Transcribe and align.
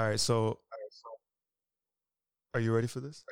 All 0.00 0.08
right, 0.08 0.18
so 0.18 0.60
are 2.54 2.60
you 2.60 2.74
ready 2.74 2.86
for 2.86 3.00
this? 3.00 3.22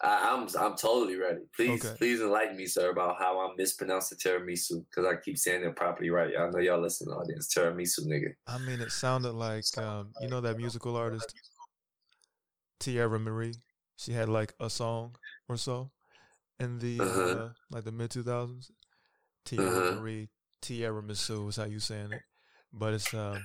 I, 0.00 0.30
I'm 0.32 0.42
I'm 0.56 0.76
totally 0.76 1.16
ready. 1.16 1.40
Please 1.56 1.84
Okay. 1.84 1.96
please 1.98 2.20
enlighten 2.20 2.56
me, 2.56 2.66
sir, 2.66 2.90
about 2.92 3.16
how 3.18 3.40
I'm 3.40 3.56
mispronouncing 3.56 4.16
tiramisu 4.18 4.84
because 4.88 5.04
I 5.04 5.16
keep 5.16 5.36
saying 5.36 5.64
it 5.64 5.74
properly 5.74 6.10
right. 6.10 6.32
I 6.38 6.48
know 6.50 6.60
y'all 6.60 6.80
listen 6.80 7.08
to 7.08 7.10
the 7.10 7.16
audience. 7.16 7.52
Tiramisu, 7.52 8.06
nigga. 8.06 8.34
I 8.46 8.56
mean, 8.58 8.80
it 8.80 8.92
sounded 8.92 9.32
like 9.32 9.64
um, 9.78 10.12
you 10.20 10.28
know 10.28 10.40
that 10.42 10.56
musical 10.56 10.94
artist 10.94 11.34
Tierra 12.78 13.18
Marie. 13.18 13.56
She 13.96 14.12
had 14.12 14.28
like 14.28 14.54
a 14.60 14.70
song 14.70 15.16
or 15.48 15.56
so 15.56 15.90
in 16.60 16.78
the 16.78 17.00
uh 17.00 17.04
Uh-huh. 17.04 17.48
like 17.72 17.82
the 17.82 17.90
mid 17.90 18.12
two 18.12 18.22
thousands. 18.22 18.70
Tierra 19.44 19.70
Uh-huh. 19.70 19.96
Marie, 19.96 20.28
Tierra 20.62 21.02
Masu 21.02 21.48
is 21.48 21.56
how 21.56 21.64
you 21.64 21.80
saying 21.80 22.12
it, 22.12 22.22
but 22.72 22.94
it's 22.94 23.12
um, 23.12 23.42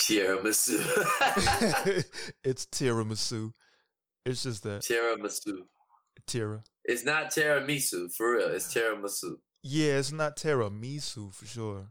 Tiramisu. 0.00 0.78
it's 2.44 2.66
tiramisu. 2.66 3.52
It's 4.26 4.42
just 4.42 4.62
that 4.64 4.82
tiramisu. 4.82 5.58
Tierra. 6.26 6.62
It's 6.84 7.04
not 7.04 7.30
tiramisu 7.30 8.12
for 8.14 8.36
real. 8.36 8.48
It's 8.48 8.72
tiramisu. 8.74 9.36
Yeah, 9.62 9.98
it's 9.98 10.12
not 10.12 10.36
tiramisu 10.36 11.34
for 11.34 11.46
sure, 11.46 11.86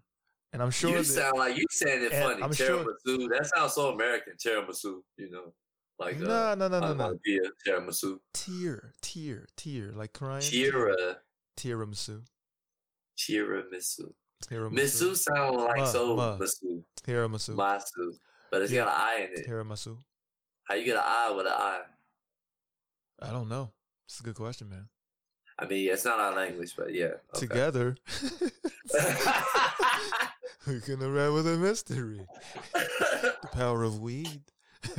and 0.51 0.61
I'm 0.61 0.71
sure 0.71 0.91
you 0.91 0.97
that 0.97 1.05
sound 1.05 1.37
like 1.37 1.57
you 1.57 1.65
saying 1.71 2.03
it 2.03 2.11
funny. 2.13 2.43
I'm 2.43 2.53
sure- 2.53 2.83
tiramisu. 3.07 3.29
That 3.29 3.49
sounds 3.55 3.73
so 3.73 3.93
American. 3.93 4.33
Tiramisu. 4.33 5.01
You 5.17 5.29
know, 5.31 5.53
like 5.99 6.19
no, 6.19 6.29
uh, 6.29 6.55
no, 6.55 6.67
no, 6.67 6.79
no, 6.79 6.93
no. 6.93 7.17
yeah, 7.25 7.39
tiramisu. 7.65 8.17
Tier, 8.33 8.93
tier, 9.01 9.47
tier, 9.55 9.91
like 9.95 10.13
crying. 10.13 10.41
Tira, 10.41 11.17
Tiramisu. 11.57 12.23
tiramisu. 13.17 14.13
Tiramisu. 14.47 14.73
Misu 14.73 15.15
sound 15.17 15.57
like 15.57 15.77
Ma, 15.77 15.85
so 15.85 16.15
ma. 16.15 16.37
masu, 16.37 16.83
Tiramisu. 17.05 17.55
masu, 17.55 18.17
but 18.51 18.61
it's 18.61 18.71
Yeah. 18.71 18.85
got 18.85 18.95
an 18.95 19.01
I 19.01 19.15
in 19.25 19.39
it. 19.39 19.47
Tiramisu. 19.47 19.97
How 20.65 20.75
you 20.75 20.85
get 20.85 20.95
an 20.97 21.03
I 21.05 21.31
with 21.31 21.45
an 21.47 21.53
I? 21.53 21.81
I 23.21 23.31
don't 23.31 23.47
know. 23.49 23.71
It's 24.05 24.19
a 24.19 24.23
good 24.23 24.35
question, 24.35 24.69
man. 24.69 24.89
I 25.59 25.65
mean, 25.65 25.89
it's 25.91 26.03
not 26.05 26.19
our 26.19 26.33
language, 26.35 26.73
but 26.75 26.93
yeah. 26.93 27.05
okay. 27.35 27.39
Together, 27.39 27.95
we 30.67 30.79
can 30.81 31.01
arrive 31.03 31.33
with 31.33 31.47
a 31.47 31.57
mystery. 31.57 32.25
The 32.73 33.47
power 33.51 33.83
of 33.83 33.99
weed. 33.99 34.41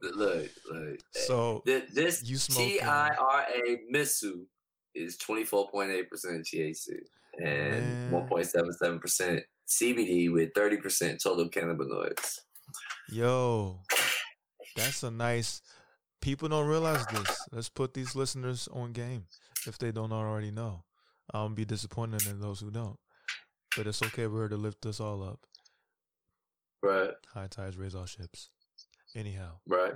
look, 0.00 0.48
look. 0.70 0.98
So 1.12 1.62
Th- 1.66 1.84
This. 1.92 2.22
T 2.22 2.80
I 2.80 3.10
R 3.14 3.44
A 3.66 3.78
Misu 3.92 4.46
is 4.94 5.16
twenty 5.18 5.44
four 5.44 5.68
point 5.70 5.90
eight 5.90 6.08
percent 6.10 6.46
THC 6.46 6.88
and 7.38 7.82
Man. 7.82 8.10
one 8.10 8.28
point 8.28 8.46
seven 8.46 8.72
seven 8.72 8.98
percent 8.98 9.42
CBD 9.68 10.32
with 10.32 10.50
thirty 10.54 10.76
percent 10.76 11.20
total 11.22 11.48
cannabinoids. 11.48 12.38
Yo, 13.10 13.80
that's 14.76 15.02
a 15.02 15.10
nice. 15.10 15.62
People 16.20 16.48
don't 16.48 16.66
realize 16.66 17.06
this. 17.06 17.48
Let's 17.52 17.68
put 17.68 17.94
these 17.94 18.16
listeners 18.16 18.68
on 18.72 18.92
game 18.92 19.26
if 19.66 19.78
they 19.78 19.92
don't 19.92 20.12
already 20.12 20.50
know. 20.50 20.84
I'll 21.32 21.48
be 21.48 21.64
disappointed 21.64 22.26
in 22.26 22.40
those 22.40 22.60
who 22.60 22.70
don't. 22.70 22.98
But 23.76 23.86
it's 23.86 24.02
okay. 24.02 24.26
We're 24.26 24.42
here 24.42 24.48
to 24.50 24.56
lift 24.56 24.86
us 24.86 25.00
all 25.00 25.22
up. 25.22 25.40
Right, 26.82 27.10
High 27.34 27.48
tides 27.48 27.76
raise 27.76 27.94
all 27.94 28.06
ships. 28.06 28.50
Anyhow, 29.14 29.52
right. 29.66 29.94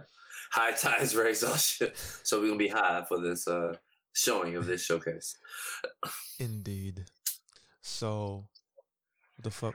High 0.53 0.73
tides 0.73 1.15
raise 1.15 1.45
all 1.45 1.57
shit. 1.57 1.97
So 2.23 2.41
we're 2.41 2.47
gonna 2.49 2.59
be 2.59 2.69
high 2.69 3.05
for 3.09 3.21
this 3.21 3.47
uh 3.47 3.75
showing 4.15 4.57
of 4.57 4.67
this 4.67 4.83
showcase. 4.85 5.37
indeed. 6.39 7.05
So, 7.83 8.47
the 9.43 9.51
fuck? 9.51 9.75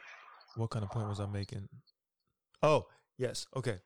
What 0.56 0.70
kind 0.70 0.84
of 0.84 0.92
point 0.92 1.10
was 1.10 1.20
I 1.20 1.26
making? 1.26 1.68
Oh, 2.64 2.86
yes. 3.18 3.46
Okay. 3.56 3.80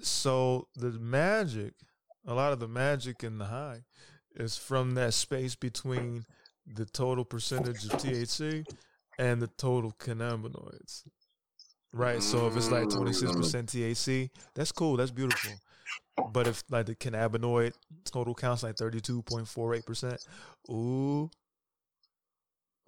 So 0.00 0.68
the 0.76 0.90
magic, 0.90 1.74
a 2.26 2.34
lot 2.34 2.52
of 2.52 2.60
the 2.60 2.68
magic 2.68 3.24
in 3.24 3.38
the 3.38 3.46
high, 3.46 3.82
is 4.36 4.56
from 4.56 4.94
that 4.94 5.14
space 5.14 5.56
between 5.56 6.24
the 6.66 6.84
total 6.84 7.24
percentage 7.24 7.84
of 7.84 7.92
THC 7.92 8.64
and 9.18 9.42
the 9.42 9.48
total 9.58 9.92
cannabinoids. 9.98 11.02
Right. 11.92 12.22
So 12.22 12.46
if 12.46 12.56
it's 12.56 12.70
like 12.70 12.90
twenty 12.90 13.12
six 13.12 13.32
percent 13.32 13.70
THC, 13.70 14.30
that's 14.54 14.72
cool. 14.72 14.96
That's 14.96 15.10
beautiful. 15.10 15.52
But 16.32 16.46
if 16.46 16.62
like 16.70 16.86
the 16.86 16.94
cannabinoid 16.94 17.72
total 18.04 18.34
counts 18.34 18.62
like 18.62 18.76
thirty 18.76 19.00
two 19.00 19.22
point 19.22 19.48
four 19.48 19.74
eight 19.74 19.86
percent, 19.86 20.22
ooh, 20.70 21.30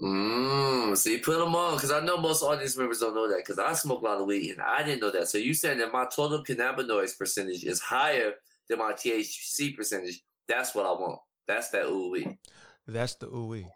Mm, 0.02 0.96
see, 0.96 1.18
put 1.18 1.38
them 1.38 1.54
on 1.54 1.74
because 1.76 1.90
I 1.92 2.00
know 2.00 2.16
most 2.16 2.42
audience 2.42 2.76
members 2.76 3.00
don't 3.00 3.14
know 3.14 3.28
that 3.28 3.38
because 3.38 3.58
I 3.58 3.72
smoke 3.74 4.00
a 4.00 4.04
lot 4.04 4.20
of 4.20 4.26
weed 4.26 4.52
and 4.52 4.60
I 4.62 4.82
didn't 4.82 5.00
know 5.02 5.10
that. 5.10 5.28
So 5.28 5.36
you 5.38 5.52
saying 5.54 5.78
that 5.78 5.92
my 5.92 6.06
total 6.06 6.42
cannabinoids 6.42 7.18
percentage 7.18 7.64
is 7.64 7.80
higher 7.80 8.32
than 8.68 8.78
my 8.78 8.92
THC 8.92 9.76
percentage? 9.76 10.22
That's 10.48 10.74
what 10.74 10.86
I 10.86 10.90
want. 10.92 11.20
That's 11.46 11.68
that 11.70 11.86
ooh 11.86 12.10
wee. 12.10 12.38
that's 12.86 13.14
the 13.16 13.26
ooey. 13.26 13.66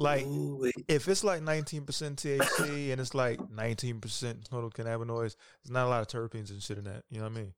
Like 0.00 0.24
Ooh 0.26 0.58
wee. 0.62 0.72
if 0.86 1.08
it's 1.08 1.24
like 1.24 1.42
nineteen 1.42 1.84
percent 1.84 2.22
THC 2.22 2.92
and 2.92 3.00
it's 3.00 3.14
like 3.14 3.40
nineteen 3.50 4.00
percent 4.00 4.44
total 4.48 4.70
cannabinoids, 4.70 5.34
there's 5.64 5.70
not 5.72 5.86
a 5.86 5.88
lot 5.90 6.00
of 6.02 6.06
terpenes 6.08 6.50
and 6.50 6.62
shit 6.62 6.78
in 6.78 6.84
that. 6.84 7.02
You 7.10 7.18
know 7.18 7.24
what 7.24 7.32
I 7.32 7.40
mean? 7.40 7.52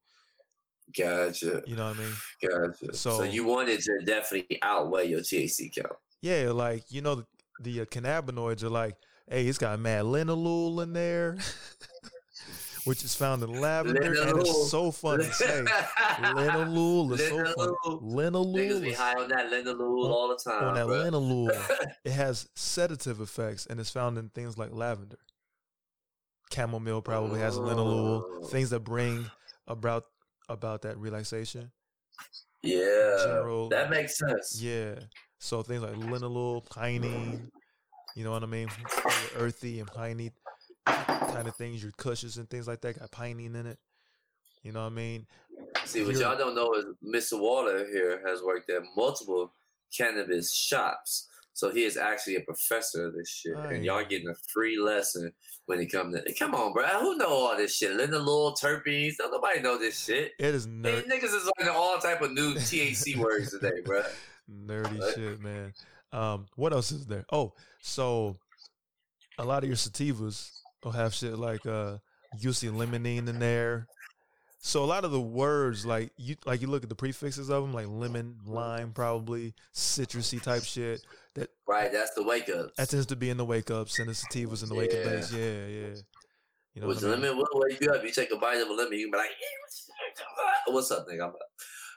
Gotcha. 0.97 1.62
You 1.66 1.76
know 1.76 1.88
what 1.88 1.97
I 1.97 2.00
mean? 2.00 2.12
Gotcha. 2.42 2.94
So- 2.97 3.19
So, 3.19 3.22
you 3.25 3.44
want 3.44 3.69
it 3.69 3.80
to 3.82 3.98
definitely 4.04 4.59
outweigh 4.62 5.06
your 5.09 5.20
THC 5.20 5.70
count. 5.75 5.92
Yeah, 6.22 6.50
like 6.50 6.84
you 6.91 7.00
know 7.03 7.25
the, 7.60 7.82
uh, 7.82 7.84
cannabinoids 7.84 8.62
are 8.62 8.71
like, 8.71 8.97
hey, 9.28 9.47
it's 9.47 9.59
got 9.59 9.78
mad 9.78 10.04
linalool 10.04 10.82
in 10.82 10.93
there, 10.93 11.37
which 12.84 13.04
is 13.04 13.15
found 13.15 13.43
in 13.43 13.60
lavender, 13.60 14.00
and 14.03 14.41
it's 14.41 14.71
so 14.71 14.91
fun 14.91 15.19
to 15.19 15.32
say. 15.32 15.65
linalool 16.21 17.12
is 17.12 17.28
so 17.28 17.44
fun. 17.44 17.69
Linalool. 18.03 18.54
Niggas 18.56 18.94
high 18.94 19.15
on 19.21 19.28
that 19.28 19.50
linalool 19.50 20.09
all 20.10 20.28
the 20.28 20.50
time. 20.50 20.65
on 20.69 20.75
that 20.75 20.87
bruh. 20.87 21.10
linalool. 21.10 21.87
it 22.04 22.12
has 22.12 22.48
sedative 22.54 23.21
effects 23.21 23.66
and 23.66 23.78
it's 23.78 23.91
found 23.91 24.16
in 24.19 24.28
things 24.31 24.56
like 24.59 24.72
lavender. 24.72 25.19
Chamomile 26.53 27.03
probably 27.03 27.41
has 27.41 27.56
Oh. 27.59 27.60
linalool. 27.62 28.50
Things 28.50 28.71
that 28.71 28.81
bring 28.81 29.31
about 29.69 30.04
about 30.48 30.82
that 30.82 30.98
relaxation. 30.98 31.71
Yeah, 32.62 33.16
General- 33.25 33.69
that 33.69 33.88
makes 33.91 34.19
sense. 34.19 34.60
Yeah. 34.60 34.97
So 35.40 35.62
things 35.62 35.82
like 35.82 35.94
linalool, 35.94 36.64
pinene, 36.68 37.48
you 38.14 38.24
know 38.24 38.30
what 38.30 38.42
I 38.42 38.46
mean? 38.46 38.68
Earthy 39.36 39.80
and 39.80 39.88
piney 39.88 40.32
kind 40.86 41.48
of 41.48 41.56
things, 41.56 41.82
your 41.82 41.92
cushions 41.96 42.36
and 42.36 42.48
things 42.48 42.68
like 42.68 42.82
that 42.82 42.98
got 42.98 43.10
pinene 43.10 43.54
in 43.54 43.66
it. 43.66 43.78
You 44.62 44.72
know 44.72 44.80
what 44.80 44.92
I 44.92 44.94
mean? 44.94 45.26
See, 45.86 46.04
what 46.04 46.16
y'all 46.16 46.36
don't 46.36 46.54
know 46.54 46.74
is 46.74 46.84
Mr. 47.02 47.40
Waller 47.40 47.86
here 47.86 48.22
has 48.26 48.42
worked 48.42 48.68
at 48.68 48.82
multiple 48.94 49.50
cannabis 49.96 50.54
shops. 50.54 51.28
So 51.54 51.70
he 51.70 51.84
is 51.84 51.96
actually 51.96 52.36
a 52.36 52.40
professor 52.42 53.06
of 53.06 53.14
this 53.14 53.30
shit. 53.30 53.56
Aye. 53.56 53.74
And 53.74 53.84
y'all 53.84 54.04
getting 54.04 54.28
a 54.28 54.34
free 54.52 54.78
lesson 54.78 55.32
when 55.66 55.80
it 55.80 55.90
comes 55.90 56.14
to 56.20 56.34
come 56.34 56.54
on, 56.54 56.74
bro. 56.74 56.84
Who 56.84 57.16
know 57.16 57.28
all 57.28 57.56
this 57.56 57.76
shit? 57.76 57.96
Linalool, 57.96 58.58
terpenes. 58.60 59.16
Don't 59.16 59.32
nobody 59.32 59.60
know 59.60 59.78
this 59.78 59.98
shit. 59.98 60.32
It 60.38 60.54
is 60.54 60.66
Hey, 60.66 60.70
ner- 60.70 61.02
niggas 61.02 61.34
is 61.34 61.50
learning 61.58 61.74
all 61.74 61.98
type 61.98 62.20
of 62.20 62.32
new 62.32 62.54
THC 62.54 63.16
words 63.16 63.50
today, 63.50 63.80
bro. 63.84 64.02
nerdy 64.50 65.00
Right. 65.00 65.14
shit, 65.14 65.40
man. 65.42 65.72
Um, 66.12 66.46
what 66.56 66.72
else 66.72 66.90
is 66.92 67.06
there? 67.06 67.24
Oh, 67.32 67.52
so 67.82 68.36
a 69.38 69.44
lot 69.44 69.62
of 69.62 69.68
your 69.68 69.76
sativas 69.76 70.50
will 70.84 70.92
have 70.92 71.14
shit 71.14 71.38
like 71.38 71.64
uh 71.66 71.98
see 72.38 72.68
limonene 72.68 73.28
in 73.28 73.38
there. 73.38 73.86
So 74.62 74.84
a 74.84 74.86
lot 74.86 75.04
of 75.04 75.10
the 75.10 75.20
words 75.20 75.86
like 75.86 76.12
you 76.16 76.36
like 76.44 76.60
you 76.60 76.66
look 76.66 76.82
at 76.82 76.88
the 76.88 76.94
prefixes 76.94 77.48
of 77.48 77.62
them 77.62 77.72
like 77.72 77.86
lemon, 77.88 78.36
lime, 78.44 78.92
probably 78.92 79.54
citrusy 79.74 80.42
type 80.42 80.64
shit. 80.64 81.04
That 81.34 81.50
Right, 81.66 81.90
that's 81.92 82.14
the 82.14 82.22
wake 82.22 82.48
up. 82.48 82.74
that 82.76 82.90
tends 82.90 83.06
to 83.06 83.16
be 83.16 83.30
in 83.30 83.36
the 83.36 83.44
wake 83.44 83.70
ups 83.70 83.98
and 83.98 84.08
the 84.08 84.12
sativas 84.12 84.62
in 84.62 84.68
the 84.68 84.74
wake 84.74 84.92
up 84.92 84.98
Yeah. 84.98 85.10
days. 85.10 85.32
Yeah, 85.32 85.66
yeah. 85.66 85.94
You 86.74 86.82
know 86.82 86.88
With 86.88 87.02
what 87.02 87.04
I 87.04 87.14
mean? 87.14 87.22
lemon, 87.22 87.36
will 87.38 87.60
wake 87.60 87.80
you 87.80 87.90
up. 87.90 88.04
You 88.04 88.10
take 88.10 88.30
a 88.32 88.36
bite 88.36 88.60
of 88.60 88.68
a 88.68 88.72
lemon, 88.72 88.98
you 88.98 89.06
can 89.06 89.12
be 89.12 89.18
like, 89.18 89.30
"Hey, 89.30 90.72
what's 90.72 90.91
up, 90.91 91.06
nigga? 91.08 91.22
I'm 91.22 91.30
up. 91.30 91.38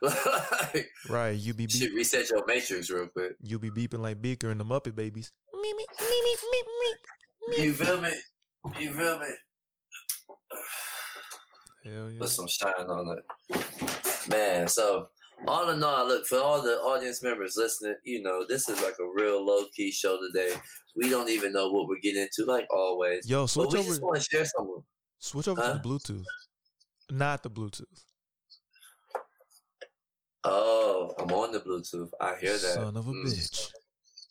Like, 0.03 0.89
Right. 1.09 1.37
You 1.37 1.53
be 1.53 1.67
shit, 1.67 1.89
beep, 1.89 1.97
reset 1.97 2.29
your 2.29 2.43
matrix 2.45 2.89
real 2.89 3.07
quick. 3.07 3.33
you 3.41 3.57
be 3.59 3.69
beeping 3.71 3.99
like 3.99 4.21
Beaker 4.21 4.49
and 4.51 4.59
the 4.59 4.65
Muppet 4.65 4.95
Babies. 4.95 5.31
Me, 5.53 5.73
me, 5.73 5.85
me, 5.99 6.21
me, 6.23 6.35
me, 6.51 7.57
me. 7.57 7.63
You 7.65 7.73
feel 7.73 8.01
me? 8.01 8.11
You 8.79 8.93
feel 8.93 9.19
me? 9.19 9.27
Hell 11.85 12.09
yeah. 12.11 12.19
Put 12.19 12.29
some 12.29 12.47
shine 12.47 12.73
on 12.87 13.17
it. 13.17 14.29
Man, 14.29 14.67
so 14.67 15.09
all 15.47 15.69
in 15.69 15.83
all, 15.83 16.07
look, 16.07 16.25
for 16.25 16.37
all 16.39 16.61
the 16.61 16.75
audience 16.77 17.21
members 17.21 17.55
listening, 17.57 17.95
you 18.05 18.21
know, 18.23 18.45
this 18.47 18.69
is 18.69 18.81
like 18.81 18.95
a 19.01 19.09
real 19.13 19.45
low 19.45 19.65
key 19.75 19.91
show 19.91 20.17
today. 20.27 20.55
We 20.95 21.09
don't 21.09 21.29
even 21.29 21.51
know 21.51 21.69
what 21.71 21.87
we're 21.89 21.99
getting 22.01 22.21
into, 22.21 22.49
like 22.49 22.67
always. 22.71 23.27
Yo, 23.29 23.41
But 23.41 23.47
switch 23.47 23.73
we 23.73 23.79
over 23.79 23.89
just 23.89 24.01
want 24.01 24.15
to 24.15 24.21
share 24.21 24.45
something. 24.45 24.83
switch 25.19 25.47
over 25.49 25.61
Huh? 25.61 25.73
to 25.73 25.79
the 25.79 25.89
Bluetooth. 25.89 26.23
Not 27.11 27.43
the 27.43 27.49
Bluetooth. 27.49 28.03
Oh, 30.45 31.13
I'm 31.19 31.31
on 31.31 31.51
the 31.51 31.59
Bluetooth. 31.59 32.09
I 32.19 32.35
hear 32.39 32.51
that. 32.53 32.59
Son 32.59 32.97
of 32.97 33.07
a 33.07 33.11
Mm. 33.11 33.25
bitch. 33.25 33.69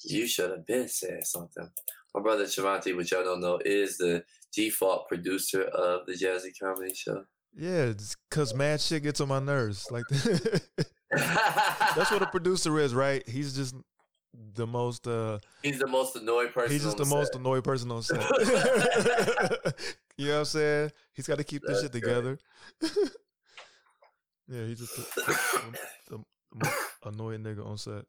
You 0.05 0.27
should 0.27 0.51
have 0.51 0.67
been 0.67 0.89
saying 0.89 1.23
something. 1.25 1.71
My 2.15 2.21
brother 2.21 2.45
Travanti, 2.45 2.95
which 2.97 3.13
y'all 3.13 3.25
don't 3.25 3.41
know, 3.41 3.59
is 3.65 3.97
the 3.99 4.25
default 4.53 5.09
producer 5.09 5.63
of 5.63 6.05
the 6.07 6.13
Jazzy 6.13 6.51
Comedy 6.61 6.93
Show. 6.95 7.25
Yeah, 7.57 7.93
because 8.29 8.55
mad 8.55 8.81
shit 8.81 9.03
gets 9.03 9.21
on 9.21 9.29
my 9.29 9.39
nerves. 9.39 9.87
Like 9.91 10.05
that's 11.11 12.11
what 12.11 12.23
a 12.23 12.27
producer 12.31 12.79
is, 12.79 12.95
right? 12.95 13.27
He's 13.29 13.55
just 13.55 13.75
the 14.55 14.67
most. 14.67 15.07
uh 15.07 15.39
He's 15.63 15.79
the 15.79 15.87
most 15.87 16.17
annoyed 16.17 16.53
person. 16.53 16.73
He's 16.73 16.83
just 16.85 16.97
the, 16.97 17.05
the 17.05 17.11
most 17.15 17.35
annoyed 17.35 17.65
person 17.65 17.91
on 17.91 18.03
set. 18.03 18.21
you 20.17 20.27
know 20.29 20.33
what 20.35 20.39
I'm 20.41 20.45
saying? 20.47 20.91
He's 21.13 21.27
got 21.27 21.39
to 21.39 21.45
keep 21.45 21.63
this 21.67 21.83
shit 21.83 21.93
together. 21.93 22.39
Yeah, 24.49 24.65
he's 24.65 24.81
just 24.81 24.97
the, 25.15 25.79
the, 26.11 26.19
most 26.55 26.77
annoying 27.05 27.43
nigga 27.43 27.67
on 27.67 27.79
set 27.79 28.05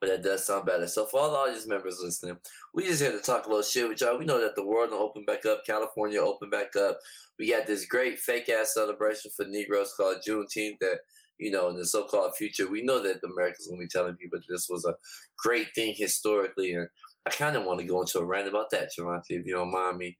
but 0.00 0.08
that 0.08 0.22
does 0.22 0.46
sound 0.46 0.66
better. 0.66 0.86
So 0.86 1.04
for 1.06 1.20
all 1.20 1.30
the 1.30 1.36
audience 1.36 1.66
members 1.66 2.00
listening, 2.02 2.38
we 2.74 2.84
just 2.84 3.02
here 3.02 3.12
to 3.12 3.20
talk 3.20 3.46
a 3.46 3.48
little 3.48 3.62
shit 3.62 3.88
with 3.88 4.00
y'all. 4.00 4.18
We 4.18 4.24
know 4.24 4.40
that 4.40 4.56
the 4.56 4.66
world 4.66 4.90
will 4.90 4.98
open 4.98 5.24
back 5.26 5.44
up, 5.44 5.64
California 5.66 6.20
open 6.20 6.48
back 6.48 6.74
up. 6.76 6.98
We 7.38 7.50
got 7.50 7.66
this 7.66 7.84
great 7.84 8.18
fake 8.18 8.48
ass 8.48 8.74
celebration 8.74 9.30
for 9.36 9.44
Negroes 9.46 9.92
called 9.94 10.18
Juneteenth 10.26 10.78
that, 10.80 11.00
you 11.38 11.50
know, 11.50 11.68
in 11.68 11.76
the 11.76 11.86
so 11.86 12.04
called 12.04 12.34
future, 12.36 12.70
we 12.70 12.82
know 12.82 13.02
that 13.02 13.20
the 13.20 13.28
Americans 13.28 13.68
will 13.70 13.78
be 13.78 13.88
telling 13.88 14.16
people 14.16 14.38
this 14.48 14.68
was 14.70 14.84
a 14.86 14.94
great 15.38 15.68
thing 15.74 15.94
historically. 15.96 16.72
And 16.72 16.88
I 17.26 17.30
kind 17.30 17.56
of 17.56 17.64
want 17.64 17.80
to 17.80 17.86
go 17.86 18.00
into 18.00 18.20
a 18.20 18.24
rant 18.24 18.48
about 18.48 18.70
that, 18.70 18.90
Travanti, 18.98 19.30
if 19.30 19.46
you 19.46 19.54
don't 19.54 19.70
mind 19.70 19.98
me 19.98 20.16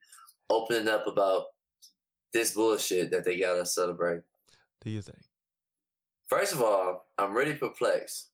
opening 0.50 0.88
up 0.88 1.06
about 1.06 1.44
this 2.32 2.52
bullshit 2.52 3.10
that 3.12 3.24
they 3.24 3.38
got 3.38 3.54
to 3.54 3.64
celebrate. 3.64 4.20
Do 4.82 4.90
you 4.90 5.00
think? 5.00 5.18
First 6.30 6.52
of 6.52 6.62
all, 6.62 7.06
I'm 7.18 7.34
really 7.34 7.54
perplexed 7.54 8.30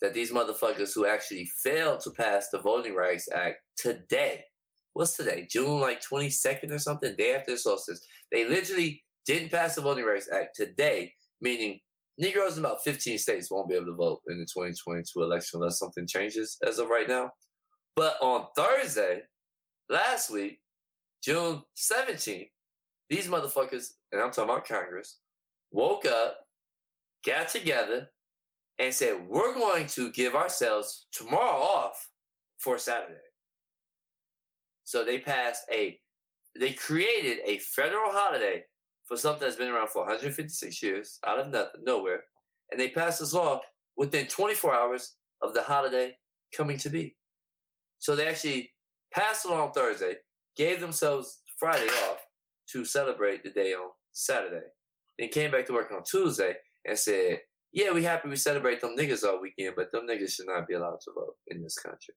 that 0.00 0.14
these 0.14 0.30
motherfuckers 0.30 0.94
who 0.94 1.04
actually 1.04 1.50
failed 1.64 1.98
to 2.00 2.10
pass 2.12 2.48
the 2.48 2.60
Voting 2.60 2.94
Rights 2.94 3.28
Act 3.34 3.56
today, 3.76 4.44
what's 4.92 5.16
today? 5.16 5.48
June 5.50 5.80
like 5.80 6.00
22nd 6.00 6.70
or 6.70 6.78
something, 6.78 7.12
day 7.16 7.34
after 7.34 7.50
the 7.50 7.58
solstice. 7.58 8.06
They 8.30 8.48
literally 8.48 9.02
didn't 9.26 9.50
pass 9.50 9.74
the 9.74 9.80
Voting 9.80 10.04
Rights 10.04 10.28
Act 10.32 10.54
today, 10.54 11.12
meaning 11.40 11.80
Negroes 12.18 12.56
in 12.56 12.64
about 12.64 12.84
15 12.84 13.18
states 13.18 13.50
won't 13.50 13.68
be 13.68 13.74
able 13.74 13.86
to 13.86 13.94
vote 13.94 14.20
in 14.28 14.38
the 14.38 14.44
2022 14.44 15.20
election 15.20 15.58
unless 15.58 15.80
something 15.80 16.06
changes 16.06 16.56
as 16.64 16.78
of 16.78 16.88
right 16.88 17.08
now. 17.08 17.32
But 17.96 18.16
on 18.22 18.46
Thursday, 18.56 19.22
last 19.88 20.30
week, 20.30 20.60
June 21.20 21.62
17th, 21.76 22.48
these 23.08 23.26
motherfuckers, 23.26 23.94
and 24.12 24.22
I'm 24.22 24.30
talking 24.30 24.50
about 24.50 24.68
Congress, 24.68 25.18
woke 25.72 26.06
up, 26.06 26.36
got 27.24 27.48
together, 27.48 28.08
and 28.80 28.94
said, 28.94 29.16
We're 29.28 29.54
going 29.54 29.86
to 29.88 30.10
give 30.10 30.34
ourselves 30.34 31.06
tomorrow 31.12 31.60
off 31.60 32.08
for 32.58 32.78
Saturday. 32.78 33.20
So 34.84 35.04
they 35.04 35.18
passed 35.18 35.64
a, 35.72 35.98
they 36.58 36.72
created 36.72 37.38
a 37.46 37.58
federal 37.58 38.10
holiday 38.10 38.64
for 39.04 39.16
something 39.16 39.46
that's 39.46 39.56
been 39.56 39.68
around 39.68 39.90
for 39.90 40.02
156 40.02 40.82
years 40.82 41.18
out 41.26 41.38
of 41.38 41.48
nothing, 41.48 41.82
nowhere. 41.84 42.24
And 42.70 42.80
they 42.80 42.88
passed 42.88 43.20
this 43.20 43.34
law 43.34 43.60
within 43.96 44.26
24 44.26 44.74
hours 44.74 45.14
of 45.42 45.54
the 45.54 45.62
holiday 45.62 46.16
coming 46.56 46.78
to 46.78 46.88
be. 46.88 47.16
So 47.98 48.16
they 48.16 48.26
actually 48.26 48.70
passed 49.12 49.44
it 49.44 49.52
on 49.52 49.72
Thursday, 49.72 50.14
gave 50.56 50.80
themselves 50.80 51.42
Friday 51.58 51.88
off 52.08 52.18
to 52.72 52.84
celebrate 52.84 53.42
the 53.42 53.50
day 53.50 53.74
on 53.74 53.90
Saturday. 54.12 54.66
Then 55.18 55.28
came 55.28 55.50
back 55.50 55.66
to 55.66 55.72
work 55.72 55.92
on 55.92 56.02
Tuesday 56.04 56.54
and 56.84 56.98
said, 56.98 57.40
yeah, 57.72 57.92
we 57.92 58.02
happy 58.02 58.28
we 58.28 58.36
celebrate 58.36 58.80
them 58.80 58.96
niggas 58.96 59.24
all 59.24 59.40
weekend, 59.40 59.74
but 59.76 59.92
them 59.92 60.06
niggas 60.08 60.32
should 60.32 60.46
not 60.46 60.66
be 60.66 60.74
allowed 60.74 61.00
to 61.02 61.12
vote 61.14 61.36
in 61.46 61.62
this 61.62 61.78
country. 61.78 62.14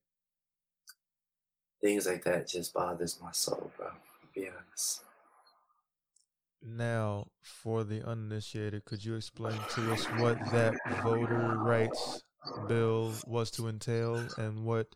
Things 1.80 2.06
like 2.06 2.24
that 2.24 2.48
just 2.48 2.72
bothers 2.72 3.20
my 3.22 3.30
soul, 3.32 3.70
bro. 3.76 3.88
To 3.88 4.26
be 4.34 4.48
honest. 4.48 5.02
Now, 6.66 7.26
for 7.42 7.84
the 7.84 8.02
uninitiated, 8.02 8.86
could 8.86 9.04
you 9.04 9.16
explain 9.16 9.58
to 9.74 9.92
us 9.92 10.04
what 10.18 10.38
that 10.50 10.74
voter 11.02 11.58
rights 11.58 12.22
bill 12.66 13.12
was 13.26 13.50
to 13.52 13.68
entail 13.68 14.26
and 14.38 14.64
what 14.64 14.86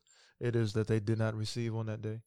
it 0.41 0.57
is 0.57 0.73
that 0.73 0.87
they 0.87 0.99
did 0.99 1.19
not 1.19 1.35
receive 1.35 1.77
on 1.77 1.87
that 1.87 2.01
day? 2.01 2.21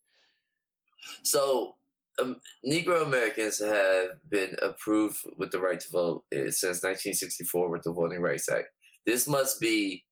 So, 1.23 1.75
um, 2.21 2.37
Negro 2.65 3.05
Americans 3.05 3.59
have 3.59 4.09
been 4.29 4.55
approved 4.61 5.17
with 5.37 5.51
the 5.51 5.59
right 5.59 5.79
to 5.79 5.91
vote 5.91 6.23
eh, 6.31 6.49
since 6.49 6.83
1964 6.83 7.69
with 7.69 7.83
the 7.83 7.91
Voting 7.91 8.21
Rights 8.21 8.49
Act. 8.49 8.67
This 9.05 9.27
must 9.27 9.59
be 9.59 10.05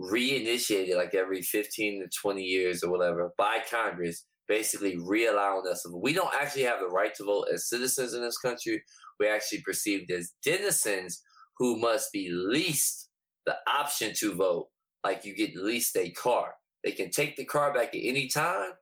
reinitiated 0.00 0.96
like 0.96 1.14
every 1.14 1.42
15 1.42 2.02
to 2.02 2.18
20 2.20 2.42
years 2.42 2.82
or 2.82 2.90
whatever 2.90 3.32
by 3.36 3.58
Congress, 3.70 4.24
basically 4.46 4.96
re-allowing 4.96 5.66
us. 5.68 5.84
We 5.92 6.12
don't 6.12 6.34
actually 6.40 6.62
have 6.62 6.80
the 6.80 6.88
right 6.88 7.14
to 7.16 7.24
vote 7.24 7.48
as 7.52 7.68
citizens 7.68 8.14
in 8.14 8.22
this 8.22 8.38
country. 8.38 8.82
We're 9.18 9.34
actually 9.34 9.62
perceived 9.62 10.10
as 10.10 10.32
denizens 10.44 11.22
who 11.58 11.76
must 11.78 12.12
be 12.12 12.28
leased 12.30 13.08
the 13.46 13.56
option 13.66 14.12
to 14.18 14.34
vote. 14.34 14.68
Like 15.04 15.24
you 15.24 15.34
get 15.34 15.56
leased 15.56 15.96
a 15.96 16.10
car. 16.10 16.54
They 16.84 16.92
can 16.92 17.10
take 17.10 17.36
the 17.36 17.44
car 17.44 17.74
back 17.74 17.88
at 17.88 18.02
any 18.02 18.28
time, 18.28 18.72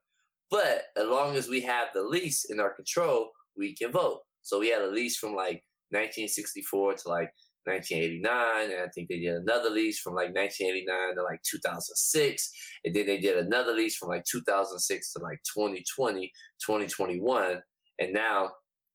but 0.50 0.84
as 0.96 1.06
long 1.06 1.36
as 1.36 1.48
we 1.48 1.60
have 1.62 1.88
the 1.94 2.02
lease 2.02 2.44
in 2.44 2.60
our 2.60 2.72
control, 2.72 3.30
we 3.56 3.74
can 3.74 3.90
vote. 3.90 4.20
So 4.42 4.60
we 4.60 4.70
had 4.70 4.82
a 4.82 4.88
lease 4.88 5.16
from 5.16 5.34
like 5.34 5.64
1964 5.90 6.94
to 6.94 7.08
like 7.08 7.30
1989, 7.64 8.70
and 8.70 8.82
I 8.82 8.88
think 8.94 9.08
they 9.08 9.18
did 9.18 9.34
another 9.34 9.70
lease 9.70 9.98
from 9.98 10.14
like 10.14 10.34
1989 10.34 11.16
to 11.16 11.22
like 11.22 11.42
2006, 11.42 12.50
and 12.84 12.94
then 12.94 13.06
they 13.06 13.18
did 13.18 13.38
another 13.38 13.72
lease 13.72 13.96
from 13.96 14.08
like 14.08 14.24
2006 14.30 15.12
to 15.14 15.18
like 15.20 15.40
2020, 15.52 16.32
2021, 16.64 17.60
and 17.98 18.12
now 18.12 18.50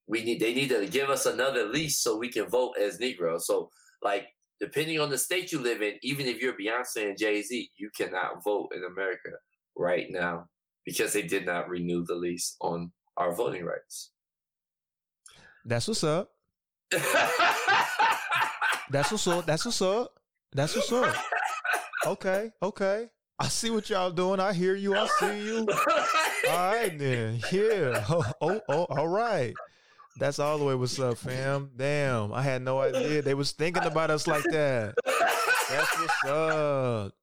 we 0.08 0.24
need 0.24 0.40
they 0.40 0.54
need 0.54 0.70
to 0.70 0.86
give 0.88 1.10
us 1.10 1.26
another 1.26 1.68
lease 1.68 2.00
so 2.00 2.18
we 2.18 2.30
can 2.30 2.48
vote 2.48 2.76
as 2.82 3.00
Negroes. 3.00 3.46
So 3.46 3.70
like 4.02 4.28
depending 4.60 5.00
on 5.00 5.10
the 5.10 5.18
state 5.18 5.52
you 5.52 5.60
live 5.60 5.82
in, 5.82 5.96
even 6.02 6.28
if 6.28 6.42
you're 6.42 6.54
Beyonce 6.54 7.08
and 7.08 7.18
Jay 7.18 7.42
Z, 7.42 7.72
you 7.78 7.90
cannot 7.98 8.44
vote 8.44 8.70
in 8.76 8.84
America 8.84 9.32
right 9.76 10.08
now 10.10 10.46
because 10.86 11.14
they 11.14 11.22
did 11.22 11.46
not 11.46 11.70
renew 11.70 12.04
the 12.06 12.16
lease 12.16 12.56
on 12.62 12.92
our 13.18 13.34
voting 13.34 13.66
rights. 13.66 14.12
That's 15.66 15.88
what's 15.88 16.04
up. 16.04 16.32
That's 18.90 19.12
what's 19.12 19.28
up. 19.28 19.46
That's 19.46 19.66
what's 19.66 19.82
up. 19.82 20.20
That's 20.54 20.76
what's 20.76 20.92
up. 20.92 21.16
Okay, 22.06 22.52
okay. 22.62 23.10
I 23.40 23.48
see 23.48 23.70
what 23.70 23.90
y'all 23.90 24.12
doing. 24.12 24.40
I 24.40 24.54
hear 24.54 24.76
you. 24.76 24.96
I 24.96 25.08
see 25.20 25.46
you. 25.46 25.68
All 26.50 26.74
right 26.74 26.98
then. 26.98 27.42
Yeah. 27.52 28.06
Oh, 28.10 28.24
oh, 28.42 28.62
oh, 28.70 28.86
all 28.90 29.08
right. 29.08 29.54
That's 30.18 30.40
all 30.40 30.58
the 30.58 30.66
way 30.66 30.76
what's 30.76 31.00
up, 31.00 31.18
fam. 31.18 31.72
Damn. 31.76 32.34
I 32.34 32.42
had 32.42 32.62
no 32.62 32.80
idea 32.82 33.22
they 33.22 33.34
was 33.34 33.52
thinking 33.52 33.84
about 33.84 34.10
us 34.10 34.28
like 34.28 34.44
that. 34.46 34.96
That's 35.70 36.00
what's 36.00 36.26
up. 36.26 37.14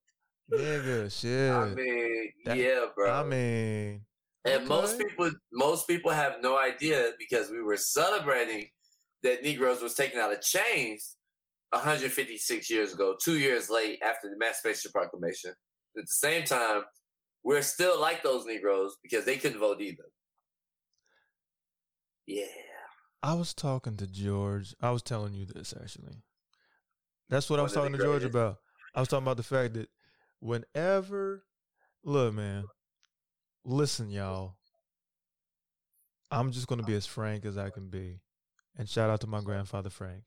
Nigga, 0.53 1.13
shit. 1.21 1.53
I 1.53 1.67
mean, 1.75 2.33
that, 2.45 2.57
yeah, 2.57 2.87
bro. 2.95 3.13
I 3.13 3.25
mean, 3.25 4.01
and 4.45 4.57
okay. 4.57 4.65
most 4.65 4.99
people, 4.99 5.31
most 5.53 5.87
people 5.87 6.11
have 6.11 6.37
no 6.43 6.59
idea 6.59 7.13
because 7.19 7.51
we 7.51 7.61
were 7.61 7.77
celebrating 7.77 8.67
that 9.23 9.43
Negroes 9.43 9.83
was 9.83 9.95
taken 9.95 10.21
out 10.21 10.33
of 10.33 10.41
chains 10.41 11.17
156 11.71 12.71
years 12.71 12.95
ago, 12.95 13.15
two 13.23 13.39
years 13.39 13.69
late 13.69 13.99
after 14.03 14.29
the 14.29 14.37
Emancipation 14.37 14.91
Proclamation. 14.91 15.51
At 15.51 16.05
the 16.05 16.07
same 16.07 16.45
time, 16.45 16.83
we're 17.45 17.63
still 17.63 18.01
like 18.01 18.23
those 18.23 18.47
Negroes 18.47 18.97
because 19.03 19.25
they 19.25 19.37
couldn't 19.37 19.59
vote 19.59 19.81
either. 19.81 20.05
Yeah. 22.27 22.45
I 23.23 23.35
was 23.35 23.53
talking 23.53 23.97
to 23.97 24.07
George. 24.07 24.75
I 24.81 24.91
was 24.91 25.03
telling 25.03 25.35
you 25.35 25.45
this 25.47 25.75
actually. 25.79 26.23
That's 27.29 27.51
what 27.51 27.59
I 27.59 27.63
was 27.63 27.73
talking 27.73 27.93
to 27.93 27.99
George 27.99 28.25
about. 28.25 28.57
I 28.95 29.01
was 29.01 29.09
talking 29.09 29.25
about 29.25 29.37
the 29.37 29.43
fact 29.43 29.75
that 29.75 29.89
whenever, 30.41 31.45
look, 32.05 32.35
man, 32.35 32.65
listen, 33.65 34.11
y'all. 34.11 34.57
I'm 36.31 36.53
just 36.53 36.67
going 36.67 36.81
to 36.81 36.87
be 36.87 36.95
as 36.95 37.07
frank 37.07 37.45
as 37.45 37.57
I 37.57 37.71
can 37.71 37.89
be. 37.89 38.21
And 38.77 38.89
shout 38.89 39.11
out 39.11 39.21
to 39.23 39.27
my 39.27 39.41
grandfather, 39.41 39.91
Frank. 39.91 40.25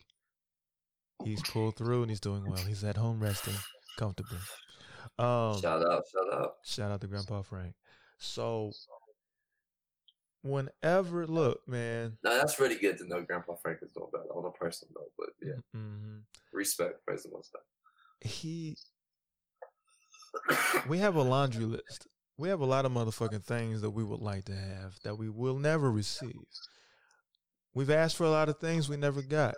He's 1.24 1.42
pulled 1.44 1.78
through 1.78 2.02
and 2.02 2.10
he's 2.10 2.20
doing 2.20 2.44
well. 2.44 2.58
He's 2.58 2.84
at 2.84 2.98
home 2.98 3.22
resting 3.22 3.54
comfortably. 3.98 4.40
Um, 5.20 5.62
shout 5.62 5.86
out, 5.86 6.04
shout 6.12 6.34
out. 6.34 6.54
Shout 6.66 6.92
out 6.92 7.02
to 7.02 7.08
Grandpa 7.08 7.44
Frank. 7.44 7.76
So, 8.18 8.72
whenever, 10.42 11.28
look, 11.28 11.62
man. 11.68 12.18
No, 12.24 12.36
that's 12.36 12.60
really 12.60 12.78
good 12.78 12.98
to 12.98 13.08
know 13.08 13.22
Grandpa 13.22 13.56
Frank 13.62 13.80
is 13.84 13.92
doing 13.92 14.10
better 14.12 14.34
on 14.34 14.46
a 14.46 14.52
personal 14.52 14.94
note, 14.96 15.12
but 15.18 15.30
yeah. 15.42 15.80
Mm-hmm. 15.80 16.18
Respect, 16.52 17.06
praise 17.06 17.24
the 17.24 17.30
most 17.32 17.56
He 18.22 18.76
we 20.88 21.00
have 21.00 21.16
a 21.16 21.22
laundry 21.22 21.66
list. 21.66 22.08
We 22.38 22.50
have 22.50 22.62
a 22.62 22.66
lot 22.66 22.86
of 22.86 22.92
motherfucking 22.92 23.44
things 23.44 23.82
that 23.82 23.92
we 23.92 24.04
would 24.04 24.22
like 24.22 24.46
to 24.46 24.56
have 24.56 24.96
that 25.04 25.18
we 25.18 25.30
will 25.30 25.60
never 25.60 25.92
receive. 25.92 26.42
We've 27.74 27.90
asked 27.90 28.18
for 28.18 28.26
a 28.26 28.32
lot 28.32 28.50
of 28.50 28.58
things 28.58 28.90
we 28.90 28.98
never 28.98 29.22
got 29.22 29.56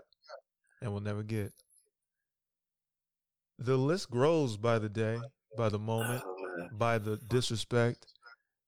and 0.82 0.92
we'll 0.92 1.02
never 1.02 1.24
get. 1.24 1.52
The 3.58 3.78
list 3.78 4.10
grows 4.10 4.58
by 4.58 4.80
the 4.80 4.90
day, 4.90 5.20
by 5.58 5.70
the 5.70 5.80
moment, 5.80 6.24
oh, 6.26 6.68
by 6.74 6.98
the 6.98 7.18
disrespect 7.18 8.06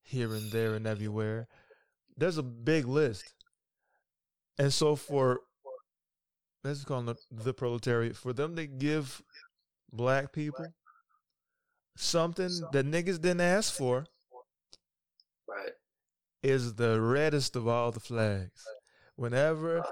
here 0.01 0.33
and 0.33 0.51
there 0.51 0.75
and 0.75 0.88
everywhere. 0.88 1.47
There's 2.15 2.38
a 2.38 2.43
big 2.43 2.88
list. 2.88 3.33
And 4.57 4.71
so 4.71 4.95
for 4.95 5.41
let's 6.63 6.83
call 6.83 7.01
them 7.01 7.15
the, 7.31 7.43
the 7.43 7.53
proletariat, 7.53 8.15
for 8.15 8.33
them 8.33 8.55
to 8.55 8.65
give 8.65 9.21
black 9.91 10.31
people 10.31 10.65
something 11.97 12.49
that 12.71 12.85
niggas 12.85 13.21
didn't 13.21 13.41
ask 13.41 13.73
for 13.73 14.05
Right. 15.47 15.73
is 16.43 16.75
the 16.75 16.99
reddest 16.99 17.55
of 17.55 17.67
all 17.67 17.91
the 17.91 17.99
flags. 17.99 18.63
Whenever, 19.15 19.83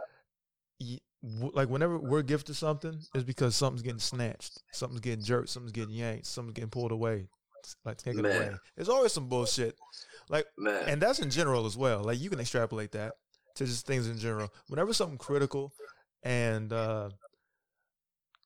w- 0.80 1.52
like 1.54 1.70
whenever 1.70 1.98
we're 1.98 2.22
gifted 2.24 2.56
something, 2.56 3.00
it's 3.14 3.24
because 3.24 3.56
something's 3.56 3.82
getting 3.84 4.00
snatched, 4.00 4.62
something's 4.74 5.00
getting 5.02 5.24
jerked, 5.24 5.50
something's 5.50 5.72
getting 5.72 5.96
yanked, 5.96 6.26
something's 6.26 6.56
getting 6.56 6.70
pulled 6.70 6.92
away, 6.92 7.28
like 7.86 7.98
taken 7.98 8.22
Man. 8.24 8.36
away. 8.36 8.56
There's 8.76 8.90
always 8.90 9.14
some 9.14 9.30
bullshit, 9.30 9.78
like, 10.30 10.46
Man. 10.58 10.84
and 10.90 11.02
that's 11.02 11.20
in 11.20 11.30
general 11.30 11.66
as 11.66 11.78
well. 11.78 12.04
Like 12.04 12.20
you 12.20 12.30
can 12.30 12.40
extrapolate 12.42 12.92
that 12.92 13.14
to 13.56 13.66
just 13.66 13.86
things 13.86 14.08
in 14.10 14.18
general. 14.18 14.50
Whenever 14.68 14.94
something 14.94 15.18
critical 15.18 15.72
and 16.24 16.74
uh 16.74 17.10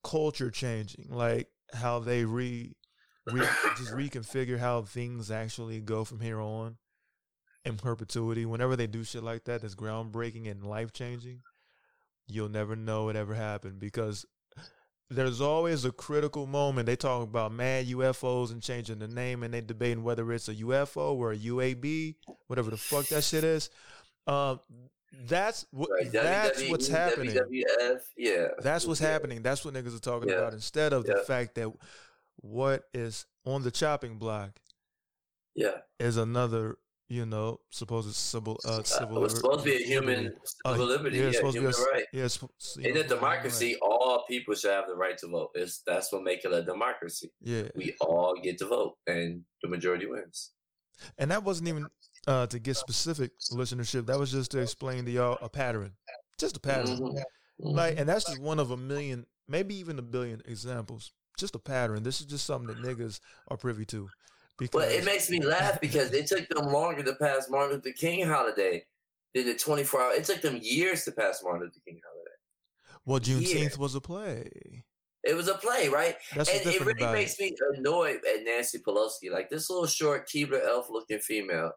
culture 0.03 0.51
changing, 0.51 1.07
like 1.09 1.47
how 1.73 1.99
they 1.99 2.23
re, 2.25 2.75
re 3.31 3.41
just 3.77 3.93
reconfigure 3.93 4.59
how 4.59 4.81
things 4.83 5.29
actually 5.31 5.79
go 5.79 6.03
from 6.03 6.19
here 6.19 6.39
on 6.39 6.77
in 7.65 7.77
perpetuity. 7.77 8.45
Whenever 8.45 8.75
they 8.75 8.87
do 8.87 9.03
shit 9.03 9.23
like 9.23 9.43
that, 9.45 9.61
that's 9.61 9.75
groundbreaking 9.75 10.49
and 10.49 10.63
life 10.65 10.93
changing, 10.93 11.41
you'll 12.27 12.49
never 12.49 12.75
know 12.75 13.09
it 13.09 13.15
ever 13.15 13.33
happened 13.35 13.79
because 13.79 14.25
there's 15.09 15.39
always 15.39 15.85
a 15.85 15.91
critical 15.91 16.45
moment. 16.47 16.85
They 16.85 16.95
talk 16.97 17.23
about 17.23 17.53
mad 17.53 17.87
UFOs 17.87 18.51
and 18.51 18.61
changing 18.61 18.99
the 18.99 19.07
name, 19.07 19.41
and 19.43 19.53
they 19.53 19.61
debating 19.61 20.03
whether 20.03 20.31
it's 20.33 20.49
a 20.49 20.55
UFO 20.55 21.13
or 21.13 21.31
a 21.31 21.37
UAP, 21.37 22.15
whatever 22.47 22.69
the 22.71 22.77
fuck 22.77 23.07
that 23.07 23.23
shit 23.23 23.43
is. 23.45 23.69
Uh, 24.25 24.57
that's 25.25 25.65
what 25.71 25.89
Right. 25.89 26.11
that's 26.11 26.61
WWE, 26.61 26.69
what's 26.71 26.87
happening. 26.89 27.33
WWF. 27.33 28.01
Yeah. 28.17 28.47
That's 28.59 28.85
what's 28.85 28.99
Yeah. 28.99 29.07
happening. 29.07 29.41
That's 29.41 29.63
what 29.63 29.73
niggas 29.73 29.95
are 29.95 29.99
talking 30.01 30.27
Yeah. 30.29 30.35
about 30.35 30.53
instead 30.53 30.91
of 30.91 31.05
the 31.05 31.23
fact 31.25 31.55
that 31.55 31.71
what 32.37 32.83
is 32.93 33.25
on 33.45 33.63
the 33.63 33.71
chopping 33.71 34.17
block 34.17 34.59
Yeah. 35.55 35.81
is 35.99 36.17
another, 36.17 36.77
you 37.09 37.25
know, 37.25 37.61
supposed 37.71 38.13
civil 38.15 38.59
uh, 38.65 38.77
Uh, 38.77 38.79
it 38.79 39.09
was 39.09 39.35
supposed 39.35 39.59
to 39.59 39.65
be 39.65 39.75
a 39.83 39.85
human 39.85 40.27
Uh, 40.65 40.73
civil 40.73 40.85
liberty. 40.87 41.17
yeah, 41.17 41.23
Yeah, 41.23 41.27
it's 41.29 41.37
supposed 41.37 41.55
to 41.55 41.61
be 41.61 41.67
human 41.67 41.81
a, 41.81 41.91
right. 41.91 42.05
yeah, 42.13 42.25
it's, 42.25 42.33
supposed- 42.35 42.77
you 42.79 42.89
In 42.91 42.97
a 42.97 43.03
democracy, 43.07 43.73
right. 43.73 43.79
all 43.81 44.25
people 44.27 44.53
should 44.55 44.71
have 44.71 44.87
the 44.87 44.95
right 44.95 45.17
to 45.19 45.27
vote. 45.27 45.51
It's, 45.55 45.79
that's 45.85 46.11
what 46.11 46.23
makes 46.23 46.45
it 46.45 46.51
a 46.53 46.63
democracy. 46.63 47.31
Yeah, 47.41 47.69
We 47.75 47.95
all 48.01 48.35
get 48.41 48.57
to 48.59 48.67
vote, 48.67 48.97
and 49.07 49.43
the 49.61 49.69
majority 49.69 50.05
wins. 50.05 50.51
and 51.17 51.31
that 51.31 51.43
wasn't 51.43 51.69
even 51.69 51.87
uh, 52.27 52.45
to 52.47 52.59
get 52.59 52.75
specific 52.75 53.31
listenership. 53.53 54.05
That 54.07 54.19
was 54.19 54.31
just 54.31 54.51
to 54.51 54.59
explain 54.59 55.05
to 55.05 55.11
y'all 55.11 55.37
a 55.41 55.47
pattern, 55.47 55.95
just 56.37 56.57
a 56.57 56.59
pattern. 56.59 56.97
Mhm. 56.99 57.23
Like, 57.59 57.97
and 57.97 58.07
that's 58.09 58.25
just 58.25 58.41
one 58.41 58.59
of 58.59 58.69
a 58.71 58.75
million, 58.77 59.25
maybe 59.47 59.75
even 59.75 59.97
a 59.97 60.01
billion 60.01 60.41
examples. 60.45 61.13
Just 61.37 61.55
a 61.55 61.59
pattern. 61.59 62.03
This 62.03 62.19
is 62.19 62.25
just 62.25 62.45
something 62.45 62.67
that 62.67 62.85
niggas 62.85 63.19
are 63.49 63.57
privy 63.57 63.85
to. 63.85 64.09
Because 64.57 64.83
But 64.83 64.91
it 64.91 65.05
makes 65.05 65.29
me 65.29 65.39
laugh 65.41 65.79
because 65.79 66.11
it 66.13 66.25
took 66.25 66.47
them 66.49 66.71
longer 66.71 67.03
to 67.03 67.13
pass 67.15 67.47
Martin 67.49 67.75
Luther 67.75 67.91
King 67.91 68.27
holiday 68.27 68.83
than 69.35 69.45
the 69.45 69.55
24 69.55 70.01
hour. 70.01 70.13
It 70.13 70.23
took 70.23 70.41
them 70.41 70.59
years 70.61 71.03
to 71.05 71.11
pass 71.11 71.41
Martin 71.43 71.63
Luther 71.63 71.79
King 71.87 71.99
holiday. 72.03 72.31
well, 73.05 73.19
Juneteenth 73.19 73.75
yeah. 73.75 73.81
was 73.81 73.93
a 73.93 74.01
play. 74.01 74.83
It 75.23 75.35
was 75.35 75.47
a 75.47 75.55
play, 75.55 75.89
right? 75.89 76.15
That's 76.35 76.49
and 76.49 76.65
it 76.65 76.85
really 76.85 77.11
makes 77.11 77.37
me 77.39 77.53
annoyed 77.75 78.21
at 78.33 78.43
Nancy 78.43 78.79
Pelosi. 78.79 79.29
Like 79.31 79.49
this 79.49 79.69
little 79.69 79.85
short 79.85 80.27
Keebler 80.27 80.65
elf 80.65 80.87
looking 80.89 81.19
female. 81.19 81.71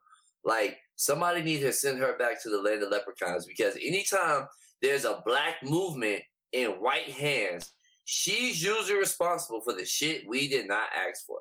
Like 0.44 0.78
somebody 0.96 1.42
needs 1.42 1.62
to 1.62 1.72
send 1.72 1.98
her 1.98 2.16
back 2.16 2.42
to 2.42 2.48
the 2.48 2.62
land 2.62 2.82
of 2.82 2.90
leprechauns 2.90 3.46
because 3.46 3.74
anytime 3.76 4.46
there's 4.80 5.04
a 5.04 5.22
black 5.26 5.56
movement 5.62 6.22
in 6.52 6.70
white 6.72 7.10
hands, 7.10 7.72
she's 8.12 8.60
usually 8.60 8.98
responsible 8.98 9.60
for 9.60 9.72
the 9.72 9.84
shit 9.84 10.28
we 10.28 10.48
did 10.48 10.66
not 10.66 10.88
ask 11.08 11.24
for. 11.24 11.38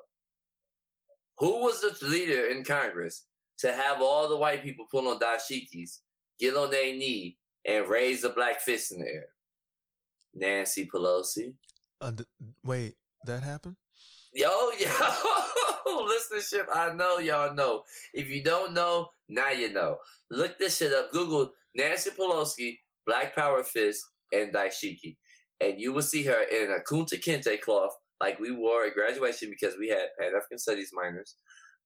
Who 1.38 1.64
was 1.64 1.80
the 1.80 2.06
leader 2.06 2.46
in 2.46 2.62
Congress 2.62 3.24
to 3.58 3.72
have 3.72 4.00
all 4.00 4.28
the 4.28 4.36
white 4.36 4.62
people 4.62 4.86
pull 4.88 5.08
on 5.08 5.18
dashikis, 5.18 5.98
get 6.38 6.54
on 6.54 6.70
their 6.70 6.94
knee, 6.94 7.38
and 7.66 7.88
raise 7.88 8.22
the 8.22 8.28
black 8.28 8.60
fist 8.60 8.92
in 8.92 9.00
the 9.00 9.06
air? 9.06 9.26
Nancy 10.32 10.86
Pelosi. 10.86 11.54
Uh, 12.00 12.12
th- 12.12 12.28
wait, 12.64 12.94
that 13.26 13.42
happened? 13.42 13.74
Yo, 14.32 14.48
yo, 14.78 14.86
listenership. 15.88 16.66
I 16.72 16.92
know 16.94 17.18
y'all 17.18 17.52
know. 17.52 17.82
If 18.14 18.28
you 18.28 18.44
don't 18.44 18.74
know, 18.74 19.08
now 19.28 19.50
you 19.50 19.72
know. 19.72 19.96
Look 20.30 20.56
this 20.56 20.76
shit 20.76 20.92
up. 20.92 21.10
Google 21.10 21.50
Nancy 21.74 22.10
Pelosi, 22.10 22.78
Black 23.06 23.34
Power 23.34 23.64
Fist, 23.64 24.04
and 24.32 24.54
Dashiki. 24.54 25.16
And 25.60 25.80
you 25.80 25.92
will 25.92 26.02
see 26.02 26.22
her 26.24 26.42
in 26.42 26.70
a 26.70 26.80
Kunta 26.80 27.22
Kinte 27.22 27.60
cloth 27.60 27.92
like 28.20 28.38
we 28.38 28.50
wore 28.50 28.84
at 28.84 28.94
graduation 28.94 29.50
because 29.50 29.76
we 29.78 29.88
had 29.88 30.08
Pan 30.18 30.32
African 30.36 30.58
Studies 30.58 30.90
minors. 30.92 31.36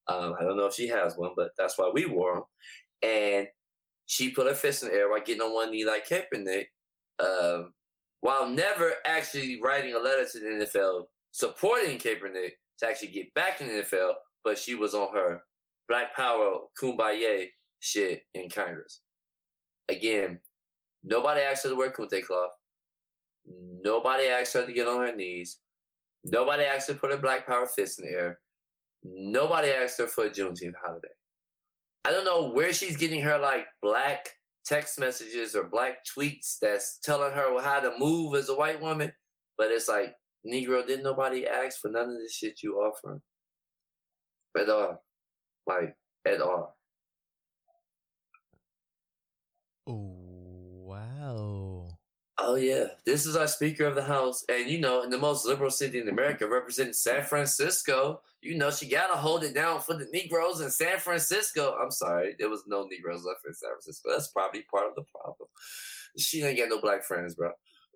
Um, 0.08 0.34
I 0.38 0.44
don't 0.44 0.56
know 0.56 0.66
if 0.66 0.74
she 0.74 0.88
has 0.88 1.16
one, 1.16 1.32
but 1.36 1.50
that's 1.56 1.78
why 1.78 1.90
we 1.92 2.06
wore 2.06 2.34
them. 2.34 2.44
And 3.02 3.46
she 4.06 4.30
put 4.30 4.46
her 4.46 4.54
fist 4.54 4.82
in 4.82 4.90
the 4.90 4.94
air 4.94 5.10
while 5.10 5.20
getting 5.20 5.42
on 5.42 5.54
one 5.54 5.70
knee 5.70 5.86
like 5.86 6.08
Kaepernick, 6.08 6.66
um, 7.20 7.72
while 8.20 8.48
never 8.48 8.94
actually 9.06 9.60
writing 9.62 9.94
a 9.94 9.98
letter 9.98 10.26
to 10.30 10.40
the 10.40 10.66
NFL 10.66 11.04
supporting 11.34 11.98
Kaepernick 11.98 12.52
to 12.78 12.86
actually 12.86 13.08
get 13.08 13.32
back 13.34 13.60
in 13.60 13.68
the 13.68 13.82
NFL, 13.82 14.12
but 14.44 14.58
she 14.58 14.74
was 14.74 14.94
on 14.94 15.12
her 15.14 15.42
Black 15.88 16.14
Power 16.14 16.58
Kumbaya 16.80 17.46
shit 17.80 18.22
in 18.34 18.48
Congress. 18.48 19.00
Again, 19.88 20.38
nobody 21.02 21.40
asked 21.40 21.64
her 21.64 21.70
to 21.70 21.76
wear 21.76 21.90
kunte 21.90 22.24
cloth. 22.24 22.50
Nobody 23.46 24.24
asked 24.24 24.54
her 24.54 24.66
to 24.66 24.72
get 24.72 24.88
on 24.88 25.06
her 25.06 25.14
knees. 25.14 25.58
Nobody 26.24 26.64
asked 26.64 26.88
her 26.88 26.94
to 26.94 27.00
put 27.00 27.10
her 27.10 27.18
Black 27.18 27.46
Power 27.46 27.66
fist 27.66 28.00
in 28.00 28.06
the 28.06 28.12
air. 28.12 28.40
Nobody 29.02 29.68
asked 29.68 29.98
her 29.98 30.06
for 30.06 30.24
a 30.24 30.30
Juneteenth 30.30 30.74
holiday. 30.82 31.08
I 32.06 32.10
don't 32.10 32.24
know 32.24 32.50
where 32.50 32.72
she's 32.72 32.96
getting 32.96 33.20
her 33.22 33.38
like 33.38 33.66
black 33.82 34.28
text 34.64 34.98
messages 34.98 35.54
or 35.54 35.64
black 35.64 35.98
tweets 36.04 36.58
that's 36.60 36.98
telling 37.02 37.32
her 37.32 37.60
how 37.62 37.80
to 37.80 37.92
move 37.98 38.34
as 38.34 38.48
a 38.48 38.54
white 38.54 38.80
woman, 38.80 39.12
but 39.58 39.70
it's 39.70 39.88
like 39.88 40.14
Negro, 40.46 40.86
didn't 40.86 41.04
nobody 41.04 41.46
ask 41.46 41.80
for 41.80 41.90
none 41.90 42.10
of 42.10 42.18
this 42.18 42.34
shit 42.34 42.62
you 42.62 42.74
offering? 42.76 43.20
At 44.58 44.68
all. 44.68 45.02
Like, 45.66 45.96
at 46.26 46.40
all. 46.40 46.76
Oh, 49.86 50.16
wow. 50.86 51.53
Oh, 52.38 52.56
yeah. 52.56 52.86
This 53.06 53.26
is 53.26 53.36
our 53.36 53.46
Speaker 53.46 53.84
of 53.84 53.94
the 53.94 54.02
House. 54.02 54.44
And, 54.48 54.68
you 54.68 54.80
know, 54.80 55.02
in 55.02 55.10
the 55.10 55.18
most 55.18 55.46
liberal 55.46 55.70
city 55.70 56.00
in 56.00 56.08
America, 56.08 56.48
representing 56.48 56.92
San 56.92 57.22
Francisco, 57.22 58.20
you 58.42 58.56
know, 58.56 58.70
she 58.70 58.88
got 58.88 59.06
to 59.06 59.14
hold 59.16 59.44
it 59.44 59.54
down 59.54 59.80
for 59.80 59.94
the 59.94 60.08
Negroes 60.12 60.60
in 60.60 60.70
San 60.70 60.98
Francisco. 60.98 61.76
I'm 61.80 61.92
sorry. 61.92 62.34
There 62.38 62.50
was 62.50 62.64
no 62.66 62.86
Negroes 62.90 63.24
left 63.24 63.46
in 63.46 63.54
San 63.54 63.70
Francisco. 63.70 64.10
That's 64.10 64.28
probably 64.28 64.62
part 64.70 64.88
of 64.88 64.96
the 64.96 65.04
problem. 65.14 65.48
She 66.18 66.42
ain't 66.42 66.58
got 66.58 66.68
no 66.68 66.80
black 66.80 67.04
friends, 67.04 67.34
bro. 67.36 67.50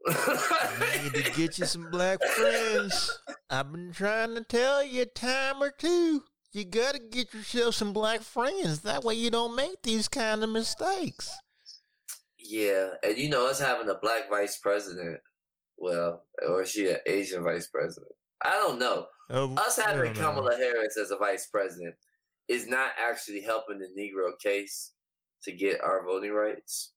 You 0.07 1.11
need 1.11 1.25
to 1.25 1.33
get 1.33 1.59
you 1.59 1.67
some 1.67 1.91
black 1.91 2.23
friends. 2.23 3.19
I've 3.51 3.73
been 3.73 3.93
trying 3.93 4.37
to 4.37 4.45
tell 4.45 4.85
you 4.85 5.03
a 5.03 5.07
time 5.07 5.61
or 5.61 5.73
two. 5.77 6.23
You 6.53 6.65
gotta 6.65 7.01
get 7.01 7.35
yourself 7.35 7.75
some 7.75 7.93
black 7.93 8.23
friends. 8.23 8.81
That 8.83 9.03
way 9.05 9.15
you 9.15 9.31
don't 9.31 9.57
make 9.57 9.83
these 9.83 10.09
kind 10.09 10.43
of 10.43 10.51
mistakes. 10.51 11.31
Yeah, 12.49 12.93
and 13.03 13.19
you 13.19 13.29
know 13.29 13.47
us 13.47 13.61
having 13.61 13.91
a 13.91 13.99
black 14.01 14.31
vice 14.31 14.57
president, 14.59 15.19
well, 15.77 16.25
or 16.49 16.63
is 16.63 16.71
she 16.71 16.89
an 16.89 16.97
Asian 17.07 17.45
vice 17.45 17.67
president? 17.67 18.11
I 18.43 18.53
don't 18.53 18.79
know. 18.79 19.07
Uh, 19.31 19.53
Us 19.53 19.77
having. 19.79 20.15
Kamala 20.15 20.57
Harris 20.57 20.97
as 20.97 21.11
a 21.11 21.19
vice 21.19 21.47
president 21.49 21.95
is 22.49 22.67
not 22.67 22.93
actually 22.99 23.43
helping 23.43 23.79
the 23.79 23.89
Negro 24.01 24.31
case 24.43 24.93
to 25.43 25.53
get 25.53 25.83
our 25.83 26.03
voting 26.07 26.33
rights, 26.33 26.95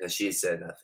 and 0.00 0.10
she 0.10 0.32
said 0.32 0.60
nothing. 0.60 0.74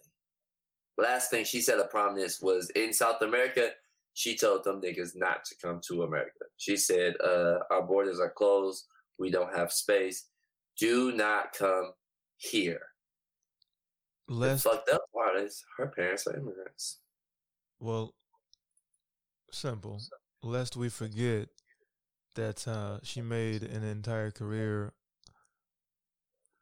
Last 0.99 1.31
thing 1.31 1.47
she 1.47 1.63
said, 1.63 1.79
a 1.79 1.87
promise 1.87 2.39
was 2.43 2.69
in 2.77 2.93
South 2.93 3.23
America. 3.23 3.71
She 4.13 4.37
told 4.37 4.65
them 4.65 4.83
niggas 4.83 5.13
not 5.15 5.47
to 5.47 5.55
come 5.63 5.81
to 5.89 6.03
America. 6.03 6.45
She 6.59 6.77
said, 6.77 7.15
uh, 7.25 7.61
"Our 7.71 7.87
borders 7.87 8.21
are 8.21 8.33
closed. 8.37 8.85
We 9.19 9.31
don't 9.31 9.57
have 9.57 9.73
space. 9.73 10.29
Do 10.79 11.13
not 11.13 11.55
come 11.55 11.93
here." 12.37 12.81
The 14.29 14.35
Lest, 14.35 14.65
fucked 14.65 14.89
up 14.91 15.03
part 15.13 15.37
is 15.37 15.65
her 15.79 15.87
parents 15.87 16.27
are 16.27 16.37
immigrants. 16.37 16.99
well, 17.79 18.13
simple. 19.53 20.01
Lest 20.43 20.77
we 20.77 20.89
forget 20.89 21.49
that 22.35 22.67
uh, 22.69 22.99
she 23.03 23.23
made 23.23 23.63
an 23.63 23.83
entire 23.85 24.31
career 24.31 24.93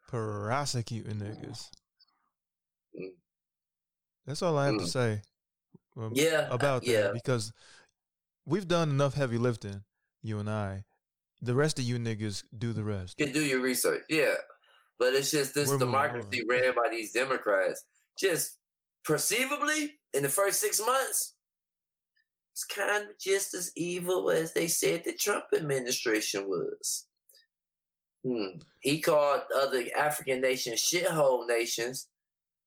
prosecuting 0.08 1.16
niggas. 1.16 1.68
Mm. 2.98 3.08
That's 4.26 4.42
all 4.42 4.56
I 4.58 4.66
have 4.66 4.78
to 4.78 4.84
Mm. 4.84 4.88
say 4.88 5.22
um, 5.96 6.12
Yeah, 6.14 6.48
about 6.50 6.82
that 6.84 6.90
yeah. 6.90 7.10
because 7.12 7.52
we've 8.46 8.68
done 8.68 8.90
enough 8.90 9.14
heavy 9.14 9.38
lifting, 9.38 9.84
you 10.22 10.38
and 10.38 10.48
I. 10.50 10.84
The 11.42 11.54
rest 11.54 11.78
of 11.78 11.84
you 11.84 11.98
niggas 11.98 12.44
do 12.56 12.72
the 12.72 12.84
rest. 12.84 13.18
You 13.18 13.26
can 13.26 13.34
do 13.34 13.44
your 13.44 13.60
research, 13.60 14.02
yeah. 14.08 14.34
But 14.98 15.14
it's 15.14 15.30
just 15.30 15.54
this 15.54 15.68
We're 15.68 15.78
democracy 15.78 16.42
ran 16.48 16.74
by 16.74 16.88
these 16.90 17.12
Democrats 17.12 17.84
just 18.18 18.58
perceivably 19.04 19.94
in 20.12 20.22
the 20.22 20.28
first 20.28 20.60
six 20.60 20.80
months, 20.84 21.34
it's 22.52 22.64
kind 22.64 23.04
of 23.04 23.18
just 23.18 23.54
as 23.54 23.72
evil 23.76 24.30
as 24.30 24.52
they 24.52 24.68
said 24.68 25.02
the 25.04 25.12
Trump 25.12 25.46
administration 25.54 26.46
was. 26.46 27.06
Hmm. 28.24 28.58
He 28.80 29.00
called 29.00 29.42
other 29.54 29.84
African 29.96 30.40
nations 30.40 30.80
shithole 30.80 31.46
nations. 31.46 32.08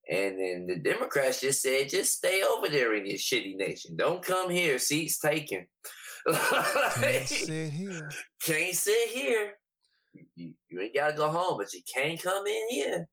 And 0.10 0.40
then 0.40 0.68
the 0.68 0.78
Democrats 0.78 1.42
just 1.42 1.62
said, 1.62 1.90
just 1.90 2.14
stay 2.14 2.42
over 2.42 2.70
there 2.70 2.94
in 2.96 3.06
your 3.06 3.18
shitty 3.18 3.58
nation. 3.58 3.98
Don't 3.98 4.24
come 4.24 4.50
here. 4.50 4.80
Seats 4.80 5.20
taken. 5.20 5.68
Can't 6.32 7.28
sit 7.28 7.72
here. 7.72 8.10
Can't 8.42 8.76
sit 8.76 9.10
here. 9.10 9.54
You, 10.36 10.54
you 10.70 10.82
ain't 10.82 10.96
got 10.96 11.12
to 11.12 11.18
go 11.18 11.30
home, 11.30 11.58
but 11.58 11.74
you 11.74 11.82
can't 11.94 12.22
come 12.22 12.46
in 12.46 12.68
here. 12.70 13.08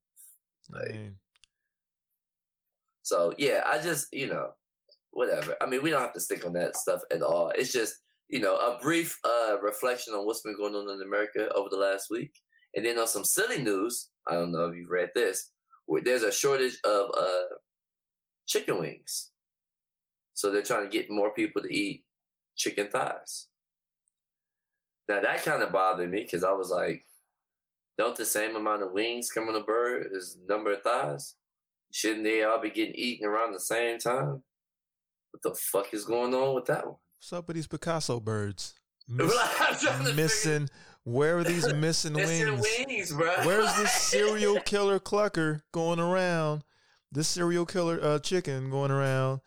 Like, 0.71 1.13
so 3.03 3.35
yeah, 3.39 3.63
I 3.67 3.79
just 3.79 4.09
you 4.13 4.29
know, 4.29 4.51
whatever. 5.11 5.57
I 5.61 5.67
mean, 5.67 5.83
we 5.83 5.91
don't 5.91 6.01
have 6.01 6.15
to 6.15 6.21
stick 6.21 6.45
on 6.47 6.53
that 6.55 6.77
stuff 6.77 7.01
at 7.13 7.23
all. 7.23 7.53
It's 7.55 7.73
just 7.73 7.97
you 8.29 8.41
know 8.41 8.57
a 8.57 8.79
brief 8.81 9.19
uh, 9.25 9.57
reflection 9.63 10.15
on 10.15 10.27
what's 10.27 10.43
been 10.43 10.57
going 10.57 10.75
on 10.75 10.91
in 10.91 11.07
America 11.07 11.51
over 11.55 11.69
the 11.71 11.77
last 11.77 12.09
week, 12.11 12.33
and 12.75 12.85
then 12.85 12.99
on 12.99 13.07
some 13.07 13.25
silly 13.25 13.63
news. 13.63 14.09
I 14.29 14.35
don't 14.35 14.53
know 14.53 14.67
if 14.67 14.77
you've 14.77 14.91
read 14.91 15.11
this. 15.15 15.51
Where 15.87 16.03
there's 16.03 16.23
a 16.23 16.33
shortage 16.33 16.79
of 16.85 17.11
uh, 17.19 17.55
chicken 18.47 18.79
wings, 18.79 19.31
so 20.33 20.51
they're 20.51 20.63
trying 20.63 20.85
to 20.85 20.97
get 20.97 21.11
more 21.11 21.35
people 21.35 21.63
to 21.63 21.75
eat 21.75 22.05
chicken 22.57 22.89
thighs. 22.89 23.49
Now 25.09 25.21
that 25.21 25.45
kind 25.45 25.63
of 25.63 25.73
bothered 25.73 26.11
me 26.11 26.23
because 26.23 26.45
I 26.45 26.53
was 26.53 26.71
like, 26.71 27.05
don't 27.99 28.17
the 28.17 28.25
same 28.25 28.57
amount 28.57 28.83
of 28.83 28.93
wings 28.93 29.31
come 29.31 29.49
on 29.49 29.55
a 29.55 29.63
bird 29.63 30.09
as 30.17 30.37
number 30.49 30.73
of 30.73 30.83
thighs? 30.83 31.35
Shouldn't 31.93 32.25
they 32.25 32.43
all 32.43 32.61
be 32.61 32.71
getting 32.71 32.95
eaten 32.95 33.27
around 33.27 33.53
the 33.53 33.61
same 33.61 33.99
time? 33.99 34.43
What 35.31 35.43
the 35.43 35.55
fuck 35.55 35.93
is 35.95 36.05
going 36.05 36.35
on 36.35 36.55
with 36.55 36.67
that 36.67 36.87
one? 36.87 36.97
What's 37.19 37.33
up 37.33 37.47
with 37.47 37.57
these 37.57 37.67
Picasso 37.67 38.19
birds? 38.21 38.75
Miss, 39.09 40.17
missing. 40.17 40.69
Where 41.05 41.39
are 41.39 41.45
these 41.45 41.73
missing, 41.75 42.15
missing 42.15 42.53
wings? 42.55 42.67
wings 42.87 43.13
bro. 43.13 43.33
Where's 43.45 43.75
this 43.77 43.93
serial 44.11 44.59
killer 44.61 44.99
clucker 44.99 45.61
going 45.73 46.01
around? 46.01 46.65
This 47.13 47.29
serial 47.29 47.67
killer 47.67 48.01
uh, 48.03 48.19
chicken 48.19 48.71
going 48.71 48.91
around 48.91 49.41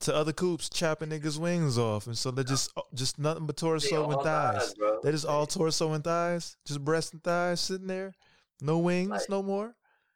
to 0.00 0.14
other 0.14 0.32
coops 0.32 0.68
chopping 0.68 1.08
niggas' 1.08 1.38
wings 1.38 1.78
off, 1.78 2.06
and 2.06 2.16
so 2.16 2.30
they're 2.30 2.44
just 2.44 2.70
uh, 2.76 2.82
just 2.94 3.18
nothing 3.18 3.46
but 3.46 3.56
torso 3.56 4.10
and 4.10 4.22
thighs. 4.22 4.74
thighs 4.74 4.98
they're 5.02 5.12
just 5.12 5.26
all 5.26 5.46
torso 5.46 5.92
and 5.92 6.04
thighs, 6.04 6.56
just 6.66 6.84
breast 6.84 7.12
and 7.12 7.22
thighs 7.22 7.60
sitting 7.60 7.86
there, 7.86 8.12
no 8.60 8.78
wings, 8.78 9.10
like, 9.10 9.30
no 9.30 9.42
more. 9.42 9.74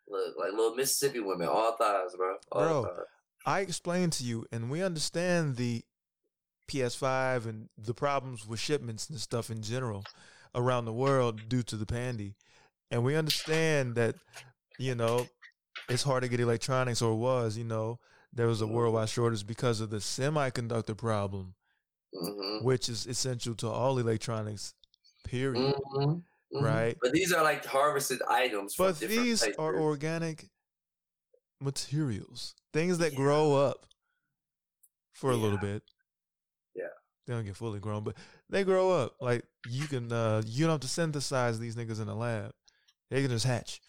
Look 0.08 0.34
like 0.38 0.52
little 0.52 0.74
Mississippi 0.74 1.20
women, 1.20 1.48
all 1.48 1.76
thighs, 1.76 2.14
bro. 2.16 2.36
All 2.52 2.62
bro, 2.62 2.82
thighs. 2.84 3.04
I 3.46 3.60
explained 3.60 4.12
to 4.14 4.24
you, 4.24 4.44
and 4.52 4.70
we 4.70 4.82
understand 4.82 5.56
the 5.56 5.82
PS5 6.70 7.46
and 7.46 7.68
the 7.78 7.94
problems 7.94 8.46
with 8.46 8.60
shipments 8.60 9.08
and 9.08 9.18
stuff 9.18 9.50
in 9.50 9.62
general 9.62 10.04
around 10.54 10.84
the 10.84 10.92
world 10.92 11.48
due 11.48 11.62
to 11.62 11.76
the 11.76 11.86
pandy, 11.86 12.34
and 12.90 13.02
we 13.02 13.16
understand 13.16 13.94
that 13.94 14.16
you 14.78 14.94
know 14.94 15.26
it's 15.88 16.02
hard 16.02 16.22
to 16.22 16.28
get 16.28 16.38
electronics, 16.38 17.00
or 17.00 17.14
was, 17.14 17.56
you 17.56 17.64
know 17.64 17.98
there 18.32 18.46
was 18.46 18.60
a 18.60 18.64
mm-hmm. 18.64 18.74
worldwide 18.74 19.08
shortage 19.08 19.46
because 19.46 19.80
of 19.80 19.90
the 19.90 19.98
semiconductor 19.98 20.96
problem, 20.96 21.54
mm-hmm. 22.14 22.64
which 22.64 22.88
is 22.88 23.06
essential 23.06 23.54
to 23.56 23.68
all 23.68 23.98
electronics. 23.98 24.74
Period. 25.24 25.74
Mm-hmm. 25.74 25.98
mm-hmm. 25.98 26.64
Right. 26.64 26.96
But 27.00 27.12
these 27.12 27.32
are 27.32 27.44
like 27.44 27.64
harvested 27.64 28.20
items. 28.28 28.74
But 28.76 28.98
these 28.98 29.40
places. 29.40 29.56
are 29.56 29.78
organic 29.78 30.48
materials, 31.60 32.54
things 32.72 32.98
that 32.98 33.12
yeah. 33.12 33.18
grow 33.18 33.54
up 33.54 33.86
for 35.12 35.30
a 35.30 35.36
little 35.36 35.58
bit. 35.58 35.82
Yeah. 36.74 36.86
They 37.26 37.34
don't 37.34 37.44
get 37.44 37.56
fully 37.56 37.78
grown, 37.78 38.02
but 38.02 38.16
they 38.48 38.64
grow 38.64 38.90
up. 38.90 39.14
Like 39.20 39.44
you 39.68 39.86
can, 39.86 40.10
uh, 40.10 40.42
you 40.44 40.64
don't 40.64 40.72
have 40.72 40.80
to 40.80 40.88
synthesize 40.88 41.60
these 41.60 41.76
niggas 41.76 42.02
in 42.02 42.08
a 42.08 42.16
lab. 42.16 42.52
They 43.10 43.22
can 43.22 43.30
just 43.30 43.46
hatch 43.46 43.80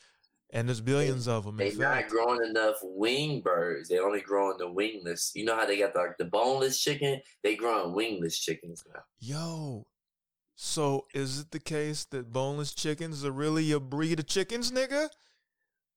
and 0.52 0.68
there's 0.68 0.82
billions 0.82 1.26
they, 1.26 1.32
of 1.32 1.46
them. 1.46 1.58
They're 1.58 1.76
not 1.76 2.08
growing 2.08 2.44
enough 2.48 2.76
wing 2.84 3.42
birds. 3.42 3.90
They 3.90 4.00
only 4.00 4.22
growing 4.22 4.58
the 4.58 4.72
wingless. 4.72 5.32
You 5.34 5.46
know 5.46 5.56
how 5.56 5.66
they 5.66 5.80
got 5.80 5.94
the, 5.94 6.00
like, 6.00 6.18
the 6.18 6.26
boneless 6.26 6.80
chicken? 6.80 7.22
They 7.44 7.56
growing 7.56 7.94
wingless 7.94 8.38
chickens 8.38 8.84
now. 8.94 9.02
Yo, 9.20 9.88
so 10.56 11.08
is 11.14 11.40
it 11.40 11.52
the 11.52 11.60
case 11.60 12.06
that 12.06 12.32
boneless 12.32 12.74
chickens 12.74 13.26
are 13.26 13.32
really 13.32 13.72
a 13.72 13.80
breed 13.80 14.20
of 14.20 14.28
chickens, 14.28 14.72
nigga? 14.72 15.10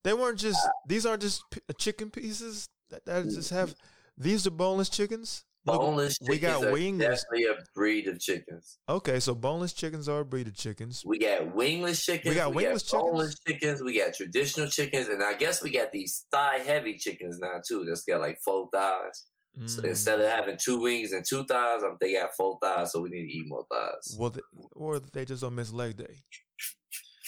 They 0.03 0.13
weren't 0.13 0.39
just. 0.39 0.65
These 0.87 1.05
aren't 1.05 1.21
just 1.21 1.43
p- 1.51 1.61
chicken 1.77 2.11
pieces 2.11 2.69
that, 2.89 3.05
that 3.05 3.25
mm, 3.25 3.35
just 3.35 3.51
mm. 3.51 3.55
have. 3.55 3.75
These 4.17 4.47
are 4.47 4.51
boneless 4.51 4.89
chickens. 4.89 5.43
Boneless 5.65 6.17
we 6.27 6.37
got 6.37 6.71
wingless. 6.71 7.23
Definitely 7.23 7.45
a 7.45 7.63
breed 7.73 8.07
of 8.07 8.19
chickens. 8.19 8.77
Okay, 8.87 9.19
so 9.19 9.33
boneless 9.33 9.73
chickens 9.73 10.07
are 10.07 10.19
a 10.19 10.25
breed 10.25 10.47
of 10.47 10.55
chickens. 10.55 11.01
We 11.03 11.17
got 11.17 11.55
wingless 11.55 12.05
chickens. 12.05 12.29
We 12.29 12.35
got 12.35 12.53
we 12.53 12.63
wingless 12.63 12.91
got 12.91 13.01
boneless 13.01 13.35
chickens. 13.47 13.81
We 13.81 13.97
got 13.97 14.13
traditional 14.13 14.67
chickens, 14.67 15.07
and 15.07 15.23
I 15.23 15.33
guess 15.33 15.63
we 15.63 15.71
got 15.71 15.91
these 15.91 16.25
thigh 16.31 16.59
heavy 16.59 16.97
chickens 16.97 17.39
now 17.39 17.61
too. 17.67 17.83
That's 17.83 18.03
got 18.03 18.21
like 18.21 18.37
four 18.45 18.69
thighs. 18.71 19.25
Mm. 19.59 19.69
So 19.69 19.81
instead 19.83 20.19
of 20.21 20.29
having 20.29 20.57
two 20.63 20.79
wings 20.79 21.13
and 21.13 21.25
two 21.27 21.45
thighs, 21.45 21.81
they 21.99 22.13
got 22.13 22.35
four 22.37 22.59
thighs, 22.61 22.91
so 22.91 23.01
we 23.01 23.09
need 23.09 23.25
to 23.25 23.33
eat 23.33 23.45
more 23.47 23.65
thighs. 23.71 24.15
Well, 24.19 24.29
they, 24.29 24.41
or 24.73 24.99
they 24.99 25.25
just 25.25 25.41
don't 25.41 25.55
miss 25.55 25.71
leg 25.71 25.97
day. 25.97 26.23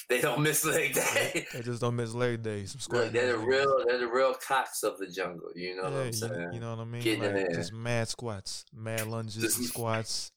They 0.10 0.22
don't 0.22 0.42
miss 0.42 0.64
leg 0.64 0.94
day. 0.94 1.46
they 1.54 1.62
just 1.62 1.82
don't 1.82 1.96
miss 1.96 2.14
leg 2.14 2.42
day. 2.42 2.66
Some 2.66 2.80
Look, 2.98 3.12
they're 3.12 3.34
the 3.34 3.38
real, 3.38 3.84
they're 3.86 4.00
the 4.00 4.08
real 4.08 4.34
cocks 4.36 4.84
of 4.84 4.98
the 4.98 5.08
jungle. 5.08 5.50
You 5.54 5.76
know 5.76 5.84
yeah, 5.84 5.90
what 5.90 6.06
I'm 6.06 6.14
saying? 6.14 6.54
You, 6.54 6.60
know 6.62 6.76
what 6.76 6.80
I 6.80 6.86
mean? 6.86 7.02
Getting 7.02 7.36
like, 7.36 7.52
just 7.52 7.74
mad 7.74 8.08
squats, 8.08 8.66
mad 8.74 9.08
lunges, 9.08 9.58
and 9.58 9.66
squats. 9.66 10.32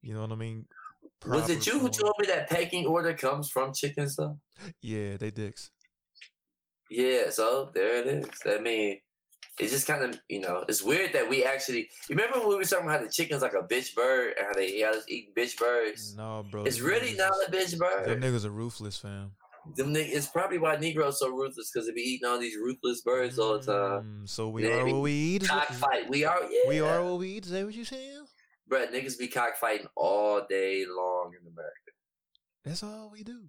You 0.00 0.14
know 0.14 0.20
what 0.20 0.32
I 0.32 0.36
mean? 0.36 0.66
Proper 1.20 1.40
Was 1.40 1.50
it 1.50 1.66
you 1.66 1.78
who 1.78 1.88
told 1.88 2.14
me 2.20 2.26
that 2.26 2.48
pecking 2.48 2.86
order 2.86 3.14
comes 3.14 3.50
from 3.50 3.72
chickens 3.72 4.14
though? 4.14 4.38
Yeah, 4.80 5.16
they 5.16 5.30
dicks. 5.30 5.70
Yeah, 6.90 7.30
so 7.30 7.70
there 7.74 7.96
it 7.96 8.06
is. 8.06 8.28
I 8.46 8.60
mean, 8.60 8.98
it's 9.58 9.70
just 9.70 9.86
kind 9.86 10.02
of 10.02 10.20
you 10.28 10.40
know 10.40 10.64
it's 10.68 10.82
weird 10.82 11.12
that 11.12 11.28
we 11.28 11.44
actually 11.44 11.88
you 12.08 12.16
remember 12.16 12.40
when 12.40 12.48
we 12.48 12.56
were 12.56 12.64
talking 12.64 12.86
about 12.86 13.00
how 13.00 13.04
the 13.04 13.12
chicken's 13.12 13.42
like 13.42 13.54
a 13.54 13.62
bitch 13.62 13.94
bird 13.94 14.34
and 14.36 14.46
how 14.46 14.52
they 14.52 14.82
us 14.82 15.04
eating 15.08 15.32
bitch 15.36 15.56
birds. 15.58 16.14
No, 16.16 16.44
bro, 16.50 16.64
it's 16.64 16.80
really 16.80 17.14
not 17.14 17.32
a 17.46 17.50
bitch 17.50 17.78
bird. 17.78 18.08
Them 18.08 18.20
niggas 18.20 18.44
are 18.44 18.50
ruthless, 18.50 18.98
fam. 18.98 19.32
Them 19.76 19.94
niggas, 19.94 20.12
it's 20.12 20.26
probably 20.26 20.58
why 20.58 20.76
Negroes 20.76 21.20
so 21.20 21.30
ruthless 21.30 21.70
because 21.72 21.86
they 21.86 21.94
be 21.94 22.02
eating 22.02 22.28
all 22.28 22.38
these 22.38 22.56
ruthless 22.56 23.00
birds 23.02 23.38
all 23.38 23.58
the 23.58 23.64
time. 23.64 24.22
Mm, 24.22 24.28
so 24.28 24.48
we 24.48 24.70
are 24.70 24.86
what 24.86 25.02
we 25.02 25.12
eat. 25.12 25.48
Cockfight. 25.48 26.08
We 26.08 26.24
are. 26.24 26.40
Yeah. 26.42 26.68
We 26.68 26.80
are 26.80 27.04
what 27.04 27.18
we 27.18 27.36
eat. 27.36 27.46
Is 27.46 27.52
that 27.52 27.64
what 27.64 27.74
you 27.74 27.84
saying? 27.84 28.26
Bro, 28.66 28.86
niggas 28.88 29.18
be 29.18 29.28
cockfighting 29.28 29.86
all 29.94 30.42
day 30.48 30.84
long 30.88 31.32
in 31.40 31.46
America. 31.46 31.92
That's 32.64 32.82
all 32.82 33.10
we 33.12 33.22
do. 33.22 33.44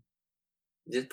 Just 0.91 1.09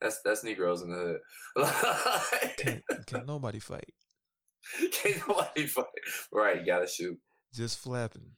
that's 0.00 0.20
that's 0.24 0.44
Negroes 0.44 0.82
in 0.82 0.90
the 0.90 1.20
hood. 1.56 2.56
can't, 2.58 2.82
can't 3.06 3.26
nobody 3.26 3.58
fight. 3.58 3.92
Can't 4.92 5.28
nobody 5.28 5.66
fight. 5.66 5.86
Right, 6.32 6.66
gotta 6.66 6.86
shoot. 6.86 7.18
Just 7.54 7.78
flapping. 7.78 8.32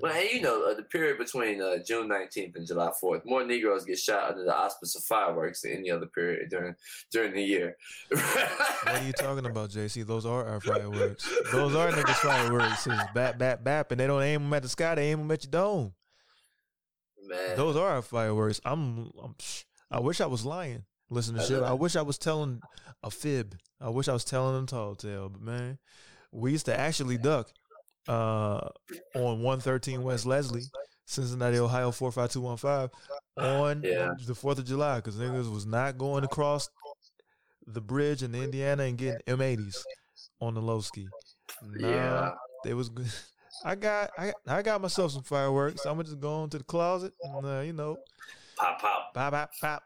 Well, 0.00 0.12
and 0.12 0.30
you 0.30 0.40
know, 0.40 0.70
uh, 0.70 0.74
the 0.74 0.82
period 0.82 1.18
between 1.18 1.60
uh, 1.60 1.76
June 1.86 2.08
19th 2.08 2.56
and 2.56 2.66
July 2.66 2.90
4th, 3.02 3.22
more 3.24 3.44
Negroes 3.44 3.84
get 3.84 3.98
shot 3.98 4.30
under 4.30 4.44
the 4.44 4.54
auspice 4.54 4.96
of 4.96 5.04
fireworks 5.04 5.62
than 5.62 5.72
any 5.72 5.90
other 5.90 6.06
period 6.06 6.50
during 6.50 6.74
during 7.12 7.32
the 7.32 7.42
year. 7.42 7.76
what 8.08 8.88
are 8.88 9.04
you 9.04 9.12
talking 9.12 9.46
about, 9.46 9.70
Jacie? 9.70 10.06
Those 10.06 10.26
are 10.26 10.46
our 10.46 10.60
fireworks. 10.60 11.30
Those 11.52 11.74
are 11.74 11.90
niggas' 11.90 12.14
fireworks. 12.16 12.86
It's 12.86 13.12
bap, 13.14 13.38
bap, 13.38 13.62
bap, 13.62 13.90
and 13.92 14.00
they 14.00 14.06
don't 14.06 14.22
aim 14.22 14.42
them 14.42 14.52
at 14.54 14.62
the 14.62 14.68
sky, 14.68 14.94
they 14.94 15.10
aim 15.10 15.20
them 15.20 15.30
at 15.30 15.44
your 15.44 15.50
dome. 15.50 15.92
Man. 17.26 17.56
Those 17.56 17.76
are 17.76 17.88
our 17.88 18.02
fireworks. 18.02 18.60
I'm, 18.64 19.10
I'm 19.22 19.34
I 19.94 20.00
wish 20.00 20.20
I 20.20 20.26
was 20.26 20.44
lying. 20.44 20.82
Listen 21.08 21.36
to 21.36 21.42
shit. 21.42 21.62
I 21.62 21.72
wish 21.72 21.94
I 21.94 22.02
was 22.02 22.18
telling 22.18 22.60
a 23.04 23.10
fib. 23.12 23.54
I 23.80 23.90
wish 23.90 24.08
I 24.08 24.12
was 24.12 24.24
telling 24.24 24.64
a 24.64 24.66
tall 24.66 24.96
tale. 24.96 25.28
But 25.28 25.40
man, 25.40 25.78
we 26.32 26.50
used 26.50 26.66
to 26.66 26.76
actually 26.76 27.16
duck 27.16 27.48
uh, 28.08 28.70
on 29.14 29.42
113 29.42 30.02
West 30.02 30.26
Leslie, 30.26 30.64
Cincinnati, 31.06 31.58
Ohio 31.58 31.92
45215 31.92 32.90
on 33.38 33.82
yeah. 33.84 34.14
the 34.26 34.32
4th 34.32 34.58
of 34.58 34.64
July 34.64 34.96
because 34.96 35.14
niggas 35.14 35.52
was 35.52 35.64
not 35.64 35.96
going 35.96 36.24
across 36.24 36.68
the 37.68 37.80
bridge 37.80 38.24
in 38.24 38.34
Indiana 38.34 38.82
and 38.82 38.98
getting 38.98 39.20
M80s 39.28 39.76
on 40.40 40.54
the 40.54 40.60
low 40.60 40.80
ski. 40.80 41.06
Nah, 41.62 41.88
yeah. 41.88 42.30
It 42.64 42.74
was 42.74 42.88
good. 42.88 43.06
I 43.64 43.76
got 43.76 44.10
I 44.18 44.32
I 44.48 44.62
got 44.62 44.80
myself 44.80 45.12
some 45.12 45.22
fireworks. 45.22 45.86
I'm 45.86 45.92
gonna 45.92 46.04
just 46.04 46.18
go 46.18 46.42
into 46.42 46.58
the 46.58 46.64
closet 46.64 47.14
and 47.22 47.46
uh, 47.46 47.60
you 47.60 47.72
know 47.72 47.96
Pop, 48.56 48.80
pop. 48.80 49.14
Pop, 49.14 49.32
pop, 49.32 49.50
pop. 49.60 49.82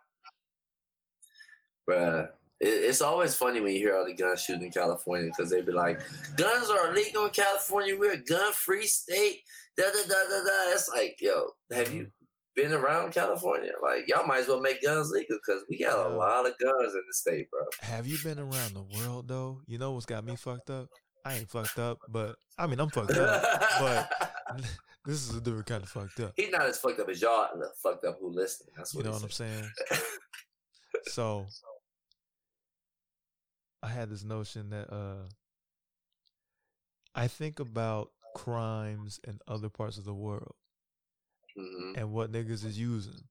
Bruh. 1.88 2.28
it's 2.60 3.00
always 3.00 3.34
funny 3.34 3.60
when 3.60 3.72
you 3.72 3.78
hear 3.78 3.96
all 3.96 4.04
the 4.04 4.14
gun 4.14 4.36
shooting 4.36 4.64
in 4.64 4.70
California 4.70 5.30
because 5.34 5.50
they 5.50 5.62
be 5.62 5.72
like, 5.72 6.00
guns 6.36 6.68
are 6.68 6.90
illegal 6.90 7.24
in 7.24 7.30
California. 7.30 7.96
We're 7.98 8.12
a 8.12 8.24
gun 8.24 8.52
free 8.52 8.86
state. 8.86 9.40
Da, 9.76 9.84
da, 9.84 10.02
da, 10.02 10.28
da, 10.28 10.44
da. 10.44 10.72
It's 10.72 10.88
like, 10.88 11.16
yo, 11.20 11.50
have 11.72 11.92
you 11.92 12.08
been 12.58 12.72
around 12.72 13.12
California? 13.12 13.72
Like 13.82 14.08
y'all 14.08 14.26
might 14.26 14.40
as 14.40 14.48
well 14.48 14.60
make 14.60 14.82
guns 14.82 15.10
legal 15.10 15.38
because 15.46 15.62
we 15.70 15.78
got 15.78 16.10
a 16.10 16.14
lot 16.14 16.46
of 16.46 16.58
guns 16.58 16.94
in 16.94 17.02
the 17.06 17.12
state, 17.14 17.48
bro. 17.50 17.60
Have 17.80 18.06
you 18.06 18.18
been 18.24 18.38
around 18.38 18.74
the 18.74 18.84
world 18.98 19.28
though? 19.28 19.60
You 19.66 19.78
know 19.78 19.92
what's 19.92 20.06
got 20.06 20.24
me 20.24 20.36
fucked 20.36 20.70
up? 20.70 20.88
I 21.24 21.34
ain't 21.34 21.50
fucked 21.50 21.78
up, 21.78 21.98
but 22.08 22.36
I 22.58 22.66
mean 22.66 22.80
I'm 22.80 22.90
fucked 22.90 23.16
up. 23.16 23.42
but 23.80 24.12
this 25.08 25.26
is 25.26 25.34
a 25.34 25.40
different 25.40 25.64
kind 25.64 25.82
of 25.82 25.88
fucked 25.88 26.20
up. 26.20 26.34
He's 26.36 26.50
not 26.50 26.66
as 26.66 26.78
fucked 26.78 27.00
up 27.00 27.08
as 27.08 27.22
y'all 27.22 27.48
fucked 27.82 28.04
up 28.04 28.18
who 28.20 28.28
listening. 28.28 28.74
That's 28.76 28.94
what 28.94 29.06
you 29.06 29.10
know 29.10 29.16
what 29.16 29.22
I'm 29.22 29.30
saying. 29.30 29.70
so 31.06 31.46
I 33.82 33.88
had 33.88 34.10
this 34.10 34.22
notion 34.22 34.68
that 34.68 34.92
uh 34.92 35.24
I 37.14 37.26
think 37.26 37.58
about 37.58 38.10
crimes 38.36 39.18
in 39.26 39.38
other 39.48 39.70
parts 39.70 39.96
of 39.96 40.04
the 40.04 40.12
world 40.12 40.54
mm-hmm. 41.58 41.98
and 41.98 42.12
what 42.12 42.30
niggas 42.30 42.66
is 42.66 42.78
using. 42.78 43.24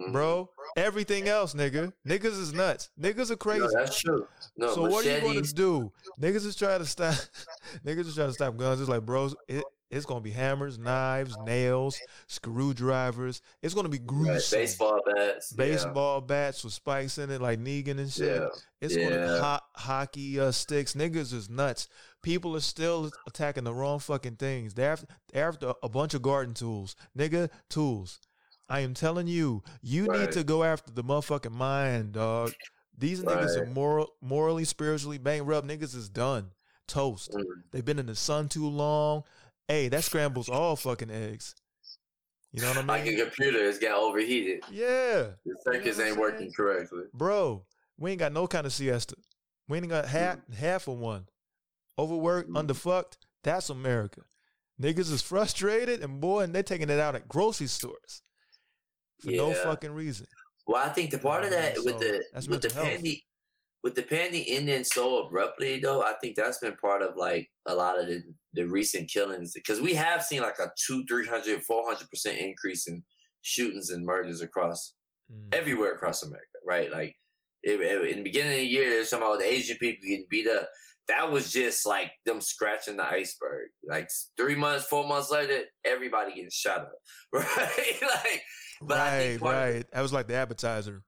Mm-hmm. 0.00 0.12
Bro, 0.12 0.48
everything 0.78 1.28
else, 1.28 1.52
nigga. 1.52 1.92
Niggas 2.08 2.40
is 2.40 2.54
nuts. 2.54 2.88
Niggas 2.98 3.30
are 3.30 3.36
crazy. 3.36 3.60
No, 3.60 3.70
that's 3.70 4.00
true. 4.00 4.26
No, 4.56 4.74
so 4.74 4.82
what 4.82 5.04
are 5.04 5.14
you 5.14 5.20
going 5.20 5.42
to 5.42 5.54
do? 5.54 5.92
Niggas 6.20 6.46
is 6.46 6.56
trying 6.56 6.78
to 6.78 6.86
stop. 6.86 7.14
niggas 7.84 8.06
is 8.06 8.14
trying 8.14 8.28
to 8.28 8.34
stop 8.34 8.56
guns. 8.56 8.80
It's 8.80 8.88
like, 8.88 9.04
bros, 9.04 9.36
it, 9.46 9.62
it's 9.90 10.06
gonna 10.06 10.20
be 10.20 10.30
hammers, 10.30 10.78
knives, 10.78 11.36
nails, 11.44 11.98
screwdrivers. 12.26 13.40
It's 13.62 13.74
gonna 13.74 13.88
be 13.88 13.98
gruesome. 13.98 14.58
Right, 14.58 14.64
baseball 14.64 15.00
bats, 15.06 15.52
baseball 15.52 16.20
yeah. 16.20 16.26
bats 16.26 16.64
with 16.64 16.72
spikes 16.72 17.18
in 17.18 17.30
it, 17.30 17.40
like 17.40 17.60
Negan 17.60 17.98
and 17.98 18.10
shit. 18.10 18.40
Yeah. 18.40 18.48
It's 18.80 18.96
yeah. 18.96 19.08
gonna 19.08 19.22
be 19.22 19.40
ho- 19.40 19.66
hockey 19.74 20.40
uh, 20.40 20.50
sticks. 20.50 20.94
Niggas 20.94 21.32
is 21.32 21.48
nuts. 21.48 21.88
People 22.22 22.56
are 22.56 22.60
still 22.60 23.10
attacking 23.26 23.64
the 23.64 23.74
wrong 23.74 24.00
fucking 24.00 24.36
things. 24.36 24.74
They're 24.74 24.92
after, 24.92 25.06
they're 25.32 25.48
after 25.48 25.74
a 25.82 25.88
bunch 25.88 26.14
of 26.14 26.22
garden 26.22 26.54
tools, 26.54 26.96
nigga. 27.16 27.48
Tools. 27.70 28.20
I 28.68 28.80
am 28.80 28.94
telling 28.94 29.28
you, 29.28 29.62
you 29.80 30.06
right. 30.06 30.22
need 30.22 30.32
to 30.32 30.42
go 30.42 30.64
after 30.64 30.92
the 30.92 31.04
motherfucking 31.04 31.52
mind, 31.52 32.12
dog. 32.12 32.52
These 32.98 33.20
right. 33.20 33.38
niggas 33.38 33.56
are 33.56 33.66
moral, 33.66 34.08
morally, 34.20 34.64
spiritually 34.64 35.18
bankrupt. 35.18 35.68
Niggas 35.68 35.94
is 35.94 36.08
done. 36.08 36.50
Toast. 36.88 37.32
Mm. 37.32 37.44
They've 37.70 37.84
been 37.84 37.98
in 37.98 38.06
the 38.06 38.14
sun 38.14 38.48
too 38.48 38.66
long. 38.66 39.24
Hey, 39.68 39.88
that 39.88 40.04
scrambles 40.04 40.48
all 40.48 40.76
fucking 40.76 41.10
eggs. 41.10 41.54
You 42.52 42.62
know 42.62 42.68
what 42.68 42.76
I 42.78 42.80
mean? 42.80 42.86
Like 42.86 43.06
a 43.06 43.24
computer 43.24 43.64
has 43.64 43.78
got 43.78 43.98
overheated. 43.98 44.62
Yeah. 44.70 45.30
The 45.44 45.56
circuits 45.64 45.98
you 45.98 46.04
know 46.04 46.10
ain't 46.10 46.18
working 46.18 46.52
correctly. 46.56 47.04
Bro, 47.12 47.64
we 47.98 48.12
ain't 48.12 48.20
got 48.20 48.32
no 48.32 48.46
kind 48.46 48.66
of 48.66 48.72
siesta. 48.72 49.16
We 49.68 49.78
ain't 49.78 49.88
got 49.88 50.06
half 50.06 50.36
mm. 50.36 50.54
half 50.54 50.88
of 50.88 50.98
one. 50.98 51.26
Overworked, 51.98 52.50
mm. 52.50 52.62
underfucked. 52.62 53.16
That's 53.42 53.68
America. 53.68 54.22
Niggas 54.80 55.10
is 55.10 55.22
frustrated 55.22 56.02
and 56.02 56.20
boy, 56.20 56.42
and 56.42 56.54
they're 56.54 56.62
taking 56.62 56.90
it 56.90 57.00
out 57.00 57.14
at 57.14 57.28
grocery 57.28 57.66
stores 57.66 58.22
for 59.20 59.30
yeah. 59.30 59.38
no 59.38 59.52
fucking 59.52 59.92
reason. 59.92 60.26
Well, 60.66 60.84
I 60.84 60.90
think 60.90 61.10
the 61.10 61.18
part 61.18 61.44
of 61.44 61.50
that 61.50 61.76
so 61.76 61.84
with 61.84 61.98
the 61.98 62.22
with 62.48 62.62
the 62.62 62.70
pandemic 62.70 63.22
with 63.86 63.94
the 63.94 64.02
pandemic 64.02 64.46
ending 64.48 64.82
so 64.82 65.24
abruptly 65.24 65.78
though, 65.78 66.02
I 66.02 66.14
think 66.20 66.34
that's 66.34 66.58
been 66.58 66.74
part 66.74 67.02
of 67.02 67.16
like 67.16 67.48
a 67.66 67.74
lot 67.76 68.00
of 68.00 68.08
the, 68.08 68.20
the 68.54 68.64
recent 68.64 69.08
killings 69.08 69.52
because 69.54 69.80
we 69.80 69.94
have 69.94 70.24
seen 70.24 70.42
like 70.42 70.58
a 70.58 70.72
two, 70.76 71.04
300, 71.06 71.62
400 71.62 72.10
percent 72.10 72.38
increase 72.38 72.88
in 72.88 73.04
shootings 73.42 73.90
and 73.90 74.04
murders 74.04 74.40
across 74.40 74.92
mm. 75.32 75.54
everywhere 75.54 75.92
across 75.92 76.24
America, 76.24 76.58
right? 76.66 76.90
Like 76.90 77.14
it, 77.62 77.80
it, 77.80 78.10
in 78.10 78.16
the 78.16 78.22
beginning 78.24 78.54
of 78.54 78.58
the 78.58 78.66
year, 78.66 78.90
there's 78.90 79.08
some 79.08 79.22
of 79.22 79.38
the 79.38 79.44
Asian 79.44 79.76
people 79.76 80.02
getting 80.02 80.26
beat 80.28 80.48
up. 80.48 80.68
That 81.06 81.30
was 81.30 81.52
just 81.52 81.86
like 81.86 82.10
them 82.24 82.40
scratching 82.40 82.96
the 82.96 83.06
iceberg. 83.06 83.68
Like 83.88 84.10
three 84.36 84.56
months, 84.56 84.86
four 84.86 85.06
months 85.06 85.30
later, 85.30 85.60
everybody 85.84 86.34
getting 86.34 86.50
shot 86.50 86.80
up, 86.80 86.92
right? 87.32 87.46
like, 88.02 88.42
but 88.82 88.98
right, 88.98 89.40
right. 89.40 89.84
that 89.92 90.02
was 90.02 90.12
like 90.12 90.26
the 90.26 90.34
appetizer. 90.34 91.04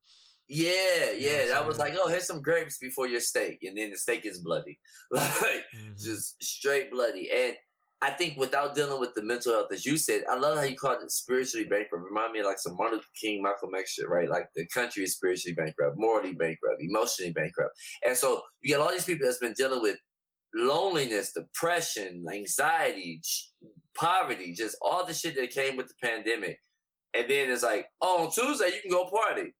Yeah, 0.49 1.13
yeah. 1.17 1.47
That 1.49 1.67
was 1.67 1.79
like, 1.79 1.95
oh, 1.99 2.09
here's 2.09 2.27
some 2.27 2.41
grapes 2.41 2.79
before 2.79 3.07
your 3.07 3.21
steak, 3.21 3.59
and 3.63 3.77
then 3.77 3.91
the 3.91 3.99
steak 3.99 4.25
is 4.25 4.41
bloody, 4.41 4.79
like 5.11 5.23
mm-hmm. 5.23 5.93
just 5.99 6.43
straight 6.43 6.91
bloody. 6.91 7.29
And 7.31 7.55
I 8.01 8.11
think 8.11 8.39
without 8.39 8.75
dealing 8.75 8.99
with 8.99 9.15
the 9.15 9.23
mental 9.23 9.53
health, 9.53 9.73
as 9.73 9.85
you 9.85 9.99
said, 9.99 10.23
I 10.31 10.39
love 10.39 10.57
how 10.57 10.65
you 10.65 10.77
called 10.77 11.03
it 11.03 11.11
spiritually 11.11 11.67
bankrupt. 11.67 12.05
Remind 12.09 12.33
me 12.33 12.41
of 12.41 12.47
like 12.47 12.59
some 12.59 12.77
Martin 12.77 12.97
Luther 12.97 13.09
King, 13.21 13.43
Malcolm 13.43 13.75
X 13.77 13.93
shit, 13.93 14.09
right? 14.09 14.29
Like 14.29 14.47
the 14.57 14.67
country 14.69 15.03
is 15.03 15.17
spiritually 15.17 15.55
bankrupt, 15.55 15.97
morally 15.99 16.33
bankrupt, 16.33 16.81
emotionally 16.81 17.33
bankrupt, 17.33 17.75
and 18.07 18.17
so 18.17 18.41
you 18.63 18.75
got 18.75 18.87
all 18.87 18.93
these 18.93 19.05
people 19.05 19.27
that's 19.27 19.39
been 19.39 19.55
dealing 19.55 19.83
with 19.83 19.99
loneliness, 20.55 21.33
depression, 21.33 22.25
anxiety, 22.33 23.21
poverty, 23.95 24.55
just 24.55 24.77
all 24.81 25.05
the 25.05 25.13
shit 25.13 25.37
that 25.37 25.51
came 25.51 25.77
with 25.77 25.89
the 25.89 25.95
pandemic. 26.03 26.59
And 27.15 27.29
then 27.29 27.51
it's 27.51 27.63
like, 27.63 27.87
oh, 28.01 28.25
on 28.25 28.31
Tuesday 28.31 28.67
you 28.67 28.81
can 28.81 28.91
go 28.91 29.11
party 29.11 29.53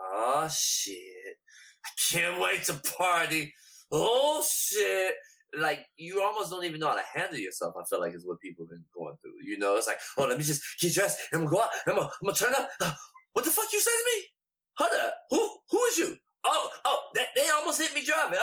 oh 0.00 0.48
shit, 0.52 1.36
I 1.84 1.88
can't 2.10 2.40
wait 2.40 2.64
to 2.64 2.74
party. 2.98 3.52
Oh 3.92 4.44
shit. 4.48 5.14
Like 5.58 5.84
you 5.96 6.22
almost 6.22 6.50
don't 6.50 6.64
even 6.64 6.78
know 6.80 6.88
how 6.88 6.94
to 6.94 7.02
handle 7.12 7.38
yourself. 7.38 7.74
I 7.76 7.82
feel 7.90 8.00
like 8.00 8.14
is 8.14 8.26
what 8.26 8.40
people 8.40 8.64
have 8.66 8.70
been 8.70 8.84
going 8.94 9.16
through. 9.20 9.32
You 9.42 9.58
know, 9.58 9.76
it's 9.76 9.88
like, 9.88 9.98
oh, 10.16 10.26
let 10.26 10.38
me 10.38 10.44
just 10.44 10.62
get 10.80 10.94
dressed 10.94 11.18
and 11.32 11.48
go 11.48 11.60
out. 11.60 11.70
I'm 11.86 11.96
gonna, 11.96 12.06
I'm 12.06 12.26
gonna 12.26 12.36
turn 12.36 12.54
up. 12.54 12.70
Uh, 12.80 12.92
what 13.32 13.44
the 13.44 13.50
fuck 13.50 13.72
you 13.72 13.80
say 13.80 13.90
to 13.90 14.04
me? 14.16 14.26
Hold 14.78 14.90
up. 15.04 15.14
Who 15.30 15.56
who 15.70 15.84
is 15.86 15.98
you? 15.98 16.16
Oh 16.44 16.70
oh, 16.84 17.00
they, 17.14 17.24
they 17.34 17.48
almost 17.50 17.80
hit 17.80 17.94
me 17.94 18.04
driving. 18.04 18.38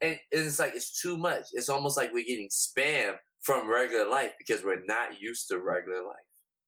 And 0.00 0.18
it's 0.32 0.58
like 0.58 0.74
it's 0.74 1.00
too 1.00 1.16
much. 1.16 1.44
It's 1.52 1.68
almost 1.68 1.96
like 1.96 2.12
we're 2.12 2.26
getting 2.26 2.48
spam 2.48 3.14
from 3.42 3.70
regular 3.70 4.08
life 4.08 4.32
because 4.38 4.64
we're 4.64 4.84
not 4.86 5.20
used 5.20 5.48
to 5.48 5.60
regular 5.60 6.02
life. 6.04 6.16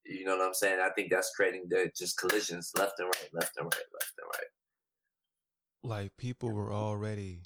You 0.07 0.25
know 0.25 0.37
what 0.37 0.47
I'm 0.47 0.55
saying? 0.55 0.81
I 0.81 0.91
think 0.91 1.11
that's 1.11 1.33
creating 1.35 1.65
the 1.69 1.91
just 1.97 2.19
collisions 2.19 2.73
left 2.77 2.99
and 2.99 3.07
right, 3.07 3.29
left 3.33 3.57
and 3.57 3.65
right, 3.65 3.83
left 3.93 4.13
and 4.19 4.29
right. 4.33 4.47
Like 5.83 6.17
people 6.17 6.51
were 6.51 6.73
already 6.73 7.43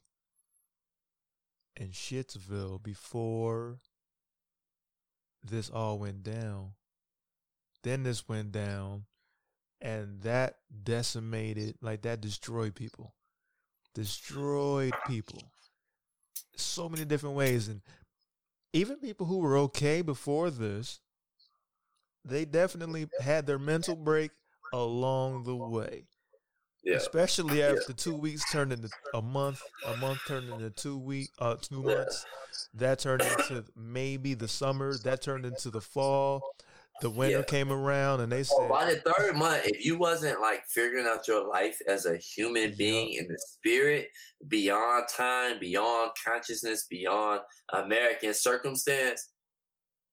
in 1.76 1.90
Shitsville 1.90 2.82
before 2.82 3.78
this 5.42 5.70
all 5.70 5.98
went 5.98 6.22
down. 6.24 6.72
Then 7.84 8.02
this 8.02 8.28
went 8.28 8.50
down, 8.50 9.04
and 9.80 10.20
that 10.22 10.56
decimated, 10.82 11.76
like 11.80 12.02
that 12.02 12.20
destroyed 12.20 12.74
people. 12.74 13.14
Destroyed 13.94 14.94
people. 15.06 15.42
So 16.56 16.88
many 16.88 17.04
different 17.04 17.36
ways. 17.36 17.68
And 17.68 17.82
even 18.72 18.96
people 18.96 19.26
who 19.26 19.38
were 19.38 19.56
okay 19.58 20.02
before 20.02 20.50
this 20.50 21.00
they 22.24 22.44
definitely 22.44 23.08
had 23.20 23.46
their 23.46 23.58
mental 23.58 23.96
break 23.96 24.30
along 24.72 25.44
the 25.44 25.56
way. 25.56 26.04
Yeah. 26.84 26.96
Especially 26.96 27.62
after 27.62 27.82
yeah. 27.88 27.94
two 27.96 28.14
weeks 28.14 28.50
turned 28.50 28.72
into 28.72 28.88
a 29.12 29.20
month, 29.20 29.60
a 29.86 29.96
month 29.96 30.20
turned 30.26 30.50
into 30.50 30.70
two 30.70 30.96
week, 30.96 31.28
uh, 31.38 31.56
two 31.56 31.82
months. 31.82 32.24
Yeah. 32.24 32.80
That 32.80 32.98
turned 33.00 33.22
into 33.22 33.64
maybe 33.76 34.34
the 34.34 34.48
summer. 34.48 34.96
That 35.04 35.20
turned 35.20 35.44
into 35.44 35.70
the 35.70 35.80
fall. 35.80 36.42
The 37.00 37.10
winter 37.10 37.44
came 37.44 37.70
around, 37.70 38.20
and 38.22 38.32
they 38.32 38.42
said, 38.42 38.56
oh, 38.58 38.68
by 38.68 38.92
the 38.92 39.00
third 39.00 39.36
month, 39.36 39.62
if 39.66 39.84
you 39.84 39.96
wasn't 39.96 40.40
like 40.40 40.64
figuring 40.66 41.06
out 41.06 41.28
your 41.28 41.46
life 41.46 41.78
as 41.86 42.06
a 42.06 42.16
human 42.16 42.74
being 42.76 43.12
in 43.12 43.28
the 43.28 43.38
spirit, 43.38 44.08
beyond 44.48 45.04
time, 45.08 45.60
beyond 45.60 46.10
consciousness, 46.26 46.86
beyond 46.90 47.42
American 47.72 48.34
circumstance, 48.34 49.28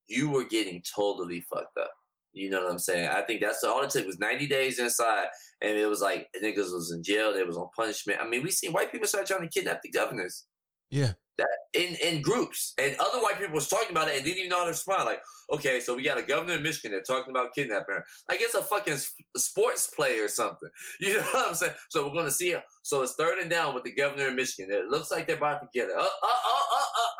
you 0.08 0.30
were 0.30 0.44
getting 0.44 0.82
totally 0.94 1.40
fucked 1.40 1.76
up. 1.78 1.90
You 2.32 2.50
know 2.50 2.62
what 2.62 2.72
I'm 2.72 2.78
saying? 2.78 3.08
I 3.08 3.22
think 3.22 3.40
that's 3.40 3.64
all 3.64 3.82
it 3.82 3.90
took 3.90 4.06
was 4.06 4.18
90 4.18 4.46
days 4.46 4.78
inside, 4.78 5.28
and 5.62 5.76
it 5.76 5.86
was 5.86 6.02
like 6.02 6.28
niggas 6.42 6.72
was 6.72 6.92
in 6.94 7.02
jail. 7.02 7.32
They 7.32 7.42
was 7.44 7.56
on 7.56 7.68
punishment. 7.74 8.20
I 8.20 8.28
mean, 8.28 8.42
we 8.42 8.50
seen 8.50 8.72
white 8.72 8.92
people 8.92 9.06
start 9.06 9.26
trying 9.26 9.40
to 9.40 9.48
kidnap 9.48 9.80
the 9.82 9.90
governors. 9.90 10.44
Yeah. 10.90 11.12
That 11.38 11.48
in 11.74 11.96
in 11.96 12.22
groups, 12.22 12.72
and 12.78 12.96
other 12.98 13.18
white 13.18 13.38
people 13.38 13.54
was 13.54 13.68
talking 13.68 13.90
about 13.90 14.08
it 14.08 14.16
and 14.16 14.24
didn't 14.24 14.38
even 14.38 14.48
know 14.50 14.58
how 14.58 14.64
to 14.64 14.70
respond. 14.70 15.04
Like, 15.04 15.20
okay, 15.52 15.80
so 15.80 15.94
we 15.94 16.02
got 16.02 16.16
a 16.18 16.22
governor 16.22 16.54
in 16.54 16.62
Michigan 16.62 16.92
that's 16.92 17.08
talking 17.08 17.30
about 17.30 17.54
kidnapping. 17.54 17.96
Like 18.28 18.40
it's 18.40 18.54
a 18.54 18.62
fucking 18.62 18.98
sports 19.36 19.88
play 19.94 20.18
or 20.18 20.28
something. 20.28 20.68
You 21.00 21.14
know 21.18 21.22
what 21.32 21.48
I'm 21.48 21.54
saying? 21.54 21.72
So 21.90 22.06
we're 22.06 22.14
gonna 22.14 22.30
see 22.30 22.52
it. 22.52 22.62
So 22.82 23.02
it's 23.02 23.14
third 23.14 23.38
and 23.38 23.50
down 23.50 23.74
with 23.74 23.84
the 23.84 23.92
governor 23.92 24.28
in 24.28 24.36
Michigan. 24.36 24.72
It 24.74 24.86
looks 24.88 25.10
like 25.10 25.26
they're 25.26 25.36
about 25.36 25.60
to 25.60 25.68
get 25.74 25.88
it. 25.90 25.96
Uh, 25.96 26.00
uh, 26.00 26.04
uh, 26.04 26.66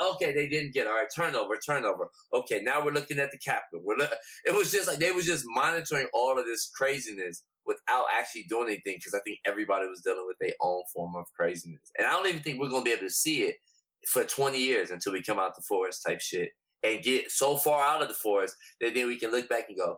uh, 0.02 0.06
uh, 0.06 0.14
okay, 0.14 0.32
they 0.32 0.48
didn't 0.48 0.72
get 0.72 0.86
it. 0.86 0.88
All 0.88 0.94
right, 0.94 1.08
turnover, 1.14 1.56
turnover. 1.58 2.08
Okay, 2.32 2.60
now 2.62 2.84
we're 2.84 2.92
looking 2.92 3.18
at 3.18 3.30
the 3.32 3.38
Capitol. 3.38 3.82
We're 3.84 3.96
look- 3.96 4.12
it 4.46 4.54
was 4.54 4.72
just 4.72 4.88
like 4.88 4.98
they 4.98 5.12
was 5.12 5.26
just 5.26 5.44
monitoring 5.46 6.06
all 6.14 6.38
of 6.38 6.46
this 6.46 6.70
craziness 6.74 7.42
without 7.66 8.06
actually 8.18 8.44
doing 8.48 8.68
anything 8.68 8.96
because 8.98 9.14
I 9.14 9.20
think 9.24 9.38
everybody 9.46 9.86
was 9.88 10.00
dealing 10.00 10.24
with 10.26 10.36
their 10.40 10.54
own 10.60 10.82
form 10.94 11.16
of 11.16 11.26
craziness. 11.36 11.90
And 11.98 12.06
I 12.06 12.12
don't 12.12 12.26
even 12.28 12.42
think 12.42 12.60
we're 12.60 12.68
gonna 12.68 12.84
be 12.84 12.92
able 12.92 13.02
to 13.02 13.10
see 13.10 13.42
it 13.42 13.56
for 14.06 14.24
20 14.24 14.58
years 14.58 14.90
until 14.90 15.12
we 15.12 15.22
come 15.22 15.38
out 15.38 15.54
the 15.56 15.62
forest 15.68 16.02
type 16.06 16.20
shit 16.20 16.50
and 16.82 17.02
get 17.02 17.30
so 17.30 17.56
far 17.56 17.82
out 17.82 18.02
of 18.02 18.08
the 18.08 18.14
forest 18.14 18.54
that 18.80 18.94
then 18.94 19.06
we 19.08 19.18
can 19.18 19.30
look 19.30 19.48
back 19.48 19.66
and 19.68 19.78
go, 19.78 19.96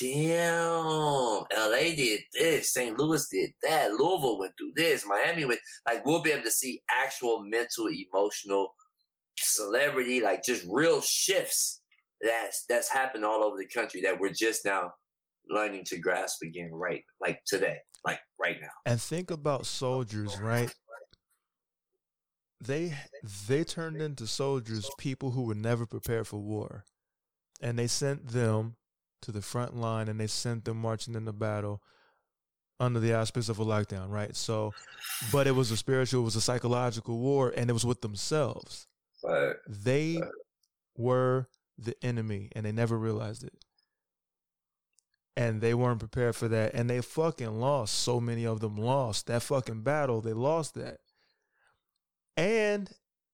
damn, 0.00 1.44
LA 1.56 1.94
did 1.94 2.20
this, 2.32 2.72
St. 2.72 2.98
Louis 2.98 3.26
did 3.30 3.50
that, 3.62 3.92
Louisville 3.92 4.38
went 4.38 4.52
through 4.58 4.72
this, 4.76 5.06
Miami 5.06 5.44
went, 5.44 5.60
like, 5.86 6.04
we'll 6.04 6.22
be 6.22 6.32
able 6.32 6.44
to 6.44 6.50
see 6.50 6.82
actual 6.90 7.42
mental, 7.44 7.88
emotional, 7.88 8.74
celebrity, 9.38 10.20
like 10.20 10.42
just 10.44 10.64
real 10.68 11.00
shifts 11.00 11.82
that's 12.20 12.64
that's 12.68 12.88
happened 12.88 13.24
all 13.24 13.44
over 13.44 13.56
the 13.56 13.66
country 13.66 14.00
that 14.02 14.18
we're 14.18 14.32
just 14.32 14.64
now 14.64 14.90
learning 15.48 15.84
to 15.84 15.98
grasp 15.98 16.42
again, 16.42 16.70
right? 16.72 17.02
Like 17.20 17.40
today, 17.46 17.76
like 18.04 18.18
right 18.40 18.56
now. 18.60 18.68
And 18.84 19.00
think 19.00 19.30
about 19.30 19.66
soldiers, 19.66 20.38
right? 20.40 20.72
They 22.60 22.94
they 23.48 23.64
turned 23.64 24.00
into 24.00 24.26
soldiers 24.26 24.90
people 24.98 25.32
who 25.32 25.42
were 25.42 25.54
never 25.54 25.86
prepared 25.86 26.26
for 26.26 26.38
war. 26.40 26.84
And 27.60 27.78
they 27.78 27.86
sent 27.86 28.28
them 28.28 28.76
to 29.22 29.32
the 29.32 29.42
front 29.42 29.76
line 29.76 30.08
and 30.08 30.20
they 30.20 30.26
sent 30.26 30.64
them 30.64 30.78
marching 30.80 31.14
into 31.14 31.32
battle 31.32 31.82
under 32.78 33.00
the 33.00 33.14
auspice 33.14 33.48
of 33.48 33.58
a 33.58 33.64
lockdown, 33.64 34.10
right? 34.10 34.36
So, 34.36 34.74
but 35.32 35.46
it 35.46 35.52
was 35.52 35.70
a 35.70 35.76
spiritual, 35.76 36.20
it 36.20 36.24
was 36.24 36.36
a 36.36 36.40
psychological 36.42 37.18
war, 37.18 37.52
and 37.56 37.70
it 37.70 37.72
was 37.72 37.86
with 37.86 38.02
themselves. 38.02 38.86
Right. 39.24 39.56
They 39.66 40.18
Right. 40.18 40.30
were 40.96 41.48
the 41.78 41.96
enemy, 42.04 42.50
and 42.54 42.66
they 42.66 42.72
never 42.72 42.98
realized 42.98 43.44
it. 43.44 43.54
And 45.38 45.60
they 45.60 45.72
weren't 45.74 46.00
prepared 46.00 46.36
for 46.36 46.48
that, 46.48 46.74
and 46.74 46.88
they 46.88 47.00
fucking 47.00 47.60
lost. 47.60 47.94
So 47.94 48.20
many 48.20 48.46
of 48.46 48.60
them 48.60 48.76
lost 48.76 49.26
that 49.26 49.42
fucking 49.42 49.82
battle. 49.82 50.20
They 50.20 50.32
lost 50.34 50.74
that. 50.74 51.00
And 52.36 52.90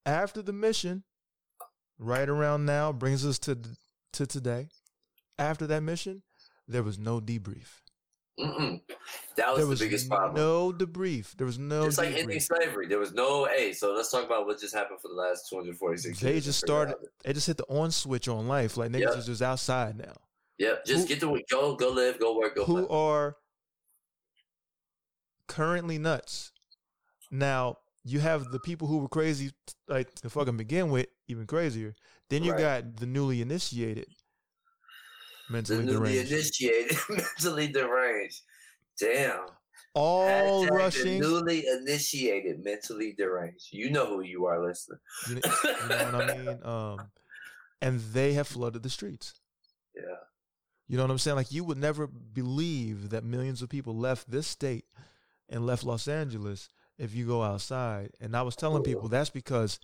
after 0.06 0.42
the 0.42 0.52
mission, 0.52 1.02
right 1.98 2.28
around 2.28 2.64
now, 2.66 2.92
brings 2.92 3.24
us 3.26 3.38
to 3.40 3.58
to 4.14 4.26
today. 4.26 4.68
After 5.38 5.66
that 5.68 5.82
mission, 5.82 6.22
there 6.68 6.82
was 6.82 6.98
no 6.98 7.20
debrief. 7.20 7.80
Mm-mm. 8.38 8.80
That 9.36 9.48
was, 9.50 9.58
there 9.58 9.66
was 9.66 9.78
the 9.80 9.86
biggest 9.86 10.08
problem. 10.08 10.34
no 10.36 10.72
debrief. 10.72 11.36
There 11.36 11.46
was 11.46 11.58
no 11.58 11.84
Just 11.84 11.98
like 11.98 12.14
ending 12.14 12.40
slavery, 12.40 12.86
there 12.86 12.98
was 12.98 13.12
no 13.12 13.46
A. 13.48 13.72
So 13.72 13.92
let's 13.94 14.10
talk 14.10 14.24
about 14.24 14.46
what 14.46 14.58
just 14.60 14.74
happened 14.74 15.00
for 15.00 15.08
the 15.08 15.14
last 15.14 15.48
246 15.50 16.20
They 16.20 16.32
years. 16.32 16.44
just 16.46 16.58
started. 16.58 16.96
They 17.24 17.32
just 17.32 17.46
hit 17.46 17.56
the 17.58 17.64
on 17.68 17.90
switch 17.90 18.28
on 18.28 18.48
life. 18.48 18.76
Like 18.76 18.90
niggas 18.90 19.00
Yeah. 19.00 19.18
is 19.18 19.26
just 19.26 19.42
outside 19.42 19.96
now. 19.98 20.14
Yep, 20.58 20.84
just 20.86 21.02
Who- 21.02 21.08
get 21.08 21.20
to 21.20 21.40
go, 21.50 21.74
go 21.76 21.90
live, 21.90 22.18
go 22.20 22.36
work, 22.38 22.54
go 22.54 22.64
who 22.64 22.86
play. 22.86 22.96
are 22.96 23.36
currently 25.48 25.98
nuts. 25.98 26.52
Now 27.30 27.78
you 28.04 28.20
have 28.20 28.50
the 28.50 28.60
people 28.60 28.88
who 28.88 28.98
were 28.98 29.08
crazy, 29.08 29.52
like 29.88 30.12
to 30.16 30.30
fucking 30.30 30.56
begin 30.56 30.90
with, 30.90 31.06
even 31.28 31.46
crazier. 31.46 31.94
Then 32.30 32.42
you 32.42 32.52
Right. 32.52 32.82
got 32.84 32.96
the 32.96 33.06
newly 33.06 33.40
initiated, 33.42 34.06
mentally 35.50 35.78
The 35.84 35.92
newly 35.92 36.12
deranged, 36.14 36.32
initiated, 36.32 36.96
mentally 37.10 37.68
deranged. 37.68 38.40
Damn. 38.98 39.46
all 39.94 40.64
Hashtag 40.64 40.66
the 40.68 40.72
rushing. 40.74 41.20
newly 41.20 41.66
initiated, 41.66 42.64
mentally 42.64 43.12
deranged. 43.16 43.68
You 43.72 43.90
know 43.90 44.06
who 44.06 44.22
you 44.22 44.46
are, 44.46 44.66
listener. 44.66 45.00
You, 45.28 45.40
kn- 45.40 45.52
you 45.64 45.88
know 46.12 46.18
what 46.18 46.30
I 46.30 46.36
mean? 46.38 46.58
Um, 46.64 47.10
and 47.82 48.00
they 48.00 48.32
have 48.34 48.48
flooded 48.48 48.82
the 48.82 48.90
streets. 48.90 49.34
Yeah. 49.94 50.02
You 50.88 50.96
know 50.96 51.04
what 51.04 51.10
I'm 51.10 51.18
saying? 51.18 51.36
Like 51.36 51.52
you 51.52 51.64
would 51.64 51.78
never 51.78 52.06
believe 52.06 53.10
that 53.10 53.24
millions 53.24 53.60
of 53.62 53.68
people 53.68 53.96
left 53.96 54.30
this 54.30 54.46
state 54.46 54.84
and 55.48 55.66
left 55.66 55.84
Los 55.84 56.08
Angeles 56.08 56.68
if 56.98 57.14
you 57.14 57.26
go 57.26 57.42
outside. 57.42 58.10
And 58.20 58.36
I 58.36 58.42
was 58.42 58.56
telling 58.56 58.82
people 58.82 59.08
that's 59.08 59.30
because 59.30 59.78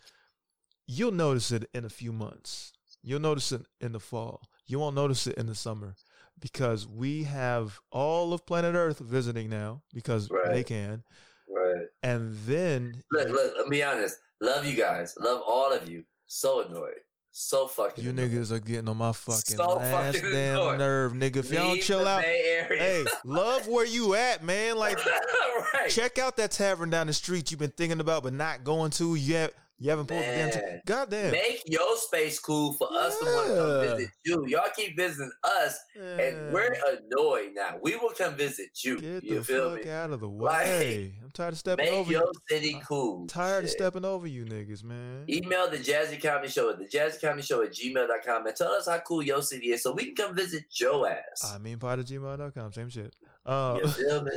you'll 0.87 1.13
notice 1.13 1.51
it 1.53 1.69
in 1.75 1.85
a 1.85 1.91
few 1.91 2.13
months. 2.13 2.73
You'll 3.03 3.21
notice 3.21 3.53
it 3.53 3.63
in 3.81 3.93
the 3.93 4.01
fall. 4.01 4.43
You 4.67 4.79
won't 4.79 4.97
notice 4.97 5.27
it 5.27 5.37
in 5.37 5.47
the 5.47 5.55
summer 5.55 5.95
because 6.41 6.87
we 6.87 7.25
have 7.25 7.79
all 7.91 8.33
of 8.33 8.47
planet 8.47 8.75
Earth 8.75 8.99
visiting 8.99 9.49
now 9.49 9.83
because 9.93 10.29
they 10.47 10.65
can. 10.65 11.03
Right. 11.49 11.87
And 12.03 12.37
then 12.47 13.03
Look, 13.13 13.29
look, 13.29 13.53
let 13.57 13.69
me 13.69 13.79
be 13.79 13.83
honest. 13.83 14.17
Love 14.41 14.65
you 14.67 14.77
guys. 14.77 15.15
Love 15.19 15.43
all 15.47 15.73
of 15.73 15.89
you. 15.89 16.05
So 16.27 16.67
annoyed. 16.67 17.01
So 17.31 17.67
fucking 17.69 18.03
you 18.05 18.11
annoyed. 18.11 18.31
niggas 18.33 18.51
are 18.51 18.59
getting 18.59 18.89
on 18.89 18.97
my 18.97 19.13
fucking 19.13 19.57
So 19.57 19.75
last 19.77 20.17
fucking 20.17 20.31
damn 20.31 20.55
annoyed. 20.57 20.79
nerve, 20.79 21.13
nigga. 21.13 21.37
If 21.37 21.53
y'all 21.53 21.69
don't 21.69 21.83
chill 21.83 22.07
out, 22.07 22.23
hey, 22.23 23.05
love 23.25 23.69
where 23.69 23.87
you 23.87 24.15
at, 24.15 24.43
man. 24.43 24.77
Like 24.77 24.99
right. 25.75 25.89
check 25.91 26.19
out 26.19 26.37
that 26.39 26.51
tavern 26.51 26.91
down 26.91 27.07
the 27.07 27.13
street 27.13 27.51
you've 27.51 27.61
been 27.61 27.71
thinking 27.71 28.01
about 28.01 28.23
but 28.23 28.33
not 28.33 28.65
going 28.65 28.91
to. 28.93 29.15
Have 29.15 29.53
you 29.79 29.91
haven't 29.91 30.07
pulled 30.07 30.21
the 30.21 30.25
damn. 30.27 30.51
T-. 30.51 30.59
Goddamn. 30.87 31.31
Make 31.33 31.63
your 31.67 31.97
space 31.99 32.39
cool 32.41 32.73
for 32.75 32.89
us 32.93 33.19
to 33.19 33.25
want 33.25 33.47
to 33.49 33.55
come 33.55 33.97
visit 33.97 34.11
you. 34.25 34.47
Y'all 34.49 34.69
keep 34.75 34.97
visiting 34.97 35.31
us, 35.45 35.79
and 35.97 36.53
we're 36.53 36.75
annoyed 36.89 37.51
now. 37.55 37.77
We 37.83 37.97
will 37.97 38.11
come 38.17 38.35
visit 38.35 38.71
you. 38.85 38.99
Get 39.01 39.23
you 39.25 39.39
the 39.39 39.45
feel 39.45 39.75
fuck 39.77 39.85
me? 39.85 39.91
out 39.91 40.11
of 40.11 40.21
the 40.21 40.29
Like, 40.49 40.67
way. 40.67 41.15
I'm 41.23 41.31
tired 41.31 41.53
of 41.53 41.59
stepping 41.59 41.87
over. 41.89 41.93
Make 41.97 42.01
over 42.01 42.13
your 42.13 42.23
you. 42.23 42.57
city 42.57 42.83
cool. 42.89 43.21
I'm 43.23 43.27
tired 43.29 43.65
of 43.65 43.71
stepping 43.71 44.05
over 44.05 44.27
you 44.27 44.45
niggas, 44.45 44.83
man. 44.83 45.25
Email 45.29 45.71
the 45.71 45.79
Jazzy 45.79 46.21
Comedy 46.23 46.49
Show 46.49 46.71
at 46.71 46.79
the 46.79 46.87
Jazzy 46.87 47.21
Comedy 47.21 47.43
Show 47.43 47.63
at 47.63 47.73
gmail.com 47.73 48.47
and 48.47 48.57
tell 48.57 48.73
us 48.73 48.89
how 48.89 48.99
cool 48.99 49.23
your 49.23 49.43
city 49.43 49.67
is 49.73 49.83
so 49.83 49.93
we 49.93 50.07
can 50.07 50.15
come 50.15 50.35
visit 50.37 50.65
your 50.81 51.09
ass. 51.09 51.53
I 51.55 51.59
mean, 51.59 51.79
part 51.79 51.99
of 51.99 52.07
gmail.com, 52.07 52.73
same 52.73 52.89
shit. 52.89 53.15
Uh, 53.47 53.79
you 53.83 53.89
feel 53.89 54.23
me? 54.23 54.31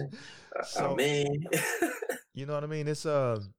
I- 0.57 0.63
so- 0.63 0.91
I 0.91 0.95
mean, 0.95 1.45
you 2.33 2.45
know 2.45 2.53
what 2.53 2.63
I 2.63 2.67
mean? 2.67 2.87
It's 2.87 3.05
um, 3.05 3.53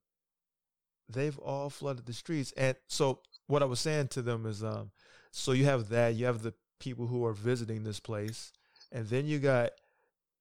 they've 1.12 1.38
all 1.38 1.70
flooded 1.70 2.06
the 2.06 2.12
streets, 2.12 2.52
and 2.56 2.76
so 2.88 3.20
what 3.46 3.62
I 3.62 3.66
was 3.66 3.80
saying 3.80 4.08
to 4.08 4.22
them 4.22 4.46
is 4.46 4.62
um, 4.62 4.90
so 5.30 5.52
you 5.52 5.64
have 5.64 5.88
that, 5.90 6.14
you 6.14 6.26
have 6.26 6.42
the 6.42 6.54
people 6.78 7.06
who 7.06 7.24
are 7.24 7.32
visiting 7.32 7.84
this 7.84 8.00
place, 8.00 8.52
and 8.90 9.06
then 9.06 9.26
you 9.26 9.38
got 9.38 9.70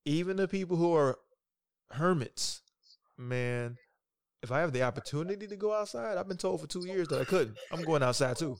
even 0.05 0.37
the 0.37 0.47
people 0.47 0.77
who 0.77 0.95
are 0.95 1.17
hermits. 1.91 2.61
Man, 3.17 3.77
if 4.41 4.51
I 4.51 4.59
have 4.59 4.73
the 4.73 4.83
opportunity 4.83 5.47
to 5.47 5.55
go 5.55 5.73
outside, 5.73 6.17
I've 6.17 6.27
been 6.27 6.37
told 6.37 6.61
for 6.61 6.67
two 6.67 6.85
years 6.87 7.07
that 7.09 7.21
I 7.21 7.25
couldn't. 7.25 7.57
I'm 7.71 7.83
going 7.83 8.01
outside 8.03 8.37
too. 8.37 8.57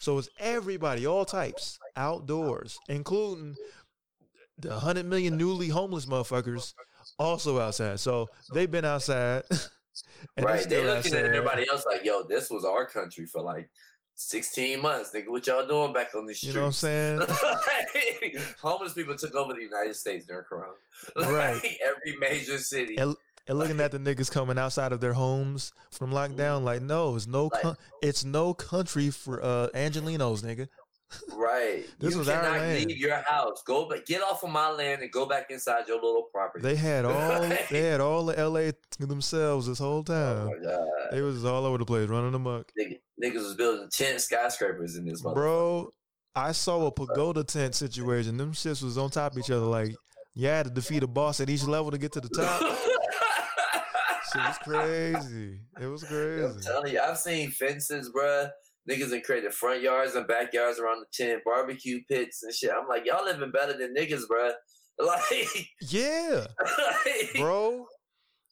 So 0.00 0.18
it's 0.18 0.28
everybody, 0.38 1.06
all 1.06 1.24
types, 1.24 1.78
outdoors, 1.96 2.78
including 2.88 3.54
the 4.58 4.78
hundred 4.78 5.06
million 5.06 5.36
newly 5.36 5.68
homeless 5.68 6.06
motherfuckers 6.06 6.74
also 7.18 7.60
outside. 7.60 8.00
So 8.00 8.28
they've 8.52 8.70
been 8.70 8.84
outside. 8.84 9.42
and 10.36 10.46
right. 10.46 10.68
They 10.68 10.84
looking 10.84 11.14
at 11.14 11.24
everybody 11.24 11.68
else 11.68 11.84
like, 11.86 12.04
yo, 12.04 12.22
this 12.22 12.50
was 12.50 12.64
our 12.64 12.86
country 12.86 13.26
for 13.26 13.40
like 13.42 13.70
16 14.16 14.80
months. 14.80 15.10
Nigga, 15.14 15.28
what 15.28 15.46
y'all 15.46 15.66
doing 15.66 15.92
back 15.92 16.14
on 16.14 16.26
the 16.26 16.36
You 16.40 16.52
know 16.52 16.60
what 16.60 16.66
I'm 16.66 16.72
saying? 16.72 17.20
Homeless 18.62 18.92
people 18.92 19.16
took 19.16 19.34
over 19.34 19.54
the 19.54 19.62
United 19.62 19.96
States 19.96 20.26
during 20.26 20.44
Corona. 20.44 20.72
Right. 21.16 21.54
Like, 21.54 21.78
every 21.82 22.18
major 22.18 22.58
city. 22.58 22.96
And, 22.98 23.16
and 23.48 23.58
looking 23.58 23.80
at 23.80 23.90
the 23.90 23.98
niggas 23.98 24.30
coming 24.30 24.58
outside 24.58 24.92
of 24.92 25.00
their 25.00 25.14
homes 25.14 25.72
from 25.90 26.10
lockdown, 26.12 26.62
like, 26.62 26.82
no, 26.82 27.16
it's 27.16 27.26
no, 27.26 27.50
Like- 27.64 27.76
it's 28.02 28.24
no 28.24 28.52
country 28.52 29.10
for 29.10 29.42
uh 29.42 29.68
Angelenos, 29.74 30.42
nigga. 30.44 30.68
Right. 31.32 31.84
This 31.98 32.12
you 32.12 32.18
was 32.18 32.28
our 32.28 32.42
land. 32.42 32.86
leave 32.88 32.96
your 32.98 33.16
house. 33.16 33.62
Go 33.64 33.88
back. 33.88 34.06
Get 34.06 34.22
off 34.22 34.42
of 34.42 34.50
my 34.50 34.70
land 34.70 35.02
and 35.02 35.10
go 35.10 35.26
back 35.26 35.50
inside 35.50 35.86
your 35.86 35.96
little 35.96 36.28
property. 36.32 36.62
They 36.62 36.76
had 36.76 37.04
all, 37.06 37.40
they 37.70 37.82
had 37.82 38.00
all 38.00 38.24
the 38.26 38.48
LA 38.48 38.70
themselves 38.98 39.66
this 39.66 39.78
whole 39.78 39.98
oh 39.98 40.02
time. 40.02 40.46
my 40.46 40.56
god. 40.62 40.88
They 41.10 41.20
was 41.20 41.44
all 41.44 41.66
over 41.66 41.78
the 41.78 41.84
place, 41.84 42.08
running 42.08 42.34
amok. 42.34 42.70
Nigga, 42.78 42.98
niggas 43.22 43.42
was 43.42 43.54
building 43.54 43.88
10 43.92 44.18
skyscrapers 44.18 44.96
in 44.96 45.04
this. 45.04 45.20
Bro, 45.22 45.92
I 46.34 46.52
saw 46.52 46.86
a 46.86 46.92
pagoda 46.92 47.44
tent 47.44 47.74
situation. 47.74 48.36
Them 48.36 48.52
shits 48.52 48.82
was 48.82 48.96
on 48.96 49.10
top 49.10 49.32
of 49.32 49.38
each 49.38 49.50
other. 49.50 49.66
Like, 49.66 49.94
you 50.34 50.46
had 50.46 50.66
to 50.66 50.70
defeat 50.70 51.02
a 51.02 51.06
boss 51.08 51.40
at 51.40 51.50
each 51.50 51.64
level 51.64 51.90
to 51.90 51.98
get 51.98 52.12
to 52.12 52.20
the 52.20 52.28
top. 52.28 52.60
Shit 54.32 54.42
was 54.42 54.58
crazy. 54.58 55.60
It 55.80 55.86
was 55.86 56.04
crazy. 56.04 56.44
I'm 56.44 56.60
telling 56.60 56.92
you, 56.92 57.00
I've 57.00 57.18
seen 57.18 57.50
fences, 57.50 58.10
bruh. 58.10 58.50
Niggas 58.88 59.12
and 59.12 59.22
created 59.22 59.52
front 59.52 59.82
yards 59.82 60.14
and 60.14 60.26
backyards 60.26 60.78
around 60.78 61.00
the 61.00 61.06
tent, 61.24 61.42
barbecue 61.44 62.00
pits 62.10 62.42
and 62.42 62.54
shit. 62.54 62.70
I'm 62.70 62.88
like, 62.88 63.04
y'all 63.06 63.24
living 63.24 63.50
better 63.50 63.76
than 63.76 63.94
niggas, 63.94 64.26
bro. 64.28 64.50
Like, 64.98 65.48
Yeah, 65.80 66.46
like, 67.06 67.30
bro. 67.36 67.86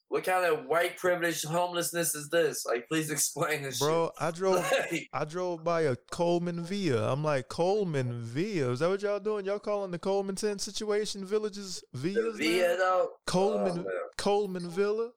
what 0.08 0.24
kind 0.24 0.46
of 0.46 0.64
white 0.64 0.96
privilege 0.96 1.42
homelessness 1.42 2.14
is 2.14 2.30
this? 2.30 2.64
Like, 2.64 2.88
please 2.88 3.10
explain 3.10 3.62
this 3.64 3.80
Bro, 3.80 4.12
I 4.18 4.30
drove 4.30 4.64
Like, 4.90 5.08
I 5.12 5.24
drove 5.26 5.62
by 5.62 5.82
a 5.82 5.96
Coleman 6.10 6.64
Via. 6.64 7.02
I'm 7.04 7.22
like, 7.22 7.48
Coleman 7.48 8.22
Via. 8.22 8.70
Is 8.70 8.78
that 8.78 8.88
what 8.88 9.02
y'all 9.02 9.20
doing? 9.20 9.44
Y'all 9.44 9.58
calling 9.58 9.90
the 9.90 9.98
Coleman 9.98 10.36
tent 10.36 10.62
situation 10.62 11.22
villages 11.26 11.84
villas? 11.92 12.38
Via, 12.38 12.76
though. 12.78 13.08
Oh, 13.10 13.16
Coleman 13.26 13.84
Oh. 13.86 14.08
Coleman 14.16 14.70
Villa? 14.70 15.10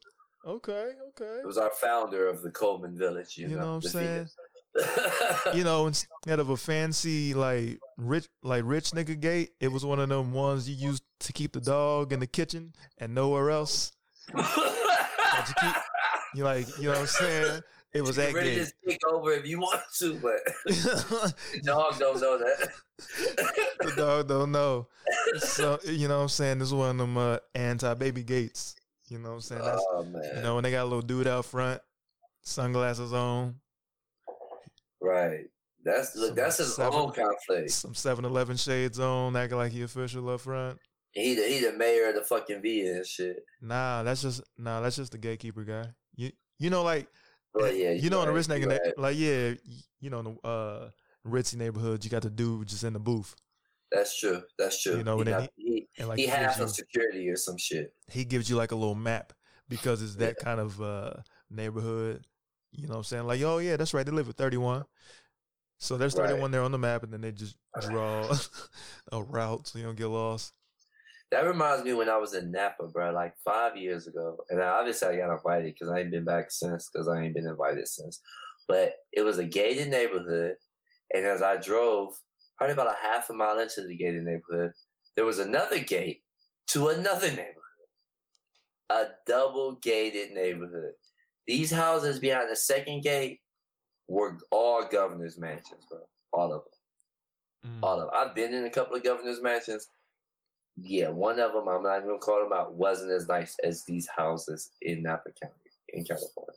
Okay, 0.45 0.89
okay. 1.09 1.39
It 1.43 1.45
was 1.45 1.59
our 1.59 1.71
founder 1.79 2.27
of 2.27 2.41
the 2.41 2.51
Coleman 2.51 2.97
Village, 2.97 3.37
you, 3.37 3.47
You 3.47 3.55
know 3.55 3.67
what 3.67 3.73
I'm 3.75 3.81
saying? 3.83 4.27
you 5.53 5.63
know, 5.63 5.87
instead 5.87 6.39
of 6.39 6.49
a 6.49 6.57
fancy 6.57 7.33
like 7.33 7.79
rich 7.97 8.27
like 8.43 8.63
rich 8.65 8.91
nigga 8.91 9.19
gate, 9.19 9.51
it 9.59 9.71
was 9.71 9.85
one 9.85 9.99
of 9.99 10.09
them 10.09 10.33
ones 10.33 10.69
you 10.69 10.75
used 10.75 11.03
to 11.19 11.33
keep 11.33 11.53
the 11.53 11.61
dog 11.61 12.13
in 12.13 12.19
the 12.19 12.27
kitchen 12.27 12.73
and 12.97 13.13
nowhere 13.13 13.51
else. 13.51 13.91
You 14.33 14.43
keep 14.43 15.75
you 16.35 16.43
like, 16.43 16.67
you 16.77 16.85
know 16.85 16.91
what 16.91 16.99
I'm 16.99 17.07
saying? 17.07 17.61
It 17.93 18.01
was 18.01 18.15
you 18.15 18.23
that 18.23 18.33
really 18.33 18.51
gate. 18.51 18.57
just 18.59 18.73
kick 18.87 18.99
over 19.11 19.33
if 19.33 19.45
you 19.45 19.59
want 19.59 19.81
to, 19.99 20.13
but 20.15 20.39
the 20.65 21.61
dog 21.63 21.99
don't 21.99 22.21
know 22.21 22.37
that. 22.37 22.69
the 23.79 23.93
dog 23.97 24.27
don't 24.29 24.51
know. 24.53 24.87
So 25.39 25.79
you 25.83 26.07
know 26.07 26.17
what 26.17 26.23
I'm 26.23 26.29
saying? 26.29 26.59
This 26.59 26.69
is 26.69 26.73
one 26.73 26.91
of 26.91 26.97
them 26.97 27.17
uh, 27.17 27.37
anti 27.53 27.93
baby 27.95 28.23
gates. 28.23 28.75
You 29.09 29.19
know 29.19 29.29
what 29.29 29.35
I'm 29.35 29.41
saying? 29.41 29.61
That's, 29.61 29.85
oh 29.91 30.03
man, 30.05 30.23
you 30.37 30.41
know 30.41 30.55
when 30.55 30.63
they 30.63 30.71
got 30.71 30.83
a 30.83 30.85
little 30.85 31.01
dude 31.01 31.27
out 31.27 31.43
front, 31.43 31.81
sunglasses 32.43 33.11
on, 33.11 33.55
right? 35.01 35.45
That's 35.83 36.15
look, 36.15 36.27
Some 36.27 36.35
that's 36.35 36.57
his 36.57 36.75
seven- 36.75 36.93
own 36.99 37.11
conflict. 37.11 37.71
some 37.71 37.93
7-Eleven 37.93 38.55
shades 38.57 38.99
on, 38.99 39.35
acting 39.35 39.57
like 39.57 39.71
he 39.71 39.81
official 39.81 40.29
up 40.29 40.41
front. 40.41 40.77
He 41.13 41.33
the 41.35 41.41
he 41.47 41.59
the 41.59 41.73
mayor 41.73 42.09
of 42.09 42.15
the 42.15 42.21
fucking 42.21 42.61
V 42.61 42.87
and 42.87 43.05
shit. 43.05 43.37
Nah, 43.61 44.03
that's 44.03 44.21
just 44.21 44.41
nah, 44.57 44.79
that's 44.79 44.95
just 44.95 45.11
the 45.11 45.17
gatekeeper 45.17 45.63
guy. 45.63 45.85
You 46.15 46.31
you 46.59 46.69
know 46.69 46.83
like 46.83 47.07
But 47.53 47.75
yeah, 47.75 47.91
you 47.91 48.09
know 48.09 48.21
in 48.21 48.27
the 48.27 48.33
rich 48.33 48.47
nigga 48.47 48.61
you 48.61 48.67
right. 48.69 48.97
like 48.97 49.17
yeah, 49.17 49.53
you 49.99 50.09
know 50.09 50.19
in 50.19 50.25
the 50.41 50.47
uh 50.47 50.89
ritzy 51.27 51.55
neighborhoods, 51.57 52.05
you 52.05 52.11
got 52.11 52.21
the 52.21 52.29
dude 52.29 52.67
just 52.67 52.83
in 52.85 52.93
the 52.93 52.99
booth 52.99 53.35
That's 53.91 54.17
true. 54.17 54.41
That's 54.57 54.81
true. 54.81 54.97
You 54.97 55.03
know, 55.03 55.17
he, 55.17 55.25
got- 55.25 55.49
he, 55.57 55.87
and 55.99 56.07
like 56.07 56.17
he 56.17 56.23
he, 56.25 56.29
has 56.29 56.55
some 56.55 56.67
you, 56.67 56.73
security 56.73 57.27
or 57.29 57.35
some 57.35 57.57
shit. 57.57 57.93
he 58.09 58.23
gives 58.23 58.49
you 58.49 58.55
like 58.55 58.71
a 58.71 58.75
little 58.75 58.95
map 58.95 59.33
because 59.67 60.01
it's 60.01 60.15
that 60.15 60.37
kind 60.37 60.59
of 60.61 60.79
uh 60.81 61.13
neighborhood. 61.49 62.25
You 62.71 62.87
know 62.87 62.93
what 62.93 62.97
I'm 62.97 63.03
saying? 63.03 63.27
Like, 63.27 63.41
oh 63.41 63.57
yeah, 63.57 63.75
that's 63.77 63.93
right, 63.93 64.05
they 64.05 64.11
live 64.11 64.29
at 64.29 64.35
31. 64.35 64.85
So 65.77 65.97
there's 65.97 66.15
Right. 66.15 66.29
31 66.29 66.51
there 66.51 66.61
on 66.61 66.71
the 66.71 66.77
map, 66.77 67.03
and 67.03 67.11
then 67.11 67.21
they 67.21 67.31
just 67.31 67.57
draw 67.81 68.31
a 69.11 69.23
route 69.23 69.67
so 69.67 69.79
you 69.79 69.85
don't 69.85 69.97
get 69.97 70.07
lost. 70.07 70.53
That 71.31 71.45
reminds 71.45 71.85
me 71.85 71.93
when 71.93 72.09
I 72.09 72.17
was 72.17 72.33
in 72.33 72.51
Napa, 72.51 72.87
bro, 72.87 73.11
like 73.11 73.33
five 73.43 73.77
years 73.77 74.05
ago. 74.05 74.37
And 74.49 74.61
obviously 74.61 75.07
I 75.07 75.15
got 75.15 75.33
invited 75.33 75.73
because 75.73 75.89
I 75.89 75.99
ain't 75.99 76.11
been 76.11 76.25
back 76.25 76.51
since 76.51 76.89
because 76.91 77.07
I 77.07 77.21
ain't 77.21 77.33
been 77.33 77.47
invited 77.47 77.87
since. 77.87 78.21
But 78.67 78.95
it 79.13 79.21
was 79.21 79.37
a 79.37 79.45
gated 79.45 79.89
neighborhood. 79.89 80.55
And 81.13 81.25
as 81.25 81.41
I 81.41 81.55
drove, 81.55 82.13
probably 82.57 82.73
about 82.73 82.93
a 82.93 82.97
half 83.01 83.29
a 83.29 83.33
mile 83.33 83.59
into 83.59 83.87
the 83.87 83.95
gated 83.95 84.23
neighborhood, 84.23 84.73
there 85.15 85.25
was 85.25 85.39
another 85.39 85.79
gate 85.79 86.21
to 86.67 86.89
another 86.89 87.29
neighborhood. 87.29 87.55
A 88.89 89.05
double 89.25 89.79
gated 89.81 90.31
neighborhood. 90.31 90.93
These 91.47 91.71
houses 91.71 92.19
behind 92.19 92.49
the 92.51 92.55
second 92.55 93.03
gate 93.03 93.39
were 94.07 94.37
all 94.51 94.85
governor's 94.89 95.37
mansions, 95.37 95.85
bro. 95.89 95.99
All 96.33 96.53
of 96.53 96.63
them. 97.63 97.71
Mm. 97.71 97.83
All 97.83 97.99
of 97.99 98.07
them. 98.07 98.09
I've 98.15 98.35
been 98.35 98.53
in 98.53 98.65
a 98.65 98.69
couple 98.69 98.95
of 98.95 99.03
governor's 99.03 99.41
mansions. 99.41 99.87
Yeah, 100.77 101.09
one 101.09 101.39
of 101.39 101.53
them, 101.53 101.67
I'm 101.67 101.83
not 101.83 101.97
even 101.97 102.07
gonna 102.09 102.19
call 102.19 102.41
them 102.43 102.53
out, 102.53 102.73
wasn't 102.73 103.11
as 103.11 103.27
nice 103.27 103.55
as 103.63 103.83
these 103.83 104.07
houses 104.07 104.71
in 104.81 105.03
Napa 105.03 105.29
County 105.41 105.53
in 105.89 106.05
California. 106.05 106.53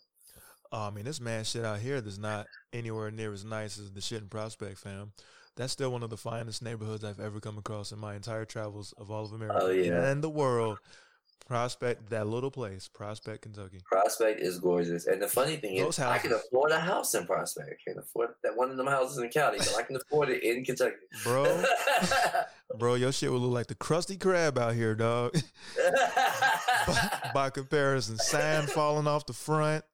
Oh, 0.73 0.89
I 0.89 0.91
mean, 0.91 1.05
this 1.05 1.21
man 1.21 1.45
shit 1.45 1.65
out 1.65 1.79
here 1.81 2.01
that's 2.01 2.19
not 2.19 2.47
anywhere 2.73 3.11
near 3.11 3.33
as 3.33 3.45
nice 3.45 3.79
as 3.79 3.93
the 3.93 4.01
shit 4.01 4.23
in 4.23 4.29
Prospect, 4.29 4.79
fam. 4.79 5.13
That's 5.57 5.73
still 5.73 5.91
one 5.93 6.03
of 6.03 6.11
the 6.11 6.17
finest 6.17 6.63
neighborhoods 6.63 7.05
I've 7.05 7.21
ever 7.21 7.39
come 7.39 7.59
across 7.59 7.93
in 7.93 7.99
my 8.01 8.17
entire 8.17 8.45
travels 8.45 8.93
of 8.99 9.11
all 9.11 9.25
of 9.25 9.33
America 9.33 9.59
Oh, 9.63 9.71
yeah. 9.71 10.07
and 10.11 10.23
the 10.23 10.31
world. 10.31 10.79
Prospect, 11.47 12.09
that 12.09 12.27
little 12.27 12.51
place, 12.51 12.89
Prospect, 12.89 13.43
Kentucky. 13.43 13.81
Prospect 13.85 14.41
is 14.41 14.59
gorgeous, 14.59 15.07
and 15.07 15.21
the 15.21 15.29
funny 15.29 15.57
thing 15.57 15.77
Those 15.77 15.99
is, 15.99 16.05
I 16.05 16.17
can 16.17 16.33
afford 16.33 16.71
a 16.73 16.81
house 16.81 17.15
in 17.15 17.27
Prospect. 17.27 17.69
I 17.69 17.91
can 17.91 17.99
afford 17.99 18.31
that 18.43 18.57
one 18.57 18.71
of 18.71 18.79
them 18.79 18.87
houses 18.87 19.19
in 19.19 19.29
Cali, 19.29 19.59
but 19.59 19.75
I 19.79 19.83
can 19.83 19.97
afford 19.97 20.31
it 20.31 20.43
in 20.43 20.65
Kentucky. 20.65 20.97
Bro, 21.23 21.63
bro, 22.79 22.95
your 22.95 23.13
shit 23.13 23.31
would 23.31 23.43
look 23.43 23.53
like 23.53 23.67
the 23.67 23.75
Krusty 23.75 24.17
Krab 24.17 24.57
out 24.57 24.75
here, 24.75 24.95
dog. 24.95 25.35
by, 26.87 27.21
by 27.35 27.51
comparison, 27.51 28.17
sand 28.17 28.71
falling 28.71 29.07
off 29.07 29.27
the 29.27 29.35
front. 29.35 29.85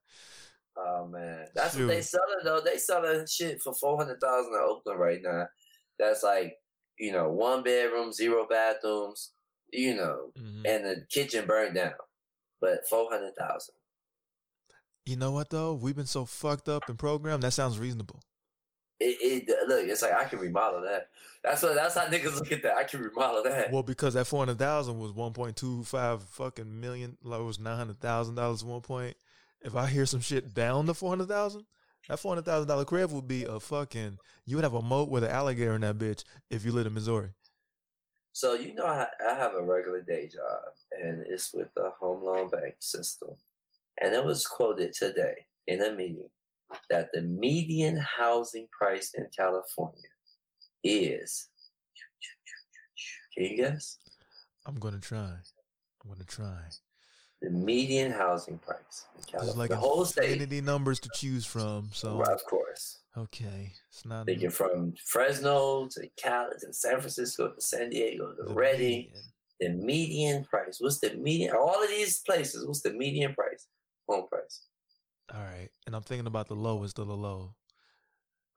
oh 0.77 1.09
man, 1.09 1.47
that's 1.55 1.75
what 1.75 1.89
they 1.89 1.97
Shoot. 1.97 2.05
selling 2.05 2.45
though. 2.45 2.61
They 2.61 2.79
sell 2.79 3.03
selling 3.03 3.27
shit 3.27 3.61
for 3.61 3.75
four 3.75 3.97
hundred 3.97 4.21
thousand 4.21 4.55
in 4.55 4.61
Oakland 4.63 5.01
right 5.01 5.21
now. 5.21 5.49
That's 5.99 6.23
like 6.23 6.55
you 6.97 7.11
know 7.11 7.29
one 7.29 7.65
bedroom, 7.65 8.13
zero 8.13 8.47
bathrooms. 8.49 9.33
You 9.73 9.95
know, 9.97 10.33
Mhm. 10.39 10.67
and 10.67 10.85
the 10.85 11.07
kitchen 11.09 11.47
burned 11.47 11.75
down, 11.77 11.93
but 12.61 12.89
four 12.89 13.11
hundred 13.11 13.35
thousand. 13.37 13.75
You 15.07 15.17
know 15.17 15.33
what 15.33 15.51
though? 15.51 15.75
We've 15.75 15.97
been 15.97 16.07
so 16.07 16.25
fucked 16.25 16.69
up 16.69 16.89
and 16.89 16.99
programmed. 16.99 17.43
That 17.43 17.53
sounds 17.53 17.79
reasonable. 17.79 18.21
It, 19.03 19.47
it 19.49 19.69
look, 19.69 19.87
it's 19.87 20.03
like 20.03 20.13
I 20.13 20.25
can 20.25 20.39
remodel 20.41 20.83
that. 20.83 21.09
That's 21.43 21.63
what. 21.63 21.75
That's 21.75 21.95
how 21.95 22.07
niggas 22.07 22.35
look 22.39 22.53
at 22.53 22.63
that. 22.65 22.77
I 22.77 22.85
can 22.85 23.01
remodel 23.01 23.43
that. 23.45 23.73
Well, 23.73 23.83
because 23.83 24.15
that 24.15 24.27
four 24.27 24.41
hundred 24.41 24.59
thousand 24.59 24.99
was 24.99 25.13
one 25.13 25.33
point 25.33 25.57
two 25.57 25.85
five 25.85 26.23
fucking 26.23 26.81
million. 26.81 27.17
Like 27.23 27.41
it 27.41 27.45
was 27.45 27.59
nine 27.59 27.77
hundred 27.79 28.01
thousand 28.01 28.35
dollars 28.35 28.63
at 28.63 28.69
one 28.69 28.83
point. 28.83 29.17
If 29.63 29.75
I 29.75 29.87
hear 29.87 30.05
some 30.07 30.21
shit 30.21 30.53
down 30.55 30.87
to 30.87 30.95
four 30.95 31.09
hundred 31.11 31.29
thousand, 31.29 31.65
that 32.09 32.19
four 32.19 32.33
hundred 32.33 32.45
thousand 32.45 32.69
dollar 32.69 32.85
crib 32.85 33.11
would 33.13 33.27
be 33.29 33.45
a 33.45 33.59
fucking. 33.59 34.19
You 34.45 34.57
would 34.57 34.65
have 34.65 34.75
a 34.75 34.83
moat 34.83 35.09
with 35.09 35.25
an 35.25 35.31
alligator 35.31 35.75
in 35.75 35.81
that 35.81 35.97
bitch 35.99 36.25
if 36.51 36.65
you 36.67 36.73
live 36.73 36.87
in 36.87 36.93
Missouri. 36.95 37.31
So 38.33 38.55
you 38.55 38.75
know, 38.75 38.87
I, 38.87 39.07
I 39.29 39.35
have 39.35 39.55
a 39.55 39.63
regular 39.63 40.01
day 40.03 40.29
job, 40.29 40.61
and 41.03 41.25
it's 41.29 41.53
with 41.53 41.69
the 41.75 41.91
home 41.99 42.25
loan 42.25 42.49
bank 42.49 42.75
system. 42.81 43.31
And 44.01 44.15
it 44.15 44.25
was 44.25 44.47
quoted 44.47 44.93
today 44.95 45.47
in 45.67 45.83
a 45.83 45.93
meeting 45.93 46.29
that 46.89 47.11
the 47.13 47.21
median 47.23 47.97
housing 47.99 48.67
price 48.71 49.13
in 49.17 49.27
California 49.37 50.09
is. 50.85 51.49
Can 53.37 53.45
you 53.45 53.57
guess? 53.57 53.99
I'm 54.67 54.77
gonna 54.79 54.99
try. 55.01 55.19
I'm 56.05 56.11
gonna 56.11 56.25
try. 56.25 56.61
The 57.43 57.51
median 57.51 58.13
housing 58.13 58.59
price 58.59 59.07
in 59.17 59.21
There's 59.23 59.27
California. 59.27 59.59
like 59.59 59.71
the 59.71 59.77
whole 59.77 60.05
state. 60.05 60.25
infinity 60.33 60.61
numbers 60.61 61.01
to 61.01 61.09
choose 61.15 61.45
from. 61.45 61.91
So 61.93 62.17
Right, 62.19 62.33
of 62.33 62.45
course. 62.45 63.00
Okay, 63.17 63.73
it's 63.91 64.05
not 64.05 64.27
Thinking 64.27 64.51
from 64.51 64.95
Fresno 65.07 65.89
to 65.89 66.09
Cali 66.17 66.55
to 66.61 66.73
San 66.73 66.99
Francisco 67.01 67.49
to 67.53 67.61
San 67.61 67.91
Diego 67.91 68.33
to 68.35 68.43
the 68.49 68.55
Redding. 68.55 68.81
median. 68.81 69.23
The 69.61 69.69
median 69.71 70.45
price. 70.45 70.79
What's 70.81 71.01
the 71.01 71.15
median? 71.17 71.55
All 71.55 71.83
of 71.83 71.89
these 71.91 72.21
places. 72.21 72.67
What's 72.67 72.81
the 72.81 72.93
median 72.93 73.35
price? 73.35 73.67
Home 74.09 74.27
price. 74.29 74.67
All 75.35 75.41
right, 75.43 75.69
and 75.87 75.95
I'm 75.95 76.03
thinking 76.03 76.27
about 76.27 76.49
the 76.49 76.55
lowest 76.57 76.99
of 76.99 77.07
the 77.09 77.17
low. 77.17 77.55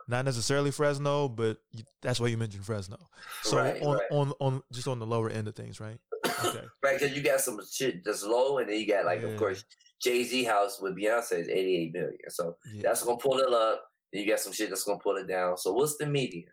Not 0.07 0.25
necessarily 0.25 0.71
Fresno, 0.71 1.29
but 1.29 1.57
you, 1.71 1.83
that's 2.01 2.19
why 2.19 2.27
you 2.27 2.37
mentioned 2.37 2.65
Fresno. 2.65 2.97
So 3.43 3.57
Right, 3.57 3.81
on, 3.81 3.95
right. 3.97 4.07
on 4.11 4.33
on 4.39 4.63
just 4.71 4.87
on 4.87 4.99
the 4.99 5.05
lower 5.05 5.29
end 5.29 5.47
of 5.47 5.55
things, 5.55 5.79
right? 5.79 5.97
Okay. 6.45 6.65
right, 6.83 6.99
because 6.99 7.15
you 7.15 7.21
got 7.21 7.41
some 7.41 7.59
shit 7.71 8.03
that's 8.03 8.23
low, 8.23 8.57
and 8.57 8.69
then 8.69 8.79
you 8.79 8.87
got 8.87 9.05
like, 9.05 9.21
Yeah. 9.21 9.27
of 9.27 9.37
course, 9.37 9.63
Jay 10.01 10.23
Z 10.23 10.43
house 10.45 10.81
with 10.81 10.95
Beyonce 10.97 11.39
is 11.39 11.47
eighty 11.49 11.75
eight 11.77 11.93
million. 11.93 12.17
So 12.29 12.55
Yeah. 12.73 12.81
that's 12.83 13.03
gonna 13.03 13.17
pull 13.17 13.37
it 13.39 13.53
up. 13.53 13.83
Then 14.13 14.21
you 14.23 14.29
got 14.29 14.39
some 14.39 14.53
shit 14.53 14.69
that's 14.69 14.85
gonna 14.85 14.99
pull 14.99 15.17
it 15.17 15.27
down. 15.27 15.57
So 15.57 15.73
what's 15.73 15.97
the 15.97 16.05
median? 16.05 16.45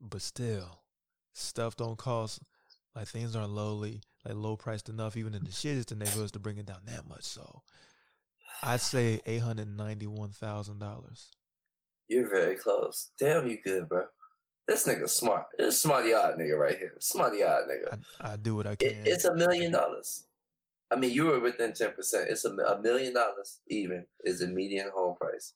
but 0.00 0.22
still, 0.22 0.80
stuff 1.34 1.76
don't 1.76 1.98
cost 1.98 2.40
like 2.96 3.06
things 3.08 3.36
aren't 3.36 3.52
lowly, 3.52 4.02
like 4.24 4.34
low 4.34 4.56
priced 4.56 4.88
enough, 4.88 5.16
even 5.16 5.34
in 5.34 5.44
the 5.44 5.50
shittest 5.50 5.92
of 5.92 5.98
neighborhoods 5.98 6.32
to 6.32 6.38
bring 6.38 6.58
it 6.58 6.66
down 6.66 6.80
that 6.86 7.06
much. 7.08 7.22
So 7.24 7.62
I'd 8.62 8.80
say 8.80 9.20
eight 9.26 9.42
hundred 9.42 9.68
ninety 9.68 10.06
one 10.06 10.30
thousand 10.30 10.80
dollars. 10.80 11.30
You're 12.08 12.28
very 12.28 12.56
close. 12.56 13.10
Damn, 13.18 13.46
you 13.46 13.58
good, 13.62 13.88
bro. 13.88 14.06
This 14.66 14.86
nigga 14.86 15.08
smart. 15.08 15.46
This 15.58 15.74
is 15.76 15.82
smarty 15.82 16.12
odd 16.12 16.38
nigga 16.38 16.58
right 16.58 16.76
here. 16.78 16.94
Smarty 16.98 17.42
odd 17.44 17.62
nigga. 17.70 17.98
I, 18.20 18.32
I 18.32 18.36
do 18.36 18.56
what 18.56 18.66
I 18.66 18.72
It, 18.72 18.78
can. 18.78 19.02
it's 19.04 19.24
a 19.24 19.34
million 19.34 19.72
dollars. 19.72 20.26
I 20.90 20.96
mean, 20.96 21.12
you 21.12 21.26
were 21.26 21.40
within 21.40 21.72
ten 21.72 21.92
percent. 21.92 22.30
It's 22.30 22.44
a, 22.44 22.50
a 22.50 22.80
million 22.80 23.14
dollars 23.14 23.60
even 23.68 24.06
is 24.24 24.40
the 24.40 24.48
median 24.48 24.90
home 24.94 25.14
price. 25.16 25.52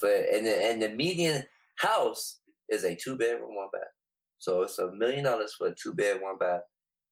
But 0.00 0.26
and 0.32 0.46
the, 0.46 0.64
and 0.64 0.82
the 0.82 0.88
median 0.90 1.44
house 1.76 2.40
is 2.68 2.84
a 2.84 2.94
two 2.94 3.16
bedroom, 3.16 3.54
one 3.54 3.68
bath. 3.72 3.82
So 4.38 4.62
it's 4.62 4.78
a 4.78 4.90
million 4.92 5.24
dollars 5.24 5.54
for 5.54 5.68
a 5.68 5.74
two 5.74 5.94
bed, 5.94 6.20
one 6.20 6.38
bath 6.38 6.62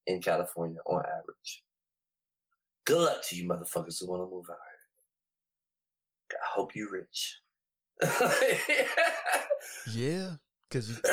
in 0.06 0.20
California 0.20 0.78
on 0.86 1.02
average. 1.06 1.62
Good 2.84 3.00
luck 3.00 3.22
to 3.28 3.36
you 3.36 3.48
motherfuckers 3.48 4.00
who 4.00 4.10
want 4.10 4.22
to 4.22 4.30
move 4.30 4.44
out 4.50 4.56
here. 6.30 6.38
I 6.42 6.46
hope 6.54 6.74
you 6.74 6.88
rich. 6.90 7.40
yeah, 9.92 10.32
because 10.68 10.90
you. 10.90 10.96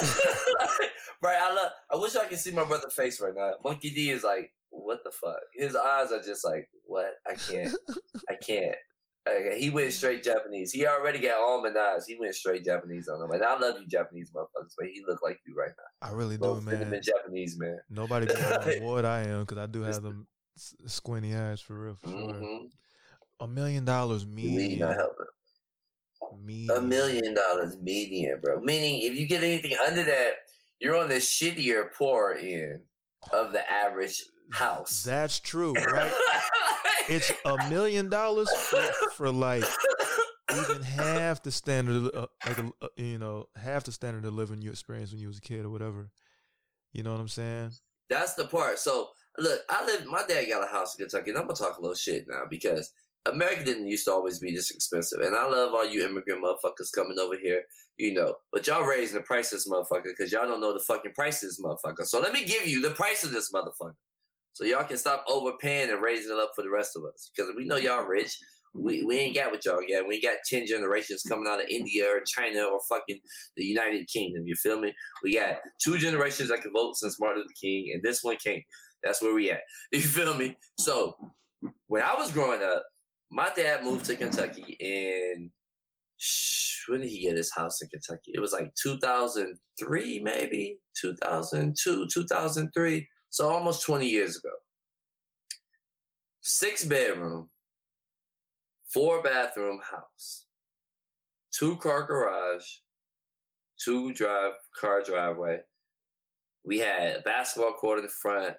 right, 1.21 1.39
I 1.39 1.53
love. 1.53 1.71
I 1.91 1.95
wish 1.95 2.15
I 2.15 2.25
could 2.25 2.39
see 2.39 2.51
my 2.51 2.65
brother's 2.65 2.93
face 2.93 3.21
right 3.21 3.33
now. 3.35 3.53
Monkey 3.63 3.91
D 3.91 4.09
is 4.09 4.23
like, 4.23 4.51
what 4.69 5.03
the 5.03 5.11
fuck? 5.11 5.39
His 5.53 5.75
eyes 5.75 6.11
are 6.11 6.21
just 6.21 6.43
like, 6.43 6.69
what? 6.85 7.13
I 7.27 7.35
can't. 7.35 7.73
I 8.29 8.35
can't. 8.35 8.75
Like, 9.27 9.53
he 9.57 9.69
went 9.69 9.93
straight 9.93 10.23
Japanese. 10.23 10.71
He 10.71 10.87
already 10.87 11.19
got 11.19 11.39
almond 11.39 11.77
eyes. 11.77 12.05
He 12.07 12.17
went 12.19 12.33
straight 12.33 12.65
Japanese 12.65 13.07
on 13.07 13.19
them. 13.19 13.31
And 13.31 13.43
I 13.43 13.57
love 13.59 13.75
you, 13.79 13.87
Japanese 13.87 14.31
motherfuckers, 14.35 14.73
but 14.77 14.87
he 14.87 15.03
look 15.07 15.21
like 15.21 15.39
you 15.45 15.53
right 15.55 15.69
now. 15.77 16.07
I 16.07 16.11
really 16.11 16.37
do, 16.37 16.41
Both 16.41 16.63
man. 16.65 16.79
cinnamon 16.79 17.01
Japanese 17.03 17.59
man. 17.59 17.77
Nobody 17.89 18.25
can 18.27 18.81
what 18.83 19.05
I 19.05 19.21
am 19.23 19.41
because 19.41 19.59
I 19.59 19.67
do 19.67 19.81
have 19.83 20.01
them 20.01 20.27
squinty 20.87 21.35
eyes 21.35 21.61
for 21.61 21.75
real. 21.75 21.97
For 22.01 22.09
sure. 22.09 22.33
hmm 22.33 22.65
A 23.39 23.47
million 23.47 23.85
dollars 23.85 24.25
Me 24.25 24.43
median. 24.57 24.97
Median. 26.43 26.77
A 26.77 26.81
million 26.81 27.33
dollars 27.33 27.77
median, 27.81 28.39
bro. 28.41 28.59
Meaning, 28.61 29.01
if 29.01 29.19
you 29.19 29.27
get 29.27 29.43
anything 29.43 29.77
under 29.87 30.03
that, 30.03 30.31
you're 30.79 30.95
on 30.95 31.09
the 31.09 31.15
shittier, 31.15 31.93
poorer 31.95 32.35
end 32.35 32.81
of 33.33 33.51
the 33.51 33.69
average 33.71 34.23
house. 34.51 35.03
That's 35.03 35.39
true, 35.39 35.73
right? 35.73 36.11
it's 37.09 37.31
a 37.45 37.69
million 37.69 38.09
dollars 38.09 38.49
for, 39.13 39.31
like 39.31 39.63
even 40.53 40.81
half 40.83 41.43
the 41.43 41.51
standard, 41.51 42.13
uh, 42.15 42.27
like 42.45 42.59
uh, 42.59 42.87
you 42.97 43.17
know, 43.17 43.47
half 43.55 43.83
the 43.83 43.91
standard 43.91 44.25
of 44.25 44.33
living 44.33 44.61
you 44.61 44.69
experienced 44.69 45.13
when 45.13 45.21
you 45.21 45.27
was 45.27 45.37
a 45.37 45.41
kid 45.41 45.65
or 45.65 45.69
whatever. 45.69 46.09
You 46.93 47.03
know 47.03 47.11
what 47.11 47.21
I'm 47.21 47.27
saying? 47.27 47.71
That's 48.09 48.33
the 48.33 48.45
part. 48.45 48.79
So 48.79 49.09
look, 49.37 49.61
I 49.69 49.85
live. 49.85 50.05
My 50.05 50.23
dad 50.27 50.45
got 50.49 50.63
a 50.63 50.71
house 50.71 50.97
in 50.97 51.05
Kentucky, 51.05 51.31
and 51.31 51.39
I'm 51.39 51.45
gonna 51.45 51.55
talk 51.55 51.77
a 51.77 51.81
little 51.81 51.95
shit 51.95 52.25
now 52.27 52.43
because 52.49 52.91
America 53.25 53.63
didn't 53.63 53.87
used 53.87 54.05
to 54.05 54.11
always 54.11 54.39
be 54.39 54.53
this 54.53 54.71
expensive. 54.71 55.21
And 55.21 55.35
I 55.35 55.47
love 55.47 55.73
all 55.73 55.85
you 55.85 56.05
immigrant 56.05 56.43
motherfuckers 56.43 56.91
coming 56.93 57.19
over 57.19 57.37
here, 57.37 57.63
you 57.97 58.13
know. 58.13 58.35
But 58.51 58.67
y'all 58.67 58.83
raising 58.83 59.15
the 59.15 59.23
price 59.23 59.51
of 59.51 59.57
this 59.57 59.69
motherfucker 59.69 60.11
because 60.17 60.31
y'all 60.31 60.47
don't 60.47 60.61
know 60.61 60.73
the 60.73 60.79
fucking 60.79 61.13
price 61.13 61.43
of 61.43 61.49
this 61.49 61.61
motherfucker. 61.61 62.05
So 62.05 62.19
let 62.19 62.33
me 62.33 62.43
give 62.45 62.67
you 62.67 62.81
the 62.81 62.91
price 62.91 63.23
of 63.23 63.31
this 63.31 63.51
motherfucker. 63.51 63.95
So 64.53 64.65
y'all 64.65 64.83
can 64.83 64.97
stop 64.97 65.23
overpaying 65.27 65.89
and 65.89 66.01
raising 66.01 66.31
it 66.31 66.39
up 66.39 66.51
for 66.55 66.63
the 66.63 66.69
rest 66.69 66.95
of 66.95 67.03
us. 67.05 67.31
Because 67.35 67.51
we 67.55 67.65
know 67.65 67.77
y'all 67.77 68.05
rich. 68.05 68.37
We, 68.73 69.03
we 69.03 69.17
ain't 69.17 69.35
got 69.35 69.51
what 69.51 69.65
y'all 69.65 69.79
got. 69.89 70.07
We 70.07 70.15
ain't 70.15 70.23
got 70.23 70.37
10 70.49 70.65
generations 70.65 71.23
coming 71.27 71.45
out 71.47 71.61
of 71.61 71.67
India 71.69 72.05
or 72.05 72.21
China 72.25 72.63
or 72.63 72.79
fucking 72.87 73.19
the 73.57 73.65
United 73.65 74.07
Kingdom. 74.07 74.43
You 74.45 74.55
feel 74.55 74.79
me? 74.79 74.93
We 75.23 75.35
got 75.35 75.57
two 75.83 75.97
generations 75.97 76.49
that 76.49 76.61
can 76.61 76.71
vote 76.71 76.95
since 76.95 77.19
Martin 77.19 77.41
Luther 77.41 77.53
King, 77.61 77.91
and 77.93 78.01
this 78.01 78.23
one 78.23 78.37
can't. 78.43 78.63
That's 79.03 79.21
where 79.21 79.33
we 79.33 79.51
at. 79.51 79.61
You 79.91 80.01
feel 80.01 80.35
me? 80.35 80.55
So 80.79 81.15
when 81.87 82.03
I 82.03 82.13
was 82.15 82.31
growing 82.31 82.61
up, 82.63 82.83
my 83.29 83.49
dad 83.55 83.83
moved 83.83 84.05
to 84.05 84.15
Kentucky 84.15 84.77
and 84.79 85.49
when 86.87 87.01
did 87.01 87.09
he 87.09 87.21
get 87.21 87.37
his 87.37 87.51
house 87.53 87.81
in 87.81 87.89
Kentucky? 87.89 88.31
It 88.33 88.39
was 88.39 88.53
like 88.53 88.71
2003, 88.81 90.21
maybe 90.23 90.77
2002, 90.99 92.07
2003. 92.13 93.07
So 93.31 93.49
almost 93.49 93.85
20 93.85 94.07
years 94.07 94.37
ago. 94.37 94.51
Six 96.41 96.83
bedroom, 96.83 97.49
four 98.93 99.23
bathroom 99.23 99.79
house, 99.89 100.45
two 101.51 101.77
car 101.77 102.03
garage, 102.03 102.65
two 103.83 104.13
drive 104.13 104.53
car 104.79 105.01
driveway. 105.01 105.59
We 106.65 106.79
had 106.79 107.15
a 107.15 107.21
basketball 107.21 107.73
court 107.73 107.99
in 107.99 108.05
the 108.05 108.11
front. 108.21 108.55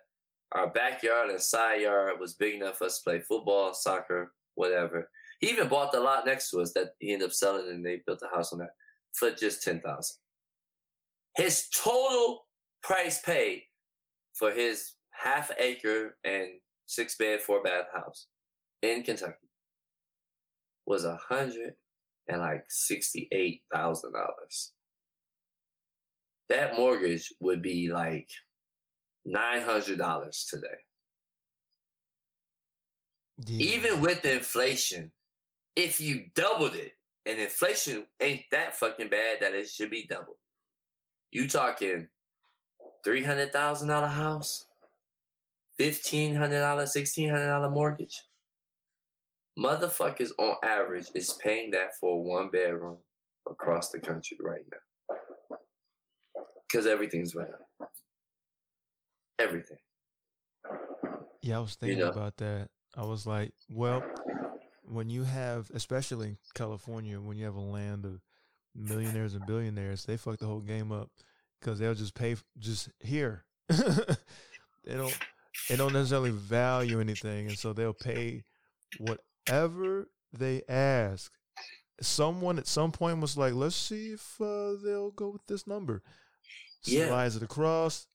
Our 0.53 0.71
backyard 0.71 1.31
and 1.31 1.41
side 1.41 1.83
yard 1.83 2.19
was 2.19 2.35
big 2.35 2.55
enough 2.55 2.79
for 2.79 2.85
us 2.85 2.99
to 2.99 3.05
play 3.05 3.21
football, 3.21 3.75
soccer, 3.75 4.33
whatever. 4.55 5.11
He 5.41 5.51
even 5.51 5.69
bought 5.69 5.93
the 5.93 6.01
lot 6.01 6.25
next 6.25 6.51
to 6.51 6.61
us 6.61 6.73
that 6.75 6.93
he 6.99 7.13
ended 7.13 7.29
up 7.29 7.35
selling, 7.35 7.69
and 7.69 7.85
they 7.85 8.01
built 8.07 8.23
a 8.23 8.35
house 8.35 8.53
on 8.53 8.61
that 8.61 8.71
for 9.13 9.31
just 9.33 9.63
ten 9.63 9.81
thousand. 9.81 10.17
His 11.37 11.69
total 11.69 12.47
price 12.83 13.21
paid 13.21 13.65
for 14.35 14.51
his 14.51 14.93
half 15.11 15.51
acre 15.59 16.17
and 16.25 16.49
six 16.87 17.17
bed, 17.17 17.41
four 17.41 17.63
bath 17.63 17.87
house 17.93 18.27
in 18.83 19.03
Kentucky 19.03 19.49
was 20.87 21.05
a 21.05 21.17
hundred 21.17 21.75
and 22.29 22.41
like 22.41 22.65
sixty 22.69 23.29
eight 23.33 23.63
thousand 23.73 24.13
dollars. 24.13 24.73
That 26.49 26.77
mortgage 26.77 27.33
would 27.41 27.63
be 27.63 27.91
like 27.93 28.29
nine 29.25 29.63
hundred 29.63 29.99
dollars 29.99 30.47
today. 30.51 30.67
Yeah. 33.47 33.75
Even 33.75 34.01
with 34.01 34.25
inflation, 34.25 35.11
if 35.77 36.01
you 36.01 36.27
doubled 36.35 36.75
it, 36.75 36.93
and 37.27 37.39
inflation 37.39 38.05
ain't 38.21 38.43
that 38.51 38.77
fucking 38.77 39.09
bad 39.09 39.39
that 39.41 39.55
it 39.55 39.69
should 39.69 39.91
be 39.91 40.07
doubled. 40.09 40.37
You 41.31 41.49
talking 41.49 42.09
three 43.05 43.23
hundred 43.23 43.53
thousand 43.53 43.89
dollar 43.89 44.09
house, 44.09 44.67
fifteen 45.79 46.35
hundred 46.35 46.61
dollar, 46.61 46.87
sixteen 46.87 47.29
hundred 47.29 47.49
dollar 47.49 47.71
mortgage. 47.71 48.23
Motherfuckers 49.59 50.31
on 50.39 50.57
average 50.65 51.07
is 51.15 51.37
paying 51.43 51.71
that 51.73 51.91
for 52.01 52.23
one 52.23 52.49
bedroom 52.51 52.97
across 53.51 53.91
the 53.91 53.99
country 53.99 54.39
right 54.41 54.63
now. 54.71 55.57
Because 56.67 56.87
everything's 56.87 57.35
went 57.35 57.51
up. 57.51 57.91
Everything. 59.39 59.77
Yeah, 61.43 61.59
I 61.59 61.61
was 61.61 61.75
thinking 61.75 61.99
you 61.99 62.05
know? 62.05 62.11
about 62.11 62.37
that. 62.39 62.69
I 62.97 63.05
was 63.05 63.27
like, 63.27 63.53
well, 63.69 64.03
when 64.85 65.11
you 65.11 65.25
have, 65.25 65.71
especially 65.75 66.29
in 66.29 66.39
California, 66.55 67.21
when 67.21 67.37
you 67.37 67.45
have 67.45 67.57
a 67.57 67.61
land 67.61 68.05
of 68.05 68.21
millionaires 68.75 69.35
and 69.35 69.45
billionaires, 69.47 70.05
they 70.05 70.17
fuck 70.17 70.39
the 70.39 70.47
whole 70.47 70.61
game 70.61 70.93
up 70.93 71.11
because 71.63 71.79
they'll 71.79 71.95
just 71.95 72.15
pay 72.15 72.37
just 72.59 72.91
here. 73.01 73.45
they 73.69 74.95
don't 74.95 75.19
they 75.69 75.77
don't 75.77 75.93
necessarily 75.93 76.31
value 76.31 77.01
anything, 77.01 77.47
and 77.47 77.59
so 77.59 77.73
they'll 77.73 77.93
pay 77.93 78.45
whatever 78.99 80.09
they 80.33 80.63
ask. 80.69 81.33
Someone 82.01 82.59
at 82.59 82.67
some 82.67 82.91
point 82.91 83.21
was 83.21 83.37
like, 83.37 83.55
"Let's 83.55 83.77
see 83.77 84.13
if 84.13 84.41
uh, 84.41 84.75
they'll 84.85 85.13
go 85.13 85.31
with 85.31 85.47
this 85.47 85.67
number." 85.67 86.03
Yeah. 86.85 87.07
Slides 87.07 87.37
it 87.37 87.43
across. 87.43 88.07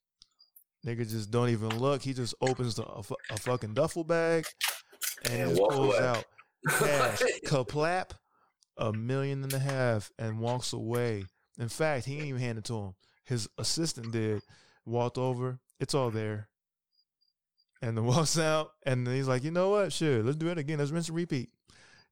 Nigga 0.85 1.09
just 1.09 1.31
don't 1.31 1.49
even 1.49 1.79
look. 1.79 2.01
He 2.01 2.13
just 2.13 2.35
opens 2.41 2.75
the, 2.75 2.83
a, 2.83 3.01
a 3.31 3.37
fucking 3.37 3.73
duffel 3.73 4.03
bag 4.03 4.45
and, 5.29 5.51
and 5.51 5.57
pulls 5.57 5.95
away. 5.95 6.05
out 6.05 6.25
cash, 6.67 7.21
kaplap, 7.45 8.11
a 8.77 8.91
million 8.93 9.43
and 9.43 9.53
a 9.53 9.59
half, 9.59 10.11
and 10.19 10.39
walks 10.39 10.73
away. 10.73 11.25
In 11.59 11.69
fact, 11.69 12.05
he 12.05 12.15
didn't 12.15 12.29
even 12.29 12.41
hand 12.41 12.57
it 12.57 12.65
to 12.65 12.77
him. 12.77 12.95
His 13.27 13.49
assistant 13.57 14.11
did. 14.11 14.41
Walked 14.85 15.17
over. 15.17 15.59
It's 15.79 15.93
all 15.93 16.09
there. 16.09 16.47
And 17.81 17.95
then 17.95 18.05
walks 18.05 18.39
out, 18.39 18.71
and 18.85 19.05
then 19.05 19.15
he's 19.15 19.27
like, 19.27 19.43
you 19.43 19.51
know 19.51 19.69
what? 19.69 19.93
Sure, 19.93 20.23
let's 20.23 20.37
do 20.37 20.47
it 20.47 20.57
again. 20.57 20.79
Let's 20.79 20.91
rinse 20.91 21.09
and 21.09 21.17
repeat. 21.17 21.49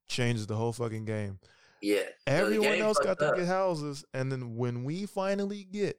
Changes 0.06 0.46
the 0.46 0.54
whole 0.54 0.72
fucking 0.72 1.06
game. 1.06 1.40
Yeah. 1.80 2.02
Everyone 2.26 2.74
else 2.74 2.98
got 2.98 3.18
to 3.18 3.34
get 3.36 3.46
houses, 3.46 4.04
and 4.14 4.30
then 4.30 4.56
when 4.56 4.84
we 4.84 5.06
finally 5.06 5.64
get 5.64 5.98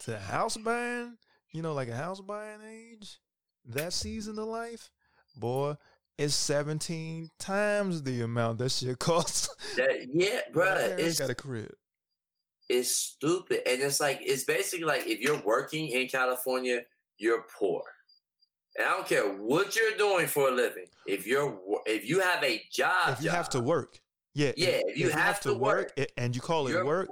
to 0.00 0.18
house 0.18 0.56
buying, 0.56 1.16
you 1.52 1.62
know, 1.62 1.72
like 1.72 1.88
a 1.88 1.96
house 1.96 2.20
buying 2.20 2.60
age, 2.68 3.18
that 3.66 3.92
season 3.92 4.38
of 4.38 4.48
life, 4.48 4.90
boy, 5.36 5.76
it's 6.18 6.34
17 6.34 7.30
times 7.38 8.02
the 8.02 8.22
amount 8.22 8.58
that 8.58 8.72
shit 8.72 8.98
costs. 8.98 9.48
That, 9.76 10.08
yeah, 10.12 10.40
bro. 10.52 10.74
It's 10.98 11.20
got 11.20 11.30
a 11.30 11.34
crib. 11.34 11.72
It's 12.72 12.90
stupid. 12.90 13.60
And 13.66 13.82
it's 13.82 14.00
like, 14.00 14.20
it's 14.22 14.44
basically 14.44 14.86
like 14.86 15.06
if 15.06 15.20
you're 15.20 15.42
working 15.44 15.88
in 15.88 16.08
California, 16.08 16.80
you're 17.18 17.44
poor. 17.58 17.82
And 18.76 18.86
I 18.86 18.90
don't 18.92 19.06
care 19.06 19.28
what 19.28 19.76
you're 19.76 19.96
doing 19.98 20.26
for 20.26 20.48
a 20.48 20.50
living. 20.50 20.86
If 21.06 21.26
you're, 21.26 21.58
if 21.84 22.08
you 22.08 22.20
have 22.20 22.42
a 22.42 22.62
job, 22.72 23.10
if 23.10 23.20
you 23.20 23.26
job, 23.26 23.36
have 23.36 23.50
to 23.50 23.60
work, 23.60 24.00
yeah, 24.34 24.52
yeah. 24.56 24.68
If, 24.68 24.82
if 24.86 24.98
you, 24.98 25.06
if 25.08 25.12
have, 25.12 25.20
you 25.20 25.26
have, 25.26 25.40
to 25.40 25.54
work, 25.54 25.92
work, 25.98 26.08
and 26.16 26.34
you 26.34 26.40
call 26.40 26.66
it 26.68 26.84
work, 26.84 27.08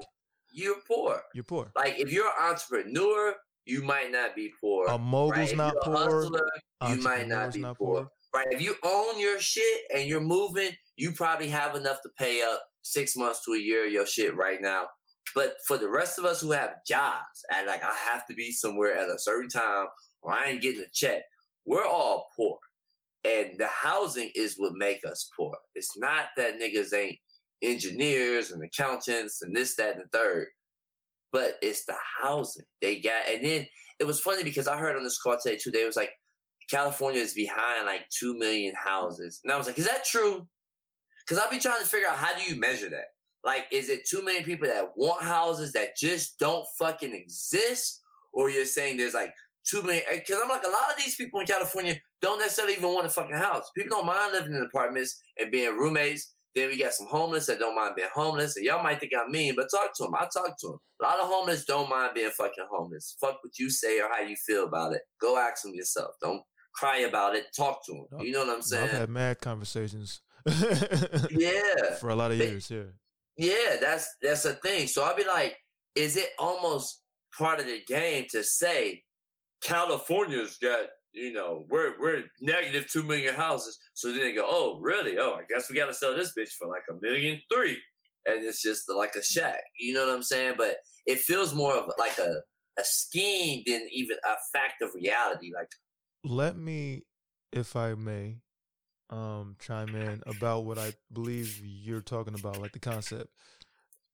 you're 0.53 0.81
poor. 0.89 1.21
You're 1.35 1.45
poor. 1.45 1.71
Like 1.77 1.99
if 1.99 2.11
you're 2.11 2.27
an 2.27 2.51
entrepreneur, 2.51 3.35
you 3.67 3.83
might 3.83 4.11
not 4.11 4.35
be 4.35 4.51
poor. 4.61 4.87
A 4.87 4.99
mogul's 4.99 5.51
right? 5.51 5.57
not 5.57 5.75
poor. 5.83 6.23
Hustler, 6.23 6.51
you 6.89 6.97
might 7.03 7.29
not 7.29 7.53
be 7.53 7.61
not 7.61 7.77
poor. 7.77 7.95
poor. 7.95 8.09
Right? 8.35 8.47
If 8.51 8.63
you 8.63 8.77
own 8.83 9.21
your 9.21 9.39
shit 9.41 9.83
and 9.95 10.09
you're 10.09 10.21
moving, 10.21 10.71
you 10.97 11.13
probably 11.13 11.49
have 11.49 11.77
enough 11.77 12.01
to 12.03 12.09
pay 12.19 12.43
up 12.43 12.63
six 12.83 13.17
months 13.17 13.45
to 13.45 13.53
a 13.53 13.59
year 13.59 13.87
of 13.87 13.93
your 13.93 14.07
shit 14.07 14.35
right 14.35 14.63
now. 14.63 14.87
But 15.35 15.55
for 15.67 15.79
the 15.79 15.89
rest 15.89 16.19
of 16.19 16.25
us 16.25 16.41
who 16.41 16.51
have 16.53 16.85
jobs, 16.87 17.45
and 17.55 17.67
like 17.67 17.85
I 17.85 17.95
have 18.11 18.27
to 18.27 18.35
be 18.35 18.51
somewhere 18.51 18.97
at 18.97 19.09
a 19.09 19.19
certain 19.19 19.49
time, 19.49 19.87
or 20.23 20.33
I 20.33 20.47
ain't 20.47 20.63
getting 20.63 20.83
a 20.83 20.91
check, 20.93 21.23
we're 21.67 21.87
all 21.87 22.29
poor. 22.37 22.59
And 23.25 23.59
the 23.59 23.67
housing 23.67 24.31
is 24.35 24.55
what 24.57 24.73
make 24.75 25.01
us 25.07 25.31
poor. 25.37 25.55
It's 25.75 25.97
not 25.99 26.27
that 26.37 26.59
niggas 26.59 26.95
ain't 26.95 27.19
engineers 27.63 28.51
and 28.51 28.63
accountants 28.63 29.43
and 29.43 29.55
this, 29.55 29.77
that, 29.77 29.97
and 29.97 30.05
the 30.05 30.19
third. 30.19 30.49
But 31.33 31.57
it's 31.63 31.85
the 31.85 31.97
housing 32.21 32.65
they 32.81 33.01
got. 33.01 33.29
And 33.31 33.45
then 33.45 33.67
it 34.01 34.05
was 34.05 34.21
funny 34.21 34.43
because 34.43 34.67
I 34.67 34.79
heard 34.79 34.97
on 34.97 35.05
this 35.05 35.21
call 35.21 35.37
today 35.41 35.57
too, 35.57 35.71
they 35.71 35.85
was 35.85 35.97
like, 35.97 36.11
California 36.71 37.21
is 37.21 37.35
behind 37.35 37.87
like 37.87 38.09
2 38.19 38.39
million 38.39 38.75
houses. 38.75 39.41
And 39.45 39.53
I 39.53 39.57
was 39.57 39.67
like, 39.67 39.79
is 39.79 39.87
that 39.87 40.05
true? 40.05 40.47
Because 41.27 41.43
I'll 41.43 41.51
be 41.51 41.59
trying 41.59 41.81
to 41.81 41.87
figure 41.87 42.09
out 42.09 42.17
how 42.17 42.35
do 42.35 42.43
you 42.43 42.59
measure 42.59 42.89
that? 42.91 43.07
Like, 43.45 43.67
is 43.73 43.89
it 43.89 44.07
too 44.09 44.25
many 44.25 44.43
people 44.43 44.69
that 44.69 44.91
want 44.97 45.23
houses 45.23 45.73
that 45.73 45.97
just 45.97 46.39
don't 46.39 46.67
fucking 46.79 47.15
exist? 47.15 48.03
Or 48.33 48.51
you're 48.51 48.65
saying 48.65 48.97
there's 48.97 49.15
like 49.15 49.33
too 49.67 49.83
many? 49.83 50.01
Eh, 50.11 50.19
because 50.19 50.41
I'm 50.43 50.49
like, 50.49 50.65
a 50.65 50.69
lot 50.69 50.91
of 50.91 50.99
these 50.99 51.17
people 51.17 51.41
in 51.41 51.47
California 51.47 51.97
don't 52.21 52.39
necessarily 52.39 52.75
even 52.75 52.93
want 52.93 53.07
a 53.07 53.11
fucking 53.11 53.37
house. 53.37 53.71
People 53.77 53.99
don't 53.99 54.07
mind 54.07 54.33
living 54.33 54.55
in 54.55 54.63
apartments 54.63 55.21
and 55.39 55.51
being 55.51 55.77
roommates. 55.77 56.35
Then 56.55 56.69
we 56.69 56.79
got 56.79 56.93
some 56.93 57.07
homeless 57.09 57.47
that 57.47 57.61
don't 57.61 57.77
mind 57.77 57.95
being 57.97 58.09
homeless. 58.13 58.57
And 58.57 58.67
y'all 58.67 58.83
might 58.83 58.99
think 58.99 59.13
I'm 59.19 59.31
mean, 59.31 59.55
but 59.57 59.69
talk 59.71 59.95
to 59.97 60.05
them. 60.05 60.15
I 60.15 60.27
talk 60.33 60.59
to 60.61 60.67
them. 60.67 60.79
A 61.01 61.05
lot 61.05 61.21
of 61.21 61.29
homeless 61.29 61.65
don't 61.65 61.89
mind 61.89 62.13
being 62.15 62.31
fucking 62.31 62.67
homeless. 62.71 63.17
Fuck 63.21 63.39
what 63.43 63.59
you 63.59 63.71
say 63.71 64.01
or 64.01 64.09
how 64.13 64.21
you 64.21 64.37
feel 64.47 64.65
about 64.65 64.93
it. 64.93 65.03
Go 65.21 65.39
ask 65.39 65.63
them 65.63 65.75
yourself. 65.75 66.15
Don't 66.21 66.43
cry 66.75 66.99
about 66.99 67.37
it. 67.37 67.47
Talk 67.57 67.85
to 67.87 68.07
them. 68.11 68.21
You 68.21 68.33
know 68.33 68.47
what 68.47 68.57
I'm 68.57 68.63
saying? 68.63 68.85
I've 68.85 68.91
had 68.91 69.09
mad 69.09 69.41
conversations. 69.41 70.21
yeah. 71.31 71.95
For 72.01 72.11
a 72.11 72.15
lot 72.15 72.33
of 72.33 72.39
years, 72.39 72.71
yeah. 72.71 72.83
Yeah, 73.41 73.77
that's 73.81 74.07
that's 74.21 74.45
a 74.45 74.53
thing. 74.55 74.87
So 74.87 75.03
I'll 75.03 75.17
be 75.17 75.25
like, 75.25 75.57
is 75.95 76.17
it 76.17 76.29
almost 76.39 77.03
part 77.37 77.59
of 77.59 77.67
the 77.67 77.81
game 77.87 78.27
to 78.33 78.45
say 78.45 79.03
California's 79.63 80.59
got 80.59 80.89
you 81.13 81.33
know, 81.33 81.65
we're 81.69 81.99
we're 81.99 82.25
negative 82.41 82.87
two 82.91 83.03
million 83.03 83.35
houses. 83.35 83.79
So 83.95 84.09
then 84.13 84.21
they 84.21 84.35
go, 84.35 84.47
oh, 84.49 84.79
really? 84.81 85.19
Oh, 85.19 85.35
I 85.35 85.43
guess 85.49 85.69
we 85.69 85.77
got 85.77 85.87
to 85.87 85.95
sell 85.95 86.15
this 86.15 86.33
bitch 86.39 86.53
for 86.59 86.69
like 86.69 86.83
a 86.91 86.95
million 87.03 87.41
three, 87.53 87.79
and 88.27 88.45
it's 88.45 88.63
just 88.63 88.85
like 88.95 89.15
a 89.17 89.23
shack. 89.23 89.61
You 89.79 89.95
know 89.95 90.07
what 90.07 90.15
I'm 90.15 90.23
saying? 90.23 90.55
But 90.57 90.77
it 91.07 91.19
feels 91.19 91.55
more 91.55 91.75
of 91.75 91.91
like 91.99 92.19
a 92.19 92.43
a 92.79 92.85
scheme 92.85 93.63
than 93.67 93.89
even 93.91 94.19
a 94.25 94.59
fact 94.59 94.83
of 94.83 94.91
reality. 94.95 95.51
Like, 95.55 95.71
let 96.25 96.57
me, 96.57 97.03
if 97.53 97.75
I 97.75 97.95
may, 97.95 98.37
um, 99.11 99.57
chime 99.61 99.95
in 99.95 100.23
about 100.27 100.65
what 100.65 100.79
I 100.79 100.93
believe 101.13 101.61
you're 101.65 102.01
talking 102.01 102.35
about, 102.35 102.61
like 102.61 102.73
the 102.73 102.79
concept. 102.79 103.29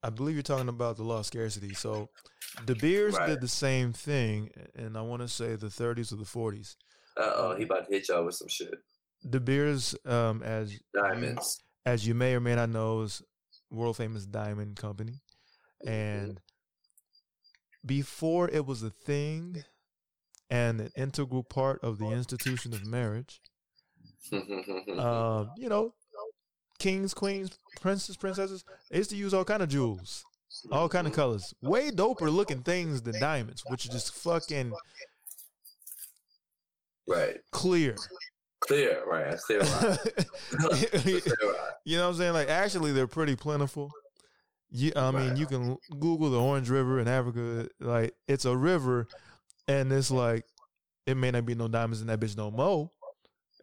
I 0.03 0.11
believe 0.11 0.35
you're 0.37 0.43
talking 0.43 0.69
about 0.69 0.97
the 0.97 1.03
law 1.03 1.19
of 1.21 1.27
scarcity. 1.27 1.75
So 1.75 2.09
De 2.65 2.75
Beers 2.75 3.15
Right. 3.15 3.27
did 3.27 3.41
the 3.41 3.49
same 3.49 3.93
thing, 3.93 4.51
and 4.75 4.97
I 4.97 5.03
want 5.03 5.23
to 5.23 5.29
say 5.29 5.57
the 5.57 5.67
30s 5.67 6.13
or 6.13 6.17
the 6.17 6.25
40s. 6.25 6.77
Uh 7.17 7.33
oh, 7.35 7.57
he 7.57 7.65
about 7.65 7.87
to 7.87 7.93
hit 7.93 8.09
y'all 8.09 8.25
with 8.25 8.35
some 8.35 8.49
shit. 8.49 8.75
De 9.29 9.41
Beers, 9.41 9.95
um, 10.05 10.43
as 10.43 10.73
you, 10.75 10.81
Diamonds. 10.95 11.61
as 11.85 12.07
you 12.07 12.15
may 12.15 12.35
or 12.35 12.41
may 12.41 12.55
not 12.55 12.69
know, 12.71 13.03
is 13.03 13.23
world 13.71 13.97
famous 13.97 14.25
diamond 14.27 14.77
company, 14.77 15.21
and 15.87 16.41
before 17.85 18.49
it 18.51 18.67
was 18.67 18.83
a 18.83 18.91
thing 18.91 19.65
and 20.51 20.81
an 20.81 20.91
integral 20.97 21.43
part 21.43 21.83
of 21.83 21.99
the 21.99 22.07
institution 22.09 22.73
of 22.73 22.87
marriage, 22.87 23.41
um, 24.33 25.51
you 25.57 25.69
know, 25.69 25.95
kings, 26.79 27.15
queens, 27.15 27.59
princes, 27.81 28.17
princesses, 28.17 28.65
they 28.91 28.99
used 28.99 29.11
to 29.11 29.17
use 29.17 29.35
all 29.35 29.45
kind 29.45 29.63
of 29.63 29.69
jewels, 29.69 30.25
all 30.71 30.89
kind 30.89 31.07
of 31.07 31.13
colors, 31.13 31.55
way 31.63 31.91
doper 31.91 32.33
looking 32.33 32.63
things 32.63 33.03
than 33.03 33.19
diamonds, 33.21 33.63
which 33.69 33.87
is 33.87 33.93
just 33.93 34.15
fucking 34.15 34.73
right. 37.07 37.39
clear. 37.51 37.97
Clear, 38.61 39.05
right. 39.07 39.35
a 39.35 39.37
Clear 39.39 39.61
you 41.85 41.97
know 41.97 42.05
what 42.05 42.11
I'm 42.11 42.15
saying? 42.17 42.33
Like, 42.33 42.49
actually, 42.49 42.93
they're 42.93 43.07
pretty 43.07 43.37
plentiful. 43.37 43.91
You, 44.71 44.93
I 44.97 45.11
mean, 45.13 45.29
Right. 45.29 45.37
you 45.37 45.47
can 45.47 45.79
Google 46.01 46.31
the 46.31 46.41
Orange 46.41 46.69
River 46.69 46.99
in 46.99 47.07
Africa. 47.07 47.69
Like, 47.79 48.15
it's 48.27 48.45
a 48.45 48.57
river, 48.57 49.07
and 49.69 49.93
it's 49.93 50.11
like 50.11 50.45
it 51.07 51.17
may 51.17 51.31
not 51.31 51.47
be 51.47 51.55
no 51.55 51.69
diamonds 51.69 52.01
in 52.01 52.09
that 52.09 52.19
bitch 52.19 52.37
no 52.37 52.51
more. 52.51 52.91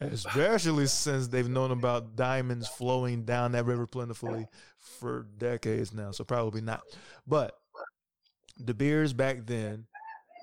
Especially 0.01 0.87
since 0.87 1.27
they've 1.27 1.49
known 1.49 1.71
about 1.71 2.15
diamonds 2.15 2.67
flowing 2.67 3.23
down 3.23 3.53
that 3.53 3.65
river 3.65 3.87
plentifully 3.87 4.47
for 4.79 5.27
decades 5.37 5.93
now. 5.93 6.11
So 6.11 6.23
probably 6.23 6.61
not. 6.61 6.81
But 7.25 7.57
De 8.63 8.73
Beers 8.73 9.13
back 9.13 9.45
then, 9.45 9.85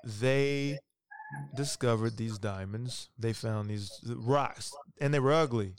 they 0.05 0.79
discovered 1.55 2.17
these 2.17 2.39
diamonds. 2.39 3.09
They 3.19 3.33
found 3.33 3.69
these 3.69 4.01
rocks, 4.05 4.73
and 5.01 5.13
they 5.13 5.21
were 5.21 5.33
ugly, 5.33 5.75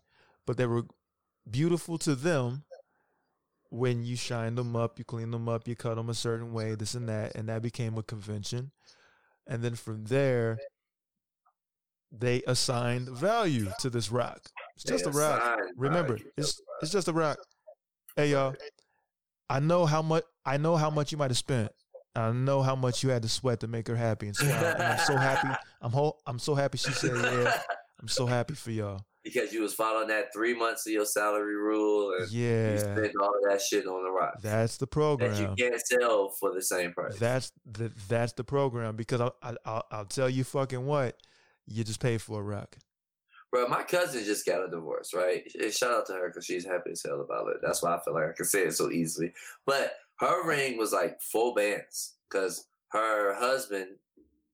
but 0.46 0.58
they 0.58 0.66
were 0.66 0.84
beautiful 1.50 1.98
to 2.00 2.16
them 2.16 2.64
when 3.70 4.04
you 4.04 4.18
shine 4.18 4.56
them 4.56 4.76
up, 4.76 5.00
you 5.00 5.06
clean 5.06 5.32
them 5.32 5.48
up, 5.48 5.68
you 5.68 5.76
cut 5.76 5.96
them 5.96 6.10
a 6.10 6.14
certain 6.14 6.52
way, 6.52 6.76
this 6.76 6.94
and 6.94 7.08
that, 7.08 7.36
and 7.36 7.48
that 7.48 7.62
became 7.62 7.98
a 7.98 8.04
convention. 8.04 8.72
And 9.48 9.64
then 9.64 9.76
from 9.76 10.06
there, 10.06 10.60
they 12.12 12.42
assigned 12.48 13.10
value 13.10 13.72
to 13.80 13.90
this 13.90 14.12
rock. 14.12 14.50
It's 14.76 14.84
just 14.84 15.06
a 15.06 15.12
rock. 15.12 15.60
Remember, 15.78 16.18
it's 16.38 16.60
it's 16.82 16.92
just 16.92 17.08
a 17.08 17.14
rock. 17.14 17.38
Hey 18.16 18.32
y'all, 18.32 18.56
I 19.50 19.60
know 19.60 19.86
how 19.86 20.02
much 20.02 20.24
I 20.46 20.58
know 20.58 20.76
how 20.76 20.90
much 20.90 21.12
you 21.12 21.18
might 21.18 21.32
have 21.32 21.38
spent. 21.38 21.72
I 22.16 22.32
know 22.32 22.62
how 22.62 22.76
much 22.76 23.04
you 23.04 23.10
had 23.10 23.22
to 23.24 23.30
sweat 23.30 23.62
to 23.62 23.68
make 23.68 23.88
her 23.88 23.96
happy 23.96 24.28
and 24.28 24.36
smile. 24.36 24.74
And 24.74 24.84
I'm 24.84 24.98
so 25.00 25.16
happy. 25.16 25.48
I'm 25.82 25.92
ho- 25.92 26.18
I'm 26.26 26.40
so 26.40 26.56
happy 26.56 26.78
she 26.78 26.92
said 26.92 27.16
yeah. 27.16 27.58
I'm 28.02 28.08
so 28.10 28.26
happy 28.26 28.56
for 28.56 28.72
y'all. 28.72 29.06
because 29.24 29.54
you 29.54 29.62
was 29.62 29.74
following 29.74 30.08
that 30.10 30.34
three 30.34 30.54
months 30.58 30.86
of 30.88 30.92
your 30.92 31.06
salary 31.06 31.56
rule 31.56 32.12
and 32.20 32.30
you 32.32 32.48
Yeah, 32.48 32.78
spent 32.80 33.14
all 33.22 33.32
that 33.48 33.62
shit 33.62 33.86
on 33.88 34.04
the 34.04 34.10
rock 34.12 34.42
that's 34.42 34.78
the 34.78 34.88
program. 34.88 35.32
that 35.32 35.40
you 35.40 35.70
can't 35.70 35.80
sell 35.80 36.32
for 36.40 36.52
the 36.54 36.62
same 36.62 36.92
price. 36.94 37.18
That's 37.18 37.52
the 37.66 37.92
that's 38.10 38.34
the 38.34 38.44
program 38.44 38.96
because 38.98 39.22
I'll, 39.22 39.36
I- 39.42 39.56
I'll 39.66 39.86
I'll 39.92 40.06
tell 40.06 40.30
you 40.30 40.44
fucking 40.44 40.86
what 40.86 41.16
you 41.68 41.84
just 41.84 42.00
pay 42.00 42.18
for 42.18 42.42
a 42.42 42.44
rock. 42.44 42.78
Bro, 43.52 43.68
my 43.68 43.84
cousin 43.84 44.24
just 44.24 44.46
got 44.46 44.66
a 44.66 44.70
divorce, 44.70 45.14
right? 45.14 45.44
And 45.56 45.66
eh, 45.66 45.72
shout 45.72 45.92
out 45.92 46.06
to 46.08 46.14
her 46.14 46.30
because 46.30 46.46
she's 46.46 46.66
happy 46.66 46.92
as 46.92 47.04
hell 47.06 47.20
about 47.20 47.50
it. 47.50 47.58
That's 47.62 47.84
why 47.84 47.96
I 47.96 48.00
feel 48.00 48.14
like 48.14 48.30
I 48.30 48.34
can 48.36 48.46
say 48.46 48.64
it 48.64 48.74
so 48.74 48.90
easily. 48.90 49.34
But 49.66 49.94
her 50.20 50.48
ring 50.48 50.78
was 50.78 50.94
like 50.94 51.20
four 51.22 51.54
bands 51.54 52.16
because 52.30 52.66
her 52.92 53.34
husband, 53.36 53.88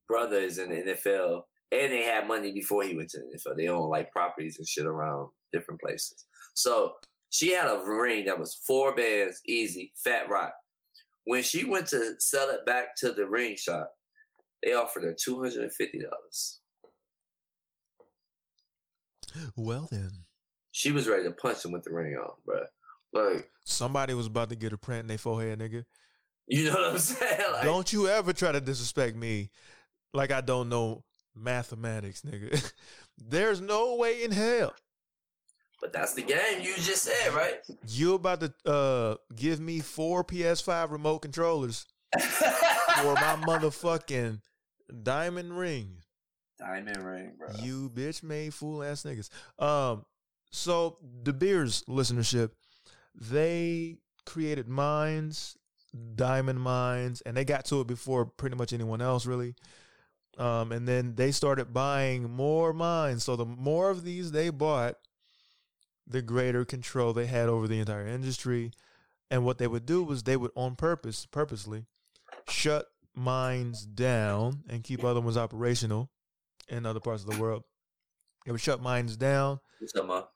brother 0.07 0.37
is 0.37 0.57
in 0.57 0.69
the 0.69 0.93
NFL 0.93 1.43
and 1.71 1.91
they 1.91 2.03
had 2.03 2.27
money 2.27 2.51
before 2.51 2.83
he 2.83 2.95
went 2.95 3.09
to 3.09 3.19
the 3.19 3.37
NFL. 3.37 3.57
They 3.57 3.67
own 3.67 3.89
like 3.89 4.11
properties 4.11 4.57
and 4.57 4.67
shit 4.67 4.85
around 4.85 5.29
different 5.53 5.81
places. 5.81 6.25
So 6.55 6.93
she 7.29 7.51
had 7.51 7.67
a 7.67 7.83
ring 7.85 8.25
that 8.25 8.39
was 8.39 8.55
four 8.65 8.95
bands, 8.95 9.41
easy, 9.45 9.91
fat 10.03 10.29
rock. 10.29 10.53
When 11.25 11.43
she 11.43 11.65
went 11.65 11.87
to 11.87 12.13
sell 12.19 12.49
it 12.49 12.65
back 12.65 12.95
to 12.97 13.11
the 13.11 13.27
ring 13.27 13.57
shop, 13.57 13.91
they 14.63 14.73
offered 14.73 15.03
her 15.03 15.13
$250. 15.13 15.69
Well 19.55 19.88
then, 19.91 20.11
She 20.71 20.91
was 20.91 21.07
ready 21.07 21.23
to 21.23 21.31
punch 21.31 21.65
him 21.65 21.71
with 21.71 21.83
the 21.83 21.91
ring 21.91 22.15
on, 22.15 22.31
bro. 22.45 22.63
Like, 23.13 23.49
somebody 23.63 24.13
was 24.13 24.27
about 24.27 24.49
to 24.49 24.55
get 24.55 24.73
a 24.73 24.77
print 24.77 25.01
in 25.01 25.07
their 25.07 25.17
forehead, 25.17 25.59
nigga. 25.59 25.85
you 26.47 26.65
know 26.65 26.73
what 26.73 26.91
I'm 26.91 26.99
saying? 26.99 27.41
Like, 27.51 27.63
don't 27.63 27.91
you 27.91 28.07
ever 28.07 28.33
try 28.33 28.51
to 28.51 28.61
disrespect 28.61 29.15
me 29.15 29.49
like 30.13 30.31
I 30.31 30.41
don't 30.41 30.69
know 30.69 31.03
mathematics, 31.35 32.21
nigga. 32.21 32.71
There's 33.17 33.61
no 33.61 33.95
way 33.95 34.23
in 34.23 34.31
hell 34.31 34.73
but 35.79 35.93
that's 35.93 36.13
the 36.13 36.21
game 36.21 36.61
you 36.61 36.73
just 36.75 37.03
said, 37.03 37.33
right? 37.33 37.59
you 37.88 38.15
about 38.15 38.41
to 38.41 38.53
uh 38.65 39.15
give 39.35 39.59
me 39.59 39.79
four 39.79 40.23
PS5 40.23 40.91
remote 40.91 41.19
controllers 41.19 41.85
for 42.19 43.13
my 43.13 43.35
motherfucking 43.45 44.41
diamond 45.03 45.57
ring. 45.57 45.97
Diamond 46.59 46.97
ring, 46.97 47.33
bro. 47.37 47.49
You 47.61 47.89
bitch 47.93 48.23
made 48.23 48.53
fool 48.53 48.83
ass 48.83 49.03
niggas. 49.03 49.29
Um, 49.63 50.05
so 50.51 50.97
De 51.23 51.33
Beers 51.33 51.83
listenership, 51.87 52.51
they 53.13 53.97
created 54.25 54.67
mines, 54.67 55.57
diamond 56.15 56.59
mines, 56.59 57.21
and 57.21 57.37
they 57.37 57.45
got 57.45 57.65
to 57.65 57.81
it 57.81 57.87
before 57.87 58.25
pretty 58.25 58.55
much 58.55 58.73
anyone 58.73 59.01
else 59.01 59.25
really. 59.25 59.55
Um, 60.37 60.71
and 60.71 60.87
then 60.87 61.15
they 61.15 61.31
started 61.31 61.73
buying 61.73 62.29
more 62.29 62.73
mines. 62.73 63.23
So 63.23 63.35
the 63.35 63.45
more 63.45 63.89
of 63.89 64.03
these 64.03 64.31
they 64.31 64.49
bought, 64.49 64.95
the 66.05 66.21
greater 66.21 66.63
control 66.63 67.11
they 67.13 67.25
had 67.25 67.49
over 67.49 67.67
the 67.67 67.79
entire 67.79 68.07
industry. 68.07 68.71
And 69.29 69.43
what 69.43 69.57
they 69.57 69.67
would 69.67 69.85
do 69.85 70.03
was 70.03 70.23
they 70.23 70.37
would 70.37 70.51
on 70.55 70.75
purpose, 70.75 71.25
purposely, 71.25 71.85
shut 72.47 72.85
mines 73.13 73.85
down 73.85 74.63
and 74.69 74.83
keep 74.83 75.03
other 75.03 75.19
ones 75.19 75.37
operational 75.37 76.09
in 76.70 76.86
other 76.86 76.99
parts 76.99 77.24
of 77.24 77.30
the 77.30 77.41
world. 77.41 77.63
They 78.45 78.51
would 78.51 78.61
shut 78.61 78.82
mines 78.82 79.18
down 79.18 79.59
What's 79.80 79.95
up, 79.95 80.34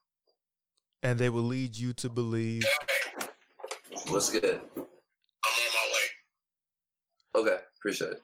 and 1.01 1.17
they 1.17 1.29
would 1.29 1.43
lead 1.43 1.77
you 1.77 1.93
to 1.93 2.09
believe 2.09 2.65
What's 4.07 4.29
good? 4.29 4.43
I'm 4.75 4.81
on 4.81 4.85
my 7.35 7.41
way. 7.43 7.51
Okay, 7.51 7.57
appreciate 7.79 8.11
it. 8.11 8.21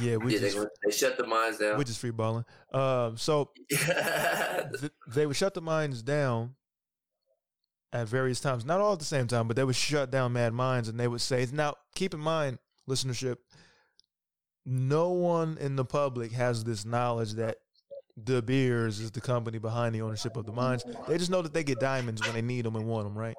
yeah, 0.00 0.16
we 0.16 0.34
yeah, 0.34 0.40
they, 0.40 0.50
just 0.50 0.68
they 0.84 0.92
shut 0.92 1.16
the 1.16 1.26
mines 1.26 1.58
down. 1.58 1.76
We're 1.76 1.84
just 1.84 2.00
free 2.00 2.10
balling. 2.10 2.44
Um 2.72 3.16
so 3.16 3.50
th- 3.70 4.92
they 5.08 5.26
would 5.26 5.36
shut 5.36 5.54
the 5.54 5.60
mines 5.60 6.02
down 6.02 6.54
at 7.92 8.08
various 8.08 8.40
times, 8.40 8.64
not 8.64 8.80
all 8.80 8.92
at 8.92 8.98
the 8.98 9.04
same 9.04 9.26
time, 9.26 9.48
but 9.48 9.56
they 9.56 9.64
would 9.64 9.76
shut 9.76 10.10
down 10.10 10.32
mad 10.32 10.52
mines 10.52 10.88
and 10.88 10.98
they 10.98 11.08
would 11.08 11.20
say, 11.20 11.46
now 11.52 11.74
keep 11.94 12.14
in 12.14 12.20
mind, 12.20 12.58
listenership, 12.88 13.36
no 14.68 15.08
one 15.10 15.56
in 15.58 15.76
the 15.76 15.84
public 15.84 16.32
has 16.32 16.62
this 16.62 16.84
knowledge 16.84 17.32
that 17.34 17.56
De 18.22 18.42
Beers 18.42 19.00
is 19.00 19.10
the 19.10 19.20
company 19.20 19.58
behind 19.58 19.94
the 19.94 20.02
ownership 20.02 20.36
of 20.36 20.44
the 20.44 20.52
mines. 20.52 20.84
They 21.06 21.16
just 21.16 21.30
know 21.30 21.40
that 21.40 21.54
they 21.54 21.64
get 21.64 21.80
diamonds 21.80 22.20
when 22.22 22.34
they 22.34 22.42
need 22.42 22.66
them 22.66 22.76
and 22.76 22.86
want 22.86 23.04
them, 23.04 23.16
right? 23.16 23.36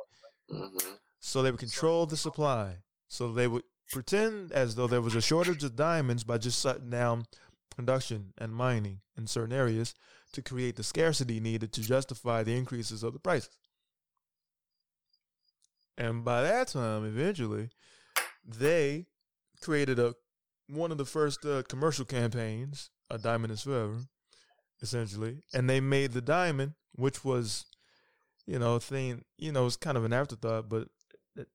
Mhm. 0.50 0.98
So 1.20 1.44
they 1.44 1.52
would 1.52 1.60
control 1.60 2.08
the 2.08 2.18
supply. 2.18 2.82
So 3.08 3.32
they 3.32 3.48
would 3.48 3.64
pretend 3.92 4.52
as 4.52 4.74
though 4.74 4.88
there 4.88 5.02
was 5.02 5.14
a 5.14 5.22
shortage 5.22 5.64
of 5.64 5.76
diamonds 5.76 6.24
by 6.24 6.40
just 6.40 6.62
shutting 6.62 6.90
down 6.90 7.28
production 7.76 8.34
and 8.38 8.54
mining 8.54 9.02
in 9.16 9.28
certain 9.28 9.54
areas 9.54 9.94
to 10.32 10.42
create 10.42 10.78
the 10.78 10.84
scarcity 10.84 11.40
needed 11.40 11.74
to 11.74 11.82
justify 11.82 12.42
the 12.42 12.56
increases 12.56 13.04
of 13.04 13.14
the 13.14 13.20
prices. 13.20 13.58
And 15.98 16.24
by 16.24 16.42
that 16.42 16.70
time, 16.70 17.06
eventually, 17.06 17.70
they 18.44 19.08
created 19.62 20.00
a 20.00 20.16
one 20.70 20.92
of 20.92 20.98
the 20.98 21.06
first 21.06 21.46
uh, 21.46 21.64
commercial 21.68 22.06
campaigns, 22.06 22.90
"A 23.10 23.18
Diamond 23.18 23.52
Is 23.54 23.64
Forever," 23.64 23.98
essentially, 24.82 25.44
and 25.54 25.70
they 25.70 25.80
made 25.80 26.12
the 26.12 26.22
diamond, 26.22 26.74
which 26.96 27.26
was, 27.26 27.66
you 28.46 28.60
know, 28.60 28.76
a 28.76 28.80
thing. 28.80 29.24
You 29.38 29.52
know, 29.52 29.66
it's 29.66 29.76
kind 29.76 29.98
of 29.98 30.06
an 30.06 30.14
afterthought, 30.14 30.70
but 30.70 30.88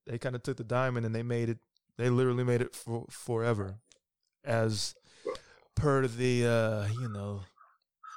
they 0.06 0.18
kind 0.18 0.34
of 0.34 0.42
took 0.42 0.56
the 0.56 0.64
diamond 0.64 1.06
and 1.06 1.14
they 1.14 1.22
made 1.22 1.48
it. 1.48 1.58
They 1.96 2.10
literally 2.10 2.44
made 2.44 2.60
it 2.60 2.74
for 2.74 3.06
forever, 3.08 3.76
as 4.44 4.94
per 5.74 6.06
the 6.06 6.46
uh, 6.46 6.86
you 7.00 7.08
know 7.08 7.42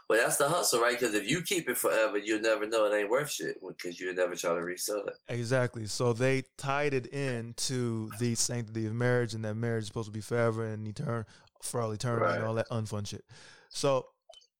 But 0.09 0.19
that's 0.19 0.37
the 0.37 0.47
hustle, 0.47 0.79
right? 0.79 0.97
Because 0.97 1.13
if 1.15 1.29
you 1.29 1.41
keep 1.41 1.67
it 1.67 1.77
forever, 1.77 2.17
you'll 2.17 2.39
never 2.39 2.65
know 2.65 2.85
it 2.85 2.95
ain't 2.97 3.09
worth 3.09 3.29
shit 3.29 3.57
because 3.67 3.99
you'll 3.99 4.13
never 4.15 4.35
try 4.35 4.53
to 4.53 4.61
resell 4.61 5.03
it. 5.05 5.15
Exactly. 5.27 5.85
So 5.85 6.13
they 6.13 6.43
tied 6.57 6.93
it 6.93 7.07
in 7.07 7.53
to 7.57 8.09
the 8.17 8.35
sanctity 8.35 8.85
of 8.85 8.93
marriage 8.93 9.33
and 9.33 9.43
that 9.43 9.55
marriage 9.55 9.81
is 9.83 9.87
supposed 9.87 10.07
to 10.07 10.11
be 10.13 10.21
forever 10.21 10.65
and 10.65 10.87
eternal 10.87 11.25
for 11.61 11.81
all 11.81 11.91
eternity 11.91 12.23
Right. 12.25 12.35
and 12.37 12.45
all 12.45 12.53
that 12.53 12.69
unfun 12.69 13.05
shit. 13.05 13.25
So 13.69 14.05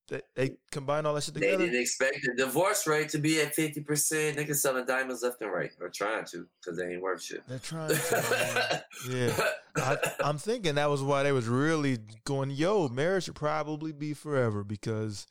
They, 0.10 0.22
they 0.36 0.58
combine 0.72 1.06
all 1.06 1.14
that 1.16 1.24
shit 1.24 1.34
together. 1.34 1.58
They 1.58 1.66
didn't 1.66 1.82
expect 1.82 2.20
the 2.24 2.34
divorce 2.42 2.88
rate 2.88 3.10
to 3.10 3.18
be 3.18 3.42
at 3.42 3.54
fifty 3.54 3.82
percent. 3.82 4.38
Niggas 4.38 4.56
selling 4.58 4.86
diamonds 4.86 5.22
left 5.22 5.42
and 5.42 5.52
right, 5.52 5.72
or 5.82 5.90
trying 5.90 6.24
to, 6.32 6.48
because 6.62 6.78
they 6.78 6.94
ain't 6.94 7.02
worth 7.02 7.22
shit. 7.22 7.46
They're 7.48 7.60
trying 7.60 7.90
to. 7.90 8.84
yeah. 9.10 9.38
I, 9.76 9.98
I'm 10.22 10.38
thinking 10.38 10.76
that 10.76 10.90
was 10.90 11.04
why 11.04 11.24
they 11.24 11.34
was 11.34 11.48
really 11.48 11.98
going, 12.24 12.52
yo, 12.52 12.88
marriage 12.88 13.26
should 13.26 13.36
probably 13.36 13.92
be 13.92 14.14
forever 14.14 14.64
because 14.64 15.28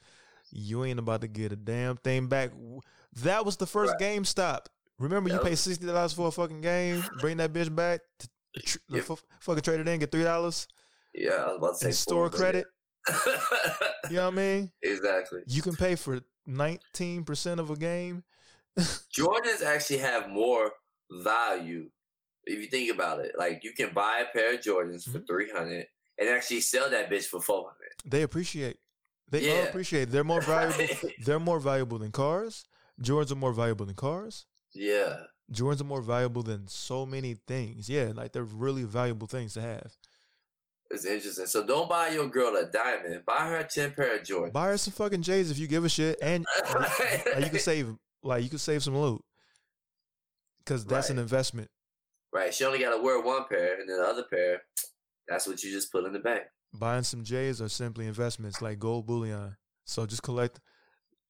you 0.51 0.85
ain't 0.85 0.99
about 0.99 1.23
to 1.23 1.29
get 1.29 1.53
a 1.53 1.57
damn 1.57 1.97
thing 1.97 2.27
back. 2.27 2.51
That 3.23 3.47
was 3.47 3.57
the 3.57 3.67
first 3.67 3.93
Right. 3.93 3.99
game 4.01 4.25
stop. 4.27 4.69
Remember, 4.99 5.29
you 5.31 5.37
Yep. 5.37 5.45
pay 5.45 5.55
sixty 5.55 5.87
dollars 5.87 6.13
for 6.13 6.29
a 6.29 6.31
fucking 6.31 6.61
game, 6.61 7.03
bring 7.21 7.39
that 7.39 7.53
bitch 7.53 7.75
back, 7.75 8.01
to, 8.19 8.29
tr- 8.63 8.79
Yep. 8.91 9.05
fu- 9.05 9.19
fucking 9.41 9.63
trade 9.63 9.81
it 9.81 9.89
in, 9.89 10.01
get 10.01 10.13
three 10.13 10.25
dollars 10.25 10.69
yeah, 11.19 11.31
I 11.33 11.47
was 11.47 11.57
about 11.57 11.79
to 11.79 11.85
say 11.87 11.91
store 11.93 12.29
four, 12.29 12.39
credit. 12.39 12.67
You 14.11 14.17
know 14.17 14.25
what 14.27 14.33
I 14.35 14.37
mean? 14.37 14.73
exactly. 14.83 15.41
You 15.47 15.63
can 15.63 15.75
pay 15.77 15.95
for 15.97 16.21
nineteen 16.47 17.25
percent 17.25 17.61
of 17.61 17.71
a 17.71 17.77
game. 17.77 18.23
Jordans 18.79 19.63
actually 19.65 19.99
have 19.99 20.29
more 20.29 20.73
value 21.11 21.89
if 22.45 22.59
you 22.61 22.67
think 22.67 22.93
about 22.95 23.21
it. 23.21 23.33
Like 23.39 23.65
you 23.65 23.73
can 23.73 23.93
buy 23.95 24.25
a 24.29 24.33
pair 24.33 24.55
of 24.55 24.61
Jordans 24.61 25.05
for 25.05 25.19
Mhm. 25.19 25.27
three 25.27 25.51
hundred 25.51 25.87
and 26.19 26.29
actually 26.29 26.61
sell 26.61 26.89
that 26.91 27.11
bitch 27.11 27.27
for 27.27 27.41
four 27.41 27.65
hundred. 27.71 27.93
They 28.05 28.23
appreciate. 28.23 28.79
They 29.31 29.47
Yeah. 29.49 29.65
appreciate. 29.65 30.11
They're 30.11 30.25
more 30.25 30.41
valuable. 30.41 30.95
They're 31.25 31.41
more 31.41 31.59
valuable 31.59 31.99
than 31.99 32.13
cars. 32.13 32.65
Jordans 33.03 33.33
are 33.33 33.37
more 33.37 33.53
valuable 33.53 33.87
than 33.87 33.97
cars. 33.97 34.47
yeah. 34.73 35.25
Jordans 35.53 35.81
are 35.81 35.85
more 35.85 36.03
valuable 36.03 36.43
than 36.43 36.67
so 36.67 37.07
many 37.07 37.35
things. 37.47 37.89
Yeah, 37.89 38.11
like 38.15 38.33
they're 38.33 38.43
really 38.43 38.83
valuable 38.83 39.29
things 39.29 39.55
to 39.55 39.61
have. 39.61 39.93
It's 40.91 41.05
interesting. 41.05 41.47
So 41.47 41.67
don't 41.67 41.89
buy 41.89 42.09
your 42.11 42.29
girl 42.29 42.55
a 42.57 42.71
diamond. 42.71 43.25
Buy 43.27 43.49
her 43.49 43.57
a 43.59 43.65
ten 43.65 43.93
pair 43.93 44.17
of 44.17 44.23
Jordans. 44.23 44.53
Buy 44.53 44.69
her 44.69 44.79
some 44.79 44.93
fucking 44.93 45.23
J's 45.23 45.51
if 45.51 45.59
you 45.59 45.67
give 45.67 45.85
a 45.85 45.89
shit, 45.89 46.19
and 46.23 46.45
like, 46.75 47.45
you 47.45 47.51
can 47.51 47.59
save 47.59 47.95
like 48.23 48.45
you 48.45 48.49
can 48.51 48.59
save 48.59 48.83
some 48.83 48.97
loot 48.97 49.23
because 50.59 50.85
that's 50.85 51.11
an 51.11 51.19
investment. 51.19 51.69
Right. 52.33 52.53
She 52.53 52.65
only 52.65 52.79
got 52.79 52.95
to 52.97 53.03
wear 53.03 53.21
one 53.21 53.45
pair, 53.49 53.81
and 53.81 53.89
then 53.89 53.99
the 53.99 54.05
other 54.05 54.25
pair, 54.31 54.63
that's 55.29 55.47
what 55.47 55.63
you 55.63 55.71
just 55.73 55.91
put 55.91 56.05
in 56.05 56.13
the 56.13 56.19
bank. 56.19 56.43
Buying 56.73 57.03
some 57.05 57.25
J's 57.25 57.61
are 57.63 57.69
simply 57.69 58.07
investments 58.07 58.61
like 58.61 58.79
gold 58.79 59.07
bullion. 59.07 59.57
So 59.85 60.05
just 60.07 60.23
collect, 60.23 60.61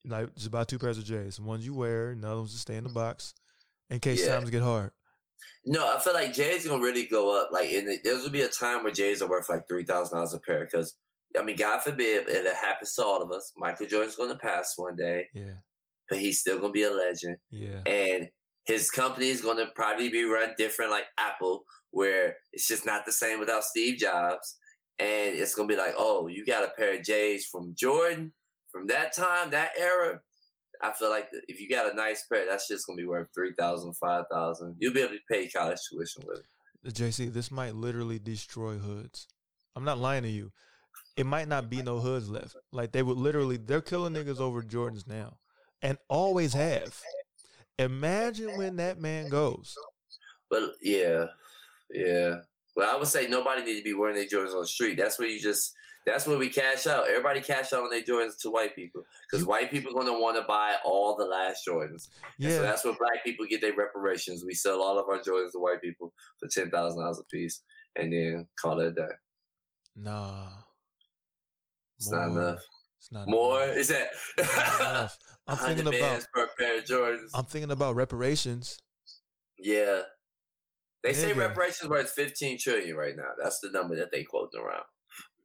like 0.05 0.35
just 0.35 0.51
buy 0.51 0.65
two 0.65 0.79
pairs 0.79 0.99
of 0.99 1.05
J's. 1.05 1.41
One 1.41 1.61
you 1.61 1.75
wear, 1.75 2.11
and 2.11 2.23
the 2.23 2.29
other 2.29 2.39
ones 2.39 2.51
just 2.53 2.63
stay 2.63 2.77
in 2.77 2.85
the 2.85 2.91
box 2.91 3.35
in 3.91 4.01
case 4.01 4.27
Yeah. 4.27 4.35
times 4.37 4.51
get 4.51 4.63
hard. 4.63 4.91
No, 5.64 5.95
I 5.95 5.99
feel 6.01 6.14
like 6.14 6.32
J's 6.34 6.66
gonna 6.66 6.82
really 6.82 7.07
go 7.07 7.39
up. 7.41 7.51
Like, 7.53 7.70
in 7.70 7.87
the, 7.87 7.99
there's 8.05 8.18
gonna 8.18 8.30
be 8.30 8.43
a 8.43 8.49
time 8.49 8.82
where 8.84 8.93
J's 8.93 9.22
are 9.22 9.28
worth 9.28 9.49
like 9.49 9.66
three 9.68 9.84
thousand 9.84 10.16
dollars 10.16 10.34
a 10.34 10.41
pair. 10.41 10.64
Because 10.64 10.97
I 11.39 11.43
mean, 11.43 11.57
God 11.57 11.82
forbid, 11.82 12.28
if 12.28 12.47
it 12.47 12.55
happens 12.55 12.95
to 12.95 13.05
all 13.05 13.22
of 13.22 13.30
us, 13.32 13.53
Michael 13.57 13.87
Jordan's 13.87 14.16
gonna 14.16 14.37
pass 14.39 14.74
one 14.76 14.97
day, 14.97 15.26
Yeah, 15.34 15.55
but 16.09 16.18
he's 16.18 16.41
still 16.41 16.59
gonna 16.59 16.72
be 16.72 16.84
a 16.84 16.91
legend. 16.91 17.37
yeah. 17.51 17.80
and 17.87 18.28
his 18.66 18.91
company 18.91 19.28
is 19.28 19.41
going 19.43 19.59
to 19.59 19.66
probably 19.76 20.09
be 20.09 20.24
run 20.24 20.51
different 20.59 20.91
like 20.91 21.05
apple 21.18 21.62
where 21.93 22.34
it's 22.53 22.66
just 22.66 22.84
not 22.84 23.07
the 23.07 23.12
same 23.12 23.39
without 23.39 23.62
steve 23.62 23.97
jobs 23.97 24.57
and 24.99 25.37
it's 25.37 25.55
going 25.55 25.68
to 25.68 25.72
be 25.74 25.78
like 25.80 25.95
oh 25.97 26.26
you 26.26 26.45
got 26.45 26.64
a 26.64 26.72
pair 26.76 26.97
of 26.99 27.05
j's 27.05 27.47
from 27.47 27.72
jordan 27.78 28.32
from 28.72 28.89
that 28.89 29.14
time 29.14 29.51
that 29.51 29.70
era 29.78 30.20
i 30.83 30.93
feel 30.93 31.11
like 31.11 31.29
if 31.49 31.61
you 31.61 31.68
got 31.68 31.91
a 31.93 31.97
nice 31.97 32.24
pair 32.31 32.47
that's 32.49 32.68
just 32.68 32.87
going 32.87 32.97
to 32.97 33.03
be 33.03 33.07
worth 33.09 33.29
3000 33.35 33.93
5000 33.95 34.77
you'll 34.79 34.93
be 34.93 35.01
able 35.01 35.12
to 35.14 35.20
pay 35.31 35.49
college 35.49 35.79
tuition 35.91 36.22
with 36.27 36.39
it 36.39 36.45
uh, 36.87 36.91
JC, 36.91 37.33
this 37.33 37.51
might 37.51 37.74
literally 37.74 38.20
destroy 38.20 38.77
hoods. 38.77 39.27
I'm 39.74 39.83
not 39.85 39.99
lying 39.99 40.22
to 40.22 40.29
you. 40.29 40.53
It 41.16 41.27
might 41.27 41.49
not 41.49 41.68
be 41.68 41.83
no 41.83 41.99
hoods 41.99 42.29
left. 42.29 42.55
Like 42.70 42.93
they 42.93 43.03
would 43.03 43.16
literally, 43.16 43.57
they're 43.57 43.81
killing 43.81 44.12
niggas 44.14 44.39
over 44.39 44.62
Jordans 44.62 45.05
now, 45.07 45.37
and 45.83 45.99
always 46.09 46.53
have. 46.53 47.01
Imagine 47.79 48.57
when 48.57 48.77
that 48.77 49.01
man 49.01 49.29
goes. 49.29 49.74
but 50.49 50.74
yeah 50.81 51.27
yeah 51.91 52.37
well 52.77 52.95
i 52.95 52.99
would 52.99 53.09
say 53.09 53.27
nobody 53.27 53.62
need 53.64 53.79
to 53.79 53.85
be 53.85 53.95
wearing 53.95 54.14
their 54.16 54.27
jordans 54.27 54.55
on 54.55 54.61
the 54.61 54.66
street 54.66 54.97
that's 54.97 55.18
where 55.18 55.29
you 55.29 55.41
just 55.41 55.72
that's 56.07 56.27
where 56.27 56.39
we 56.39 56.49
cash 56.49 56.87
out. 56.87 57.09
Everybody 57.09 57.41
cash 57.41 57.73
out 57.73 57.83
on 57.83 57.91
their 57.91 58.01
Jordans 58.03 58.41
to 58.43 58.51
white 58.51 58.75
people 58.77 59.03
because 59.29 59.45
white 59.45 59.71
people 59.73 59.91
are 59.91 59.95
going 59.95 60.07
to 60.07 60.19
want 60.23 60.37
to 60.37 60.45
buy 60.47 60.77
all 60.85 61.17
the 61.17 61.25
last 61.25 61.63
Jordans. 61.69 62.09
And 62.39 62.49
Yeah, 62.49 62.51
So 62.57 62.63
that's 62.63 62.85
where 62.85 62.95
black 62.99 63.25
people 63.25 63.45
get 63.51 63.61
their 63.61 63.75
reparations. 63.75 64.45
We 64.47 64.55
sell 64.55 64.81
all 64.83 64.99
of 64.99 65.07
our 65.09 65.19
Jordans 65.19 65.53
to 65.53 65.59
white 65.59 65.83
people 65.83 66.13
for 66.39 66.49
ten 66.49 66.71
thousand 66.71 67.01
dollars 67.01 67.19
a 67.19 67.25
piece, 67.25 67.61
and 67.97 68.13
then 68.13 68.47
call 68.61 68.81
it 68.81 68.87
a 68.89 68.93
day. 68.93 69.13
nah. 69.97 70.49
It's 71.99 72.11
not 72.13 72.29
enough. 72.29 72.61
It's 73.01 73.11
not 73.11 73.27
More 73.29 73.63
enough. 73.65 73.77
is 73.77 73.89
that? 73.89 74.09
Not 74.39 74.81
enough. 74.81 75.19
I'm 75.49 75.57
thinking 75.57 75.87
about. 75.87 76.27
per 76.35 76.49
pair 76.59 76.79
of 76.79 76.85
Jordans. 76.85 77.31
I'm 77.35 77.45
thinking 77.47 77.71
about 77.71 77.95
reparations. 77.97 78.79
yeah, 79.59 80.01
they 81.03 81.13
say 81.13 81.33
reparations 81.33 81.89
worth 81.89 82.11
fifteen 82.11 82.59
trillion 82.59 82.97
right 82.97 83.15
now. 83.17 83.31
That's 83.43 83.61
the 83.61 83.71
number 83.71 83.97
that 83.97 84.11
they 84.13 84.25
quoting 84.25 84.61
around. 84.61 84.85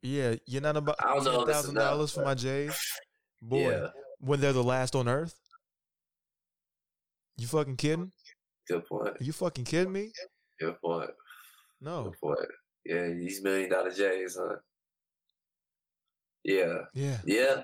Yeah, 0.02 0.34
you're 0.46 0.62
not 0.62 0.76
about 0.76 0.96
I 1.00 1.14
don't 1.14 1.24
know 1.24 1.30
ten 1.32 1.40
if 1.42 1.48
it's 1.48 1.56
thousand 1.56 1.74
dollars 1.76 2.12
for 2.12 2.24
my 2.24 2.34
J's, 2.34 2.74
boy. 3.42 3.70
Yeah, 3.70 3.86
When 4.18 4.40
they're 4.40 4.52
the 4.52 4.62
last 4.64 4.94
on 4.96 5.08
earth. 5.08 5.34
You 7.36 7.46
fucking 7.46 7.76
kidding? 7.76 8.12
good 8.68 8.86
point. 8.86 9.08
Are 9.20 9.24
you 9.24 9.32
fucking 9.32 9.64
kidding 9.64 9.92
me? 9.92 10.10
Good 10.60 10.80
point. 10.80 11.10
No. 11.80 12.04
Good 12.04 12.18
point. 12.20 12.48
Yeah, 12.84 13.08
these 13.08 13.42
million 13.42 13.70
dollar 13.70 13.90
J's, 13.90 14.36
huh? 14.40 14.56
Yeah, 16.44 16.78
Yeah, 16.94 17.18
yeah. 17.24 17.62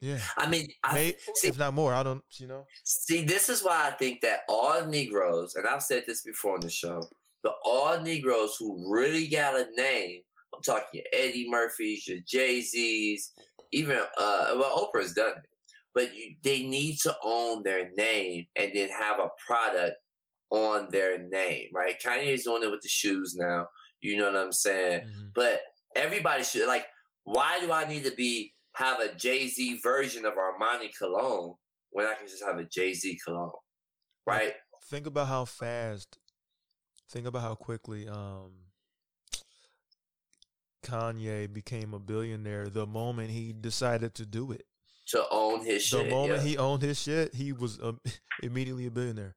yeah. 0.00 0.18
I 0.36 0.48
mean, 0.48 0.68
I, 0.84 0.94
May, 0.94 1.14
see, 1.34 1.48
if 1.48 1.58
not 1.58 1.72
more, 1.74 1.94
I 1.94 2.02
don't. 2.02 2.22
You 2.32 2.46
know. 2.48 2.66
See, 2.84 3.24
this 3.24 3.48
is 3.48 3.62
why 3.62 3.88
I 3.88 3.92
think 3.92 4.20
that 4.20 4.40
all 4.48 4.84
Negroes, 4.86 5.54
and 5.54 5.66
I've 5.66 5.82
said 5.82 6.04
this 6.06 6.22
before 6.22 6.54
on 6.54 6.60
the 6.60 6.68
show, 6.70 7.02
the 7.42 7.52
all 7.64 7.98
Negroes 8.00 8.56
who 8.58 8.92
really 8.92 9.26
got 9.28 9.54
a 9.54 9.66
name, 9.76 10.20
I'm 10.58 10.62
talking 10.62 11.00
your 11.00 11.04
Eddie 11.12 11.48
Murphys, 11.48 12.06
your 12.06 12.18
Jay 12.26 12.60
Z's, 12.60 13.32
even, 13.72 13.98
uh, 13.98 14.54
well, 14.56 14.90
Oprah's 14.94 15.12
done 15.14 15.30
it, 15.30 15.48
but 15.94 16.14
you, 16.14 16.34
they 16.42 16.62
need 16.62 16.98
to 17.00 17.14
own 17.24 17.62
their 17.62 17.90
name 17.96 18.46
and 18.56 18.72
then 18.74 18.88
have 18.88 19.18
a 19.20 19.28
product 19.46 19.96
on 20.50 20.88
their 20.90 21.18
name, 21.28 21.68
right? 21.74 21.96
Kanye's 22.04 22.44
doing 22.44 22.62
it 22.62 22.70
with 22.70 22.80
the 22.82 22.88
shoes 22.88 23.34
now, 23.36 23.66
you 24.00 24.16
know 24.16 24.26
what 24.32 24.36
I'm 24.36 24.52
saying? 24.52 25.02
Mhm. 25.06 25.34
But 25.34 25.60
everybody 25.94 26.42
should, 26.44 26.66
like, 26.66 26.86
why 27.24 27.60
do 27.60 27.70
I 27.72 27.86
need 27.86 28.04
to 28.04 28.12
be, 28.12 28.54
have 28.74 29.00
a 29.00 29.14
Jay 29.14 29.48
Z 29.48 29.80
version 29.82 30.24
of 30.24 30.34
Armani 30.34 30.90
cologne 30.96 31.54
when 31.90 32.06
I 32.06 32.14
can 32.14 32.26
just 32.26 32.44
have 32.44 32.58
a 32.58 32.64
Jay 32.64 32.94
Z 32.94 33.18
cologne, 33.24 33.50
right? 34.26 34.54
Think 34.84 35.06
about 35.06 35.28
how 35.28 35.44
fast. 35.44 36.18
Think 37.10 37.26
about 37.26 37.42
how 37.42 37.54
quickly 37.54 38.08
um 38.08 38.52
Kanye 40.88 41.52
became 41.52 41.94
a 41.94 41.98
billionaire 41.98 42.68
the 42.68 42.86
moment 42.86 43.30
he 43.30 43.52
decided 43.52 44.14
to 44.14 44.26
do 44.26 44.52
it. 44.52 44.64
To 45.08 45.24
own 45.30 45.64
his 45.64 45.90
The 45.90 45.98
shit. 45.98 46.04
The 46.04 46.10
moment 46.10 46.42
yeah. 46.42 46.48
he 46.48 46.58
owned 46.58 46.82
his 46.82 47.00
shit, 47.00 47.34
he 47.34 47.52
was 47.52 47.78
um, 47.82 48.00
immediately 48.42 48.86
a 48.86 48.90
billionaire. 48.90 49.34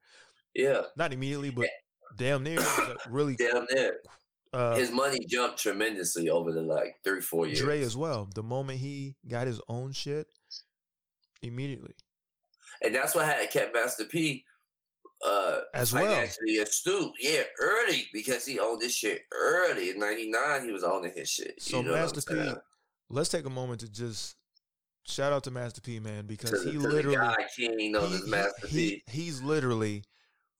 yeah, 0.53 0.81
Not 0.97 1.13
immediately, 1.13 1.49
but 1.49 1.67
damn 2.17 2.43
near. 2.43 2.55
It 2.55 2.59
was, 2.59 2.77
like, 2.79 2.97
really, 3.09 3.35
damn 3.35 3.65
near. 3.73 3.97
uh, 4.53 4.75
his 4.75 4.91
money 4.91 5.19
jumped 5.29 5.59
tremendously 5.59 6.29
over 6.29 6.51
the 6.51 6.61
like 6.61 6.95
three, 7.03 7.21
four 7.21 7.47
years. 7.47 7.59
Dre 7.59 7.81
as 7.81 7.95
well. 7.95 8.27
The 8.35 8.43
moment 8.43 8.79
he 8.79 9.15
got 9.27 9.47
his 9.47 9.61
own 9.69 9.93
shit, 9.93 10.27
immediately. 11.41 11.93
and 12.83 12.93
that's 12.93 13.15
what 13.15 13.25
had 13.25 13.49
kept 13.49 13.73
Master 13.73 14.03
P 14.05 14.43
uh 15.26 15.59
As 15.74 15.93
well. 15.93 16.05
financially 16.05 16.57
astute. 16.57 17.11
Yeah, 17.19 17.43
early 17.59 18.07
because 18.13 18.45
he 18.45 18.59
owned 18.59 18.82
this 18.82 18.93
shit 18.95 19.22
early. 19.34 19.89
In 19.91 19.99
'99, 19.99 20.65
he 20.65 20.72
was 20.72 20.84
owning 20.84 21.11
his 21.15 21.30
shit. 21.30 21.61
So 21.61 21.78
you 21.78 21.84
know 21.84 21.93
Master 21.93 22.22
P, 22.22 22.53
let's 23.09 23.30
take 23.30 23.45
a 23.45 23.49
moment 23.49 23.82
to 23.82 23.91
just 23.91 24.36
shout 25.03 25.34
out 25.34 25.43
to 25.45 25.51
Master 25.51 25.82
P, 25.82 25.99
man, 25.99 26.26
because 26.28 26.63
the, 26.63 26.72
he 26.72 26.78
to 26.78 26.84
literally 26.88 27.17
guy 27.17 27.36
he- 27.55 27.67
he- 27.78 27.89
Master 28.28 28.67
he- 28.67 29.03
P. 29.07 29.11
he's 29.11 29.41
literally 29.41 30.03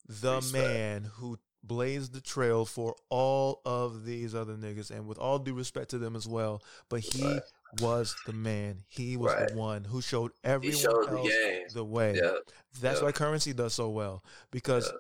the 0.08 0.36
Respect. 0.38 0.54
man 0.68 1.04
who 1.16 1.38
blazed 1.64 2.12
the 2.14 2.22
trail 2.22 2.66
for 2.66 2.96
all 3.10 3.62
of 3.66 4.04
these 4.04 4.34
other 4.36 4.56
niggas, 4.56 4.90
and 4.92 5.08
with 5.08 5.18
all 5.20 5.38
due 5.40 5.54
respect 5.54 5.90
to 5.92 5.98
them 6.00 6.16
as 6.16 6.28
well, 6.28 6.62
but 6.90 7.02
he 7.02 7.24
Right. 7.24 7.42
Was 7.80 8.16
the 8.26 8.34
man. 8.34 8.84
He 8.90 9.16
was 9.18 9.34
Right. 9.34 9.48
the 9.50 9.56
one 9.56 9.84
who 9.86 10.02
showed 10.02 10.32
everyone 10.44 10.78
showed 10.78 11.10
the 11.10 11.18
else 11.18 11.28
game. 11.30 11.68
the 11.74 11.86
way. 11.86 12.16
Yeah, 12.16 12.34
That's 12.82 13.00
yeah. 13.00 13.06
why 13.06 13.12
Curren$y 13.14 13.54
does 13.54 13.74
so 13.74 13.90
well 13.90 14.24
because 14.52 14.88
Yeah. 14.88 14.98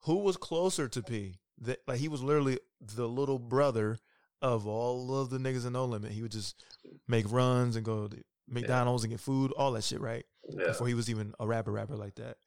who 0.00 0.16
was 0.18 0.36
closer 0.36 0.88
to 0.88 1.02
P? 1.02 1.36
That 1.58 1.80
like 1.86 1.98
he 1.98 2.08
was 2.08 2.22
literally 2.22 2.58
the 2.80 3.06
little 3.08 3.38
brother 3.38 3.98
of 4.42 4.66
all 4.66 5.14
of 5.20 5.30
the 5.30 5.38
niggas 5.38 5.66
in 5.66 5.74
No 5.74 5.84
Limit. 5.84 6.12
He 6.12 6.22
would 6.22 6.32
just 6.32 6.64
make 7.06 7.30
runs 7.30 7.76
and 7.76 7.84
go 7.84 8.08
to 8.08 8.16
McDonald's 8.48 9.04
and 9.04 9.10
get 9.12 9.20
food, 9.20 9.52
all 9.52 9.72
that 9.72 9.84
shit, 9.84 10.00
right? 10.00 10.24
Before 10.56 10.88
he 10.88 10.94
was 10.94 11.08
even 11.10 11.34
a 11.38 11.46
rapper, 11.46 11.70
rapper 11.70 11.96
like 11.96 12.14
that. 12.16 12.38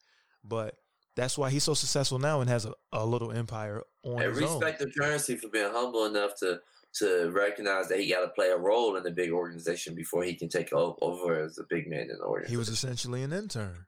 But 0.43 0.75
that's 1.15 1.37
why 1.37 1.51
he's 1.51 1.63
so 1.63 1.75
successful 1.75 2.17
now 2.19 2.41
and 2.41 2.49
has 2.49 2.65
a, 2.65 2.73
a 2.91 3.05
little 3.05 3.31
empire 3.31 3.83
on 4.03 4.21
And 4.21 4.31
his 4.35 4.41
own. 4.41 4.59
respect 4.59 4.79
the 4.79 4.91
Curren$y 4.91 5.35
for 5.37 5.47
being 5.47 5.71
humble 5.71 6.05
enough 6.05 6.35
to 6.39 6.59
to 6.95 7.31
recognize 7.31 7.87
that 7.89 7.99
he 7.99 8.09
got 8.09 8.21
to 8.21 8.29
play 8.29 8.49
a 8.49 8.57
role 8.57 8.95
in 8.95 9.03
the 9.03 9.11
big 9.11 9.31
organization 9.31 9.95
before 9.95 10.23
he 10.23 10.35
can 10.35 10.49
take 10.49 10.71
over 10.73 11.43
as 11.43 11.57
a 11.57 11.63
big 11.69 11.87
man 11.89 12.01
in 12.01 12.17
the 12.17 12.23
organization. 12.23 12.53
He 12.53 12.57
was 12.57 12.69
essentially 12.69 13.23
an 13.23 13.33
intern. 13.33 13.85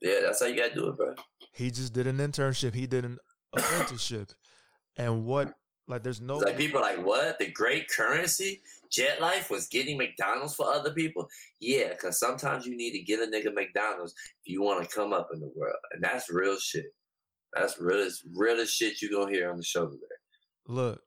yeah, 0.00 0.20
that's 0.22 0.40
how 0.40 0.46
you 0.46 0.56
got 0.56 0.70
to 0.70 0.74
do 0.74 0.88
it, 0.88 0.96
bro. 0.96 1.14
He 1.52 1.70
just 1.70 1.92
did 1.92 2.06
an 2.06 2.18
internship. 2.18 2.74
He 2.74 2.86
did 2.86 3.04
an 3.04 3.18
apprenticeship. 3.56 4.32
And 4.96 5.24
what 5.24 5.54
like 5.88 6.02
there's 6.04 6.20
no 6.20 6.36
It's 6.36 6.44
like 6.44 6.56
people 6.56 6.78
are 6.80 6.96
like, 6.96 7.04
what? 7.04 7.38
The 7.38 7.50
great 7.50 7.88
Curren$y? 7.88 8.58
Jet 8.90 9.20
Life 9.20 9.50
was 9.50 9.68
getting 9.68 9.98
McDonald's 9.98 10.54
for 10.54 10.66
other 10.66 10.92
people? 10.92 11.28
Yeah, 11.60 11.90
because 11.90 12.18
sometimes 12.18 12.66
you 12.66 12.76
need 12.76 12.92
to 12.92 13.02
get 13.02 13.20
a 13.20 13.26
nigga 13.26 13.52
McDonald's 13.54 14.14
if 14.44 14.52
you 14.52 14.62
want 14.62 14.88
to 14.88 14.94
come 14.94 15.12
up 15.12 15.28
in 15.32 15.40
the 15.40 15.50
world. 15.56 15.76
And 15.92 16.02
that's 16.02 16.30
real 16.30 16.56
shit. 16.58 16.86
That's 17.54 17.80
real 17.80 18.00
as 18.04 18.22
real 18.34 18.64
shit 18.66 19.02
you 19.02 19.10
gonna 19.10 19.30
hear 19.32 19.50
on 19.50 19.56
the 19.56 19.64
show 19.64 19.86
today. 19.86 20.00
look. 20.68 21.02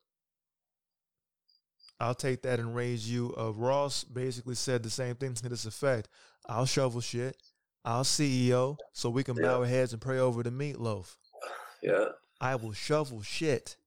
I'll 2.04 2.14
take 2.14 2.41
that 2.41 2.60
and 2.60 2.76
raise 2.76 3.10
you. 3.10 3.34
Uh, 3.39 3.54
Ross 3.54 4.04
basically 4.04 4.56
said 4.56 4.84
the 4.84 4.89
same 4.89 5.16
thing 5.16 5.36
to 5.36 5.47
this 5.47 5.66
effect. 5.66 6.10
I'll 6.49 6.66
shovel 6.66 6.99
shit. 6.99 7.38
I'll 7.86 8.04
CEO 8.04 8.78
so 8.91 9.10
we 9.10 9.24
can 9.24 9.36
bow 9.36 9.62
our 9.62 9.66
heads 9.66 9.93
and 9.93 10.01
pray 10.01 10.20
over 10.20 10.43
the 10.43 10.49
meatloaf. 10.49 11.16
Yeah, 11.82 12.10
I 12.41 12.56
will 12.56 12.74
shovel 12.74 13.22
shit. 13.22 13.78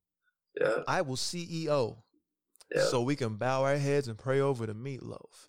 yeah, 0.59 0.79
I 0.89 1.03
will 1.03 1.17
CEO 1.17 1.99
yeah. 2.75 2.85
so 2.85 3.03
we 3.03 3.17
can 3.17 3.37
bow 3.37 3.65
our 3.65 3.77
heads 3.77 4.09
and 4.09 4.17
pray 4.17 4.41
over 4.41 4.65
the 4.65 4.75
meatloaf. 4.75 5.49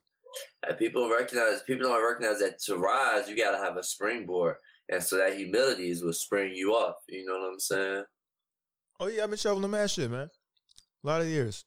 And 0.67 0.77
people 0.77 1.09
recognize 1.09 1.61
people 1.63 1.87
don't 1.87 2.05
recognize 2.05 2.39
that 2.39 2.59
to 2.65 2.75
rise, 2.75 3.29
you 3.29 3.37
gotta 3.37 3.57
have 3.57 3.77
a 3.77 3.83
springboard. 3.83 4.55
And 4.89 5.01
so 5.01 5.17
that 5.17 5.37
humility 5.37 5.89
is 5.89 6.03
what 6.03 6.15
spring 6.15 6.51
you 6.53 6.75
up. 6.75 6.99
You 7.07 7.25
know 7.25 7.39
what 7.39 7.53
I'm 7.53 7.59
saying? 7.59 8.03
Oh 8.99 9.07
yeah, 9.07 9.23
I've 9.23 9.29
been 9.29 9.39
shoveling 9.39 9.71
mad 9.71 9.89
shit, 9.89 10.11
man. 10.11 10.29
A 11.03 11.07
lot 11.07 11.21
of 11.21 11.27
years. 11.27 11.63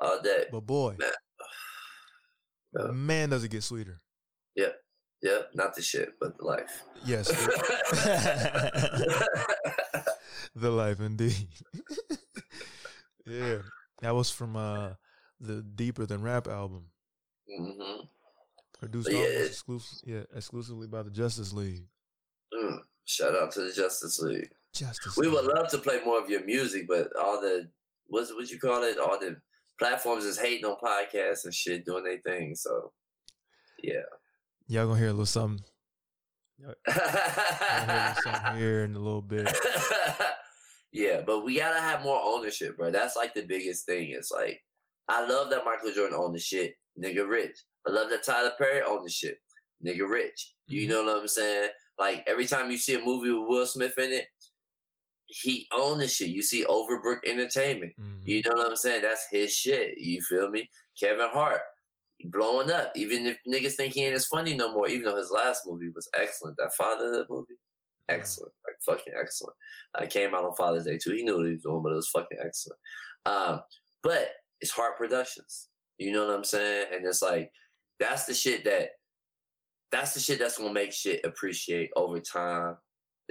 All 0.00 0.20
day. 0.22 0.44
But 0.50 0.66
boy, 0.66 0.96
Man. 0.98 1.10
Yeah. 2.78 2.86
man, 2.92 3.30
does 3.30 3.44
it 3.44 3.50
get 3.50 3.62
sweeter. 3.62 4.00
Yeah, 4.54 4.68
Yeah, 5.22 5.38
not 5.54 5.74
the 5.74 5.82
shit, 5.82 6.10
but 6.20 6.36
the 6.38 6.44
life. 6.44 6.82
Yes, 7.04 7.28
the 10.54 10.70
life 10.70 11.00
indeed. 11.00 11.48
yeah, 13.26 13.58
that 14.00 14.14
was 14.14 14.30
from 14.30 14.56
uh 14.56 14.90
the 15.40 15.62
Deeper 15.62 16.06
Than 16.06 16.22
Rap 16.22 16.46
album, 16.48 16.86
hmm 17.48 18.04
produced 18.78 19.10
Yeah. 19.10 19.18
exclusive, 19.46 19.98
yeah, 20.04 20.22
exclusively 20.34 20.88
by 20.88 21.02
the 21.02 21.10
Justice 21.10 21.52
League. 21.52 21.84
Mm. 22.52 22.78
Shout 23.04 23.36
out 23.36 23.52
to 23.52 23.60
the 23.60 23.72
Justice 23.72 24.18
League. 24.20 24.50
Justice. 24.74 25.16
We 25.16 25.28
would 25.28 25.44
love 25.44 25.68
to 25.70 25.78
play 25.78 26.00
more 26.04 26.20
of 26.20 26.28
your 26.28 26.44
music, 26.44 26.88
but 26.88 27.08
all 27.16 27.40
the 27.40 27.68
what's 28.06 28.32
what 28.34 28.50
you 28.50 28.58
call 28.58 28.82
it? 28.82 28.98
All 28.98 29.18
the 29.20 29.36
platforms 29.82 30.24
is 30.24 30.38
hating 30.38 30.64
on 30.64 30.76
podcasts 30.82 31.44
and 31.44 31.52
shit, 31.54 31.84
doing 31.84 32.04
their 32.04 32.18
thing. 32.18 32.54
So 32.54 32.92
yeah. 33.82 34.02
Y'all 34.68 34.86
gonna 34.86 34.98
hear 34.98 35.08
a 35.08 35.12
little 35.12 35.26
something. 35.26 35.64
Something 38.22 38.56
here 38.56 38.84
in 38.84 38.94
a 38.94 38.98
little 38.98 39.22
bit. 39.22 39.48
yeah, 40.92 41.20
but 41.26 41.44
we 41.44 41.56
gotta 41.56 41.80
have 41.80 42.02
more 42.04 42.20
ownership, 42.22 42.76
bro. 42.76 42.90
That's 42.92 43.16
like 43.16 43.34
the 43.34 43.42
biggest 43.42 43.86
thing. 43.86 44.10
It's 44.10 44.30
like 44.30 44.62
I 45.08 45.26
love 45.26 45.50
that 45.50 45.64
Michael 45.64 45.92
Jordan 45.92 46.16
owned 46.18 46.34
the 46.36 46.40
shit, 46.40 46.74
nigga 47.02 47.28
rich. 47.28 47.56
I 47.86 47.90
love 47.90 48.10
that 48.10 48.22
Tyler 48.22 48.52
Perry 48.58 48.82
owned 48.82 49.04
the 49.06 49.10
shit, 49.10 49.38
nigga 49.84 50.08
rich. 50.08 50.54
You 50.68 50.86
Mhm. 50.86 50.90
know 50.90 51.04
what 51.04 51.22
I'm 51.22 51.28
saying? 51.28 51.70
Like 51.98 52.22
every 52.28 52.46
time 52.46 52.70
you 52.70 52.78
see 52.78 52.94
a 52.94 53.04
movie 53.04 53.30
with 53.32 53.48
Will 53.48 53.66
Smith 53.66 53.98
in 53.98 54.12
it, 54.12 54.26
he 55.40 55.66
owned 55.72 56.00
the 56.00 56.08
shit. 56.08 56.28
You 56.28 56.42
see 56.42 56.64
Overbrook 56.64 57.20
Entertainment. 57.26 57.92
Mhm. 57.98 58.20
You 58.26 58.42
know 58.44 58.52
what 58.56 58.68
I'm 58.68 58.76
saying? 58.76 59.02
That's 59.02 59.26
his 59.30 59.52
shit. 59.52 59.96
You 59.98 60.20
feel 60.22 60.50
me? 60.50 60.68
Kevin 61.00 61.28
Hart 61.30 61.60
blowing 62.24 62.70
up. 62.70 62.92
Even 62.94 63.26
if 63.26 63.38
niggas 63.48 63.74
think 63.74 63.94
he 63.94 64.04
ain't 64.04 64.14
as 64.14 64.26
funny 64.26 64.54
no 64.54 64.72
more, 64.72 64.88
even 64.88 65.04
though 65.06 65.16
his 65.16 65.30
last 65.30 65.62
movie 65.66 65.88
was 65.94 66.08
excellent. 66.14 66.56
That 66.58 66.74
Father 66.74 67.24
movie, 67.30 67.54
excellent, 68.08 68.52
like 68.66 68.76
fucking 68.84 69.14
excellent. 69.18 69.56
I 69.94 70.06
came 70.06 70.34
out 70.34 70.44
on 70.44 70.54
Father's 70.54 70.84
Day 70.84 70.98
too. 70.98 71.12
He 71.12 71.22
knew 71.22 71.36
what 71.38 71.46
he 71.46 71.52
was 71.52 71.62
doing, 71.62 71.82
but 71.82 71.92
it 71.92 71.96
was 71.96 72.08
fucking 72.10 72.38
excellent. 72.44 72.78
Um, 73.24 73.62
but 74.02 74.28
it's 74.60 74.70
Hart 74.70 74.96
Productions. 74.98 75.68
You 75.98 76.12
know 76.12 76.26
what 76.26 76.34
I'm 76.34 76.44
saying? 76.44 76.88
And 76.92 77.06
it's 77.06 77.22
like 77.22 77.50
that's 77.98 78.26
the 78.26 78.34
shit 78.34 78.64
that 78.64 78.90
that's 79.90 80.14
the 80.14 80.20
shit 80.20 80.38
that's 80.38 80.58
gonna 80.58 80.72
make 80.72 80.92
shit 80.92 81.24
appreciate 81.24 81.90
over 81.96 82.20
time. 82.20 82.76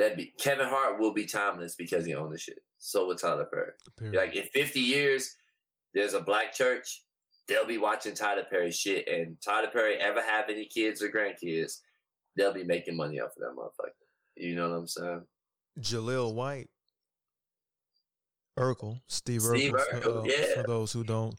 That 0.02 0.18
be 0.18 0.34
Kevin 0.40 0.66
Hart 0.68 1.00
will 1.00 1.14
be 1.14 1.28
timeless 1.28 1.76
because 1.76 2.08
he 2.08 2.16
owned 2.16 2.34
the 2.34 2.38
shit. 2.40 2.58
So 2.80 3.06
will 3.06 3.16
Tyler 3.16 3.46
Perry. 3.46 4.12
Like 4.12 4.36
in 4.36 4.46
50 4.46 4.80
years, 4.80 5.36
there's 5.94 6.16
a 6.16 6.22
black 6.22 6.56
church, 6.56 7.04
they'll 7.48 7.68
be 7.68 7.78
watching 7.78 8.16
Tyler 8.16 8.44
Perry 8.50 8.72
shit. 8.72 9.08
And 9.08 9.38
Tyler 9.46 9.68
Perry 9.72 9.98
ever 9.98 10.20
have 10.20 10.50
any 10.50 10.66
kids 10.66 11.04
or 11.04 11.10
grandkids, 11.10 11.82
they'll 12.36 12.52
be 12.52 12.64
making 12.64 12.98
money 12.98 13.20
off 13.20 13.30
of 13.38 13.42
that 13.42 13.56
motherfucker. 13.56 13.92
You 14.36 14.56
know 14.56 14.72
what 14.72 14.76
I'm 14.76 14.88
saying? 14.88 15.22
Jaleel 15.80 16.34
White, 16.34 16.70
Urkel, 18.58 19.02
Steve, 19.06 19.42
Steve 19.44 19.74
Urkel, 19.74 20.22
uh, 20.22 20.24
yeah. 20.24 20.56
for 20.56 20.64
those 20.64 20.92
who 20.92 21.04
don't 21.04 21.36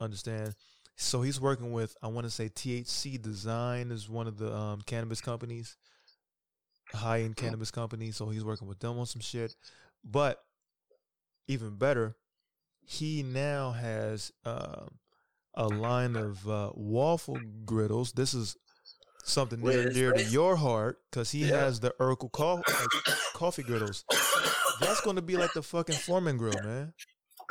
understand. 0.00 0.54
So 0.96 1.22
he's 1.22 1.40
working 1.40 1.72
with, 1.72 1.96
I 2.02 2.08
want 2.08 2.26
to 2.26 2.30
say 2.30 2.50
THC 2.50 3.22
Design 3.22 3.90
is 3.90 4.06
one 4.06 4.26
of 4.26 4.36
the 4.36 4.54
um, 4.54 4.82
cannabis 4.84 5.22
companies, 5.22 5.78
high 6.94 7.20
end 7.22 7.36
cannabis 7.36 7.70
company, 7.70 8.10
So 8.10 8.28
he's 8.30 8.44
working 8.44 8.68
with 8.68 8.78
them 8.80 8.98
on 8.98 9.06
some 9.06 9.20
shit. 9.22 9.54
But 10.04 10.42
even 11.48 11.76
better, 11.76 12.16
he 12.84 13.22
now 13.22 13.70
has 13.72 14.32
uh, 14.44 14.86
a 15.54 15.68
line 15.68 16.16
of 16.16 16.48
uh, 16.48 16.70
waffle 16.74 17.38
griddles. 17.64 18.12
This 18.12 18.34
is 18.34 18.56
something 19.24 19.60
near 19.60 19.82
and 19.82 19.94
dear 19.94 20.12
to 20.12 20.24
your 20.24 20.56
heart 20.56 20.98
because 21.10 21.30
he 21.30 21.46
Yeah. 21.46 21.60
has 21.60 21.80
the 21.80 21.94
Urkel 22.00 22.30
co- 22.32 22.56
like, 22.56 23.16
coffee 23.34 23.62
griddles. 23.62 24.04
That's 24.80 25.00
going 25.02 25.16
to 25.16 25.22
be 25.22 25.36
like 25.36 25.52
the 25.52 25.62
fucking 25.62 25.94
Foreman 25.96 26.36
grill, 26.36 26.60
man. 26.64 26.92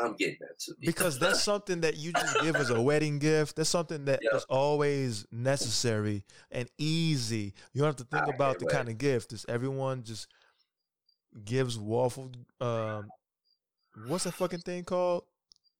I'm 0.01 0.15
getting 0.15 0.37
that 0.41 0.59
too. 0.59 0.73
Because 0.81 1.19
that's 1.19 1.41
something 1.43 1.81
that 1.81 1.97
you 1.97 2.11
just 2.13 2.39
give 2.41 2.55
as 2.55 2.69
a 2.69 2.81
wedding 2.81 3.19
gift. 3.19 3.55
That's 3.55 3.69
something 3.69 4.05
that 4.05 4.19
is 4.21 4.29
Yeah. 4.33 4.39
always 4.55 5.25
necessary 5.31 6.23
and 6.51 6.69
easy. 6.77 7.53
You 7.73 7.81
don't 7.81 7.87
have 7.87 7.95
to 7.97 8.03
think 8.05 8.23
I 8.27 8.35
about 8.35 8.59
the 8.59 8.65
wait. 8.65 8.73
kind 8.75 8.89
of 8.89 8.97
gift. 8.97 9.33
It's 9.33 9.45
everyone 9.47 10.03
just 10.03 10.27
gives 11.45 11.77
waffle. 11.77 12.31
Um, 12.59 13.09
what's 14.07 14.25
that 14.25 14.33
fucking 14.33 14.59
thing 14.61 14.83
called? 14.83 15.23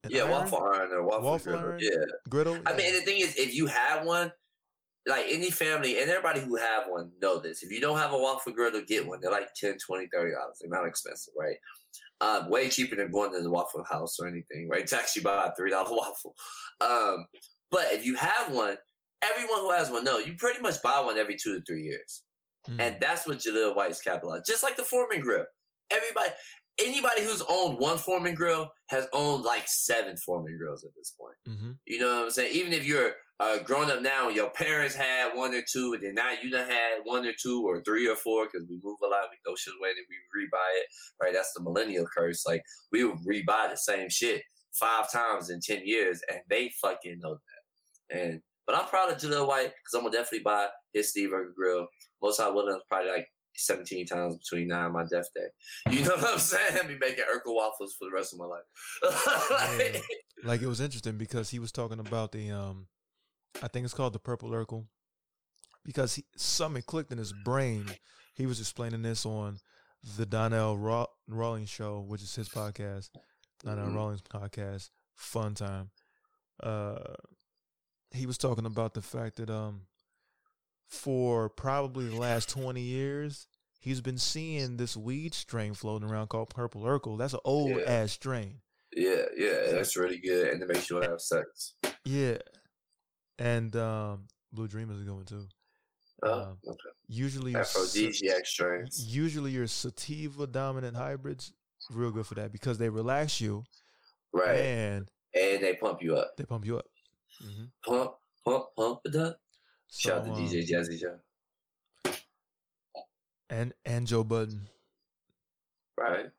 An 0.03 0.11
yeah, 0.11 0.21
iron? 0.23 0.31
waffle 0.31 0.63
iron 0.73 0.91
or 0.91 1.03
waffle, 1.03 1.21
Waffle 1.23 1.51
griddle. 1.53 1.69
iron? 1.69 1.79
Yeah. 1.81 1.89
griddle. 2.29 2.57
I 2.65 2.75
mean, 2.75 2.93
the 2.93 3.01
thing 3.01 3.19
is, 3.19 3.35
if 3.37 3.53
you 3.53 3.67
have 3.67 4.05
one, 4.05 4.31
like 5.07 5.25
any 5.29 5.49
family 5.49 5.99
and 5.99 6.09
everybody 6.09 6.41
who 6.41 6.55
have 6.55 6.83
one 6.87 7.11
know 7.21 7.39
this. 7.39 7.63
If 7.63 7.71
you 7.71 7.81
don't 7.81 7.97
have 7.97 8.13
a 8.13 8.17
waffle 8.17 8.53
griddle, 8.53 8.81
get 8.87 9.07
one. 9.07 9.19
They're 9.21 9.31
like 9.31 9.53
10 9.55 9.77
20 9.85 10.05
$30. 10.05 10.31
They're 10.59 10.69
not 10.69 10.87
expensive, 10.87 11.33
right? 11.37 11.57
Um, 12.21 12.49
way 12.49 12.69
cheaper 12.69 12.95
than 12.95 13.11
going 13.11 13.33
to 13.33 13.41
the 13.41 13.49
Waffle 13.49 13.83
House 13.89 14.17
or 14.19 14.27
anything, 14.27 14.69
right? 14.69 14.85
To 14.87 14.95
actually 14.97 15.23
buy 15.23 15.49
a 15.57 15.59
$3 15.59 15.71
waffle. 15.89 16.35
Um, 16.79 17.25
but 17.71 17.85
if 17.91 18.05
you 18.05 18.15
have 18.15 18.51
one, 18.51 18.77
everyone 19.23 19.59
who 19.61 19.71
has 19.71 19.89
one, 19.89 20.03
know 20.03 20.19
you 20.19 20.35
pretty 20.37 20.61
much 20.61 20.81
buy 20.83 20.99
one 20.99 21.17
every 21.17 21.35
two 21.35 21.57
to 21.57 21.63
three 21.65 21.83
years. 21.83 22.23
Mm. 22.69 22.79
And 22.79 22.97
that's 22.99 23.25
what 23.25 23.39
Jaleel 23.39 23.75
White's 23.75 24.01
capitalized. 24.01 24.45
Just 24.45 24.61
like 24.61 24.77
the 24.77 24.83
Foreman 24.83 25.21
grill. 25.21 25.45
Everybody, 25.89 26.29
anybody 26.83 27.23
who's 27.23 27.43
owned 27.49 27.79
one 27.79 27.97
Foreman 27.97 28.35
grill 28.35 28.71
has 28.87 29.07
owned 29.13 29.43
like 29.43 29.67
seven 29.67 30.17
Foreman 30.17 30.57
grills 30.57 30.83
at 30.83 30.91
this 30.95 31.11
point. 31.19 31.35
Mhm. 31.47 31.77
You 31.85 31.99
know 31.99 32.15
what 32.17 32.23
I'm 32.25 32.31
saying? 32.31 32.53
Even 32.55 32.73
if 32.73 32.85
you're 32.85 33.15
uh, 33.39 33.57
grown 33.59 33.89
up 33.89 34.01
now 34.01 34.27
and 34.27 34.35
your 34.35 34.51
parents 34.51 34.93
had 34.93 35.35
one 35.35 35.53
or 35.55 35.63
two, 35.63 35.93
and 35.93 36.03
then 36.03 36.13
now 36.13 36.31
you 36.43 36.51
done 36.51 36.69
had 36.69 36.99
one 37.03 37.25
or 37.25 37.33
two 37.41 37.65
or 37.67 37.81
three 37.81 38.07
or 38.07 38.15
four 38.15 38.45
because 38.45 38.67
we 38.69 38.79
move 38.83 38.99
a 39.03 39.07
lot, 39.07 39.29
we 39.31 39.37
throw 39.43 39.55
shit 39.55 39.73
away, 39.79 39.89
then 39.89 40.05
we 40.09 40.43
rebuy 40.43 40.79
it. 40.79 40.85
Right? 41.21 41.33
That's 41.33 41.51
the 41.53 41.63
millennial 41.63 42.05
curse. 42.05 42.45
Like 42.45 42.61
we 42.91 43.03
would 43.03 43.17
rebuy 43.27 43.69
the 43.69 43.77
same 43.77 44.09
shit 44.09 44.43
five 44.73 45.11
times 45.11 45.49
in 45.49 45.59
ten 45.59 45.81
years, 45.85 46.21
and 46.29 46.39
they 46.49 46.71
fucking 46.81 47.19
know 47.19 47.35
that. 47.35 48.19
And 48.19 48.41
but 48.67 48.75
I'm 48.75 48.85
proud 48.87 49.11
of 49.11 49.17
Jaleel 49.17 49.47
White 49.47 49.73
because 49.73 49.93
I'm 49.95 50.01
gonna 50.01 50.11
definitely 50.15 50.43
buy 50.43 50.67
his 50.93 51.09
Steve 51.09 51.29
Urkel 51.31 51.55
grill. 51.55 51.87
Most 52.21 52.39
I 52.39 52.47
will 52.49 52.79
probably 52.89 53.09
like 53.11 53.27
17 53.55 54.05
times 54.07 54.37
between 54.37 54.67
now 54.69 54.85
and 54.85 54.93
my 54.93 55.03
death 55.05 55.27
day. 55.35 55.47
You 55.95 56.03
know 56.05 56.15
what 56.15 56.33
I'm 56.33 56.39
saying? 56.39 56.77
I'll 56.81 56.87
be 56.87 56.97
making 56.97 57.23
Urkel 57.25 57.55
waffles 57.55 57.95
for 57.97 58.05
the 58.05 58.11
rest 58.15 58.33
of 58.33 58.39
my 58.39 58.45
life. 58.45 58.63
Like- 59.51 59.93
Yeah. 59.95 60.01
like 60.43 60.61
it 60.61 60.67
was 60.67 60.81
interesting 60.81 61.17
because 61.17 61.49
he 61.49 61.59
was 61.59 61.71
talking 61.71 61.99
about 61.99 62.31
the 62.31 62.51
um 62.51 62.87
I 63.61 63.67
think 63.67 63.83
it's 63.85 63.93
called 63.93 64.13
the 64.13 64.19
purple 64.19 64.49
Urkel 64.51 64.85
because 65.83 66.15
he, 66.15 66.25
something 66.37 66.81
clicked 66.83 67.11
in 67.11 67.17
his 67.17 67.33
brain. 67.33 67.85
He 68.33 68.45
was 68.45 68.59
explaining 68.59 69.01
this 69.01 69.25
on 69.25 69.59
the 70.17 70.25
Donnell 70.25 70.77
Raw, 70.77 71.05
Rawlings 71.27 71.69
show, 71.69 71.99
which 71.99 72.21
is 72.23 72.33
his 72.33 72.49
podcast. 72.49 73.09
Donnell 73.63 73.89
Mhm. 73.89 73.95
Rawlings 73.95 74.21
podcast, 74.21 74.89
fun 75.15 75.53
time. 75.53 75.91
Uh, 76.63 77.15
he 78.11 78.25
was 78.25 78.37
talking 78.37 78.65
about 78.65 78.93
the 78.93 79.01
fact 79.01 79.35
that 79.37 79.49
um 79.49 79.81
for 81.01 81.49
probably 81.49 82.07
the 82.07 82.15
last 82.15 82.49
twenty 82.49 82.81
years. 82.81 83.47
He's 83.79 84.01
been 84.01 84.19
seeing 84.19 84.77
this 84.77 84.95
weed 84.95 85.33
strain 85.33 85.73
floating 85.73 86.07
around 86.07 86.27
called 86.27 86.49
Purple 86.51 86.83
Urkel. 86.83 87.17
That's 87.17 87.33
an 87.33 87.39
old 87.43 87.79
Yeah. 87.79 87.89
ass 88.03 88.11
strain. 88.11 88.61
Yeah, 88.93 89.23
yeah, 89.35 89.71
that's 89.71 89.95
really 89.97 90.19
good, 90.19 90.49
and 90.49 90.61
it 90.61 90.67
makes 90.67 90.89
you 90.89 90.97
have 90.97 91.19
sex. 91.21 91.73
Yeah, 92.05 92.37
and 93.39 93.75
um, 93.75 94.27
Blue 94.51 94.67
Dream 94.67 94.91
is 94.91 95.01
going 95.03 95.25
too. 95.25 95.47
Oh, 96.23 96.41
Um, 96.41 96.57
okay. 96.67 96.77
usually, 97.07 97.53
your 97.53 97.61
Aphrodisiac 97.61 98.45
strains. 98.45 99.03
usually 99.15 99.51
your 99.51 99.65
sativa 99.65 100.45
dominant 100.45 100.95
hybrids 100.95 101.53
real 101.89 102.11
good 102.11 102.27
for 102.27 102.35
that 102.35 102.51
because 102.51 102.77
they 102.77 102.89
relax 102.89 103.41
you 103.41 103.63
Right. 104.33 104.57
and 104.59 105.09
And 105.33 105.63
they 105.63 105.75
pump 105.75 106.03
you 106.03 106.15
up. 106.17 106.35
they 106.37 106.43
pump 106.43 106.65
you 106.65 106.77
up. 106.77 106.85
hmm 107.41 107.65
Pump, 107.83 108.11
pump, 108.45 108.65
pump 108.77 108.99
it 109.05 109.15
up. 109.15 109.37
So, 109.93 110.09
Shout 110.09 110.19
out 110.19 110.25
to 110.25 110.31
um, 110.31 110.37
DJ 110.47 110.65
Jazzy 110.69 110.97
Joe. 110.99 112.11
and 113.49 113.73
and 113.85 114.07
Joe 114.07 114.23
Budden 114.23 114.69
Right? 115.97 116.31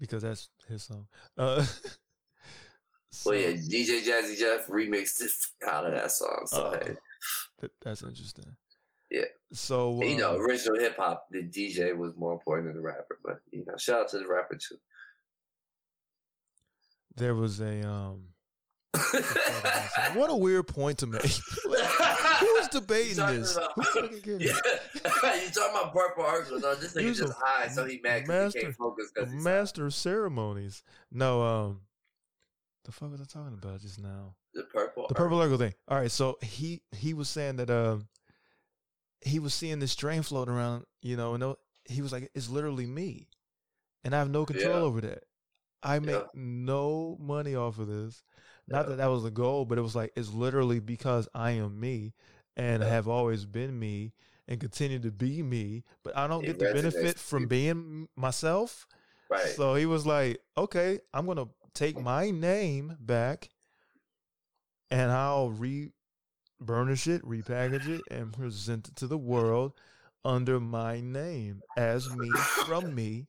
because 0.00 0.22
that's 0.22 0.48
his 0.66 0.82
song. 0.84 1.06
Uh, 1.36 1.62
so, 3.12 3.30
Well, 3.32 3.38
yeah, 3.38 3.50
DJ 3.50 4.00
Jazzy 4.02 4.38
Jeff 4.38 4.66
remixed 4.68 5.20
it 5.20 5.30
out 5.68 5.84
of 5.86 5.92
that 5.92 6.10
song. 6.10 6.44
So, 6.46 6.62
Uh, 6.62 6.78
hey, 6.84 6.96
that- 7.60 7.72
that's 7.82 8.02
interesting. 8.02 8.56
Yeah. 9.10 9.24
So 9.52 10.02
you 10.02 10.16
know, 10.16 10.34
um, 10.36 10.40
original 10.40 10.78
hip 10.78 10.96
hop, 10.96 11.26
the 11.30 11.42
DJ 11.42 11.96
was 11.96 12.14
more 12.16 12.32
important 12.32 12.68
than 12.68 12.76
the 12.76 12.82
rapper. 12.86 13.18
But, 13.24 13.40
you 13.50 13.64
know, 13.66 13.76
shout 13.76 14.00
out 14.00 14.08
to 14.10 14.18
the 14.18 14.26
rapper, 14.26 14.56
too. 14.56 14.78
there 17.14 17.34
was 17.34 17.60
a 17.60 17.86
um. 17.86 18.22
what 20.14 20.30
a 20.30 20.36
weird 20.36 20.66
point 20.66 20.98
to 20.98 21.06
make. 21.06 21.22
Who 22.40 22.46
is 22.56 22.68
debating 22.68 23.16
this? 23.26 23.56
about-? 23.56 23.72
Yeah. 23.76 24.38
you 24.40 25.50
talking 25.50 25.70
about 25.70 25.92
Purple 25.92 26.24
Urkel. 26.24 26.60
No, 26.60 26.74
this 26.74 26.94
nigga 26.94 27.00
He's 27.02 27.18
just 27.18 27.34
high, 27.38 27.68
so 27.68 27.84
he 27.84 28.00
mad 28.02 28.22
because 28.24 28.54
he 28.54 28.60
can't 28.60 28.74
focus 28.76 29.10
high. 29.16 29.24
master 29.26 29.86
of 29.86 29.94
ceremonies. 29.94 30.82
No, 31.12 31.42
um, 31.42 31.80
the 32.84 32.92
fuck 32.92 33.10
was 33.10 33.20
I 33.20 33.24
talking 33.24 33.54
about 33.54 33.80
just 33.80 33.98
now? 34.00 34.34
The 34.54 34.62
Purple 34.64 35.06
The 35.08 35.14
purple 35.14 35.38
Urkel 35.38 35.58
thing. 35.58 35.74
All 35.88 35.98
right, 35.98 36.10
so 36.10 36.38
he 36.42 36.80
he 36.92 37.14
was 37.14 37.28
saying 37.28 37.56
that 37.56 37.70
um 37.70 38.08
he 39.20 39.38
was 39.38 39.52
seeing 39.54 39.78
this 39.78 39.92
strain 39.92 40.22
floating 40.22 40.54
around, 40.54 40.84
you 41.02 41.16
know, 41.16 41.34
and 41.34 41.54
he 41.86 42.02
was 42.02 42.12
like, 42.12 42.30
"It's 42.34 42.48
literally 42.48 42.86
me," 42.86 43.28
and 44.04 44.14
I 44.14 44.18
have 44.18 44.30
no 44.30 44.44
control 44.46 44.74
Yeah. 44.74 44.80
over 44.80 45.00
that. 45.02 45.24
I 45.82 45.98
make 45.98 46.14
Yeah. 46.16 46.22
no 46.34 47.16
money 47.20 47.54
off 47.54 47.78
of 47.78 47.88
this. 47.88 48.22
Not 48.68 48.84
Yeah. 48.84 48.90
that 48.90 48.96
that 48.96 49.06
was 49.06 49.22
the 49.22 49.30
goal, 49.30 49.64
but 49.64 49.78
it 49.78 49.82
was 49.82 49.96
like 49.96 50.12
it's 50.16 50.32
literally 50.32 50.80
because 50.80 51.28
I 51.34 51.52
am 51.52 51.80
me 51.80 52.14
and 52.56 52.82
Yeah. 52.82 52.88
have 52.88 53.08
always 53.08 53.46
been 53.46 53.78
me 53.78 54.12
and 54.46 54.60
continue 54.60 54.98
to 55.00 55.10
be 55.10 55.42
me. 55.42 55.84
But 56.02 56.16
I 56.16 56.26
don't 56.26 56.44
It 56.44 56.46
get 56.46 56.58
the 56.58 56.66
benefit 56.66 57.18
from 57.18 57.42
people. 57.42 57.48
being 57.48 58.08
myself. 58.16 58.86
Right. 59.30 59.46
So 59.56 59.74
he 59.74 59.86
was 59.86 60.06
like, 60.06 60.40
okay, 60.56 61.00
I'm 61.14 61.26
going 61.26 61.38
to 61.38 61.48
take 61.74 61.98
my 61.98 62.30
name 62.30 62.96
back 63.00 63.50
and 64.90 65.10
I'll 65.10 65.50
re 65.50 65.92
burnish 66.60 67.06
it, 67.08 67.22
repackage 67.22 67.88
it, 67.88 68.06
and 68.10 68.32
present 68.32 68.88
it 68.88 68.96
to 68.96 69.06
the 69.06 69.18
world 69.18 69.74
under 70.24 70.60
my 70.60 71.00
name 71.00 71.62
as 71.76 72.10
me 72.10 72.42
from 72.44 72.94
me. 72.94 73.28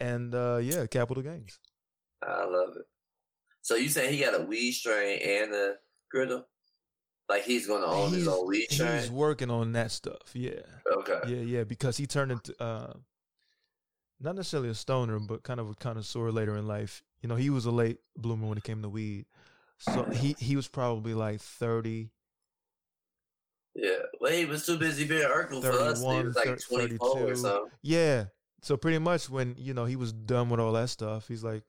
And 0.00 0.34
uh 0.34 0.58
yeah, 0.62 0.86
capital 0.86 1.22
gains. 1.22 1.60
I 2.22 2.44
love 2.44 2.76
it. 2.76 2.86
So 3.66 3.74
you 3.74 3.88
saying 3.88 4.12
he 4.14 4.20
got 4.20 4.40
a 4.40 4.44
weed 4.44 4.70
strain 4.70 5.18
and 5.20 5.52
a 5.52 5.74
griddle? 6.08 6.46
Like 7.28 7.42
he's 7.42 7.66
gonna 7.66 7.84
own 7.86 8.10
his 8.12 8.22
He's- 8.22 8.28
own 8.28 8.46
weed 8.46 8.70
strain? 8.70 9.00
He's 9.00 9.10
working 9.10 9.50
on 9.50 9.72
that 9.72 9.90
stuff. 9.90 10.30
Yeah. 10.34 10.60
Okay. 10.88 11.18
Yeah, 11.26 11.38
yeah, 11.42 11.64
because 11.64 11.96
he 11.96 12.06
turned 12.06 12.30
into 12.30 12.54
uh 12.62 12.92
not 14.20 14.36
necessarily 14.36 14.68
a 14.68 14.74
stoner, 14.74 15.18
but 15.18 15.42
kind 15.42 15.58
of 15.58 15.68
a 15.68 15.74
connoisseur 15.74 16.30
later 16.30 16.56
in 16.56 16.68
life. 16.68 17.02
You 17.22 17.28
know, 17.28 17.34
he 17.34 17.50
was 17.50 17.66
a 17.66 17.72
late 17.72 17.98
bloomer 18.16 18.46
when 18.46 18.56
it 18.56 18.62
came 18.62 18.82
to 18.82 18.88
weed. 18.88 19.26
So 19.78 20.04
he 20.04 20.36
he 20.38 20.54
was 20.54 20.68
probably 20.68 21.14
like 21.14 21.40
30, 21.40 22.10
Yeah. 23.74 23.90
Well, 24.20 24.32
he 24.32 24.44
was 24.44 24.64
too 24.64 24.78
busy 24.78 25.06
being 25.06 25.26
Urkel 25.28 25.60
for 25.60 25.72
us. 25.72 26.00
He 26.00 26.06
was 26.22 26.36
like 26.36 26.44
thir- 26.46 26.56
24 26.68 27.08
or 27.30 27.34
something. 27.34 27.70
Yeah. 27.82 28.26
So 28.62 28.76
pretty 28.76 28.98
much 28.98 29.28
when, 29.28 29.56
you 29.58 29.74
know, 29.74 29.86
he 29.86 29.96
was 29.96 30.12
done 30.12 30.50
with 30.50 30.60
all 30.60 30.72
that 30.74 30.88
stuff, 30.88 31.26
he's 31.26 31.42
like 31.42 31.64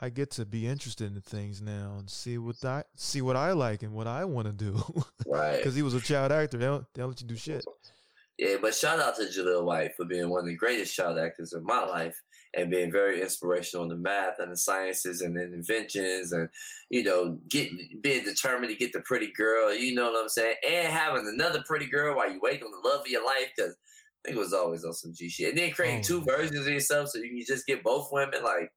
I 0.00 0.10
get 0.10 0.30
to 0.32 0.46
be 0.46 0.66
interested 0.66 1.12
in 1.14 1.20
things 1.22 1.60
now 1.60 1.96
and 1.98 2.08
see 2.08 2.38
what 2.38 2.64
I 2.64 2.84
see 2.96 3.20
what 3.20 3.36
I 3.36 3.52
like 3.52 3.82
and 3.82 3.92
what 3.92 4.06
I 4.06 4.24
want 4.24 4.46
to 4.46 4.52
do. 4.52 4.82
Right. 5.26 5.62
Cuz 5.62 5.74
he 5.74 5.82
was 5.82 5.94
a 5.94 6.00
child 6.00 6.32
actor. 6.32 6.56
They 6.56 6.64
don't, 6.66 6.86
they 6.94 7.02
don't 7.02 7.10
let 7.10 7.20
you 7.20 7.26
do 7.26 7.36
shit. 7.36 7.64
Yeah, 8.38 8.56
but 8.62 8.74
shout 8.74 9.00
out 9.00 9.16
to 9.16 9.22
Jaleel 9.24 9.64
White 9.64 9.94
for 9.96 10.04
being 10.04 10.30
one 10.30 10.40
of 10.40 10.46
the 10.46 10.54
greatest 10.54 10.94
child 10.94 11.18
actors 11.18 11.52
in 11.52 11.64
my 11.64 11.84
life 11.84 12.16
and 12.54 12.70
being 12.70 12.90
very 12.92 13.20
inspirational 13.20 13.82
in 13.82 13.88
the 13.90 13.96
math 13.96 14.38
and 14.38 14.52
the 14.52 14.56
sciences 14.56 15.20
and 15.20 15.36
the 15.36 15.42
inventions 15.42 16.32
and 16.32 16.48
you 16.88 17.02
know 17.02 17.38
getting 17.48 17.98
being 18.00 18.24
determined 18.24 18.70
to 18.70 18.76
get 18.78 18.92
the 18.92 19.00
pretty 19.00 19.32
girl. 19.32 19.74
You 19.74 19.94
know 19.96 20.12
what 20.12 20.22
I'm 20.22 20.28
saying? 20.28 20.54
And 20.66 20.86
having 20.92 21.26
another 21.26 21.62
pretty 21.66 21.86
girl 21.86 22.16
while 22.16 22.30
you 22.32 22.38
wait 22.40 22.62
on 22.62 22.70
the 22.70 22.88
love 22.88 23.00
of 23.00 23.08
your 23.08 23.26
life 23.26 23.50
because 23.54 23.72
I 23.74 24.28
think 24.28 24.36
it 24.36 24.40
was 24.40 24.52
always 24.54 24.84
on 24.84 24.92
some 24.94 25.12
G 25.12 25.28
shit. 25.28 25.50
And 25.50 25.58
then 25.58 25.72
creating 25.72 26.00
Oh. 26.00 26.02
two 26.04 26.20
versions 26.22 26.60
of 26.66 26.72
yourself 26.72 27.08
so 27.10 27.18
you 27.18 27.28
can 27.30 27.44
just 27.44 27.66
get 27.66 27.82
both 27.82 28.08
women. 28.12 28.42
Like, 28.42 28.70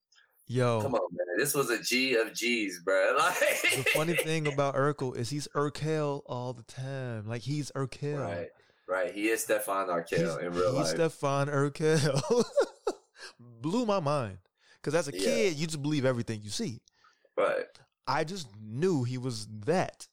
Yo. 0.48 0.82
come 0.82 0.96
on, 0.96 1.02
man, 1.12 1.38
this 1.38 1.54
was 1.54 1.70
a 1.70 1.82
G 1.82 2.16
of 2.16 2.34
G's, 2.34 2.82
bro. 2.84 3.16
Like, 3.18 3.40
the 3.76 3.86
funny 3.94 4.16
thing 4.16 4.48
about 4.48 4.76
Urkel 4.76 5.16
is 5.16 5.30
he's 5.30 5.48
Urkel 5.56 6.22
all 6.26 6.54
the 6.54 6.64
time. 6.64 7.26
Like 7.28 7.42
he's 7.42 7.72
Urkel. 7.72 8.20
right, 8.20 8.50
right. 8.88 9.14
He 9.14 9.30
is 9.30 9.44
Stefan 9.44 9.86
He's, 9.86 10.20
Arkell 10.20 10.38
in 10.38 10.52
real 10.54 10.72
he's 10.76 10.88
life. 10.88 10.96
Stefan 10.96 11.50
Urquelle. 11.50 12.22
Blew 13.40 13.86
my 13.86 14.00
mind. 14.00 14.40
Because 14.82 14.96
as 14.96 15.08
a 15.08 15.18
Yeah. 15.18 15.24
kid, 15.24 15.54
you 15.58 15.68
just 15.68 15.82
believe 15.82 16.06
everything 16.06 16.42
you 16.44 16.50
see. 16.50 16.82
right, 17.38 17.66
I 18.08 18.24
just 18.24 18.48
knew 18.60 19.04
he 19.04 19.18
was 19.18 19.48
that. 19.66 20.08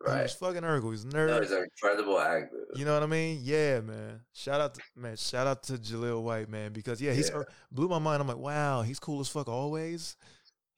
Right. 0.00 0.22
was 0.22 0.34
fucking 0.34 0.62
Urkel. 0.62 0.92
He's 0.92 1.04
a 1.04 1.08
No, 1.08 1.40
he's 1.40 1.50
an 1.50 1.64
incredible 1.64 2.20
actor. 2.20 2.66
you 2.76 2.84
know 2.84 2.94
what 2.94 3.02
I 3.02 3.06
mean? 3.06 3.40
Yeah, 3.42 3.80
man. 3.80 4.20
Shout 4.32 4.60
out 4.60 4.74
to 4.74 4.80
man. 4.96 5.16
Shout 5.16 5.46
out 5.46 5.62
to 5.64 5.72
Jaleel 5.74 6.22
White, 6.22 6.48
man. 6.48 6.72
Because 6.72 7.00
yeah, 7.00 7.12
he's 7.12 7.30
Yeah. 7.30 7.38
Ur- 7.38 7.48
blew 7.72 7.88
my 7.88 7.98
mind. 7.98 8.20
I'm 8.22 8.28
like, 8.28 8.36
wow, 8.38 8.82
he's 8.82 9.00
cool 9.00 9.20
as 9.20 9.28
fuck 9.28 9.48
always. 9.48 10.16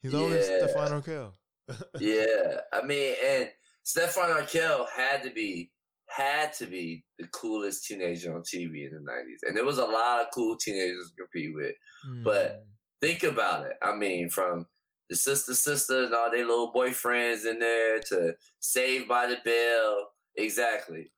He's 0.01 0.13
always 0.15 0.47
Yeah. 0.49 0.65
Stefan 0.67 0.93
Urquelle. 0.93 1.35
yeah, 1.99 2.61
I 2.73 2.81
mean, 2.81 3.15
and 3.23 3.49
Stefan 3.83 4.31
Urquelle 4.31 4.87
had 4.95 5.21
to 5.23 5.29
be 5.29 5.71
had 6.07 6.51
to 6.53 6.65
be 6.65 7.05
the 7.19 7.27
coolest 7.27 7.85
teenager 7.85 8.35
on 8.35 8.41
TV 8.41 8.85
in 8.85 8.91
the 8.91 9.11
'90s, 9.11 9.47
and 9.47 9.55
there 9.55 9.63
was 9.63 9.77
a 9.77 9.85
lot 9.85 10.21
of 10.21 10.27
cool 10.33 10.57
teenagers 10.57 11.11
to 11.15 11.23
compete 11.23 11.53
with. 11.55 11.75
But- 12.23 12.63
Hmm. 12.63 12.67
Think 13.01 13.23
about 13.23 13.65
it. 13.65 13.73
I 13.81 13.95
mean, 13.95 14.29
from 14.29 14.67
the 15.11 15.15
sister 15.17 15.53
sister 15.53 16.05
and 16.05 16.13
all 16.15 16.31
their 16.31 16.47
little 16.47 16.71
boyfriends 16.73 17.45
in 17.45 17.59
there 17.59 17.99
to 17.99 18.33
Saved 18.61 19.07
by 19.07 19.27
the 19.27 19.37
Bell. 19.45 20.07
Exactly. 20.37 21.11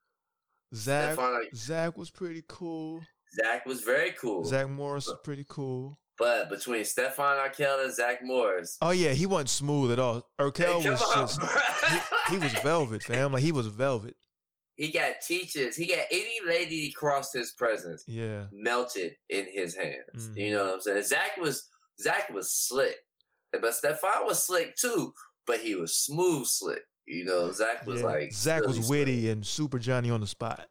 Zach 0.76 1.18
Zach 1.56 1.98
was 1.98 2.10
pretty 2.10 2.44
cool. 2.48 3.02
Zach 3.36 3.66
was 3.66 3.82
very 3.82 4.12
cool. 4.20 4.44
Zach 4.46 4.68
Morris 4.70 5.08
was 5.08 5.18
pretty 5.24 5.46
cool. 5.48 6.00
But 6.18 6.50
between 6.50 6.86
Stefan 6.86 7.38
Urquelle 7.38 7.80
and 7.84 7.94
Zach 7.94 8.20
Morris, 8.24 8.78
Oh 8.82 8.92
yeah, 8.92 9.14
he 9.14 9.26
wasn't 9.26 9.50
smooth 9.50 9.92
at 9.92 10.00
all. 10.00 10.28
Urkel 10.40 10.82
Hey, 10.82 10.90
was 10.90 11.02
on, 11.02 11.28
just 11.28 11.42
he, 11.90 12.34
he 12.34 12.38
was 12.38 12.54
velvet, 12.64 13.04
fam. 13.04 13.32
Like 13.34 13.42
he 13.44 13.52
was 13.52 13.68
velvet. 13.68 14.16
he 14.76 14.92
got 14.92 15.22
teachers. 15.26 15.76
He 15.76 15.86
got 15.88 16.06
any 16.12 16.38
lady 16.48 16.82
he 16.82 16.92
crossed 16.92 17.34
his 17.34 17.52
presence 17.54 18.04
Yeah. 18.08 18.46
melted 18.52 19.16
in 19.30 19.46
his 19.52 19.76
hands. 19.76 20.30
Mhm. 20.30 20.38
You 20.38 20.52
know 20.56 20.66
what 20.66 20.74
I'm 20.76 20.82
saying? 20.82 21.04
Zach 21.04 21.38
was 21.38 21.68
Zach 22.02 22.30
was 22.32 22.52
slick, 22.54 22.96
but 23.62 23.74
Stefan 23.74 24.26
was 24.26 24.44
slick 24.44 24.76
too. 24.76 25.14
But 25.46 25.60
he 25.60 25.76
was 25.76 25.96
smooth 25.96 26.48
slick. 26.48 26.84
You 27.06 27.26
know, 27.26 27.52
Zach 27.52 27.86
was 27.86 28.02
yeah. 28.02 28.08
like 28.08 28.34
Zach 28.34 28.62
really 28.62 28.80
was 28.80 28.90
witty 28.90 29.30
and 29.30 29.46
super 29.46 29.80
Johnny 29.80 30.10
on 30.10 30.22
the 30.22 30.28
spot. 30.28 30.68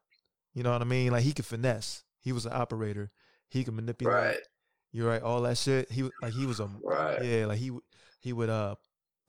You 0.54 0.62
know 0.62 0.72
what 0.72 0.82
I 0.82 0.84
mean? 0.84 1.12
Like 1.12 1.22
he 1.22 1.32
could 1.32 1.46
finesse. 1.46 2.04
He 2.20 2.32
was 2.32 2.46
an 2.46 2.52
operator. 2.54 3.10
He 3.48 3.64
could 3.64 3.74
manipulate. 3.74 4.14
right, 4.14 4.38
You're 4.92 5.08
right. 5.08 5.22
All 5.22 5.42
that 5.42 5.58
shit. 5.58 5.90
He 5.90 6.02
was 6.02 6.12
like 6.22 6.32
he 6.32 6.46
was 6.46 6.60
a 6.60 6.70
right. 6.82 7.22
yeah. 7.22 7.46
Like 7.46 7.58
he 7.58 7.70
would 7.70 7.82
he 8.20 8.32
would 8.32 8.48
uh 8.48 8.76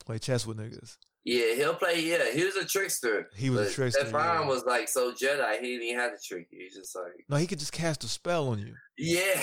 play 0.06 0.20
chess 0.20 0.45
with 0.45 0.58
niggas. 0.58 0.97
Yeah, 1.26 1.56
he'll 1.56 1.76
play. 1.76 2.01
Yeah, 2.01 2.32
he 2.32 2.43
was 2.43 2.56
a 2.56 2.66
trickster. 2.66 3.30
He 3.36 3.49
was 3.49 3.72
a 3.72 3.74
trickster, 3.74 4.01
Stefan 4.01 4.41
yeah. 4.41 4.47
was 4.47 4.66
like 4.66 4.89
so 4.89 5.14
Jedi. 5.14 5.60
He 5.60 5.68
didn't 5.68 5.84
even 5.84 5.99
have 5.99 6.12
to 6.12 6.18
trick 6.26 6.47
you. 6.51 6.60
He's 6.64 6.76
just 6.76 6.95
like, 6.95 7.26
No, 7.30 7.38
he 7.38 7.47
could 7.47 7.60
just 7.60 7.72
cast 7.72 8.04
a 8.04 8.08
spell 8.08 8.49
on 8.49 8.60
you. 8.60 8.76
yeah. 8.97 9.39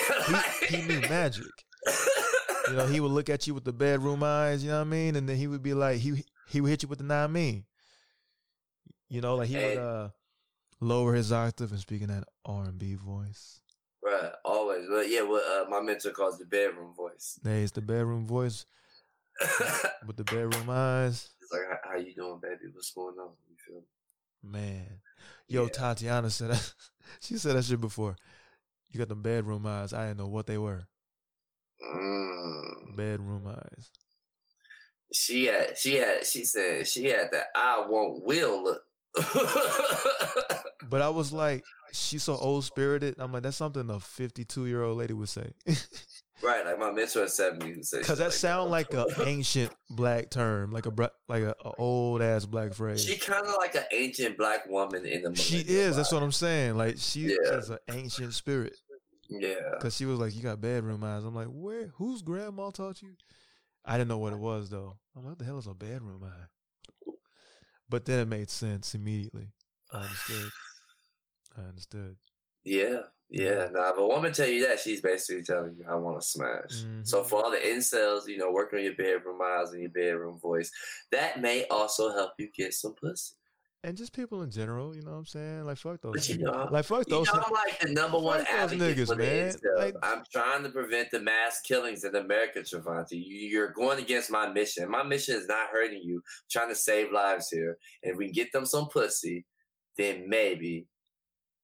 He, 0.67 0.75
he 0.77 0.81
knew 0.87 1.01
magic. 1.01 1.45
You 2.69 2.75
know, 2.75 2.85
he 2.87 2.99
would 2.99 3.11
look 3.11 3.29
at 3.29 3.47
you 3.47 3.53
with 3.53 3.63
the 3.63 3.73
bedroom 3.73 4.23
eyes. 4.23 4.63
You 4.63 4.69
know 4.69 4.77
what 4.77 4.87
I 4.87 4.89
mean? 4.89 5.15
And 5.15 5.27
then 5.27 5.35
he 5.35 5.47
would 5.47 5.63
be 5.63 5.73
like, 5.73 5.99
he 5.99 6.23
he 6.47 6.61
would 6.61 6.69
hit 6.69 6.83
you 6.83 6.89
with 6.89 6.99
the 6.99 7.05
nine 7.05 7.31
mean. 7.31 7.65
You 9.09 9.21
know, 9.21 9.35
like 9.35 9.49
he 9.49 9.55
would 9.55 9.77
uh 9.77 10.09
lower 10.79 11.13
his 11.13 11.31
octave 11.31 11.71
and 11.71 11.79
speak 11.79 12.01
in 12.01 12.07
that 12.09 12.23
R 12.45 12.63
and 12.63 12.77
B 12.77 12.95
voice. 12.95 13.61
right, 14.03 14.31
always. 14.45 14.85
But 14.89 15.09
yeah, 15.09 15.21
what 15.21 15.43
uh, 15.43 15.69
my 15.69 15.81
mentor 15.81 16.11
calls 16.11 16.37
the 16.37 16.45
bedroom 16.45 16.93
voice. 16.95 17.39
Hey, 17.43 17.63
it's 17.63 17.71
the 17.71 17.81
bedroom 17.81 18.25
voice 18.27 18.65
with 20.05 20.17
the 20.17 20.23
bedroom 20.23 20.69
eyes. 20.69 21.29
It's 21.41 21.51
like, 21.51 21.61
how, 21.69 21.91
how 21.91 21.97
you 21.97 22.13
doing, 22.13 22.39
baby? 22.41 22.71
What's 22.73 22.91
going 22.91 23.17
on? 23.17 23.31
You 23.49 23.55
feel? 23.65 23.81
me? 24.43 24.59
Man, 24.59 24.99
yo, 25.47 25.63
Yeah. 25.63 25.69
Tatiana 25.69 26.29
said 26.29 26.51
that. 26.51 26.73
she 27.19 27.37
said 27.37 27.55
that 27.55 27.63
shit 27.65 27.81
before. 27.81 28.15
You 28.89 28.97
got 28.97 29.09
the 29.09 29.15
bedroom 29.15 29.65
eyes. 29.65 29.93
I 29.93 30.07
didn't 30.07 30.19
know 30.19 30.27
what 30.27 30.47
they 30.47 30.57
were. 30.57 30.87
Mm. 31.83 32.95
Bedroom 32.95 33.47
eyes. 33.47 33.89
She 35.13 35.45
had, 35.45 35.77
she 35.77 35.95
had, 35.95 36.25
she 36.25 36.45
said 36.45 36.87
she 36.87 37.05
had 37.05 37.29
that 37.31 37.47
I 37.55 37.85
won't 37.87 38.23
will 38.23 38.63
look. 38.63 38.81
But 40.89 41.01
I 41.01 41.07
was 41.09 41.31
like, 41.31 41.63
she's 41.93 42.23
so 42.23 42.35
old 42.35 42.65
spirited. 42.65 43.15
I'm 43.17 43.31
like, 43.31 43.43
that's 43.43 43.55
something 43.55 43.89
a 43.89 43.99
52 43.99 44.65
year 44.65 44.83
old 44.83 44.97
lady 44.97 45.13
would 45.13 45.29
say. 45.29 45.51
right, 46.43 46.65
like 46.65 46.77
my 46.79 46.91
mentor 46.91 47.23
at 47.23 47.31
70 47.31 47.71
who 47.71 47.81
said 47.83 47.99
Because 47.99 48.17
that 48.17 48.25
like 48.25 48.33
sound 48.33 48.71
like 48.71 48.93
an 48.93 49.05
ancient 49.25 49.71
black 49.91 50.29
term, 50.29 50.71
like 50.71 50.87
a 50.87 51.11
like 51.29 51.43
a, 51.43 51.55
a 51.63 51.71
old 51.77 52.21
ass 52.21 52.45
black 52.45 52.73
phrase. 52.73 53.05
She 53.05 53.15
kind 53.17 53.45
of 53.45 53.55
like 53.57 53.75
an 53.75 53.83
ancient 53.93 54.37
black 54.37 54.67
woman 54.67 55.05
in 55.05 55.21
the 55.21 55.29
movie. 55.29 55.41
She 55.41 55.59
is. 55.59 55.95
That's 55.95 56.11
what 56.11 56.23
I'm 56.23 56.31
saying. 56.33 56.75
Like 56.75 56.95
she 56.97 57.21
Yeah. 57.21 57.57
is 57.57 57.69
an 57.69 57.77
ancient 57.89 58.33
spirit. 58.33 58.75
Yeah. 59.31 59.71
Because 59.71 59.95
she 59.95 60.05
was 60.05 60.19
like, 60.19 60.35
"You 60.35 60.43
got 60.43 60.61
bedroom 60.61 61.03
eyes." 61.03 61.23
I'm 61.23 61.35
like, 61.35 61.47
"Where? 61.47 61.87
Whose 61.95 62.21
grandma 62.21 62.69
taught 62.71 63.01
you?" 63.01 63.15
I 63.85 63.97
didn't 63.97 64.09
know 64.09 64.19
what 64.19 64.33
it 64.33 64.39
was 64.39 64.69
though. 64.69 64.99
I'm 65.15 65.23
like, 65.23 65.31
"What 65.31 65.39
the 65.39 65.45
hell 65.45 65.59
is 65.59 65.67
a 65.67 65.73
bedroom 65.73 66.23
eye?" 66.23 66.47
But 67.89 68.05
then 68.05 68.19
it 68.19 68.27
made 68.27 68.49
sense 68.49 68.95
immediately. 68.95 69.51
I 69.91 70.03
understood. 70.03 70.51
I 71.57 71.61
understood. 71.61 72.17
Yeah, 72.63 73.03
yeah. 73.29 73.69
Now, 73.71 73.91
if 73.91 73.97
a 73.97 74.05
woman 74.07 74.33
tell 74.33 74.47
you 74.47 74.67
that, 74.67 74.79
she's 74.79 75.01
basically 75.01 75.43
telling 75.43 75.75
you, 75.75 75.85
"I 75.87 75.95
want 75.95 76.21
to 76.21 76.27
smash." 76.27 76.85
So 77.03 77.23
Mhm. 77.23 77.27
for 77.27 77.43
all 77.43 77.51
the 77.51 77.57
incels, 77.57 78.27
you 78.27 78.37
know, 78.37 78.51
working 78.51 78.79
on 78.79 78.85
your 78.85 78.95
bedroom 78.95 79.41
eyes 79.41 79.71
and 79.71 79.81
your 79.81 79.91
bedroom 79.91 80.39
voice, 80.39 80.71
that 81.11 81.41
may 81.41 81.67
also 81.67 82.11
help 82.11 82.33
you 82.39 82.49
get 82.51 82.73
some 82.73 82.93
pussy. 82.95 83.35
And 83.83 83.97
just 83.97 84.13
people 84.13 84.43
in 84.43 84.51
general, 84.51 84.95
you 84.95 85.01
know 85.01 85.11
what 85.11 85.17
I'm 85.17 85.25
saying? 85.25 85.63
Like 85.65 85.77
fuck 85.77 86.01
those. 86.01 86.13
But 86.13 86.29
you 86.29 86.37
know, 86.37 86.67
like 86.71 86.85
fuck 86.85 87.03
You 87.07 87.15
know, 87.15 87.19
those. 87.23 87.29
I'm 87.33 87.51
like 87.51 87.79
the 87.79 87.89
number 87.89 88.19
one 88.19 88.45
advocate 88.47 88.95
niggas, 88.97 89.07
for 89.07 89.15
man. 89.15 89.55
Like- 89.75 89.95
I'm 90.03 90.23
trying 90.31 90.61
to 90.63 90.69
prevent 90.69 91.09
the 91.09 91.19
mass 91.19 91.61
killings 91.61 92.03
in 92.03 92.15
America, 92.15 92.59
Travanti. 92.59 93.13
You, 93.13 93.47
you're 93.49 93.71
going 93.71 93.97
against 93.97 94.29
my 94.29 94.47
mission. 94.47 94.89
My 94.89 95.01
mission 95.01 95.35
is 95.35 95.47
not 95.47 95.69
hurting 95.71 96.03
you. 96.03 96.17
I'm 96.17 96.21
trying 96.51 96.69
to 96.69 96.75
save 96.75 97.11
lives 97.11 97.49
here. 97.49 97.77
And 98.03 98.11
if 98.11 98.17
we 98.17 98.25
can 98.25 98.33
get 98.33 98.51
them 98.51 98.67
some 98.67 98.87
pussy, 98.87 99.47
then 99.97 100.29
maybe 100.29 100.85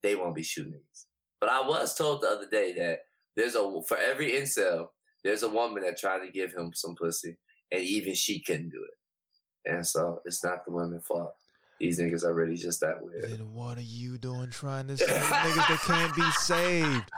they 0.02 0.16
won't 0.16 0.36
be 0.36 0.44
shooting 0.44 0.74
niggas. 0.74 1.06
But 1.40 1.52
I 1.52 1.62
was 1.62 1.94
told 1.94 2.22
the 2.22 2.30
other 2.30 2.50
day 2.50 2.74
that 2.74 3.02
there's 3.36 3.54
a 3.54 3.82
for 3.88 3.98
every 3.98 4.32
incel, 4.32 4.88
there's 5.24 5.44
a 5.44 5.50
woman 5.50 5.84
that 5.84 6.00
tried 6.00 6.26
to 6.26 6.32
give 6.32 6.52
him 6.52 6.72
some 6.74 6.96
pussy, 6.96 7.38
and 7.72 7.84
even 7.84 8.16
she 8.16 8.40
couldn't 8.40 8.70
do 8.70 8.84
it. 8.84 9.72
And 9.72 9.86
so 9.86 10.20
it's 10.26 10.44
not 10.44 10.66
the 10.66 10.72
women's 10.72 11.06
fault. 11.06 11.36
These 11.80 12.00
niggas 12.00 12.24
are 12.24 12.34
really 12.34 12.56
just 12.56 12.80
that 12.82 13.02
weird. 13.04 13.24
Then 13.30 13.54
what 13.54 13.78
are 13.78 13.82
you 13.82 14.18
doing 14.18 14.50
trying 14.50 14.88
to 14.88 14.98
save 14.98 15.10
niggas 15.10 15.68
that 15.68 15.80
can't 15.86 16.16
be 16.16 16.24
saved? 16.40 17.12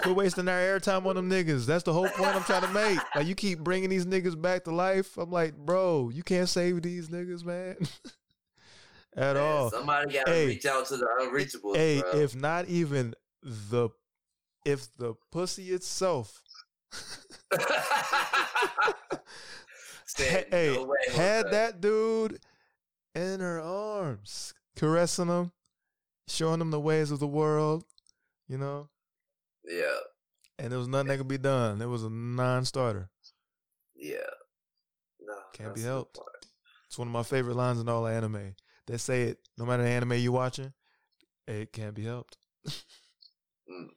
Quit 0.00 0.16
wasting 0.16 0.48
our 0.48 0.58
airtime 0.58 1.04
on 1.04 1.16
them 1.16 1.28
niggas. 1.28 1.66
That's 1.66 1.84
the 1.84 1.92
whole 1.92 2.08
point 2.08 2.34
I'm 2.34 2.42
trying 2.44 2.62
to 2.62 2.68
make. 2.68 2.98
Like 3.14 3.26
you 3.26 3.34
keep 3.34 3.58
bringing 3.58 3.90
these 3.90 4.06
niggas 4.06 4.40
back 4.40 4.64
to 4.64 4.70
life. 4.74 5.18
I'm 5.18 5.30
like, 5.30 5.54
bro, 5.54 6.08
you 6.12 6.22
can't 6.22 6.48
save 6.48 6.80
these 6.80 7.08
niggas, 7.10 7.44
man, 7.44 7.76
at 9.16 9.34
Man, 9.34 9.44
all. 9.44 9.70
Somebody 9.70 10.14
got 10.14 10.24
to 10.26 10.32
Hey. 10.32 10.46
reach 10.46 10.64
out 10.64 10.86
to 10.86 10.96
the 10.96 11.06
unreachable. 11.20 11.74
Hey, 11.74 12.00
bro. 12.00 12.10
if 12.18 12.34
not 12.34 12.68
even 12.68 13.14
the, 13.42 13.90
if 14.64 14.88
the 14.96 15.14
pussy 15.30 15.70
itself 15.72 16.42
Said, 20.06 20.46
hey, 20.50 20.72
"No 20.74 20.92
had 21.14 21.50
that 21.52 21.80
dude 21.80 22.40
in 23.14 23.40
her 23.40 23.60
arms, 23.60 24.54
caressing 24.76 25.28
him, 25.28 25.52
showing 26.28 26.60
him 26.60 26.70
the 26.70 26.80
ways 26.80 27.10
of 27.10 27.18
the 27.18 27.26
world, 27.26 27.84
you 28.48 28.56
know, 28.58 28.88
Yeah, 29.64 29.98
and 30.58 30.70
there 30.70 30.78
was 30.78 30.88
nothing 30.88 31.08
that 31.08 31.18
could 31.18 31.28
be 31.28 31.38
done. 31.38 31.80
It 31.82 31.86
was 31.86 32.04
a 32.04 32.10
non-starter. 32.10 33.10
yeah. 33.96 34.16
No, 35.20 35.34
Can't 35.52 35.74
be 35.74 35.82
helped. 35.82 36.18
It's 36.86 36.98
one 36.98 37.08
of 37.08 37.12
my 37.12 37.22
favorite 37.22 37.54
lines 37.54 37.78
in 37.80 37.88
all 37.88 38.06
anime. 38.06 38.54
They 38.86 38.96
say 38.96 39.22
it 39.24 39.38
no 39.58 39.64
matter 39.64 39.82
the 39.84 39.88
anime 39.90 40.14
you're 40.14 40.32
watching, 40.32 40.72
it 41.46 41.72
can't 41.72 41.94
be 41.94 42.04
helped. 42.04 42.36
Mm. 42.66 43.88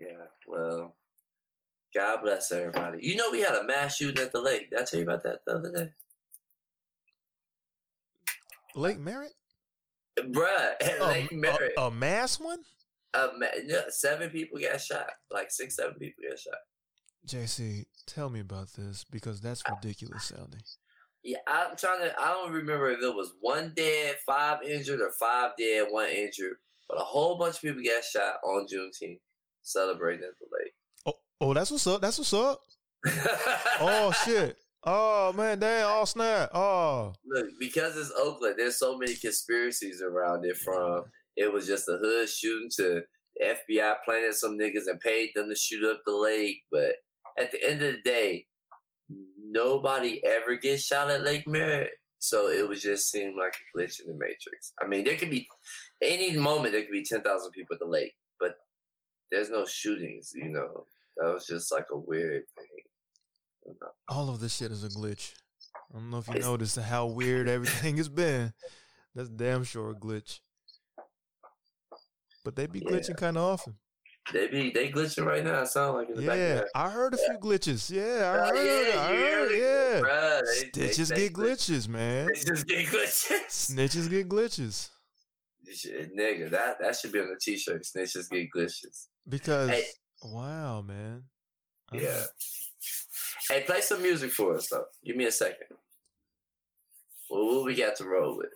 Yeah, 0.00 0.24
well, 0.48 0.96
God 1.94 2.20
bless 2.22 2.50
everybody. 2.50 2.98
You 3.02 3.14
know, 3.16 3.30
we 3.30 3.40
had 3.42 3.54
a 3.54 3.62
mass 3.64 3.96
shooting 3.96 4.24
at 4.24 4.32
the 4.32 4.40
lake. 4.40 4.70
Did 4.70 4.80
I 4.80 4.84
tell 4.84 4.98
you 4.98 5.06
about 5.06 5.22
that 5.22 5.40
the 5.46 5.52
other 5.52 5.70
day? 5.72 5.92
Lake 8.74 8.96
uh, 8.96 9.00
Merritt, 9.00 9.32
Bruh, 10.18 10.74
a, 11.00 11.04
Lake 11.04 11.32
Merritt. 11.32 11.72
a, 11.76 11.82
a 11.82 11.90
mass 11.90 12.38
one. 12.40 12.58
A 13.14 13.28
ma- 13.38 13.46
seven 13.90 14.30
people 14.30 14.58
got 14.58 14.80
shot. 14.80 15.10
Like 15.30 15.50
six, 15.50 15.76
seven 15.76 15.94
people 15.94 16.24
got 16.28 16.38
shot. 16.38 16.54
Jacie, 17.26 17.86
tell 18.06 18.28
me 18.28 18.40
about 18.40 18.72
this 18.76 19.04
because 19.10 19.40
that's 19.40 19.62
ridiculous 19.70 20.24
sounding. 20.24 20.60
Yeah, 21.22 21.38
I'm 21.46 21.76
trying 21.76 22.00
to. 22.00 22.20
I 22.20 22.32
don't 22.32 22.52
remember 22.52 22.90
if 22.90 23.00
it 23.02 23.14
was 23.14 23.32
one 23.40 23.72
dead, 23.74 24.16
five 24.26 24.62
injured, 24.62 25.00
or 25.00 25.10
five 25.18 25.52
dead, 25.58 25.86
one 25.90 26.08
injured. 26.10 26.56
But 26.88 26.98
a 27.00 27.04
whole 27.04 27.38
bunch 27.38 27.56
of 27.56 27.62
people 27.62 27.82
got 27.82 28.04
shot 28.04 28.34
on 28.44 28.66
Juneteenth 28.66 29.20
celebrating 29.62 30.24
at 30.24 30.32
the 30.38 30.46
lake. 30.52 30.74
Oh, 31.06 31.14
oh, 31.40 31.54
that's 31.54 31.70
what's 31.70 31.86
up. 31.86 32.02
That's 32.02 32.18
what's 32.18 32.34
up. 32.34 32.60
Oh 33.80 34.12
shit. 34.24 34.56
Oh 34.86 35.32
man, 35.32 35.58
damn. 35.58 35.86
all 35.86 36.06
snap. 36.06 36.50
Oh. 36.54 37.14
Look, 37.26 37.46
because 37.58 37.96
it's 37.96 38.12
Oakland, 38.18 38.56
there's 38.58 38.78
so 38.78 38.98
many 38.98 39.14
conspiracies 39.14 40.02
around 40.02 40.44
it. 40.44 40.56
From 40.58 41.04
it 41.36 41.52
was 41.52 41.66
just 41.66 41.88
a 41.88 41.98
hood 42.00 42.28
shooting 42.28 42.68
to 42.76 43.02
the 43.36 43.44
FBI 43.44 43.94
planted 44.04 44.34
some 44.34 44.58
niggas 44.58 44.86
and 44.86 45.00
paid 45.00 45.30
them 45.34 45.48
to 45.48 45.56
shoot 45.56 45.84
up 45.84 46.02
the 46.04 46.14
lake. 46.14 46.62
But 46.70 46.96
at 47.38 47.50
the 47.50 47.68
end 47.68 47.82
of 47.82 47.94
the 47.94 48.02
day, 48.04 48.46
nobody 49.38 50.22
ever 50.24 50.56
gets 50.56 50.84
shot 50.84 51.10
at 51.10 51.24
Lake 51.24 51.46
Merritt. 51.46 51.92
So 52.18 52.48
it 52.48 52.66
was 52.66 52.82
just 52.82 53.10
seemed 53.10 53.36
like 53.38 53.54
a 53.54 53.78
glitch 53.78 54.00
in 54.00 54.06
the 54.06 54.18
matrix. 54.18 54.72
I 54.80 54.86
mean, 54.86 55.04
there 55.04 55.16
could 55.16 55.30
be 55.30 55.46
any 56.02 56.36
moment 56.36 56.72
there 56.72 56.82
could 56.82 56.92
be 56.92 57.04
ten 57.04 57.22
thousand 57.22 57.52
people 57.52 57.74
at 57.74 57.80
the 57.80 57.86
lake, 57.86 58.14
but 58.40 58.54
there's 59.30 59.50
no 59.50 59.66
shootings. 59.66 60.32
You 60.34 60.48
know, 60.50 60.86
that 61.16 61.32
was 61.32 61.46
just 61.46 61.70
like 61.72 61.86
a 61.92 61.98
weird 61.98 62.44
thing. 62.56 62.84
All 64.08 64.28
of 64.30 64.40
this 64.40 64.54
shit 64.56 64.70
is 64.72 64.84
a 64.84 64.88
glitch. 64.88 65.32
I 65.92 65.98
don't 65.98 66.10
know 66.10 66.18
if 66.18 66.28
you 66.28 66.38
noticed 66.40 66.76
how 66.78 67.06
weird 67.06 67.48
everything 67.48 67.96
has 67.98 68.08
been. 68.08 68.52
That's 69.14 69.28
damn 69.28 69.64
sure 69.64 69.90
a 69.90 69.94
glitch. 69.94 70.40
But 72.44 72.56
they 72.56 72.66
be 72.66 72.80
Yeah. 72.80 72.90
glitching 72.90 73.16
kind 73.16 73.36
of 73.36 73.44
often. 73.44 73.78
They 74.32 74.48
be 74.48 74.70
they 74.70 74.90
glitching 74.90 75.26
right 75.26 75.44
now. 75.44 75.62
It 75.62 75.68
sound 75.68 75.96
like 75.98 76.08
in 76.08 76.16
the 76.16 76.22
Yeah, 76.22 76.34
their- 76.34 76.68
I 76.74 76.90
heard 76.90 77.12
a 77.14 77.18
few 77.18 77.38
glitches. 77.38 77.90
Yeah, 77.90 78.30
I 78.32 78.50
Oh, 78.50 78.56
heard. 78.56 78.88
yeah, 78.88 79.00
I 79.00 79.16
heard. 79.16 79.50
Yeah. 79.52 80.00
Bruh, 80.00 80.40
they- 80.46 80.62
they- 80.62 80.68
Stitches 80.88 81.08
they 81.10 81.16
get 81.28 81.32
glitch- 81.34 81.70
glitches, 81.70 81.88
man. 81.88 82.26
They 82.26 82.40
just 82.40 82.66
get 82.66 82.86
glitches. 82.86 83.46
Snitches 83.48 84.10
get 84.10 84.28
glitches 84.28 84.90
Shit, 85.72 86.14
nigga, 86.14 86.50
that 86.50 86.78
that 86.80 86.94
should 86.96 87.10
be 87.12 87.20
on 87.20 87.28
the 87.30 87.38
t-shirt. 87.40 87.82
Snitches 87.84 88.28
get 88.30 88.50
glitches. 88.54 89.08
because 89.28 89.70
Hey. 89.70 89.86
wow, 90.22 90.82
man. 90.82 91.24
I 91.90 91.96
Yeah. 91.96 92.24
Hey, 93.48 93.62
play 93.66 93.82
some 93.82 94.00
music 94.00 94.30
for 94.30 94.56
us 94.56 94.68
though. 94.70 94.86
Give 95.04 95.16
me 95.16 95.26
a 95.26 95.32
second. 95.32 95.66
Well, 97.28 97.46
what 97.46 97.64
we 97.66 97.74
got 97.74 97.96
to 97.96 98.04
roll 98.04 98.36
with? 98.38 98.46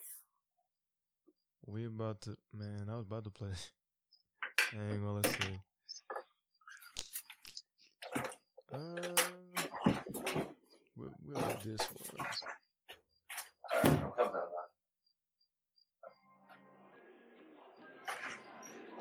We 1.67 1.85
about 1.87 2.23
to 2.23 2.37
man. 2.55 2.87
I 2.91 2.97
was 2.97 3.05
about 3.05 3.25
to 3.25 3.31
play. 3.31 3.51
Hang 4.73 5.05
on, 5.05 5.17
let's 5.17 5.31
see. 5.31 5.61
Uh, 8.73 8.79
we'll, 10.97 11.13
we'll 11.27 11.57
do 11.63 11.77
this 11.77 11.89
one. 12.17 12.27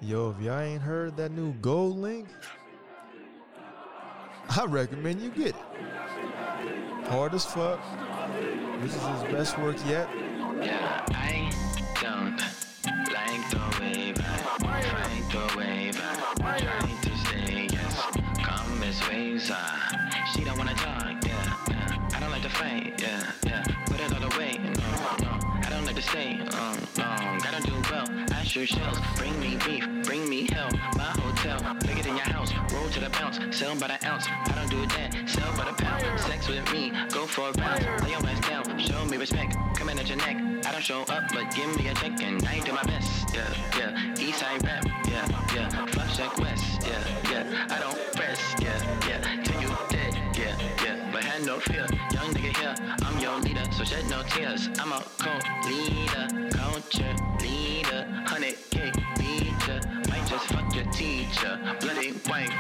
Yo, 0.02 0.30
if 0.38 0.42
y'all 0.44 0.60
ain't 0.60 0.82
heard 0.82 1.18
that 1.18 1.32
new 1.32 1.54
GoldLink, 1.56 2.28
I 4.58 4.66
recommend 4.66 5.22
you 5.22 5.30
get 5.30 5.50
it. 5.50 5.56
Hard 7.10 7.36
as 7.36 7.46
fuck. 7.46 7.80
This 8.82 8.96
is 8.96 9.04
his 9.04 9.24
best 9.32 9.60
work 9.60 9.76
yet. 9.86 10.10
Yeah, 10.60 11.06
I 11.10 11.52
don't 12.02 12.40
like 13.14 13.50
the 13.52 13.80
way 13.80 14.14
that 14.14 14.40
fight 14.60 15.32
the 15.32 15.58
way 15.58 15.92
that 15.92 16.38
trying 16.40 16.98
to 17.02 17.18
say 17.28 17.68
yes. 17.72 18.02
Come 18.42 18.82
as 18.82 19.08
ways 19.08 19.52
are. 19.52 20.26
She 20.34 20.44
don't 20.44 20.58
wanna 20.58 20.74
talk, 20.74 21.24
yeah, 21.24 21.54
yeah. 21.70 22.10
I 22.16 22.20
don't 22.20 22.32
like 22.32 22.42
to 22.42 22.50
fight, 22.50 23.00
yeah, 23.00 23.32
yeah. 23.46 23.64
Put 23.86 24.00
it 24.00 24.12
all 24.12 24.34
away, 24.34 24.58
no, 24.58 24.72
no. 25.22 25.40
I 25.66 25.68
don't 25.70 25.86
like 25.86 25.98
to 25.98 26.02
stay, 26.02 26.40
um, 26.40 26.78
long. 26.98 27.40
Don't 27.40 27.64
do 27.64 27.92
well. 27.92 28.08
I 28.34 28.44
shoot 28.44 28.70
shells. 28.70 28.98
Bring 29.18 29.40
me 29.40 29.58
beef, 29.58 29.88
bring 30.04 30.28
me 30.28 30.48
hell. 30.52 30.72
House. 32.88 32.96
To 32.96 33.00
the 33.00 33.10
bounce, 33.10 33.58
sell 33.58 33.76
by 33.76 33.88
the 33.88 34.08
ounce. 34.08 34.26
I 34.28 34.54
don't 34.56 34.70
do 34.70 34.86
that, 34.88 35.30
sell 35.30 35.52
by 35.58 35.66
the 35.66 35.74
pound. 35.74 36.20
Sex 36.20 36.48
with 36.48 36.72
me, 36.72 36.92
go 37.12 37.26
for 37.26 37.50
a 37.50 37.52
round. 37.54 38.04
Lay 38.04 38.12
your 38.12 38.26
ass 38.26 38.40
down, 38.48 38.80
show 38.80 39.06
me 39.06 39.18
respect. 39.18 39.56
Coming 39.76 40.00
at 40.00 40.08
your 40.08 40.18
neck. 40.18 40.38
I 40.66 40.72
don't 40.72 40.84
show 40.84 41.02
up, 41.02 41.24
but 41.34 41.54
give 41.56 41.76
me 41.78 41.88
a 41.88 41.94
check 41.96 42.22
and 42.22 42.46
I 42.48 42.60
do 42.60 42.74
my 42.74 42.84
best. 42.84 43.34
Yeah, 43.34 43.54
yeah. 43.78 44.16
East 44.20 44.40
side 44.40 44.64
rap, 44.64 44.86
yeah, 45.08 45.28
yeah. 45.56 45.86
Flush 45.88 46.18
check 46.18 46.38
west, 46.40 46.82
yeah, 46.84 47.32
yeah. 47.32 47.68
I 47.70 47.80
don't 47.80 47.98
press, 48.14 48.56
yeah, 48.60 49.08
yeah. 49.08 49.44
Till 49.44 49.62
you 49.62 49.70
dead, 49.90 50.14
yeah, 50.36 50.58
yeah. 50.84 51.10
But 51.12 51.24
had 51.24 51.46
no 51.46 51.60
fear. 51.60 51.86
Young 52.12 52.34
nigga 52.34 52.58
here, 52.58 52.76
I'm 53.04 53.20
your 53.20 53.40
leader, 53.40 53.64
so 53.72 53.84
shed 53.84 54.10
no 54.10 54.24
tears. 54.24 54.70
I'm 54.80 54.92
a 54.92 55.04
co-leader, 55.20 56.50
culture 56.52 57.16
leader, 57.42 58.08
hundred 58.26 58.58
K 58.72 58.92
beater. 59.18 59.80
Might 60.10 60.26
just 60.28 60.46
fuck 60.48 60.74
your 60.76 60.86
teacher, 60.86 61.60
bloody 61.80 62.12
white 62.28 62.52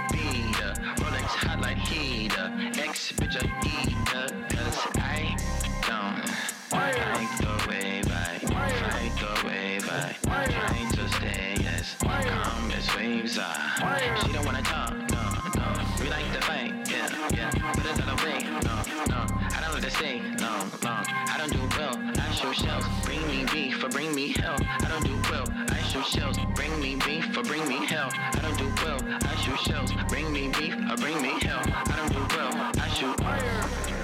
shells. 22.57 22.85
Bring 23.03 23.27
me 23.27 23.45
beef 23.45 23.83
or 23.83 23.89
bring 23.89 24.15
me 24.15 24.33
hell. 24.33 24.57
I 24.61 24.87
don't 24.87 25.03
do 25.03 25.15
well. 25.31 25.45
I 25.69 25.79
shoot 25.81 26.05
shells. 26.05 26.37
Bring 26.55 26.79
me 26.79 26.95
beef 26.95 27.37
or 27.37 27.43
bring 27.43 27.67
me 27.67 27.85
hell. 27.85 28.09
I 28.13 28.39
don't 28.41 28.57
do 28.57 28.71
well. 28.83 28.99
I 29.03 29.35
shoot 29.35 29.59
shells. 29.59 29.91
Bring 30.09 30.31
me 30.31 30.47
beef 30.47 30.73
or 30.73 30.97
bring 30.97 31.21
me 31.21 31.39
hell. 31.41 31.61
I 31.63 31.95
don't 31.95 32.11
do 32.11 32.35
well. 32.35 32.53
I 32.79 32.87
shoot 32.89 33.17
fire. 33.21 33.97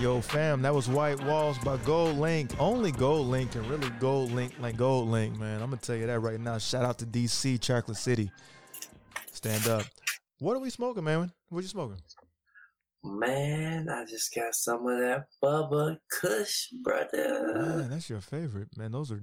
Yo, 0.00 0.20
fam, 0.20 0.60
that 0.60 0.74
was 0.74 0.88
White 0.88 1.22
Walls 1.24 1.56
by 1.58 1.78
GoldLink. 1.78 2.54
Only 2.58 2.92
GoldLink 2.92 3.52
can 3.52 3.66
really 3.68 3.88
GoldLink 4.00 4.60
like 4.60 4.76
GoldLink, 4.76 5.38
man. 5.38 5.62
I'm 5.62 5.70
gonna 5.70 5.80
tell 5.80 5.96
you 5.96 6.06
that 6.06 6.20
right 6.20 6.38
now. 6.38 6.58
Shout 6.58 6.84
out 6.84 6.98
to 6.98 7.06
DC, 7.06 7.60
Chocolate 7.60 7.96
City. 7.96 8.30
Stand 9.32 9.66
up. 9.66 9.84
What 10.44 10.56
are 10.58 10.60
we 10.60 10.68
smoking, 10.68 11.04
man? 11.04 11.32
What 11.48 11.62
you 11.62 11.68
smoking? 11.68 11.96
Man, 13.02 13.88
I 13.88 14.04
just 14.04 14.34
got 14.34 14.54
some 14.54 14.86
of 14.86 14.98
that 14.98 15.24
Bubba 15.42 15.96
Kush, 16.20 16.66
brother. 16.82 17.54
Man, 17.54 17.88
that's 17.88 18.10
your 18.10 18.20
favorite, 18.20 18.68
man. 18.76 18.92
Those 18.92 19.10
are 19.10 19.22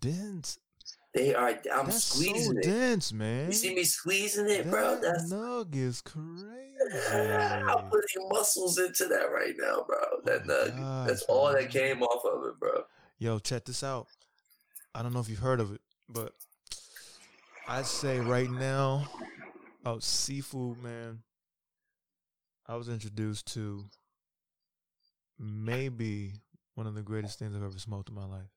dense. 0.00 0.58
They 1.14 1.36
are. 1.36 1.50
I'm 1.72 1.86
that's 1.86 2.02
squeezing 2.02 2.52
so 2.54 2.58
it. 2.58 2.64
dense, 2.64 3.12
man. 3.12 3.46
You 3.46 3.52
see 3.52 3.76
me 3.76 3.84
squeezing 3.84 4.48
it, 4.50 4.68
bro? 4.68 4.96
That 4.96 5.02
That's 5.02 5.32
nug 5.32 5.76
is 5.76 6.00
crazy. 6.04 7.12
I'm 7.12 7.84
putting 7.88 8.28
muscles 8.28 8.80
into 8.80 9.04
that 9.04 9.30
right 9.32 9.54
now, 9.56 9.84
bro. 9.86 9.98
Oh 10.00 10.20
that 10.24 10.42
Oh 10.42 10.48
nug. 10.48 10.76
God, 10.76 11.08
That's 11.10 11.22
all 11.28 11.52
fam. 11.52 11.62
that 11.62 11.70
came 11.70 12.02
off 12.02 12.24
of 12.24 12.44
it, 12.48 12.58
bro. 12.58 12.82
Yo, 13.18 13.38
check 13.38 13.66
this 13.66 13.84
out. 13.84 14.08
I 14.96 15.04
don't 15.04 15.12
know 15.12 15.20
if 15.20 15.28
you've 15.28 15.38
heard 15.38 15.60
of 15.60 15.72
it, 15.72 15.80
but 16.08 16.32
I'd 17.68 17.86
say 17.86 18.18
right 18.18 18.50
now, 18.50 19.08
oh, 19.84 19.98
seafood, 19.98 20.82
man. 20.82 21.20
I 22.66 22.76
was 22.76 22.88
introduced 22.88 23.52
to 23.54 23.84
maybe 25.38 26.32
one 26.74 26.86
of 26.86 26.94
the 26.94 27.02
greatest 27.02 27.38
things 27.38 27.54
I've 27.54 27.62
ever 27.62 27.78
smoked 27.78 28.08
in 28.08 28.14
my 28.14 28.24
life. 28.24 28.50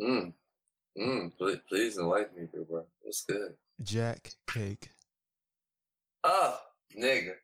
Mm. 0.00 0.32
Mm. 0.98 1.32
Please, 1.36 1.58
please 1.68 1.98
enlighten 1.98 2.40
me, 2.40 2.48
bro, 2.52 2.64
bro. 2.64 2.84
What's 3.02 3.24
good? 3.24 3.54
Jack 3.82 4.32
cake. 4.46 4.90
Oh, 6.24 6.58
nigga. 6.96 7.34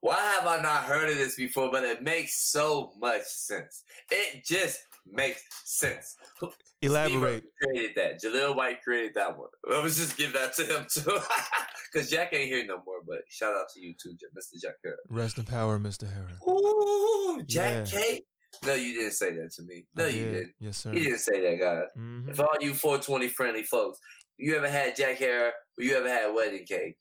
Why 0.00 0.16
have 0.16 0.46
I 0.46 0.60
not 0.60 0.84
heard 0.84 1.10
of 1.10 1.16
this 1.16 1.36
before? 1.36 1.70
But 1.70 1.84
it 1.84 2.02
makes 2.02 2.34
so 2.34 2.92
much 2.98 3.22
sense. 3.22 3.84
It 4.10 4.44
just 4.44 4.80
makes 5.10 5.42
sense. 5.64 6.16
Elaborate. 6.82 7.44
Created 7.62 7.90
that. 7.96 8.22
Jaleel 8.22 8.56
White 8.56 8.82
created 8.82 9.12
that 9.14 9.36
one. 9.38 9.48
Let's 9.68 9.96
just 9.96 10.16
give 10.16 10.32
that 10.32 10.54
to 10.56 10.64
him 10.64 10.86
too, 10.92 11.18
because 11.92 12.10
Jack 12.10 12.32
ain't 12.32 12.48
here 12.48 12.64
no 12.66 12.82
more. 12.84 13.00
But 13.06 13.18
shout 13.28 13.54
out 13.54 13.66
to 13.74 13.80
you 13.80 13.94
too, 14.00 14.16
Mr. 14.36 14.60
Jack 14.60 14.74
Herer. 14.82 14.96
Rest 15.08 15.38
in 15.38 15.44
power, 15.44 15.78
Mr. 15.78 16.12
Herer. 16.12 16.38
Ooh, 16.48 17.42
Jack 17.46 17.92
Yeah. 17.92 18.00
K. 18.00 18.20
No, 18.66 18.74
you 18.74 18.94
didn't 18.94 19.12
say 19.12 19.32
that 19.34 19.50
to 19.56 19.62
me. 19.62 19.86
No, 19.96 20.04
I 20.04 20.08
you 20.08 20.24
did. 20.24 20.32
didn't. 20.32 20.52
Yes, 20.60 20.76
sir. 20.78 20.92
You 20.92 21.04
didn't 21.04 21.18
say 21.20 21.40
that, 21.40 21.58
guys. 21.58 21.84
Mhm. 21.98 22.36
For 22.36 22.42
all 22.44 22.56
you 22.60 22.74
420 22.74 23.28
friendly 23.28 23.62
folks, 23.62 23.98
you 24.36 24.56
ever 24.56 24.68
had 24.68 24.94
Jack 24.96 25.16
Herer 25.18 25.52
or 25.78 25.84
you 25.84 25.96
ever 25.96 26.08
had 26.08 26.34
wedding 26.34 26.66
cake? 26.66 26.96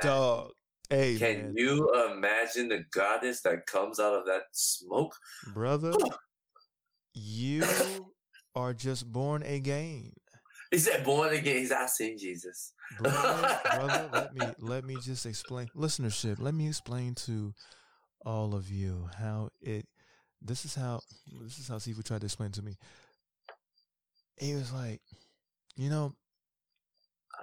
Dog. 0.00 0.50
Hey, 0.90 1.16
Can 1.18 1.42
man. 1.42 1.54
you 1.56 1.90
imagine 2.12 2.68
the 2.68 2.84
goddess 2.92 3.40
that 3.42 3.66
comes 3.66 3.98
out 3.98 4.14
of 4.14 4.26
that 4.26 4.42
smoke? 4.52 5.14
Brother, 5.52 5.92
you 7.14 7.64
are 8.54 8.74
just 8.74 9.10
born 9.10 9.42
again. 9.42 10.12
He 10.70 10.78
said, 10.78 11.04
born 11.04 11.32
again. 11.32 11.56
He's 11.58 11.72
I 11.72 11.86
seen 11.86 12.18
Jesus. 12.18 12.72
brother, 12.98 13.60
brother, 13.64 14.08
let 14.12 14.34
me 14.34 14.46
let 14.58 14.84
me 14.84 14.96
just 15.00 15.24
explain 15.26 15.68
listenership. 15.76 16.40
Let 16.40 16.54
me 16.54 16.68
explain 16.68 17.14
to 17.26 17.54
all 18.24 18.54
of 18.54 18.70
you 18.70 19.08
how 19.18 19.50
it. 19.60 19.86
This 20.42 20.64
is 20.64 20.74
how 20.74 21.00
this 21.40 21.58
is 21.58 21.68
how 21.68 21.76
Sifu 21.76 22.04
tried 22.04 22.20
to 22.20 22.26
explain 22.26 22.50
to 22.52 22.62
me. 22.62 22.76
He 24.36 24.54
was 24.54 24.72
like, 24.72 25.00
you 25.76 25.88
know, 25.88 26.14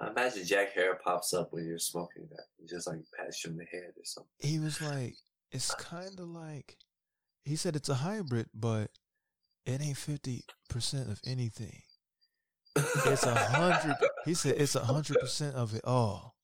I 0.00 0.08
imagine 0.08 0.44
Jack 0.44 0.72
Herer 0.74 0.98
pops 1.02 1.32
up 1.34 1.52
when 1.52 1.66
you're 1.66 1.78
smoking 1.78 2.28
that. 2.30 2.44
He 2.58 2.66
just 2.66 2.86
like 2.86 2.98
pats 3.16 3.44
you 3.44 3.50
in 3.50 3.56
the 3.56 3.64
head 3.64 3.92
or 3.96 4.04
something. 4.04 4.30
he 4.38 4.58
was 4.58 4.80
like, 4.80 5.14
it's 5.50 5.74
kind 5.74 6.18
of 6.18 6.28
like, 6.28 6.76
he 7.44 7.56
said 7.56 7.76
it's 7.76 7.88
a 7.88 7.94
hybrid, 7.94 8.46
but 8.54 8.90
it 9.66 9.80
ain't 9.80 9.96
fifty 9.96 10.44
percent 10.68 11.10
of 11.10 11.20
anything. 11.26 11.82
It's 12.74 13.24
a 13.24 13.34
hundred. 13.34 13.96
He 14.24 14.34
said 14.34 14.56
it's 14.58 14.74
a 14.74 14.80
hundred 14.80 15.20
percent 15.20 15.56
of 15.56 15.74
it 15.74 15.84
all. 15.84 16.34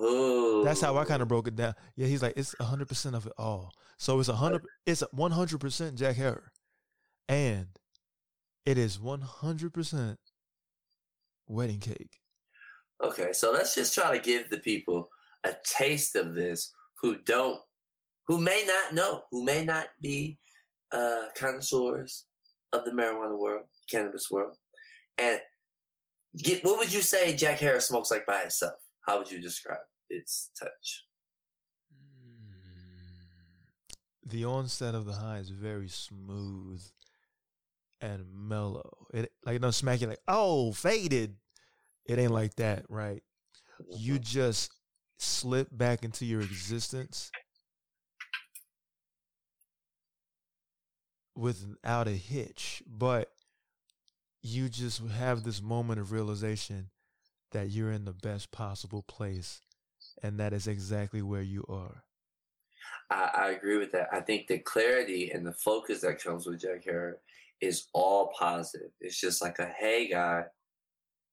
Ooh. 0.00 0.62
That's 0.64 0.80
how 0.80 0.96
I 0.96 1.04
kind 1.04 1.20
of 1.20 1.28
broke 1.28 1.48
it 1.48 1.56
down. 1.56 1.74
Yeah, 1.96 2.06
he's 2.06 2.22
like, 2.22 2.34
it's 2.36 2.54
a 2.60 2.64
hundred 2.64 2.88
percent 2.88 3.14
of 3.14 3.26
it 3.26 3.32
all. 3.36 3.72
So 3.98 4.18
it's 4.20 4.28
a 4.28 4.36
hundred. 4.36 4.62
It's 4.86 5.02
one 5.12 5.32
hundred 5.32 5.60
percent 5.60 5.96
Jack 5.96 6.16
Herer, 6.16 6.52
and 7.28 7.66
it 8.64 8.78
is 8.78 9.00
one 9.00 9.20
hundred 9.20 9.74
percent 9.74 10.18
wedding 11.46 11.80
cake. 11.80 12.20
Okay, 13.02 13.32
so 13.32 13.52
let's 13.52 13.74
just 13.74 13.94
try 13.94 14.16
to 14.16 14.22
give 14.22 14.48
the 14.48 14.58
people 14.58 15.08
a 15.44 15.54
taste 15.64 16.14
of 16.14 16.34
this 16.34 16.72
who 17.00 17.16
don't, 17.26 17.58
who 18.28 18.38
may 18.38 18.64
not 18.64 18.94
know, 18.94 19.22
who 19.32 19.44
may 19.44 19.64
not 19.64 19.88
be 20.00 20.38
uh, 20.92 21.28
connoisseurs 21.34 22.26
of 22.72 22.84
the 22.84 22.90
marijuana 22.90 23.38
world, 23.38 23.64
cannabis 23.90 24.30
world, 24.30 24.56
and 25.18 25.40
get 26.36 26.64
what 26.64 26.78
would 26.78 26.92
you 26.92 27.02
say 27.02 27.34
Jack 27.34 27.58
Herer 27.58 27.80
smokes 27.80 28.10
like 28.10 28.26
by 28.26 28.42
itself? 28.42 28.74
How 29.06 29.18
would 29.18 29.30
you 29.30 29.40
describe 29.40 29.78
its 30.08 30.50
touch? 30.58 31.04
The 34.24 34.44
onset 34.44 34.94
of 34.94 35.04
the 35.04 35.12
high 35.12 35.38
is 35.38 35.50
very 35.50 35.88
smooth 35.88 36.82
and 38.00 38.24
mellow. 38.32 39.06
It 39.12 39.32
like 39.44 39.56
it 39.56 39.62
don't 39.62 39.72
smack 39.72 40.00
you 40.00 40.06
like 40.06 40.20
oh 40.28 40.72
faded. 40.72 41.36
It 42.06 42.18
ain't 42.18 42.32
like 42.32 42.54
that, 42.56 42.84
right? 42.88 43.22
You 43.96 44.18
just 44.18 44.70
slip 45.18 45.68
back 45.70 46.04
into 46.04 46.24
your 46.24 46.40
existence 46.40 47.30
without 51.36 52.08
a 52.08 52.12
hitch, 52.12 52.82
but 52.86 53.30
you 54.42 54.68
just 54.68 55.02
have 55.06 55.44
this 55.44 55.62
moment 55.62 56.00
of 56.00 56.12
realization 56.12 56.90
that 57.52 57.70
you're 57.70 57.92
in 57.92 58.04
the 58.04 58.12
best 58.12 58.50
possible 58.50 59.02
place, 59.02 59.60
and 60.22 60.38
that 60.40 60.52
is 60.52 60.66
exactly 60.66 61.22
where 61.22 61.42
you 61.42 61.64
are. 61.68 62.02
I, 63.10 63.30
I 63.34 63.50
agree 63.50 63.76
with 63.76 63.92
that. 63.92 64.08
I 64.12 64.20
think 64.20 64.46
the 64.46 64.58
clarity 64.58 65.30
and 65.30 65.46
the 65.46 65.52
focus 65.52 66.00
that 66.00 66.22
comes 66.22 66.46
with 66.46 66.60
Jack 66.60 66.84
Herer 66.84 67.18
is 67.60 67.86
all 67.92 68.32
positive. 68.38 68.90
It's 69.00 69.20
just 69.20 69.42
like 69.42 69.58
a 69.58 69.66
hey 69.66 70.08
guy, 70.08 70.44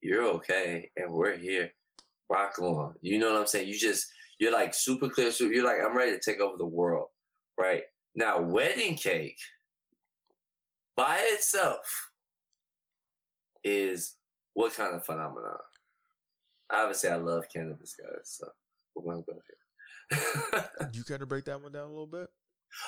you're 0.01 0.25
okay, 0.35 0.91
and 0.95 1.11
we're 1.11 1.37
here. 1.37 1.71
Rock 2.29 2.59
on. 2.59 2.93
You 3.01 3.17
know 3.17 3.31
what 3.31 3.41
I'm 3.41 3.47
saying? 3.47 3.67
You 3.67 3.77
just 3.77 4.05
you're 4.39 4.53
like 4.53 4.73
super 4.75 5.09
clear. 5.09 5.31
So 5.31 5.45
you're 5.45 5.65
like, 5.65 5.79
I'm 5.83 5.97
ready 5.97 6.11
to 6.11 6.19
take 6.19 6.39
over 6.39 6.57
the 6.57 6.65
world. 6.65 7.07
Right? 7.57 7.81
Now, 8.15 8.39
wedding 8.39 8.95
cake 8.95 9.37
by 10.99 11.17
itself 11.31 12.11
is 13.63 14.17
what 14.53 14.73
kind 14.73 14.93
of 14.93 15.05
phenomenon? 15.05 15.55
Obviously, 16.69 17.09
I 17.09 17.15
love 17.15 17.45
cannabis, 17.53 17.95
guys. 17.97 18.37
So 18.37 18.49
we're 18.95 19.13
gonna 19.13 19.23
go 19.25 19.39
here. 19.47 20.65
You 20.93 21.03
kind 21.05 21.21
of 21.21 21.29
break 21.29 21.45
that 21.45 21.61
one 21.61 21.71
down 21.71 21.85
a 21.85 21.89
little 21.89 22.05
bit? 22.05 22.27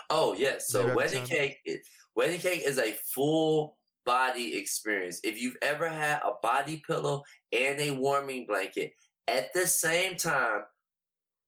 Oh 0.10 0.36
yes. 0.38 0.68
So 0.68 0.84
Maybe 0.84 0.96
wedding 0.96 1.24
cake, 1.24 1.58
is, 1.66 1.80
wedding 2.14 2.42
cake 2.42 2.64
is 2.66 2.80
a 2.80 2.94
full 3.14 3.78
body 4.06 4.58
experience. 4.58 5.22
If 5.24 5.42
you've 5.42 5.58
ever 5.62 5.88
had 5.88 6.20
a 6.26 6.34
body 6.44 6.84
pillow 6.86 7.24
and 7.54 7.80
a 7.80 7.92
warming 7.92 8.46
blanket 8.46 8.92
at 9.30 9.54
the 9.54 9.66
same 9.68 10.18
time, 10.18 10.64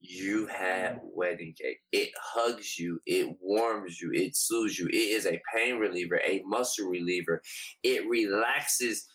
you 0.05 0.45
had 0.47 0.99
wedding 1.01 1.55
cake. 1.59 1.77
It 1.93 2.09
hugs 2.21 2.77
you, 2.77 2.99
it 3.05 3.35
warms 3.39 4.01
you, 4.01 4.11
it 4.13 4.35
soothes 4.35 4.77
you. 4.77 4.87
It 4.87 4.95
is 4.95 5.25
a 5.25 5.41
pain 5.55 5.77
reliever, 5.77 6.19
a 6.27 6.41
muscle 6.45 6.89
reliever. 6.89 7.41
It 7.83 8.07
relaxes 8.09 9.07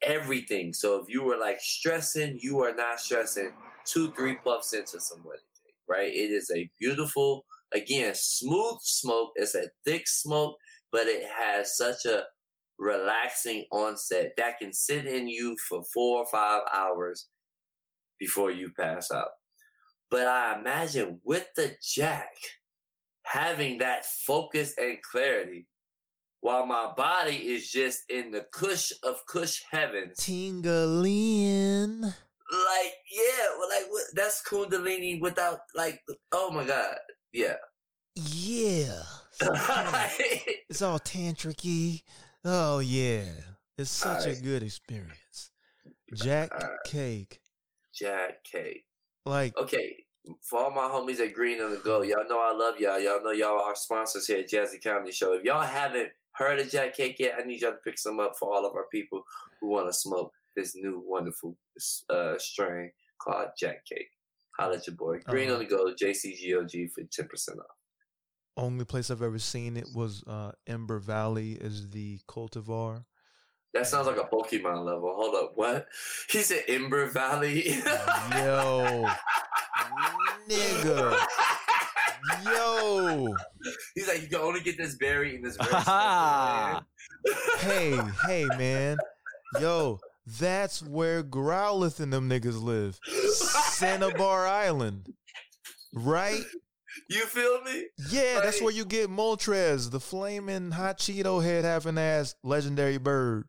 everything. 0.00 0.72
So 0.72 1.00
if 1.02 1.08
you 1.08 1.24
were 1.24 1.38
like 1.38 1.58
stressing, 1.60 2.38
you 2.40 2.60
are 2.60 2.74
not 2.74 3.00
stressing. 3.00 3.52
Two, 3.84 4.12
three 4.12 4.36
puffs 4.36 4.72
into 4.72 5.00
some 5.00 5.24
wedding 5.24 5.42
cake, 5.64 5.74
right? 5.88 6.12
It 6.12 6.30
is 6.30 6.52
a 6.54 6.70
beautiful, 6.78 7.44
again, 7.74 8.12
smooth 8.14 8.78
smoke. 8.80 9.32
It's 9.34 9.56
a 9.56 9.66
thick 9.84 10.06
smoke, 10.06 10.54
but 10.92 11.08
it 11.08 11.24
has 11.36 11.76
such 11.76 12.04
a 12.06 12.22
relaxing 12.78 13.64
onset 13.72 14.34
that 14.36 14.60
can 14.60 14.72
sit 14.72 15.06
in 15.06 15.26
you 15.26 15.56
for 15.68 15.82
four 15.92 16.18
or 16.18 16.26
five 16.30 16.62
hours 16.72 17.26
before 18.20 18.52
you 18.52 18.70
pass 18.78 19.10
out. 19.10 19.28
But 20.12 20.26
I 20.26 20.58
imagine 20.60 21.20
with 21.24 21.46
the 21.56 21.74
jack, 21.82 22.28
having 23.22 23.78
that 23.78 24.04
focus 24.04 24.74
and 24.76 24.98
clarity 25.00 25.66
while 26.42 26.66
my 26.66 26.92
body 26.94 27.36
is 27.36 27.70
just 27.70 28.00
in 28.10 28.30
the 28.30 28.44
kush 28.52 28.92
of 29.02 29.16
kush 29.26 29.62
heavens. 29.70 30.18
Tingling. 30.18 32.02
Like, 32.02 32.92
yeah, 33.10 33.46
well, 33.58 33.70
like 33.70 33.88
what, 33.88 34.04
that's 34.12 34.42
Kundalini 34.46 35.18
without 35.18 35.60
like, 35.74 36.02
oh 36.32 36.50
my 36.50 36.66
god, 36.66 36.96
yeah. 37.32 37.56
Yeah. 38.14 39.02
It's 40.68 40.82
all 40.82 40.98
tantric 40.98 42.02
Oh 42.44 42.80
yeah. 42.80 43.24
It's 43.78 43.90
such 43.90 44.26
a 44.26 44.38
good 44.38 44.62
experience. 44.62 45.50
Jack 46.14 46.52
Alright. 46.52 46.78
cake. 46.84 47.40
Jack 47.94 48.44
cake. 48.44 48.84
Like 49.24 49.56
Okay, 49.56 50.04
for 50.42 50.60
all 50.60 50.70
my 50.70 50.82
homies 50.88 51.20
at 51.20 51.32
Green 51.34 51.60
on 51.60 51.70
the 51.70 51.76
Go, 51.78 52.02
y'all 52.02 52.28
know 52.28 52.40
I 52.40 52.52
love 52.56 52.78
y'all. 52.80 52.98
Y'all 52.98 53.22
know 53.22 53.30
y'all 53.30 53.60
are 53.60 53.74
sponsors 53.76 54.26
here 54.26 54.38
at 54.38 54.50
Jazzy 54.50 54.82
Comedy 54.82 55.12
Show. 55.12 55.34
If 55.34 55.44
y'all 55.44 55.62
haven't 55.62 56.10
heard 56.32 56.58
of 56.58 56.70
Jack 56.70 56.96
Cake 56.96 57.16
yet, 57.18 57.34
I 57.38 57.44
need 57.46 57.60
y'all 57.60 57.72
to 57.72 57.76
pick 57.78 57.98
some 57.98 58.18
up 58.20 58.32
for 58.38 58.52
all 58.52 58.66
of 58.66 58.74
our 58.74 58.86
people 58.90 59.22
who 59.60 59.68
want 59.68 59.86
to 59.86 59.92
smoke 59.92 60.32
this 60.56 60.74
new 60.74 61.02
wonderful 61.06 61.56
uh, 62.10 62.34
strain 62.38 62.90
called 63.18 63.48
Jack 63.58 63.84
Cake. 63.86 64.08
Holla 64.58 64.76
at 64.76 64.86
your 64.86 64.96
boy. 64.96 65.18
Green 65.26 65.48
Uh-huh. 65.50 65.58
on 65.58 65.64
the 65.64 65.70
Go, 65.70 65.94
JCGOG 65.94 66.90
for 66.92 67.02
10% 67.02 67.58
off. 67.58 67.66
only 68.56 68.84
place 68.84 69.10
I've 69.10 69.22
ever 69.22 69.38
seen 69.38 69.76
it 69.78 69.86
was 69.94 70.22
uh 70.26 70.52
Ember 70.66 70.98
Valley 70.98 71.52
is 71.52 71.88
the 71.90 72.18
cultivar. 72.28 73.04
That 73.74 73.86
sounds 73.86 74.06
like 74.06 74.18
a 74.18 74.24
Pokemon 74.24 74.84
level. 74.84 75.14
Hold 75.16 75.34
up, 75.34 75.52
what? 75.54 75.86
He's 76.30 76.50
in 76.50 76.60
Ember 76.68 77.06
Valley. 77.06 77.70
Yo. 78.34 79.08
Nigga. 80.48 81.18
Yo. 82.44 83.34
He's 83.94 84.08
like, 84.08 84.22
you 84.22 84.28
can 84.28 84.40
only 84.40 84.60
get 84.60 84.76
this 84.76 84.96
berry 84.96 85.36
in 85.36 85.42
this 85.42 85.56
very. 85.60 86.80
Hey, 87.58 87.98
hey 88.26 88.46
man. 88.58 88.98
Yo, 89.60 90.00
that's 90.38 90.82
where 90.82 91.22
Growlithe 91.22 92.00
and 92.00 92.12
them 92.12 92.28
niggas 92.28 92.62
live. 92.62 92.98
Cinnabar 93.34 94.46
Island. 94.46 95.12
Right? 95.94 96.42
You 97.08 97.26
feel 97.26 97.62
me? 97.62 97.86
Yeah, 98.10 98.40
that's 98.42 98.62
where 98.62 98.72
you 98.72 98.84
get 98.84 99.10
Moltres, 99.10 99.90
the 99.90 100.00
flaming 100.00 100.70
hot 100.70 100.98
Cheeto 100.98 101.42
head 101.42 101.64
having 101.64 101.98
ass 101.98 102.34
legendary 102.42 102.98
bird. 102.98 103.46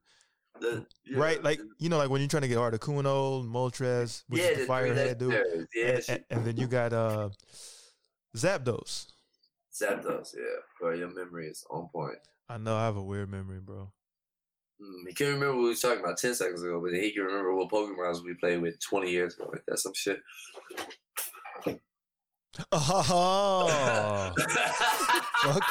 The- 0.59 0.85
Right? 1.15 1.43
Like, 1.43 1.57
the- 1.59 1.69
you 1.79 1.89
know, 1.89 1.97
like 1.97 2.09
when 2.09 2.21
you're 2.21 2.27
trying 2.29 2.43
to 2.43 2.47
get 2.47 2.57
Articuno, 2.57 3.43
Moltres, 3.45 4.23
which 4.27 4.41
yeah, 4.41 4.47
is 4.49 4.55
the 4.57 4.61
the 4.63 4.67
fire 4.67 4.87
three 4.87 4.95
head 4.97 5.17
dude. 5.17 5.67
Yeah, 5.73 5.83
and, 5.87 6.05
and- 6.09 6.23
and 6.29 6.45
then 6.45 6.57
you 6.57 6.67
got 6.67 6.93
uh 6.93 7.29
Zapdos. 8.35 9.07
Zapdos, 9.73 10.35
yeah. 10.35 10.43
Bro, 10.79 10.93
your 10.95 11.09
memory 11.13 11.47
is 11.47 11.65
on 11.69 11.89
point. 11.89 12.17
I 12.49 12.57
know 12.57 12.75
I 12.75 12.85
have 12.85 12.97
a 12.97 13.03
weird 13.03 13.29
memory, 13.31 13.59
bro. 13.59 13.91
Mm, 14.81 15.07
he 15.07 15.13
can't 15.13 15.33
remember 15.33 15.55
what 15.55 15.63
we 15.63 15.69
were 15.69 15.75
talking 15.75 15.99
about 16.03 16.17
10 16.17 16.35
seconds 16.35 16.61
ago, 16.61 16.79
but 16.81 16.93
he 16.93 17.11
can 17.11 17.23
remember 17.23 17.53
what 17.55 17.69
Pokemons 17.69 18.23
we 18.23 18.33
played 18.35 18.61
with 18.61 18.79
20 18.81 19.09
years 19.09 19.35
ago. 19.35 19.49
Like, 19.51 19.63
that's 19.67 19.83
some 19.83 19.93
shit. 19.95 20.19
Oh, 22.71 24.31
fuck 25.43 25.63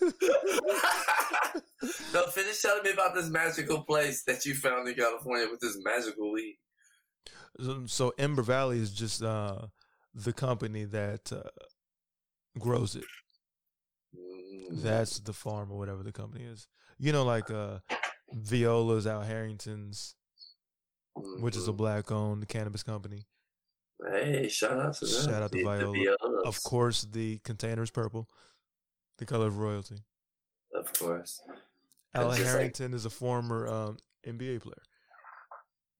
you. 0.00 1.60
no, 2.12 2.26
finish 2.26 2.60
telling 2.62 2.82
me 2.82 2.90
about 2.90 3.14
this 3.14 3.28
magical 3.28 3.82
place 3.84 4.22
that 4.24 4.44
you 4.44 4.54
found 4.54 4.88
in 4.88 4.94
California 4.94 5.46
with 5.50 5.60
this 5.60 5.76
magical 5.84 6.32
weed. 6.32 6.58
So- 7.60 7.86
So 7.86 8.12
Ember 8.18 8.42
Valley 8.42 8.78
is 8.78 8.92
just 8.92 9.22
uh 9.22 9.66
the 10.14 10.32
company 10.32 10.84
that 10.86 11.32
uh, 11.32 11.42
grows 12.58 12.96
it. 12.96 13.04
Mm. 14.16 14.82
That's 14.82 15.20
the 15.20 15.32
farm 15.32 15.70
or 15.70 15.78
whatever 15.78 16.02
the 16.02 16.12
company 16.12 16.44
is. 16.44 16.66
You 16.98 17.12
know, 17.12 17.24
like 17.24 17.50
uh 17.50 17.78
Viola's 18.32 19.06
Al 19.06 19.22
Harrington's, 19.22 20.14
which 21.14 21.56
is 21.56 21.68
a 21.68 21.72
Mhm. 21.72 21.76
black 21.76 22.10
owned 22.10 22.48
cannabis 22.48 22.82
company. 22.82 23.26
Hey, 24.12 24.48
shout 24.48 24.78
out 24.78 24.94
to 24.94 25.06
them. 25.06 25.24
Shout 25.24 25.42
out 25.42 25.52
to 25.52 25.62
Viola. 25.64 25.92
Violas. 25.92 26.42
Of 26.46 26.62
course, 26.62 27.02
the 27.02 27.38
container 27.38 27.82
is 27.82 27.90
purple, 27.90 28.28
the 29.18 29.26
color 29.26 29.46
of 29.48 29.58
royalty. 29.58 29.98
Of 30.74 30.92
course. 30.98 31.40
Al 32.14 32.28
just 32.28 32.40
like- 32.40 32.48
Harrington 32.48 32.94
is 32.94 33.04
a 33.04 33.10
former 33.10 33.66
um, 33.68 33.98
NBA 34.26 34.60
player. 34.62 34.82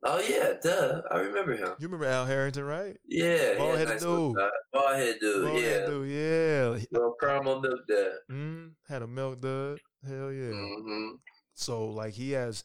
Oh, 0.05 0.21
yeah, 0.21 0.53
duh. 0.63 1.03
I 1.11 1.19
remember 1.19 1.57
him. 1.57 1.71
You 1.81 1.89
remember 1.89 2.07
Al 2.07 2.25
Harrington, 2.25 2.63
right? 2.65 2.97
Yeah. 3.05 3.57
Bald 3.59 3.73
yeah, 3.73 3.79
headed 3.79 3.89
nice 3.95 4.03
dude. 4.03 4.37
Bald 4.73 4.95
head 4.95 5.17
dude, 5.21 5.45
Bald 5.45 5.61
yeah. 5.61 5.69
head 5.69 5.87
dude, 5.87 6.09
yeah. 6.09 6.87
Little 6.93 7.15
caramel 7.21 7.61
milk 7.61 7.81
dad. 7.89 8.13
Mm, 8.31 8.71
had 8.89 9.03
a 9.03 9.09
milk 9.09 9.41
dud. 9.41 9.79
Hell 10.07 10.33
yeah. 10.33 10.53
hmm 10.53 11.17
So 11.55 11.87
like 11.87 12.15
he 12.15 12.31
has 12.33 12.63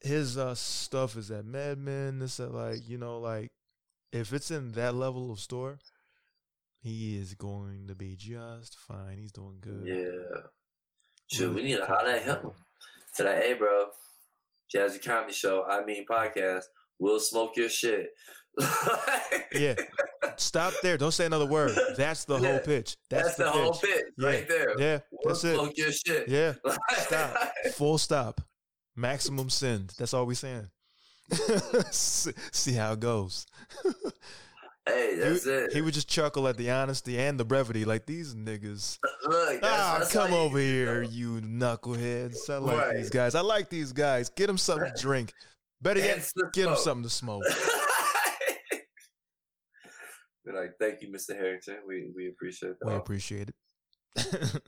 his 0.00 0.36
uh 0.36 0.56
stuff 0.56 1.16
is 1.16 1.30
at 1.30 1.44
MedMen. 1.44 2.18
This 2.18 2.40
at 2.40 2.52
like 2.52 2.88
you 2.88 2.98
know 2.98 3.20
like 3.20 3.52
if 4.12 4.32
it's 4.32 4.50
in 4.50 4.72
that 4.72 4.96
level 4.96 5.30
of 5.30 5.38
store, 5.38 5.78
he 6.80 7.16
is 7.16 7.34
going 7.34 7.86
to 7.86 7.94
be 7.94 8.16
just 8.16 8.76
fine. 8.76 9.18
He's 9.18 9.32
doing 9.32 9.58
good. 9.60 9.84
Yeah. 9.86 10.40
Shoot, 11.30 11.54
we 11.54 11.62
need 11.62 11.76
to 11.76 11.86
holler 11.86 12.10
at 12.10 12.22
him. 12.22 12.50
Say 13.12 13.24
like, 13.24 13.42
hey, 13.42 13.54
bro, 13.54 13.86
Jazzy 14.74 15.02
Comedy 15.04 15.32
Show, 15.32 15.64
I 15.68 15.84
mean 15.84 16.04
podcast, 16.10 16.62
we'll 16.98 17.20
smoke 17.20 17.56
your 17.56 17.68
shit. 17.68 18.10
Yeah. 19.52 19.74
Stop 20.36 20.74
there. 20.82 20.98
Don't 20.98 21.12
say 21.12 21.24
another 21.26 21.46
word. 21.46 21.76
That's 21.96 22.24
the 22.24 22.38
Yeah. 22.38 22.48
whole 22.50 22.58
pitch. 22.60 22.96
That's, 23.08 23.34
That's, 23.34 23.36
the, 23.38 23.50
whole 23.50 23.72
pitch. 23.72 24.04
right 24.18 24.46
there. 24.46 24.78
Yeah, 24.78 24.98
We'll 25.10 25.32
that's 25.34 25.42
it. 25.44 25.54
smoke 25.54 25.76
your 25.76 25.90
shit. 25.90 26.28
Yeah. 26.28 26.52
Stop. 26.98 27.36
Full 27.74 27.98
stop. 27.98 28.40
Maximum 28.94 29.48
send. 29.48 29.94
That's 29.98 30.12
all 30.12 30.26
we're 30.26 30.34
saying. 30.34 30.68
see, 31.90 32.32
see 32.52 32.72
how 32.72 32.92
it 32.92 33.00
goes. 33.00 33.46
Hey, 34.88 35.14
that's 35.16 35.44
he, 35.44 35.50
it. 35.50 35.72
he 35.72 35.80
would 35.82 35.94
just 35.94 36.08
chuckle 36.08 36.48
at 36.48 36.56
the 36.56 36.70
honesty 36.70 37.18
and 37.18 37.38
the 37.38 37.44
brevity, 37.44 37.84
like 37.84 38.06
these 38.06 38.34
niggas. 38.34 38.98
Look, 39.24 39.60
that's, 39.60 39.64
Ah, 39.64 39.96
that's 40.00 40.12
come 40.12 40.30
how 40.30 40.36
you- 40.36 40.42
over 40.42 40.58
here, 40.58 41.02
you 41.02 41.40
knuckleheads. 41.40 42.48
I 42.50 42.56
like 42.58 42.76
Right. 42.78 42.96
these 42.96 43.10
guys. 43.10 43.34
I 43.34 43.40
like 43.40 43.68
these 43.68 43.92
guys. 43.92 44.28
Get 44.30 44.46
them 44.48 44.58
something 44.58 44.90
to 44.94 45.00
drink. 45.02 45.32
Better 45.80 46.00
yet, 46.00 46.28
get 46.52 46.64
them 46.66 46.76
something 46.76 47.04
to 47.04 47.10
smoke. 47.10 47.44
Be 50.44 50.52
like, 50.52 50.72
thank 50.80 51.02
you, 51.02 51.08
Mr. 51.12 51.36
Harrington. 51.36 51.76
We 51.86 52.10
we 52.16 52.28
appreciate 52.28 52.74
that. 52.80 52.88
We 52.88 52.94
appreciate 52.94 53.50
it. 53.50 53.54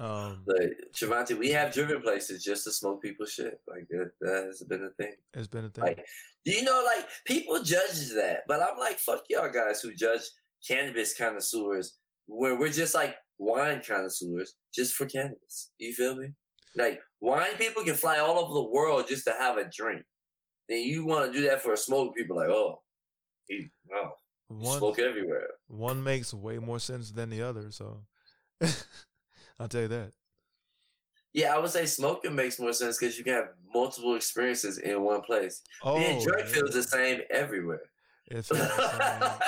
um, 0.00 0.44
Like, 0.46 0.72
Travanti, 0.94 1.36
we 1.36 1.50
have 1.50 1.72
driven 1.72 2.00
places 2.02 2.44
just 2.44 2.64
to 2.64 2.72
smoke 2.72 3.02
people's 3.02 3.32
shit. 3.32 3.60
Like 3.66 3.86
that, 3.90 4.10
that 4.20 4.44
has 4.46 4.62
been 4.62 4.84
a 4.84 4.90
thing. 5.02 5.14
it's 5.34 5.48
been 5.48 5.64
a 5.64 5.70
thing. 5.70 5.84
Like, 5.84 6.06
do 6.44 6.52
you 6.52 6.62
know, 6.62 6.82
like, 6.84 7.06
people 7.24 7.62
judge 7.62 8.08
that, 8.14 8.42
but 8.46 8.62
I'm 8.62 8.78
like, 8.78 8.98
fuck 8.98 9.24
y'all 9.28 9.50
guys 9.50 9.80
who 9.80 9.94
judge 9.94 10.22
cannabis 10.66 11.16
connoisseurs 11.16 11.98
where 12.26 12.58
we're 12.58 12.68
just 12.70 12.94
like 12.94 13.16
wine 13.38 13.80
connoisseurs 13.86 14.54
just 14.74 14.94
for 14.94 15.06
cannabis. 15.06 15.70
You 15.78 15.92
feel 15.92 16.16
me? 16.16 16.28
Like, 16.76 17.00
wine 17.20 17.56
people 17.56 17.82
can 17.82 17.94
fly 17.94 18.18
all 18.18 18.38
over 18.38 18.54
the 18.54 18.70
world 18.70 19.06
just 19.08 19.24
to 19.26 19.32
have 19.32 19.56
a 19.56 19.68
drink. 19.68 20.02
Then 20.68 20.82
you 20.82 21.06
want 21.06 21.32
to 21.32 21.38
do 21.38 21.48
that 21.48 21.62
for 21.62 21.72
a 21.72 21.76
smoke, 21.76 22.14
people 22.14 22.36
like, 22.36 22.50
oh, 22.50 22.82
he, 23.48 23.70
oh, 23.92 24.10
you 24.50 24.56
one, 24.56 24.78
smoke 24.78 24.98
everywhere. 24.98 25.48
one 25.66 26.02
makes 26.02 26.34
way 26.34 26.58
more 26.58 26.78
sense 26.78 27.10
than 27.10 27.30
the 27.30 27.42
other. 27.42 27.70
So 27.70 28.02
I'll 29.58 29.68
tell 29.68 29.82
you 29.82 29.88
that. 29.88 30.12
Yeah, 31.32 31.54
I 31.54 31.58
would 31.58 31.70
say 31.70 31.84
smoking 31.86 32.34
makes 32.34 32.58
more 32.58 32.72
sense 32.72 32.98
because 32.98 33.18
you 33.18 33.24
can 33.24 33.34
have 33.34 33.48
multiple 33.74 34.14
experiences 34.16 34.78
in 34.78 35.02
one 35.02 35.20
place. 35.20 35.62
Oh, 35.82 35.98
Being 35.98 36.22
drunk 36.22 36.44
yeah. 36.46 36.52
feels 36.52 36.70
the 36.72 36.82
same 36.82 37.20
everywhere. 37.30 37.82
It 38.26 38.42
feels 38.46 38.60
the 38.60 39.40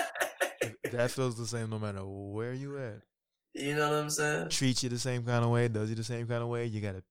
same. 0.63 0.73
that 0.93 1.11
feels 1.11 1.37
the 1.39 1.47
same 1.47 1.71
no 1.71 1.79
matter 1.79 2.05
where 2.05 2.53
you 2.53 2.77
at. 2.79 3.01
you 3.55 3.75
know 3.75 3.89
what 3.91 3.99
I'm 3.99 4.11
saying? 4.11 4.51
Treats 4.51 4.83
you 4.83 4.89
the 4.91 4.99
same 4.99 5.25
kind 5.25 5.45
of 5.45 5.51
way, 5.51 5.69
does 5.69 5.89
you 5.89 5.97
the 5.97 6.05
same 6.05 6.27
kind 6.27 6.43
of 6.43 6.49
way. 6.49 6.67
You 6.67 6.81
gotta 6.81 7.03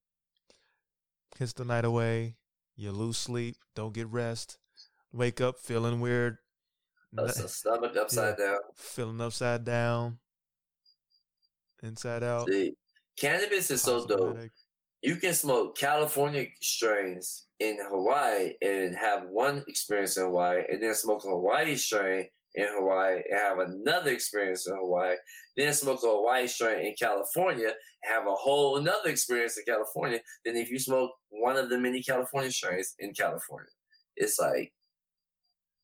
kiss 1.38 1.54
the 1.54 1.66
night 1.66 1.86
away. 1.86 2.36
You 2.76 2.92
lose 2.92 3.18
sleep, 3.18 3.56
don't 3.76 3.94
get 3.94 4.08
rest. 4.08 4.58
Wake 5.12 5.42
up 5.42 5.58
feeling 5.60 6.00
weird, 6.00 6.38
Uh, 7.18 7.28
so 7.30 7.48
stomach 7.48 7.98
upside 7.98 8.38
down. 8.38 8.60
feeling 8.76 9.20
upside 9.20 9.66
down, 9.66 10.20
inside 11.82 12.24
out. 12.24 12.48
See, 12.48 12.74
cannabis 13.20 13.72
is 13.72 13.82
so 13.82 14.06
dope 14.06 14.38
you 15.02 15.16
can 15.16 15.34
smoke 15.34 15.78
California 15.78 16.46
strains 16.62 17.46
in 17.60 17.78
Hawaii 17.90 18.54
and 18.62 18.96
have 18.96 19.24
one 19.30 19.64
experience 19.68 20.18
in 20.18 20.24
Hawaii, 20.24 20.64
and 20.70 20.82
then 20.82 20.94
smoke 20.94 21.24
a 21.26 21.30
Hawaii 21.30 21.76
strain 21.76 22.26
in 22.56 22.68
Hawaii 22.72 23.22
and 23.30 23.40
have 23.40 23.60
another 23.60 24.12
experience 24.12 24.68
in 24.68 24.76
Hawaii, 24.76 25.16
then 25.56 25.74
smoke 25.74 26.04
a 26.04 26.08
Hawaii 26.08 26.48
strain 26.48 26.86
in 26.86 26.96
California 27.00 27.68
and 27.68 28.14
have 28.14 28.28
a 28.28 28.36
whole 28.36 28.78
another 28.78 29.10
experience 29.10 29.58
in 29.58 29.64
California 29.66 30.20
than 30.46 30.58
if 30.58 30.70
you 30.70 30.80
smoke 30.80 31.12
one 31.30 31.56
of 31.56 31.70
the 31.70 31.78
many 31.78 32.02
California 32.02 32.52
strains 32.52 32.96
in 33.00 33.14
California. 33.14 33.72
It's 34.18 34.40
like 34.40 34.74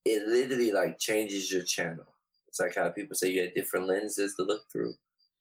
it 0.03 0.27
literally 0.27 0.71
like 0.71 0.99
changes 0.99 1.51
your 1.51 1.63
channel. 1.63 2.05
It's 2.49 2.59
like 2.59 2.75
how 2.75 2.89
people 2.89 3.15
say 3.15 3.31
you 3.31 3.41
have 3.43 3.53
different 3.53 3.87
lenses 3.87 4.35
to 4.35 4.43
look 4.43 4.63
through. 4.71 4.93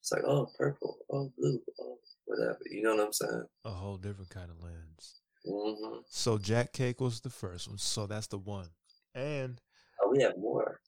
It's 0.05 0.13
like, 0.13 0.25
oh, 0.27 0.51
purple, 0.59 0.99
oh, 1.11 1.33
blue, 1.39 1.59
oh, 1.81 1.97
whatever. 2.27 2.59
You 2.71 2.83
know 2.83 2.95
what 2.95 3.07
I'm 3.07 3.13
saying? 3.15 3.45
A 3.65 3.71
whole 3.71 3.97
different 3.97 4.29
kind 4.29 4.51
of 4.51 4.63
lens. 4.63 5.23
hmm 5.47 6.01
So 6.11 6.37
Jack 6.37 6.75
Cake 6.75 7.01
was 7.01 7.23
the 7.23 7.31
first 7.31 7.69
one. 7.69 7.79
So 7.79 8.07
that's 8.07 8.27
the 8.27 8.37
one. 8.37 8.69
And 9.15 9.63
Oh, 10.03 10.11
we 10.11 10.23
have 10.23 10.37
more. 10.37 10.83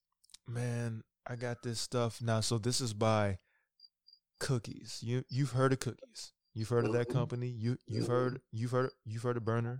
man, 0.47 1.03
I 1.27 1.37
got 1.37 1.63
this 1.63 1.81
stuff 1.81 2.21
now. 2.21 2.41
So 2.41 2.59
this 2.59 2.83
is 2.83 2.93
by 2.93 3.39
Cookies. 4.39 4.99
You 5.03 5.25
you've 5.31 5.53
heard 5.53 5.73
of 5.73 5.81
Cookies. 5.81 6.35
You've 6.53 6.69
heard 6.69 6.85
of 6.85 6.93
that 6.93 7.09
Mhm. 7.09 7.13
company. 7.13 7.49
You 7.49 7.79
you've 7.87 8.05
Mhm. 8.05 8.09
heard 8.09 8.41
you've 8.53 8.71
heard 8.73 8.91
you've 9.07 9.23
heard 9.23 9.39
of 9.39 9.47
Berner, 9.47 9.79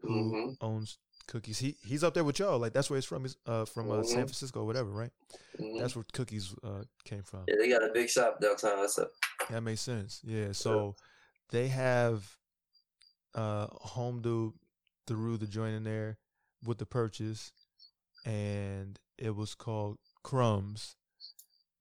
who 0.00 0.32
Mhm. 0.32 0.56
owns 0.62 0.96
Cookies. 1.30 1.58
He 1.60 1.76
he's 1.84 2.04
up 2.04 2.12
there 2.12 2.24
with 2.24 2.38
y'all. 2.38 2.58
Like 2.58 2.72
that's 2.74 2.90
where 2.90 2.96
he's 2.98 3.04
from. 3.06 3.22
He's 3.22 3.36
uh 3.46 3.64
from 3.64 3.90
uh, 3.90 4.02
San 4.02 4.18
Mhm. 4.18 4.22
Francisco, 4.22 4.64
whatever, 4.64 4.90
right? 4.90 5.12
Mhm. 5.58 5.80
That's 5.80 5.94
where 5.96 6.04
Cookies 6.12 6.54
uh 6.62 6.82
came 7.04 7.22
from. 7.22 7.44
Yeah, 7.48 7.54
they 7.58 7.68
got 7.68 7.82
a 7.82 7.90
big 7.92 8.10
shop 8.10 8.40
downtown. 8.40 8.80
That's 8.80 8.98
up. 8.98 9.12
That 9.48 9.62
makes 9.62 9.80
sense. 9.80 10.20
Yeah. 10.24 10.52
So 10.52 10.96
they 11.50 11.68
have 11.68 12.36
uh 13.34 13.68
home 13.70 14.20
dude 14.20 14.54
through 15.06 15.38
the 15.38 15.46
joint 15.46 15.74
in 15.76 15.84
there 15.84 16.18
with 16.64 16.78
the 16.78 16.86
purchase 16.86 17.52
and 18.26 18.98
it 19.16 19.34
was 19.34 19.54
called 19.54 19.98
Crumbs. 20.22 20.96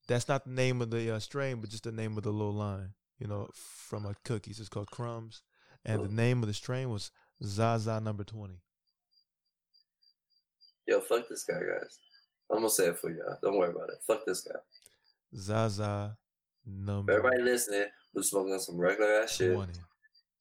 That's 0.07 0.27
not 0.27 0.45
the 0.45 0.51
name 0.51 0.81
of 0.81 0.89
the 0.89 1.15
uh, 1.15 1.19
strain, 1.19 1.59
but 1.59 1.69
just 1.69 1.83
the 1.83 1.91
name 1.91 2.17
of 2.17 2.23
the 2.23 2.31
little 2.31 2.53
line, 2.53 2.93
you 3.19 3.27
know, 3.27 3.49
from 3.53 4.05
a 4.05 4.15
cookies. 4.23 4.59
It's 4.59 4.69
called 4.69 4.89
Crumbs. 4.89 5.41
And 5.85 6.03
the 6.03 6.09
name 6.09 6.41
of 6.41 6.47
the 6.47 6.53
strain 6.53 6.89
was 6.89 7.11
Zaza 7.43 7.99
number 7.99 8.23
20. 8.23 8.61
Yo, 10.89 10.99
fuck 11.01 11.29
this 11.29 11.43
guy, 11.43 11.59
guys. 11.59 11.99
I'm 12.49 12.57
gonna 12.57 12.69
say 12.71 12.87
it 12.87 12.97
for 12.97 13.11
y'all. 13.11 13.37
Don't 13.43 13.59
worry 13.59 13.69
about 13.69 13.89
it. 13.89 13.99
Fuck 14.07 14.25
this 14.25 14.41
guy. 14.41 14.59
Zaza 15.35 16.17
number 16.65 17.13
Everybody 17.13 17.43
listening 17.43 17.85
who's 18.11 18.31
smoking 18.31 18.53
on 18.53 18.59
some 18.59 18.75
regular 18.75 19.21
ass 19.21 19.35
shit. 19.35 19.53
20. 19.53 19.71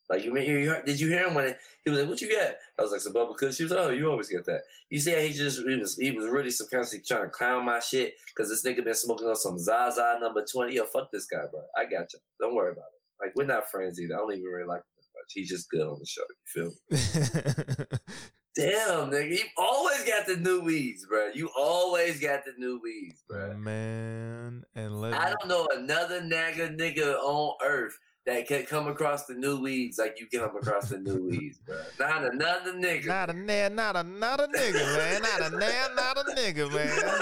Like 0.09 0.25
you, 0.25 0.35
you, 0.39 0.57
you 0.57 0.77
did 0.87 0.99
you 0.99 1.09
hear 1.09 1.29
him 1.29 1.35
when 1.35 1.55
he 1.85 1.91
was 1.91 2.01
like, 2.01 2.09
"What 2.09 2.23
you 2.23 2.35
got?" 2.35 2.55
I 2.79 2.83
was 2.83 2.93
like, 2.93 3.03
"Some 3.03 3.13
bubble 3.13 3.35
kush." 3.35 3.57
She 3.57 3.65
was 3.65 3.73
like, 3.73 3.81
"Oh, 3.81 3.91
you 3.91 4.11
always 4.11 4.31
get 4.31 4.47
that." 4.47 4.63
You 4.89 4.99
see 4.99 5.13
how 5.13 5.19
he 5.19 5.35
just 5.35 5.61
he 5.69 5.77
was 5.77 5.99
he 5.99 6.13
was 6.13 6.27
really 6.27 6.51
subconsciously 6.51 7.03
trying 7.07 7.25
to 7.25 7.29
clown 7.29 7.67
my 7.67 7.81
shit 7.81 8.15
because 8.35 8.49
this 8.49 8.65
nigga 8.65 8.83
been 8.83 8.95
smoking 8.95 9.27
on 9.27 9.37
some 9.37 9.59
Zaza 9.59 10.17
number 10.19 10.47
twenty. 10.51 10.77
Yo, 10.77 10.87
fuck 10.87 11.13
this 11.13 11.27
guy, 11.27 11.43
bro. 11.51 11.61
I 11.77 11.85
got 11.85 12.11
you. 12.15 12.21
Don't 12.41 12.55
worry 12.55 12.73
about 12.73 12.87
it. 12.87 13.27
Like 13.27 13.37
we're 13.37 13.45
not 13.45 13.71
friends 13.71 14.01
either. 14.01 14.15
I 14.15 14.19
don't 14.21 14.33
even 14.33 14.45
really 14.45 14.67
like 14.67 14.79
him 14.79 14.97
that 14.97 15.21
much. 15.21 15.33
He's 15.35 15.51
just 15.51 15.69
good 15.69 15.87
on 15.87 15.99
the 15.99 16.07
show. 16.07 16.23
You 16.57 16.71
feel 16.89 17.85
me? 17.85 17.99
Damn, 18.57 19.11
nigga, 19.11 19.31
you 19.39 19.45
always 19.57 20.03
got 20.05 20.27
the 20.27 20.37
new 20.37 20.61
weeds, 20.61 21.07
bro. 21.07 21.29
You 21.33 21.49
always 21.57 22.19
got 22.19 22.45
the 22.45 22.53
new 22.59 22.81
weeds, 22.83 23.23
bro. 23.29 23.55
Man, 23.55 24.65
and 24.75 25.01
let 25.01 25.15
I 25.15 25.29
don't 25.39 25.49
know 25.49 25.69
another 25.77 26.21
nagga 26.23 26.77
nigga 26.77 27.15
on 27.23 27.55
earth 27.65 27.97
that 28.27 28.49
can 28.49 28.65
come 28.65 28.89
across 28.89 29.27
the 29.27 29.35
new 29.35 29.61
weeds 29.61 29.97
like 29.99 30.19
you 30.19 30.27
come 30.27 30.57
across 30.57 30.89
the 30.89 30.99
new 30.99 31.23
weeds, 31.31 31.59
bro. 31.65 31.77
Not 32.01 32.25
another 32.25 32.73
nigga. 32.73 33.07
Not 33.07 33.31
a 33.31 33.33
na- 33.33 33.69
not 33.69 33.97
a 33.97 34.03
not 34.03 34.41
a 34.41 34.49
nigga, 34.49 34.97
man. 34.97 35.23
Not 35.23 35.41
a 35.41 35.51
na- 35.57 35.95
not 35.95 36.19
a 36.19 36.25
nigga, 36.35 36.73
man. 36.75 37.21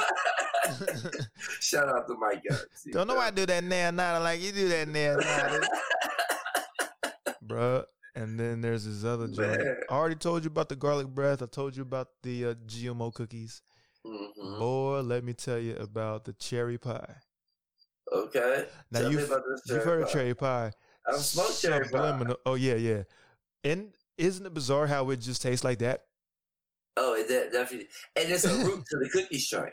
Shout 1.61 1.89
out 1.89 2.09
to 2.09 2.15
Mike. 2.15 2.43
Don't 2.93 3.09
nobody 3.09 3.37
do 3.37 3.47
that 3.47 3.63
na 3.63 3.91
nada 3.91 4.21
like 4.25 4.41
you 4.41 4.53
do 4.53 4.69
that 4.69 4.89
na 4.89 5.17
nada, 5.17 5.69
bruh. 7.45 7.85
And 8.17 8.41
then 8.41 8.63
there's 8.63 8.87
this 8.87 9.05
other 9.05 9.29
joint. 9.29 9.63
I 9.91 9.95
already 9.95 10.15
told 10.15 10.43
you 10.43 10.49
about 10.49 10.71
the 10.71 10.77
garlic 10.77 11.09
breath. 11.09 11.43
I 11.43 11.47
told 11.47 11.77
you 11.77 11.83
about 11.83 12.09
the 12.23 12.47
uh, 12.47 12.55
GMO 12.67 13.13
cookies. 13.15 13.61
Mhm. 14.07 14.59
Boy, 14.59 15.01
let 15.01 15.23
me 15.23 15.35
tell 15.35 15.59
you 15.59 15.77
about 15.77 16.25
the 16.25 16.33
cherry 16.33 16.79
pie. 16.79 17.17
Okay. 18.11 18.67
Now 18.91 19.01
Tell 19.01 19.13
you've 19.13 19.31
about 19.31 19.43
this 19.49 19.63
you've 19.67 19.85
heard 19.85 20.03
of 20.03 20.09
cherry 20.09 20.35
pie. 20.35 20.73
I've 21.07 21.17
smoked 21.17 21.61
cherry 21.61 21.89
pie. 21.89 22.35
Oh 22.47 22.55
yeah, 22.55 22.77
yeah. 22.77 23.03
And 23.63 23.93
isn't 24.17 24.47
it 24.47 24.55
bizarre 24.55 24.87
how 24.87 25.11
it 25.11 25.21
just 25.21 25.43
tastes 25.43 25.65
like 25.65 25.79
that? 25.81 26.05
Oh, 26.97 27.15
it 27.15 27.29
definitely. 27.29 27.89
And 28.15 28.31
it's 28.31 28.45
a 28.45 28.55
root 28.65 28.85
to 28.91 28.97
the 28.97 29.11
cookie 29.13 29.39
strain, 29.39 29.73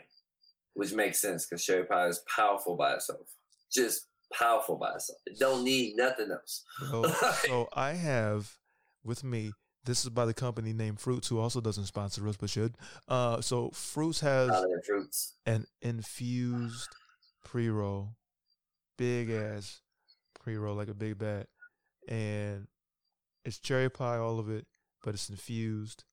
which 0.74 0.92
makes 0.92 1.20
sense 1.20 1.46
because 1.46 1.64
cherry 1.64 1.84
pie 1.84 2.08
is 2.08 2.22
powerful 2.28 2.76
by 2.76 2.94
itself. 2.94 3.26
Just 3.72 4.06
powerful 4.32 4.76
by 4.76 4.92
itself. 4.94 5.18
It 5.26 5.38
don't 5.38 5.64
need 5.64 5.96
nothing 5.96 6.30
else. 6.30 6.64
So, 6.90 7.04
so 7.46 7.68
I 7.74 7.92
have 7.92 8.56
with 9.04 9.24
me. 9.24 9.52
This 9.84 10.02
is 10.02 10.08
by 10.08 10.24
the 10.24 10.32
company 10.32 10.72
named 10.72 10.98
Fruits, 10.98 11.28
who 11.28 11.38
also 11.38 11.60
doesn't 11.60 11.84
sponsor 11.84 12.26
us 12.26 12.38
but 12.38 12.48
should. 12.48 12.74
Uh, 13.06 13.42
so 13.42 13.70
Fruits 13.74 14.20
has 14.20 14.50
fruits. 14.86 15.34
an 15.44 15.66
infused 15.82 16.88
pre 17.44 17.68
roll, 17.68 18.16
big 18.96 19.30
ass 19.30 19.82
pre 20.42 20.56
roll, 20.56 20.74
like 20.74 20.88
a 20.88 20.94
big 20.94 21.18
bat, 21.18 21.48
and 22.08 22.66
it's 23.44 23.58
cherry 23.58 23.90
pie, 23.90 24.16
all 24.16 24.38
of 24.38 24.48
it, 24.48 24.66
but 25.02 25.12
it's 25.12 25.28
infused, 25.28 26.04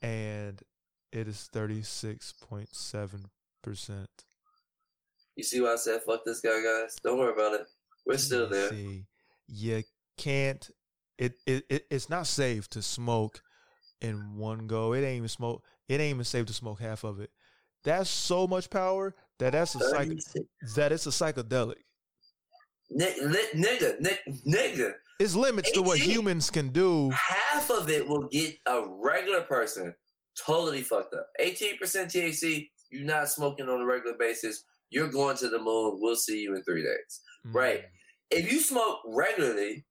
and 0.00 0.62
it 1.12 1.28
is 1.28 1.48
thirty 1.52 1.82
six 1.82 2.32
point 2.32 2.74
seven 2.74 3.26
percent. 3.62 4.24
You 5.36 5.42
see 5.44 5.60
why 5.60 5.72
I 5.72 5.76
said 5.76 6.02
fuck 6.02 6.24
this 6.24 6.40
guy, 6.40 6.62
guys? 6.62 6.96
Don't 7.02 7.18
worry 7.18 7.32
about 7.32 7.60
it. 7.60 7.66
We're 8.06 8.18
still 8.18 8.48
there. 8.48 8.70
See, 8.70 9.04
you 9.48 9.82
can't. 10.16 10.68
It, 11.18 11.34
it 11.46 11.64
it 11.70 11.86
it's 11.90 12.10
not 12.10 12.26
safe 12.26 12.68
to 12.70 12.82
smoke 12.82 13.42
in 14.00 14.36
one 14.36 14.66
go. 14.66 14.92
It 14.92 15.02
ain't 15.04 15.16
even 15.18 15.28
smoke. 15.28 15.62
It 15.88 15.94
ain't 16.00 16.14
even 16.14 16.24
safe 16.24 16.46
to 16.46 16.52
smoke 16.52 16.80
half 16.80 17.04
of 17.04 17.20
it. 17.20 17.30
That's 17.84 18.10
so 18.10 18.46
much 18.46 18.70
power 18.70 19.14
that 19.38 19.52
that's 19.52 19.74
a 19.74 19.80
psych, 19.80 20.10
that 20.76 20.92
it's 20.92 21.06
a 21.06 21.10
psychedelic. 21.10 21.76
Ni- 22.90 23.06
li- 23.24 23.48
nigga, 23.54 24.00
ni- 24.00 24.42
nigga, 24.52 24.92
It's 25.18 25.34
limits 25.34 25.70
to 25.72 25.82
what 25.82 25.98
humans 25.98 26.50
can 26.50 26.68
do. 26.68 27.10
half 27.10 27.70
of 27.70 27.88
it 27.88 28.06
will 28.06 28.28
get 28.28 28.56
a 28.66 28.82
regular 28.86 29.42
person 29.42 29.94
totally 30.38 30.82
fucked 30.82 31.14
up. 31.14 31.28
18% 31.40 31.78
THC, 31.80 32.68
you're 32.90 33.04
not 33.04 33.28
smoking 33.30 33.68
on 33.68 33.80
a 33.80 33.84
regular 33.86 34.16
basis. 34.18 34.64
You're 34.92 35.08
going 35.08 35.36
to 35.38 35.48
the 35.48 35.58
moon. 35.58 35.98
We'll 36.00 36.16
see 36.16 36.40
you 36.42 36.54
in 36.54 36.62
three 36.64 36.82
days. 36.82 37.20
Right. 37.46 37.80
Mm. 37.80 38.38
If 38.38 38.52
you 38.52 38.60
smoke 38.60 38.98
regularly, 39.06 39.84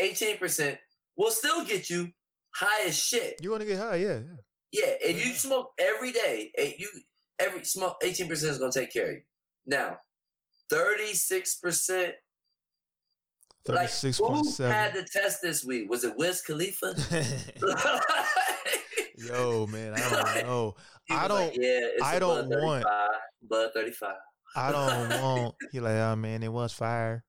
18% 0.00 0.76
will 1.16 1.30
still 1.30 1.64
get 1.64 1.90
you 1.90 2.08
high 2.54 2.86
as 2.88 2.98
shit. 2.98 3.34
You 3.42 3.50
want 3.50 3.60
to 3.62 3.66
get 3.68 3.78
high? 3.78 3.96
Yeah. 3.96 4.18
yeah. 4.20 4.36
Yeah, 4.70 4.92
if 5.00 5.24
you 5.24 5.32
smoke 5.32 5.70
every 5.78 6.12
day, 6.12 6.50
you 6.78 6.88
every 7.38 7.64
smoke 7.64 7.96
18% 8.02 8.30
is 8.30 8.58
gonna 8.58 8.70
take 8.72 8.92
care 8.92 9.06
of 9.06 9.12
you. 9.16 9.20
Now, 9.66 9.96
36%, 10.70 12.12
Thirty 13.64 13.78
like 13.78 13.88
six 13.88 14.18
who 14.18 14.42
had 14.62 14.92
the 14.94 15.06
test 15.10 15.40
this 15.42 15.64
week? 15.64 15.88
Was 15.90 16.04
it 16.04 16.14
Wiz 16.16 16.42
Khalifa? 16.42 16.94
Yo, 19.16 19.66
man, 19.66 19.94
I 19.94 19.98
don't 20.10 20.46
know. 20.46 20.74
I 21.10 21.28
don't- 21.28 21.54
yeah, 21.54 21.80
it's 21.94 22.02
I 22.02 22.18
don't 22.18 22.48
want- 22.50 22.84
35, 22.84 23.08
Bud 23.48 23.70
35. 23.74 24.14
I 24.56 24.72
don't 24.72 25.22
want. 25.22 25.54
He 25.72 25.80
like, 25.80 25.94
oh 25.94 26.16
man, 26.16 26.42
it 26.42 26.52
was 26.52 26.72
fire. 26.72 27.24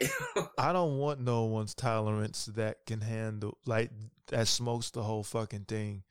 I 0.58 0.72
don't 0.72 0.98
want 0.98 1.20
no 1.20 1.44
one's 1.44 1.74
tolerance 1.74 2.46
that 2.56 2.78
can 2.86 3.00
handle 3.00 3.58
like 3.66 3.90
that 4.28 4.46
smokes 4.46 4.90
the 4.90 5.02
whole 5.02 5.24
fucking 5.24 5.64
thing. 5.64 6.04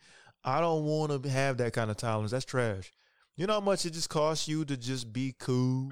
I 0.43 0.59
don't 0.59 0.83
want 0.83 1.23
to 1.23 1.29
have 1.29 1.57
that 1.57 1.73
kind 1.73 1.89
of 1.91 1.97
tolerance. 1.97 2.31
That's 2.31 2.45
trash. 2.45 2.91
You 3.35 3.47
know 3.47 3.53
how 3.53 3.59
much 3.61 3.85
it 3.85 3.93
just 3.93 4.09
costs 4.09 4.47
you 4.47 4.65
to 4.65 4.75
just 4.77 5.13
be 5.13 5.35
cool. 5.39 5.91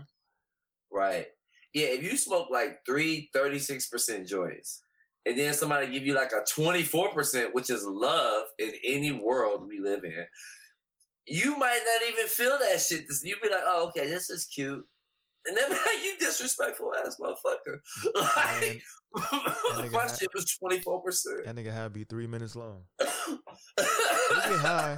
right. 0.92 1.28
Yeah, 1.74 1.88
if 1.88 2.04
you 2.04 2.16
smoke 2.16 2.48
like 2.50 2.86
three 2.86 3.30
36% 3.36 4.28
joints, 4.28 4.82
and 5.26 5.38
then 5.38 5.54
somebody 5.54 5.92
give 5.92 6.06
you 6.06 6.14
like 6.14 6.32
a 6.32 6.42
24%, 6.60 7.54
which 7.54 7.70
is 7.70 7.84
love 7.84 8.46
in 8.60 8.72
any 8.84 9.12
world 9.12 9.68
we 9.68 9.80
live 9.80 10.06
in, 10.06 10.26
you 11.28 11.58
might 11.58 11.82
not 11.86 12.10
even 12.10 12.28
feel 12.28 12.58
that 12.60 12.80
shit. 12.80 13.06
You'd 13.24 13.42
be 13.42 13.50
like, 13.50 13.64
oh, 13.66 13.88
okay, 13.88 14.08
this 14.08 14.30
is 14.30 14.46
cute. 14.46 14.86
And 15.48 15.58
then 15.58 15.70
like, 15.72 16.04
you 16.04 16.16
disrespectful 16.20 16.92
ass 17.06 17.18
motherfucker. 17.20 17.80
Like, 18.16 18.82
my 19.92 20.08
shit 20.08 20.30
was 20.34 20.58
24%. 20.64 21.46
That 21.46 21.56
nigga 21.56 21.72
had 21.72 21.84
to 21.86 21.90
be 21.90 22.04
three 22.04 22.28
minutes 22.28 22.56
long. 22.56 22.84
High, 23.80 24.98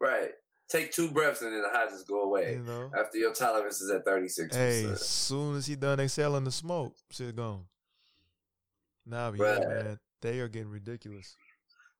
right. 0.00 0.30
Take 0.70 0.92
two 0.92 1.10
breaths 1.10 1.42
and 1.42 1.52
then 1.52 1.62
the 1.62 1.68
high 1.68 1.86
just 1.88 2.08
go 2.08 2.22
away. 2.22 2.54
you 2.54 2.64
know. 2.64 2.90
After 2.98 3.18
your 3.18 3.34
tolerance 3.34 3.80
is 3.82 3.90
at 3.90 4.04
36%. 4.04 4.54
Hey, 4.54 4.86
as 4.86 5.06
soon 5.06 5.56
as 5.56 5.66
he 5.66 5.76
done 5.76 6.00
exhaling 6.00 6.44
the 6.44 6.50
smoke, 6.50 6.96
shit 7.10 7.36
gone. 7.36 7.66
Nah, 9.06 9.30
but 9.30 9.38
Bruh. 9.38 9.60
yeah, 9.60 9.68
man, 9.68 9.98
they 10.22 10.40
are 10.40 10.48
getting 10.48 10.70
ridiculous. 10.70 11.36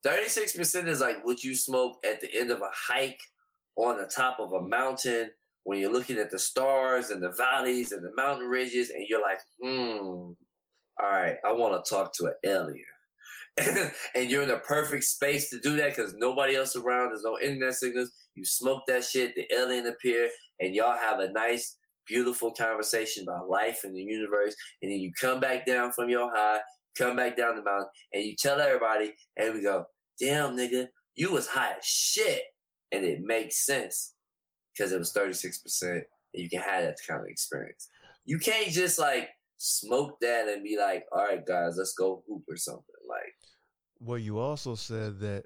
36% 0.06 0.86
is 0.86 1.00
like 1.00 1.24
what 1.24 1.42
you 1.42 1.54
smoke 1.54 1.96
at 2.04 2.20
the 2.20 2.28
end 2.34 2.50
of 2.50 2.60
a 2.60 2.70
hike 2.72 3.20
on 3.76 3.98
the 3.98 4.06
top 4.06 4.38
of 4.38 4.52
a 4.52 4.60
mountain 4.60 5.30
when 5.64 5.78
you're 5.78 5.92
looking 5.92 6.18
at 6.18 6.30
the 6.30 6.38
stars 6.38 7.10
and 7.10 7.22
the 7.22 7.32
valleys 7.32 7.92
and 7.92 8.04
the 8.04 8.14
mountain 8.14 8.46
ridges 8.46 8.90
and 8.90 9.06
you're 9.08 9.22
like, 9.22 9.40
hmm, 9.60 10.32
all 11.00 11.10
right, 11.10 11.36
I 11.44 11.52
want 11.52 11.82
to 11.82 11.88
talk 11.88 12.12
to 12.14 12.26
an 12.26 12.34
alien. 12.44 12.84
and 14.14 14.30
you're 14.30 14.42
in 14.42 14.48
the 14.48 14.58
perfect 14.58 15.04
space 15.04 15.48
to 15.50 15.60
do 15.60 15.76
that 15.76 15.96
because 15.96 16.14
nobody 16.18 16.56
else 16.56 16.76
around, 16.76 17.10
there's 17.10 17.22
no 17.22 17.38
internet 17.40 17.74
signals. 17.74 18.12
You 18.34 18.44
smoke 18.44 18.82
that 18.88 19.04
shit, 19.04 19.34
the 19.34 19.46
alien 19.54 19.86
appear, 19.86 20.28
and 20.60 20.74
y'all 20.74 20.98
have 20.98 21.20
a 21.20 21.30
nice, 21.30 21.76
beautiful 22.06 22.52
conversation 22.52 23.22
about 23.22 23.48
life 23.48 23.80
and 23.84 23.94
the 23.94 24.02
universe. 24.02 24.54
And 24.82 24.90
then 24.90 24.98
you 24.98 25.12
come 25.18 25.40
back 25.40 25.66
down 25.66 25.92
from 25.92 26.08
your 26.08 26.30
high, 26.34 26.60
come 26.98 27.16
back 27.16 27.36
down 27.36 27.56
the 27.56 27.62
mountain, 27.62 27.88
and 28.12 28.24
you 28.24 28.34
tell 28.36 28.60
everybody, 28.60 29.14
and 29.36 29.54
we 29.54 29.62
go, 29.62 29.86
damn 30.20 30.56
nigga, 30.56 30.88
you 31.14 31.32
was 31.32 31.48
high 31.48 31.74
as 31.78 31.84
shit. 31.84 32.42
And 32.92 33.04
it 33.04 33.20
makes 33.22 33.64
sense 33.64 34.14
because 34.72 34.92
it 34.92 34.98
was 34.98 35.12
36% 35.12 35.82
and 35.82 36.02
you 36.32 36.48
can 36.48 36.60
have 36.60 36.84
that 36.84 36.98
kind 37.08 37.20
of 37.20 37.26
experience. 37.28 37.88
You 38.24 38.38
can't 38.38 38.68
just 38.68 38.98
like 38.98 39.30
smoke 39.56 40.18
that 40.20 40.48
and 40.48 40.62
be 40.62 40.76
like, 40.78 41.04
all 41.12 41.24
right, 41.24 41.44
guys, 41.44 41.74
let's 41.76 41.94
go 41.94 42.22
hoop 42.28 42.42
or 42.48 42.56
something. 42.56 42.84
Like, 43.08 43.34
Well, 44.00 44.18
you 44.18 44.38
also 44.38 44.74
said 44.74 45.20
that 45.20 45.44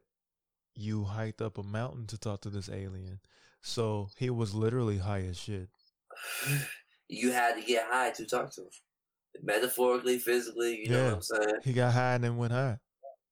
you 0.75 1.05
hiked 1.05 1.43
up 1.43 1.59
a 1.59 1.63
mountain 1.63 2.07
to 2.07 2.19
talk 2.19 2.43
to 2.43 2.51
this 2.51 2.69
alien. 2.69 3.21
So 3.63 4.09
he 4.17 4.31
was 4.31 4.55
literally 4.55 4.99
high 4.99 5.23
as 5.23 5.39
shit. 5.39 5.69
you 7.09 7.33
had 7.33 7.57
to 7.57 7.63
get 7.63 7.87
high 7.89 8.11
to 8.11 8.25
talk 8.25 8.53
to 8.55 8.63
him. 8.63 8.69
Metaphorically, 9.43 10.19
physically, 10.19 10.81
you 10.85 10.91
know 10.91 11.05
what 11.05 11.15
I'm 11.15 11.23
saying? 11.23 11.55
He 11.65 11.73
got 11.73 11.93
high 11.93 12.15
and 12.15 12.25
then 12.25 12.37
went 12.37 12.53
high. 12.53 12.79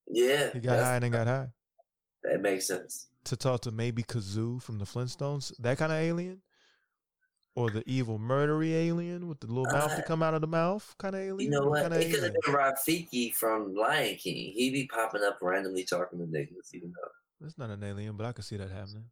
Yeah. 0.08 0.52
He 0.52 0.60
got 0.60 0.78
high 0.78 0.94
and 0.96 1.04
then 1.04 1.10
got 1.12 1.26
high. 1.26 1.48
That 2.22 2.40
makes 2.40 2.66
sense. 2.66 3.08
To 3.24 3.36
talk 3.36 3.62
to 3.62 3.70
maybe 3.70 4.02
Gazoo 4.02 4.62
from 4.62 4.78
the 4.78 4.84
Flintstones, 4.84 5.52
that 5.58 5.78
kind 5.78 5.92
of 5.92 5.98
alien? 5.98 6.42
Or 7.54 7.70
the 7.70 7.82
evil 7.86 8.18
murdery 8.18 8.72
alien 8.72 9.28
with 9.28 9.40
the 9.40 9.46
little 9.46 9.64
mouth 9.64 9.96
to 9.96 10.02
Uh, 10.02 10.06
come 10.06 10.22
out 10.22 10.34
of 10.34 10.42
the 10.42 10.46
mouth 10.46 10.94
kind 10.98 11.14
of 11.14 11.22
alien? 11.22 11.40
You 11.52 11.58
know 11.58 11.68
what? 11.68 11.90
It 11.92 12.12
could 12.12 12.22
have 12.22 12.34
been 12.34 12.54
Rafiki 12.54 13.32
from 13.32 13.74
Lion 13.74 14.16
King. 14.16 14.52
He 14.52 14.70
be 14.70 14.86
popping 14.86 15.22
up 15.22 15.38
randomly 15.40 15.84
talking 15.84 16.18
to 16.18 16.26
niggas, 16.26 16.72
you 16.72 16.82
know. 16.82 17.08
That's 17.40 17.56
not 17.56 17.70
an 17.70 17.82
alien, 17.82 18.16
but 18.16 18.26
I 18.26 18.32
could 18.32 18.44
see 18.44 18.58
that 18.58 18.70
happening. 18.70 19.04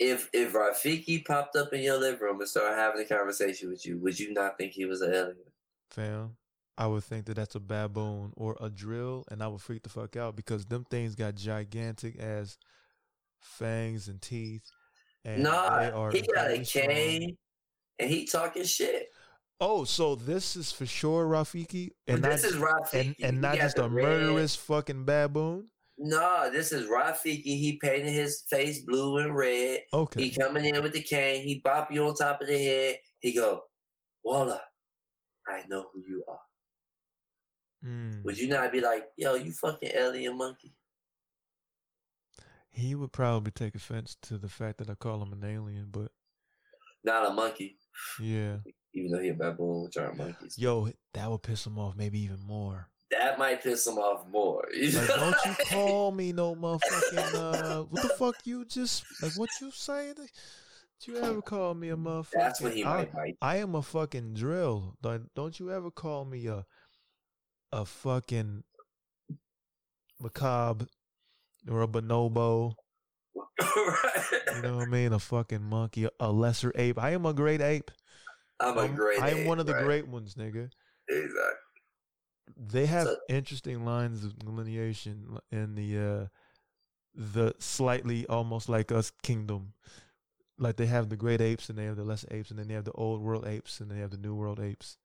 If 0.00 0.28
if 0.32 0.52
Rafiki 0.52 1.24
popped 1.24 1.56
up 1.56 1.72
in 1.72 1.80
your 1.80 1.98
living 1.98 2.20
room 2.20 2.40
and 2.40 2.48
started 2.48 2.76
having 2.76 3.00
a 3.00 3.04
conversation 3.04 3.68
with 3.70 3.86
you, 3.86 3.98
would 3.98 4.18
you 4.18 4.32
not 4.32 4.58
think 4.58 4.72
he 4.72 4.84
was 4.84 5.00
an 5.00 5.12
alien? 5.12 5.36
Fam, 5.90 6.36
I 6.78 6.86
would 6.86 7.02
think 7.02 7.26
that 7.26 7.34
that's 7.34 7.56
a 7.56 7.60
baboon 7.60 8.32
or 8.36 8.56
a 8.60 8.70
drill, 8.70 9.24
and 9.32 9.42
I 9.42 9.48
would 9.48 9.60
freak 9.60 9.82
the 9.82 9.88
fuck 9.88 10.16
out 10.16 10.36
because 10.36 10.64
them 10.64 10.86
things 10.88 11.16
got 11.16 11.34
gigantic 11.34 12.16
as 12.16 12.56
fangs 13.40 14.06
and 14.06 14.22
teeth. 14.22 14.62
And 15.24 15.42
nah, 15.42 16.10
he 16.10 16.22
got 16.22 16.52
a 16.52 16.62
cane 16.62 17.36
and 17.98 18.08
he 18.08 18.26
talking 18.26 18.62
shit. 18.62 19.08
Oh, 19.60 19.82
so 19.82 20.14
this 20.14 20.54
is 20.54 20.70
for 20.70 20.86
sure 20.86 21.26
Rafiki, 21.26 21.90
and 22.06 22.22
this 22.22 22.44
not 22.44 22.52
is 22.52 22.56
Rafiki. 22.56 23.00
and, 23.00 23.16
and 23.22 23.40
not 23.40 23.56
just 23.56 23.78
a 23.78 23.88
red- 23.88 24.04
murderous 24.04 24.54
fucking 24.54 25.04
baboon. 25.04 25.68
Nah, 25.98 26.48
this 26.48 26.70
is 26.70 26.88
Rafiki. 26.88 27.42
He 27.42 27.76
painted 27.82 28.12
his 28.12 28.44
face 28.48 28.84
blue 28.84 29.18
and 29.18 29.34
red. 29.34 29.80
Okay, 29.92 30.22
He 30.22 30.30
coming 30.30 30.64
in 30.64 30.80
with 30.80 30.92
the 30.92 31.02
cane. 31.02 31.42
He 31.42 31.60
bop 31.64 31.90
you 31.90 32.06
on 32.06 32.14
top 32.14 32.40
of 32.40 32.46
the 32.46 32.56
head. 32.56 32.98
He 33.18 33.34
go, 33.34 33.62
Walla, 34.22 34.60
I 35.48 35.64
know 35.68 35.86
who 35.92 36.04
you 36.08 36.22
are. 36.28 36.38
Mm. 37.84 38.24
Would 38.24 38.38
you 38.38 38.48
not 38.48 38.72
be 38.72 38.80
like, 38.80 39.04
yo, 39.16 39.34
you 39.34 39.52
fucking 39.52 39.90
alien 39.94 40.36
monkey? 40.36 40.74
he 42.78 42.94
would 42.94 43.12
probably 43.12 43.50
take 43.50 43.74
offense 43.74 44.16
to 44.22 44.38
the 44.38 44.48
fact 44.48 44.78
that 44.78 44.88
I 44.88 44.94
call 44.94 45.22
him 45.22 45.32
an 45.32 45.44
alien, 45.44 45.88
but 45.90 46.12
Not 47.02 47.28
a 47.28 47.32
monkey, 47.32 47.76
yeah, 48.20 48.58
even 48.94 49.10
though 49.10 49.18
he 49.20 49.30
a 49.30 49.34
baboon, 49.34 49.84
which 49.84 49.96
aren't 49.96 50.16
monkeys. 50.16 50.56
yo, 50.56 50.88
that 51.14 51.30
would 51.30 51.42
piss 51.42 51.66
him 51.66 51.78
off 51.78 51.96
maybe 51.96 52.20
even 52.20 52.40
more. 52.40 52.88
That 53.10 53.38
might 53.38 53.62
piss 53.62 53.86
him 53.86 53.98
off 53.98 54.26
more. 54.28 54.68
Like, 54.78 55.08
don't 55.08 55.36
you 55.46 55.54
call 55.66 56.12
me 56.12 56.32
no 56.32 56.54
motherfucking 56.54 57.34
uh 57.34 57.82
what 57.84 58.02
the 58.02 58.10
fuck 58.10 58.36
you 58.44 58.64
just 58.64 59.04
like 59.22 59.36
what 59.36 59.50
you 59.60 59.70
saying? 59.72 60.14
Did 60.14 60.28
you 61.06 61.16
ever 61.16 61.42
call 61.42 61.74
me 61.74 61.88
a 61.90 61.96
motherfucker? 61.96 62.32
That's 62.34 62.60
when 62.60 62.72
he 62.72 62.84
I, 62.84 62.96
might 62.96 63.12
bite. 63.12 63.36
I 63.40 63.56
am 63.56 63.74
a 63.74 63.82
fucking 63.82 64.34
drill. 64.34 64.96
Don't 65.34 65.58
you 65.58 65.72
ever 65.72 65.90
call 65.90 66.24
me 66.24 66.46
a 66.48 66.66
a 67.72 67.84
fucking 67.84 68.64
macaque 70.22 70.86
or 71.70 71.82
a 71.82 71.88
bonobo. 71.88 72.74
You 73.60 74.62
know 74.62 74.76
what 74.78 74.88
I 74.88 74.90
mean? 74.90 75.12
A 75.12 75.18
fucking 75.18 75.62
monkey, 75.62 76.08
a 76.20 76.32
lesser 76.32 76.72
ape. 76.74 76.98
I 76.98 77.10
am 77.10 77.26
a 77.26 77.32
great 77.32 77.60
ape. 77.60 77.90
I'm 78.60 78.78
a 78.78 78.88
great. 78.88 79.20
I 79.22 79.30
am 79.30 79.38
ape, 79.38 79.46
one 79.46 79.60
of 79.60 79.66
the 79.66 79.74
right? 79.74 79.84
great 79.84 80.08
ones, 80.08 80.34
nigga. 80.34 80.70
Exactly. 81.08 81.54
They 82.56 82.86
have 82.86 83.06
So- 83.06 83.16
interesting 83.28 83.84
lines 83.84 84.24
of 84.24 84.38
delineation 84.38 85.38
in 85.52 85.74
the 85.74 85.98
uh 85.98 86.26
the 87.14 87.54
slightly 87.58 88.26
almost 88.26 88.68
like 88.68 88.90
us 88.92 89.12
kingdom. 89.22 89.72
Like 90.58 90.76
they 90.76 90.86
have 90.86 91.08
the 91.08 91.16
great 91.16 91.40
apes 91.40 91.68
and 91.68 91.78
they 91.78 91.84
have 91.84 91.96
the 91.96 92.04
lesser 92.04 92.26
apes 92.32 92.50
and 92.50 92.58
then 92.58 92.66
they 92.68 92.74
have 92.74 92.84
the 92.84 92.92
old 92.92 93.20
world 93.20 93.46
apes 93.46 93.80
and 93.80 93.90
they 93.90 93.98
have 93.98 94.10
the 94.10 94.16
new 94.18 94.34
world 94.34 94.58
apes. 94.60 94.96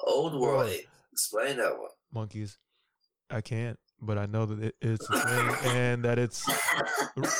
Old 0.00 0.34
world. 0.40 0.66
Boy. 0.66 0.84
Explain 1.18 1.56
that 1.56 1.76
one. 1.76 1.90
Monkeys. 2.14 2.58
I 3.28 3.40
can't, 3.40 3.76
but 4.00 4.16
I 4.18 4.26
know 4.26 4.46
that 4.46 4.62
it, 4.62 4.76
it's 4.80 5.08
a 5.10 5.18
thing 5.18 5.70
and 5.76 6.04
that 6.04 6.18
it's 6.18 6.46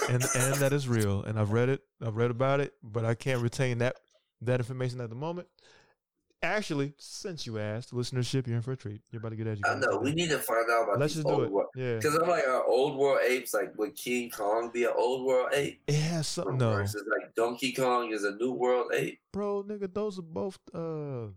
and 0.09 0.23
and 0.35 0.55
that 0.57 0.73
is 0.73 0.89
real. 0.89 1.23
And 1.23 1.39
I've 1.39 1.53
read 1.53 1.69
it. 1.69 1.83
I've 2.05 2.17
read 2.17 2.31
about 2.33 2.59
it, 2.61 2.75
but 2.83 3.05
I 3.05 3.15
can't 3.15 3.41
retain 3.41 3.79
that 3.79 3.97
that 4.43 4.59
information 4.61 5.01
at 5.01 5.11
the 5.11 5.15
moment. 5.17 5.47
Actually, 6.43 6.93
since 6.99 7.47
you 7.47 7.59
asked, 7.59 7.93
listenership, 7.93 8.47
you're 8.47 8.57
in 8.57 8.63
for 8.63 8.73
a 8.73 8.77
treat. 8.77 9.01
You're 9.11 9.19
about 9.19 9.31
to 9.31 9.37
get 9.37 9.47
I 9.49 9.53
educated. 9.53 9.81
know. 9.81 9.99
We 9.99 10.13
need 10.13 10.29
to 10.31 10.39
find 10.39 10.71
out 10.71 10.85
about 10.85 11.01
Let's 11.01 11.15
just 11.15 11.27
do 11.27 11.43
it. 11.43 11.51
world. 11.51 11.69
Yeah. 11.75 11.97
Because 11.97 12.15
I'm 12.17 12.29
like, 12.29 12.47
are 12.47 12.65
old 12.65 12.97
world 12.97 13.19
apes 13.27 13.55
like 13.55 13.77
would 13.79 13.97
King 13.97 14.31
Kong 14.31 14.71
be 14.73 14.85
an 14.85 14.93
old 14.97 15.25
world 15.27 15.51
ape? 15.55 15.81
It 15.89 15.95
has 15.95 16.27
something. 16.29 16.59
No, 16.59 16.75
Versus 16.75 17.03
like 17.11 17.35
Donkey 17.35 17.73
Kong 17.73 18.13
is 18.13 18.23
a 18.25 18.33
new 18.37 18.53
world 18.53 18.93
ape. 18.95 19.19
bro, 19.33 19.65
nigga, 19.65 19.93
those 19.93 20.19
are 20.19 20.23
both 20.23 20.59
uh 20.75 21.29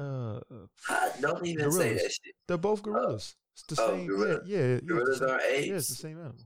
uh 0.00 0.40
I 0.88 1.10
don't 1.20 1.44
even 1.46 1.70
say 1.70 1.94
that 1.94 2.10
shit. 2.12 2.34
they're 2.48 2.56
both 2.58 2.82
gorillas. 2.82 3.36
It's 3.54 3.62
the 3.64 3.82
Oh, 3.82 3.88
same. 3.90 4.06
gorilla- 4.06 4.40
Yeah, 4.46 4.58
yeah, 4.58 4.64
yeah. 4.66 4.72
it's 4.74 4.80
the 4.80 4.86
Gorillas 4.86 5.18
same- 5.18 5.28
are 5.28 5.40
Yeah, 5.40 5.74
it's 5.76 5.88
the 5.88 5.94
same 5.94 6.18
animal. 6.18 6.36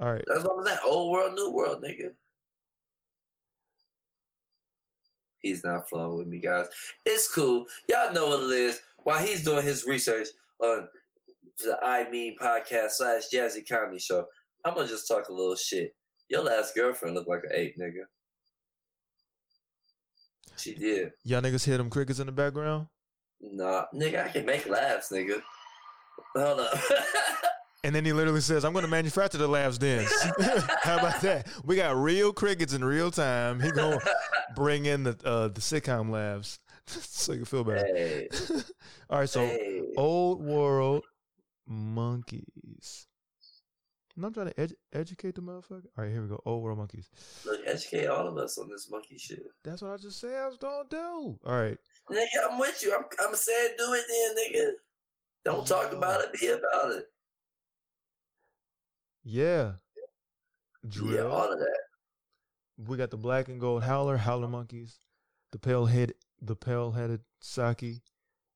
All 0.00 0.12
right. 0.12 0.24
That's 0.26 0.44
what 0.44 0.58
I'm 0.58 0.66
saying. 0.66 0.78
Old 0.84 1.12
world, 1.12 1.34
new 1.34 1.50
world, 1.50 1.82
nigga. 1.82 2.10
He's 5.40 5.62
not 5.64 5.88
flowing 5.88 6.16
with 6.18 6.26
me, 6.26 6.38
guys. 6.38 6.66
It's 7.04 7.32
cool. 7.32 7.66
Y'all 7.88 8.12
know 8.12 8.28
what 8.28 8.44
it 8.44 8.58
is. 8.58 8.80
While 9.02 9.18
he's 9.24 9.44
doing 9.44 9.62
his 9.64 9.84
research 9.86 10.28
on 10.58 10.88
the 11.58 11.78
I 11.82 12.08
Mean 12.10 12.36
podcast 12.40 12.92
slash 12.92 13.24
Jazzy 13.32 13.66
Comedy 13.68 13.98
Show, 13.98 14.26
I'm 14.64 14.74
gonna 14.74 14.88
just 14.88 15.06
talk 15.06 15.28
a 15.28 15.32
little 15.32 15.56
shit. 15.56 15.94
Your 16.28 16.42
last 16.42 16.74
girlfriend 16.74 17.14
looked 17.14 17.28
like 17.28 17.42
an 17.44 17.50
ape, 17.52 17.76
nigga. 17.78 18.04
She 20.56 20.74
did. 20.74 21.12
Y'all 21.24 21.40
niggas 21.42 21.64
hear 21.64 21.76
them 21.76 21.90
crickets 21.90 22.18
in 22.20 22.26
the 22.26 22.32
background? 22.32 22.86
Nah, 23.40 23.86
nigga, 23.94 24.24
I 24.24 24.28
can 24.28 24.46
make 24.46 24.68
laughs, 24.68 25.10
nigga. 25.10 25.42
Hold 26.36 26.60
up. 26.60 26.78
And 27.84 27.94
then 27.94 28.02
he 28.02 28.14
literally 28.14 28.40
says, 28.40 28.64
I'm 28.64 28.72
going 28.72 28.86
to 28.86 28.90
manufacture 28.90 29.36
the 29.36 29.46
laughs 29.46 29.76
then. 29.76 30.06
How 30.82 30.96
about 30.98 31.20
that? 31.20 31.46
We 31.66 31.76
got 31.76 31.94
real 31.96 32.32
crickets 32.32 32.72
in 32.72 32.82
real 32.82 33.10
time. 33.10 33.60
He 33.60 33.70
going 33.70 33.98
to 34.00 34.14
bring 34.56 34.86
in 34.86 35.02
the 35.02 35.18
uh, 35.22 35.48
the 35.48 35.60
sitcom 35.60 36.08
laughs 36.08 36.60
so 36.86 37.32
you 37.32 37.40
can 37.40 37.44
feel 37.44 37.62
better. 37.62 37.84
hey, 37.94 38.28
All 39.10 39.18
right, 39.18 39.28
so 39.28 39.44
hey. 39.44 39.82
old 39.98 40.42
world 40.42 41.04
monkeys. 41.66 43.06
I'm 44.16 44.22
not 44.22 44.34
trying 44.34 44.46
to 44.48 44.54
edu- 44.54 44.74
educate 44.92 45.34
the 45.34 45.40
motherfucker. 45.42 45.86
All 45.98 46.04
right, 46.04 46.10
here 46.12 46.22
we 46.22 46.28
go. 46.28 46.40
Old 46.46 46.62
world 46.62 46.78
monkeys. 46.78 47.10
Look, 47.44 47.60
educate 47.66 48.06
all 48.06 48.28
of 48.28 48.36
us 48.38 48.56
on 48.58 48.68
this 48.68 48.88
monkey 48.90 49.18
shit. 49.18 49.42
That's 49.64 49.82
what 49.82 49.90
I 49.92 49.96
just 49.96 50.20
said 50.20 50.34
I 50.34 50.46
was 50.46 50.58
to 50.58 50.84
do. 50.88 50.96
All 51.44 51.60
right. 51.60 51.76
Nigga, 52.10 52.26
I'm 52.50 52.58
with 52.58 52.80
you. 52.82 52.94
I'm, 52.94 53.04
I'm 53.20 53.34
saying 53.34 53.70
do 53.76 53.92
it 53.92 54.04
then, 54.08 54.62
nigga. 54.62 54.70
Don't 55.44 55.66
talk 55.66 55.92
about 55.92 56.20
it, 56.22 56.32
be 56.40 56.46
about 56.48 56.92
it. 56.92 57.06
Yeah. 59.24 59.72
Yeah, 60.84 60.90
Drill. 60.90 61.32
all 61.32 61.52
of 61.52 61.58
that. 61.58 61.78
we 62.76 62.96
got 62.98 63.10
the 63.10 63.16
black 63.16 63.48
and 63.48 63.58
gold 63.60 63.82
howler, 63.84 64.18
howler 64.18 64.48
monkeys, 64.48 64.98
the 65.50 65.58
pale 65.58 65.86
head, 65.86 66.12
the 66.42 66.54
pale 66.54 66.92
headed 66.92 67.20
saki, 67.40 68.02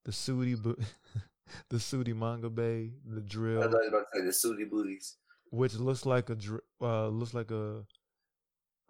the 0.05 0.13
sooty, 0.13 0.55
bu- 0.55 0.77
the 1.71 1.81
sooty 1.81 2.13
mangabey, 2.13 2.93
the 3.07 3.21
I 3.23 3.25
drill, 3.27 3.63
thought 3.63 3.71
you 3.73 3.91
were 3.91 3.99
about 3.99 4.07
to 4.13 4.21
say 4.21 4.25
the 4.27 4.33
sooty 4.33 4.65
booties. 4.65 5.17
Which 5.51 5.75
looks 5.75 6.05
like 6.07 6.31
a 6.31 6.37
uh 6.81 7.09
looks 7.09 7.35
like 7.35 7.51
a 7.51 7.85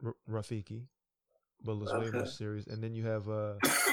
R- 0.05 0.17
Rafiki, 0.29 0.83
but 1.63 1.73
looks 1.73 1.93
way 1.93 2.11
more 2.11 2.27
serious. 2.27 2.67
And 2.67 2.83
then 2.83 2.95
you 2.95 3.05
have 3.07 3.29
uh 3.29 3.55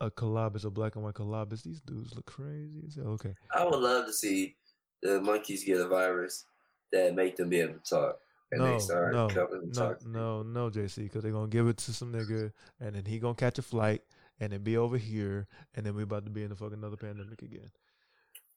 a 0.00 0.10
Colobus, 0.10 0.64
a 0.64 0.70
black 0.70 0.96
and 0.96 1.04
white 1.04 1.14
Colobus. 1.14 1.62
These 1.62 1.80
dudes 1.80 2.14
look 2.14 2.26
crazy. 2.26 3.00
okay. 3.00 3.34
I 3.54 3.64
would 3.64 3.78
love 3.80 4.06
to 4.06 4.12
see 4.12 4.56
the 5.02 5.20
monkeys 5.20 5.64
get 5.64 5.80
a 5.80 5.88
virus 5.88 6.44
that 6.92 7.14
make 7.14 7.36
them 7.36 7.48
be 7.48 7.60
able 7.60 7.74
to 7.74 7.80
talk. 7.80 8.18
And 8.50 8.60
no, 8.60 8.72
they 8.72 8.78
start 8.80 9.14
no, 9.14 9.28
coming 9.28 9.62
and 9.62 9.74
no, 9.74 9.88
talking. 9.88 10.12
no, 10.12 10.42
no, 10.42 10.70
Jacie, 10.70 11.04
because 11.04 11.22
they're 11.22 11.32
gonna 11.32 11.48
give 11.48 11.68
it 11.68 11.78
to 11.78 11.92
some 11.92 12.12
nigga, 12.12 12.52
and 12.80 12.94
then 12.94 13.04
he 13.06 13.18
gonna 13.18 13.34
catch 13.34 13.58
a 13.58 13.62
flight, 13.62 14.02
and 14.40 14.52
then 14.52 14.62
be 14.62 14.76
over 14.76 14.98
here, 14.98 15.48
and 15.74 15.86
then 15.86 15.94
we 15.94 16.02
about 16.02 16.26
to 16.26 16.30
be 16.30 16.42
in 16.42 16.50
the 16.50 16.56
fucking 16.56 16.76
another 16.76 16.96
pandemic 16.96 17.40
again. 17.40 17.70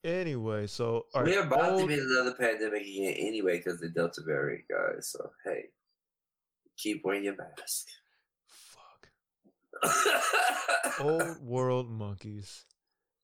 Anyway, 0.06 0.68
so 0.68 1.08
We're 1.16 1.42
about 1.42 1.80
to 1.80 1.88
be 1.88 1.96
in 1.96 2.00
another 2.00 2.36
pandemic 2.36 2.84
again 2.84 3.16
anyway 3.18 3.58
because 3.58 3.80
the 3.80 3.90
Delta 3.90 4.22
variant, 4.24 4.66
guys. 4.70 5.08
So 5.10 5.32
hey, 5.44 5.70
keep 6.78 7.02
wearing 7.04 7.24
your 7.24 7.36
mask. 7.36 7.88
Fuck. 9.82 11.00
Old 11.00 11.42
world 11.42 11.90
monkeys. 11.90 12.66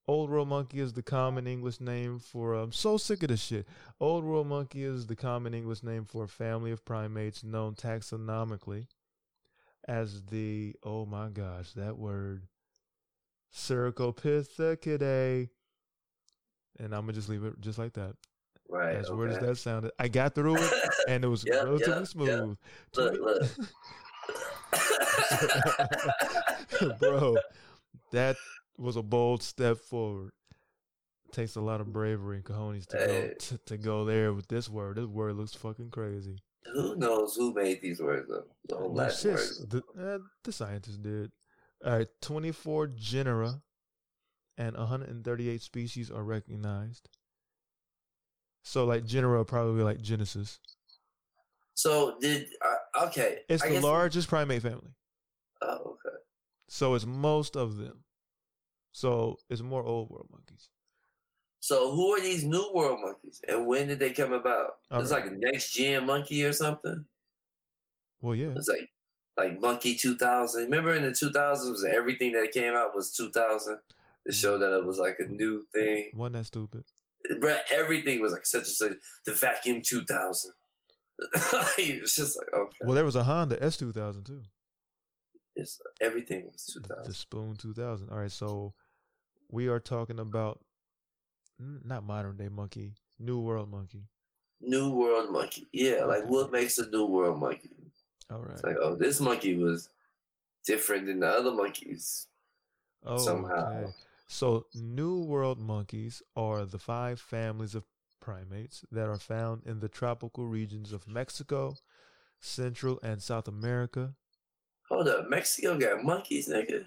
Old 0.08 0.32
world 0.32 0.48
monkey 0.48 0.80
is 0.80 0.94
the 0.94 1.04
common 1.04 1.46
English 1.46 1.80
name 1.80 2.18
for. 2.18 2.56
I'm 2.56 2.72
so 2.72 2.98
sick 2.98 3.22
of 3.22 3.30
this 3.30 3.44
shit. 3.44 3.68
Old 4.00 4.24
world 4.24 4.48
monkey 4.48 4.84
is 4.84 5.06
the 5.06 5.16
common 5.16 5.54
English 5.54 5.84
name 5.84 6.06
for 6.06 6.24
a 6.24 6.28
family 6.28 6.72
of 6.72 6.84
primates 6.84 7.44
known 7.44 7.76
taxonomically 7.76 8.88
as 9.88 10.24
the. 10.32 10.74
Oh 10.84 11.06
my 11.06 11.30
gosh, 11.30 11.74
that 11.74 12.00
word. 12.00 12.48
Cercopithecidae. 13.54 15.50
And 16.80 16.94
I'm 16.96 17.02
gonna 17.02 17.14
just 17.14 17.30
leave 17.30 17.44
it 17.44 17.60
just 17.60 17.78
like 17.78 17.94
that. 17.94 18.14
right. 18.70 18.96
As 18.96 19.10
weird 19.12 19.32
as 19.32 19.40
that 19.40 19.56
sounded, 19.58 19.92
I 20.00 20.08
got 20.08 20.34
through 20.36 20.56
it, 20.58 20.72
and 21.08 21.24
it 21.24 21.28
was 21.28 21.44
Yep, 21.48 21.64
relatively 21.66 21.94
yep, 22.00 22.08
smooth. 22.08 22.58
Look, 22.96 23.14
look. 23.20 23.50
Bro, 27.00 27.38
that 28.12 28.36
was 28.78 28.96
a 28.96 29.02
bold 29.04 29.44
step 29.44 29.78
forward. 29.78 30.32
Takes 31.32 31.56
a 31.56 31.62
lot 31.62 31.80
of 31.82 31.94
bravery 31.94 32.38
and 32.38 32.46
cojones 32.46 32.86
to 32.88 32.98
go 32.98 33.06
Hey. 33.08 33.34
to, 33.40 33.58
to 33.58 33.78
go 33.78 34.04
there 34.06 34.34
with 34.34 34.48
this 34.48 34.68
word. 34.70 34.98
This 34.98 35.06
word 35.06 35.36
looks 35.36 35.54
fucking 35.54 35.90
crazy. 35.92 36.38
Who 36.74 36.96
knows 36.96 37.36
who 37.36 37.54
made 37.54 37.82
these 37.82 38.02
words 38.02 38.30
up? 38.32 38.48
The 38.68 38.76
whole 38.76 38.94
Latin 38.94 39.32
words. 39.32 39.66
the, 39.68 39.82
uh, 40.00 40.20
the 40.44 40.52
scientists 40.52 40.98
did. 40.98 41.32
All 41.86 41.98
right, 41.98 42.08
24 42.22 42.88
genera 42.88 43.62
and 44.58 44.76
138 44.76 45.62
species 45.62 46.12
are 46.12 46.24
recognized. 46.24 47.10
So, 48.64 48.86
like, 48.86 49.06
genera 49.06 49.44
probably 49.44 49.84
like 49.84 50.02
Genesis. 50.02 50.60
So 51.74 52.18
did 52.20 52.48
uh, 52.64 53.06
okay? 53.08 53.40
It's 53.50 53.64
I 53.64 53.70
the 53.70 53.80
largest 53.80 54.28
primate 54.28 54.62
family. 54.62 54.94
Oh, 55.62 55.98
okay. 56.06 56.18
So, 56.68 56.94
it's 56.94 57.06
most 57.06 57.56
of 57.56 57.78
them. 57.78 58.04
So, 58.92 59.38
it's 59.50 59.62
more 59.62 59.84
old 59.84 60.10
world 60.10 60.28
monkeys. 60.32 60.70
So 61.62 61.92
who 61.92 62.12
are 62.14 62.20
these 62.20 62.44
new 62.44 62.72
world 62.74 63.00
monkeys, 63.04 63.40
and 63.48 63.68
when 63.68 63.88
did 63.88 64.00
they 64.00 64.10
come 64.10 64.34
about? 64.34 64.78
It's 64.94 65.12
like 65.12 65.28
a 65.28 65.30
next 65.30 65.74
gen 65.74 66.08
monkey 66.08 66.44
or 66.44 66.54
something. 66.54 67.06
Well, 68.20 68.36
yeah. 68.36 68.54
It's 68.56 68.68
like 68.68 68.90
like 69.38 69.62
Monkey 69.62 69.96
2000. 69.96 70.64
Remember 70.64 70.94
in 70.94 71.04
the 71.04 71.10
2000s, 71.10 71.86
everything 71.86 72.32
that 72.34 72.52
came 72.52 72.74
out 72.74 72.96
was 72.96 73.16
2000 73.16 73.78
to 74.28 74.34
show 74.34 74.58
that 74.58 74.76
it 74.78 74.86
was 74.86 74.98
like 75.00 75.18
a 75.20 75.26
new 75.26 75.66
thing. 75.74 76.12
Wasn't 76.16 76.36
that 76.36 76.46
stupid? 76.46 76.84
Bruh, 77.40 77.60
everything 77.72 78.22
was 78.22 78.32
like 78.34 78.46
such 78.46 78.64
and 78.64 78.68
such. 78.68 78.92
The 79.26 79.34
vacuum 79.34 79.82
2000. 79.86 80.52
it's 81.78 82.16
just 82.16 82.38
like 82.38 82.54
okay, 82.54 82.78
Well, 82.84 82.96
there 82.96 83.06
was 83.06 83.16
a 83.16 83.24
Honda 83.24 83.58
S2000 83.58 84.26
too. 84.26 84.42
it's, 85.56 85.80
uh, 85.86 86.06
everything 86.06 86.46
was 86.52 86.66
2000. 86.74 87.04
The 87.06 87.14
Spoon 87.14 87.56
2000. 87.58 88.10
All 88.10 88.18
right, 88.18 88.32
so 88.32 88.74
we 89.50 89.68
are 89.68 89.80
talking 89.80 90.20
about 90.20 90.60
not 91.60 92.04
modern 92.04 92.38
day 92.38 92.50
monkey, 92.50 92.94
new 93.20 93.40
world 93.40 93.70
monkey. 93.70 94.06
New 94.62 94.92
world 94.92 95.32
monkey. 95.32 95.68
Yeah, 95.72 96.06
like 96.06 96.28
what 96.28 96.52
makes 96.52 96.78
a 96.80 96.90
new 96.90 97.06
world 97.06 97.40
monkey? 97.40 97.70
All 98.32 98.40
right. 98.40 98.54
It's 98.54 98.64
like 98.64 98.78
oh, 98.82 98.96
this 98.96 99.20
monkey 99.20 99.56
was 99.58 99.90
different 100.66 101.06
than 101.08 101.20
the 101.20 101.28
other 101.28 101.52
monkeys. 101.52 102.28
Oh, 103.06 103.18
somehow. 103.18 103.72
okay. 103.84 103.92
So, 104.32 104.68
new 104.74 105.20
world 105.20 105.60
monkeys 105.60 106.24
are 106.38 106.64
the 106.64 106.80
five 106.80 107.20
families 107.20 107.76
of 107.76 107.84
primates 108.22 108.86
that 108.90 109.10
are 109.10 109.20
found 109.20 109.64
in 109.66 109.82
the 109.82 109.90
tropical 109.90 110.48
regions 110.48 110.94
of 110.94 111.06
Mexico, 111.06 111.76
Central 112.40 112.98
and 113.04 113.22
South 113.22 113.50
America. 113.50 114.14
Hold 114.88 115.10
up, 115.10 115.30
Mexico 115.30 115.78
got 115.78 116.06
monkeys, 116.06 116.48
nigga. 116.48 116.86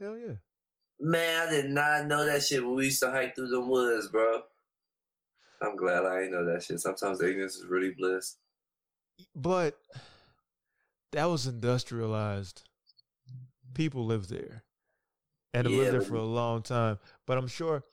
Hell 0.00 0.18
yeah. 0.18 0.34
Man, 0.98 1.46
I 1.46 1.48
did 1.48 1.70
not 1.70 2.06
know 2.06 2.26
that 2.26 2.42
shit 2.42 2.64
when 2.64 2.74
we 2.74 2.86
used 2.86 3.02
to 3.02 3.12
hike 3.12 3.36
through 3.36 3.50
the 3.50 3.60
woods, 3.60 4.08
bro. 4.08 4.42
I'm 5.62 5.76
glad 5.76 6.06
I 6.06 6.22
ain't 6.22 6.32
know 6.32 6.44
that 6.44 6.64
shit. 6.64 6.80
Sometimes 6.80 7.22
ignorance 7.22 7.54
is 7.54 7.66
really 7.66 7.94
bliss. 7.96 8.36
But 9.32 9.78
that 11.12 11.26
was 11.26 11.46
industrialized. 11.46 12.62
People 13.74 14.04
live 14.04 14.26
there. 14.26 14.64
And 15.66 15.68
Yeah, 15.72 15.78
lived 15.78 15.92
there 15.92 16.00
for 16.00 16.16
a 16.16 16.24
long 16.24 16.62
time. 16.62 16.98
But 17.26 17.38
I'm 17.38 17.48
sure 17.48 17.84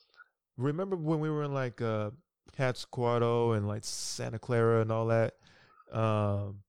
remember 0.58 0.96
when 0.96 1.20
we 1.20 1.30
were 1.30 1.44
in 1.44 1.54
like 1.54 1.82
uh 1.82 2.12
Pátzcuaro 2.58 3.58
and 3.58 3.68
like 3.68 3.84
Santa 3.84 4.40
Clara 4.40 4.82
and 4.82 4.92
all 4.92 5.08
that? 5.08 5.36
Um 5.92 6.60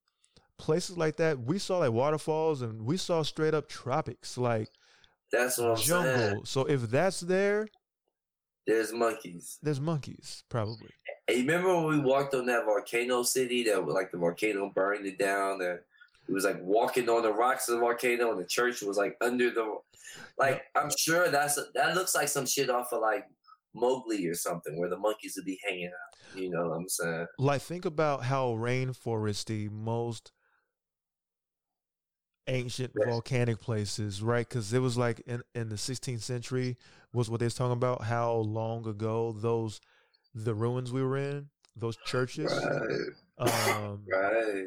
places 0.58 0.96
like 0.96 1.16
that, 1.16 1.38
we 1.38 1.58
saw 1.58 1.78
like 1.78 1.92
waterfalls 1.92 2.62
and 2.62 2.82
we 2.82 2.96
saw 2.96 3.22
straight 3.22 3.54
up 3.54 3.68
tropics, 3.68 4.38
like 4.38 4.68
That's 5.30 5.58
what 5.58 5.70
I'm 5.70 5.76
saying. 5.76 5.86
jungle. 5.86 6.44
So 6.46 6.64
if 6.64 6.82
that's 6.90 7.20
there, 7.20 7.68
There's 8.66 8.92
monkeys. 8.92 9.58
there's 9.62 9.80
monkeys, 9.80 10.44
probably. 10.48 10.90
Hey, 11.26 11.34
you 11.34 11.40
remember 11.40 11.74
when 11.74 11.86
we 11.86 11.98
walked 12.00 12.34
on 12.34 12.46
that 12.46 12.64
volcano 12.64 13.22
city 13.22 13.64
that 13.64 13.84
was 13.84 13.94
like 13.94 14.10
the 14.12 14.18
volcano 14.18 14.70
burned 14.74 15.06
it 15.06 15.18
down 15.18 15.60
and 15.60 15.78
it 16.28 16.32
was 16.32 16.44
like 16.44 16.58
walking 16.62 17.08
on 17.08 17.22
the 17.22 17.32
rocks 17.32 17.68
of 17.68 17.74
the 17.76 17.80
volcano 17.80 18.30
and 18.32 18.40
the 18.40 18.46
church 18.46 18.82
was 18.82 18.96
like 18.96 19.16
under 19.20 19.50
the 19.50 19.76
like 20.38 20.62
I'm 20.74 20.90
sure 20.98 21.28
that's 21.30 21.58
that 21.74 21.94
looks 21.94 22.14
like 22.14 22.28
some 22.28 22.46
shit 22.46 22.68
off 22.70 22.92
of 22.92 23.00
like 23.00 23.24
Mowgli 23.74 24.26
or 24.26 24.34
something 24.34 24.78
where 24.78 24.88
the 24.90 24.96
monkeys 24.98 25.34
would 25.36 25.44
be 25.44 25.58
hanging 25.66 25.86
out. 25.86 26.40
You 26.40 26.50
know 26.50 26.68
what 26.68 26.76
I'm 26.76 26.88
saying? 26.88 27.26
like 27.38 27.62
think 27.62 27.84
about 27.84 28.24
how 28.24 28.50
rainforesty 28.54 29.70
most 29.70 30.32
ancient 32.48 32.92
Yes. 32.96 33.08
volcanic 33.08 33.60
places 33.60 34.22
right 34.22 34.48
because 34.48 34.72
it 34.72 34.78
was 34.78 34.96
like 34.96 35.20
in, 35.26 35.42
in 35.56 35.68
the 35.68 35.74
16th 35.74 36.20
century 36.22 36.76
was 37.12 37.28
what 37.28 37.40
they 37.40 37.46
was 37.46 37.54
talking 37.54 37.72
about 37.72 38.02
how 38.04 38.34
long 38.34 38.86
ago 38.86 39.32
those 39.36 39.80
the 40.32 40.54
ruins 40.54 40.92
we 40.92 41.02
were 41.02 41.16
in 41.16 41.48
those 41.74 41.96
churches 42.06 42.46
Right, 42.46 43.08
um 43.38 44.04
right. 44.12 44.66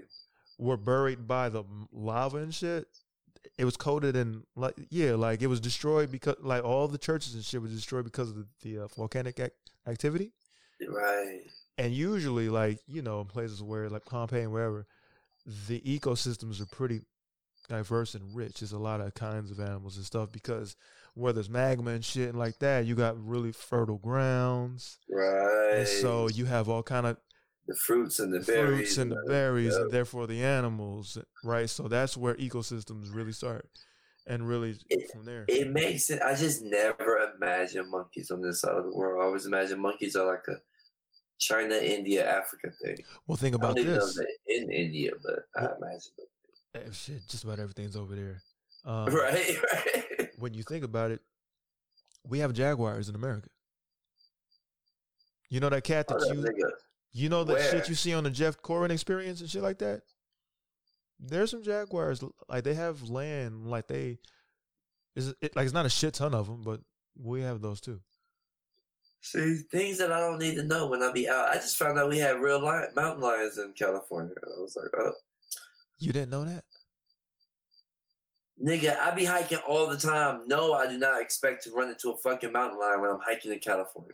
Were 0.59 0.77
buried 0.77 1.25
by 1.27 1.49
the 1.49 1.63
lava 1.91 2.37
and 2.37 2.53
shit 2.53 2.85
it 3.57 3.63
was 3.65 3.77
coated 3.77 4.15
in 4.15 4.43
like 4.55 4.75
yeah 4.91 5.13
like 5.15 5.41
it 5.41 5.47
was 5.47 5.59
destroyed 5.61 6.11
because 6.11 6.35
like 6.41 6.63
all 6.63 6.87
the 6.87 6.97
churches 6.97 7.33
and 7.33 7.43
shit 7.43 7.61
was 7.61 7.71
destroyed 7.71 8.03
because 8.03 8.29
of 8.29 8.35
the, 8.35 8.45
the 8.61 8.79
uh, 8.83 8.87
volcanic 8.95 9.39
ac- 9.39 9.51
activity 9.87 10.31
Right. 10.87 11.41
and 11.77 11.93
usually 11.93 12.49
like 12.49 12.79
you 12.87 13.01
know 13.01 13.21
in 13.21 13.27
places 13.27 13.63
where 13.63 13.89
like 13.89 14.05
pompeii 14.05 14.41
and 14.43 14.51
wherever 14.51 14.85
the 15.67 15.79
ecosystems 15.81 16.61
are 16.61 16.65
pretty 16.67 16.99
diverse 17.69 18.13
and 18.15 18.35
rich 18.35 18.59
there's 18.59 18.71
a 18.73 18.77
lot 18.79 18.99
of 19.01 19.13
kinds 19.13 19.51
of 19.51 19.59
animals 19.59 19.95
and 19.97 20.05
stuff 20.05 20.31
because 20.31 20.75
where 21.15 21.31
there's 21.33 21.49
magma 21.49 21.91
and 21.91 22.03
shit 22.03 22.29
and 22.29 22.37
like 22.39 22.59
that 22.59 22.85
you 22.85 22.95
got 22.95 23.15
really 23.25 23.51
fertile 23.51 23.97
grounds 23.97 24.99
Right. 25.09 25.75
and 25.79 25.87
so 25.87 26.27
you 26.27 26.45
have 26.45 26.67
all 26.69 26.83
kind 26.83 27.05
of 27.07 27.17
the 27.69 27.75
fruits 27.75 28.19
and 28.19 28.33
the 28.33 28.39
berries 28.39 28.77
fruits 28.77 28.97
and 28.97 29.11
the 29.11 29.23
berries 29.27 29.73
yeah. 29.73 29.81
and 29.81 29.91
therefore 29.91 30.25
the 30.27 30.43
animals 30.43 31.17
right 31.43 31.69
so 31.69 31.87
that's 31.87 32.17
where 32.17 32.33
ecosystems 32.35 33.13
really 33.13 33.31
start 33.31 33.69
and 34.27 34.47
really 34.47 34.75
It- 34.89 35.09
from 35.11 35.25
there 35.25 35.45
It 35.47 35.69
makes 35.71 36.09
it. 36.09 36.21
I 36.21 36.35
just 36.35 36.61
never 36.61 37.31
imagine 37.35 37.89
monkeys 37.89 38.29
on 38.31 38.41
this 38.41 38.61
side 38.61 38.75
of 38.75 38.83
the 38.85 38.91
world. 38.95 39.21
I 39.21 39.25
always 39.25 39.45
imagine 39.45 39.79
monkeys 39.79 40.15
are 40.15 40.25
like 40.27 40.45
a 40.47 40.57
China, 41.39 41.75
India, 41.75 42.29
Africa 42.29 42.69
thing. 42.83 42.97
well 43.27 43.37
think 43.37 43.55
about 43.55 43.75
this 43.75 44.19
in 44.47 44.71
India, 44.71 45.11
but 45.23 45.45
I 45.55 45.65
imagine. 45.77 46.11
Eh, 46.75 46.91
shit 46.91 47.21
just 47.27 47.43
about 47.43 47.59
everything's 47.59 47.95
over 47.95 48.15
there 48.15 48.41
um, 48.85 49.05
right, 49.13 49.57
right. 49.73 50.29
when 50.37 50.53
you 50.53 50.63
think 50.63 50.83
about 50.83 51.11
it, 51.11 51.21
we 52.27 52.39
have 52.39 52.53
jaguars 52.53 53.09
in 53.09 53.15
America. 53.15 53.49
You 55.49 55.59
know 55.59 55.69
that 55.69 55.83
cat 55.83 56.07
that 56.07 56.21
Hold 56.21 56.45
up, 56.45 56.53
you. 56.55 56.71
You 57.11 57.29
know 57.29 57.43
the 57.43 57.53
Where? 57.53 57.71
shit 57.71 57.89
you 57.89 57.95
see 57.95 58.13
on 58.13 58.23
the 58.23 58.29
Jeff 58.29 58.61
Corwin 58.61 58.91
experience 58.91 59.41
and 59.41 59.49
shit 59.49 59.63
like 59.63 59.79
that? 59.79 60.01
There's 61.19 61.51
some 61.51 61.63
jaguars 61.63 62.23
like 62.47 62.63
they 62.63 62.75
have 62.75 63.09
land 63.09 63.67
like 63.67 63.87
they 63.87 64.19
is 65.15 65.33
it 65.41 65.55
like 65.55 65.65
it's 65.65 65.73
not 65.73 65.85
a 65.85 65.89
shit 65.89 66.13
ton 66.13 66.33
of 66.33 66.47
them, 66.47 66.61
but 66.63 66.81
we 67.21 67.41
have 67.41 67.61
those 67.61 67.81
too. 67.81 67.99
See 69.21 69.57
things 69.69 69.97
that 69.97 70.13
I 70.13 70.19
don't 70.21 70.39
need 70.39 70.55
to 70.55 70.63
know 70.63 70.87
when 70.87 71.03
I 71.03 71.11
be 71.11 71.27
out. 71.27 71.49
I 71.49 71.55
just 71.55 71.75
found 71.75 71.99
out 71.99 72.09
we 72.09 72.19
have 72.19 72.39
real 72.39 72.61
lion, 72.63 72.87
mountain 72.95 73.21
lions 73.21 73.57
in 73.57 73.73
California. 73.73 74.33
I 74.41 74.61
was 74.61 74.77
like, 74.77 74.91
oh, 74.97 75.11
You 75.97 76.13
didn't 76.13 76.29
know 76.29 76.45
that? 76.45 76.63
Nigga, 78.63 78.97
I 78.97 79.11
be 79.11 79.25
hiking 79.25 79.59
all 79.67 79.87
the 79.87 79.97
time. 79.97 80.41
No, 80.47 80.73
I 80.73 80.87
do 80.87 80.97
not 80.97 81.21
expect 81.21 81.63
to 81.63 81.71
run 81.71 81.89
into 81.89 82.11
a 82.11 82.17
fucking 82.17 82.51
mountain 82.53 82.79
lion 82.79 83.01
when 83.01 83.09
I'm 83.09 83.19
hiking 83.19 83.51
in 83.51 83.59
California. 83.59 84.13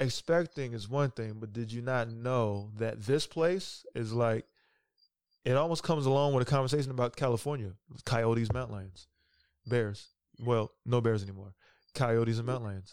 Expecting 0.00 0.72
is 0.72 0.88
one 0.88 1.10
thing, 1.10 1.36
but 1.40 1.52
did 1.52 1.72
you 1.72 1.82
not 1.82 2.10
know 2.10 2.70
that 2.78 3.02
this 3.02 3.26
place 3.26 3.84
is 3.94 4.12
like 4.12 4.46
it 5.46 5.56
almost 5.56 5.84
comes 5.84 6.06
along 6.06 6.34
with 6.34 6.46
a 6.46 6.50
conversation 6.50 6.90
about 6.90 7.14
California, 7.14 7.70
coyotes, 8.04 8.52
mountain 8.52 8.74
lions, 8.74 9.06
bears. 9.64 10.08
Well, 10.40 10.72
no 10.84 11.00
bears 11.00 11.22
anymore. 11.22 11.54
Coyotes 11.94 12.38
and 12.38 12.46
mountain 12.46 12.66
lions. 12.66 12.92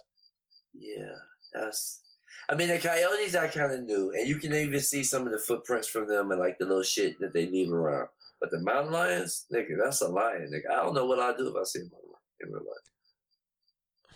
Yeah, 0.72 1.16
that's. 1.52 2.02
I 2.48 2.56
mean, 2.56 2.68
the 2.68 2.78
coyotes 2.78 3.36
I 3.36 3.48
kind 3.48 3.72
of 3.72 3.84
knew, 3.84 4.12
and 4.12 4.28
you 4.28 4.36
can 4.36 4.54
even 4.54 4.80
see 4.82 5.04
some 5.04 5.26
of 5.26 5.32
the 5.32 5.40
footprints 5.40 5.88
from 5.88 6.08
them 6.08 6.30
and 6.30 6.40
like 6.40 6.60
the 6.60 6.66
little 6.66 6.84
shit 6.84 7.20
that 7.22 7.34
they 7.34 7.48
leave 7.48 7.72
around. 7.72 8.10
But 8.40 8.52
the 8.52 8.60
mountain 8.60 8.94
lions, 8.94 9.46
nigga, 9.52 9.78
that's 9.84 10.02
a 10.02 10.08
lion, 10.08 10.52
nigga. 10.54 10.72
I 10.72 10.84
don't 10.84 10.94
know 10.94 11.06
what 11.06 11.20
I'd 11.20 11.38
do 11.38 11.48
if 11.48 11.56
I 11.56 11.64
see 11.64 11.80
a 11.80 11.84
mountain 11.84 12.10
lion 12.12 12.20
in 12.42 12.50
real 12.50 12.62
life. 12.62 14.14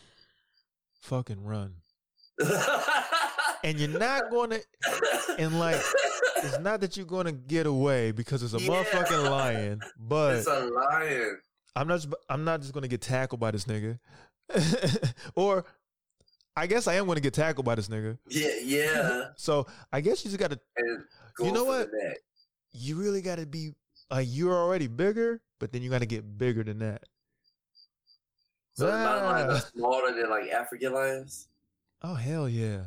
Fucking 1.01 1.43
run. 1.43 1.76
And 3.64 3.80
you're 3.80 3.99
not 3.99 4.30
going 4.30 4.51
to, 4.51 4.61
and 5.39 5.59
like, 5.59 5.81
it's 6.38 6.59
not 6.59 6.80
that 6.81 6.95
you're 6.95 7.05
going 7.05 7.26
to 7.26 7.31
get 7.31 7.65
away 7.65 8.11
because 8.11 8.43
it's 8.43 8.53
a 8.53 8.59
Yeah. 8.59 8.69
motherfucking 8.84 9.30
lion, 9.30 9.81
but 9.97 10.35
it's 10.38 10.47
a 10.47 10.59
lion. 10.68 11.39
I'm 11.76 11.88
not. 11.88 11.95
Just, 11.95 12.14
I'm 12.30 12.43
not 12.43 12.61
just 12.61 12.73
gonna 12.73 12.88
get 12.88 13.01
tackled 13.01 13.39
by 13.39 13.51
this 13.51 13.65
nigga, 13.65 13.99
or 15.35 15.64
I 16.55 16.65
guess 16.65 16.88
I 16.88 16.95
am 16.95 17.05
gonna 17.05 17.19
get 17.19 17.35
tackled 17.35 17.65
by 17.65 17.76
this 17.76 17.88
nigga. 17.88 18.18
Yeah, 18.30 18.49
yeah. 18.64 19.23
So 19.38 19.68
I 19.93 20.01
guess 20.01 20.26
you 20.26 20.31
just 20.31 20.39
gotta. 20.39 20.59
And 20.77 21.03
You 21.39 21.51
know 21.51 21.65
what? 21.65 21.89
You 22.72 22.95
really 22.95 23.22
gotta 23.22 23.45
be. 23.45 23.73
Uh, 24.11 24.23
you're 24.26 24.55
already 24.55 24.88
bigger, 24.88 25.39
but 25.59 25.72
then 25.72 25.84
you 25.84 25.89
gotta 25.91 26.07
get 26.07 26.38
bigger 26.39 26.64
than 26.64 26.80
that. 26.80 27.03
So 28.73 28.85
the 28.88 28.91
mountain 28.93 29.26
lions 29.26 29.51
Ah. 29.51 29.55
are 29.57 29.72
smaller 29.72 30.11
than 30.19 30.30
like 30.31 30.49
African 30.49 30.93
lions. 30.93 31.47
Oh 32.01 32.13
hell 32.15 32.47
yeah! 32.47 32.85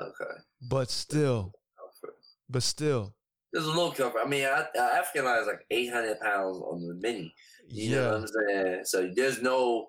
Okay. 0.00 0.34
But 0.68 0.90
still, 0.90 1.52
but 2.48 2.62
still, 2.62 3.14
There's 3.52 3.64
a 3.66 3.70
little 3.70 3.92
comfort. 3.92 4.20
I 4.24 4.28
mean, 4.28 4.44
I, 4.44 4.66
uh, 4.78 4.82
African 4.82 5.24
lion 5.24 5.40
is 5.42 5.46
like 5.46 5.64
800 5.70 6.20
pounds 6.20 6.58
on 6.58 6.86
the 6.86 6.94
mini. 6.94 7.34
You 7.68 7.96
know 7.96 8.10
what 8.10 8.10
yeah. 8.10 8.16
I'm 8.16 8.48
saying? 8.64 8.80
So 8.84 9.10
there's 9.14 9.40
no 9.40 9.88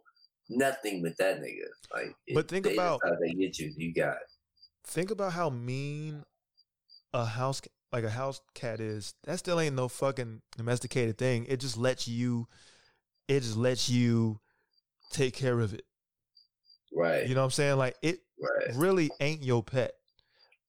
nothing 0.50 1.02
with 1.02 1.18
that 1.18 1.42
nigga. 1.42 1.66
Like, 1.94 2.16
But 2.34 2.48
think 2.48 2.66
they 2.66 2.74
about- 2.74 3.02
they 3.22 3.34
get 3.34 3.60
you. 3.60 3.74
You 3.76 3.94
got. 3.94 4.16
it. 4.16 4.24
Think 4.86 5.12
about 5.12 5.34
how 5.34 5.50
mean 5.50 6.24
a 7.14 7.26
house 7.26 7.62
like 7.92 8.04
a 8.04 8.10
house 8.10 8.42
cat 8.54 8.80
is. 8.80 9.14
That 9.26 9.40
still 9.40 9.60
ain't 9.60 9.76
no 9.76 9.88
fucking 9.88 10.42
domesticated 10.58 11.18
thing. 11.18 11.46
It 11.48 11.60
just 11.60 11.78
lets 11.78 12.08
you. 12.08 12.48
It 13.28 13.42
just 13.42 13.56
lets 13.58 13.90
you 13.90 14.40
take 15.12 15.34
care 15.34 15.60
of 15.60 15.74
it. 15.74 15.84
Right. 16.96 17.28
You 17.28 17.36
know 17.36 17.42
what 17.42 17.46
I'm 17.46 17.52
saying? 17.52 17.78
Like 17.78 17.96
it 18.02 18.20
right. 18.40 18.76
really 18.76 19.10
ain't 19.20 19.44
your 19.44 19.64
pet. 19.64 19.94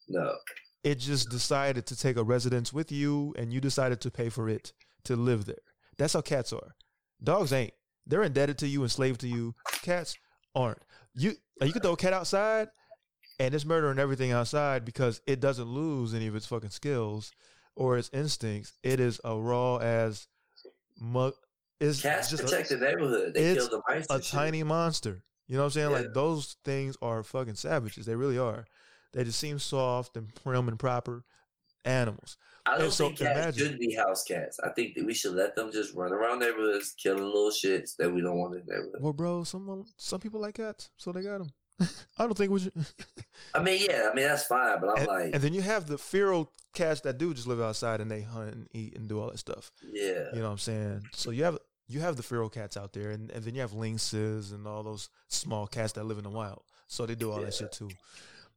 No. 0.08 0.34
It 0.82 0.96
just 0.96 1.30
decided 1.30 1.86
to 1.86 1.96
take 1.96 2.16
a 2.16 2.22
residence 2.22 2.72
with 2.72 2.92
you 2.92 3.34
and 3.38 3.52
you 3.52 3.60
decided 3.60 4.00
to 4.02 4.10
pay 4.10 4.28
for 4.28 4.48
it 4.48 4.72
to 5.04 5.16
live 5.16 5.46
there. 5.46 5.56
That's 5.96 6.12
how 6.12 6.20
cats 6.20 6.52
are. 6.52 6.74
Dogs 7.22 7.52
ain't. 7.52 7.72
They're 8.06 8.22
indebted 8.22 8.58
to 8.58 8.68
you, 8.68 8.82
enslaved 8.82 9.20
to 9.22 9.28
you. 9.28 9.54
Cats 9.82 10.14
aren't. 10.54 10.82
You 11.14 11.32
you 11.60 11.72
could 11.72 11.82
throw 11.82 11.92
a 11.92 11.96
cat 11.96 12.12
outside 12.12 12.68
and 13.38 13.54
it's 13.54 13.64
murdering 13.64 13.98
everything 13.98 14.32
outside 14.32 14.84
because 14.84 15.20
it 15.26 15.40
doesn't 15.40 15.66
lose 15.66 16.14
any 16.14 16.26
of 16.26 16.36
its 16.36 16.46
fucking 16.46 16.70
skills 16.70 17.32
or 17.76 17.96
its 17.96 18.10
instincts. 18.12 18.72
It 18.82 19.00
is 19.00 19.20
a 19.24 19.36
raw 19.36 19.76
as 19.76 20.26
mug 21.00 21.34
it's 21.80 22.02
Cats 22.02 22.30
just 22.30 22.44
protect 22.44 22.70
a, 22.70 22.76
the 22.76 22.86
neighborhood. 22.86 23.34
They 23.34 23.44
it's 23.44 23.68
kill 23.68 23.78
the 23.78 23.94
mice. 23.94 24.06
a 24.10 24.20
tiny 24.20 24.62
monster. 24.62 25.22
You 25.48 25.56
know 25.56 25.62
what 25.62 25.66
I'm 25.66 25.70
saying? 25.72 25.90
Yeah. 25.90 25.96
Like 25.98 26.14
those 26.14 26.56
things 26.64 26.96
are 27.02 27.22
fucking 27.22 27.54
savages. 27.56 28.06
They 28.06 28.16
really 28.16 28.38
are. 28.38 28.64
They 29.12 29.24
just 29.24 29.38
seem 29.38 29.58
soft 29.58 30.16
and 30.16 30.34
prim 30.34 30.68
and 30.68 30.78
proper 30.78 31.24
animals. 31.84 32.36
I 32.66 32.72
don't 32.76 32.84
and 32.84 32.92
so 32.92 33.06
think 33.08 33.18
cats 33.18 33.38
imagine- 33.38 33.68
should 33.72 33.78
be 33.78 33.94
house 33.94 34.24
cats. 34.24 34.58
I 34.60 34.70
think 34.70 34.94
that 34.94 35.04
we 35.04 35.12
should 35.14 35.34
let 35.34 35.54
them 35.54 35.70
just 35.70 35.94
run 35.94 36.12
around 36.12 36.38
neighborhoods, 36.38 36.94
killing 36.96 37.22
little 37.24 37.50
shits 37.50 37.94
that 37.96 38.10
we 38.12 38.22
don't 38.22 38.38
want 38.38 38.54
in 38.54 38.60
neighborhood. 38.66 38.96
Well, 39.00 39.12
bro, 39.12 39.44
someone, 39.44 39.84
some 39.98 40.20
people 40.20 40.40
like 40.40 40.54
cats, 40.54 40.90
so 40.96 41.12
they 41.12 41.22
got 41.22 41.38
them. 41.38 41.50
I 42.18 42.24
don't 42.24 42.36
think 42.36 42.50
we 42.52 42.60
should. 42.60 42.72
I 43.54 43.60
mean, 43.62 43.84
yeah, 43.88 44.08
I 44.10 44.14
mean 44.14 44.24
that's 44.26 44.44
fine, 44.44 44.80
but 44.80 44.90
I'm 44.90 44.96
and, 44.98 45.06
like, 45.08 45.34
and 45.34 45.42
then 45.42 45.52
you 45.52 45.60
have 45.60 45.86
the 45.86 45.98
feral 45.98 46.52
cats 46.72 47.02
that 47.02 47.18
do 47.18 47.34
just 47.34 47.46
live 47.46 47.60
outside 47.60 48.00
and 48.00 48.10
they 48.10 48.22
hunt 48.22 48.54
and 48.54 48.68
eat 48.72 48.96
and 48.96 49.08
do 49.08 49.20
all 49.20 49.28
that 49.30 49.38
stuff. 49.38 49.70
yeah, 49.92 50.30
You 50.32 50.38
know 50.38 50.44
what 50.44 50.52
I'm 50.52 50.58
saying? 50.58 51.02
So 51.12 51.30
you 51.32 51.44
have 51.44 51.58
you 51.86 52.00
have 52.00 52.16
the 52.16 52.22
feral 52.22 52.48
cats 52.48 52.76
out 52.76 52.92
there, 52.92 53.10
and, 53.10 53.30
and 53.30 53.44
then 53.44 53.54
you 53.54 53.60
have 53.60 53.72
lynxes 53.72 54.52
and 54.52 54.66
all 54.66 54.82
those 54.82 55.08
small 55.28 55.66
cats 55.66 55.92
that 55.92 56.04
live 56.04 56.18
in 56.18 56.24
the 56.24 56.30
wild. 56.30 56.62
So 56.86 57.06
they 57.06 57.14
do 57.14 57.30
all 57.30 57.40
that 57.40 57.54
shit 57.54 57.72
too. 57.72 57.90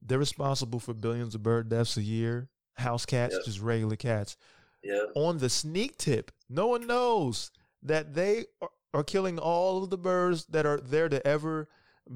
They're 0.01 0.19
responsible 0.19 0.79
for 0.79 0.93
billions 0.93 1.35
of 1.35 1.43
bird 1.43 1.69
deaths 1.69 1.97
a 1.97 2.01
year. 2.01 2.49
House 2.75 3.05
cats, 3.05 3.33
Yep. 3.33 3.45
just 3.45 3.59
regular 3.59 3.95
cats. 3.95 4.37
yeah. 4.83 5.05
On 5.15 5.39
the 5.39 5.49
sneak 5.49 5.97
tip, 5.97 6.31
no 6.47 6.67
one 6.67 6.85
knows 6.85 7.51
that 7.81 8.13
they 8.13 8.45
are, 8.61 8.69
are 8.93 9.03
killing 9.03 9.39
all 9.39 9.83
of 9.83 9.89
the 9.89 9.97
birds 9.97 10.45
that 10.45 10.65
are 10.65 10.77
there 10.79 11.09
to 11.09 11.25
ever 11.25 11.67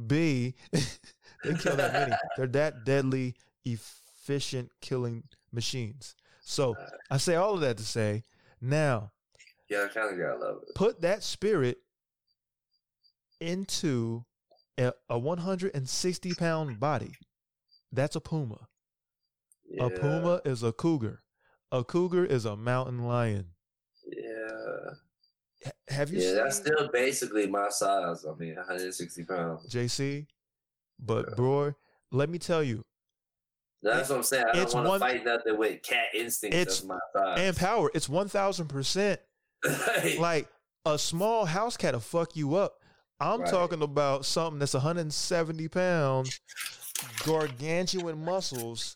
be. 0.08 0.54
they 0.72 1.54
kill 1.60 1.76
that 1.76 1.94
many. 1.94 2.14
They're 2.38 2.48
that 2.48 2.86
deadly, 2.86 3.36
efficient 3.66 4.70
killing 4.82 5.24
machines. 5.52 6.16
So 6.42 6.76
uh. 6.76 6.90
I 7.10 7.18
say 7.18 7.36
all 7.36 7.56
of 7.56 7.62
that 7.62 7.78
to 7.78 7.84
say, 7.84 8.24
now 8.62 9.12
Yeah, 9.72 9.86
I 9.86 9.88
kind 9.88 10.12
of 10.14 10.18
gotta 10.20 10.38
love 10.38 10.58
it. 10.68 10.76
put 10.76 11.00
that 11.02 11.24
spirit 11.24 11.78
into 13.40 14.26
a, 14.78 14.92
a 15.10 15.18
160 15.18 16.34
pound 16.36 16.80
body. 16.80 17.14
That's 17.92 18.16
a 18.16 18.20
puma. 18.22 18.68
Yeah, 19.70 19.86
A 19.86 19.90
puma 19.90 20.42
is 20.46 20.64
a 20.64 20.72
cougar. 20.74 21.24
A 21.72 21.84
cougar 21.86 22.26
is 22.26 22.44
a 22.46 22.56
mountain 22.58 23.06
lion. 23.06 23.46
Yeah, 24.06 24.92
H- 25.66 25.74
have 25.88 26.12
you 26.12 26.20
yeah. 26.22 26.34
That's 26.44 26.58
still 26.58 26.90
basically 26.92 27.48
my 27.48 27.70
size. 27.70 28.26
I 28.26 28.34
mean, 28.36 28.56
160 28.56 29.24
pounds. 29.24 29.74
JC? 29.74 30.28
But 31.00 31.28
Yeah. 31.30 31.36
bro, 31.36 31.74
let 32.12 32.30
me 32.30 32.38
tell 32.40 32.62
you, 32.64 32.84
That's 33.84 34.10
what 34.10 34.18
I'm 34.18 34.24
saying. 34.24 34.46
I 34.54 34.64
don't 34.66 34.74
want 34.86 35.02
to 35.02 35.08
fight 35.08 35.26
nothing 35.26 35.58
with 35.58 35.82
cat 35.82 36.08
instincts. 36.14 36.58
It's- 36.60 36.84
my 36.84 37.00
size. 37.14 37.40
and 37.40 37.56
power, 37.58 37.90
it's 37.96 38.08
1000%. 38.10 39.18
Like 40.20 40.48
a 40.86 40.98
small 40.98 41.46
house 41.46 41.78
cat 41.78 41.94
will 41.94 42.00
fuck 42.02 42.36
you 42.36 42.56
up. 42.56 42.76
I'm 43.20 43.42
Right. 43.42 43.50
talking 43.50 43.84
about 43.84 44.26
something 44.26 44.58
that's 44.60 44.74
170 44.74 45.68
pounds, 45.68 46.40
gargantuan 47.26 48.24
muscles. 48.26 48.96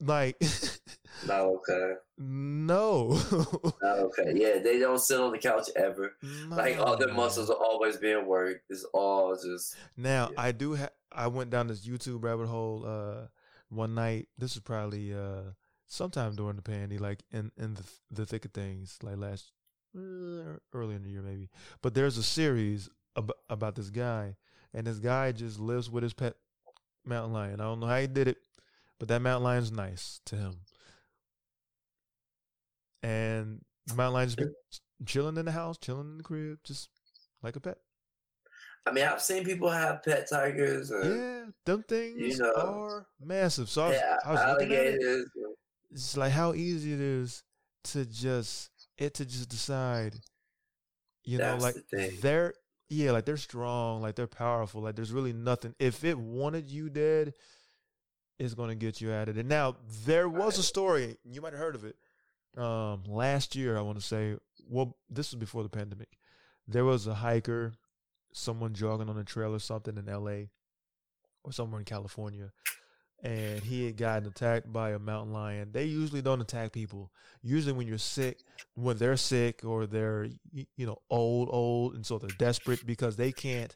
Like, 0.00 0.36
not 1.26 1.40
okay. 1.40 1.92
no. 2.18 3.08
Not 3.82 3.98
okay. 3.98 4.32
Yeah, 4.34 4.58
they 4.58 4.78
don't 4.78 4.98
sit 4.98 5.18
on 5.18 5.32
the 5.32 5.38
couch 5.38 5.68
ever. 5.74 6.12
Like 6.48 6.78
all 6.78 6.96
their 6.98 7.14
muscles 7.14 7.48
are 7.50 7.56
always 7.56 7.96
being 7.96 8.26
worked. 8.26 8.60
It's 8.68 8.84
all 8.92 9.34
just 9.36 9.74
Now 9.96 10.28
Yeah. 10.32 10.40
I 10.42 10.52
do. 10.52 10.78
I 11.10 11.28
went 11.28 11.50
down 11.50 11.68
this 11.68 11.86
YouTube 11.86 12.22
rabbit 12.22 12.46
hole 12.46 12.84
uh, 12.86 13.28
one 13.70 13.94
night. 13.94 14.28
This 14.36 14.54
is 14.54 14.60
probably 14.60 15.14
uh, 15.14 15.52
sometime 15.86 16.34
during 16.34 16.56
the 16.56 16.62
pandemic, 16.62 17.00
like 17.00 17.22
in 17.32 17.50
in 17.56 17.74
the 17.74 17.84
the 18.10 18.26
thick 18.26 18.44
of 18.44 18.52
things, 18.52 18.98
like 19.02 19.16
last 19.16 19.52
uh, 19.96 20.58
early 20.72 20.94
in 20.94 21.02
the 21.02 21.10
year 21.10 21.22
maybe. 21.22 21.48
But 21.82 21.94
there's 21.94 22.18
a 22.18 22.22
series 22.22 22.88
ab- 23.16 23.32
about 23.48 23.74
this 23.74 23.90
guy, 23.90 24.36
and 24.74 24.86
this 24.86 24.98
guy 24.98 25.32
just 25.32 25.58
lives 25.58 25.90
with 25.90 26.02
his 26.02 26.14
pet 26.14 26.36
mountain 27.04 27.32
lion. 27.32 27.60
I 27.60 27.64
don't 27.64 27.80
know 27.80 27.86
how 27.86 28.00
he 28.00 28.06
did 28.06 28.28
it, 28.28 28.38
but 28.98 29.08
that 29.08 29.22
mountain 29.22 29.44
lion's 29.44 29.72
nice 29.72 30.20
to 30.26 30.36
him. 30.36 30.56
And 33.02 33.64
the 33.86 33.94
mountain 33.94 34.14
lion 34.14 34.28
just 34.28 34.38
be 34.38 35.04
chilling 35.06 35.36
in 35.36 35.44
the 35.44 35.52
house, 35.52 35.78
chilling 35.78 36.12
in 36.12 36.18
the 36.18 36.24
crib, 36.24 36.58
just 36.64 36.88
like 37.42 37.56
a 37.56 37.60
pet. 37.60 37.78
I 38.86 38.92
mean, 38.92 39.04
I've 39.04 39.20
seen 39.22 39.44
people 39.44 39.68
have 39.68 40.02
pet 40.04 40.28
tigers 40.28 40.90
and 40.90 41.04
Yeah, 41.04 41.44
them 41.64 41.82
things 41.82 42.38
you 42.38 42.38
know. 42.38 42.52
are 42.56 43.06
massive. 43.24 43.68
So 43.68 43.82
I 43.82 43.88
was, 43.88 43.96
yeah, 43.96 44.16
I 44.24 44.30
was 44.32 44.40
looking 44.46 44.72
at 44.76 44.86
it. 44.86 45.28
It's 45.96 46.14
like 46.14 46.32
how 46.32 46.52
easy 46.52 46.92
it 46.92 47.00
is 47.00 47.42
to 47.84 48.04
just 48.04 48.70
it 48.98 49.14
to 49.14 49.24
just 49.24 49.48
decide. 49.48 50.16
You 51.24 51.38
That's 51.38 51.58
know, 51.58 51.66
like 51.66 51.74
the 51.90 52.18
they're 52.20 52.52
yeah, 52.90 53.12
like 53.12 53.24
they're 53.24 53.38
strong, 53.38 54.02
like 54.02 54.14
they're 54.14 54.26
powerful. 54.26 54.82
Like 54.82 54.94
there's 54.94 55.10
really 55.10 55.32
nothing. 55.32 55.74
If 55.78 56.04
it 56.04 56.18
wanted 56.18 56.70
you 56.70 56.90
dead, 56.90 57.32
it's 58.38 58.52
gonna 58.52 58.74
get 58.74 59.00
you 59.00 59.10
of 59.10 59.38
it. 59.38 59.46
Now 59.46 59.76
there 60.04 60.28
was 60.28 60.58
a 60.58 60.62
story 60.62 61.16
you 61.24 61.40
might 61.40 61.54
have 61.54 61.60
heard 61.60 61.74
of 61.74 61.84
it. 61.84 61.96
Um, 62.60 63.04
last 63.06 63.56
year 63.56 63.78
I 63.78 63.80
want 63.80 63.98
to 63.98 64.04
say. 64.04 64.36
Well, 64.68 64.98
this 65.08 65.30
was 65.30 65.38
before 65.38 65.62
the 65.62 65.70
pandemic. 65.70 66.18
There 66.68 66.84
was 66.84 67.06
a 67.06 67.14
hiker, 67.14 67.72
someone 68.34 68.74
jogging 68.74 69.08
on 69.08 69.16
a 69.16 69.24
trail 69.24 69.54
or 69.54 69.60
something 69.60 69.96
in 69.96 70.08
L.A. 70.08 70.50
or 71.44 71.52
somewhere 71.52 71.78
in 71.78 71.84
California, 71.84 72.50
and 73.22 73.60
he 73.60 73.86
had 73.86 73.96
gotten 73.96 74.28
attacked 74.28 74.72
by 74.72 74.90
a 74.90 74.98
mountain 74.98 75.32
lion. 75.32 75.70
They 75.72 75.84
usually 75.84 76.22
don't 76.22 76.40
attack 76.40 76.72
people. 76.72 77.10
Usually, 77.42 77.72
when 77.72 77.86
you're 77.86 77.98
sick, 77.98 78.40
when 78.74 78.98
they're 78.98 79.16
sick 79.16 79.64
or 79.64 79.86
they're 79.86 80.28
you 80.52 80.86
know 80.86 80.98
old, 81.10 81.48
old, 81.50 81.94
and 81.94 82.04
so 82.04 82.18
they're 82.18 82.30
desperate 82.38 82.86
because 82.86 83.16
they 83.16 83.32
can't 83.32 83.74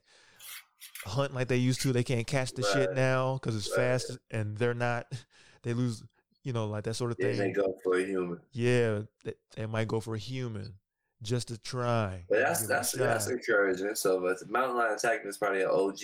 hunt 1.07 1.35
like 1.35 1.49
they 1.49 1.57
used 1.57 1.81
to. 1.83 1.93
They 1.93 2.05
can't 2.05 2.27
catch 2.27 2.53
the 2.53 2.63
shit 2.63 2.95
now 2.95 3.35
because 3.35 3.57
it's 3.57 3.71
Right. 3.71 3.77
fast, 3.77 4.19
and 4.31 4.57
they're 4.57 4.75
not. 4.75 5.07
They 5.63 5.75
lose, 5.75 6.03
you 6.43 6.55
know, 6.55 6.67
like 6.69 6.85
that 6.85 6.95
sort 6.95 7.11
of 7.11 7.19
thing. 7.19 7.37
they 7.37 7.51
go 7.51 7.77
for 7.85 7.99
a 7.99 8.03
human. 8.03 8.41
Yeah, 8.51 9.01
they, 9.25 9.35
they 9.57 9.67
might 9.67 9.89
go 9.89 10.01
for 10.01 10.15
a 10.15 10.19
human 10.19 10.73
just 11.21 11.49
to 11.49 11.59
try. 11.59 12.25
But 12.31 12.39
that's 12.39 12.63
give 12.63 12.71
it 12.71 12.73
a 12.73 12.77
that's 12.77 12.93
that's 12.93 13.29
encouraging. 13.29 13.95
So, 13.95 14.23
but 14.23 14.41
the 14.41 14.47
mountain 14.47 14.79
lion 14.79 14.95
attacking 14.95 15.29
is 15.29 15.37
probably 15.37 15.61
an 15.61 15.69
OG. 15.71 15.99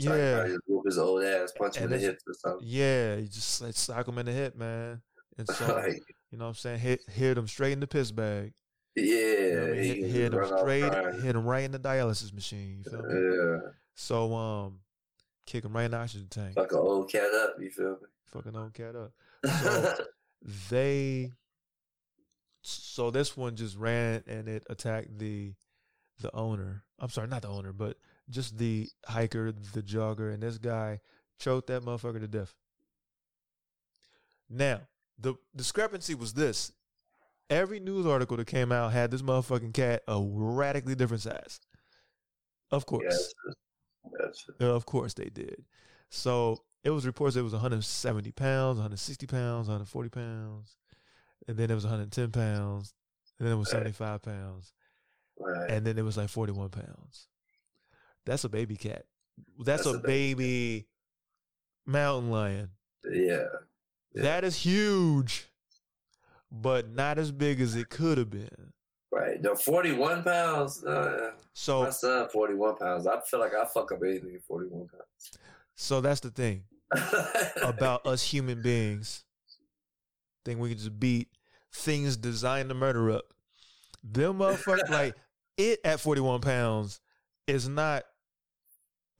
So 0.00 0.14
yeah, 0.14 0.56
whoop 0.66 0.84
his 0.86 0.98
old 0.98 1.22
ass, 1.24 1.52
punch 1.58 1.76
him 1.76 1.84
in 1.84 1.90
the 1.90 1.98
hips 1.98 2.22
or 2.26 2.34
something. 2.34 2.66
yeah. 2.68 3.16
You 3.16 3.26
just 3.26 3.60
like 3.60 3.74
sock 3.74 4.06
him 4.06 4.18
in 4.18 4.26
the 4.26 4.32
hip, 4.32 4.56
man. 4.56 5.02
And 5.36 5.48
so 5.54 5.74
like, 5.74 6.02
you 6.30 6.38
know 6.38 6.44
what 6.44 6.48
I'm 6.50 6.54
saying, 6.54 6.78
hit 6.80 7.00
hit 7.08 7.36
him 7.38 7.48
straight 7.48 7.72
in 7.72 7.80
the 7.80 7.86
piss 7.86 8.10
bag. 8.12 8.52
yeah, 8.94 9.04
You 9.04 9.54
know 9.56 9.62
I 9.62 9.70
mean? 9.70 9.82
hit, 10.04 10.10
hit 10.10 10.32
him 10.34 10.46
straight, 10.58 10.92
hit 11.22 11.36
him 11.36 11.44
right 11.44 11.64
in 11.64 11.72
the 11.72 11.78
dialysis 11.78 12.32
machine. 12.32 12.82
You 12.84 12.90
feel 12.90 13.02
me? 13.02 13.36
Yeah, 13.64 13.70
So 13.94 14.34
um, 14.34 14.80
kick 15.46 15.64
him 15.64 15.72
right 15.74 15.84
in 15.84 15.90
the 15.92 15.96
oxygen 15.98 16.28
tank. 16.28 16.54
fuck 16.54 16.70
an 16.72 16.78
old 16.78 17.10
cat 17.10 17.32
up. 17.34 17.54
You 17.60 17.70
feel 17.70 17.90
me? 17.90 18.06
Fucking 18.26 18.56
old 18.56 18.74
cat 18.74 18.94
up. 18.94 19.12
So 19.62 19.94
they 20.70 21.32
so 22.62 23.10
this 23.10 23.36
one 23.36 23.56
just 23.56 23.76
ran 23.76 24.22
and 24.26 24.48
it 24.48 24.64
attacked 24.68 25.18
the 25.18 25.54
the 26.20 26.34
owner. 26.34 26.84
I'm 26.98 27.08
sorry, 27.10 27.28
not 27.28 27.42
the 27.42 27.48
owner, 27.48 27.72
but 27.72 27.96
just 28.30 28.58
the 28.58 28.88
hiker, 29.06 29.52
the 29.52 29.82
jogger, 29.82 30.32
and 30.32 30.42
this 30.42 30.58
guy 30.58 31.00
choked 31.38 31.68
that 31.68 31.82
motherfucker 31.82 32.20
to 32.20 32.28
death. 32.28 32.54
Now, 34.48 34.82
the 35.18 35.34
discrepancy 35.54 36.14
was 36.14 36.34
this. 36.34 36.72
Every 37.50 37.80
news 37.80 38.06
article 38.06 38.36
that 38.36 38.46
came 38.46 38.72
out 38.72 38.92
had 38.92 39.10
this 39.10 39.22
motherfucking 39.22 39.72
cat 39.74 40.02
a 40.06 40.20
radically 40.22 40.94
different 40.94 41.22
size. 41.22 41.60
Of 42.70 42.84
course. 42.86 43.34
that's 44.18 44.44
Uh, 44.60 44.66
Of 44.74 44.84
course 44.84 45.14
they 45.14 45.30
did. 45.30 45.64
So 46.10 46.62
it 46.84 46.90
was 46.90 47.06
reports 47.06 47.36
it 47.36 47.42
was 47.42 47.52
170 47.52 48.32
pounds, 48.32 48.76
160 48.76 49.26
pounds, 49.26 49.68
140 49.68 50.08
pounds, 50.10 50.76
and 51.46 51.56
then 51.56 51.70
it 51.70 51.74
was 51.74 51.84
110 51.84 52.30
pounds, 52.30 52.94
and 53.38 53.46
then 53.46 53.54
it 53.54 53.58
was 53.58 53.68
Right. 53.72 53.80
75 53.80 54.22
pounds, 54.22 54.72
right. 55.38 55.70
and 55.70 55.86
then 55.86 55.98
it 55.98 56.02
was 56.02 56.16
like 56.16 56.28
41 56.28 56.68
pounds. 56.70 57.28
That's 58.28 58.44
a 58.44 58.48
baby 58.48 58.76
cat. 58.76 59.06
That's, 59.58 59.84
That's 59.84 59.96
a 59.96 59.98
baby 59.98 60.34
baby 60.34 60.86
mountain 61.86 62.30
lion. 62.30 62.68
yeah, 63.10 63.44
Yeah. 64.14 64.22
That 64.22 64.44
is 64.44 64.56
huge, 64.56 65.46
but 66.52 66.90
not 66.90 67.18
as 67.18 67.32
big 67.32 67.60
as 67.60 67.74
it 67.74 67.88
could 67.88 68.18
have 68.18 68.30
been. 68.30 68.72
right. 69.10 69.40
No, 69.40 69.54
forty-one 69.54 70.22
pounds. 70.24 70.84
Uh, 70.84 71.30
So 71.54 71.84
my 71.84 71.90
son, 71.90 72.28
forty-one 72.28 72.76
pounds. 72.76 73.06
I 73.06 73.18
feel 73.22 73.40
like 73.40 73.54
I 73.54 73.64
fuck 73.64 73.92
up 73.92 74.00
anything 74.04 74.34
at 74.34 74.42
forty-one 74.42 74.88
pounds. 74.88 75.38
so 75.74 76.00
that's 76.02 76.20
the 76.20 76.30
thing. 76.30 76.64
about 77.62 78.06
us 78.06 78.22
human 78.22 78.60
beings. 78.62 79.24
Think 80.44 80.60
we 80.60 80.68
can 80.70 80.78
just 80.78 80.98
beat 81.00 81.28
things 81.72 82.16
designed 82.16 82.68
to 82.70 82.74
murder 82.74 83.10
up. 83.10 83.24
Them 84.04 84.38
motherfuckers, 84.38 84.88
like 84.90 85.14
it 85.56 85.80
at 85.84 86.00
41 86.00 86.40
pounds 86.40 87.00
is 87.46 87.68
not 87.68 88.04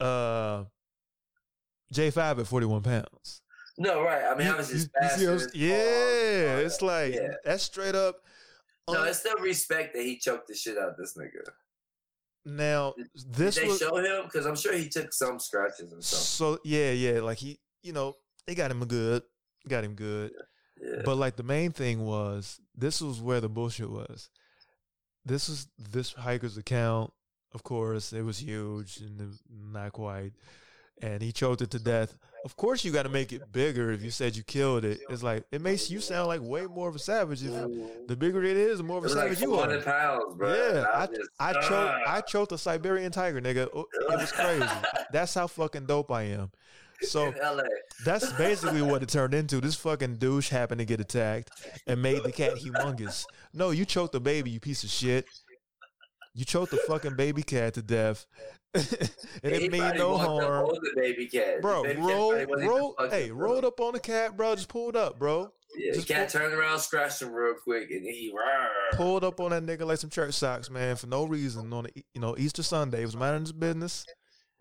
uh 0.01 0.65
J5 1.95 2.41
at 2.41 2.47
41 2.47 2.83
pounds. 2.83 3.43
no, 3.79 4.03
right. 4.03 4.25
I 4.25 4.35
mean, 4.37 4.47
You- 4.49 4.55
I 4.55 4.57
was 4.57 4.69
just 4.69 4.89
you- 4.95 5.03
you 5.03 5.09
see 5.11 5.27
what 5.27 5.33
I'm 5.33 5.39
faster. 5.39 5.49
s- 5.51 5.55
yeah, 5.55 6.57
it's 6.59 6.83
like 6.83 7.15
Yeah. 7.15 7.35
that's 7.45 7.63
straight 7.63 7.95
up. 7.95 8.17
No, 8.91 9.03
it's 9.05 9.19
still 9.21 9.37
respect 9.39 9.95
that 9.95 10.03
he 10.03 10.19
choked 10.19 10.49
the 10.49 10.55
shit 10.55 10.79
out 10.79 10.91
of 10.91 10.97
this 10.97 11.15
nigga. 11.17 11.45
now 12.45 12.95
this 13.15 13.55
Did 13.57 13.65
they 13.65 13.69
was 13.69 13.79
show 13.79 13.97
him? 13.97 14.25
Because 14.25 14.47
I'm 14.47 14.57
sure 14.57 14.73
he 14.73 14.89
took 14.89 15.13
some 15.13 15.39
scratches 15.39 15.93
or 15.93 16.01
something. 16.01 16.03
so 16.03 16.59
yeah, 16.65 16.93
yeah, 16.93 17.21
like 17.21 17.37
he, 17.39 17.61
you 17.83 17.93
know, 17.93 18.17
they 18.47 18.55
got 18.55 18.71
him 18.71 18.85
good, 18.87 19.23
got 19.69 19.85
him 19.85 19.95
good. 19.95 20.33
Yeah. 20.81 21.03
But 21.05 21.17
like 21.17 21.37
the 21.37 21.43
main 21.43 21.73
thing 21.73 22.05
was 22.07 22.59
this 22.75 23.01
was 23.03 23.21
where 23.21 23.41
the 23.43 23.49
bullshit 23.51 23.91
was. 23.91 24.31
This 25.27 25.49
was 25.49 25.69
this 25.77 26.13
hiker's 26.15 26.57
account. 26.57 27.13
Of 27.55 27.63
course, 27.63 28.13
it 28.13 28.23
was 28.23 28.39
huge 28.43 28.99
and 28.99 29.21
it 29.21 29.27
was 29.27 29.41
not 29.73 29.93
quite. 29.93 30.33
And 31.01 31.23
he 31.23 31.31
choked 31.33 31.63
it 31.63 31.71
to 31.71 31.79
death. 31.79 32.19
Of 32.45 32.57
course, 32.57 32.85
you 32.85 32.93
got 32.93 33.05
to 33.05 33.09
make 33.09 33.33
it 33.33 33.53
bigger. 33.53 33.91
If 33.93 34.03
you 34.03 34.11
said 34.11 34.37
you 34.37 34.43
killed 34.43 34.85
it, 34.85 35.01
it's 35.11 35.23
like 35.23 35.45
it 35.53 35.61
makes 35.61 35.91
you 35.91 36.01
sound 36.01 36.27
like 36.29 36.41
way 36.43 36.67
more 36.67 36.89
of 36.89 36.95
a 36.97 36.99
savage. 36.99 37.43
If 37.43 37.53
the 38.09 38.17
bigger 38.17 38.43
it 38.45 38.57
is, 38.57 38.79
the 38.79 38.85
more 38.85 38.99
of 38.99 39.05
a 39.05 39.07
was 39.07 39.15
like 39.17 39.25
savage 39.35 39.41
you 39.43 39.55
are. 39.55 39.81
pounds, 39.81 40.35
bro. 40.35 40.53
Yeah, 40.55 40.85
I, 40.93 41.07
just- 41.07 41.31
I 41.41 41.53
choked. 41.55 42.09
I 42.09 42.21
choked 42.21 42.53
a 42.53 42.59
Siberian 42.59 43.13
tiger, 43.13 43.41
nigga. 43.41 43.69
Oh, 43.75 43.87
It 43.93 44.19
was 44.19 44.33
crazy. 44.33 44.65
That's 45.13 45.35
how 45.35 45.47
fucking 45.47 45.87
dope 45.87 46.11
I 46.11 46.23
am. 46.23 46.51
So 47.01 47.33
that's 48.05 48.33
basically 48.33 48.83
what 48.83 49.05
it 49.05 49.09
turned 49.09 49.33
into. 49.33 49.61
This 49.61 49.77
fucking 49.77 50.17
douche 50.17 50.49
happened 50.49 50.81
to 50.81 50.85
get 50.85 50.99
attacked 51.01 51.51
and 51.87 52.03
made 52.03 52.25
the 52.25 52.33
cat 52.33 52.55
humongous. 52.57 53.25
No, 53.55 53.71
you 53.71 53.85
choked 53.85 54.13
the 54.15 54.21
baby, 54.21 54.51
you 54.51 54.59
piece 54.59 54.83
of 54.83 54.91
shit. 54.91 55.25
You 56.39 56.45
choked 56.45 56.71
the 56.71 56.77
fucking 56.77 57.17
baby 57.17 57.43
cat 57.43 57.75
to 57.75 57.83
death. 57.83 58.25
it 58.75 59.73
mean 59.73 59.97
no 59.97 60.17
harm. 60.17 60.69
the 60.69 60.93
baby 60.95 61.27
cat. 61.27 61.61
Bro, 61.61 61.83
The 61.83 61.89
baby 61.89 62.01
roll, 62.01 62.33
probably 62.47 62.65
roll, 62.69 62.95
hey, 63.11 63.31
rolled 63.33 63.65
up 63.65 63.81
on 63.81 63.95
the 63.95 63.99
cat, 63.99 64.37
bro. 64.37 64.55
Just 64.55 64.69
pulled 64.69 64.95
up, 64.95 65.19
bro. 65.19 65.51
Yeah, 65.77 65.91
the 65.91 65.97
just 65.97 66.07
cat 66.07 66.31
pull- 66.31 66.41
turned 66.41 66.55
around, 66.55 66.79
scratched 66.79 67.23
him 67.23 67.33
real 67.33 67.55
quick, 67.55 67.91
and 67.91 68.05
he 68.05 68.33
rawr. 68.33 68.97
Pulled 68.97 69.25
up 69.25 69.41
on 69.41 69.51
that 69.51 69.65
nigga 69.67 69.85
like 69.85 69.99
some 69.99 70.11
church 70.11 70.35
socks, 70.35 70.71
man, 70.71 70.95
for 70.95 71.09
no 71.09 71.25
reason. 71.25 71.73
On 71.73 71.83
the, 71.85 72.05
you 72.15 72.21
know 72.21 72.37
Easter 72.39 72.63
Sunday, 72.63 73.01
he 73.01 73.05
was 73.05 73.17
minding 73.17 73.41
his 73.43 73.53
business, 73.53 74.07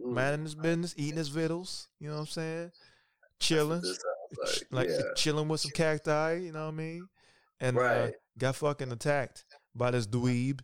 Mm. 0.02 0.14
minding 0.14 0.44
his 0.46 0.56
business, 0.56 0.96
eating 0.98 1.18
his 1.18 1.30
vittles. 1.30 1.88
You 2.00 2.08
know 2.08 2.16
what 2.16 2.22
I'm 2.22 2.26
saying? 2.28 2.72
Chilling. 3.40 3.84
Ch- 4.48 4.64
like 4.72 4.90
yeah. 4.90 5.02
chilling 5.16 5.48
with 5.48 5.62
some 5.62 5.72
cacti, 5.76 6.40
you 6.42 6.52
know 6.54 6.66
what 6.66 6.74
I 6.74 6.78
mean? 6.78 7.08
And 7.60 7.78
uh, 7.78 8.08
got 8.36 8.56
fucking 8.56 8.92
attacked 8.92 9.46
by 9.76 9.92
this 9.92 10.08
dweeb. 10.08 10.62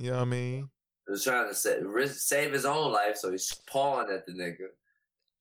You 0.00 0.10
know 0.12 0.16
what 0.16 0.22
I 0.22 0.26
mean? 0.26 0.70
He 1.06 1.10
was 1.10 1.24
trying 1.24 1.46
to 1.48 1.54
sa- 1.54 1.74
risk, 1.82 2.20
save 2.20 2.52
his 2.54 2.64
own 2.64 2.90
life, 2.90 3.16
so 3.16 3.30
he's 3.30 3.52
pawing 3.70 4.10
at 4.10 4.24
the 4.24 4.32
nigga. 4.32 4.68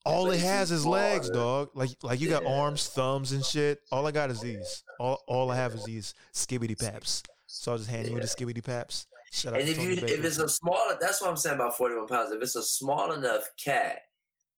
All 0.06 0.26
But 0.26 0.36
it 0.36 0.42
has 0.42 0.70
is 0.72 0.86
legs, 0.86 1.30
dog. 1.30 1.70
Like 1.76 1.92
like 2.04 2.20
you 2.20 2.30
got 2.30 2.44
Yeah. 2.44 2.50
arms, 2.60 2.88
thumbs, 2.90 3.32
and 3.32 3.46
shit. 3.46 3.80
All 3.92 4.06
I 4.06 4.12
got 4.12 4.30
is 4.30 4.42
these. 4.42 4.84
All 5.00 5.24
all 5.28 5.50
I 5.50 5.56
have 5.56 5.74
is 5.76 5.86
these 5.86 6.14
skibbity 6.34 6.78
paps. 6.78 7.24
So 7.46 7.72
I'll 7.72 7.78
just 7.78 7.90
hand 7.90 8.08
you 8.08 8.16
the 8.16 8.20
Yeah. 8.22 8.26
skibbity 8.26 8.64
paps. 8.64 9.08
Shut 9.32 9.54
up, 9.54 9.60
And 9.62 9.70
if 9.70 9.76
Tony 9.78 9.88
you 9.90 9.94
if 9.94 10.02
Baker. 10.02 10.26
it's 10.26 10.40
a 10.40 10.50
smaller, 10.50 10.98
that's 11.00 11.22
what 11.22 11.30
I'm 11.30 11.38
saying 11.38 11.56
about 11.56 11.78
41 11.78 12.08
pounds. 12.08 12.32
If 12.32 12.42
it's 12.42 12.56
a 12.56 12.64
small 12.64 13.12
enough 13.14 13.48
cat, 13.64 14.00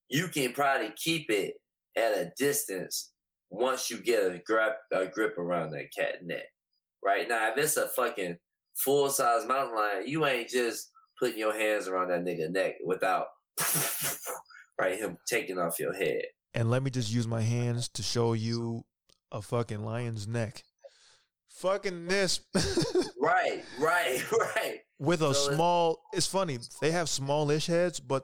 you 0.10 0.30
can 0.30 0.54
probably 0.54 0.94
keep 0.96 1.30
it 1.30 1.56
at 1.96 2.14
a 2.18 2.32
distance 2.38 3.12
once 3.50 3.90
you 3.92 3.98
get 4.02 4.32
a 4.32 4.40
grip 4.40 4.78
a 4.92 5.06
grip 5.08 5.38
around 5.38 5.72
that 5.72 5.94
cat 5.94 6.24
neck. 6.24 6.46
Right 7.04 7.28
now, 7.28 7.52
if 7.52 7.58
it's 7.58 7.78
a 7.78 7.88
fucking 7.90 8.38
full 8.84 9.10
size 9.10 9.46
mountain 9.48 9.76
lion, 9.76 10.08
you 10.08 10.26
ain't 10.26 10.50
just 10.50 10.90
putting 11.20 11.38
your 11.38 11.54
hands 11.58 11.88
around 11.88 12.10
that 12.10 12.24
nigga 12.24 12.50
neck 12.52 12.76
without 12.86 13.28
right 14.80 14.98
him 14.98 15.18
taking 15.28 15.58
off 15.60 15.80
your 15.80 15.94
head. 15.94 16.24
and 16.54 16.70
let 16.70 16.84
me 16.84 16.90
just 16.92 17.12
use 17.14 17.28
my 17.28 17.42
hands 17.42 17.88
to 17.90 18.02
show 18.04 18.34
you 18.34 18.84
a 19.32 19.42
fucking 19.42 19.84
lion's 19.86 20.28
neck. 20.28 20.64
Fucking 21.50 22.08
this. 22.08 22.42
Right, 23.24 23.64
right, 23.80 24.32
right. 24.56 24.80
with 24.98 25.22
a 25.22 25.32
So 25.36 25.54
small 25.54 26.00
it's 26.12 26.26
funny 26.26 26.58
they 26.82 26.90
have 26.90 27.08
smallish 27.08 27.68
heads 27.68 28.00
but 28.00 28.24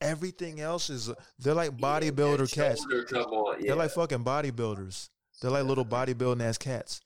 everything 0.00 0.60
else 0.60 0.90
is 0.90 1.08
they're 1.38 1.54
like 1.54 1.76
bodybuilder 1.76 2.38
Your 2.38 2.46
cats 2.48 2.84
Come 3.08 3.22
on, 3.22 3.60
yeah. 3.60 3.66
they're 3.68 3.76
like 3.76 3.92
fucking 3.92 4.24
bodybuilders 4.24 5.10
they're 5.40 5.52
like 5.52 5.62
little 5.64 5.84
bodybuilding 5.84 6.42
ass 6.42 6.58
cats 6.58 7.00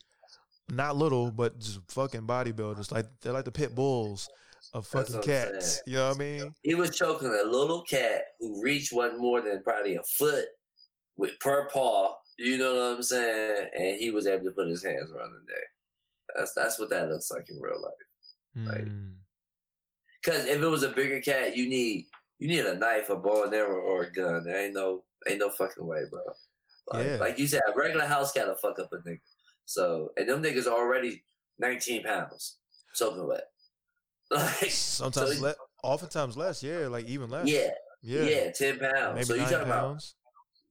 not 0.69 0.95
little 0.95 1.31
but 1.31 1.57
just 1.59 1.79
fucking 1.89 2.21
bodybuilders 2.21 2.91
like 2.91 3.05
they're 3.21 3.33
like 3.33 3.45
the 3.45 3.51
pit 3.51 3.73
bulls 3.73 4.29
of 4.73 4.85
fucking 4.85 5.21
cats 5.21 5.81
you 5.87 5.95
know 5.95 6.09
what 6.09 6.15
i 6.17 6.19
mean 6.19 6.53
He 6.63 6.75
was 6.75 6.95
choking 6.95 7.29
a 7.29 7.49
little 7.49 7.83
cat 7.83 8.21
who 8.39 8.61
reached 8.61 8.91
wasn't 8.91 9.21
more 9.21 9.41
than 9.41 9.63
probably 9.63 9.95
a 9.95 10.03
foot 10.03 10.45
with 11.17 11.39
per 11.39 11.67
paw. 11.69 12.15
You 12.37 12.59
know 12.59 12.75
what 12.75 12.97
I'm 12.97 13.01
saying? 13.03 13.69
And 13.75 13.97
he 13.99 14.11
was 14.11 14.27
able 14.27 14.45
to 14.45 14.51
put 14.51 14.67
his 14.67 14.83
hands 14.83 15.11
around 15.11 15.31
the 15.31 15.39
neck. 15.51 15.63
That's 16.35 16.53
that's 16.53 16.77
what 16.77 16.91
that 16.91 17.09
looks 17.09 17.31
like 17.31 17.49
in 17.49 17.59
real 17.59 17.81
life. 17.81 18.75
Mm. 18.85 19.13
Because 20.23 20.45
if 20.45 20.61
it 20.61 20.67
was 20.67 20.83
a 20.83 20.89
bigger 20.89 21.19
cat, 21.21 21.57
you 21.57 21.67
need 21.67 22.05
you 22.37 22.47
need 22.47 22.65
a 22.65 22.75
knife, 22.77 23.09
a 23.09 23.15
bow 23.15 23.45
and 23.45 23.53
arrow, 23.55 23.81
or 23.81 24.03
a 24.03 24.11
gun. 24.11 24.43
There 24.43 24.55
ain't 24.65 24.75
no 24.75 25.03
ain't 25.27 25.39
no 25.39 25.49
fucking 25.49 25.85
way, 25.85 26.01
bro. 26.11 26.21
Like, 26.93 27.05
Yeah. 27.07 27.15
like 27.17 27.39
you 27.39 27.47
said, 27.47 27.61
a 27.67 27.75
regular 27.75 28.05
house 28.05 28.31
cat 28.31 28.47
will 28.47 28.55
fuck 28.55 28.77
up 28.79 28.93
a 28.93 28.97
nigga. 28.97 29.19
So 29.67 30.11
and 30.17 30.27
them 30.27 30.41
niggas 30.41 30.65
are 30.65 30.77
already 30.77 31.23
19 31.59 32.03
pounds 32.03 32.57
soaking 32.93 33.27
wet. 33.27 33.45
Like 34.31 34.71
sometimes 34.71 35.37
so- 35.37 35.43
le- 35.43 35.55
oftentimes 35.83 36.35
less 36.35 36.61
yeah 36.61 36.87
like 36.87 37.05
even 37.05 37.29
less 37.29 37.47
yeah, 37.47 37.69
yeah, 38.01 38.23
yeah, 38.23 38.51
10 38.51 38.79
pounds. 38.79 39.13
maybe 39.13 39.23
so 39.23 39.33
you 39.35 39.41
nine 39.41 39.51
talking 39.51 39.67
about 39.67 40.03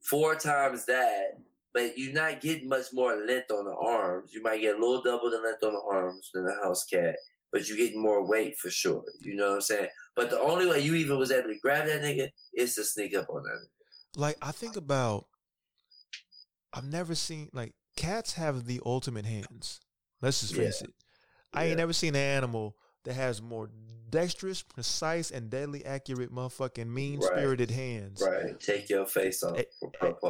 four 0.02 0.34
times 0.34 0.84
that, 0.86 1.38
but 1.72 1.96
you're 1.96 2.12
not 2.12 2.40
getting 2.40 2.68
much 2.68 2.86
more 2.92 3.16
length 3.26 3.50
on 3.50 3.64
the 3.64 3.74
arms. 3.74 4.32
You 4.32 4.42
might 4.42 4.60
get 4.60 4.76
a 4.76 4.78
little 4.78 5.02
double 5.02 5.30
the 5.30 5.38
length 5.38 5.62
on 5.64 5.72
the 5.72 5.82
arms 5.90 6.30
than 6.34 6.46
a 6.46 6.64
house 6.64 6.84
cat, 6.84 7.16
but 7.52 7.68
you're 7.68 7.78
getting 7.78 8.02
more 8.02 8.26
weight 8.26 8.58
for 8.58 8.70
sure. 8.70 9.04
You 9.20 9.36
know 9.36 9.48
what 9.48 9.54
I'm 9.54 9.60
saying? 9.62 9.88
But 10.14 10.30
the 10.30 10.40
only 10.40 10.66
way 10.66 10.80
you 10.80 10.94
even 10.94 11.18
was 11.18 11.30
able 11.30 11.48
to 11.48 11.58
grab 11.60 11.86
that 11.86 12.02
nigga 12.02 12.28
is 12.54 12.74
to 12.74 12.84
sneak 12.84 13.16
up 13.16 13.28
on 13.30 13.42
that. 13.42 13.50
Nigga. 13.50 14.20
Like 14.20 14.36
I 14.42 14.52
think 14.52 14.76
about, 14.76 15.26
I've 16.72 16.84
never 16.84 17.14
seen 17.14 17.48
like 17.52 17.74
cats 17.96 18.34
have 18.34 18.66
the 18.66 18.80
ultimate 18.86 19.26
hands. 19.26 19.80
Let's 20.22 20.40
just 20.40 20.54
face 20.54 20.82
it. 20.82 20.92
I 21.52 21.62
ain't 21.64 21.70
Yeah. 21.70 21.76
never 21.76 21.92
seen 21.92 22.14
an 22.14 22.20
animal 22.20 22.76
that 23.04 23.14
has 23.14 23.40
more 23.40 23.70
dexterous, 24.08 24.62
precise, 24.62 25.30
and 25.30 25.50
deadly 25.50 25.84
accurate 25.84 26.32
motherfucking 26.32 26.86
mean 26.86 27.20
spirited 27.20 27.70
hands. 27.70 28.22
Right. 28.24 28.58
Take 28.60 28.88
your 28.88 29.04
face 29.06 29.42
off. 29.42 29.56
They, 29.56 29.66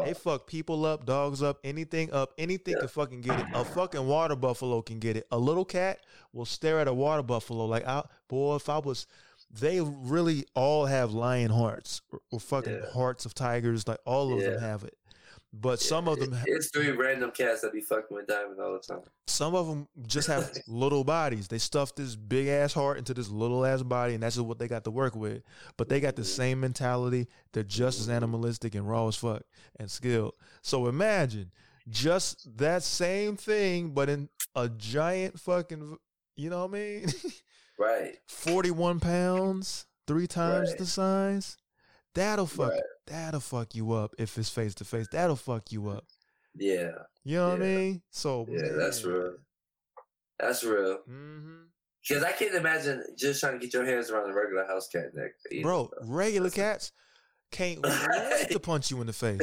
they 0.05 0.15
fuck 0.15 0.47
people 0.47 0.85
up, 0.87 1.05
dogs 1.05 1.43
up, 1.43 1.59
anything 1.63 2.13
up, 2.13 2.33
anything 2.39 2.75
Yeah. 2.75 2.81
can 2.81 2.89
fucking 2.89 3.21
get 3.21 3.39
it. 3.39 3.47
A 3.55 3.65
fucking 3.65 4.07
water 4.07 4.35
buffalo 4.37 4.81
can 4.83 4.99
get 4.99 5.17
it. 5.17 5.27
A 5.31 5.39
little 5.39 5.65
cat 5.65 6.01
will 6.33 6.47
stare 6.47 6.81
at 6.81 6.89
a 6.89 6.95
water 6.95 7.23
buffalo 7.23 7.67
like, 7.67 7.87
I, 7.87 8.03
boy, 8.29 8.57
if 8.57 8.69
I 8.69 8.79
was, 8.79 9.07
they 9.51 9.81
really 9.81 10.47
all 10.55 10.87
have 10.87 11.13
lion 11.13 11.51
hearts 11.51 12.01
or, 12.11 12.21
or 12.31 12.41
fucking 12.41 12.73
Yeah. 12.73 12.91
hearts 12.93 13.25
of 13.27 13.35
tigers. 13.35 13.87
Like 13.87 14.01
all 14.05 14.33
of 14.33 14.41
them 14.41 14.59
have 14.61 14.85
it, 14.85 14.97
but 15.61 15.81
some 15.81 16.09
of 16.09 16.19
them, 16.19 16.37
It's 16.47 16.71
three 16.71 16.91
random 16.91 17.31
cats 17.31 17.63
that 17.63 17.73
be 17.73 17.81
fucking 17.81 18.17
with 18.17 18.27
Diamond 18.27 18.61
all 18.61 18.73
the 18.73 18.79
time. 18.95 19.03
some 19.27 19.55
of 19.55 19.67
them 19.67 19.89
just 20.07 20.29
have 20.29 20.51
little 20.67 21.05
bodies. 21.05 21.49
They 21.49 21.59
stuff 21.59 21.95
this 21.95 22.17
big 22.17 22.49
ass 22.49 22.73
heart 22.73 22.99
into 22.99 23.15
this 23.15 23.29
little 23.29 23.65
ass 23.65 23.83
body, 23.83 24.15
and 24.15 24.23
that's 24.23 24.37
just 24.37 24.47
what 24.47 24.59
they 24.59 24.69
got 24.69 24.85
to 24.85 24.91
work 24.91 25.15
with. 25.17 25.43
But 25.77 25.89
they 25.89 26.01
got 26.01 26.17
the 26.17 26.23
mm-hmm. 26.23 26.29
same 26.29 26.61
mentality. 26.61 27.29
They're 27.53 27.63
just 27.63 28.01
as 28.01 28.09
animalistic 28.09 28.75
and 28.75 28.89
raw 28.89 29.09
as 29.09 29.17
fuck 29.17 29.43
and 29.79 29.91
skilled. 29.91 30.35
So 30.63 30.87
imagine 30.89 31.51
just 31.89 32.59
that 32.59 32.83
same 32.83 33.37
thing, 33.37 33.91
but 33.91 34.09
in 34.09 34.29
a 34.55 34.69
giant 34.69 35.39
fucking, 35.39 35.97
you 36.37 36.51
know 36.51 36.67
what 36.67 36.77
I 36.77 36.81
mean? 36.81 37.07
Right. 37.79 38.17
41 38.29 39.01
pounds, 39.01 39.87
three 40.07 40.27
times 40.27 40.71
Right. 40.71 40.79
the 40.79 40.87
size. 40.87 41.57
That'll 42.15 42.47
fuck. 42.47 42.73
Right. 42.73 42.81
That'll 43.07 43.41
fuck 43.41 43.75
you 43.75 43.93
up 43.93 44.15
if 44.19 44.37
it's 44.39 44.49
face 44.51 44.75
to 44.77 44.85
face. 44.85 45.07
That'll 45.13 45.37
fuck 45.37 45.71
you 45.71 45.89
up. 45.89 46.05
Yeah. 46.55 46.91
You 47.25 47.37
know 47.37 47.49
what 47.51 47.63
I 47.63 47.65
mean? 47.65 48.03
So 48.11 48.47
Yeah, 48.49 48.69
that's 48.77 49.05
real. 49.05 49.37
That's 50.39 50.65
real. 50.65 50.99
hmm 51.07 51.63
Because 52.07 52.23
I 52.25 52.33
can't 52.33 52.55
imagine 52.55 53.03
just 53.17 53.41
trying 53.41 53.55
to 53.55 53.59
get 53.59 53.73
your 53.75 53.85
hands 53.85 54.11
around 54.11 54.31
a 54.31 54.35
regular 54.35 54.67
house 54.67 54.89
cat 54.89 55.15
neck. 55.15 55.33
Bro, 55.63 55.91
regular 56.03 56.51
cats 56.51 56.93
can't 57.53 57.81
wait 57.85 58.51
to 58.51 58.59
punch 58.61 58.91
you 58.91 59.01
in 59.01 59.07
the 59.07 59.13
face 59.13 59.41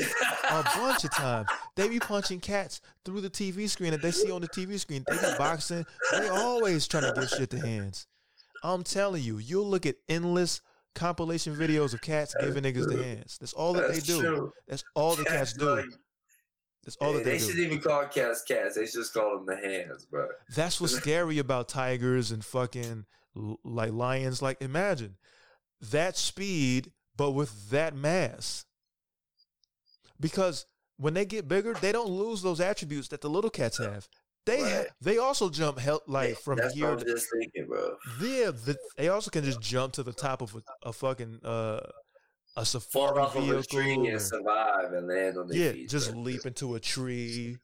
a 0.49 0.63
bunch 0.75 1.03
of 1.05 1.11
times. 1.11 1.47
They 1.75 1.87
be 1.87 1.99
punching 1.99 2.41
cats 2.41 2.81
through 3.05 3.21
the 3.21 3.29
TV 3.29 3.69
screen 3.69 3.91
that 3.91 4.01
they 4.01 4.11
see 4.11 4.29
on 4.29 4.41
the 4.41 4.49
TV 4.49 4.79
screen. 4.79 5.03
They 5.07 5.15
be 5.15 5.37
boxing. 5.37 5.85
They 6.11 6.27
always 6.27 6.87
trying 6.87 7.03
to 7.13 7.19
give 7.19 7.29
shit 7.29 7.49
to 7.51 7.59
hands. 7.59 8.07
I'm 8.63 8.83
telling 8.83 9.23
you, 9.23 9.37
you'll 9.39 9.67
look 9.67 9.85
at 9.85 9.95
endless 10.07 10.61
compilation 10.95 11.55
videos 11.55 11.93
of 11.93 12.01
cats 12.01 12.35
giving 12.39 12.63
niggas 12.63 12.87
the 12.87 13.03
hands. 13.03 13.37
That's 13.39 13.53
all 13.53 13.73
that 13.73 13.91
they 13.93 13.99
do. 13.99 14.19
true. 14.21 14.53
That's 14.67 14.83
all 14.95 15.15
the 15.15 15.25
cats 15.25 15.53
do. 15.53 15.75
like- 15.75 15.85
That's 16.83 16.95
all 16.97 17.13
that 17.13 17.23
they 17.23 17.37
do. 17.37 17.39
they 17.39 17.45
should 17.45 17.55
do. 17.55 17.63
even 17.63 17.79
call 17.79 18.05
cats 18.07 18.43
cats. 18.43 18.75
They 18.75 18.85
should 18.85 18.95
just 19.01 19.13
call 19.13 19.37
them 19.37 19.45
the 19.45 19.55
hands, 19.55 20.05
bro. 20.05 20.27
That's 20.55 20.79
what's 20.81 20.95
scary 20.95 21.39
about 21.39 21.67
tigers 21.69 22.31
and 22.31 22.43
fucking 22.43 23.05
like 23.63 23.91
lions. 23.93 24.41
Like 24.41 24.61
imagine 24.61 25.15
that 25.81 26.17
speed, 26.17 26.91
but 27.15 27.31
with 27.31 27.69
that 27.71 27.95
mass. 27.95 28.65
Because 30.19 30.65
when 30.97 31.13
they 31.13 31.25
get 31.25 31.47
bigger, 31.47 31.73
they 31.73 31.91
don't 31.91 32.09
lose 32.09 32.41
those 32.41 32.61
attributes 32.61 33.07
that 33.09 33.21
the 33.21 33.29
little 33.29 33.49
cats 33.49 33.77
have. 33.77 34.07
They 34.45 34.61
Right. 34.61 34.87
they 35.01 35.17
also 35.19 35.49
jump 35.49 35.79
hel- 35.79 36.03
like 36.07 36.37
from 36.37 36.57
That's 36.57 36.73
here. 36.73 36.89
what 36.91 36.99
I'm 37.01 37.07
just 37.07 37.27
thinking, 37.31 37.65
bro. 37.67 37.95
yeah, 38.21 38.51
the, 38.51 38.77
they 38.97 39.07
also 39.09 39.29
can 39.31 39.43
just 39.43 39.61
jump 39.61 39.93
to 39.93 40.03
the 40.03 40.11
top 40.13 40.41
of 40.41 40.53
a, 40.55 40.89
a 40.89 40.93
fucking 40.93 41.39
uh, 41.45 41.79
a 42.55 42.65
Fall 42.65 42.65
safari 42.65 43.21
off 43.21 43.35
of 43.35 43.49
a 43.49 43.63
tree 43.63 43.93
and 44.07 44.21
survive 44.21 44.91
and 44.93 45.07
land 45.07 45.37
on 45.37 45.47
their 45.47 45.57
yeah, 45.57 45.71
feet. 45.71 45.89
just 45.89 46.11
bro. 46.11 46.19
leap 46.21 46.45
into 46.45 46.75
a 46.75 46.79
tree. 46.79 47.57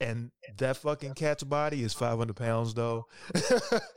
And 0.00 0.30
that 0.58 0.78
fucking 0.78 1.14
cat's 1.14 1.44
body 1.44 1.82
is 1.84 1.92
500 1.92 2.34
pounds 2.34 2.72
though. 2.74 3.06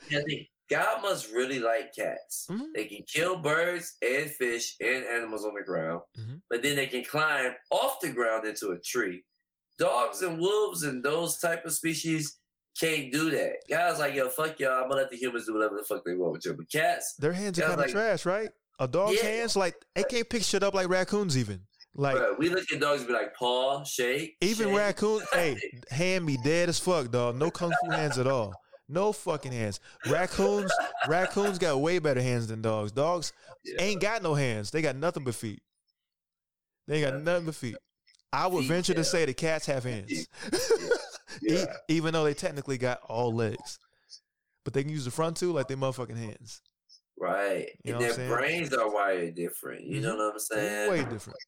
Yeah, 0.10 0.22
they- 0.28 0.50
God 0.68 1.04
must 1.04 1.32
really 1.32 1.60
like 1.60 1.94
cats. 1.96 2.48
Mhm. 2.50 2.74
They 2.74 2.86
can 2.86 3.04
kill 3.08 3.38
birds 3.38 3.98
and 4.02 4.32
fish 4.32 4.76
and 4.80 5.06
animals 5.06 5.46
on 5.46 5.54
the 5.54 5.62
ground, 5.64 6.02
Mhm. 6.20 6.42
but 6.50 6.64
then 6.64 6.76
they 6.76 6.88
can 6.88 7.04
climb 7.06 7.54
off 7.70 8.00
the 8.02 8.10
ground 8.12 8.48
into 8.48 8.72
a 8.72 8.80
tree. 8.80 9.24
Dogs 9.78 10.22
and 10.22 10.40
wolves 10.40 10.84
and 10.84 11.04
those 11.04 11.38
type 11.38 11.66
of 11.66 11.74
species 11.74 12.38
can't 12.80 13.12
do 13.12 13.30
that. 13.32 13.54
Guys 13.70 14.00
like, 14.00 14.14
yo, 14.16 14.30
fuck 14.30 14.60
y'all. 14.60 14.74
I'm 14.84 14.90
gonna 14.90 15.02
let 15.02 15.10
the 15.10 15.18
humans 15.18 15.46
do 15.46 15.54
whatever 15.54 15.78
the 15.78 15.84
fuck 15.84 16.04
they 16.06 16.14
want 16.16 16.34
with 16.34 16.46
you. 16.46 16.54
But 16.54 16.70
cats, 16.72 17.16
Their 17.20 17.34
hands 17.34 17.58
are 17.60 17.64
kind 17.64 17.74
of 17.74 17.80
like- 17.80 17.92
trash, 17.92 18.26
right? 18.26 18.50
A 18.80 18.88
dog's 18.88 19.16
Yeah. 19.18 19.24
hands, 19.30 19.56
like 19.56 19.76
they 19.96 20.04
can't 20.04 20.30
pick 20.30 20.44
shit 20.44 20.62
up 20.64 20.74
like 20.74 20.90
raccoons. 20.90 21.38
Even 21.38 21.62
like 21.94 22.18
we 22.38 22.50
look 22.50 22.70
at 22.74 22.80
dogs 22.82 23.00
and 23.02 23.08
be 23.08 23.14
like, 23.14 23.34
paw, 23.36 23.84
shake. 23.86 24.36
even 24.42 24.68
shake. 24.68 24.78
raccoons, 24.78 25.24
hey, 25.34 25.56
hand 25.90 26.28
be 26.28 26.38
dead 26.44 26.68
as 26.68 26.78
fuck, 26.80 27.10
dog. 27.10 27.38
No 27.38 27.50
kung 27.50 27.72
fu 27.86 27.92
hands 27.92 28.18
at 28.18 28.28
all. 28.28 28.54
No 28.90 29.14
fucking 29.14 29.54
hands. 29.54 29.80
Raccoons, 30.08 30.72
raccoons 31.08 31.58
got 31.58 31.80
way 31.80 32.00
better 32.00 32.22
hands 32.22 32.48
than 32.48 32.62
dogs. 32.62 32.92
Dogs 32.92 33.32
Yeah. 33.64 33.82
ain't 33.82 34.02
got 34.02 34.22
no 34.22 34.34
hands. 34.36 34.72
They 34.72 34.82
got 34.82 34.96
nothing 34.98 35.24
but 35.24 35.36
feet. 35.36 35.62
They 36.88 37.02
ain't 37.02 37.12
got 37.14 37.22
nothing 37.24 37.46
but 37.46 37.56
feet. 37.56 37.78
I 38.36 38.48
would 38.48 38.66
venture 38.66 38.94
to 38.94 39.04
say 39.04 39.26
the 39.26 39.34
cats 39.34 39.66
have 39.68 39.84
hands, 39.86 40.28
Yeah. 41.42 41.66
Even 41.88 42.14
though 42.14 42.24
they 42.24 42.34
technically 42.34 42.78
got 42.78 43.00
all 43.08 43.34
legs. 43.34 43.80
But 44.64 44.74
they 44.74 44.84
can 44.84 44.92
use 44.92 45.06
the 45.06 45.12
front 45.12 45.38
two 45.38 45.52
like 45.54 45.68
they 45.68 45.76
motherfucking 45.76 46.18
hands. 46.18 46.62
Right. 47.18 47.68
You 47.84 47.96
and 47.96 48.04
their 48.04 48.28
brains 48.28 48.74
are 48.74 48.92
wired 48.92 49.36
different. 49.36 49.86
You 49.86 50.02
know 50.02 50.16
Mhm. 50.16 50.18
what 50.18 50.34
I'm 50.34 50.40
saying? 50.40 50.90
Way 50.92 51.04
different. 51.06 51.40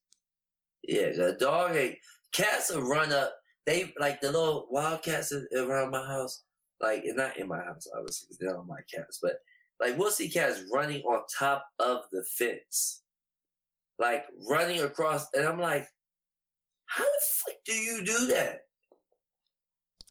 Yeah, 0.84 1.12
the 1.12 1.34
dog 1.40 1.76
ain't 1.76 1.98
cats 2.32 2.72
will 2.74 2.84
run 2.84 3.12
up. 3.12 3.34
They 3.66 3.94
like 4.00 4.22
the 4.22 4.32
little 4.32 4.68
wild 4.72 5.04
cats 5.04 5.34
around 5.56 5.92
my 5.92 6.06
house. 6.06 6.44
Like 6.80 7.04
not 7.08 7.38
in 7.38 7.48
my 7.48 7.58
house, 7.64 7.88
obviously, 7.96 8.28
'cause 8.28 8.38
they're 8.40 8.54
not 8.54 8.68
my 8.68 8.82
cats, 8.94 9.20
but 9.22 9.40
like 9.80 9.98
we'll 9.98 10.12
see 10.12 10.30
cats 10.30 10.62
running 10.72 11.02
on 11.04 11.24
top 11.38 11.66
of 11.80 12.04
the 12.12 12.24
fence, 12.24 13.02
like 14.00 14.26
running 14.48 14.82
across, 14.82 15.26
and 15.34 15.46
I'm 15.46 15.60
like, 15.60 15.88
how 16.88 17.04
the 17.04 17.22
fuck 17.22 17.56
do 17.66 17.74
you 17.74 18.04
do 18.04 18.28
that? 18.28 18.62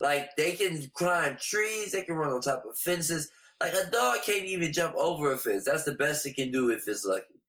Like 0.00 0.36
they 0.36 0.52
can 0.52 0.90
climb 0.94 1.36
trees, 1.40 1.92
they 1.92 2.02
can 2.02 2.16
run 2.16 2.32
on 2.32 2.40
top 2.40 2.64
of 2.68 2.78
fences. 2.78 3.30
Like 3.60 3.72
a 3.72 3.90
dog 3.90 4.18
can't 4.24 4.44
even 4.44 4.72
jump 4.72 4.94
over 4.96 5.32
a 5.32 5.38
fence. 5.38 5.64
That's 5.64 5.84
the 5.84 5.92
best 5.92 6.26
it 6.26 6.36
can 6.36 6.52
do 6.52 6.70
if 6.70 6.86
it's 6.86 7.04
lucky. 7.04 7.40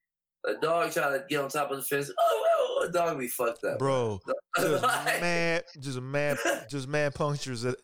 A 0.45 0.53
dog 0.61 0.91
trying 0.91 1.19
to 1.19 1.25
get 1.27 1.41
on 1.41 1.49
top 1.49 1.71
of 1.71 1.77
the 1.77 1.83
fence. 1.83 2.09
Oh, 2.17 2.45
oh, 2.57 2.87
a 2.87 2.91
dog 2.91 3.19
be 3.19 3.27
fucked 3.27 3.65
up, 3.65 3.79
Bro, 3.79 4.21
just 4.57 4.83
Like, 4.83 5.21
mad, 5.21 5.63
just 5.79 5.99
mad, 5.99 6.37
just 6.69 6.87
mad 6.87 7.13
punctures, 7.15 7.65
at, 7.65 7.75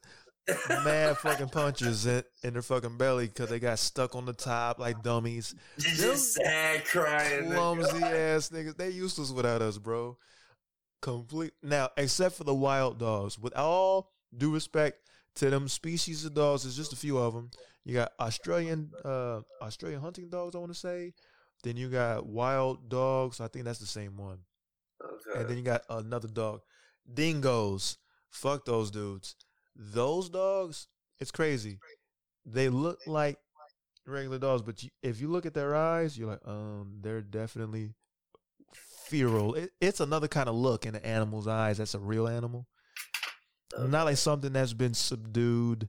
mad 0.69 1.17
fucking 1.21 1.49
punches 1.49 2.05
in, 2.05 2.23
in 2.43 2.53
their 2.53 2.61
fucking 2.61 2.97
belly 2.97 3.27
because 3.27 3.49
they 3.49 3.59
got 3.59 3.79
stuck 3.79 4.15
on 4.15 4.25
the 4.25 4.33
top 4.33 4.79
like 4.79 5.01
dummies. 5.03 5.55
just, 5.77 6.01
just 6.01 6.33
sad 6.33 6.85
crying. 6.85 7.51
Clumsy 7.51 8.03
ass 8.03 8.49
niggas. 8.49 8.77
They 8.77 8.91
useless 8.91 9.31
without 9.31 9.61
us, 9.61 9.77
bro. 9.77 10.17
Complete. 11.03 11.51
Now, 11.61 11.89
except 11.97 12.35
for 12.35 12.45
the 12.45 12.55
wild 12.55 12.97
dogs, 12.97 13.37
with 13.37 13.53
all 13.57 14.09
due 14.35 14.53
respect 14.53 15.01
to 15.35 15.49
them 15.49 15.67
species 15.67 16.23
of 16.23 16.33
dogs, 16.33 16.63
there's 16.63 16.77
just 16.77 16.93
a 16.93 16.95
few 16.95 17.17
of 17.17 17.33
them. 17.33 17.51
You 17.83 17.95
got 17.95 18.13
Australian, 18.21 18.91
uh, 19.03 19.41
Australian 19.61 19.99
hunting 19.99 20.29
dogs. 20.29 20.55
I 20.55 20.59
want 20.59 20.71
to 20.71 20.79
say. 20.79 21.13
Then 21.61 21.75
you 21.75 21.89
got 21.89 22.25
wild 22.25 22.89
dogs. 22.89 23.41
I 23.41 23.49
think 23.49 23.65
that's 23.65 23.79
the 23.79 23.85
same 23.85 24.15
one. 24.15 24.39
Okay. 25.03 25.41
And 25.41 25.49
then 25.49 25.57
you 25.57 25.63
got 25.63 25.81
another 25.89 26.29
dog. 26.29 26.61
Dingoes. 27.13 27.97
Fuck 28.29 28.63
those 28.63 28.89
dudes. 28.89 29.35
Those 29.75 30.29
dogs, 30.29 30.87
it's 31.19 31.31
crazy. 31.31 31.79
They 32.45 32.69
look 32.69 32.99
like 33.07 33.39
regular 34.07 34.39
dogs, 34.39 34.61
but 34.61 34.83
you, 34.83 34.89
if 35.01 35.19
you 35.19 35.27
look 35.27 35.45
at 35.45 35.53
their 35.53 35.75
eyes, 35.75 36.17
you're 36.17 36.29
like, 36.29 36.47
um, 36.47 36.99
they're 37.01 37.21
definitely 37.21 37.93
feral. 39.13 39.53
It, 39.55 39.71
it's 39.79 39.99
another 39.99 40.27
kind 40.27 40.49
of 40.49 40.55
look 40.55 40.85
in 40.85 40.95
an 40.95 41.03
animal's 41.03 41.47
eyes. 41.47 41.77
That's 41.77 41.93
a 41.93 41.99
real 41.99 42.27
animal, 42.27 42.67
Okay. 43.77 43.87
not 43.89 44.05
like 44.05 44.17
something 44.17 44.53
that's 44.53 44.73
been 44.73 44.93
subdued 44.93 45.87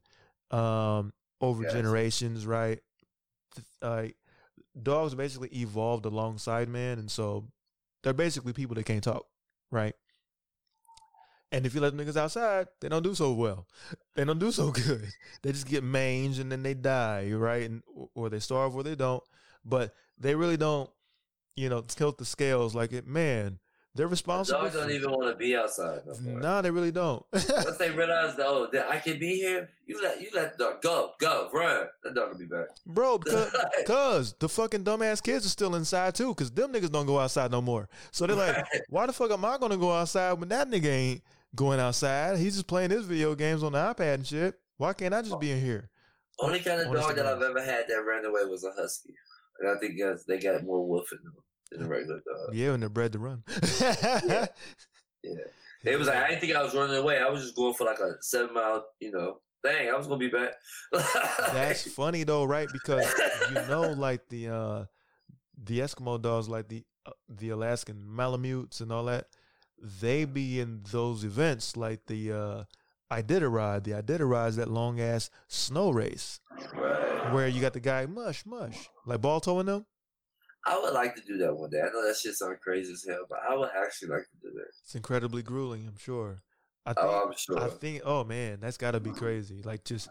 um, 0.51 1.13
over 1.41 1.63
Gotcha. 1.65 1.77
generations, 1.77 2.47
right? 2.47 2.81
Like 3.81 4.17
dogs 4.81 5.15
basically 5.15 5.49
evolved 5.49 6.05
alongside 6.05 6.69
man, 6.69 6.99
and 6.99 7.11
so 7.11 7.49
they're 8.03 8.13
basically 8.13 8.53
people 8.53 8.75
that 8.75 8.85
can't 8.85 9.03
talk, 9.03 9.25
right? 9.71 9.95
And 11.53 11.65
if 11.67 11.75
you 11.75 11.81
let 11.81 11.97
them 11.97 12.05
niggas 12.05 12.17
outside, 12.17 12.67
they 12.81 12.89
don't 12.89 13.05
do 13.05 13.15
so 13.15 13.33
well. 13.33 13.67
They 14.17 14.25
don't 14.25 14.41
do 14.41 14.51
so 14.51 14.71
good. 14.73 15.07
They 15.43 15.53
just 15.53 15.69
get 15.69 15.85
mange 15.85 16.41
and 16.41 16.51
then 16.51 16.63
they 16.63 16.75
die, 16.75 17.31
right? 17.33 17.63
And 17.71 17.83
or 18.15 18.29
they 18.29 18.41
starve 18.41 18.75
or 18.75 18.83
they 18.83 18.97
don't. 18.97 19.23
But 19.65 19.95
they 20.19 20.35
really 20.35 20.57
don't, 20.57 20.91
you 21.57 21.69
know, 21.69 21.83
tilt 21.83 22.19
the 22.19 22.25
scales 22.25 22.75
like 22.75 22.93
it. 22.93 23.07
Man, 23.07 23.59
They're 23.95 24.09
responsible. 24.09 24.61
Dogs 24.63 24.75
don't 24.75 24.91
even 24.91 25.13
want 25.13 25.31
to 25.31 25.37
be 25.37 25.55
outside 25.55 26.01
no. 26.23 26.39
Nah, 26.39 26.63
they 26.63 26.71
really 26.71 26.91
don't. 26.91 27.25
Once 27.33 27.77
they 27.79 27.91
realize, 27.91 28.35
oh, 28.39 28.69
that 28.73 28.91
I 28.91 28.99
can 28.99 29.21
be 29.21 29.37
here, 29.37 29.69
you 29.87 30.03
let 30.03 30.21
you 30.21 30.29
let 30.35 30.59
the 30.59 30.65
dog 30.65 30.83
go, 30.83 31.13
go, 31.21 31.49
run. 31.53 31.87
That 32.03 32.15
dog 32.15 32.33
will 32.33 32.39
be 32.39 32.47
back. 32.47 32.67
Bro, 32.87 33.19
because 33.79 34.35
the 34.41 34.49
fucking 34.49 34.83
dumbass 34.83 35.23
kids 35.23 35.47
are 35.47 35.51
still 35.51 35.77
inside 35.77 36.17
too, 36.17 36.29
because 36.29 36.51
them 36.51 36.73
niggas 36.73 36.91
don't 36.91 37.07
go 37.07 37.21
outside 37.21 37.53
no 37.53 37.63
more. 37.63 37.89
So 38.11 38.27
they're 38.27 38.37
like, 38.37 38.65
why 38.89 39.07
the 39.07 39.13
fuck 39.13 39.31
am 39.31 39.45
I 39.45 39.59
gonna 39.59 39.77
go 39.77 39.93
outside 39.93 40.33
when 40.35 40.49
that 40.49 40.69
nigga 40.69 40.87
ain't 40.87 41.23
going 41.55 41.79
outside? 41.79 42.37
He's 42.39 42.55
just 42.55 42.67
playing 42.67 42.91
his 42.91 43.07
video 43.07 43.37
games 43.37 43.63
on 43.63 43.73
the 43.73 43.79
iPad 43.79 44.15
and 44.15 44.27
shit. 44.27 44.59
Why 44.77 44.93
can't 44.93 45.15
I 45.15 45.23
just 45.23 45.39
be 45.39 45.53
in 45.53 45.61
here? 45.61 45.89
Only 46.41 46.59
kind 46.59 46.81
of 46.81 46.93
dog 46.93 47.15
that 47.15 47.27
I've 47.27 47.41
ever 47.41 47.63
had 47.63 47.85
that 47.87 48.05
ran 48.05 48.25
away 48.25 48.45
was 48.47 48.65
a 48.65 48.73
husky, 48.73 49.15
and 49.65 49.77
I 49.77 49.81
think 49.81 49.95
yes, 49.97 50.25
they 50.25 50.39
got 50.39 50.65
more 50.65 50.87
wolf 50.87 51.11
in 51.13 51.19
them 51.25 51.35
than 51.71 51.83
a 51.87 51.89
regular 51.89 52.21
dog. 52.21 52.55
Yeah, 52.55 52.73
and 52.73 52.83
they're 52.83 52.91
bred 52.91 53.13
to 53.13 53.19
run. 53.19 53.43
Yeah. 55.27 55.37
It 55.85 55.99
was 55.99 56.07
like 56.07 56.19
I 56.19 56.29
didn't 56.29 56.41
think 56.43 56.55
I 56.55 56.63
was 56.63 56.75
running 56.75 56.97
away. 56.97 57.19
I 57.19 57.31
was 57.31 57.43
just 57.43 57.57
going 57.57 57.73
for 57.73 57.85
like 57.85 57.99
a 57.99 58.13
seven 58.21 58.55
mile, 58.55 58.85
you 59.01 59.11
know. 59.11 59.41
Dang, 59.63 59.89
I 59.89 59.97
was 59.97 60.07
gonna 60.07 60.19
be 60.19 60.29
back. 60.29 60.51
That's 61.55 61.91
funny 61.95 62.25
though, 62.25 62.45
right? 62.45 62.69
Because 62.71 63.11
you 63.49 63.55
know, 63.69 63.91
like 63.93 64.29
the 64.29 64.49
uh 64.49 64.85
the 65.63 65.79
Eskimo 65.79 66.21
dogs, 66.21 66.47
like 66.47 66.69
the 66.69 66.85
uh, 67.07 67.13
the 67.27 67.51
Alaskan 67.51 68.05
Malamutes 68.07 68.83
and 68.83 68.93
all 68.93 69.05
that, 69.05 69.29
they 69.79 70.27
be 70.27 70.61
in 70.61 70.83
those 70.91 71.25
events 71.25 71.75
like 71.75 72.05
the 72.07 72.33
uh 72.33 72.65
Iditarod. 73.11 73.85
The 73.85 73.93
Iditarod 73.93 74.49
is 74.49 74.57
that 74.57 74.71
long 74.71 75.01
ass 75.01 75.31
snow 75.49 75.91
race 75.91 76.41
right. 76.75 77.33
where 77.33 77.49
you 77.49 77.61
got 77.61 77.73
the 77.73 77.81
guy 77.81 78.07
mush 78.07 78.45
mush 78.47 78.89
like 79.07 79.21
ball 79.21 79.41
towing 79.41 79.67
them. 79.67 79.87
I 80.67 80.81
would 80.81 80.95
like 80.95 81.15
to 81.17 81.23
do 81.23 81.37
that 81.39 81.55
one 81.55 81.69
day. 81.71 81.81
I 81.81 81.93
know 81.93 82.07
that 82.07 82.17
shit 82.17 82.35
sounds 82.35 82.59
crazy 82.63 82.93
as 82.93 83.05
hell, 83.07 83.27
but 83.29 83.39
I 83.49 83.55
would 83.55 83.69
actually 83.77 84.09
like 84.09 84.23
to 84.23 84.49
do 84.49 84.51
that. 84.55 84.67
It's 84.83 84.95
incredibly 84.95 85.43
grueling, 85.43 85.87
I'm 85.87 85.99
sure. 85.99 86.43
I 86.87 86.91
oh, 86.91 86.95
think. 86.95 87.07
Oh, 87.07 87.27
I'm 87.27 87.35
sure. 87.37 87.63
I 87.63 87.69
think. 87.69 88.03
Oh 88.05 88.25
man, 88.25 88.59
that's 88.61 88.77
got 88.77 88.93
to 88.93 89.01
be 89.01 89.11
crazy. 89.11 89.63
Like 89.63 89.85
just 89.85 90.09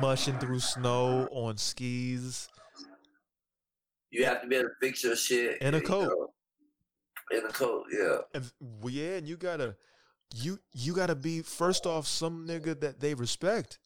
mushing 0.00 0.38
through 0.38 0.60
snow 0.60 1.28
on 1.30 1.56
skis. 1.56 2.48
You 4.10 4.24
have 4.24 4.42
to 4.42 4.48
be 4.48 4.56
able 4.56 4.68
to 4.68 4.74
fix 4.80 5.04
your 5.04 5.16
shit 5.16 5.60
In 5.60 5.74
a 5.74 5.78
you 5.78 5.84
coat. 5.84 6.08
know. 6.08 6.28
In 7.38 7.44
a 7.44 7.48
coat, 7.48 7.84
yeah. 7.92 8.18
And 8.34 8.50
yeah, 8.88 9.16
and 9.16 9.28
you 9.28 9.36
gotta, 9.36 9.76
you 10.34 10.58
you 10.72 10.94
gotta 10.94 11.16
be 11.16 11.42
first 11.42 11.84
off 11.86 12.06
some 12.06 12.46
nigga 12.46 12.78
that 12.80 13.00
they 13.00 13.14
respect. 13.14 13.78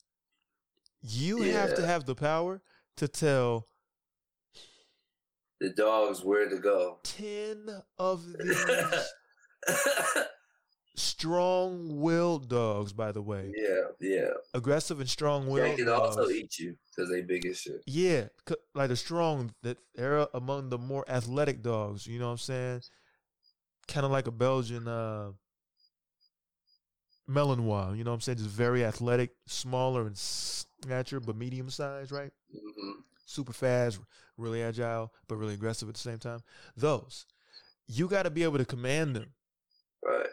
You 1.02 1.42
have 1.42 1.74
to 1.76 1.86
have 1.86 2.04
the 2.04 2.14
power 2.14 2.60
to 2.96 3.08
tell 3.08 3.66
The 5.60 5.70
dogs 5.70 6.22
where 6.24 6.48
to 6.48 6.58
go. 6.58 6.98
ten 7.02 7.68
of 7.98 8.26
these 8.38 8.64
strong-willed 10.96 12.48
dogs. 12.48 12.92
By 12.92 13.12
the 13.12 13.22
way, 13.22 13.52
yeah, 13.56 13.84
yeah. 14.00 14.30
aggressive 14.54 15.00
and 15.00 15.08
strong-willed 15.08 15.70
They 15.70 15.76
can 15.76 15.86
dogs. 15.86 16.16
also 16.16 16.30
eat 16.30 16.58
you 16.58 16.76
because 16.90 17.10
they 17.10 17.22
big 17.22 17.46
as 17.46 17.58
shit. 17.60 17.82
Yeah, 17.86 18.26
like 18.74 18.88
the 18.88 18.96
strong 18.96 19.54
that 19.62 19.78
they're 19.94 20.26
among 20.34 20.68
the 20.70 20.78
more 20.78 21.04
athletic 21.08 21.62
dogs. 21.62 22.06
You 22.06 22.18
know 22.18 22.26
what 22.26 22.32
I'm 22.32 22.38
saying? 22.38 22.82
Kind 23.88 24.04
of 24.06 24.12
like 24.12 24.26
a 24.26 24.32
Belgian 24.32 24.86
uh, 24.86 25.32
Malinois. 27.28 27.96
You 27.96 28.04
know 28.04 28.10
what 28.10 28.16
I'm 28.16 28.20
saying? 28.20 28.38
Just 28.38 28.50
very 28.50 28.84
athletic, 28.84 29.30
smaller 29.46 30.06
in 30.06 30.14
stature, 30.82 31.20
but 31.20 31.36
medium 31.36 31.70
size, 31.70 32.10
right? 32.10 32.32
hmm 32.52 33.00
Super 33.26 33.52
fast, 33.52 34.00
really 34.36 34.60
agile, 34.62 35.12
but 35.28 35.36
really 35.36 35.54
aggressive 35.54 35.88
at 35.88 35.94
the 35.94 36.00
same 36.00 36.18
time. 36.18 36.40
Those, 36.76 37.26
you 37.86 38.08
got 38.08 38.24
to 38.24 38.30
be 38.30 38.42
able 38.42 38.58
to 38.58 38.64
command 38.64 39.14
them. 39.14 39.26
Right. 40.04 40.26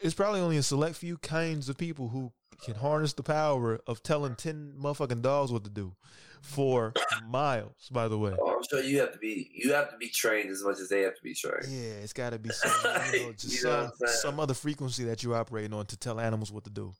It's 0.00 0.12
probably 0.12 0.40
only 0.40 0.58
a 0.58 0.62
select 0.62 0.96
few 0.96 1.16
kinds 1.16 1.70
of 1.70 1.78
people 1.78 2.08
who 2.08 2.32
can 2.62 2.74
harness 2.74 3.14
the 3.14 3.22
power 3.22 3.80
of 3.86 4.02
telling 4.02 4.34
10 4.34 4.74
motherfucking 4.78 5.22
dogs 5.22 5.50
what 5.50 5.64
to 5.64 5.70
do 5.70 5.94
for 6.42 6.92
miles, 7.26 7.88
by 7.90 8.06
the 8.06 8.18
way. 8.18 8.34
Oh, 8.38 8.56
I'm 8.56 8.62
sure 8.68 8.82
you 8.82 9.00
have 9.00 9.12
to 9.12 9.18
be 9.18 9.50
you 9.54 9.72
have 9.72 9.90
to 9.90 9.96
be 9.96 10.08
trained 10.08 10.50
as 10.50 10.62
much 10.62 10.78
as 10.78 10.88
they 10.90 11.00
have 11.02 11.14
to 11.16 11.22
be 11.22 11.34
trained. 11.34 11.66
Yeah, 11.68 12.02
it's 12.02 12.12
got 12.12 12.30
to 12.30 12.38
be 12.38 12.50
some, 12.52 12.70
you 13.12 13.20
know, 13.20 13.32
just 13.32 13.62
You 13.62 13.68
know 13.68 13.90
some, 13.98 14.08
some 14.08 14.40
other 14.40 14.54
frequency 14.54 15.04
that 15.04 15.22
you're 15.22 15.34
operating 15.34 15.72
on 15.72 15.86
to 15.86 15.96
tell 15.96 16.20
animals 16.20 16.52
what 16.52 16.64
to 16.64 16.70
do. 16.70 16.92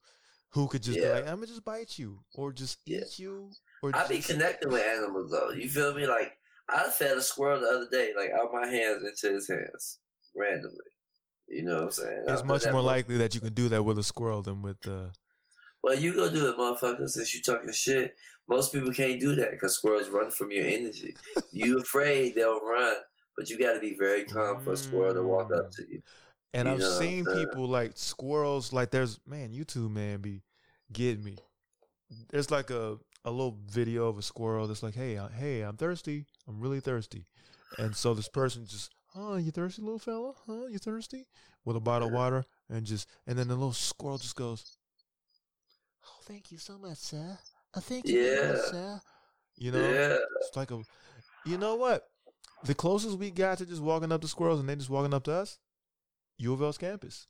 Who 0.54 0.68
could 0.68 0.82
just 0.82 0.98
be 0.98 1.04
like, 1.08 1.24
I'm 1.26 1.34
gonna 1.36 1.46
just 1.48 1.64
bite 1.64 1.98
you, 1.98 2.20
or 2.34 2.52
just 2.52 2.78
Yeah. 2.86 3.00
eat 3.00 3.18
you, 3.18 3.50
or 3.82 3.90
I 3.94 4.06
be 4.06 4.16
just- 4.16 4.28
connecting 4.30 4.70
with 4.70 4.82
animals 4.82 5.30
though. 5.30 5.50
You 5.50 5.68
feel 5.68 5.92
me? 5.94 6.06
Like 6.06 6.38
I 6.68 6.88
fed 6.90 7.18
a 7.18 7.22
squirrel 7.22 7.60
the 7.60 7.66
other 7.68 7.88
day, 7.90 8.12
like 8.16 8.30
out 8.30 8.52
my 8.52 8.66
hands 8.66 9.02
into 9.04 9.34
his 9.34 9.48
hands 9.48 9.98
randomly. 10.34 10.78
You 11.48 11.62
know 11.64 11.74
what 11.74 11.82
I'm 11.84 11.90
saying? 11.90 12.24
I 12.28 12.32
It's 12.32 12.42
put 12.42 12.48
much 12.48 12.64
more 12.64 12.74
mo- 12.74 12.82
likely 12.82 13.18
that 13.18 13.34
you 13.34 13.40
can 13.40 13.52
do 13.52 13.68
that 13.68 13.82
with 13.82 13.98
a 13.98 14.02
squirrel 14.02 14.42
than 14.42 14.62
with. 14.62 14.86
Uh, 14.86 15.08
Well, 15.82 15.94
you 15.98 16.14
go 16.14 16.30
do 16.30 16.48
it, 16.48 16.56
motherfucker. 16.56 17.06
Since 17.08 17.34
you 17.34 17.42
talking 17.42 17.70
shit, 17.72 18.16
most 18.48 18.72
people 18.72 18.92
can't 18.92 19.20
do 19.20 19.34
that 19.34 19.50
because 19.50 19.74
squirrels 19.76 20.08
run 20.08 20.30
from 20.30 20.50
your 20.52 20.64
energy. 20.66 21.14
you 21.52 21.78
afraid 21.80 22.34
they'll 22.36 22.60
run, 22.60 22.96
but 23.36 23.50
you 23.50 23.58
got 23.58 23.74
to 23.74 23.80
be 23.80 23.94
very 23.98 24.24
calm 24.24 24.62
for 24.64 24.72
a 24.72 24.76
squirrel 24.76 25.12
to 25.14 25.22
walk 25.22 25.52
up 25.52 25.70
to 25.72 25.82
you. 25.90 26.00
And 26.54 26.68
You 26.68 26.74
I've 26.74 26.82
seen 26.82 27.28
uh, 27.28 27.34
people 27.34 27.66
like 27.66 27.92
squirrels. 27.96 28.72
Like 28.72 28.90
there's 28.90 29.20
man, 29.26 29.52
YouTube 29.52 29.90
man 29.90 30.20
be 30.20 30.42
getting 30.92 31.22
me. 31.22 31.36
There's 32.30 32.50
like 32.50 32.70
a 32.70 32.98
a 33.24 33.30
little 33.30 33.58
video 33.66 34.06
of 34.06 34.18
a 34.18 34.22
squirrel 34.22 34.66
that's 34.66 34.82
like, 34.82 34.94
hey, 34.94 35.18
I, 35.18 35.28
hey, 35.28 35.62
I'm 35.62 35.76
thirsty. 35.76 36.26
I'm 36.46 36.60
really 36.60 36.80
thirsty. 36.80 37.24
And 37.78 37.96
so 37.96 38.12
this 38.14 38.28
person 38.28 38.66
just, 38.66 38.90
oh, 39.16 39.36
you 39.36 39.50
thirsty, 39.50 39.82
little 39.82 39.98
fella? 39.98 40.34
Huh? 40.46 40.66
You 40.66 40.78
thirsty? 40.78 41.26
With 41.64 41.76
a 41.76 41.80
bottle 41.80 42.08
of 42.08 42.14
water 42.14 42.44
and 42.68 42.84
just, 42.84 43.08
and 43.26 43.38
then 43.38 43.48
the 43.48 43.54
little 43.54 43.72
squirrel 43.72 44.18
just 44.18 44.36
goes, 44.36 44.76
oh, 46.04 46.18
thank 46.24 46.52
you 46.52 46.58
so 46.58 46.76
much, 46.76 46.98
sir. 46.98 47.38
Oh, 47.74 47.80
thank 47.80 48.06
you, 48.06 48.20
much, 48.20 48.60
sir. 48.66 49.00
You 49.56 49.72
know, 49.72 49.80
Yeah, 49.80 50.16
it's 50.42 50.54
like 50.54 50.70
a, 50.70 50.82
you 51.46 51.56
know 51.56 51.76
what? 51.76 52.06
The 52.64 52.74
closest 52.74 53.18
we 53.18 53.30
got 53.30 53.58
to 53.58 53.66
just 53.66 53.82
walking 53.82 54.12
up 54.12 54.20
to 54.20 54.28
squirrels 54.28 54.60
and 54.60 54.68
they 54.68 54.76
just 54.76 54.90
walking 54.90 55.14
up 55.14 55.24
to 55.24 55.32
us, 55.32 55.58
U 56.38 56.52
of 56.52 56.62
L's 56.62 56.78
campus. 56.78 57.26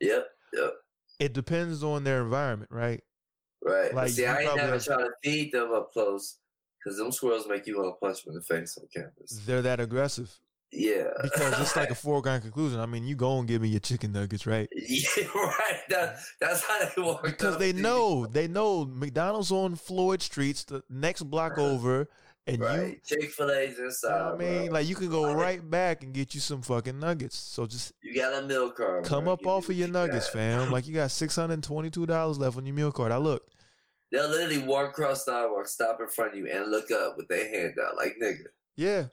yep, 0.00 0.26
yep. 0.52 0.72
It 1.20 1.32
depends 1.32 1.82
on 1.82 2.04
their 2.04 2.22
environment, 2.22 2.70
right? 2.70 3.02
Right. 3.64 3.92
Like, 3.92 4.10
see, 4.10 4.24
I 4.24 4.42
ain't 4.42 4.56
never 4.56 4.78
trying 4.78 5.00
to 5.00 5.10
feed 5.24 5.52
them 5.52 5.72
up 5.74 5.92
close 5.92 6.38
because 6.82 6.98
them 6.98 7.10
squirrels 7.10 7.46
make 7.48 7.66
you 7.66 7.76
want 7.76 7.94
to 7.94 8.06
punch 8.06 8.24
them 8.24 8.32
in 8.32 8.36
the 8.36 8.42
face 8.42 8.78
on 8.78 8.86
campus. 8.94 9.42
They're 9.44 9.62
that 9.62 9.80
aggressive 9.80 10.38
Yeah. 10.70 11.08
because 11.22 11.60
it's 11.60 11.74
like 11.74 11.90
a 11.90 11.94
foregone 11.96 12.40
conclusion. 12.40 12.78
I 12.78 12.86
mean, 12.86 13.04
you 13.04 13.16
go 13.16 13.38
and 13.38 13.48
give 13.48 13.62
me 13.62 13.68
your 13.68 13.80
chicken 13.80 14.12
nuggets, 14.12 14.46
right? 14.46 14.68
yeah, 14.76 15.24
right. 15.34 15.80
That, 15.88 16.18
that's 16.40 16.62
how 16.62 16.78
they 16.78 17.02
walk. 17.02 17.24
Because 17.24 17.58
they 17.58 17.72
know, 17.72 18.26
they 18.26 18.46
know 18.46 18.84
McDonald's 18.84 19.50
on 19.50 19.74
Floyd 19.74 20.22
Streets, 20.22 20.64
the 20.64 20.84
next 20.88 21.22
block 21.22 21.52
uh-huh. 21.52 21.62
over, 21.62 22.08
and 22.48 22.60
Right. 22.60 23.04
Chick 23.04 23.30
Fil 23.30 23.50
A's 23.50 23.78
you, 23.78 23.84
inside. 23.86 24.32
I 24.32 24.36
mean, 24.36 24.64
bro. 24.66 24.74
like 24.74 24.88
you 24.88 24.94
can 24.94 25.08
go 25.10 25.32
right 25.34 25.68
back 25.68 26.02
and 26.02 26.12
get 26.12 26.34
you 26.34 26.40
some 26.40 26.62
fucking 26.62 26.98
nuggets. 26.98 27.36
So 27.36 27.66
just 27.66 27.92
you 28.02 28.14
got 28.14 28.42
a 28.42 28.46
meal 28.46 28.70
card. 28.70 29.04
come 29.04 29.24
bro. 29.24 29.34
up 29.34 29.42
me 29.42 29.48
off 29.48 29.68
of 29.68 29.76
your 29.76 29.88
nuggets, 29.88 30.28
fam. 30.28 30.70
Like 30.70 30.86
you 30.86 30.94
got 30.94 31.10
six 31.12 31.36
hundred 31.36 31.62
twenty-two 31.62 32.06
dollars 32.06 32.38
left 32.38 32.56
on 32.56 32.66
your 32.66 32.74
meal 32.74 32.90
card. 32.92 33.12
I 33.12 33.18
looked. 33.18 33.54
They'll 34.10 34.28
literally 34.28 34.58
walk 34.66 34.90
across 34.90 35.24
the 35.24 35.32
sidewalk, 35.32 35.68
stop 35.68 35.98
in 36.00 36.08
front 36.08 36.32
of 36.32 36.38
you, 36.38 36.46
and 36.50 36.70
look 36.70 36.90
up 36.90 37.16
with 37.18 37.28
their 37.28 37.46
hand 37.46 37.74
out, 37.86 37.96
like 37.96 38.16
nigga. 38.22 38.44
Yeah, 38.76 39.06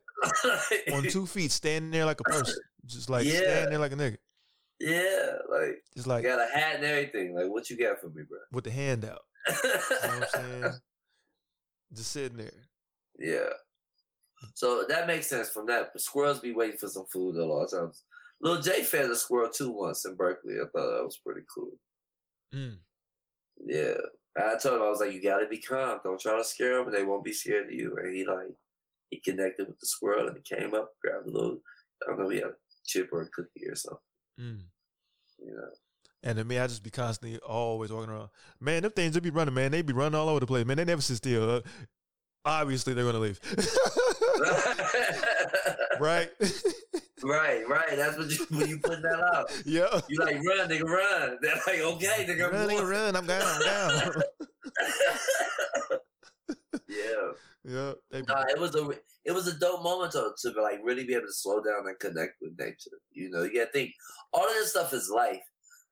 on 0.94 1.04
two 1.04 1.26
feet, 1.26 1.52
standing 1.52 1.92
there 1.92 2.06
like 2.06 2.22
a 2.22 2.24
person, 2.24 2.56
just 2.86 3.10
like 3.10 3.26
Yeah. 3.26 3.40
standing 3.42 3.70
there 3.72 3.80
like 3.80 3.92
a 3.92 3.96
nigga, 3.96 4.18
yeah, 4.80 5.34
like 5.52 5.84
just 5.96 6.08
like 6.08 6.24
got 6.24 6.40
a 6.40 6.46
hat 6.58 6.76
and 6.78 6.86
everything. 6.86 7.36
Like, 7.36 7.50
what 7.50 7.70
you 7.70 7.78
got 7.78 8.00
for 8.00 8.08
me, 8.10 8.24
bro? 8.30 8.38
with 8.54 8.64
the 8.64 8.72
hand 8.72 9.04
out. 9.04 9.22
You 9.48 9.54
know 9.54 9.70
what 9.74 10.14
I'm 10.14 10.24
saying? 10.62 10.74
Just 11.94 12.12
sitting 12.12 12.38
there. 12.38 12.52
Yeah. 13.20 13.50
So 14.54 14.86
that 14.88 15.08
makes 15.08 15.28
sense 15.28 15.50
from 15.50 15.66
that. 15.68 15.90
But 15.94 16.02
squirrels 16.02 16.40
be 16.40 16.54
waiting 16.54 16.78
for 16.78 16.88
some 16.88 17.06
food 17.12 17.36
a 17.36 17.46
lot 17.46 17.64
of 17.64 17.72
times. 17.72 18.04
Little 18.42 18.62
J 18.62 18.84
fed 18.84 19.10
a 19.10 19.16
squirrel 19.16 19.50
too 19.50 19.72
once 19.72 20.06
in 20.06 20.16
Berkeley. 20.16 20.56
I 20.56 20.66
thought 20.66 20.98
that 20.98 21.04
was 21.04 21.20
pretty 21.26 21.42
cool. 21.54 21.72
Mm. 22.54 22.78
Yeah. 23.66 23.96
I 24.38 24.58
told 24.58 24.76
him 24.76 24.82
I 24.82 24.90
was 24.90 25.00
like, 25.00 25.14
you 25.14 25.22
gotta 25.22 25.48
be 25.48 25.60
calm. 25.60 26.00
Don't 26.04 26.20
try 26.20 26.38
to 26.38 26.44
scare 26.44 26.78
them, 26.78 26.88
and 26.88 26.96
they 26.96 27.06
won't 27.06 27.24
be 27.24 27.32
scared 27.32 27.68
of 27.68 27.74
you. 27.74 27.96
And 27.98 28.14
he 28.14 28.26
like 28.26 28.54
he 29.10 29.20
connected 29.20 29.68
with 29.68 29.80
the 29.80 29.86
squirrel 29.86 30.28
and 30.28 30.38
he 30.38 30.56
came 30.56 30.74
up, 30.74 30.92
grabbed 31.02 31.28
a 31.28 31.32
little 31.32 31.60
I 32.04 32.08
don't 32.10 32.20
know, 32.20 32.30
he 32.30 32.38
had 32.38 32.48
a 32.48 32.56
chip 32.86 33.10
or 33.12 33.22
a 33.22 33.30
cookie 33.30 33.68
or 33.68 33.76
something. 33.76 34.00
Mm. 34.40 34.62
You 35.40 35.56
know. 35.56 35.70
And 36.24 36.40
to 36.40 36.44
me, 36.44 36.58
I 36.58 36.66
just 36.66 36.84
be 36.84 36.90
constantly 36.90 37.40
always 37.40 37.92
walking 37.92 38.10
around. 38.10 38.30
Man, 38.60 38.82
them 38.82 38.92
things 38.92 39.14
they 39.14 39.20
be 39.20 39.30
running, 39.30 39.54
man. 39.54 39.72
They 39.72 39.84
be 39.84 39.94
running 39.94 40.20
all 40.20 40.28
over 40.28 40.40
the 40.40 40.48
place, 40.48 40.66
man. 40.66 40.78
They 40.78 40.86
never 40.86 41.02
sit 41.02 41.18
still. 41.18 41.62
Obviously, 42.46 42.94
they're 42.94 43.06
gonna 43.06 43.20
leave. 43.20 43.40
right? 46.00 46.30
right, 47.24 47.68
right. 47.68 47.96
That's 47.96 48.18
what 48.18 48.30
you 48.30 48.46
when 48.52 48.70
you 48.70 48.80
put 48.80 49.02
that 49.02 49.20
out. 49.34 49.52
yeah. 49.66 50.00
You 50.08 50.20
like 50.20 50.36
run, 50.36 50.70
nigga, 50.70 50.84
run. 50.84 51.38
They're 51.42 51.56
like, 51.66 51.80
okay, 51.80 52.26
nigga, 52.28 52.52
Run, 52.52 52.70
nigga, 52.70 52.90
run. 52.90 53.16
I'm 53.16 53.26
down. 53.26 53.42
I'm 53.44 53.62
down. 53.62 54.22
yeah. 56.88 57.32
yeah. 57.64 57.94
They 58.12 58.22
Nah, 58.22 58.44
it 58.50 58.60
was 58.60 58.76
a 58.76 58.90
it 59.26 59.32
was 59.32 59.48
a 59.48 59.58
dope 59.58 59.82
moment 59.82 60.12
to, 60.12 60.32
to 60.44 60.62
like 60.62 60.80
really 60.84 61.06
be 61.06 61.16
able 61.16 61.26
to 61.26 61.34
slow 61.34 61.64
down 61.64 61.88
and 61.88 61.98
connect 62.00 62.34
with 62.42 62.60
nature. 62.60 63.00
You 63.12 63.32
know, 63.32 63.42
you 63.42 63.56
gotta 63.56 63.72
think 63.72 63.92
all 64.32 64.48
of 64.48 64.54
this 64.54 64.70
stuff 64.70 64.94
is 64.94 65.10
life. 65.14 65.42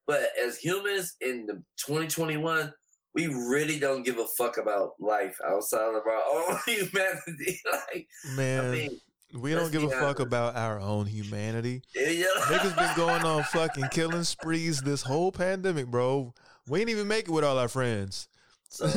But 0.05 0.27
as 0.43 0.57
humans 0.57 1.15
in 1.21 1.45
the 1.47 1.53
2021, 1.77 2.71
we 3.15 3.27
really 3.27 3.79
don't 3.79 4.03
give 4.03 4.17
a 4.17 4.25
fuck 4.25 4.57
about 4.57 4.91
life 4.99 5.37
outside 5.45 5.93
of 5.95 6.03
our 6.05 6.23
own 6.33 6.57
humanity. 6.65 7.61
like, 7.71 8.07
Man, 8.35 8.65
I 8.65 8.71
mean, 8.71 9.01
we 9.39 9.53
don't 9.53 9.71
give 9.71 9.83
a 9.83 9.89
fuck 9.89 10.01
honest. 10.19 10.21
about 10.21 10.55
our 10.55 10.79
own 10.79 11.05
humanity. 11.05 11.81
yeah. 11.95 12.25
Niggas 12.43 12.75
been 12.75 12.91
going 12.95 13.23
on 13.23 13.43
fucking 13.43 13.87
killing 13.91 14.23
sprees 14.23 14.81
this 14.81 15.01
whole 15.03 15.31
pandemic, 15.31 15.87
bro. 15.87 16.33
We 16.67 16.81
ain't 16.81 16.89
even 16.89 17.07
make 17.07 17.27
it 17.27 17.31
with 17.31 17.43
all 17.43 17.57
our 17.57 17.67
friends. 17.67 18.27
So, 18.69 18.87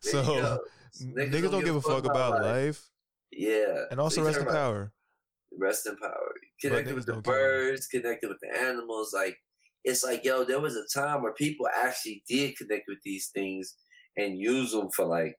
So, 0.00 0.22
go. 0.22 0.58
Niggas, 1.02 1.50
don't 1.50 1.64
give 1.64 1.76
a 1.76 1.80
fuck 1.80 2.04
about 2.04 2.42
life. 2.42 2.86
Yeah, 3.32 3.84
And 3.90 4.00
also 4.00 4.22
So 4.22 4.26
rest 4.26 4.40
in 4.40 4.46
power. 4.46 4.92
Rest 5.56 5.86
in 5.86 5.96
power. 5.96 6.34
Connected 6.60 6.94
with 6.94 7.06
the 7.06 7.20
birds, 7.20 7.86
connected 7.86 8.28
with 8.28 8.38
the 8.40 8.56
animals. 8.58 9.12
Like 9.14 9.38
it's 9.84 10.04
like, 10.04 10.24
yo, 10.24 10.44
there 10.44 10.60
was 10.60 10.76
a 10.76 10.98
time 10.98 11.22
where 11.22 11.32
people 11.32 11.66
actually 11.82 12.22
did 12.28 12.56
connect 12.56 12.84
with 12.88 12.98
these 13.04 13.30
things 13.34 13.76
and 14.16 14.38
use 14.38 14.72
them 14.72 14.88
for 14.94 15.06
like 15.06 15.36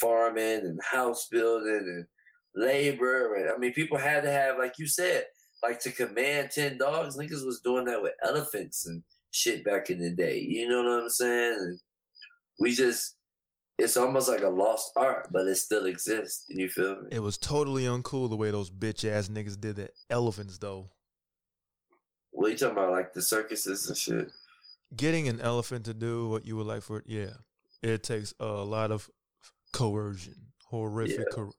farming 0.00 0.60
and 0.60 0.80
house 0.82 1.26
building 1.30 1.82
and 1.86 2.06
labor. 2.54 3.34
And 3.36 3.50
I 3.50 3.58
mean, 3.58 3.72
people 3.72 3.98
had 3.98 4.22
to 4.24 4.30
have, 4.30 4.58
like 4.58 4.74
you 4.78 4.86
said, 4.86 5.24
like 5.62 5.80
to 5.80 5.90
command 5.90 6.50
ten 6.50 6.78
dogs. 6.78 7.16
Niggas 7.16 7.46
was 7.46 7.60
doing 7.64 7.86
that 7.86 8.02
with 8.02 8.12
elephants 8.24 8.86
and 8.86 9.02
shit 9.30 9.64
back 9.64 9.90
in 9.90 10.00
the 10.00 10.10
day. 10.10 10.38
You 10.38 10.68
know 10.68 10.82
what 10.82 11.02
I'm 11.02 11.08
saying? 11.08 11.56
And 11.58 11.80
we 12.60 12.72
just. 12.72 13.14
It's 13.80 13.96
almost 13.96 14.28
like 14.28 14.42
a 14.42 14.48
lost 14.48 14.90
art, 14.96 15.28
but 15.30 15.46
it 15.46 15.54
still 15.54 15.86
exists. 15.86 16.46
You 16.48 16.68
feel 16.68 16.96
me? 16.96 17.10
It 17.12 17.22
was 17.22 17.38
totally 17.38 17.84
uncool 17.84 18.28
the 18.28 18.34
way 18.34 18.50
those 18.50 18.72
bitch 18.72 19.08
ass 19.08 19.28
niggas 19.28 19.60
did 19.60 19.76
the 19.76 19.90
elephants 20.10 20.58
though. 20.58 20.90
What 22.30 22.46
are 22.48 22.50
you 22.50 22.56
talking 22.58 22.76
about, 22.76 22.92
like 22.92 23.12
the 23.12 23.22
circuses 23.22 23.88
and 23.88 23.96
shit? 23.96 24.32
Getting 24.96 25.28
an 25.28 25.40
elephant 25.40 25.84
to 25.86 25.94
do 25.94 26.28
what 26.28 26.46
you 26.46 26.56
would 26.56 26.66
like 26.66 26.82
for 26.82 26.98
it, 26.98 27.04
yeah. 27.06 27.30
It 27.82 28.02
takes 28.02 28.32
a 28.40 28.46
lot 28.46 28.90
of 28.90 29.08
coercion, 29.72 30.34
horrific 30.66 31.18
Yeah. 31.18 31.24
co- 31.34 31.52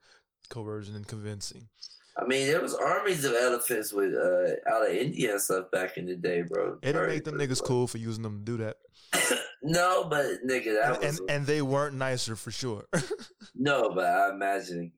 coercion 0.49 0.95
and 0.95 1.07
convincing. 1.07 1.69
I 2.17 2.25
mean, 2.25 2.47
there 2.47 2.61
was 2.61 2.73
armies 2.73 3.23
of 3.23 3.33
elephants 3.33 3.93
with 3.93 4.13
uh, 4.13 4.69
out 4.69 4.89
of 4.89 4.93
India 4.93 5.31
and 5.33 5.41
stuff 5.41 5.71
back 5.71 5.95
in 5.97 6.05
the 6.05 6.15
day, 6.15 6.41
bro. 6.41 6.73
It 6.81 6.93
didn't 6.93 7.07
make 7.07 7.23
them 7.23 7.35
niggas 7.35 7.59
bro. 7.59 7.67
cool 7.67 7.87
for 7.87 7.97
using 7.97 8.23
them 8.23 8.39
to 8.39 8.45
do 8.45 8.57
that. 8.57 8.75
no, 9.63 10.03
but 10.09 10.25
nigga, 10.45 10.73
that 10.81 10.95
And, 10.95 11.03
was 11.03 11.19
and 11.19 11.29
and 11.29 11.45
they 11.45 11.61
weren't 11.61 11.95
nicer 11.95 12.35
for 12.35 12.51
sure. 12.51 12.87
no, 13.55 13.91
but 13.95 14.05
I 14.05 14.29
imagine 14.33 14.91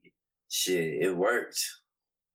shit, 0.48 1.02
it 1.02 1.16
worked. 1.16 1.60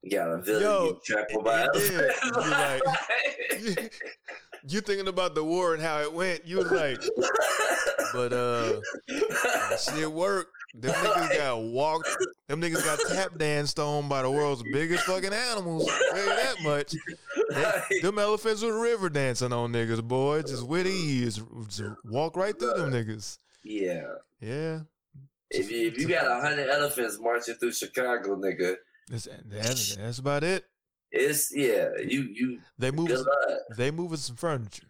You 0.03 0.19
a 0.22 0.41
village 0.41 0.61
Yo, 0.64 0.99
get 1.07 1.44
by 1.44 1.64
it 1.64 1.74
did. 1.74 2.11
elephants. 2.24 3.82
You 3.82 3.90
you 4.69 4.82
thinking 4.82 5.07
about 5.07 5.36
the 5.36 5.44
war 5.44 5.74
and 5.74 5.82
how 5.82 5.99
it 6.02 6.11
went, 6.14 6.45
you 6.45 6.57
was 6.57 6.72
like, 6.72 7.02
but 8.14 8.34
uh 8.34 8.80
shit 9.78 10.11
worked. 10.11 10.52
Them 10.74 10.94
niggas 10.94 11.38
got 11.38 11.61
walked. 11.64 12.10
Them 12.48 12.61
niggas 12.61 12.84
got 12.84 12.99
tap 13.10 13.38
danced 13.38 13.80
on 13.80 14.07
by 14.07 14.22
the 14.22 14.30
world's 14.30 14.64
biggest 14.72 15.03
fucking 15.06 15.34
animals. 15.34 15.86
Tell 15.88 16.18
you 16.19 16.26
that 16.26 16.56
much. 16.61 16.94
They- 17.90 17.99
them 18.02 18.19
elephants 18.19 18.61
were 18.61 18.80
river 18.80 19.10
dancing 19.10 19.52
on 19.53 19.74
niggas, 19.74 20.03
boy. 20.03 20.41
Just 20.44 20.68
with 20.68 20.86
ease. 20.86 21.41
Just 21.69 21.84
walk 22.06 22.36
right 22.38 22.57
through 22.57 22.74
them 22.74 22.91
niggas. 22.91 23.40
yeah. 23.64 24.03
Yeah. 24.40 24.82
If 25.49 25.72
you, 25.72 25.88
if 25.88 25.98
you 25.98 26.07
got 26.10 26.28
a 26.28 26.41
hundred 26.41 26.69
elephants 26.69 27.18
marching 27.19 27.56
through 27.56 27.72
Chicago, 27.72 28.36
nigga, 28.36 28.76
That's, 29.09 29.27
that's, 29.45 29.95
that's 29.95 30.19
about 30.19 30.43
it. 30.43 30.65
it's 31.11 31.49
yeah, 31.55 31.89
you 32.05 32.23
you 32.23 32.59
They 32.77 32.91
moving 32.91 33.23
they 33.77 33.91
moving 33.91 34.17
some 34.17 34.35
furniture. 34.35 34.88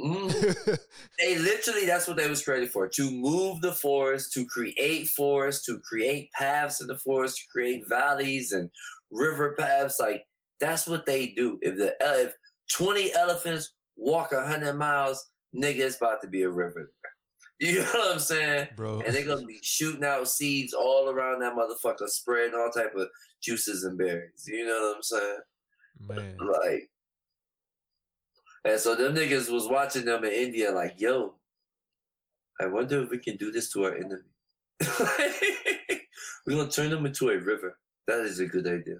Mhm. 0.00 0.78
they 1.18 1.38
literally 1.38 1.84
that's 1.84 2.06
what 2.06 2.16
they 2.16 2.28
was 2.28 2.44
created 2.44 2.70
for 2.70 2.88
to 2.88 3.10
move 3.10 3.60
the 3.60 3.72
forest 3.72 4.32
to 4.34 4.46
create 4.46 5.08
forests 5.08 5.66
to 5.66 5.80
create 5.80 6.30
paths 6.32 6.80
in 6.80 6.86
the 6.86 6.98
forest 6.98 7.38
to 7.38 7.42
create 7.50 7.88
valleys 7.88 8.52
and 8.52 8.70
river 9.10 9.56
paths 9.58 9.98
like 9.98 10.24
that's 10.60 10.86
what 10.86 11.04
they 11.04 11.28
do 11.28 11.58
if 11.62 11.76
the 11.76 11.96
if 12.00 12.32
20 12.72 13.12
elephants 13.14 13.72
walk 13.96 14.30
100 14.30 14.74
miles 14.74 15.30
nigga 15.52 15.80
it's 15.80 15.96
about 15.96 16.22
to 16.22 16.28
be 16.28 16.42
a 16.42 16.50
river 16.50 16.92
you 17.74 17.80
know 17.80 17.84
what 17.84 18.12
i'm 18.12 18.18
saying 18.20 18.68
Bro. 18.76 19.00
and 19.00 19.14
they're 19.14 19.26
gonna 19.26 19.46
be 19.46 19.58
shooting 19.62 20.04
out 20.04 20.28
seeds 20.28 20.72
all 20.72 21.08
around 21.08 21.40
that 21.40 21.54
motherfucker 21.54 22.08
spreading 22.08 22.54
all 22.54 22.70
type 22.70 22.94
of 22.94 23.08
juices 23.40 23.84
and 23.84 23.98
berries 23.98 24.46
you 24.46 24.64
know 24.64 24.80
what 24.80 24.96
i'm 24.96 25.02
saying 25.02 25.38
Man. 26.00 26.36
like, 26.64 26.90
and 28.64 28.78
so 28.78 28.94
them 28.94 29.14
niggas 29.14 29.50
was 29.50 29.68
watching 29.68 30.04
them 30.04 30.24
in 30.24 30.32
India, 30.32 30.70
like, 30.70 31.00
yo, 31.00 31.34
I 32.60 32.66
wonder 32.66 33.02
if 33.02 33.10
we 33.10 33.18
can 33.18 33.36
do 33.36 33.50
this 33.50 33.70
to 33.72 33.84
our 33.84 33.94
enemy. 33.94 34.22
We're 36.46 36.56
gonna 36.56 36.70
turn 36.70 36.90
them 36.90 37.06
into 37.06 37.30
a 37.30 37.38
river. 37.38 37.78
That 38.06 38.20
is 38.20 38.40
a 38.40 38.46
good 38.46 38.66
idea. 38.66 38.98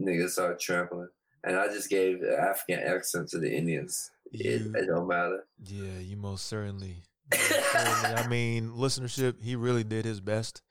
Niggas 0.00 0.30
start 0.30 0.60
trampling. 0.60 1.08
And 1.44 1.56
I 1.56 1.68
just 1.68 1.88
gave 1.88 2.22
African 2.22 2.80
accent 2.80 3.28
to 3.30 3.38
the 3.38 3.50
Indians. 3.50 4.10
It, 4.32 4.62
it 4.74 4.86
don't 4.86 5.08
matter. 5.08 5.44
Yeah, 5.64 5.98
you 6.00 6.16
most 6.16 6.46
certainly. 6.46 7.02
I 7.32 8.26
mean, 8.30 8.70
listenership. 8.70 9.42
He 9.42 9.56
really 9.56 9.84
did 9.84 10.04
his 10.04 10.20
best. 10.20 10.62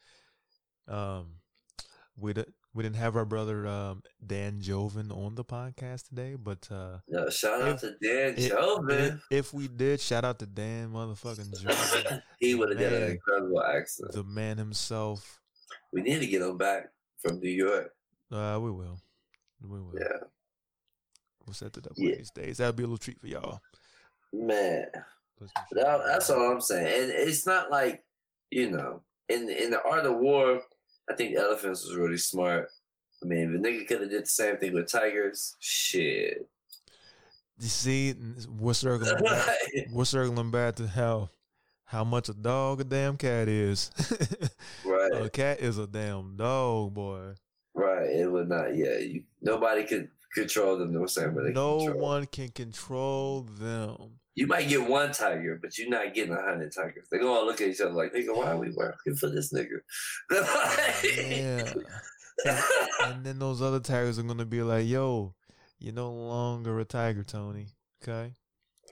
Um, 0.88 1.36
we 2.18 2.34
di- 2.34 2.46
we 2.74 2.84
didn't 2.84 2.96
have 2.98 3.16
our 3.16 3.26
brother 3.26 3.66
um, 3.68 4.04
Dan 4.26 4.62
Joven 4.62 5.12
on 5.12 5.36
the 5.36 5.44
podcast 5.44 6.08
today, 6.10 6.36
but 6.36 6.68
uh, 6.72 6.98
No, 7.08 7.30
shout 7.30 7.62
out 7.62 7.76
If- 7.76 7.82
to 7.82 7.96
Dan 8.02 8.34
if, 8.38 8.50
Joven. 8.50 9.22
if 9.32 9.54
we 9.54 9.68
did, 9.68 10.00
shout 10.00 10.24
out 10.24 10.40
to 10.40 10.46
Dan 10.46 10.92
motherfucking 10.92 11.60
Joven, 11.62 12.22
he 12.40 12.54
would 12.56 12.70
have 12.70 12.80
done 12.80 12.94
an 13.02 13.12
incredible 13.12 13.64
accent. 13.64 14.12
the 14.12 14.24
man 14.24 14.58
himself. 14.58 15.40
We 15.92 16.02
need 16.02 16.20
to 16.20 16.28
get 16.28 16.42
him 16.42 16.58
back 16.58 16.90
from 17.20 17.40
New 17.40 17.50
York. 17.50 17.90
Uh, 18.32 18.60
we 18.62 18.72
will, 18.72 19.00
we 19.62 19.80
will. 19.80 19.94
Yeah. 20.00 20.18
We'll 21.46 21.54
set 21.54 21.78
it 21.78 21.88
up 21.88 21.94
Yeah. 21.96 22.04
one 22.06 22.12
of 22.14 22.18
these 22.20 22.32
days. 22.32 22.58
That'll 22.58 22.74
be 22.74 22.84
a 22.84 22.88
little 22.88 22.98
treat 22.98 23.20
for 23.20 23.28
y'all. 23.28 23.60
Man. 24.34 24.86
That, 25.72 26.02
that's 26.06 26.30
all 26.30 26.52
I'm 26.52 26.62
saying. 26.62 26.86
And 26.86 27.12
it's 27.12 27.46
not 27.46 27.72
like, 27.72 28.04
you 28.50 28.72
know, 28.72 29.02
in 29.30 29.50
in 29.50 29.72
the 29.72 29.82
art 29.84 30.06
of 30.06 30.18
war, 30.18 30.62
I 31.10 31.16
think 31.16 31.36
elephants 31.36 31.86
was 31.86 31.96
really 31.96 32.18
smart. 32.18 32.70
I 33.24 33.26
mean, 33.26 33.52
the 33.52 33.60
nigga 33.60 33.88
could 33.88 34.02
have 34.02 34.10
did 34.10 34.24
the 34.24 34.30
same 34.30 34.58
thing 34.58 34.74
with 34.74 34.92
tigers. 34.92 35.56
Shit. 35.60 36.48
You 37.60 37.68
see, 37.68 38.14
we're 38.60 38.74
circling. 38.74 39.24
Back, 39.24 39.58
we're 39.92 40.06
circling 40.06 40.52
back 40.52 40.76
to 40.76 40.88
how 40.88 41.30
how 41.86 42.04
much 42.04 42.30
a 42.30 42.34
dog 42.34 42.82
a 42.82 42.84
damn 42.84 43.18
cat 43.18 43.48
is. 43.48 43.92
right, 44.86 45.26
a 45.26 45.30
cat 45.30 45.60
is 45.60 45.78
a 45.78 45.88
damn 45.88 46.36
dog, 46.36 46.94
boy. 46.94 47.34
right. 47.74 48.10
It 48.10 48.32
would 48.32 48.50
not. 48.50 48.76
Yeah, 48.76 48.98
you, 48.98 49.24
nobody 49.42 49.84
could 49.86 50.10
control 50.34 50.78
them 50.78 50.94
the 50.94 51.08
same 51.08 51.34
way 51.34 51.52
No 51.52 51.78
one 51.96 52.26
can 52.28 52.50
control 52.50 53.42
them. 53.42 54.20
You 54.38 54.46
might 54.46 54.70
get 54.70 54.88
one 54.88 55.14
tiger, 55.14 55.58
but 55.60 55.80
you're 55.80 55.90
not 55.90 56.14
getting 56.14 56.32
a 56.32 56.40
hundred 56.40 56.72
tigers. 56.72 57.08
They're 57.10 57.20
gonna 57.20 57.44
look 57.44 57.60
at 57.60 57.70
each 57.70 57.82
other 57.82 57.90
like, 57.90 58.14
nigga, 58.14 58.38
why 58.38 58.52
are 58.52 58.58
we 58.60 58.70
working 58.70 59.16
for 59.16 59.32
this 59.32 59.52
nigga? 59.52 59.80
And, 62.46 62.54
and 63.04 63.26
then 63.26 63.40
those 63.40 63.64
other 63.64 63.80
tigers 63.80 64.20
are 64.20 64.24
gonna 64.24 64.46
be 64.46 64.62
like, 64.62 64.86
"Yo, 64.86 65.34
you're 65.80 65.96
no 65.96 66.12
longer 66.12 66.80
a 66.80 66.86
tiger, 66.86 67.24
Tony. 67.24 67.70
Okay, 68.04 68.36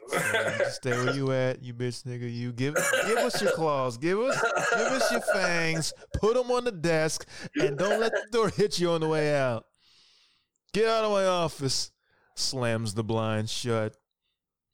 So 0.10 0.70
stay 0.72 0.90
where 0.90 1.16
you 1.16 1.32
at, 1.32 1.62
you 1.62 1.76
bitch 1.76 2.02
nigga. 2.06 2.34
You 2.34 2.52
give 2.52 2.74
give 3.06 3.20
us 3.20 3.40
your 3.40 3.52
claws, 3.52 4.00
give 4.00 4.18
us 4.18 4.42
give 4.42 4.88
us 4.88 5.12
your 5.12 5.22
fangs, 5.22 5.94
put 6.16 6.34
them 6.34 6.50
on 6.50 6.64
the 6.64 6.72
desk, 6.72 7.28
and 7.56 7.78
don't 7.78 8.00
let 8.00 8.14
the 8.14 8.32
door 8.32 8.50
hit 8.50 8.80
you 8.80 8.90
on 8.90 9.02
the 9.02 9.08
way 9.08 9.36
out. 9.36 9.66
Get 10.74 10.88
out 10.88 11.06
of 11.06 11.12
my 11.12 11.28
office." 11.28 11.92
Slams 12.38 12.96
the 12.96 13.04
blind 13.04 13.50
shut. 13.50 13.96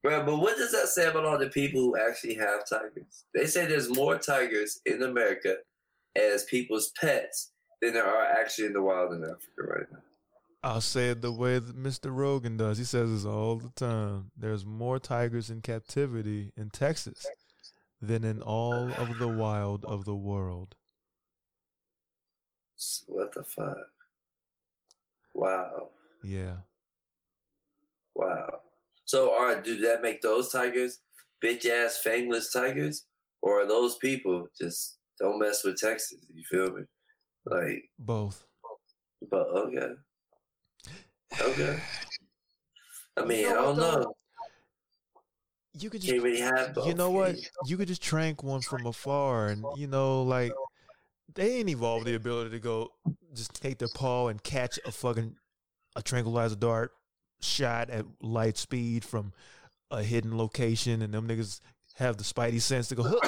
Bro, 0.04 0.26
but 0.26 0.38
what 0.38 0.58
does 0.58 0.72
that 0.72 0.88
say 0.88 1.08
about 1.08 1.26
all 1.26 1.38
the 1.38 1.50
people 1.50 1.82
who 1.82 1.98
actually 1.98 2.34
have 2.36 2.68
tigers? 2.68 3.26
They 3.36 3.46
say 3.46 3.66
there's 3.66 3.90
more 3.90 4.18
tigers 4.18 4.82
in 4.86 5.04
America 5.04 5.58
as 6.16 6.44
people's 6.46 6.92
pets 7.00 7.52
than 7.82 7.94
there 7.94 8.06
are 8.06 8.26
actually 8.26 8.68
in 8.68 8.74
the 8.74 8.82
wild 8.82 9.14
in 9.14 9.24
Africa 9.24 9.62
right 9.62 9.86
now. 9.92 10.00
I'll 10.64 10.82
say 10.82 11.10
it 11.10 11.22
the 11.22 11.32
way 11.32 11.58
that 11.60 11.76
Mr. 11.76 12.16
Rogan 12.16 12.58
does. 12.58 12.78
He 12.78 12.84
says 12.84 13.12
this 13.12 13.26
all 13.26 13.58
the 13.58 13.70
time. 13.70 14.32
There's 14.38 14.66
more 14.66 15.00
tigers 15.00 15.50
in 15.50 15.62
captivity 15.62 16.52
in 16.56 16.70
Texas 16.70 17.26
than 18.02 18.24
in 18.24 18.42
all 18.42 18.92
of 18.94 19.20
the 19.20 19.28
wild 19.28 19.86
of 19.86 20.06
the 20.06 20.16
world. 20.16 20.76
What 23.08 23.34
the 23.34 23.44
fuck? 23.44 23.78
Wow. 25.34 25.90
Yeah. 26.24 26.58
Wow. 28.16 28.61
So 29.12 29.36
are 29.38 29.60
do 29.60 29.76
that 29.82 30.02
make 30.02 30.22
those 30.22 30.54
tigers 30.54 31.00
bitch 31.44 31.66
ass 31.66 32.02
fangless 32.02 32.54
tigers? 32.54 33.08
Or 33.42 33.60
are 33.60 33.68
those 33.68 33.98
people 33.98 34.48
just 34.58 35.00
don't 35.20 35.38
mess 35.38 35.66
with 35.66 35.76
Texas? 35.76 36.18
You 36.34 36.44
feel 36.50 36.72
me? 36.74 36.84
Like 37.46 37.90
Both. 38.00 38.46
But 39.30 39.48
okay. 39.48 39.90
Okay. 41.42 41.80
I 43.18 43.26
mean, 43.26 43.40
You 43.42 43.50
know 43.50 43.60
I 43.60 43.62
don't 43.62 43.78
know. 43.78 44.14
You 45.78 45.90
could 45.90 46.00
just 46.00 46.14
really 46.14 46.40
have 46.40 46.74
both. 46.74 46.88
you 46.88 46.94
know 46.94 47.12
what? 47.12 47.36
You 47.66 47.76
could 47.76 47.90
just 47.90 48.02
trank 48.02 48.44
one 48.44 48.62
from 48.62 48.86
afar, 48.86 49.48
and 49.48 49.66
you 49.76 49.88
know, 49.88 50.24
like 50.24 50.54
they 51.36 51.58
ain't 51.58 51.70
evolved 51.70 52.06
the 52.06 52.16
ability 52.16 52.52
to 52.52 52.60
go 52.60 52.94
just 53.34 53.62
take 53.62 53.78
their 53.78 53.90
paw 53.94 54.30
and 54.30 54.42
catch 54.42 54.80
a 54.86 54.92
fucking 54.94 55.36
a 55.98 56.02
tranquilizer 56.02 56.56
dart 56.56 56.92
shot 57.42 57.90
at 57.90 58.06
light 58.22 58.58
speed 58.58 59.04
from 59.04 59.34
a 59.90 60.04
hidden 60.04 60.38
location, 60.38 61.02
and 61.02 61.14
them 61.14 61.28
niggas 61.28 61.60
have 61.96 62.18
the 62.18 62.24
spidey 62.24 62.62
sense 62.62 62.88
to 62.88 62.96
go 62.96 63.20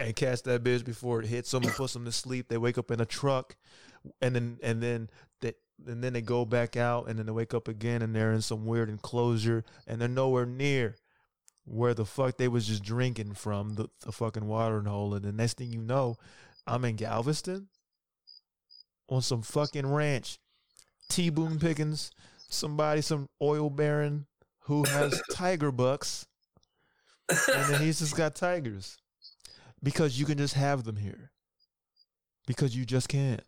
and 0.00 0.16
catch 0.16 0.42
that 0.42 0.64
bitch 0.64 0.84
before 0.84 1.20
it 1.20 1.26
hits 1.26 1.50
them 1.50 1.62
and 1.62 1.72
puts 1.72 1.92
them 1.92 2.04
to 2.04 2.12
sleep. 2.12 2.48
They 2.48 2.58
wake 2.58 2.78
up 2.78 2.90
in 2.90 3.00
a 3.00 3.06
truck, 3.06 3.56
and 4.20 4.34
then 4.34 4.58
and 4.62 4.82
then 4.82 5.10
they 5.40 5.54
and 5.86 6.02
then 6.02 6.12
they 6.12 6.20
go 6.20 6.44
back 6.44 6.76
out, 6.76 7.08
and 7.08 7.18
then 7.18 7.26
they 7.26 7.32
wake 7.32 7.54
up 7.54 7.68
again, 7.68 8.02
and 8.02 8.14
they're 8.14 8.32
in 8.32 8.42
some 8.42 8.66
weird 8.66 8.88
enclosure, 8.88 9.64
and 9.86 10.00
they're 10.00 10.08
nowhere 10.08 10.46
near 10.46 10.96
where 11.64 11.94
the 11.94 12.04
fuck 12.04 12.36
they 12.36 12.48
was 12.48 12.66
just 12.66 12.82
drinking 12.82 13.34
from 13.34 13.74
the, 13.74 13.88
the 14.04 14.10
fucking 14.10 14.46
watering 14.46 14.86
hole, 14.86 15.14
and 15.14 15.24
the 15.24 15.32
next 15.32 15.58
thing 15.58 15.72
you 15.72 15.80
know, 15.80 16.16
I'm 16.66 16.84
in 16.84 16.96
Galveston 16.96 17.68
on 19.08 19.22
some 19.22 19.42
fucking 19.42 19.86
ranch, 19.86 20.38
T 21.08 21.30
Boone 21.30 21.58
Pickens, 21.58 22.10
somebody, 22.52 23.00
some 23.00 23.28
oil 23.40 23.70
baron 23.70 24.26
who 24.60 24.84
has 24.84 25.20
tiger 25.32 25.72
bucks, 25.72 26.26
and 27.28 27.72
then 27.72 27.80
he's 27.80 27.98
just 27.98 28.16
got 28.16 28.34
tigers 28.34 28.98
because 29.82 30.18
you 30.18 30.26
can 30.26 30.38
just 30.38 30.54
have 30.54 30.84
them 30.84 30.96
here 30.96 31.30
because 32.46 32.76
you 32.76 32.84
just 32.84 33.08
can, 33.08 33.40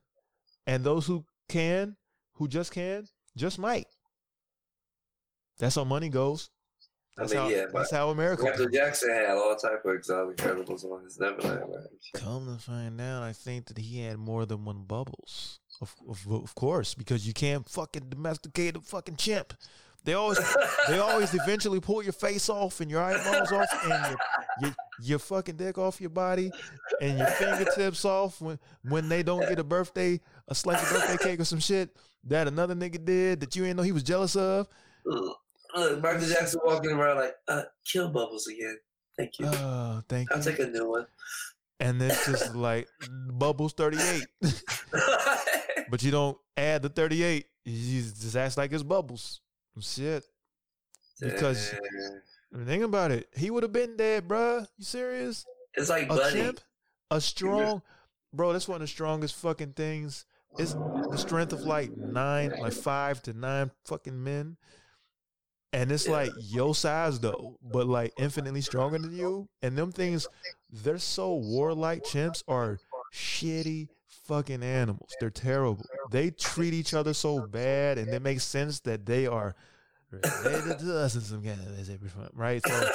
and 0.67 0.85
those 0.85 1.07
who 1.07 1.25
can, 1.49 1.97
who 2.35 2.49
just 2.49 2.73
can, 2.73 3.07
just 3.37 3.59
might. 3.59 3.87
That's 5.59 5.77
how 5.77 5.85
money 5.85 6.09
goes. 6.09 6.51
I 7.17 7.27
mean, 7.27 7.37
how 7.37 7.49
yeah, 7.49 7.67
that's 7.73 7.93
how 7.93 8.11
America. 8.11 8.43
Michael 8.43 8.69
Jackson 8.69 9.11
had 9.11 9.37
all 9.37 9.55
type 9.55 9.85
of 9.85 9.95
exotic 9.95 10.43
animals 10.45 10.85
on 10.85 11.05
his 11.05 11.19
Neverland 11.21 11.61
ranch. 11.69 12.11
Come 12.15 12.53
to 12.53 12.61
find 12.61 13.01
out, 13.01 13.23
I 13.23 13.33
think 13.33 13.67
that 13.67 13.79
he 13.79 14.01
had 14.01 14.19
more 14.19 14.47
than 14.47 14.65
one 14.65 14.83
bubbles. 14.83 15.61
Of, 15.85 16.27
of, 16.27 16.43
of 16.45 16.55
course, 16.55 16.95
because 16.95 17.27
you 17.27 17.33
can't 17.33 17.69
fucking 17.69 18.09
domesticate 18.09 18.77
a 18.77 18.81
fucking 18.81 19.17
chimp. 19.17 19.55
They 20.05 20.15
always 20.15 20.39
they 20.89 20.99
always 20.99 21.33
eventually 21.43 21.81
pull 21.81 22.03
your 22.03 22.13
face 22.13 22.49
off 22.49 22.81
and 22.81 22.91
your 22.91 23.03
eyeballs 23.03 23.53
off 23.53 23.69
and 23.85 23.91
your, 23.91 24.19
your 24.61 24.75
your 25.01 25.19
fucking 25.19 25.57
dick 25.57 25.79
off 25.79 26.01
your 26.01 26.11
body 26.11 26.51
and 27.01 27.19
your 27.19 27.27
fingertips 27.27 28.05
off 28.05 28.41
when 28.41 28.59
when 28.83 29.09
they 29.09 29.23
don't 29.23 29.49
get 29.49 29.59
a 29.59 29.65
birthday 29.65 30.21
a 30.49 30.55
slice 30.55 30.83
of 30.83 30.91
birthday 30.91 31.17
cake 31.23 31.41
or 31.41 31.45
some 31.45 31.59
shit 31.59 31.97
that 32.25 32.49
another 32.49 32.75
nigga 32.75 33.03
did 33.03 33.41
that 33.41 33.57
you 33.57 33.65
ain't 33.65 33.77
know 33.77 33.83
he 33.83 33.93
was 33.93 34.03
jealous 34.03 34.37
of. 34.37 34.69
Look, 35.05 35.39
Michael 36.03 36.27
Jackson 36.27 36.61
walking 36.65 36.93
around 36.93 37.17
like, 37.17 37.35
uh, 37.49 37.63
kill 37.85 38.09
Bubbles 38.09 38.47
again. 38.47 38.79
Thank 39.17 39.39
you. 39.39 39.47
Oh, 39.47 40.03
thank 40.09 40.31
I'll 40.33 40.39
you. 40.39 40.45
take 40.45 40.59
a 40.61 40.67
new 40.67 40.89
one. 40.89 41.07
And 41.81 42.01
it's 42.01 42.27
just 42.27 42.55
like 42.55 42.89
bubbles 43.33 43.73
thirty 43.73 43.99
eight. 43.99 44.27
But 45.91 46.03
you 46.03 46.11
don't 46.11 46.39
add 46.57 46.83
the 46.83 46.89
38. 46.89 47.47
You 47.65 48.03
just 48.03 48.37
act 48.37 48.57
like 48.57 48.73
it's 48.73 48.83
bubbles. 48.83 49.41
Shit. 49.81 50.25
Because-. 51.21 51.75
I 52.53 52.57
mean, 52.57 52.67
think 52.67 52.85
about 52.85 53.11
it. 53.11 53.29
He 53.37 53.51
would 53.51 53.63
have 53.65 53.73
been 53.73 53.97
dead, 53.97 54.29
bruh. 54.29 54.67
You 54.79 54.85
serious? 54.85 55.45
it's 55.75 55.89
like 55.89 56.05
A 56.05 56.07
Buddy. 56.07 56.33
chimp? 56.41 56.61
A 57.11 57.21
strong 57.21 57.83
bro, 58.35 58.53
that's 58.53 58.69
one 58.69 58.77
of 58.77 58.81
the 58.83 58.87
strongest 58.89 59.37
fucking 59.37 59.73
things. 59.73 60.27
It's 60.59 60.75
the 60.75 61.17
strength 61.17 61.53
of 61.53 61.63
like 61.63 61.97
nine, 61.97 62.53
like 62.61 62.73
five 62.73 63.23
to 63.23 63.33
nine 63.33 63.71
fucking 63.85 64.23
men. 64.23 64.57
And 65.73 65.91
it's 65.91 66.07
like 66.07 66.31
your 66.39 66.75
size 66.75 67.19
though, 67.19 67.59
but 67.63 67.87
like 67.89 68.13
infinitely 68.19 68.61
stronger 68.61 68.99
than 68.99 69.17
you. 69.17 69.49
And 69.63 69.77
them 69.77 69.91
things, 69.91 70.29
they're 70.71 70.99
so 70.99 71.35
warlike. 71.35 72.05
Chimps 72.05 72.45
are 72.47 72.79
shitty 73.13 73.89
fucking 74.25 74.63
animals. 74.63 75.15
They're 75.21 75.31
terrible. 75.31 75.85
They 76.11 76.31
treat 76.31 76.75
each 76.75 76.95
other 76.95 77.15
so 77.15 77.47
bad, 77.47 77.99
and 77.99 78.09
it 78.09 78.23
makes 78.23 78.45
sense 78.45 78.81
that 78.81 79.07
they 79.07 79.27
are 79.27 79.55
related 80.11 80.79
to 80.81 80.99
us 80.99 81.15
in 81.15 81.21
some 81.23 81.43
kind 81.43 81.61
of 81.61 81.77
way, 81.77 81.85
shape, 81.85 82.05
or 82.05 82.09
form, 82.09 82.29
right? 82.35 82.63
So, 82.67 82.91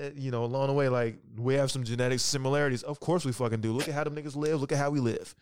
uh, 0.00 0.10
you 0.14 0.30
know, 0.30 0.44
along 0.44 0.68
the 0.68 0.72
way, 0.72 0.88
like 0.88 1.18
we 1.36 1.54
have 1.54 1.70
some 1.70 1.84
genetic 1.84 2.20
similarities. 2.20 2.82
Of 2.82 3.00
course, 3.00 3.24
we 3.24 3.32
fucking 3.32 3.60
do. 3.60 3.72
Look 3.72 3.88
at 3.88 3.94
how 3.94 4.04
them 4.04 4.16
niggas 4.16 4.36
live. 4.36 4.60
Look 4.60 4.72
at 4.72 4.78
how 4.78 4.90
we 4.90 5.00
live. 5.00 5.34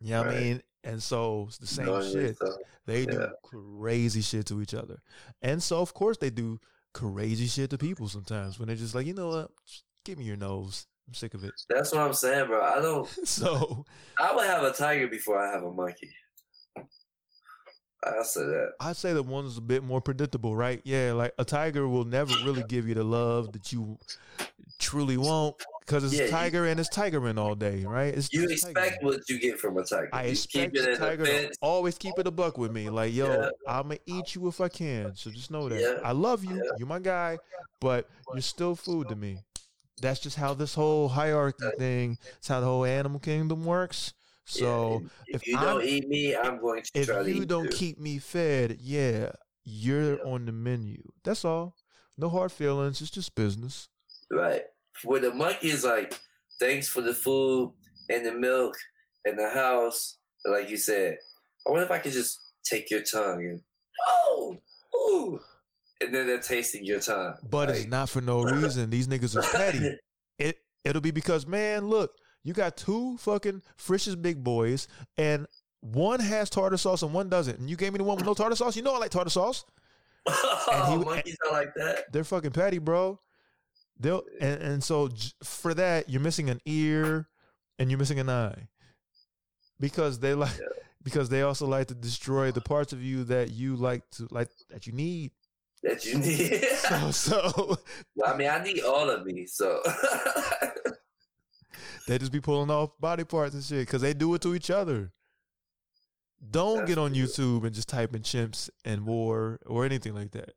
You 0.00 0.10
know 0.10 0.22
what 0.24 0.34
I 0.34 0.40
mean? 0.40 0.62
And 0.82 1.02
so 1.02 1.46
it's 1.48 1.58
the 1.58 1.66
same 1.66 1.86
Knowing 1.86 2.12
shit. 2.12 2.14
yourself. 2.14 2.56
They 2.86 3.06
do 3.06 3.26
crazy 3.42 4.20
shit 4.20 4.46
to 4.46 4.60
each 4.60 4.74
other. 4.74 5.00
And 5.40 5.62
so, 5.62 5.80
of 5.80 5.94
course, 5.94 6.18
they 6.18 6.30
do 6.30 6.60
crazy 6.92 7.46
shit 7.46 7.70
to 7.70 7.78
people 7.78 8.08
sometimes 8.08 8.58
when 8.58 8.68
they're 8.68 8.76
just 8.76 8.94
like, 8.94 9.06
you 9.06 9.14
know 9.14 9.28
what? 9.28 9.50
Just 9.66 9.84
give 10.04 10.18
me 10.18 10.24
your 10.24 10.36
nose. 10.36 10.86
I'm 11.06 11.14
sick 11.14 11.34
of 11.34 11.44
it. 11.44 11.52
That's 11.68 11.92
what 11.92 12.00
I'm 12.02 12.14
saying, 12.14 12.46
bro. 12.46 12.62
I 12.62 12.80
don't. 12.80 13.08
So 13.26 13.84
I 14.18 14.34
would 14.34 14.46
have 14.46 14.62
a 14.64 14.72
tiger 14.72 15.06
before 15.08 15.38
I 15.38 15.50
have 15.52 15.62
a 15.62 15.70
monkey. 15.72 16.10
I'll 18.02 18.22
say 18.24 18.42
that. 18.42 18.72
I'd 18.80 18.96
say 18.96 19.14
that 19.14 19.22
one's 19.22 19.56
a 19.56 19.62
bit 19.62 19.82
more 19.82 20.00
predictable, 20.00 20.54
right? 20.54 20.80
Yeah, 20.84 21.12
like 21.14 21.32
a 21.38 21.44
tiger 21.44 21.88
will 21.88 22.04
never 22.04 22.34
really 22.44 22.62
give 22.64 22.86
you 22.86 22.94
the 22.94 23.04
love 23.04 23.52
that 23.52 23.72
you 23.72 23.98
truly 24.78 25.16
want 25.16 25.56
because 25.80 26.04
it's 26.04 26.12
Yeah, 26.14 26.22
a 26.22 26.24
you- 26.26 26.30
tiger 26.30 26.66
and 26.66 26.78
it's 26.78 26.90
tigerman 26.90 27.38
all 27.38 27.54
day, 27.54 27.84
right? 27.84 28.12
It's 28.14 28.30
You 28.32 28.44
it's 28.44 28.62
expect 28.64 29.02
what 29.02 29.20
you 29.30 29.38
get 29.38 29.58
from 29.58 29.78
a 29.78 29.84
tiger. 29.84 30.10
I 30.12 30.24
you 30.24 30.30
expect 30.32 30.74
keep 30.74 30.82
it 30.82 30.90
the 30.90 30.96
tiger 30.98 31.24
to 31.24 31.50
always 31.62 31.96
keep 31.96 32.18
it 32.18 32.26
a 32.26 32.30
buck 32.30 32.58
with 32.58 32.72
me. 32.72 32.90
Like, 32.90 33.14
yo, 33.14 33.26
Yeah. 33.26 33.50
I'm 33.66 33.84
gonna 33.84 33.98
eat 34.04 34.34
you 34.34 34.48
if 34.48 34.60
I 34.60 34.68
can. 34.68 35.14
So 35.16 35.30
just 35.30 35.50
know 35.50 35.68
that 35.70 35.80
Yeah. 35.80 36.00
I 36.06 36.12
love 36.12 36.44
you. 36.44 36.62
You're 36.76 36.88
my 36.88 36.98
guy, 36.98 37.38
but 37.80 38.10
you're 38.34 38.42
still 38.42 38.74
food 38.74 39.08
to 39.08 39.16
me. 39.16 39.38
That's 40.00 40.20
just 40.20 40.36
how 40.36 40.54
this 40.54 40.74
whole 40.74 41.08
hierarchy 41.08 41.64
thing. 41.78 42.18
It's 42.38 42.48
how 42.48 42.60
the 42.60 42.66
whole 42.66 42.84
animal 42.84 43.20
kingdom 43.20 43.64
works. 43.64 44.12
So 44.44 45.00
Yeah, 45.00 45.08
if, 45.28 45.42
if 45.42 45.46
you 45.46 45.56
I'm- 45.56 45.66
don't 45.66 45.84
eat 45.84 46.08
me, 46.08 46.36
I'm 46.36 46.60
going 46.60 46.82
to 46.82 46.90
if 46.94 47.06
try 47.06 47.22
to 47.22 47.30
you 47.30 47.42
eat 47.42 47.48
don't 47.48 47.64
you. 47.64 47.70
keep 47.70 47.98
me 47.98 48.18
fed, 48.18 48.78
yeah, 48.80 49.30
you're 49.64 50.16
Yeah. 50.18 50.24
on 50.24 50.46
the 50.46 50.52
menu. 50.52 51.02
That's 51.22 51.44
all. 51.44 51.76
No 52.18 52.28
hard 52.28 52.52
feelings. 52.52 53.00
It's 53.00 53.10
just 53.10 53.34
business. 53.34 53.88
Right. 54.30 54.62
Where 55.04 55.20
the 55.20 55.32
monkey 55.32 55.70
is 55.70 55.84
like, 55.84 56.20
thanks 56.60 56.88
for 56.88 57.00
the 57.00 57.14
food 57.14 57.72
and 58.10 58.24
the 58.26 58.32
milk 58.32 58.76
and 59.24 59.38
the 59.38 59.48
house. 59.48 60.18
Like 60.44 60.68
you 60.68 60.76
said, 60.76 61.16
I 61.66 61.70
wonder 61.70 61.84
if 61.86 61.90
I 61.90 61.98
could 61.98 62.12
just 62.12 62.38
take 62.64 62.90
your 62.90 63.02
tongue 63.02 63.40
and 63.44 63.60
oh, 64.06 64.58
ooh, 64.94 65.40
and 66.00 66.14
then 66.14 66.26
they're 66.26 66.38
tasting 66.40 66.84
your 66.84 67.00
tongue. 67.00 67.34
But 67.48 67.70
it's 67.70 67.86
not 67.86 68.08
for 68.08 68.20
no 68.20 68.42
reason. 68.42 68.90
These 68.90 69.08
niggas 69.08 69.36
are 69.36 69.42
petty. 69.56 69.96
It 70.38 70.58
it'll 70.84 71.00
be 71.02 71.12
because 71.12 71.46
man, 71.46 71.86
look, 71.86 72.10
you 72.42 72.52
got 72.54 72.76
two 72.76 73.16
fucking 73.18 73.62
Frisch's 73.76 74.16
big 74.16 74.42
boys, 74.42 74.88
and 75.16 75.46
one 75.80 76.18
has 76.18 76.50
tartar 76.50 76.76
sauce 76.76 77.02
and 77.02 77.14
one 77.14 77.28
doesn't. 77.28 77.58
And 77.60 77.70
you 77.70 77.76
gave 77.76 77.92
me 77.92 77.98
the 77.98 78.04
one 78.04 78.16
with 78.16 78.26
no 78.26 78.34
tartar 78.34 78.56
sauce. 78.56 78.74
You 78.74 78.82
know 78.82 78.94
I 78.94 78.98
like 78.98 79.10
tartar 79.12 79.30
sauce. 79.30 79.64
oh, 80.26 80.98
he- 80.98 81.04
monkeys 81.04 81.36
are 81.46 81.52
like 81.52 81.72
that. 81.76 82.10
They're 82.12 82.24
fucking 82.24 82.50
petty, 82.50 82.78
bro. 82.78 83.20
They'll 84.00 84.24
and, 84.40 84.60
and 84.60 84.82
so 84.84 85.06
j- 85.08 85.30
for 85.44 85.72
that 85.74 86.10
you're 86.10 86.20
missing 86.20 86.50
an 86.50 86.60
ear 86.66 87.28
and 87.78 87.90
you're 87.90 87.98
missing 87.98 88.18
an 88.18 88.28
eye 88.28 88.68
because 89.78 90.18
they 90.18 90.34
like 90.34 90.56
Yeah. 90.58 90.66
because 91.02 91.28
they 91.28 91.42
also 91.42 91.66
like 91.66 91.86
to 91.88 91.94
destroy 91.94 92.50
the 92.50 92.60
parts 92.60 92.92
of 92.92 93.02
you 93.02 93.24
that 93.24 93.50
you 93.52 93.76
like 93.76 94.02
to 94.12 94.26
like 94.30 94.48
that 94.70 94.86
you 94.88 94.92
need. 94.92 95.30
That 95.84 96.06
you 96.06 96.18
need. 96.18 96.64
So 96.74 97.10
so 97.10 97.78
I 98.24 98.36
mean, 98.36 98.48
I 98.48 98.62
need 98.62 98.82
all 98.82 99.10
of 99.10 99.26
me. 99.26 99.46
So 99.46 99.82
they 102.08 102.18
just 102.18 102.32
be 102.32 102.40
pulling 102.40 102.70
off 102.70 102.90
body 102.98 103.24
parts 103.24 103.54
and 103.54 103.62
shit 103.62 103.86
because 103.86 104.00
they 104.00 104.14
do 104.14 104.32
it 104.34 104.40
to 104.42 104.54
each 104.54 104.70
other. 104.70 105.12
Don't 106.50 106.78
That's 106.78 106.88
get 106.88 106.98
on 106.98 107.12
true. 107.12 107.24
YouTube 107.24 107.64
and 107.64 107.74
just 107.74 107.88
type 107.88 108.14
in 108.14 108.22
chimps 108.22 108.70
and 108.84 109.06
war 109.06 109.60
or 109.66 109.84
anything 109.84 110.14
like 110.14 110.32
that. 110.32 110.52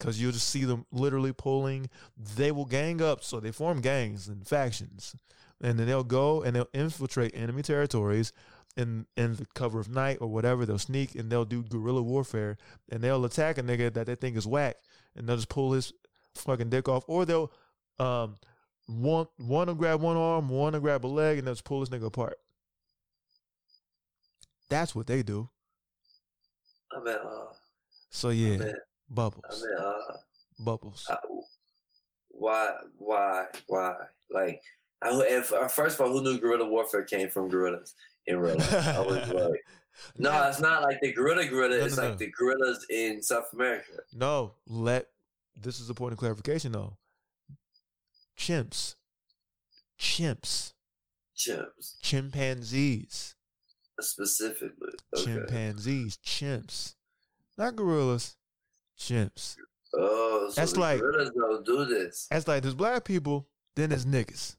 Cause 0.00 0.18
you'll 0.18 0.32
just 0.32 0.48
see 0.48 0.64
them 0.64 0.86
literally 0.90 1.32
pulling. 1.32 1.90
They 2.16 2.52
will 2.52 2.64
gang 2.64 3.02
up, 3.02 3.22
so 3.22 3.38
they 3.38 3.52
form 3.52 3.82
gangs 3.82 4.28
and 4.28 4.46
factions, 4.46 5.14
and 5.60 5.78
then 5.78 5.86
they'll 5.86 6.04
go 6.04 6.42
and 6.42 6.56
they'll 6.56 6.70
infiltrate 6.72 7.32
enemy 7.34 7.62
territories 7.62 8.32
in 8.76 9.06
in 9.16 9.36
the 9.36 9.46
cover 9.54 9.80
of 9.80 9.88
night 9.88 10.18
or 10.20 10.28
whatever. 10.28 10.64
They'll 10.66 10.78
sneak 10.78 11.14
and 11.14 11.30
they'll 11.30 11.44
do 11.44 11.62
guerrilla 11.62 12.02
warfare, 12.02 12.58
and 12.90 13.02
they'll 13.02 13.24
attack 13.24 13.58
a 13.58 13.62
nigga 13.62 13.92
that 13.94 14.06
they 14.06 14.14
think 14.14 14.36
is 14.36 14.46
whack, 14.46 14.76
and 15.16 15.28
they'll 15.28 15.36
just 15.36 15.48
pull 15.48 15.72
his 15.72 15.92
fucking 16.34 16.70
dick 16.70 16.88
off, 16.88 17.04
or 17.08 17.24
they'll 17.24 17.52
um 17.98 18.36
one 18.86 19.26
one 19.36 19.66
will 19.68 19.74
grab 19.74 20.00
one 20.00 20.16
arm, 20.16 20.48
one 20.48 20.72
will 20.72 20.80
grab 20.80 21.04
a 21.04 21.08
leg, 21.08 21.38
and 21.38 21.46
they'll 21.46 21.54
just 21.54 21.64
pull 21.64 21.80
this 21.80 21.88
nigga 21.88 22.06
apart. 22.06 22.38
That's 24.68 24.94
what 24.94 25.06
they 25.06 25.22
do. 25.22 25.50
I 26.92 27.00
mean, 27.00 27.14
uh, 27.14 27.52
So 28.10 28.30
I 28.30 28.32
yeah, 28.32 28.56
mean, 28.56 28.74
I 28.74 28.74
bubbles, 29.08 29.64
mean, 29.68 29.78
uh, 29.78 30.16
bubbles. 30.58 31.10
uh, 31.10 31.16
why, 32.28 32.74
why, 32.98 33.46
why? 33.66 33.94
Like, 34.30 34.62
I, 35.02 35.10
if, 35.28 35.52
uh, 35.52 35.68
first 35.68 35.98
of 36.00 36.06
all, 36.06 36.12
who 36.12 36.22
knew 36.22 36.38
guerrilla 36.38 36.68
warfare 36.68 37.04
came 37.04 37.28
from 37.30 37.48
gorillas? 37.48 37.94
In 38.26 38.38
real 38.38 38.56
life. 38.56 38.72
I 38.88 39.00
was 39.00 39.28
like, 39.32 39.60
no, 40.18 40.48
it's 40.48 40.60
not 40.60 40.82
like 40.82 41.00
the 41.00 41.12
gorilla 41.12 41.46
gorilla. 41.46 41.78
No, 41.78 41.84
it's 41.84 41.96
no, 41.96 42.02
like 42.04 42.12
no. 42.12 42.16
the 42.18 42.30
gorillas 42.30 42.86
in 42.90 43.22
South 43.22 43.52
America. 43.52 43.92
No, 44.14 44.54
let 44.66 45.08
this 45.56 45.80
is 45.80 45.90
a 45.90 45.94
point 45.94 46.12
of 46.12 46.18
clarification 46.18 46.72
though. 46.72 46.96
Chimps, 48.38 48.94
chimps, 49.98 50.72
Chimps, 51.36 52.00
chimpanzees, 52.02 53.34
specifically. 54.00 54.92
Okay. 55.14 55.24
chimpanzees, 55.24 56.18
chimps, 56.24 56.94
not 57.58 57.76
gorillas, 57.76 58.36
chimps. 58.98 59.56
Oh, 59.94 60.48
so 60.50 60.60
That's 60.60 60.76
like- 60.76 61.00
gorillas 61.00 61.30
don't 61.36 61.66
do 61.66 61.84
this. 61.84 62.26
That's 62.30 62.46
like 62.48 62.62
there's 62.62 62.74
black 62.74 63.04
people, 63.04 63.48
then 63.76 63.90
there's 63.90 64.06
niggas. 64.06 64.56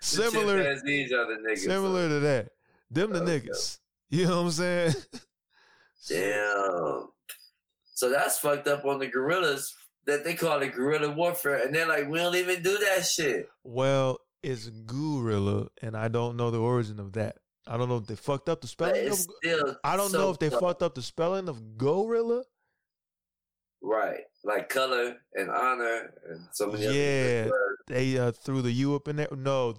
similar, 0.06 0.58
The 0.58 0.64
chimpanzees 0.64 1.12
are 1.14 1.26
the 1.28 1.42
niggas. 1.50 1.58
similar 1.60 2.10
to 2.10 2.20
that. 2.22 2.50
Them 2.92 3.12
the 3.12 3.22
Okay. 3.24 3.40
niggas. 3.48 3.80
You 4.10 4.26
know 4.26 4.38
what 4.38 4.46
I'm 4.48 4.52
saying? 4.52 4.94
Damn. 6.08 7.10
So 7.94 8.10
that's 8.10 8.40
fucked 8.40 8.68
up 8.68 8.86
on 8.86 9.00
the 9.00 9.08
gorillas 9.08 9.74
that 10.06 10.24
they 10.24 10.36
call 10.36 10.62
it 10.62 10.74
guerrilla 10.74 11.10
warfare, 11.12 11.66
and 11.66 11.74
they're 11.74 11.88
like, 11.88 12.08
we 12.08 12.20
don't 12.20 12.36
even 12.36 12.62
do 12.62 12.78
that 12.78 13.06
shit. 13.06 13.50
Well, 13.64 14.20
it's 14.44 14.70
gorilla, 14.70 15.68
and 15.82 15.98
I 15.98 16.08
don't 16.10 16.38
know 16.38 16.52
the 16.52 16.60
origin 16.60 17.00
of 17.00 17.14
that. 17.14 17.38
I 17.66 17.78
don't 17.78 17.90
know 17.90 17.98
if 17.98 18.06
they 18.06 18.16
fucked 18.16 18.48
up 18.48 18.62
the 18.62 18.68
spelling 18.68 19.08
of. 19.10 19.18
I 19.84 19.98
don't 19.98 20.12
so 20.12 20.20
know 20.20 20.30
if 20.30 20.38
they 20.38 20.52
fucked 20.52 20.84
up 20.84 20.94
the 20.94 21.02
spelling 21.02 21.50
of 21.50 21.78
gorilla. 21.78 22.44
Right, 23.82 24.22
like 24.46 24.70
color 24.70 25.16
and 25.34 25.50
honor 25.50 26.14
and 26.30 26.40
so 26.52 26.68
many 26.72 26.86
Yeah. 26.86 27.50
They 27.88 28.18
uh, 28.18 28.32
threw 28.32 28.62
the 28.62 28.72
U 28.72 28.96
up 28.96 29.08
in 29.08 29.16
there. 29.18 29.28
No, 29.36 29.76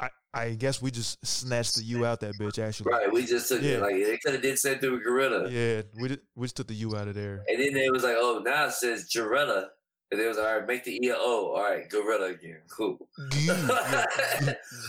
I 0.00 0.08
I 0.32 0.50
guess 0.54 0.80
we 0.82 0.90
just 0.90 1.24
snatched 1.26 1.76
the 1.76 1.82
U 1.84 2.06
out 2.06 2.20
that 2.20 2.34
bitch. 2.38 2.58
Actually, 2.58 2.92
Right, 2.92 3.12
we 3.12 3.26
just 3.26 3.48
took 3.48 3.60
Yeah. 3.62 3.72
it 3.76 3.80
like 3.82 3.94
they 3.94 4.18
could 4.18 4.32
have 4.34 4.42
did 4.42 4.58
same 4.58 4.78
through 4.78 5.02
gorilla, 5.02 5.48
Yeah, 5.50 5.82
we 6.00 6.08
just, 6.08 6.20
we 6.36 6.44
just 6.46 6.56
took 6.56 6.66
the 6.68 6.74
U 6.74 6.96
out 6.96 7.08
of 7.08 7.14
there. 7.14 7.44
and 7.48 7.60
then 7.60 7.74
they 7.74 7.90
was 7.90 8.02
like, 8.04 8.16
oh, 8.18 8.40
now 8.44 8.66
it 8.66 8.72
says 8.72 9.04
gorilla, 9.12 9.70
and 10.10 10.20
they 10.20 10.26
was 10.28 10.36
like, 10.36 10.46
all 10.46 10.58
right, 10.58 10.66
make 10.66 10.84
the 10.84 10.96
E 10.96 11.12
O. 11.12 11.52
All 11.56 11.62
right, 11.62 11.88
gorilla 11.88 12.26
again, 12.32 12.62
cool. 12.68 12.98
Gu- 13.30 13.54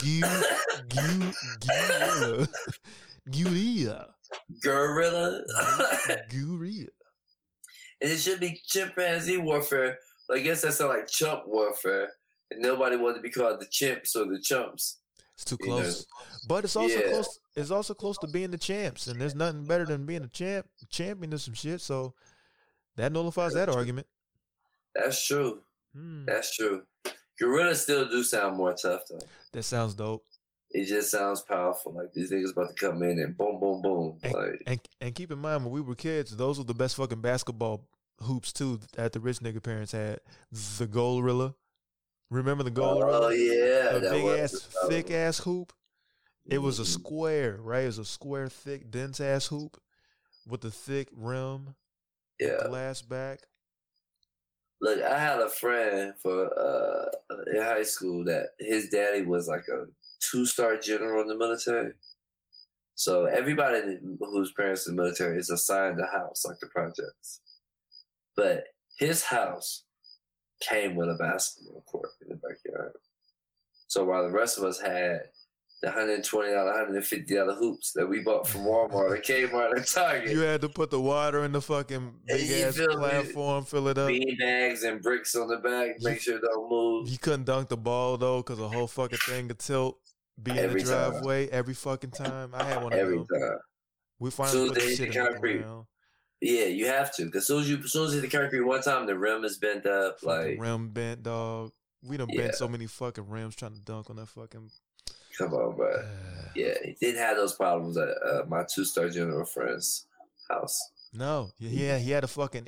yeah, 0.03 0.27
gu- 0.89 1.31
gu- 1.69 2.47
gorilla, 3.31 4.07
gorilla, 4.61 5.43
gorilla. 5.43 5.43
gorilla. 6.29 6.87
And 8.01 8.11
it 8.11 8.17
should 8.17 8.39
be 8.39 8.61
chimpanzee 8.65 9.37
warfare. 9.37 9.97
But 10.27 10.37
I 10.37 10.41
guess 10.41 10.61
that's 10.61 10.79
not 10.79 10.89
like 10.89 11.07
chump 11.07 11.43
warfare. 11.47 12.09
And 12.51 12.61
nobody 12.61 12.95
wanted 12.97 13.15
to 13.17 13.21
be 13.21 13.29
called 13.31 13.59
the 13.59 13.65
chimps 13.67 14.15
or 14.15 14.25
the 14.25 14.39
chumps. 14.39 14.97
It's 15.33 15.43
too 15.45 15.57
You 15.61 15.67
know? 15.69 15.75
close, 15.81 16.05
but 16.47 16.63
it's 16.63 16.75
also 16.75 16.97
Yeah. 16.99 17.09
close. 17.09 17.39
It's 17.55 17.71
also 17.71 17.93
close 17.93 18.17
to 18.19 18.27
being 18.27 18.51
the 18.51 18.57
champs, 18.57 19.07
and 19.07 19.19
there's 19.19 19.35
nothing 19.35 19.65
better 19.65 19.85
than 19.85 20.05
being 20.05 20.23
a 20.23 20.27
champ, 20.27 20.67
champion 20.89 21.33
of 21.33 21.41
some 21.41 21.53
shit. 21.53 21.81
So 21.81 22.13
that 22.95 23.11
nullifies 23.11 23.53
that 23.53 23.67
argument. 23.69 24.07
That's 24.93 25.25
true. 25.25 25.61
Hmm, 25.93 26.25
That's 26.25 26.55
true. 26.55 26.83
Gorillas 27.39 27.81
still 27.83 28.07
do 28.07 28.23
sound 28.23 28.55
more 28.57 28.73
tough 28.73 29.01
though. 29.09 29.19
that 29.51 29.63
sounds 29.63 29.93
dope. 29.93 30.25
It 30.77 30.85
just 30.87 31.09
sounds 31.11 31.41
powerful. 31.41 31.93
Like 31.93 32.11
these 32.13 32.31
niggas 32.31 32.51
about 32.51 32.75
to 32.75 32.85
come 32.85 33.01
in 33.03 33.19
and 33.19 33.37
boom, 33.37 33.59
boom, 33.59 33.81
boom. 33.81 34.17
And, 34.23 34.33
Like 34.33 34.61
and 34.67 34.79
and 35.01 35.15
keep 35.15 35.31
in 35.31 35.39
mind 35.39 35.63
when 35.63 35.73
we 35.73 35.81
were 35.81 35.95
kids, 35.95 36.35
those 36.35 36.57
were 36.57 36.65
the 36.65 36.73
best 36.73 36.95
fucking 36.97 37.21
basketball 37.21 37.87
hoops 38.21 38.51
too 38.51 38.79
that 38.95 39.13
the 39.13 39.19
rich 39.19 39.39
nigga 39.39 39.61
parents 39.63 39.91
had. 39.93 40.19
The 40.77 40.87
Gorilla. 40.87 41.55
Remember 42.29 42.63
the 42.63 42.71
Gorilla? 42.71 43.27
oh 43.27 43.29
yeah, 43.29 43.99
the 43.99 44.09
big 44.11 44.23
was 44.23 44.39
ass, 44.39 44.51
the- 44.83 44.89
thick 44.89 45.11
ass 45.11 45.37
hoop. 45.39 45.71
It 46.45 46.57
was 46.59 46.79
a 46.79 46.83
Mhm. 46.83 46.87
square, 46.99 47.57
right? 47.61 47.83
It 47.83 47.87
was 47.87 47.97
a 47.99 48.05
square, 48.05 48.49
thick, 48.49 48.91
dense 48.91 49.19
ass 49.19 49.47
hoop 49.47 49.81
with 50.47 50.61
the 50.61 50.71
thick 50.71 51.07
rim, 51.13 51.75
Yeah. 52.39 52.67
glass 52.67 53.01
back. 53.01 53.39
Look, 54.81 55.01
I 55.01 55.17
had 55.17 55.39
a 55.39 55.49
friend 55.49 56.13
for 56.21 56.51
uh 56.59 57.09
in 57.53 57.61
high 57.61 57.83
school 57.83 58.25
that 58.25 58.49
his 58.59 58.89
daddy 58.89 59.21
was 59.23 59.47
like 59.47 59.67
a 59.69 59.85
two 60.19 60.45
star 60.45 60.77
general 60.77 61.21
in 61.21 61.27
the 61.27 61.37
military. 61.37 61.93
So 62.95 63.25
everybody 63.25 63.97
whose 64.19 64.53
parents 64.53 64.87
in 64.87 64.95
the 64.95 65.01
military 65.01 65.37
is 65.37 65.49
assigned 65.49 65.99
a 65.99 66.05
house, 66.05 66.45
like 66.45 66.57
the 66.61 66.67
projects. 66.67 67.41
But 68.37 68.63
his 68.97 69.23
house 69.23 69.83
came 70.61 70.95
with 70.95 71.09
a 71.09 71.15
basketball 71.15 71.83
court 71.85 72.09
in 72.21 72.29
the 72.29 72.35
backyard. 72.35 72.93
So 73.87 74.05
while 74.05 74.23
the 74.23 74.33
rest 74.33 74.57
of 74.57 74.63
us 74.63 74.79
had 74.79 75.19
the 75.81 75.89
$120, 75.89 76.23
$150 76.23 77.57
hoops 77.57 77.91
that 77.93 78.07
we 78.07 78.21
bought 78.21 78.47
from 78.47 78.61
Walmart 78.61 78.93
or 78.93 79.17
Kmart 79.17 79.71
or 79.71 79.83
Target, 79.83 80.31
You 80.31 80.39
had 80.39 80.61
to 80.61 80.69
put 80.69 80.89
the 80.89 80.99
water 80.99 81.43
in 81.43 81.51
the 81.51 81.61
fucking 81.61 82.13
big 82.25 82.49
ass 82.49 82.77
platform, 82.77 83.65
fill 83.65 83.89
it 83.89 83.97
up. 83.97 84.07
bean 84.07 84.37
bags 84.39 84.83
and 84.83 85.01
bricks 85.01 85.35
on 85.35 85.49
the 85.49 85.57
back, 85.57 85.97
make 86.01 86.21
sure 86.21 86.37
it 86.37 86.41
don't 86.41 86.69
move. 86.69 87.09
You 87.09 87.17
couldn't 87.17 87.43
dunk 87.43 87.69
the 87.69 87.77
ball 87.77 88.17
though, 88.17 88.41
cause 88.41 88.57
the 88.57 88.69
whole 88.69 88.87
fucking 88.87 89.19
thing 89.19 89.49
could 89.49 89.59
tilt. 89.59 89.99
Be 90.41 90.51
in 90.51 90.57
the 90.57 90.63
Every 90.63 90.83
time. 90.83 91.11
driveway 91.11 91.47
every 91.49 91.73
fucking 91.73 92.11
time. 92.11 92.51
I 92.53 92.63
had 92.63 92.83
one 92.83 92.91
of 92.93 92.99
Every 92.99 93.17
them. 93.17 93.27
time. 93.27 93.57
We 94.19 94.31
finally 94.31 94.57
Soon 94.57 94.67
put 94.69 94.77
as 94.77 94.83
the 94.83 94.95
shit 94.95 95.13
the 95.13 95.19
the 95.19 95.25
concrete. 95.29 95.65
Yeah, 96.41 96.65
you 96.65 96.87
have 96.87 97.15
to. 97.15 97.29
Cause 97.29 97.41
as 97.43 97.47
soon 97.47 97.61
as 97.61 97.69
you, 97.69 97.77
as 97.77 97.91
soon 97.91 98.07
as 98.07 98.13
you 98.15 98.21
hit 98.21 98.29
the 98.31 98.37
concrete 98.37 98.61
one 98.61 98.81
time, 98.81 99.05
the 99.07 99.17
rim 99.17 99.43
is 99.45 99.57
bent 99.57 99.85
up. 99.85 100.19
Fucking 100.19 100.57
Like, 100.57 100.61
rim 100.61 100.89
bent, 100.89 101.23
dog. 101.23 101.71
We 102.03 102.17
done 102.17 102.27
Yeah. 102.31 102.41
bent 102.43 102.55
so 102.55 102.67
many 102.67 102.85
fucking 102.87 103.27
rims 103.29 103.55
trying 103.55 103.73
to 103.73 103.79
dunk 103.81 104.09
on 104.09 104.17
that 104.17 104.27
fucking. 104.27 104.69
come 105.37 105.53
on, 105.53 105.75
bro. 105.75 106.03
Yeah, 106.55 106.73
he 106.83 106.93
didn't 107.01 107.19
have 107.21 107.35
those 107.35 107.53
problems 107.55 107.97
at 107.97 108.07
uh, 108.09 108.43
my 108.47 108.63
two 108.63 108.85
star 108.85 109.09
general 109.09 109.45
friend's 109.45 110.05
house. 110.49 110.77
No, 111.13 111.49
yeah, 111.59 111.97
he 111.97 112.11
had 112.11 112.23
a 112.23 112.27
fucking 112.27 112.67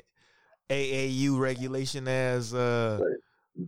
AAU 0.70 1.38
regulation 1.38 2.06
as 2.08 2.52
uh, 2.52 2.98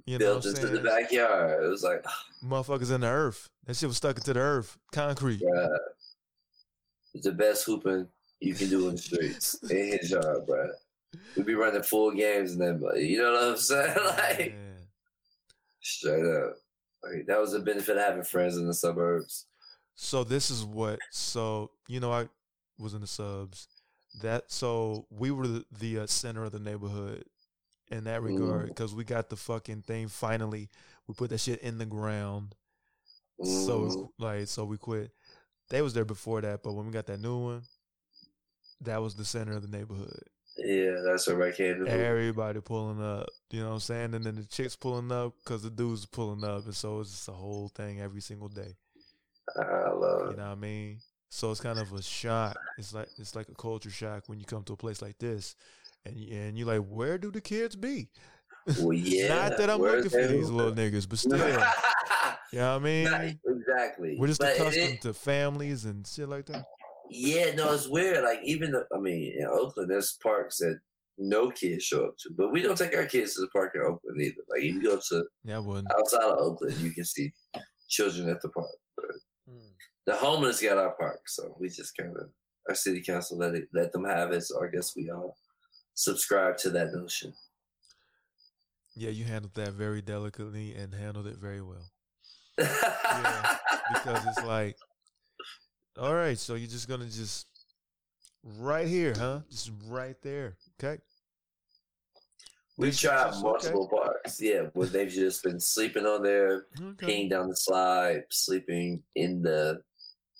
you 0.07 0.19
Built 0.19 0.45
I'm 0.47 0.55
into 0.55 0.69
the 0.69 0.81
backyard. 0.81 1.65
It 1.65 1.69
was 1.69 1.83
like, 1.83 2.05
motherfuckers 2.45 2.93
in 2.95 3.01
the 3.03 3.09
earth. 3.09 3.49
That 3.67 3.77
shit 3.77 3.89
was 3.89 3.97
stuck 3.97 4.17
into 4.17 4.33
the 4.33 4.41
earth, 4.41 4.79
concrete. 4.93 5.43
it's 7.15 7.25
the 7.25 7.33
best 7.33 7.65
hooping 7.65 8.09
you 8.41 8.55
can 8.55 8.69
do 8.69 8.89
in 8.89 8.95
the 8.97 9.01
streets 9.01 9.55
in 9.71 9.99
his 9.99 10.11
yard, 10.11 10.47
bro. 10.47 10.71
We'd 11.37 11.47
be 11.47 11.55
running 11.55 11.83
full 11.83 12.13
games 12.13 12.53
and 12.53 12.61
then, 12.61 12.83
you 12.97 13.19
know 13.19 13.33
what 13.33 13.43
I'm 13.45 13.57
saying? 13.59 13.97
like, 14.07 14.55
Yeah. 14.57 14.85
straight 15.81 16.25
up. 16.25 16.57
Like, 17.03 17.27
that 17.27 17.41
was 17.41 17.53
the 17.53 17.61
benefit 17.61 17.97
of 17.97 18.03
having 18.05 18.23
friends 18.25 18.57
in 18.57 18.67
the 18.67 18.75
suburbs. 18.75 19.47
So 19.97 20.25
this 20.25 20.51
is 20.51 20.65
what. 20.65 20.99
So 21.11 21.71
you 21.89 22.01
know, 22.01 22.13
I 22.13 22.29
was 22.79 22.95
in 22.95 23.01
the 23.03 23.07
subs. 23.07 23.69
That 24.23 24.51
so 24.51 25.07
we 25.11 25.31
were 25.31 25.47
the, 25.47 25.65
the 25.79 26.01
uh, 26.01 26.07
center 26.07 26.45
of 26.45 26.53
the 26.53 26.59
neighborhood 26.59 27.25
in 27.91 28.05
that 28.05 28.23
regard 28.23 28.67
Mm. 28.67 28.69
because 28.69 28.95
we 28.95 29.05
got 29.05 29.29
the 29.29 29.37
fucking 29.37 29.83
thing 29.83 30.09
finally. 30.09 30.69
We 31.07 31.15
put 31.15 31.31
that 31.31 31.39
shit 31.39 31.61
in 31.61 31.79
the 31.79 31.87
ground. 31.87 32.55
So 33.43 33.81
Mm. 33.89 34.11
like, 34.19 34.49
so 34.49 34.65
we 34.65 34.77
quit. 34.79 35.11
They 35.71 35.83
was 35.83 35.95
there 35.95 36.05
before 36.05 36.41
that, 36.43 36.63
but 36.63 36.73
when 36.73 36.87
we 36.87 36.93
got 36.93 37.07
that 37.07 37.21
new 37.21 37.39
one, 37.39 37.63
that 38.83 38.99
was 38.99 39.15
the 39.15 39.25
center 39.25 39.53
of 39.53 39.63
the 39.63 39.77
neighborhood. 39.77 40.23
Yeah, 40.57 41.01
that's 41.05 41.27
where 41.27 41.43
I 41.45 41.53
came 41.53 41.85
to. 41.85 41.91
Everybody 41.91 42.61
pulling 42.61 43.01
up, 43.03 43.29
you 43.51 43.61
know 43.63 43.69
what 43.69 43.75
I'm 43.75 43.81
saying? 43.81 44.15
And 44.15 44.25
then 44.25 44.35
the 44.35 44.45
chicks 44.45 44.77
pulling 44.77 45.11
up 45.13 45.35
because 45.39 45.63
the 45.63 45.71
dudes 45.71 46.07
pulling 46.07 46.45
up, 46.45 46.65
and 46.65 46.75
so 46.75 47.01
it's 47.01 47.11
just 47.11 47.29
a 47.29 47.33
whole 47.33 47.69
thing 47.69 48.01
every 48.01 48.21
single 48.21 48.49
day. 48.49 48.77
I 49.57 49.91
love 49.91 50.31
You 50.33 50.37
know 50.37 50.45
what 50.45 50.53
I 50.53 50.55
mean? 50.57 51.01
So 51.31 51.51
it's 51.53 51.61
kind 51.61 51.79
of 51.79 51.93
a 51.93 52.03
shock. 52.03 52.57
It's 52.79 52.93
like 52.93 53.09
it's 53.19 53.35
like 53.37 53.49
a 53.49 53.55
culture 53.55 53.91
shock 53.91 54.25
when 54.29 54.39
you 54.41 54.45
come 54.45 54.65
to 54.65 54.73
a 54.73 54.77
place 54.77 55.01
like 55.01 55.19
this, 55.19 55.55
and 56.05 56.17
and 56.31 56.59
you're 56.59 56.67
like, 56.67 56.87
where 56.87 57.19
do 57.19 57.31
the 57.31 57.41
kids 57.41 57.77
be? 57.77 58.09
Well, 58.79 58.93
yeah. 58.93 59.29
Not 59.29 59.57
that 59.59 59.71
I'm 59.71 59.81
where's 59.81 60.05
looking 60.05 60.21
for 60.21 60.27
these 60.33 60.51
little 60.51 60.73
niggas, 60.73 61.09
but 61.09 61.19
still, 61.19 61.39
you 61.39 62.59
know 62.59 62.73
what 62.73 62.77
I 62.77 62.79
mean? 62.79 63.07
Right, 63.11 63.39
exactly. 63.47 64.17
We're 64.19 64.27
just 64.29 64.41
But 64.41 64.55
accustomed 64.57 64.95
it- 64.95 65.03
to 65.03 65.15
families 65.15 65.85
and 65.85 66.07
shit 66.07 66.29
like 66.29 66.47
that. 66.47 66.65
yeah, 67.11 67.55
no, 67.55 67.73
it's 67.73 67.89
weird. 67.89 68.23
Like 68.25 68.41
even, 68.45 68.73
the, 68.73 68.87
I 68.95 68.99
mean, 69.01 69.35
in 69.39 69.47
Oakland, 69.47 69.91
there's 69.91 70.17
parks 70.23 70.59
that 70.59 70.79
no 71.19 71.51
kids 71.51 71.85
show 71.85 72.07
up 72.07 72.17
to, 72.19 72.31
but 72.37 72.51
we 72.53 72.63
don't 72.63 72.79
take 72.79 72.97
our 72.97 73.05
kids 73.07 73.35
to 73.35 73.43
the 73.43 73.49
park 73.49 73.73
in 73.75 73.83
Oakland 73.83 74.21
either. 74.21 74.43
Like 74.49 74.61
if 74.63 74.75
you 74.75 74.83
go 74.83 74.99
to 75.11 75.25
Yeah, 75.45 75.57
I 75.57 75.61
wouldn't. 75.61 75.93
outside 75.93 76.23
of 76.23 76.39
Oakland, 76.39 76.77
you 76.79 76.93
can 76.93 77.05
see 77.05 77.33
children 77.89 78.29
at 78.29 78.41
the 78.43 78.49
park. 78.51 78.71
But 78.97 79.07
Hmm. 79.49 79.59
the 80.07 80.15
homeless 80.15 80.63
got 80.63 80.79
our 80.79 80.93
park, 80.93 81.23
so 81.29 81.57
we 81.59 81.69
just 81.69 81.97
kind 81.97 82.17
of 82.17 82.31
our 82.69 82.75
city 82.75 83.03
council 83.03 83.37
let 83.39 83.55
it 83.55 83.69
let 83.73 83.91
them 83.93 84.05
have 84.05 84.31
it. 84.33 84.43
So 84.45 84.63
I 84.63 84.69
guess 84.69 84.95
we 84.97 85.11
all 85.11 85.37
subscribe 85.95 86.57
to 86.59 86.71
that 86.71 86.93
notion. 86.93 87.33
Yeah, 88.97 89.11
you 89.11 89.25
handled 89.25 89.55
that 89.55 89.73
very 89.73 90.03
delicately 90.03 90.75
and 90.75 90.93
handled 90.95 91.27
it 91.27 91.37
very 91.37 91.63
well. 91.63 91.91
Yeah, 92.59 93.57
because 93.93 94.27
it's 94.27 94.45
like, 94.47 94.77
all 95.99 96.15
right, 96.15 96.39
so 96.39 96.55
you're 96.55 96.69
just 96.69 96.89
gonna 96.89 97.07
just 97.07 97.47
right 98.43 98.87
here, 98.87 99.15
huh? 99.17 99.41
Just 99.51 99.71
right 99.87 100.17
there, 100.23 100.57
okay? 100.83 101.01
We 102.77 102.91
tried 102.93 103.35
multiple 103.43 103.89
parks. 103.89 104.41
Yeah, 104.41 104.63
where 104.73 104.89
they've 104.89 105.09
just 105.09 105.43
been 105.45 105.61
sleeping 105.61 106.07
on 106.07 106.23
there, 106.23 106.67
Okay. 106.81 107.25
peeing 107.25 107.31
down 107.31 107.49
the 107.49 107.57
slide, 107.57 108.23
sleeping 108.31 109.03
in 109.15 109.43
the 109.43 109.83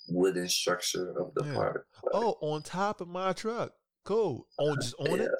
wooden 0.07 0.49
structure 0.49 1.11
of 1.19 1.33
the 1.35 1.45
Yeah. 1.45 1.53
park. 1.53 1.87
Oh, 2.13 2.37
on 2.41 2.63
top 2.63 2.99
of 2.99 3.07
my 3.07 3.33
truck. 3.33 3.73
Cool. 4.03 4.47
On 4.57 4.75
just 4.75 4.95
on 4.99 5.17
yeah. 5.17 5.23
it. 5.23 5.31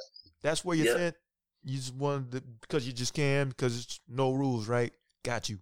That's 0.41 0.63
where 0.63 0.77
you 0.77 0.85
Yeah. 0.85 0.97
tent. 0.97 1.15
You 1.63 1.77
just 1.77 1.93
want 1.93 2.31
to, 2.31 2.41
because 2.41 2.87
you 2.87 2.93
just 2.93 3.13
can 3.13 3.49
because 3.49 3.79
it's 3.79 3.99
no 4.07 4.31
rules, 4.31 4.67
right? 4.67 4.91
Got 5.23 5.49
you. 5.49 5.59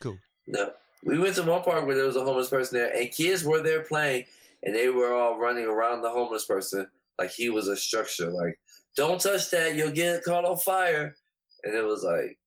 Cool. 0.00 0.18
No. 0.46 0.72
We 1.04 1.18
went 1.18 1.34
to 1.36 1.42
one 1.42 1.62
park 1.62 1.86
where 1.86 1.94
there 1.94 2.06
was 2.06 2.16
a 2.16 2.24
homeless 2.24 2.48
person 2.48 2.78
there, 2.78 2.94
and 2.94 3.10
kids 3.10 3.44
were 3.44 3.60
there 3.60 3.82
playing, 3.82 4.24
and 4.62 4.74
they 4.74 4.88
were 4.88 5.12
all 5.14 5.38
running 5.38 5.66
around 5.66 6.00
the 6.00 6.08
homeless 6.08 6.46
person 6.46 6.86
like 7.18 7.30
he 7.30 7.50
was 7.50 7.68
a 7.68 7.76
structure. 7.76 8.30
Like, 8.30 8.58
don't 8.96 9.20
touch 9.20 9.50
that, 9.50 9.74
you'll 9.74 9.90
get 9.90 10.24
caught 10.24 10.46
on 10.46 10.56
fire. 10.56 11.14
And 11.62 11.74
it 11.74 11.84
was 11.84 12.02
like, 12.02 12.38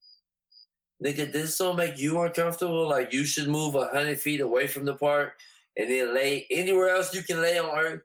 nigga, 1.03 1.31
this 1.31 1.57
don't 1.57 1.75
make 1.75 1.99
you 1.99 2.19
uncomfortable. 2.19 2.87
Like, 2.89 3.13
you 3.13 3.25
should 3.25 3.47
move 3.47 3.75
a 3.75 3.85
hundred 3.87 4.19
feet 4.19 4.41
away 4.41 4.65
from 4.65 4.85
the 4.85 4.95
park, 4.95 5.33
and 5.77 5.89
then 5.91 6.15
lay 6.15 6.47
anywhere 6.49 6.89
else 6.89 7.13
you 7.13 7.21
can 7.21 7.39
lay 7.39 7.59
on 7.59 7.77
earth 7.77 8.01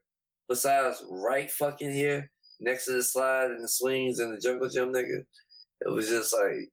besides 0.52 1.02
right 1.10 1.50
fucking 1.50 1.92
here 1.92 2.30
next 2.60 2.84
to 2.84 2.92
the 2.92 3.02
slide 3.02 3.50
and 3.50 3.64
the 3.64 3.68
swings 3.68 4.18
and 4.18 4.36
the 4.36 4.40
jungle 4.40 4.68
gym, 4.68 4.92
nigga. 4.92 5.24
It 5.80 5.92
was 5.92 6.08
just 6.08 6.34
like. 6.34 6.68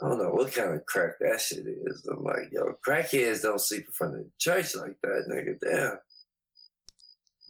I 0.00 0.08
don't 0.08 0.18
know 0.18 0.30
what 0.30 0.52
kind 0.52 0.74
of 0.74 0.86
crack 0.86 1.14
that 1.20 1.40
shit 1.40 1.66
is. 1.66 2.08
I'm 2.08 2.22
like, 2.22 2.50
yo, 2.52 2.72
crackheads 2.86 3.42
don't 3.42 3.60
sleep 3.60 3.84
in 3.84 3.92
front 3.92 4.14
of 4.14 4.20
the 4.20 4.30
church 4.38 4.76
like 4.76 4.94
that, 5.02 5.24
nigga. 5.28 5.58
Damn. 5.60 5.98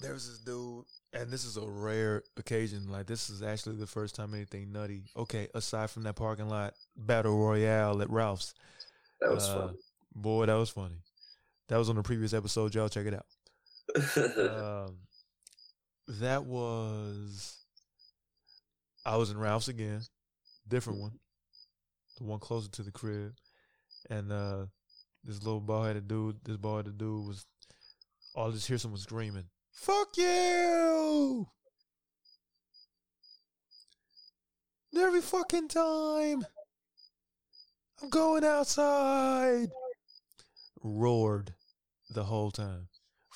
There 0.01 0.15
was 0.15 0.28
this 0.28 0.39
dude, 0.39 0.85
and 1.12 1.31
this 1.31 1.45
is 1.45 1.59
a 1.59 1.69
rare 1.69 2.23
occasion. 2.39 2.89
Like 2.89 3.07
this 3.07 3.28
is 3.28 3.43
actually 3.43 3.77
the 3.77 3.86
first 3.86 4.15
time 4.15 4.32
anything 4.32 4.73
nutty. 4.73 5.11
Okay, 5.15 5.49
aside 5.55 5.90
from 5.90 6.05
that 6.05 6.16
parking 6.16 6.49
lot 6.49 6.74
battle 6.97 7.36
royale 7.36 8.01
at 8.01 8.09
Ralph's, 8.09 8.55
That 9.20 9.31
was 9.31 9.47
Uh, 9.47 9.73
boy, 10.15 10.47
that 10.47 10.55
was 10.55 10.70
funny. 10.70 11.03
That 11.69 11.77
was 11.77 11.90
on 11.90 11.97
the 11.97 12.03
previous 12.03 12.32
episode. 12.32 12.74
Y'all 12.74 12.89
check 12.89 13.07
it 13.07 13.15
out. 13.15 13.27
Um, 13.97 14.98
that 16.09 16.44
was 16.44 17.65
I 19.05 19.16
was 19.16 19.31
in 19.31 19.39
Ralph's 19.39 19.69
again, 19.69 20.02
different 20.66 21.01
one, 21.01 21.19
the 22.19 22.24
one 22.24 22.39
closer 22.39 22.69
to 22.70 22.82
the 22.82 22.93
crib, 22.93 23.35
and 24.10 24.32
uh, 24.32 24.66
this 25.24 25.43
little 25.43 25.60
bald 25.60 25.86
headed 25.86 26.09
dude, 26.09 26.36
this 26.44 26.56
bald 26.56 26.78
headed 26.78 26.98
dude 26.98 27.27
was, 27.27 27.47
all 28.35 28.48
I 28.48 28.52
just 28.52 28.69
hear 28.69 28.78
someone 28.78 29.01
screaming, 29.01 29.44
"Fuck 29.73 30.16
you!" 30.16 31.48
Every 34.97 35.20
fucking 35.20 35.69
time. 35.69 36.44
I'm 38.02 38.10
going 38.10 38.44
outside. 38.44 39.69
Roared 40.82 41.55
the 42.10 42.24
whole 42.24 42.51
time. 42.51 42.89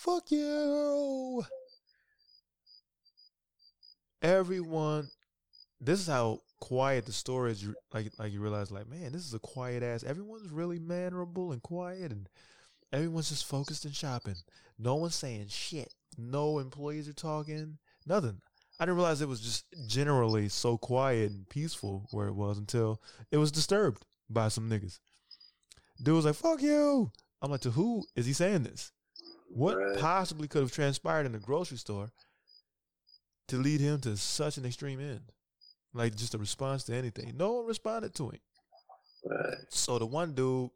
Fuck 0.03 0.33
you. 0.33 1.45
Everyone, 4.21 5.09
this 5.81 6.01
is 6.01 6.09
how 6.09 6.41
quiet 6.61 7.07
the 7.07 7.13
store 7.13 7.47
is. 7.47 7.65
Like, 7.95 8.11
like 8.19 8.33
you 8.33 8.41
realize, 8.41 8.73
like, 8.73 8.89
man, 8.89 9.13
this 9.13 9.25
is 9.25 9.33
a 9.33 9.39
quiet 9.39 9.85
ass. 9.85 10.03
Everyone's 10.03 10.51
really 10.51 10.81
mannerable 10.81 11.53
and 11.53 11.63
quiet, 11.63 12.11
and 12.11 12.29
everyone's 12.93 13.29
just 13.29 13.47
focused 13.47 13.85
and 13.85 13.95
shopping. 13.95 14.35
No 14.77 14.97
one's 14.97 15.15
saying 15.15 15.47
shit. 15.51 15.95
No 16.19 16.59
employees 16.59 17.09
are 17.09 17.13
talking. 17.13 17.79
Nothing. 18.05 18.41
I 18.81 18.87
didn't 18.87 18.97
realize 18.97 19.23
it 19.23 19.29
was 19.29 19.41
just 19.41 19.67
generally 19.87 20.49
so 20.49 20.79
quiet 20.79 21.31
and 21.31 21.49
peaceful 21.49 22.09
where 22.11 22.27
it 22.27 22.35
was 22.35 22.59
until 22.59 23.01
it 23.31 23.37
was 23.37 23.53
disturbed 23.53 24.05
by 24.29 24.49
some 24.49 24.69
niggas. 24.69 24.99
Dude 26.03 26.17
was 26.17 26.25
like, 26.25 26.35
"Fuck 26.35 26.61
you." 26.61 27.13
I'm 27.41 27.53
like, 27.53 27.61
to 27.61 27.71
who 27.71 28.05
is 28.17 28.27
he 28.27 28.33
saying 28.33 28.65
this? 28.65 28.91
What 29.55 29.77
Right. 29.77 29.99
possibly 29.99 30.49
could 30.49 30.63
have 30.63 30.73
transpired 30.73 31.27
in 31.27 31.33
the 31.33 31.39
grocery 31.39 31.77
store 31.79 32.11
to 33.49 33.57
lead 33.59 33.81
him 33.81 34.01
to 34.01 34.17
such 34.17 34.57
an 34.57 34.65
extreme 34.65 35.01
end? 35.01 35.33
Like 35.93 36.15
just 36.17 36.35
a 36.35 36.39
response 36.39 36.85
to 36.85 36.95
anything. 36.95 37.37
No 37.37 37.53
one 37.53 37.67
responded 37.67 38.15
to 38.15 38.31
him. 38.31 38.41
right. 39.27 39.57
So 39.69 39.99
the 39.99 40.07
one 40.07 40.33
dude 40.35 40.71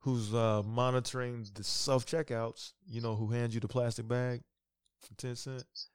who's 0.00 0.32
uh, 0.32 0.62
monitoring 0.64 1.44
the 1.54 1.64
self 1.64 2.06
checkouts, 2.06 2.72
you 2.86 3.00
know, 3.00 3.16
who 3.16 3.30
hands 3.32 3.52
you 3.54 3.60
the 3.60 3.68
plastic 3.68 4.06
bag 4.06 4.42
for 5.00 5.14
ten 5.14 5.34
cents, 5.34 5.88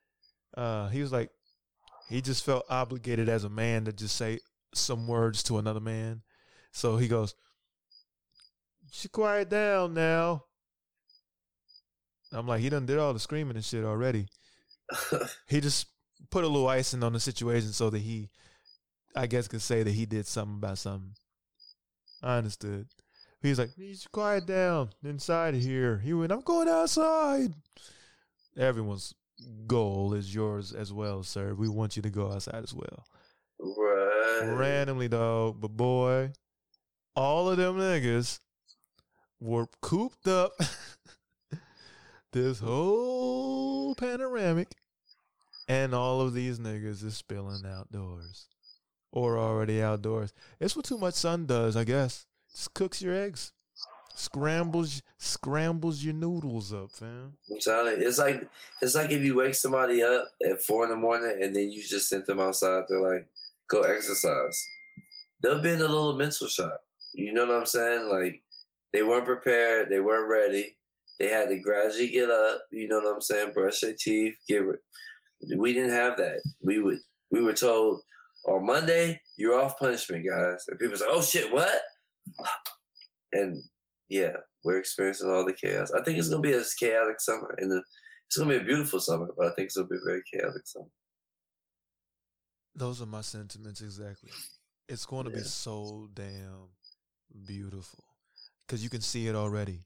uh, 0.58 0.90
he 0.90 1.02
was 1.02 1.12
like, 1.12 1.32
he 2.10 2.22
just 2.22 2.44
felt 2.44 2.66
obligated 2.70 3.30
as 3.30 3.46
a 3.46 3.50
man 3.50 3.86
to 3.86 3.94
just 3.94 4.18
say 4.18 4.40
some 4.74 5.08
words 5.08 5.42
to 5.44 5.58
another 5.58 5.80
man. 5.80 6.22
So 6.74 6.98
he 6.98 7.08
goes, 7.08 7.34
"You 8.82 8.90
should 8.92 9.12
quiet 9.14 9.50
down 9.50 9.94
now." 9.94 10.46
I'm 12.34 12.48
like, 12.48 12.62
he 12.62 12.70
done 12.70 12.86
did 12.86 12.98
all 12.98 13.14
the 13.14 13.20
screaming 13.20 13.56
and 13.56 13.66
shit 13.66 13.84
already. 13.84 14.28
He 15.48 15.62
just 15.62 15.88
put 16.30 16.44
a 16.44 16.48
little 16.48 16.68
icing 16.68 17.04
on 17.04 17.14
the 17.14 17.20
situation 17.20 17.72
so 17.72 17.90
that 17.90 18.00
he, 18.00 18.30
I 19.16 19.28
guess, 19.28 19.48
could 19.48 19.62
say 19.62 19.84
that 19.84 19.92
he 19.92 20.06
did 20.06 20.26
something 20.26 20.58
about 20.58 20.78
something. 20.78 21.14
I 22.22 22.38
understood. 22.38 22.88
He 23.42 23.50
was 23.50 23.60
like, 23.60 23.72
he's 23.76 24.08
quiet 24.08 24.46
down 24.46 24.90
inside 25.04 25.56
of 25.56 25.62
here." 25.62 25.98
He 25.98 26.14
went, 26.14 26.32
"I'm 26.32 26.42
going 26.42 26.70
outside." 26.70 27.54
Everyone's 28.58 29.14
goal 29.68 30.14
is 30.14 30.34
yours 30.34 30.72
as 30.74 30.94
well, 30.94 31.24
sir. 31.24 31.54
We 31.54 31.68
want 31.68 31.96
you 31.96 32.02
to 32.04 32.10
go 32.10 32.32
outside 32.32 32.64
as 32.64 32.74
well. 32.74 33.06
right. 33.60 34.56
Randomly, 34.56 35.08
dog, 35.08 35.60
but 35.60 35.76
boy, 35.76 36.32
all 37.16 37.50
of 37.50 37.58
them 37.58 37.78
niggas 37.78 38.40
were 39.40 39.68
cooped 39.82 40.28
up. 40.28 40.54
this 42.34 42.60
whole 42.60 43.96
panoramic, 43.96 44.70
and 45.68 45.96
all 45.96 46.22
of 46.22 46.34
these 46.34 46.60
niggas 46.60 47.04
is 47.04 47.16
spilling 47.16 47.66
outdoors 47.66 48.48
or 49.12 49.38
already 49.38 49.82
outdoors. 49.82 50.34
It's 50.60 50.76
what 50.76 50.86
too 50.86 50.98
much 50.98 51.14
sun 51.14 51.46
does, 51.46 51.78
I 51.78 51.84
guess. 51.84 52.26
Just 52.52 52.74
cooks 52.74 53.02
your 53.02 53.16
eggs, 53.16 53.54
scrambles 54.16 55.02
scrambles 55.18 56.04
your 56.04 56.14
noodles 56.14 56.74
up, 56.74 56.92
fam. 56.92 57.34
I'm 57.50 57.60
telling 57.60 58.02
you, 58.02 58.08
it's 58.08 58.18
like 58.18 58.48
it's 58.82 58.96
like 58.96 59.12
if 59.12 59.22
you 59.22 59.36
wake 59.36 59.56
somebody 59.56 60.04
up 60.04 60.28
at 60.46 60.62
four 60.62 60.84
in 60.84 60.90
the 60.90 60.96
morning 60.96 61.40
and 61.42 61.56
then 61.56 61.72
you 61.72 61.82
just 61.82 62.10
sent 62.10 62.26
them 62.26 62.40
outside 62.40 62.84
to 62.90 63.00
like 63.00 63.28
go 63.70 63.82
exercise. 63.82 64.68
They'll 65.42 65.62
be 65.62 65.72
in 65.72 65.80
a 65.82 65.88
little 65.88 66.14
mental 66.14 66.48
shock. 66.48 66.80
You 67.14 67.34
know 67.34 67.46
what 67.46 67.56
I'm 67.56 67.66
saying? 67.66 68.10
Like 68.10 68.42
they 68.92 69.04
weren't 69.04 69.26
prepared, 69.26 69.90
they 69.90 70.00
weren't 70.00 70.30
ready. 70.30 70.76
They 71.20 71.28
had 71.30 71.50
to 71.50 71.60
gradually 71.60 72.10
get 72.10 72.30
up. 72.30 72.62
You 72.72 72.88
know 72.88 73.00
what 73.00 73.16
I'm 73.16 73.22
saying? 73.22 73.54
Brush 73.54 73.82
their 73.82 73.96
teeth. 73.98 74.36
Get. 74.48 74.66
Re- 74.66 74.78
we 75.58 75.74
didn't 75.74 75.92
have 75.92 76.18
that. 76.18 76.42
We 76.62 76.80
would. 76.80 77.00
We 77.32 77.42
were 77.42 77.54
told 77.54 78.02
on 78.48 78.66
Monday 78.66 79.22
you're 79.38 79.60
off 79.60 79.80
punishment, 79.80 80.26
guys. 80.28 80.66
And 80.68 80.80
people 80.80 80.98
say, 80.98 81.06
"Oh 81.08 81.22
shit, 81.22 81.52
what?" 81.52 81.82
And 83.36 83.64
yeah, 84.10 84.34
we're 84.64 84.78
experiencing 84.78 85.28
all 85.28 85.44
the 85.44 85.54
chaos. 85.54 85.92
I 85.92 86.04
think 86.04 86.20
it's 86.20 86.30
gonna 86.30 86.40
be 86.40 86.54
a 86.54 86.64
chaotic 86.80 87.20
summer, 87.20 87.56
and 87.58 87.82
it's 88.28 88.38
gonna 88.38 88.52
be 88.52 88.58
a 88.58 88.64
beautiful 88.64 89.00
summer, 89.00 89.28
but 89.36 89.48
I 89.48 89.56
think 89.56 89.66
it's 89.66 89.76
gonna 89.76 89.88
be 89.88 89.96
a 89.96 90.06
very 90.06 90.22
chaotic 90.32 90.68
summer. 90.68 90.86
Those 92.76 93.02
are 93.02 93.08
my 93.08 93.22
sentiments 93.22 93.82
exactly. 93.82 94.32
It's 94.88 95.06
going 95.06 95.26
to 95.26 95.32
be 95.32 95.42
so 95.42 96.10
damn 96.14 96.70
beautiful 97.46 98.04
because 98.62 98.84
you 98.84 98.90
can 98.90 99.02
see 99.02 99.28
it 99.28 99.36
already. 99.36 99.84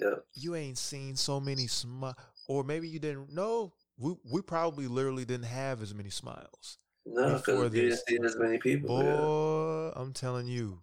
Yeah, 0.00 0.14
You 0.34 0.54
ain't 0.54 0.78
seen 0.78 1.16
so 1.16 1.40
many 1.40 1.66
smile, 1.66 2.16
or 2.48 2.64
maybe 2.64 2.88
you 2.88 2.98
didn't 2.98 3.32
know. 3.32 3.72
We 3.98 4.14
we 4.30 4.42
probably 4.42 4.86
literally 4.86 5.24
didn't 5.24 5.46
have 5.46 5.82
as 5.82 5.94
many 5.94 6.10
smiles. 6.10 6.78
no, 7.06 7.36
because 7.36 7.74
you 7.74 7.82
didn't 7.82 8.00
see 8.08 8.18
as 8.24 8.36
many 8.36 8.58
people. 8.58 9.02
yeah. 9.02 9.16
Boy, 9.16 9.92
I'm 9.94 10.12
telling 10.12 10.46
you, 10.46 10.78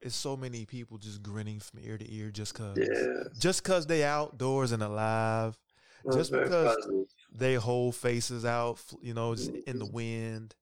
it's 0.00 0.16
so 0.16 0.36
many 0.36 0.66
people 0.66 0.98
just 0.98 1.22
grinning 1.22 1.60
from 1.60 1.80
ear 1.82 1.96
to 1.96 2.12
ear 2.12 2.30
just 2.30 2.54
cause, 2.54 2.76
Yeah, 2.76 3.24
just 3.38 3.64
cause 3.64 3.86
they 3.86 4.04
outdoors 4.04 4.72
and 4.72 4.82
alive. 4.82 5.56
No, 6.04 6.16
Just 6.16 6.32
because- 6.32 6.76
positive. 6.76 7.06
They 7.34 7.54
whole 7.54 7.92
faces 7.92 8.44
out, 8.44 8.78
you 9.00 9.14
know, 9.14 9.34
just 9.34 9.50
in 9.66 9.78
the 9.78 9.86
mm-hmm. 9.86 9.94
wind. 9.94 10.54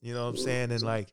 You 0.00 0.14
know 0.14 0.22
what 0.22 0.28
I'm 0.30 0.34
mm-hmm. 0.36 0.44
saying? 0.44 0.70
And 0.70 0.82
like, 0.82 1.12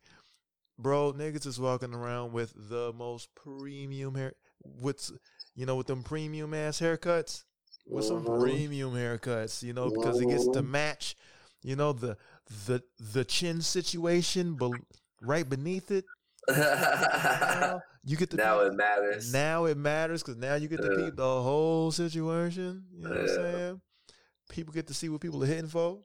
bro, 0.79 1.11
niggas 1.11 1.45
is 1.45 1.59
walking 1.59 1.93
around 1.93 2.31
with 2.31 2.53
the 2.55 2.93
most 2.93 3.27
premium 3.35 4.15
hair, 4.15 4.35
with 4.81 5.11
you 5.55 5.65
know, 5.65 5.75
with 5.77 5.87
them 5.87 6.03
premium 6.03 6.53
ass 6.53 6.79
haircuts, 6.81 7.43
with 7.87 8.05
some 8.05 8.25
Mhm. 8.25 8.41
premium 8.41 8.91
haircuts. 8.93 9.63
You 9.63 9.73
know, 9.73 9.89
because 9.89 10.19
it 10.19 10.27
gets 10.27 10.45
to 10.45 10.61
Mhm. 10.61 10.67
match, 10.69 11.15
you 11.63 11.75
know, 11.75 11.93
the 11.93 12.17
the 12.67 12.83
the 12.99 13.23
chin 13.25 13.61
situation, 13.61 14.55
but 14.55 14.71
right 15.21 15.47
beneath 15.47 15.91
it. 15.91 16.05
Now, 16.47 17.81
you 18.03 18.17
get 18.17 18.29
to 18.31 18.37
now 18.37 18.59
peep- 18.61 18.73
it 18.73 18.75
matters. 18.75 19.33
now 19.33 19.65
it 19.65 19.77
matters 19.77 20.21
because 20.21 20.37
now 20.37 20.55
you 20.55 20.67
get 20.67 20.81
to 20.81 20.89
Yeah. 20.95 21.05
peep 21.05 21.15
the 21.15 21.41
whole 21.41 21.91
situation. 21.91 22.85
You 22.91 23.03
know 23.03 23.09
what 23.09 23.19
I'm 23.19 23.27
saying? 23.27 23.81
People 24.49 24.73
get 24.73 24.85
to 24.87 24.93
see 24.93 25.09
what 25.09 25.21
people 25.21 25.43
are 25.43 25.47
hitting 25.47 25.67
for. 25.69 26.03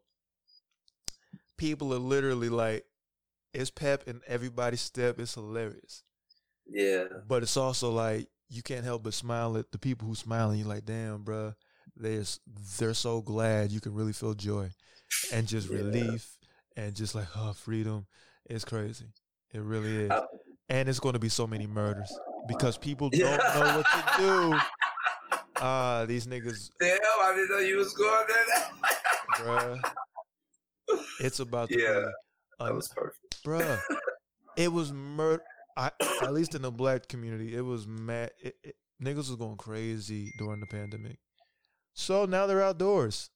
people 1.59 1.93
are 1.93 1.99
literally 1.99 2.49
like, 2.49 2.87
it's 3.53 3.71
pep 3.71 4.05
in 4.09 4.23
everybody's 4.27 4.81
step. 4.81 5.19
It's 5.21 5.35
hilarious, 5.35 6.05
Yeah. 6.67 7.05
but 7.29 7.43
it's 7.43 7.59
also 7.59 7.91
like 7.93 8.29
you 8.51 8.63
can't 8.63 8.85
help 8.85 9.05
but 9.05 9.15
smile 9.15 9.57
at 9.57 9.71
the 9.73 9.79
people 9.79 10.07
who 10.09 10.15
smile, 10.15 10.51
and 10.51 10.59
you're 10.59 10.69
like, 10.69 10.85
damn, 10.85 11.25
bruh, 11.25 11.55
they're 11.97 12.23
they're 12.79 12.95
so 12.95 13.21
glad. 13.23 13.71
You 13.73 13.81
can 13.81 13.95
really 13.95 14.13
feel 14.13 14.35
joy 14.35 14.71
and 15.33 15.47
just 15.47 15.69
Yeah. 15.71 15.77
relief 15.79 16.37
and 16.77 16.95
just 16.95 17.15
like 17.15 17.29
oh 17.37 17.53
freedom. 17.53 18.07
It's 18.49 18.65
crazy. 18.65 19.07
It 19.53 19.61
really 19.63 20.05
is. 20.05 20.11
I- 20.11 20.23
and 20.69 20.89
it's 20.89 21.01
going 21.01 21.15
to 21.15 21.19
be 21.19 21.29
so 21.29 21.49
many 21.49 21.67
murders 21.67 22.17
because 22.47 22.79
people 22.79 23.11
don't 23.13 23.39
know 23.55 23.77
what 23.83 23.87
to 23.87 24.05
do. 24.19 24.59
Ah, 25.63 26.07
these 26.07 26.27
niggas, 26.27 26.71
Damn, 26.81 26.97
I 27.21 27.35
didn't 27.37 27.51
know 27.51 27.59
you 27.59 27.77
was 27.77 27.93
going 27.93 28.27
there. 28.29 28.65
bruh. 29.47 29.79
It's 31.21 31.39
about 31.41 31.69
to 31.69 31.79
Yeah, 31.79 32.01
be, 32.59 32.65
that 32.65 32.75
was 32.75 32.89
perfect. 32.89 33.45
bruh. 33.45 33.79
It 34.57 34.73
was 34.73 34.91
murder. 34.91 35.43
I 35.77 35.91
at 36.23 36.33
least 36.33 36.55
in 36.55 36.63
the 36.63 36.71
black 36.71 37.09
community, 37.09 37.55
it 37.55 37.63
was 37.63 37.87
mad. 37.87 38.31
It, 38.43 38.57
it, 38.63 38.77
niggas 39.03 39.17
was 39.17 39.37
going 39.37 39.57
crazy 39.57 40.33
during 40.39 40.61
the 40.61 40.67
pandemic. 40.67 41.19
So 41.95 42.25
now 42.27 42.47
they're 42.47 42.63
outdoors. 42.63 43.31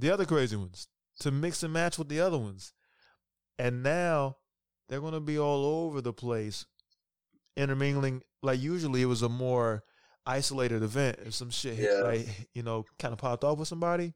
The 0.00 0.10
other 0.10 0.24
crazy 0.24 0.56
ones 0.56 0.88
to 1.20 1.30
mix 1.30 1.62
and 1.62 1.72
match 1.72 1.98
with 1.98 2.08
the 2.08 2.20
other 2.20 2.38
ones, 2.38 2.72
and 3.58 3.82
now 3.82 4.36
they're 4.88 5.00
gonna 5.00 5.20
be 5.20 5.38
all 5.38 5.64
over 5.64 6.00
the 6.00 6.12
place, 6.12 6.66
intermingling. 7.56 8.22
Like 8.42 8.60
usually, 8.60 9.02
it 9.02 9.06
was 9.06 9.22
a 9.22 9.28
more 9.28 9.84
isolated 10.26 10.82
event. 10.82 11.18
If 11.24 11.34
some 11.34 11.50
shit, 11.50 11.78
Yeah. 11.78 12.02
like 12.02 12.48
you 12.54 12.62
know, 12.62 12.84
kind 12.98 13.12
of 13.12 13.18
popped 13.18 13.44
off 13.44 13.58
with 13.58 13.68
somebody, 13.68 14.14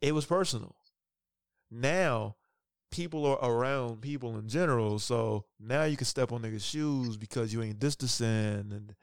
it 0.00 0.12
was 0.14 0.26
personal. 0.26 0.74
Now 1.70 2.36
people 2.90 3.26
are 3.26 3.38
around 3.42 4.00
people 4.00 4.38
in 4.38 4.48
general, 4.48 4.98
so 4.98 5.44
now 5.60 5.84
you 5.84 5.96
can 5.96 6.06
step 6.06 6.32
on 6.32 6.42
niggas' 6.42 6.62
shoes 6.62 7.16
because 7.16 7.52
you 7.52 7.62
ain't 7.62 7.78
distancing 7.78 8.72
and 8.72 8.94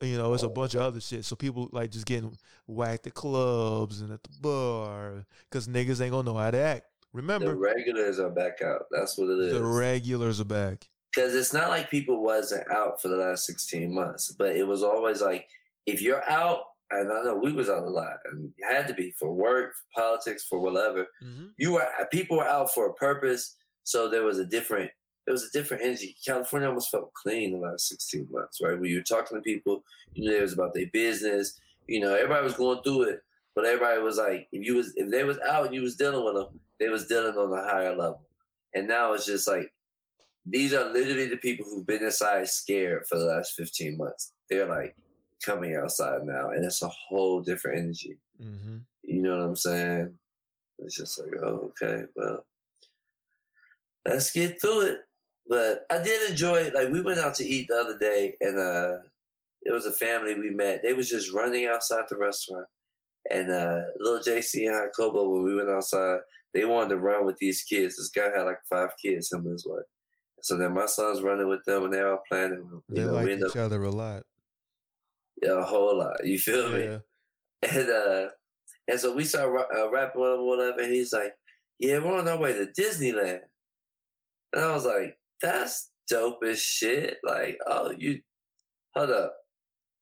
you 0.00 0.16
know, 0.16 0.32
it's 0.32 0.44
a 0.44 0.48
bunch 0.48 0.74
of 0.74 0.82
other 0.82 1.00
shit. 1.00 1.24
So 1.24 1.34
people 1.34 1.68
like 1.72 1.90
just 1.90 2.06
getting 2.06 2.36
whacked 2.66 3.06
at 3.06 3.14
clubs 3.14 4.00
and 4.00 4.12
at 4.12 4.22
the 4.22 4.30
bar 4.40 5.24
because 5.50 5.66
niggas 5.66 6.00
ain't 6.00 6.12
gonna 6.12 6.22
know 6.22 6.38
how 6.38 6.50
to 6.50 6.58
act. 6.58 6.86
Remember, 7.12 7.46
the 7.46 7.56
regulars 7.56 8.20
are 8.20 8.30
back 8.30 8.62
out. 8.62 8.86
That's 8.90 9.18
what 9.18 9.28
it 9.30 9.38
is. 9.38 9.54
the 9.54 9.64
regulars 9.64 10.40
are 10.40 10.44
back. 10.44 10.88
Because 11.12 11.34
it's 11.34 11.52
not 11.52 11.70
like 11.70 11.90
people 11.90 12.22
wasn't 12.22 12.70
out 12.70 13.00
for 13.00 13.08
the 13.08 13.16
last 13.16 13.46
16 13.46 13.92
months, 13.92 14.30
but 14.30 14.54
it 14.54 14.66
was 14.66 14.82
always 14.82 15.22
like, 15.22 15.48
if 15.86 16.02
you're 16.02 16.22
out, 16.30 16.60
and 16.90 17.12
I 17.12 17.22
know 17.22 17.36
we 17.36 17.52
was 17.52 17.68
out 17.68 17.84
a 17.84 17.90
lot, 17.90 18.18
and 18.30 18.50
you 18.56 18.66
had 18.68 18.88
to 18.88 18.94
be 18.94 19.12
for 19.18 19.32
work, 19.32 19.74
for 19.74 20.00
politics, 20.00 20.46
for 20.48 20.58
whatever. 20.58 21.06
Mm-hmm. 21.22 21.46
You 21.56 21.72
were 21.72 21.86
people 22.10 22.38
were 22.38 22.48
out 22.48 22.72
for 22.72 22.88
a 22.88 22.94
purpose, 22.94 23.56
so 23.84 24.08
there 24.08 24.24
was 24.24 24.38
a 24.38 24.46
different 24.46 24.90
there 25.26 25.34
was 25.34 25.44
a 25.44 25.52
different 25.52 25.82
energy. 25.82 26.16
California 26.24 26.68
almost 26.68 26.90
felt 26.90 27.12
clean 27.12 27.52
the 27.52 27.58
last 27.58 27.88
16 27.88 28.28
months, 28.30 28.60
right? 28.62 28.80
When 28.80 28.88
you 28.88 28.96
were 28.96 29.02
talking 29.02 29.36
to 29.36 29.42
people, 29.42 29.84
you 30.14 30.24
knew 30.24 30.38
it 30.38 30.40
was 30.40 30.54
about 30.54 30.72
their 30.72 30.86
business. 30.90 31.60
You 31.86 32.00
know, 32.00 32.14
everybody 32.14 32.44
was 32.44 32.54
going 32.54 32.82
through 32.82 33.02
it, 33.02 33.20
but 33.54 33.66
everybody 33.66 34.00
was 34.00 34.16
like, 34.16 34.48
if 34.52 34.66
you 34.66 34.76
was 34.76 34.94
if 34.96 35.10
they 35.10 35.24
was 35.24 35.38
out 35.40 35.66
and 35.66 35.74
you 35.74 35.82
was 35.82 35.96
dealing 35.96 36.24
with 36.24 36.34
them, 36.34 36.58
they 36.80 36.88
was 36.88 37.06
dealing 37.06 37.36
on 37.36 37.52
a 37.52 37.62
higher 37.62 37.94
level. 37.94 38.22
And 38.74 38.88
now 38.88 39.12
it's 39.12 39.26
just 39.26 39.46
like 39.46 39.70
these 40.46 40.72
are 40.72 40.90
literally 40.90 41.26
the 41.26 41.36
people 41.36 41.66
who've 41.66 41.86
been 41.86 42.02
inside 42.02 42.48
scared 42.48 43.06
for 43.06 43.18
the 43.18 43.26
last 43.26 43.52
15 43.54 43.98
months. 43.98 44.32
They're 44.48 44.66
like 44.66 44.96
coming 45.44 45.76
outside 45.76 46.24
now, 46.24 46.50
and 46.50 46.64
it's 46.64 46.82
a 46.82 46.88
whole 46.88 47.40
different 47.40 47.78
energy. 47.78 48.16
Mm-hmm. 48.42 48.78
You 49.04 49.22
know 49.22 49.38
what 49.38 49.44
I'm 49.44 49.56
saying? 49.56 50.14
It's 50.78 50.96
just 50.96 51.18
like, 51.18 51.30
oh, 51.42 51.72
okay, 51.82 52.04
well, 52.14 52.44
let's 54.06 54.30
get 54.30 54.60
through 54.60 54.82
it. 54.82 54.98
But 55.48 55.86
I 55.90 56.02
did 56.02 56.30
enjoy 56.30 56.56
it. 56.56 56.74
Like 56.74 56.90
we 56.90 57.00
went 57.00 57.20
out 57.20 57.34
to 57.36 57.44
eat 57.44 57.68
the 57.68 57.76
other 57.76 57.98
day, 57.98 58.34
and 58.40 58.58
uh, 58.58 58.98
it 59.62 59.72
was 59.72 59.86
a 59.86 59.92
family 59.92 60.38
we 60.38 60.50
met. 60.50 60.82
They 60.82 60.92
was 60.92 61.08
just 61.08 61.32
running 61.32 61.66
outside 61.66 62.04
the 62.08 62.16
restaurant, 62.16 62.66
and 63.30 63.50
uh, 63.50 63.80
little 63.98 64.20
JC 64.20 64.68
and 64.68 64.90
Jacobo, 64.90 65.28
when 65.28 65.44
we 65.44 65.56
went 65.56 65.70
outside, 65.70 66.18
they 66.52 66.64
wanted 66.64 66.90
to 66.90 66.98
run 66.98 67.24
with 67.24 67.38
these 67.38 67.62
kids. 67.62 67.96
This 67.96 68.10
guy 68.10 68.28
had 68.36 68.44
like 68.44 68.60
five 68.68 68.90
kids, 69.02 69.32
him 69.32 69.40
and 69.40 69.52
his 69.52 69.66
wife. 69.66 69.84
So 70.42 70.56
then 70.56 70.74
my 70.74 70.86
son's 70.86 71.22
running 71.22 71.48
with 71.48 71.64
them, 71.64 71.84
and 71.84 71.92
they're 71.92 72.10
all 72.10 72.22
playing. 72.28 72.52
And, 72.52 72.82
They 72.88 73.04
know, 73.04 73.12
like 73.12 73.28
each 73.28 73.42
up 73.42 73.56
other 73.56 73.82
a 73.82 73.90
lot. 73.90 74.24
Yeah, 75.42 75.60
a 75.60 75.64
whole 75.64 75.98
lot. 75.98 76.24
You 76.24 76.38
feel 76.38 76.70
me? 76.70 76.84
Yeah. 76.84 76.98
And 77.62 77.90
uh, 77.90 78.28
and 78.88 79.00
so 79.00 79.14
we 79.14 79.24
started 79.24 79.50
ra- 79.50 79.84
uh, 79.84 79.90
rapping 79.90 80.20
with 80.20 80.34
him, 80.34 80.46
whatever. 80.46 80.80
And 80.80 80.92
he's 80.92 81.12
like, 81.12 81.32
"Yeah, 81.78 81.98
we're 81.98 82.18
on 82.18 82.28
our 82.28 82.38
way 82.38 82.52
to 82.52 82.66
Disneyland." 82.78 83.40
And 84.52 84.64
I 84.64 84.72
was 84.72 84.84
like, 84.84 85.18
"That's 85.42 85.90
dope 86.08 86.42
as 86.44 86.60
shit!" 86.60 87.18
Like, 87.24 87.58
oh, 87.66 87.92
you 87.96 88.20
hold 88.94 89.10
up. 89.10 89.34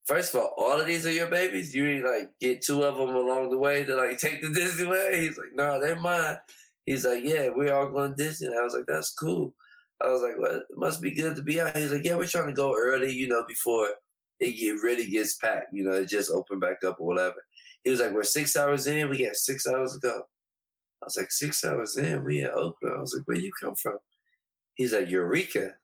First 0.06 0.34
of 0.34 0.40
all, 0.40 0.54
all 0.56 0.80
of 0.80 0.86
these 0.86 1.04
are 1.06 1.12
your 1.12 1.28
babies. 1.28 1.74
You 1.74 1.88
ain't 1.88 2.04
like 2.04 2.30
get 2.40 2.62
two 2.62 2.84
of 2.84 2.96
them 2.96 3.14
along 3.16 3.50
the 3.50 3.58
way 3.58 3.84
to 3.84 3.96
like 3.96 4.18
take 4.18 4.40
the 4.40 4.48
Disneyland. 4.60 5.20
He's 5.20 5.38
like, 5.38 5.54
"No, 5.54 5.80
they're 5.80 5.96
mine." 5.96 6.36
He's 6.86 7.04
like, 7.04 7.24
"Yeah, 7.24 7.48
we're 7.54 7.74
all 7.74 7.90
going 7.90 8.14
to 8.14 8.22
Disney." 8.22 8.48
I 8.48 8.62
was 8.62 8.74
like, 8.74 8.86
"That's 8.86 9.12
cool." 9.14 9.54
I 10.02 10.08
was 10.08 10.22
like, 10.22 10.38
"Well, 10.38 10.56
it 10.56 10.64
must 10.76 11.00
be 11.02 11.10
good 11.10 11.36
to 11.36 11.42
be 11.42 11.60
out." 11.60 11.76
He's 11.76 11.92
like, 11.92 12.04
"Yeah, 12.04 12.16
we're 12.16 12.26
trying 12.26 12.48
to 12.48 12.52
go 12.52 12.74
early, 12.76 13.12
you 13.12 13.28
know, 13.28 13.44
before 13.48 13.88
it 14.40 14.82
really 14.82 15.08
gets 15.10 15.36
packed. 15.36 15.72
You 15.72 15.84
know, 15.84 15.92
it 15.92 16.08
just 16.08 16.30
opened 16.30 16.60
back 16.60 16.84
up 16.84 16.98
or 17.00 17.06
whatever." 17.06 17.36
He 17.84 17.90
was 17.90 18.00
like, 18.00 18.12
"We're 18.12 18.22
six 18.24 18.56
hours 18.56 18.86
in. 18.86 19.08
We 19.10 19.24
got 19.24 19.36
six 19.36 19.66
hours 19.66 19.94
to 19.94 19.98
go." 20.00 20.22
I 21.02 21.06
was 21.06 21.16
like, 21.16 21.30
six 21.30 21.64
hours 21.64 21.96
in. 21.96 22.24
We 22.24 22.40
in 22.40 22.48
Oakland." 22.48 22.96
I 22.96 23.00
was 23.00 23.14
like, 23.14 23.26
"Where 23.28 23.36
you 23.38 23.52
come 23.60 23.74
from?" 23.76 23.98
He's 24.74 24.92
like, 24.92 25.08
"Eureka." 25.10 25.74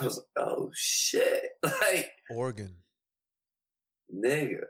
I 0.00 0.04
was 0.04 0.16
like, 0.18 0.46
"Oh 0.46 0.70
shit!" 0.74 1.50
Like, 1.64 2.12
Oregon. 2.30 2.76
nigga. 4.14 4.64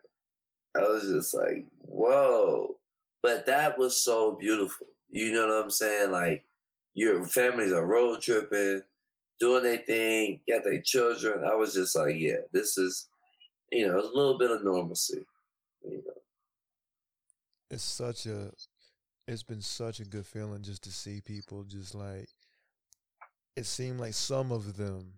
I 0.77 0.81
was 0.81 1.05
just 1.05 1.35
like, 1.35 1.67
"Whoa!" 1.81 2.79
But 3.23 3.47
that 3.47 3.79
was 3.79 4.03
so 4.03 4.33
beautiful. 4.33 4.87
You 5.11 5.33
know 5.33 5.47
what 5.49 5.65
I'm 5.65 5.71
saying? 5.71 6.11
Like, 6.11 6.45
your 6.95 7.25
families 7.27 7.73
are 7.73 7.87
road 7.87 8.21
tripping, 8.23 8.83
doing 9.39 9.63
their 9.65 9.79
thing, 9.79 10.41
got 10.49 10.65
their 10.65 10.81
children. 10.81 11.45
I 11.45 11.55
was 11.55 11.75
just 11.75 11.95
like, 11.97 12.17
"Yeah, 12.17 12.39
this 12.53 12.79
is." 12.79 13.09
You 13.73 13.89
know, 13.89 13.99
a 13.99 14.13
little 14.15 14.37
bit 14.37 14.51
of 14.51 14.63
normalcy. 14.63 15.25
You 15.83 16.03
know. 16.07 16.13
It's 17.71 17.83
such 17.83 18.27
a. 18.27 18.53
It's 19.27 19.43
been 19.43 19.63
such 19.63 19.99
a 19.99 20.05
good 20.05 20.27
feeling 20.27 20.63
just 20.63 20.83
to 20.85 20.91
see 20.91 21.23
people 21.23 21.65
just 21.65 21.95
like. 21.95 22.29
It 23.57 23.65
seemed 23.65 23.99
like 23.99 24.15
some 24.15 24.53
of 24.53 24.77
them, 24.77 25.15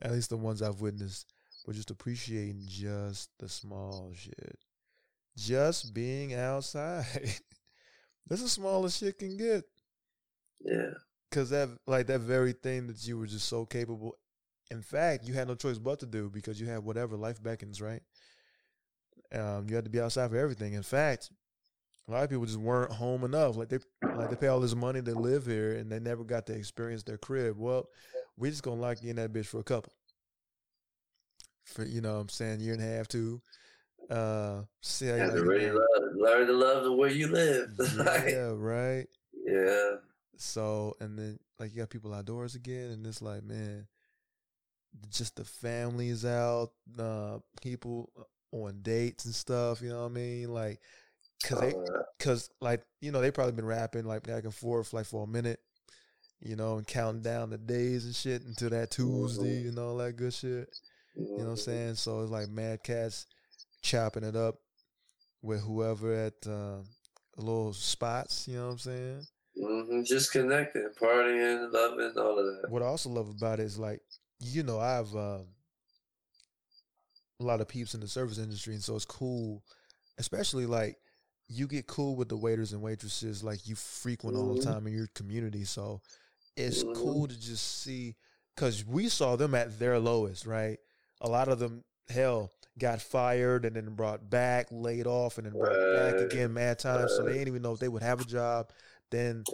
at 0.00 0.12
least 0.12 0.30
the 0.30 0.36
ones 0.36 0.62
I've 0.62 0.80
witnessed, 0.80 1.32
were 1.66 1.72
just 1.72 1.90
appreciating 1.90 2.62
just 2.68 3.30
the 3.40 3.48
small 3.48 4.12
shit. 4.14 4.58
Just 5.36 5.92
being 5.92 6.32
outside. 6.32 7.04
That's 8.28 8.42
the 8.42 8.48
smallest 8.48 9.00
shit 9.00 9.18
can 9.18 9.36
get. 9.36 9.64
Yeah. 10.60 10.92
Cause 11.32 11.50
that 11.50 11.68
like 11.86 12.06
that 12.06 12.20
very 12.20 12.52
thing 12.52 12.86
that 12.86 13.06
you 13.06 13.18
were 13.18 13.26
just 13.26 13.48
so 13.48 13.66
capable. 13.66 14.16
In 14.70 14.82
fact, 14.82 15.24
you 15.26 15.34
had 15.34 15.48
no 15.48 15.54
choice 15.54 15.78
but 15.78 16.00
to 16.00 16.06
do 16.06 16.28
because 16.28 16.60
you 16.60 16.66
had 16.66 16.82
whatever 16.84 17.16
life 17.16 17.42
beckons, 17.42 17.80
right? 17.80 18.02
Um, 19.32 19.66
you 19.68 19.76
had 19.76 19.84
to 19.84 19.90
be 19.90 20.00
outside 20.00 20.30
for 20.30 20.36
everything. 20.36 20.74
In 20.74 20.82
fact, 20.82 21.30
a 22.08 22.12
lot 22.12 22.24
of 22.24 22.30
people 22.30 22.46
just 22.46 22.58
weren't 22.58 22.92
home 22.92 23.24
enough. 23.24 23.56
Like 23.56 23.68
they 23.68 23.78
like 24.02 24.30
they 24.30 24.36
pay 24.36 24.48
all 24.48 24.60
this 24.60 24.74
money, 24.74 25.00
they 25.00 25.12
live 25.12 25.46
here, 25.46 25.72
and 25.72 25.90
they 25.90 25.98
never 25.98 26.24
got 26.24 26.46
to 26.46 26.52
experience 26.54 27.02
their 27.02 27.18
crib. 27.18 27.56
Well, 27.58 27.88
we 28.36 28.50
just 28.50 28.62
gonna 28.62 28.80
lock 28.80 29.02
you 29.02 29.10
in 29.10 29.16
that 29.16 29.32
bitch 29.32 29.46
for 29.46 29.60
a 29.60 29.64
couple. 29.64 29.92
For 31.64 31.84
you 31.84 32.00
know, 32.00 32.14
what 32.14 32.20
I'm 32.20 32.28
saying 32.28 32.60
year 32.60 32.74
and 32.74 32.82
a 32.82 32.86
half, 32.86 33.08
two. 33.08 33.40
Uh, 34.08 34.62
see 34.82 35.08
how 35.08 35.16
You 35.16 35.20
to 35.22 35.26
like 35.32 35.40
really 35.42 35.70
love, 35.72 36.14
learn 36.14 36.46
to 36.46 36.52
love 36.52 36.84
the 36.84 36.92
where 36.92 37.10
you 37.10 37.26
live. 37.26 37.70
Yeah, 38.28 38.52
right. 38.54 39.06
yeah. 39.44 39.96
So 40.36 40.94
and 41.00 41.18
then 41.18 41.38
like 41.58 41.72
you 41.72 41.78
got 41.80 41.90
people 41.90 42.14
outdoors 42.14 42.54
again, 42.54 42.90
and 42.90 43.04
it's 43.04 43.20
like 43.20 43.42
man, 43.42 43.88
just 45.10 45.36
the 45.36 45.44
families 45.44 46.24
out, 46.24 46.70
uh, 46.98 47.38
people 47.60 48.10
on 48.52 48.80
dates 48.82 49.24
and 49.24 49.34
stuff. 49.34 49.82
You 49.82 49.90
know 49.90 50.02
what 50.02 50.10
I 50.10 50.14
mean? 50.14 50.52
Like, 50.52 50.80
cause 51.44 51.60
they, 51.60 51.74
cause 52.18 52.50
like 52.60 52.82
you 53.00 53.12
know 53.12 53.20
they 53.20 53.30
probably 53.30 53.52
been 53.52 53.66
rapping 53.66 54.04
like 54.04 54.22
back 54.22 54.44
and 54.44 54.54
forth 54.54 54.92
like 54.92 55.06
for 55.06 55.24
a 55.24 55.28
minute, 55.28 55.60
you 56.40 56.56
know, 56.56 56.76
and 56.78 56.86
counting 56.86 57.22
down 57.22 57.50
the 57.50 57.58
days 57.58 58.04
and 58.04 58.14
shit 58.14 58.42
until 58.42 58.70
that 58.70 58.90
Tuesday 58.90 59.66
and 59.68 59.78
all 59.78 59.96
that 59.98 60.16
good 60.16 60.34
shit. 60.34 60.68
You 61.16 61.22
know 61.38 61.44
what 61.44 61.50
I'm 61.50 61.56
saying? 61.56 61.94
So 61.96 62.22
it's 62.22 62.30
like 62.30 62.48
Mad 62.48 62.82
Cats 62.82 63.26
chopping 63.82 64.24
it 64.24 64.36
up 64.36 64.56
with 65.42 65.60
whoever 65.60 66.12
at 66.12 66.34
uh, 66.46 66.78
little 67.36 67.72
spots. 67.72 68.48
You 68.48 68.56
know 68.56 68.66
what 68.66 68.72
I'm 68.72 68.78
saying? 68.78 69.26
hmm 69.58 70.02
Just 70.04 70.32
connecting, 70.32 70.88
partying, 71.00 71.72
loving, 71.72 72.12
all 72.18 72.38
of 72.38 72.44
that. 72.44 72.70
what 72.70 72.82
I 72.82 72.86
also 72.86 73.08
love 73.10 73.28
about 73.28 73.60
it 73.60 73.64
is 73.64 73.78
like, 73.78 74.00
you 74.40 74.62
know, 74.62 74.78
I 74.80 74.94
have 74.94 75.14
uh, 75.14 75.38
a 77.40 77.44
lot 77.44 77.60
of 77.60 77.68
peeps 77.68 77.94
in 77.94 78.00
the 78.00 78.08
service 78.08 78.38
industry, 78.38 78.74
and 78.74 78.82
so 78.82 78.94
it's 78.96 79.04
cool, 79.04 79.62
especially 80.18 80.66
like 80.66 80.98
you 81.48 81.66
get 81.66 81.86
cool 81.86 82.16
with 82.16 82.28
the 82.28 82.36
waiters 82.36 82.72
and 82.72 82.82
waitresses 82.82 83.42
like 83.44 83.66
you 83.68 83.74
frequent 83.74 84.36
all 84.36 84.54
the 84.54 84.56
Mhm. 84.56 84.64
time 84.64 84.86
in 84.86 84.94
your 84.94 85.08
community. 85.14 85.64
So 85.64 86.00
it's 86.56 86.82
Mhm. 86.82 86.92
cool 86.94 87.28
to 87.28 87.38
just 87.38 87.82
see 87.82 88.16
because 88.54 88.84
we 88.86 89.08
saw 89.08 89.36
them 89.36 89.54
at 89.54 89.78
their 89.78 89.98
lowest, 89.98 90.46
right? 90.46 90.78
A 91.20 91.28
lot 91.28 91.48
of 91.48 91.58
them, 91.58 91.84
hell, 92.08 92.52
got 92.78 93.00
fired 93.02 93.64
and 93.64 93.76
then 93.76 93.94
brought 93.94 94.30
back, 94.30 94.68
laid 94.70 95.06
off, 95.06 95.38
and 95.38 95.46
then 95.46 95.56
brought 95.58 95.88
back 95.90 96.20
again 96.20 96.52
mad 96.54 96.78
times. 96.78 97.12
So 97.12 97.22
they 97.22 97.34
didn't 97.34 97.48
even 97.48 97.62
know 97.62 97.72
if 97.74 97.80
they 97.80 97.88
would 97.88 98.02
have 98.02 98.20
a 98.20 98.24
job. 98.24 98.70
Then 99.10 99.44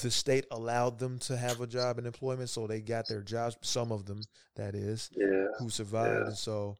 the 0.00 0.10
state 0.10 0.46
allowed 0.52 0.98
them 0.98 1.18
to 1.20 1.36
have 1.36 1.60
a 1.60 1.66
job 1.66 1.98
and 1.98 2.06
employment, 2.06 2.50
so 2.50 2.66
they 2.66 2.80
got 2.80 3.08
their 3.08 3.22
jobs. 3.22 3.56
Some 3.62 3.90
of 3.90 4.06
them, 4.06 4.22
that 4.56 4.74
is, 4.74 5.10
Yeah. 5.16 5.46
who 5.58 5.70
survived, 5.70 6.20
Yeah. 6.20 6.26
and 6.28 6.36
so 6.36 6.76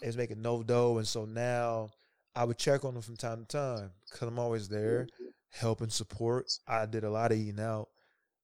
it's 0.00 0.16
making 0.16 0.42
no 0.42 0.62
dough. 0.62 0.98
And 0.98 1.08
so 1.08 1.24
now 1.24 1.90
I 2.36 2.44
would 2.44 2.58
check 2.58 2.84
on 2.84 2.94
them 2.94 3.02
from 3.02 3.16
time 3.16 3.40
to 3.40 3.46
time 3.46 3.90
because 4.10 4.28
I'm 4.28 4.38
always 4.38 4.68
there, 4.68 5.08
helping 5.50 5.88
support. 5.90 6.46
I 6.68 6.86
did 6.86 7.02
a 7.04 7.10
lot 7.10 7.32
of 7.32 7.38
eating 7.38 7.60
out 7.60 7.88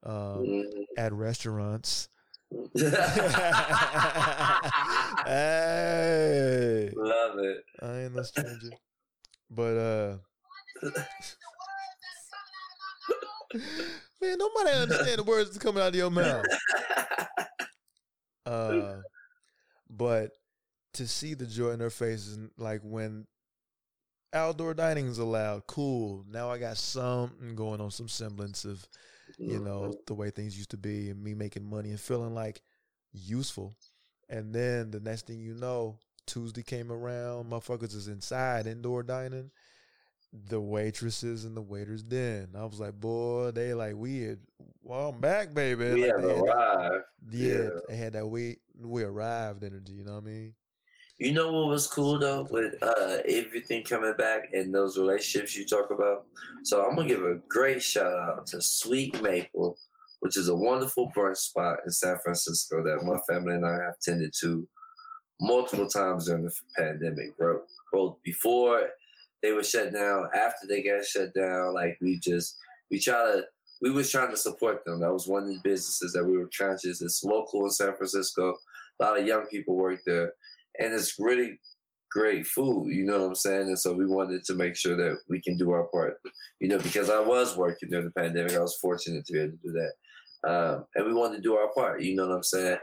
um, 0.03 0.45
Mhm. 0.45 0.85
at 0.99 1.13
restaurants. 1.13 2.09
hey. 5.27 6.91
Love 6.97 7.39
it. 7.39 7.65
I 7.83 7.99
ain't 8.01 8.15
no 8.15 8.23
stranger, 8.23 8.71
but 9.51 9.77
uh, 9.77 10.17
man, 14.21 14.39
nobody 14.39 14.71
understand 14.71 15.19
the 15.19 15.25
words 15.25 15.51
that's 15.51 15.63
coming 15.63 15.83
out 15.83 15.89
of 15.89 15.95
your 15.95 16.11
mouth. 16.11 16.45
Uh, 18.47 18.97
but 19.89 20.33
to 20.93 21.09
see 21.09 21.33
the 21.33 21.47
joy 21.47 21.71
in 21.71 21.79
their 21.79 21.89
faces, 21.89 22.39
like 22.59 22.83
when 22.83 23.27
outdoor 24.35 24.75
dining 24.75 25.07
is 25.07 25.19
allowed, 25.19 25.67
cool. 25.67 26.27
Now 26.29 26.51
I 26.51 26.59
got 26.59 26.77
something 26.77 27.55
going 27.55 27.81
on, 27.81 27.91
some 27.91 28.09
semblance 28.09 28.67
of 28.67 28.87
you 29.39 29.59
know 29.59 29.95
the 30.07 30.13
way 30.13 30.29
things 30.29 30.59
used 30.59 30.73
to 30.73 30.77
be, 30.77 31.09
and 31.09 31.25
me 31.25 31.33
making 31.33 31.65
money 31.65 31.89
and 31.89 31.99
feeling 31.99 32.35
like 32.35 32.61
useful. 33.13 33.75
And 34.29 34.55
then 34.55 34.91
the 34.91 35.01
next 35.01 35.27
thing 35.27 35.41
you 35.41 35.55
know, 35.55 35.99
Tuesday 36.27 36.63
came 36.63 36.93
around, 36.93 37.51
motherfuckers 37.51 37.95
is 37.95 38.09
inside 38.09 38.67
indoor 38.67 39.03
dining. 39.03 39.51
The 40.49 40.61
waitresses 40.61 41.45
and 41.45 41.57
the 41.57 41.63
waiters 41.63 42.03
then. 42.03 42.49
I 42.57 42.65
was 42.65 42.81
like, 42.81 42.95
boy, 42.95 43.53
they 43.53 43.73
like 43.73 43.95
we 43.95 44.23
had 44.23 44.39
well, 44.83 45.11
I'm 45.11 45.21
back, 45.21 45.55
baby. 45.55 45.85
We 45.95 46.03
Like, 46.07 46.13
have 46.13 46.23
they 46.23 46.29
had 46.29 46.39
that- 46.39 46.43
arrived. 46.45 47.05
yeah, 47.31 47.49
Yeah. 47.55 47.69
they 47.89 47.97
had 47.97 48.13
that 48.15 48.27
we 48.27 48.59
we 48.81 49.05
arrived 49.05 49.63
energy. 49.63 49.93
You 49.93 50.05
know 50.05 50.15
what 50.15 50.25
I 50.25 50.27
mean? 50.27 50.55
You 51.19 51.33
know 51.33 51.53
what 51.53 51.69
was 51.69 51.87
cool 51.87 52.19
though 52.19 52.49
with 52.51 52.75
uh, 52.83 53.19
everything 53.27 53.85
coming 53.85 54.15
back 54.19 54.49
and 54.53 54.75
those 54.75 54.99
relationships 54.99 55.57
you 55.57 55.65
talk 55.65 55.91
about. 55.93 56.27
So 56.65 56.85
I'm 56.85 56.97
gonna 56.97 57.07
give 57.07 57.23
a 57.25 57.37
great 57.49 57.81
shout 57.83 58.13
out 58.13 58.47
to 58.49 58.61
Sweet 58.61 59.23
Maple, 59.23 59.79
which 60.21 60.37
is 60.37 60.49
a 60.49 60.55
wonderful 60.57 61.13
brunch 61.17 61.37
spot 61.37 61.79
in 61.87 61.93
San 61.93 62.19
Francisco 62.25 62.83
that 62.83 63.05
my 63.05 63.19
family 63.33 63.55
and 63.55 63.65
I 63.65 63.75
have 63.85 64.01
tended 64.01 64.35
to 64.41 64.67
multiple 65.41 65.87
times 65.89 66.27
during 66.27 66.45
the 66.45 66.55
pandemic, 66.77 67.37
bro. 67.39 67.61
Both 67.93 68.17
before 68.25 68.89
they 69.45 69.53
were 69.53 69.63
shut 69.63 69.93
down, 69.93 70.29
after 70.35 70.67
they 70.67 70.83
got 70.83 71.05
shut 71.05 71.35
down, 71.35 71.75
like 71.75 71.99
we 72.01 72.19
just 72.19 72.57
we 72.91 72.99
try 72.99 73.15
to 73.15 73.43
we 73.83 73.91
was 73.91 74.11
trying 74.11 74.31
to 74.31 74.37
support 74.37 74.85
them. 74.85 75.01
That 75.01 75.13
was 75.13 75.29
one 75.29 75.43
of 75.43 75.49
the 75.49 75.61
businesses 75.63 76.13
that 76.15 76.25
we 76.25 76.39
were 76.39 76.49
trying 76.51 76.79
to. 76.79 76.89
It's 76.89 77.23
local 77.23 77.65
in 77.65 77.71
San 77.71 77.95
Francisco. 77.97 78.55
A 78.99 79.05
lot 79.05 79.21
of 79.21 79.27
young 79.27 79.45
people 79.47 79.77
work 79.77 80.01
there 80.07 80.33
and 80.79 80.93
it's 80.93 81.19
really 81.19 81.59
great 82.11 82.47
food. 82.47 82.93
You 82.93 83.05
know 83.05 83.19
what 83.19 83.27
I'm 83.27 83.35
saying? 83.35 83.69
And 83.69 83.79
so 83.79 83.93
we 83.93 84.07
wanted 84.07 84.45
to 84.45 84.55
make 84.55 84.77
sure 84.77 84.97
that 84.97 85.19
we 85.29 85.41
can 85.41 85.57
do 85.57 85.73
our 85.73 85.85
part. 85.85 86.19
You 86.61 86.69
know, 86.69 86.79
because 86.79 87.11
I 87.11 87.21
was 87.21 87.57
working 87.57 87.91
during 87.91 88.07
the 88.07 88.13
pandemic, 88.13 88.55
I 88.55 88.61
was 88.61 88.79
fortunate 88.81 89.27
to 89.27 89.33
be 89.33 89.41
able 89.41 89.53
to 89.53 89.59
do 89.59 89.73
that, 89.73 90.51
um, 90.51 90.87
and 90.95 91.07
we 91.07 91.13
wanted 91.13 91.37
to 91.37 91.43
do 91.43 91.57
our 91.57 91.73
part. 91.75 92.03
You 92.03 92.17
know 92.17 92.29
what 92.29 92.37
I'm 92.37 92.43
saying? 92.43 92.79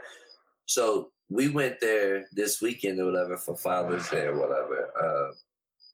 So 0.66 1.10
we 1.30 1.48
went 1.48 1.80
there 1.80 2.26
this 2.32 2.60
weekend 2.60 3.00
or 3.00 3.06
whatever 3.06 3.36
for 3.38 3.56
Father's 3.56 4.08
Day 4.10 4.26
or 4.26 4.38
whatever, 4.38 4.90
uh, 5.02 5.32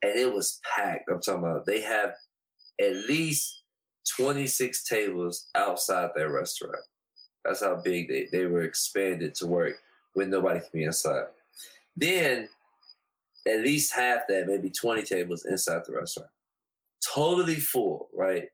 and 0.03 0.19
it 0.19 0.33
was 0.33 0.61
packed. 0.77 1.11
I'm 1.11 1.20
talking 1.20 1.45
about 1.45 1.66
they 1.66 1.81
have 1.83 2.15
at 2.81 2.95
least 3.09 3.62
26 4.16 4.85
tables 4.85 5.49
outside 5.55 6.11
their 6.15 6.33
restaurant. 6.33 6.85
That's 7.45 7.62
how 7.62 7.81
big 7.83 8.09
they, 8.09 8.29
they 8.31 8.47
were 8.47 8.62
expanded 8.62 9.35
to 9.37 9.47
work 9.47 9.77
when 10.15 10.31
nobody 10.31 10.61
can 10.61 10.69
be 10.73 10.85
inside. 10.85 11.27
Then 11.97 12.49
at 13.47 13.61
least 13.61 13.95
half 13.95 14.20
that, 14.29 14.47
maybe 14.47 14.70
20 14.70 15.03
tables 15.03 15.45
inside 15.45 15.83
the 15.87 15.95
restaurant. 15.95 16.31
Totally 17.15 17.57
full, 17.57 18.09
right? 18.15 18.49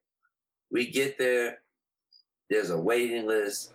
We 0.70 0.90
get 0.90 1.18
there, 1.18 1.58
there's 2.48 2.70
a 2.70 2.78
waiting 2.78 3.26
list. 3.26 3.73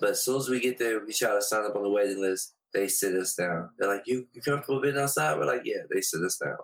But 0.00 0.10
as 0.10 0.24
soon 0.24 0.38
as 0.38 0.48
we 0.48 0.60
get 0.60 0.78
there, 0.78 1.04
we 1.04 1.12
try 1.12 1.34
to 1.34 1.42
sign 1.42 1.64
up 1.64 1.76
on 1.76 1.82
the 1.82 1.90
waiting 1.90 2.20
list. 2.20 2.54
They 2.74 2.88
sit 2.88 3.14
us 3.14 3.34
down. 3.34 3.70
They're 3.78 3.88
like, 3.88 4.02
You 4.06 4.26
you 4.32 4.42
comfortable 4.42 4.82
being 4.82 4.98
outside? 4.98 5.38
We're 5.38 5.46
like, 5.46 5.62
Yeah, 5.64 5.82
they 5.92 6.00
sit 6.00 6.22
us 6.22 6.38
down. 6.38 6.56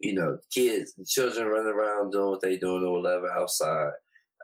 You 0.00 0.14
know, 0.14 0.38
kids, 0.52 0.94
children 1.06 1.46
running 1.46 1.72
around 1.72 2.10
doing 2.10 2.30
what 2.30 2.40
they 2.40 2.56
doing 2.56 2.84
or 2.84 3.00
whatever 3.00 3.30
outside. 3.30 3.92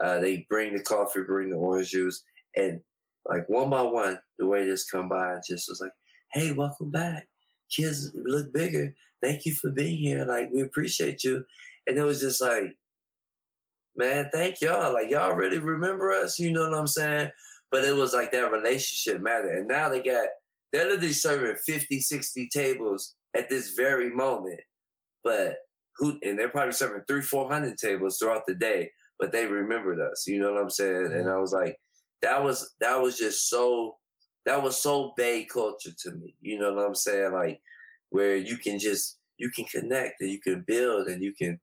Uh, 0.00 0.20
they 0.20 0.46
bring 0.48 0.74
the 0.74 0.82
coffee, 0.82 1.22
bring 1.26 1.50
the 1.50 1.56
orange 1.56 1.90
juice, 1.90 2.22
and 2.56 2.80
like 3.28 3.48
one 3.48 3.68
by 3.68 3.82
one, 3.82 4.18
the 4.38 4.46
waiters 4.46 4.84
come 4.84 5.08
by 5.08 5.34
and 5.34 5.42
just 5.46 5.68
was 5.68 5.80
like, 5.80 5.92
hey, 6.32 6.52
welcome 6.52 6.90
back. 6.90 7.28
Kids 7.70 8.10
look 8.14 8.52
bigger. 8.52 8.94
Thank 9.22 9.44
you 9.44 9.54
for 9.54 9.70
being 9.70 9.98
here. 9.98 10.24
Like, 10.24 10.50
we 10.52 10.62
appreciate 10.62 11.24
you. 11.24 11.44
And 11.86 11.98
it 11.98 12.02
was 12.02 12.20
just 12.20 12.40
like, 12.40 12.76
man, 13.96 14.30
thank 14.32 14.60
y'all. 14.60 14.92
Like, 14.94 15.10
y'all 15.10 15.34
really 15.34 15.58
remember 15.58 16.12
us. 16.12 16.38
You 16.38 16.52
know 16.52 16.68
what 16.68 16.78
I'm 16.78 16.86
saying? 16.86 17.30
But 17.70 17.84
it 17.84 17.94
was 17.94 18.14
like 18.14 18.32
that 18.32 18.52
relationship 18.52 19.20
mattered. 19.20 19.58
And 19.58 19.68
now 19.68 19.88
they 19.88 20.02
got, 20.02 20.28
they're 20.72 20.86
literally 20.88 21.12
serving 21.12 21.56
50, 21.66 22.00
60 22.00 22.48
tables 22.52 23.14
at 23.36 23.48
this 23.48 23.74
very 23.74 24.10
moment. 24.10 24.60
But 25.24 25.56
who, 25.96 26.18
and 26.22 26.38
they're 26.38 26.48
probably 26.48 26.72
serving 26.72 27.02
three, 27.08 27.22
400 27.22 27.76
tables 27.76 28.18
throughout 28.18 28.42
the 28.46 28.54
day. 28.54 28.90
But 29.18 29.32
they 29.32 29.46
remembered 29.46 30.00
us. 30.00 30.26
You 30.26 30.40
know 30.40 30.52
what 30.52 30.62
I'm 30.62 30.70
saying? 30.70 31.06
And 31.06 31.24
mm-hmm. 31.24 31.30
I 31.30 31.38
was 31.38 31.52
like, 31.52 31.76
that 32.22 32.42
was, 32.42 32.74
that 32.80 33.00
was 33.00 33.18
just 33.18 33.48
so 33.48 33.96
that 34.48 34.62
was 34.62 34.80
so 34.80 35.12
Bay 35.16 35.44
culture 35.44 35.90
to 36.04 36.12
me. 36.12 36.34
You 36.40 36.58
know 36.58 36.72
what 36.72 36.86
I'm 36.86 36.94
saying? 36.94 37.32
Like 37.32 37.60
where 38.10 38.36
you 38.36 38.56
can 38.56 38.78
just 38.78 39.18
you 39.36 39.50
can 39.50 39.66
connect 39.66 40.20
and 40.20 40.30
you 40.30 40.40
can 40.40 40.64
build 40.66 41.08
and 41.08 41.22
you 41.22 41.34
can 41.34 41.60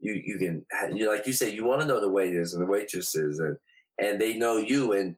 you 0.00 0.20
you 0.24 0.38
can 0.38 0.64
you 0.94 1.10
like 1.10 1.26
you 1.26 1.32
say 1.32 1.50
you 1.50 1.64
want 1.64 1.80
to 1.80 1.86
know 1.86 2.00
the 2.00 2.08
waiters 2.08 2.52
and 2.52 2.62
the 2.62 2.70
waitresses 2.70 3.38
and 3.38 3.56
and 3.98 4.20
they 4.20 4.36
know 4.36 4.58
you 4.58 4.92
and 4.92 5.16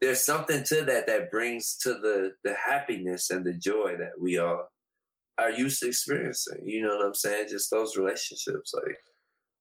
there's 0.00 0.24
something 0.24 0.64
to 0.64 0.82
that 0.82 1.06
that 1.06 1.30
brings 1.30 1.76
to 1.78 1.90
the 1.94 2.32
the 2.44 2.54
happiness 2.54 3.30
and 3.30 3.44
the 3.44 3.54
joy 3.54 3.96
that 3.98 4.12
we 4.20 4.38
are 4.38 4.64
are 5.38 5.50
used 5.50 5.80
to 5.80 5.88
experiencing. 5.88 6.62
You 6.64 6.82
know 6.82 6.96
what 6.96 7.06
I'm 7.06 7.14
saying? 7.14 7.48
Just 7.50 7.70
those 7.70 7.96
relationships, 7.96 8.72
like 8.74 8.96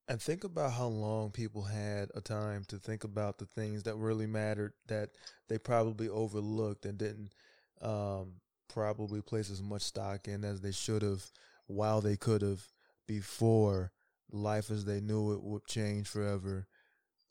And 0.08 0.22
think 0.22 0.44
about 0.44 0.74
how 0.74 0.88
long 0.88 1.32
people 1.32 1.64
had 1.64 2.10
a 2.16 2.22
time 2.22 2.66
to 2.70 2.78
think 2.78 3.04
about 3.04 3.38
the 3.38 3.46
things 3.46 3.84
that 3.84 3.96
really 3.96 4.28
mattered 4.28 4.74
that 4.88 5.12
they 5.48 5.58
probably 5.58 6.10
overlooked 6.10 6.86
and 6.86 6.98
didn't 6.98 7.34
um, 7.82 8.36
probably 8.68 9.22
place 9.22 9.50
as 9.50 9.62
much 9.62 9.84
stock 9.84 10.28
in 10.28 10.44
as 10.44 10.62
they 10.62 10.72
should 10.72 11.02
have 11.02 11.32
while 11.68 12.02
they 12.02 12.18
could 12.18 12.42
have 12.42 12.68
before 13.08 13.92
life 14.32 14.70
as 14.70 14.86
they 14.86 15.00
knew 15.00 15.34
it 15.34 15.42
would 15.42 15.66
change 15.66 16.08
forever 16.08 16.68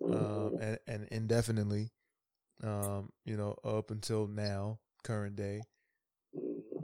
um, 0.05 0.59
and, 0.61 0.79
and 0.87 1.09
indefinitely, 1.11 1.91
um, 2.63 3.11
you 3.25 3.37
know, 3.37 3.57
up 3.65 3.91
until 3.91 4.27
now, 4.27 4.79
current 5.05 5.37
day. 5.37 5.63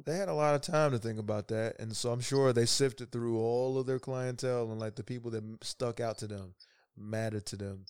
They 0.05 0.17
had 0.17 0.29
a 0.29 0.35
lot 0.35 0.55
of 0.55 0.61
time 0.61 0.91
to 0.91 0.99
think 0.99 1.19
about 1.19 1.49
that, 1.49 1.77
and 1.79 1.97
so 1.97 2.11
I'm 2.11 2.21
sure 2.21 2.53
they 2.53 2.67
sifted 2.67 3.11
through 3.11 3.39
all 3.39 3.79
of 3.79 3.87
their 3.87 3.99
clientele 3.99 4.71
and 4.71 4.79
like 4.79 4.97
the 4.97 5.05
people 5.05 5.31
that 5.31 5.43
stuck 5.63 6.01
out 6.01 6.19
to 6.19 6.27
them, 6.27 6.55
mattered 6.97 7.47
to 7.47 7.57
them. 7.57 7.87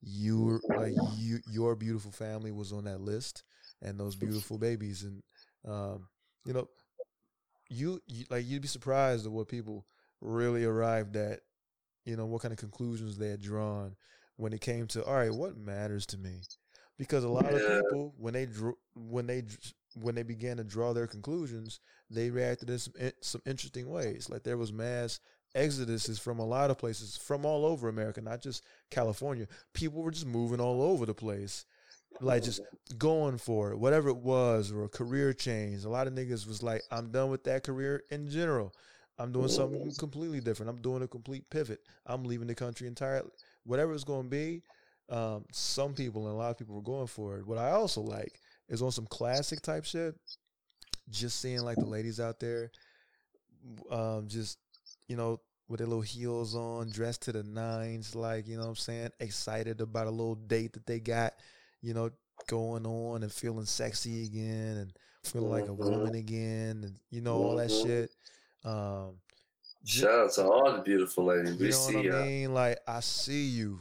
You 0.00 0.44
were 0.44 0.60
like 0.76 0.94
you, 1.16 1.40
your 1.50 1.74
beautiful 1.74 2.12
family 2.12 2.52
was 2.52 2.72
on 2.72 2.84
that 2.84 3.00
list, 3.00 3.42
and 3.82 3.98
those 3.98 4.14
beautiful 4.14 4.58
babies, 4.58 5.02
and 5.02 5.22
um, 5.66 6.06
you 6.44 6.52
know, 6.52 6.68
you, 7.68 8.00
you 8.06 8.26
like 8.30 8.46
you'd 8.46 8.62
be 8.62 8.68
surprised 8.68 9.26
at 9.26 9.32
what 9.32 9.48
people 9.48 9.86
really 10.20 10.64
arrived 10.64 11.16
at. 11.16 11.40
You 12.04 12.16
know 12.16 12.26
what 12.26 12.42
kind 12.42 12.52
of 12.52 12.58
conclusions 12.58 13.18
they 13.18 13.30
had 13.30 13.42
drawn 13.42 13.96
when 14.36 14.52
it 14.52 14.60
came 14.60 14.86
to 14.88 15.04
all 15.04 15.14
right, 15.14 15.34
what 15.34 15.56
matters 15.56 16.06
to 16.06 16.18
me? 16.18 16.42
Because 16.98 17.24
a 17.24 17.28
lot 17.28 17.44
Yeah. 17.44 17.58
of 17.58 17.84
people 17.88 18.14
when 18.18 18.34
they 18.34 18.46
drew 18.46 18.76
when 18.94 19.26
they 19.26 19.44
when 19.94 20.14
they 20.14 20.22
began 20.22 20.58
to 20.58 20.64
draw 20.64 20.92
their 20.92 21.06
conclusions, 21.06 21.80
they 22.10 22.30
reacted 22.30 22.68
in 22.68 22.78
some, 22.78 22.92
in 22.98 23.12
some 23.20 23.42
interesting 23.46 23.88
ways. 23.88 24.28
Like 24.28 24.42
there 24.42 24.58
was 24.58 24.72
mass 24.72 25.20
exoduses 25.54 26.20
from 26.20 26.38
a 26.38 26.44
lot 26.44 26.70
of 26.70 26.76
places, 26.78 27.16
from 27.16 27.46
all 27.46 27.64
over 27.64 27.88
America, 27.88 28.20
not 28.20 28.42
just 28.42 28.62
California. 28.90 29.46
People 29.72 30.02
were 30.02 30.10
just 30.10 30.26
moving 30.26 30.60
all 30.60 30.82
over 30.82 31.06
the 31.06 31.14
place, 31.14 31.64
like 32.20 32.42
just 32.42 32.60
going 32.98 33.38
for 33.38 33.72
it, 33.72 33.78
whatever 33.78 34.10
it 34.10 34.18
was, 34.18 34.70
or 34.70 34.84
a 34.84 34.88
career 34.88 35.32
change. 35.32 35.84
A 35.84 35.88
lot 35.88 36.06
of 36.06 36.12
niggas 36.12 36.46
was 36.46 36.62
like, 36.62 36.82
"I'm 36.90 37.10
done 37.10 37.30
with 37.30 37.44
that 37.44 37.62
career 37.62 38.04
in 38.10 38.28
general. 38.28 38.72
I'm 39.18 39.32
doing 39.32 39.48
something 39.48 39.90
completely 39.98 40.40
different. 40.40 40.68
I'm 40.68 40.82
doing 40.82 41.02
a 41.02 41.08
complete 41.08 41.48
pivot. 41.48 41.80
I'm 42.04 42.24
leaving 42.24 42.48
the 42.48 42.54
country 42.54 42.86
entirely. 42.86 43.30
Whatever 43.64 43.94
it's 43.94 44.04
going 44.04 44.24
to 44.24 44.28
be, 44.28 44.62
um, 45.08 45.44
some 45.52 45.94
people 45.94 46.26
and 46.26 46.34
a 46.34 46.38
lot 46.38 46.50
of 46.50 46.58
people 46.58 46.74
were 46.74 46.82
going 46.82 47.06
for 47.06 47.38
it. 47.38 47.46
What 47.46 47.58
I 47.58 47.70
also 47.70 48.00
like 48.00 48.40
is 48.68 48.82
on 48.82 48.90
some 48.92 49.06
classic 49.06 49.60
type 49.62 49.84
shit. 49.84 50.14
Just 51.08 51.40
seeing 51.40 51.60
like 51.60 51.78
the 51.78 51.86
ladies 51.86 52.18
out 52.18 52.40
there, 52.40 52.70
um, 53.90 54.26
just 54.28 54.58
you 55.08 55.16
know, 55.16 55.40
with 55.68 55.78
their 55.78 55.86
little 55.86 56.02
heels 56.02 56.54
on, 56.54 56.90
dressed 56.90 57.22
to 57.22 57.32
the 57.32 57.42
nines, 57.42 58.14
like 58.14 58.46
you 58.48 58.56
know 58.56 58.62
what 58.64 58.68
I'm 58.70 58.76
saying, 58.76 59.10
excited 59.20 59.80
about 59.80 60.06
a 60.08 60.10
little 60.10 60.34
date 60.34 60.72
that 60.72 60.86
they 60.86 60.98
got, 61.00 61.34
you 61.80 61.94
know, 61.94 62.10
going 62.48 62.86
on 62.86 63.22
and 63.22 63.32
feeling 63.32 63.66
sexy 63.66 64.24
again 64.24 64.76
and 64.78 64.92
feeling 65.24 65.50
like 65.50 65.66
a 65.66 65.70
Mhm. 65.70 65.78
woman 65.78 66.14
again, 66.14 66.82
and 66.84 66.96
you 67.10 67.20
know 67.20 67.36
all 67.36 67.56
that 67.56 67.70
Mhm. 67.70 67.82
shit. 67.82 68.10
Um, 68.64 69.20
Shout 69.84 70.10
out 70.10 70.32
to 70.32 70.44
all 70.44 70.72
the 70.72 70.82
beautiful 70.82 71.24
ladies. 71.26 71.52
you 71.52 71.58
We 71.66 71.70
know 71.70 71.76
see 71.76 72.08
what 72.08 72.16
I 72.16 72.24
mean? 72.24 72.54
Like 72.54 72.78
I 72.88 73.00
see 73.00 73.46
you, 73.46 73.80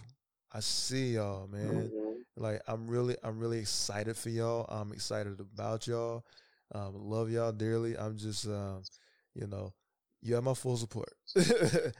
I 0.56 0.62
see 0.62 1.16
y'all, 1.16 1.48
man. 1.48 1.90
Mhm. 1.90 2.16
Like 2.38 2.62
I'm 2.66 2.88
really, 2.88 3.18
I'm 3.22 3.40
really 3.40 3.60
excited 3.60 4.16
for 4.16 4.30
y'all. 4.30 4.66
I'm 4.70 4.94
excited 4.94 5.38
about 5.42 5.86
y'all. 5.86 6.24
Um, 6.74 6.94
love 6.96 7.30
y'all 7.30 7.52
dearly. 7.52 7.98
I'm 7.98 8.18
just, 8.18 8.48
um, 8.48 8.84
you 9.34 9.48
know, 9.48 9.74
you 10.22 10.34
have 10.36 10.46
my 10.46 10.54
full 10.54 10.78
support. 10.78 11.10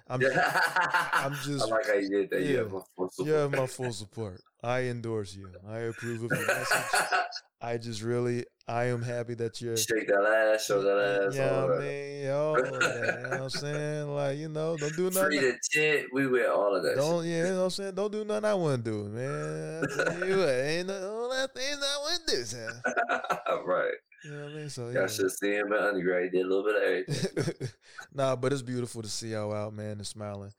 I'm, 0.08 0.22
I'm 1.14 1.34
just, 1.44 1.66
I 1.66 1.68
like 1.68 1.86
how 1.86 1.94
you 1.96 2.10
did 2.10 2.30
that. 2.30 2.42
Yeah, 2.42 2.62
yeah. 2.62 2.64
my 2.64 2.80
full 2.96 3.26
you 3.26 3.34
have 3.34 3.52
support. 3.52 3.60
my 3.60 3.68
full 3.68 3.92
support. 3.92 4.42
I 4.64 4.84
endorse 4.84 5.36
you. 5.36 5.50
I 5.68 5.80
approve 5.80 6.24
of 6.24 6.32
your 6.32 6.48
message. 6.48 7.02
I 7.62 7.78
just 7.78 8.02
really, 8.02 8.46
I 8.68 8.86
am 8.86 9.04
happy 9.04 9.36
that 9.36 9.62
you're. 9.62 9.78
Shake 9.78 10.08
that 10.08 10.52
ass, 10.56 10.66
show 10.66 10.82
that 10.82 11.28
ass. 11.28 11.36
Yeah, 11.36 11.66
I 11.66 11.68
mean, 11.68 11.78
that, 11.78 12.24
you 12.24 12.28
know 12.28 13.30
what 13.30 13.42
I'm 13.42 13.50
saying? 13.50 14.08
Like, 14.16 14.38
you 14.40 14.50
know, 14.50 14.76
don't 14.76 14.96
do 14.96 15.12
Free 15.12 15.36
nothing. 15.36 15.42
the 15.42 15.60
tit. 15.72 16.06
We 16.12 16.26
wear 16.26 16.52
all 16.52 16.76
of 16.76 16.82
that. 16.82 16.96
Don't, 16.96 17.26
yeah, 17.26 17.38
you 17.38 17.44
know 17.52 17.58
what 17.58 17.64
I'm 17.66 17.70
saying? 17.70 17.94
Don't 17.94 18.12
do 18.12 18.26
nothing 18.26 18.46
I 18.46 18.54
wouldn't 18.56 18.84
do, 18.84 19.04
man. 19.04 19.84
You 20.28 20.38
what, 20.38 20.50
ain't 20.50 20.90
all 20.90 21.30
that 21.30 21.54
things 21.54 21.80
I 21.80 22.04
wouldn't 22.04 22.28
do, 22.28 22.44
son. 22.44 22.82
right. 23.68 23.94
You 24.24 24.32
know 24.32 24.44
what 24.46 24.52
I 24.52 24.56
mean? 24.56 24.70
So, 24.70 24.90
Y'all 24.90 25.08
should 25.08 25.32
see 25.32 25.54
him 25.54 25.72
at 25.72 25.82
undergrad. 25.82 26.24
He 26.24 26.30
did 26.30 26.46
a 26.48 26.50
little 26.50 26.64
bit 26.64 26.76
of 26.76 26.82
everything. 26.82 27.68
nah, 28.16 28.36
but 28.36 28.52
it's 28.52 28.64
beautiful 28.64 29.04
to 29.04 29.08
see 29.08 29.34
y'all 29.34 29.54
out, 29.54 29.74
man, 29.76 29.92
and 29.92 30.08
smiling. 30.08 30.52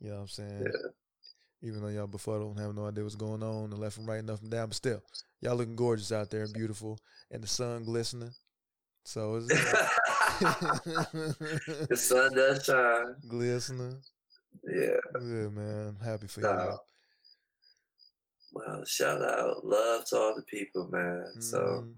You 0.00 0.08
know 0.08 0.16
what 0.16 0.22
I'm 0.22 0.28
saying? 0.28 0.66
Even 1.64 1.80
though 1.80 1.88
y'all 1.88 2.06
before 2.06 2.38
don't 2.38 2.58
have 2.58 2.74
no 2.74 2.86
idea 2.86 3.02
what's 3.02 3.16
going 3.16 3.42
on, 3.42 3.64
and 3.72 3.78
left 3.78 3.96
and 3.96 4.06
right 4.06 4.18
and 4.20 4.28
up 4.30 4.42
and 4.42 4.50
down, 4.50 4.68
but 4.68 4.76
still, 4.76 5.00
y'all 5.40 5.56
looking 5.56 5.74
gorgeous 5.76 6.12
out 6.12 6.30
there 6.30 6.42
and 6.44 6.52
beautiful, 6.52 6.98
and 7.30 7.42
the 7.42 7.46
sun 7.48 7.84
glistening. 7.84 8.32
So 9.06 9.36
it's 9.36 9.46
the 11.88 11.96
sun 11.96 12.34
does 12.34 12.64
shine. 12.64 13.14
glistening. 13.28 13.96
Yeah. 14.62 14.96
Good 15.14 15.52
man, 15.52 15.96
happy 16.04 16.26
for 16.26 16.40
y'all. 16.42 16.80
Well, 18.52 18.84
shout 18.84 19.20
out, 19.22 19.64
love 19.64 20.04
to 20.06 20.16
all 20.16 20.34
the 20.36 20.42
people, 20.42 20.88
man. 20.90 21.26
So 21.40 21.58
Mhm. 21.58 21.94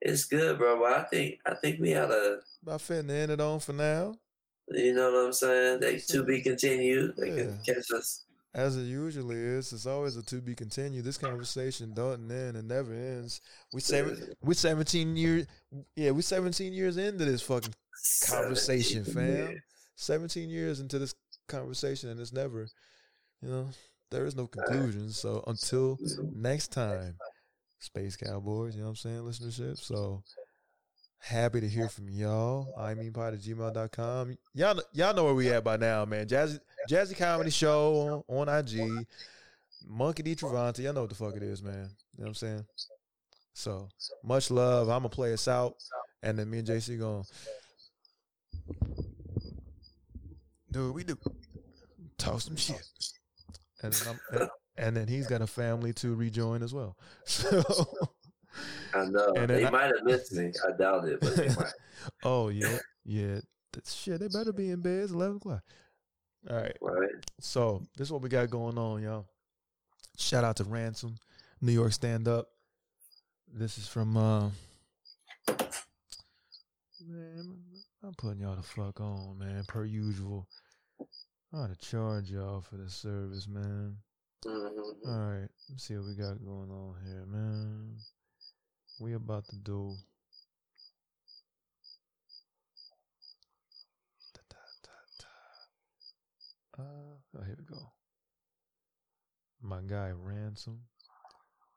it's 0.00 0.24
good, 0.26 0.58
bro. 0.58 0.78
But 0.80 0.92
I 0.92 1.02
think 1.04 1.40
I 1.46 1.54
think 1.54 1.80
we 1.80 1.90
had 1.90 2.10
a, 2.10 2.40
about 2.62 2.80
fitting 2.82 3.08
to 3.08 3.14
end 3.14 3.32
it 3.32 3.40
on 3.40 3.58
for 3.60 3.72
now. 3.72 4.16
you 4.68 4.94
know 4.94 5.10
what 5.12 5.24
I'm 5.26 5.32
saying? 5.32 5.80
They 5.80 5.98
to 5.98 6.22
be 6.22 6.40
continued. 6.42 7.16
They 7.16 7.28
can 7.30 7.58
catch 7.66 7.90
us. 7.90 8.24
As 8.54 8.76
it 8.76 8.84
usually 8.84 9.36
is, 9.36 9.72
it's 9.72 9.86
always 9.86 10.16
a 10.16 10.22
to 10.22 10.40
be 10.40 10.54
continued. 10.54 11.04
This 11.04 11.18
conversation 11.18 11.92
doesn't 11.92 12.30
end 12.30 12.56
and 12.56 12.68
never 12.68 12.92
ends. 12.92 13.40
We 13.72 13.80
seven, 13.80 14.16
we 14.42 14.54
seventeen 14.54 15.16
years, 15.16 15.46
yeah, 15.96 16.12
we 16.12 16.22
seventeen 16.22 16.72
years 16.72 16.96
into 16.96 17.24
this 17.24 17.42
fucking 17.42 17.74
conversation, 18.28 19.04
17 19.04 19.14
fam. 19.14 19.48
years. 19.48 19.60
seventeen 19.96 20.50
years 20.50 20.78
into 20.78 21.00
this 21.00 21.16
conversation, 21.48 22.10
and 22.10 22.20
it's 22.20 22.32
never, 22.32 22.68
you 23.42 23.48
know, 23.48 23.68
there 24.12 24.24
is 24.24 24.36
no 24.36 24.44
uh, 24.44 24.46
conclusion. 24.46 25.10
So 25.10 25.42
until 25.48 25.98
next 26.32 26.68
time, 26.68 27.16
Space 27.80 28.16
Cowboys, 28.16 28.76
you 28.76 28.82
know 28.82 28.90
what 28.90 28.90
I'm 28.90 28.96
saying, 28.96 29.20
listenership. 29.22 29.78
So 29.78 30.22
happy 31.18 31.60
to 31.60 31.68
hear 31.68 31.88
from 31.88 32.08
y'all. 32.08 32.74
I 32.78 32.94
mean 32.94 33.12
pod 33.12 33.34
at 33.34 33.40
gmail.com. 33.40 34.36
Y'all, 34.54 34.82
y'all 34.92 35.14
know 35.14 35.24
where 35.24 35.34
we 35.34 35.50
at 35.50 35.64
by 35.64 35.76
now, 35.76 36.04
man. 36.04 36.26
Jazzy, 36.26 36.60
Jazzy 36.90 37.16
Comedy 37.16 37.50
Show 37.50 38.24
on, 38.28 38.48
on 38.48 38.58
IG. 38.58 39.06
Monkey 39.86 40.22
D. 40.22 40.34
Travanti. 40.34 40.82
Y'all 40.82 40.92
know 40.92 41.02
what 41.02 41.10
the 41.10 41.16
fuck 41.16 41.36
it 41.36 41.42
is, 41.42 41.62
man. 41.62 41.90
You 42.16 42.24
know 42.24 42.24
what 42.24 42.28
I'm 42.28 42.34
saying? 42.34 42.64
So 43.52 43.88
much 44.22 44.50
love. 44.50 44.88
I'm 44.88 45.00
gonna 45.00 45.08
play 45.08 45.32
us 45.32 45.48
out. 45.48 45.76
And 46.22 46.38
then 46.38 46.50
me 46.50 46.58
and 46.58 46.68
Jacie 46.68 46.98
gonna 46.98 47.22
do 50.70 50.86
what 50.86 50.94
we 50.94 51.04
do. 51.04 51.18
Talk 52.18 52.40
some 52.40 52.56
shit. 52.56 52.82
And 53.82 53.92
then, 53.92 54.08
I'm, 54.08 54.40
and, 54.40 54.50
and 54.76 54.96
then 54.96 55.08
he's 55.08 55.26
got 55.26 55.42
a 55.42 55.46
family 55.46 55.92
to 55.94 56.14
rejoin 56.14 56.62
as 56.62 56.72
well. 56.74 56.96
So 57.26 57.62
I 58.94 59.04
know. 59.06 59.32
And 59.36 59.48
they 59.48 59.68
might 59.70 59.86
have 59.86 60.04
missed 60.04 60.32
me. 60.32 60.52
I 60.66 60.76
doubt 60.76 61.06
it, 61.06 61.20
but 61.20 61.36
they 61.36 61.48
might. 61.48 61.72
Oh 62.22 62.48
yeah, 62.48 62.78
yeah. 63.04 63.40
That 63.72 63.86
shit, 63.86 64.20
they 64.20 64.28
better 64.28 64.52
be 64.52 64.70
in 64.70 64.80
bed. 64.82 65.04
It's 65.04 65.12
eleven 65.12 65.36
o'clock. 65.36 65.62
All 66.50 66.56
right. 66.56 66.76
Right? 66.80 67.10
So 67.40 67.82
this 67.96 68.08
is 68.08 68.12
what 68.12 68.20
we 68.22 68.28
got 68.28 68.50
going 68.50 68.76
on, 68.76 69.02
y'all. 69.02 69.26
Shout 70.18 70.44
out 70.44 70.56
to 70.56 70.64
Ransom, 70.64 71.16
New 71.60 71.72
York 71.72 71.92
Stand 71.92 72.28
Up. 72.28 72.46
This 73.52 73.78
is 73.78 73.88
from 73.88 74.16
uh 74.16 74.50
Man, 77.06 77.56
I'm 78.02 78.14
putting 78.14 78.40
y'all 78.40 78.56
the 78.56 78.62
fuck 78.62 79.00
on, 79.00 79.38
man, 79.38 79.64
per 79.66 79.84
usual. 79.84 80.48
I 81.52 81.56
ought 81.58 81.78
to 81.78 81.86
charge 81.86 82.30
y'all 82.30 82.60
for 82.62 82.76
the 82.76 82.88
service, 82.88 83.46
man. 83.46 83.96
Mhm. 84.44 85.06
All 85.06 85.40
right, 85.40 85.48
let's 85.70 85.84
see 85.84 85.96
what 85.96 86.06
we 86.06 86.14
got 86.14 86.42
going 86.44 86.70
on 86.70 86.94
here, 87.04 87.26
man. 87.26 87.96
We 89.00 89.14
about 89.14 89.48
to 89.48 89.56
do. 89.56 89.96
Da, 94.34 94.40
da, 94.48 94.56
da. 96.78 96.82
Uh, 96.82 97.38
oh, 97.38 97.44
here 97.44 97.56
we 97.58 97.64
go. 97.64 97.92
My 99.60 99.80
guy 99.80 100.12
Ransom, 100.14 100.80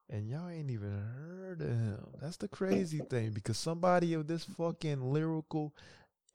and 0.09 0.29
y'all 0.29 0.49
ain't 0.49 0.69
even 0.69 0.91
heard 0.91 1.61
of 1.61 1.69
him. 1.69 2.05
That's 2.21 2.37
the 2.37 2.47
crazy 2.47 2.99
thing 2.99 3.31
because 3.31 3.57
somebody 3.57 4.13
of 4.13 4.27
this 4.27 4.43
fucking 4.43 5.01
lyrical 5.01 5.73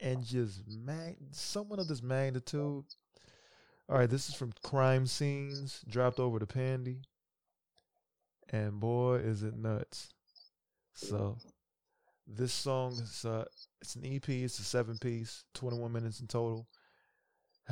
and 0.01 0.25
just 0.25 0.62
mag, 0.67 1.17
someone 1.31 1.78
of 1.78 1.89
this 1.89 2.02
magnitude. 2.02 2.85
All 3.89 3.99
right, 3.99 4.11
this 4.11 4.28
is 4.28 4.35
from 4.35 4.52
Crime 4.62 5.07
Scenes, 5.07 5.85
dropped 5.89 6.19
over 6.19 6.39
to 6.39 6.47
Pandy. 6.47 7.02
And 8.51 8.81
boy, 8.81 9.17
is 9.17 9.43
it 9.43 9.57
nuts. 9.57 10.09
So, 10.95 11.39
this 12.27 12.53
song 12.53 12.93
is 12.93 13.25
uh, 13.25 13.45
it's 13.81 13.97
an 13.97 14.05
EP, 14.05 14.29
it's 14.29 14.59
a 14.59 14.65
seven 14.65 14.99
piece, 14.99 15.45
21 15.55 15.93
minutes 15.93 16.21
in 16.21 16.27
total. 16.27 16.67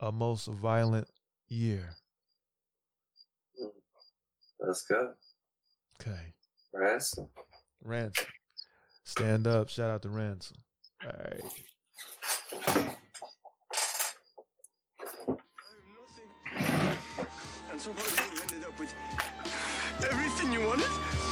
a 0.00 0.12
most 0.12 0.46
violent 0.46 1.08
year. 1.48 1.96
Let's 4.60 4.82
go. 4.82 5.12
Okay. 6.00 6.32
Ransom. 6.72 7.28
Ransom. 7.82 8.26
Stand 9.04 9.46
up. 9.46 9.68
Shout 9.68 9.90
out 9.90 10.02
to 10.02 10.08
Ransom. 10.08 10.56
All 11.04 11.10
right. 11.18 11.40
And 17.70 17.80
somehow 17.80 18.24
you 18.32 18.40
ended 18.40 18.64
up 18.64 18.78
with 18.78 18.94
everything 20.08 20.52
you 20.52 20.66
wanted. 20.66 21.23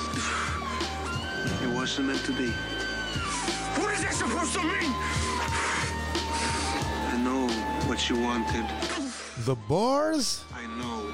It 1.63 1.69
wasn't 1.69 2.09
meant 2.09 2.25
to 2.25 2.33
be. 2.33 2.51
What 3.79 3.95
is 3.95 4.03
that 4.03 4.15
supposed 4.15 4.53
to 4.55 4.63
mean? 4.63 4.93
I 7.13 7.17
know 7.25 7.49
what 7.89 8.09
you 8.09 8.17
wanted. 8.21 8.67
The 9.45 9.55
bars? 9.55 10.45
I 10.55 10.67
know. 10.67 11.13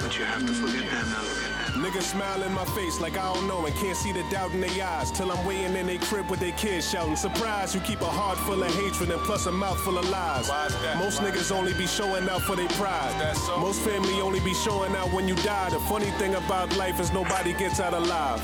But 0.00 0.18
you 0.18 0.24
have 0.24 0.46
to 0.46 0.52
forget 0.52 0.90
that 0.90 1.06
now. 1.06 1.55
Niggas 1.76 2.02
smile 2.02 2.42
in 2.42 2.52
my 2.52 2.64
face 2.64 3.00
like 3.00 3.18
I 3.18 3.32
don't 3.34 3.46
know 3.46 3.66
and 3.66 3.74
can't 3.76 3.96
see 3.96 4.10
the 4.10 4.22
doubt 4.30 4.52
in 4.52 4.60
their 4.60 4.86
eyes. 4.86 5.10
Till 5.10 5.30
I'm 5.30 5.44
waiting 5.44 5.76
in 5.76 5.86
their 5.86 5.98
crib 5.98 6.30
with 6.30 6.40
their 6.40 6.52
kids 6.52 6.90
shouting, 6.90 7.16
Surprise, 7.16 7.74
you 7.74 7.80
keep 7.82 8.00
a 8.00 8.06
heart 8.06 8.38
full 8.38 8.62
of 8.62 8.74
hatred 8.74 9.10
and 9.10 9.20
plus 9.22 9.46
a 9.46 9.52
mouth 9.52 9.78
full 9.80 9.98
of 9.98 10.08
lies. 10.08 10.48
Most 10.98 11.20
niggas 11.20 11.52
only 11.52 11.74
be 11.74 11.86
showing 11.86 12.28
out 12.28 12.42
for 12.42 12.56
their 12.56 12.68
pride. 12.70 13.34
Most 13.58 13.80
family 13.82 14.20
only 14.20 14.40
be 14.40 14.54
showing 14.54 14.96
out 14.96 15.12
when 15.12 15.28
you 15.28 15.34
die. 15.36 15.68
The 15.70 15.80
funny 15.80 16.10
thing 16.12 16.34
about 16.34 16.74
life 16.76 16.98
is 16.98 17.12
nobody 17.12 17.52
gets 17.52 17.78
out 17.78 17.92
alive. 17.92 18.40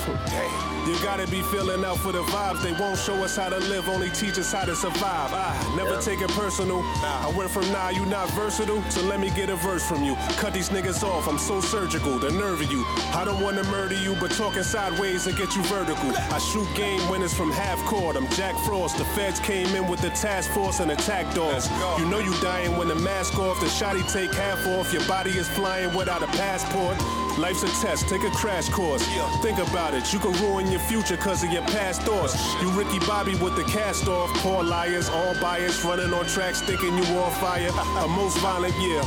You 0.86 0.98
gotta 1.02 1.26
be 1.28 1.42
feeling 1.42 1.84
out 1.84 1.98
for 1.98 2.12
the 2.12 2.22
vibes. 2.24 2.62
They 2.62 2.72
won't 2.72 2.98
show 2.98 3.14
us 3.22 3.36
how 3.36 3.48
to 3.48 3.58
live, 3.58 3.88
only 3.88 4.10
teach 4.10 4.38
us 4.38 4.52
how 4.52 4.64
to 4.64 4.74
survive. 4.74 5.32
I 5.32 5.74
never 5.76 6.00
take 6.02 6.20
it 6.20 6.30
personal. 6.30 6.82
I 7.02 7.32
went 7.36 7.50
from 7.50 7.70
nah, 7.72 7.90
you 7.90 8.04
not 8.06 8.28
versatile, 8.30 8.82
so 8.90 9.00
let 9.02 9.20
me 9.20 9.30
get 9.30 9.48
a 9.48 9.56
verse 9.56 9.86
from 9.86 10.02
you. 10.04 10.16
Cut 10.36 10.52
these 10.52 10.70
niggas 10.70 11.02
off, 11.02 11.28
I'm 11.28 11.38
so 11.38 11.60
surgical. 11.60 12.18
The 12.18 12.30
nerve 12.32 12.60
of 12.60 12.70
you. 12.70 12.84
I 13.14 13.21
don't 13.24 13.42
wanna 13.42 13.62
murder 13.64 13.94
you, 13.94 14.16
but 14.16 14.30
talking 14.32 14.62
sideways 14.62 15.26
will 15.26 15.34
get 15.34 15.54
you 15.54 15.62
vertical. 15.64 16.10
I 16.16 16.38
shoot 16.38 16.66
game 16.74 17.08
winners 17.08 17.32
from 17.32 17.52
half 17.52 17.78
court. 17.84 18.16
I'm 18.16 18.28
Jack 18.30 18.56
Frost. 18.64 18.98
The 18.98 19.04
feds 19.04 19.38
came 19.38 19.68
in 19.76 19.86
with 19.86 20.00
the 20.00 20.10
task 20.10 20.50
force 20.50 20.80
and 20.80 20.90
attack 20.90 21.32
dogs. 21.34 21.68
You 21.98 22.06
know 22.06 22.18
you 22.18 22.34
dying 22.40 22.76
when 22.76 22.88
the 22.88 22.94
mask 22.94 23.38
off, 23.38 23.60
the 23.60 23.66
shotty 23.66 24.02
take 24.12 24.32
half 24.34 24.66
off. 24.66 24.92
Your 24.92 25.06
body 25.06 25.30
is 25.30 25.48
flying 25.48 25.94
without 25.94 26.22
a 26.22 26.26
passport. 26.28 26.96
Life's 27.38 27.62
a 27.62 27.68
test, 27.80 28.08
take 28.08 28.24
a 28.24 28.30
crash 28.30 28.68
course. 28.68 29.06
Think 29.40 29.58
about 29.58 29.94
it, 29.94 30.12
you 30.12 30.18
can 30.18 30.32
ruin 30.42 30.70
your 30.70 30.80
future 30.80 31.16
cause 31.16 31.44
of 31.44 31.52
your 31.52 31.62
past 31.62 32.02
thoughts. 32.02 32.34
You 32.60 32.70
Ricky 32.70 32.98
Bobby 33.06 33.34
with 33.36 33.56
the 33.56 33.64
cast 33.64 34.08
off, 34.08 34.30
poor 34.38 34.62
liars, 34.62 35.08
all 35.08 35.34
biased, 35.40 35.84
running 35.84 36.12
on 36.12 36.26
tracks 36.26 36.60
thinking 36.60 36.96
you 36.96 37.04
on 37.18 37.30
fire. 37.32 37.68
A 38.04 38.08
most 38.08 38.38
violent 38.38 38.74
year, 38.80 39.00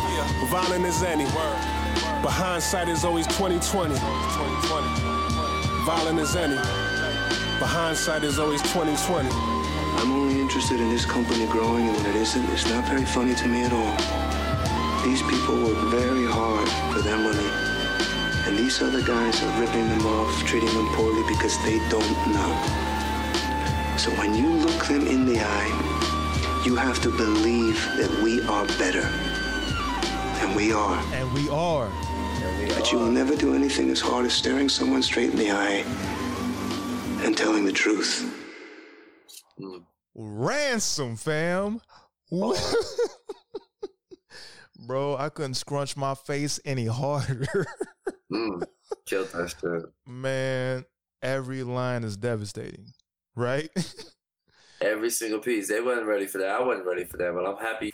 violent 0.47 0.85
as 0.85 1.03
any. 1.03 1.25
But 2.25 2.33
hindsight 2.33 2.89
is 2.89 3.05
always 3.05 3.27
2020. 3.27 3.93
Violent 5.85 6.17
as 6.17 6.35
any. 6.35 6.55
But 7.59 7.67
hindsight 7.69 8.23
is 8.23 8.39
always 8.39 8.63
2020. 8.63 9.29
I'm 9.29 10.11
only 10.11 10.41
interested 10.41 10.79
in 10.79 10.89
this 10.89 11.05
company 11.05 11.45
growing, 11.45 11.87
and 11.87 11.95
when 11.97 12.07
it 12.07 12.15
isn't, 12.15 12.43
it's 12.49 12.67
not 12.67 12.83
very 12.85 13.05
funny 13.05 13.35
to 13.35 13.47
me 13.47 13.61
at 13.61 13.71
all. 13.71 13.93
These 15.05 15.21
people 15.21 15.53
work 15.69 15.77
very 15.93 16.25
hard 16.25 16.67
for 16.91 17.03
their 17.03 17.15
money, 17.15 17.47
and 18.47 18.57
these 18.57 18.81
other 18.81 19.03
guys 19.03 19.43
are 19.43 19.61
ripping 19.61 19.87
them 19.87 20.07
off, 20.07 20.43
treating 20.47 20.73
them 20.73 20.89
poorly 20.95 21.21
because 21.27 21.55
they 21.63 21.77
don't 21.89 22.17
know. 22.33 22.53
So 23.99 24.09
when 24.17 24.33
you 24.33 24.49
look 24.49 24.83
them 24.85 25.05
in 25.05 25.27
the 25.27 25.41
eye, 25.41 26.63
you 26.65 26.75
have 26.75 26.99
to 27.03 27.11
believe 27.11 27.77
that 27.97 28.09
we 28.23 28.41
are 28.47 28.65
better. 28.81 29.07
And 30.41 30.55
we 30.55 30.73
are. 30.73 30.99
And 31.13 31.31
we 31.31 31.49
are. 31.49 31.87
But 32.75 32.91
you 32.91 32.99
will 32.99 33.11
never 33.11 33.35
do 33.35 33.55
anything 33.55 33.89
as 33.89 33.99
hard 33.99 34.25
as 34.25 34.33
staring 34.33 34.69
someone 34.69 35.01
straight 35.01 35.31
in 35.31 35.37
the 35.37 35.51
eye 35.51 35.83
and 37.25 37.35
telling 37.35 37.65
the 37.65 37.71
truth. 37.71 38.31
Ransom, 40.13 41.15
fam. 41.15 41.81
Bro, 44.87 45.17
I 45.17 45.29
couldn't 45.29 45.55
scrunch 45.55 45.97
my 45.97 46.13
face 46.15 46.59
any 46.65 46.85
harder. 46.85 47.65
Mm, 48.31 48.63
killed 49.05 49.29
that 49.29 49.55
shit. 49.59 49.83
Man, 50.05 50.85
every 51.21 51.63
line 51.63 52.03
is 52.03 52.17
devastating, 52.17 52.93
right? 53.35 53.69
Every 54.81 55.09
single 55.09 55.39
piece. 55.39 55.69
They 55.69 55.79
wasn't 55.79 56.05
ready 56.05 56.27
for 56.27 56.37
that. 56.39 56.49
I 56.49 56.61
wasn't 56.61 56.85
ready 56.85 57.05
for 57.05 57.17
that, 57.17 57.33
but 57.33 57.45
I'm 57.45 57.57
happy. 57.57 57.89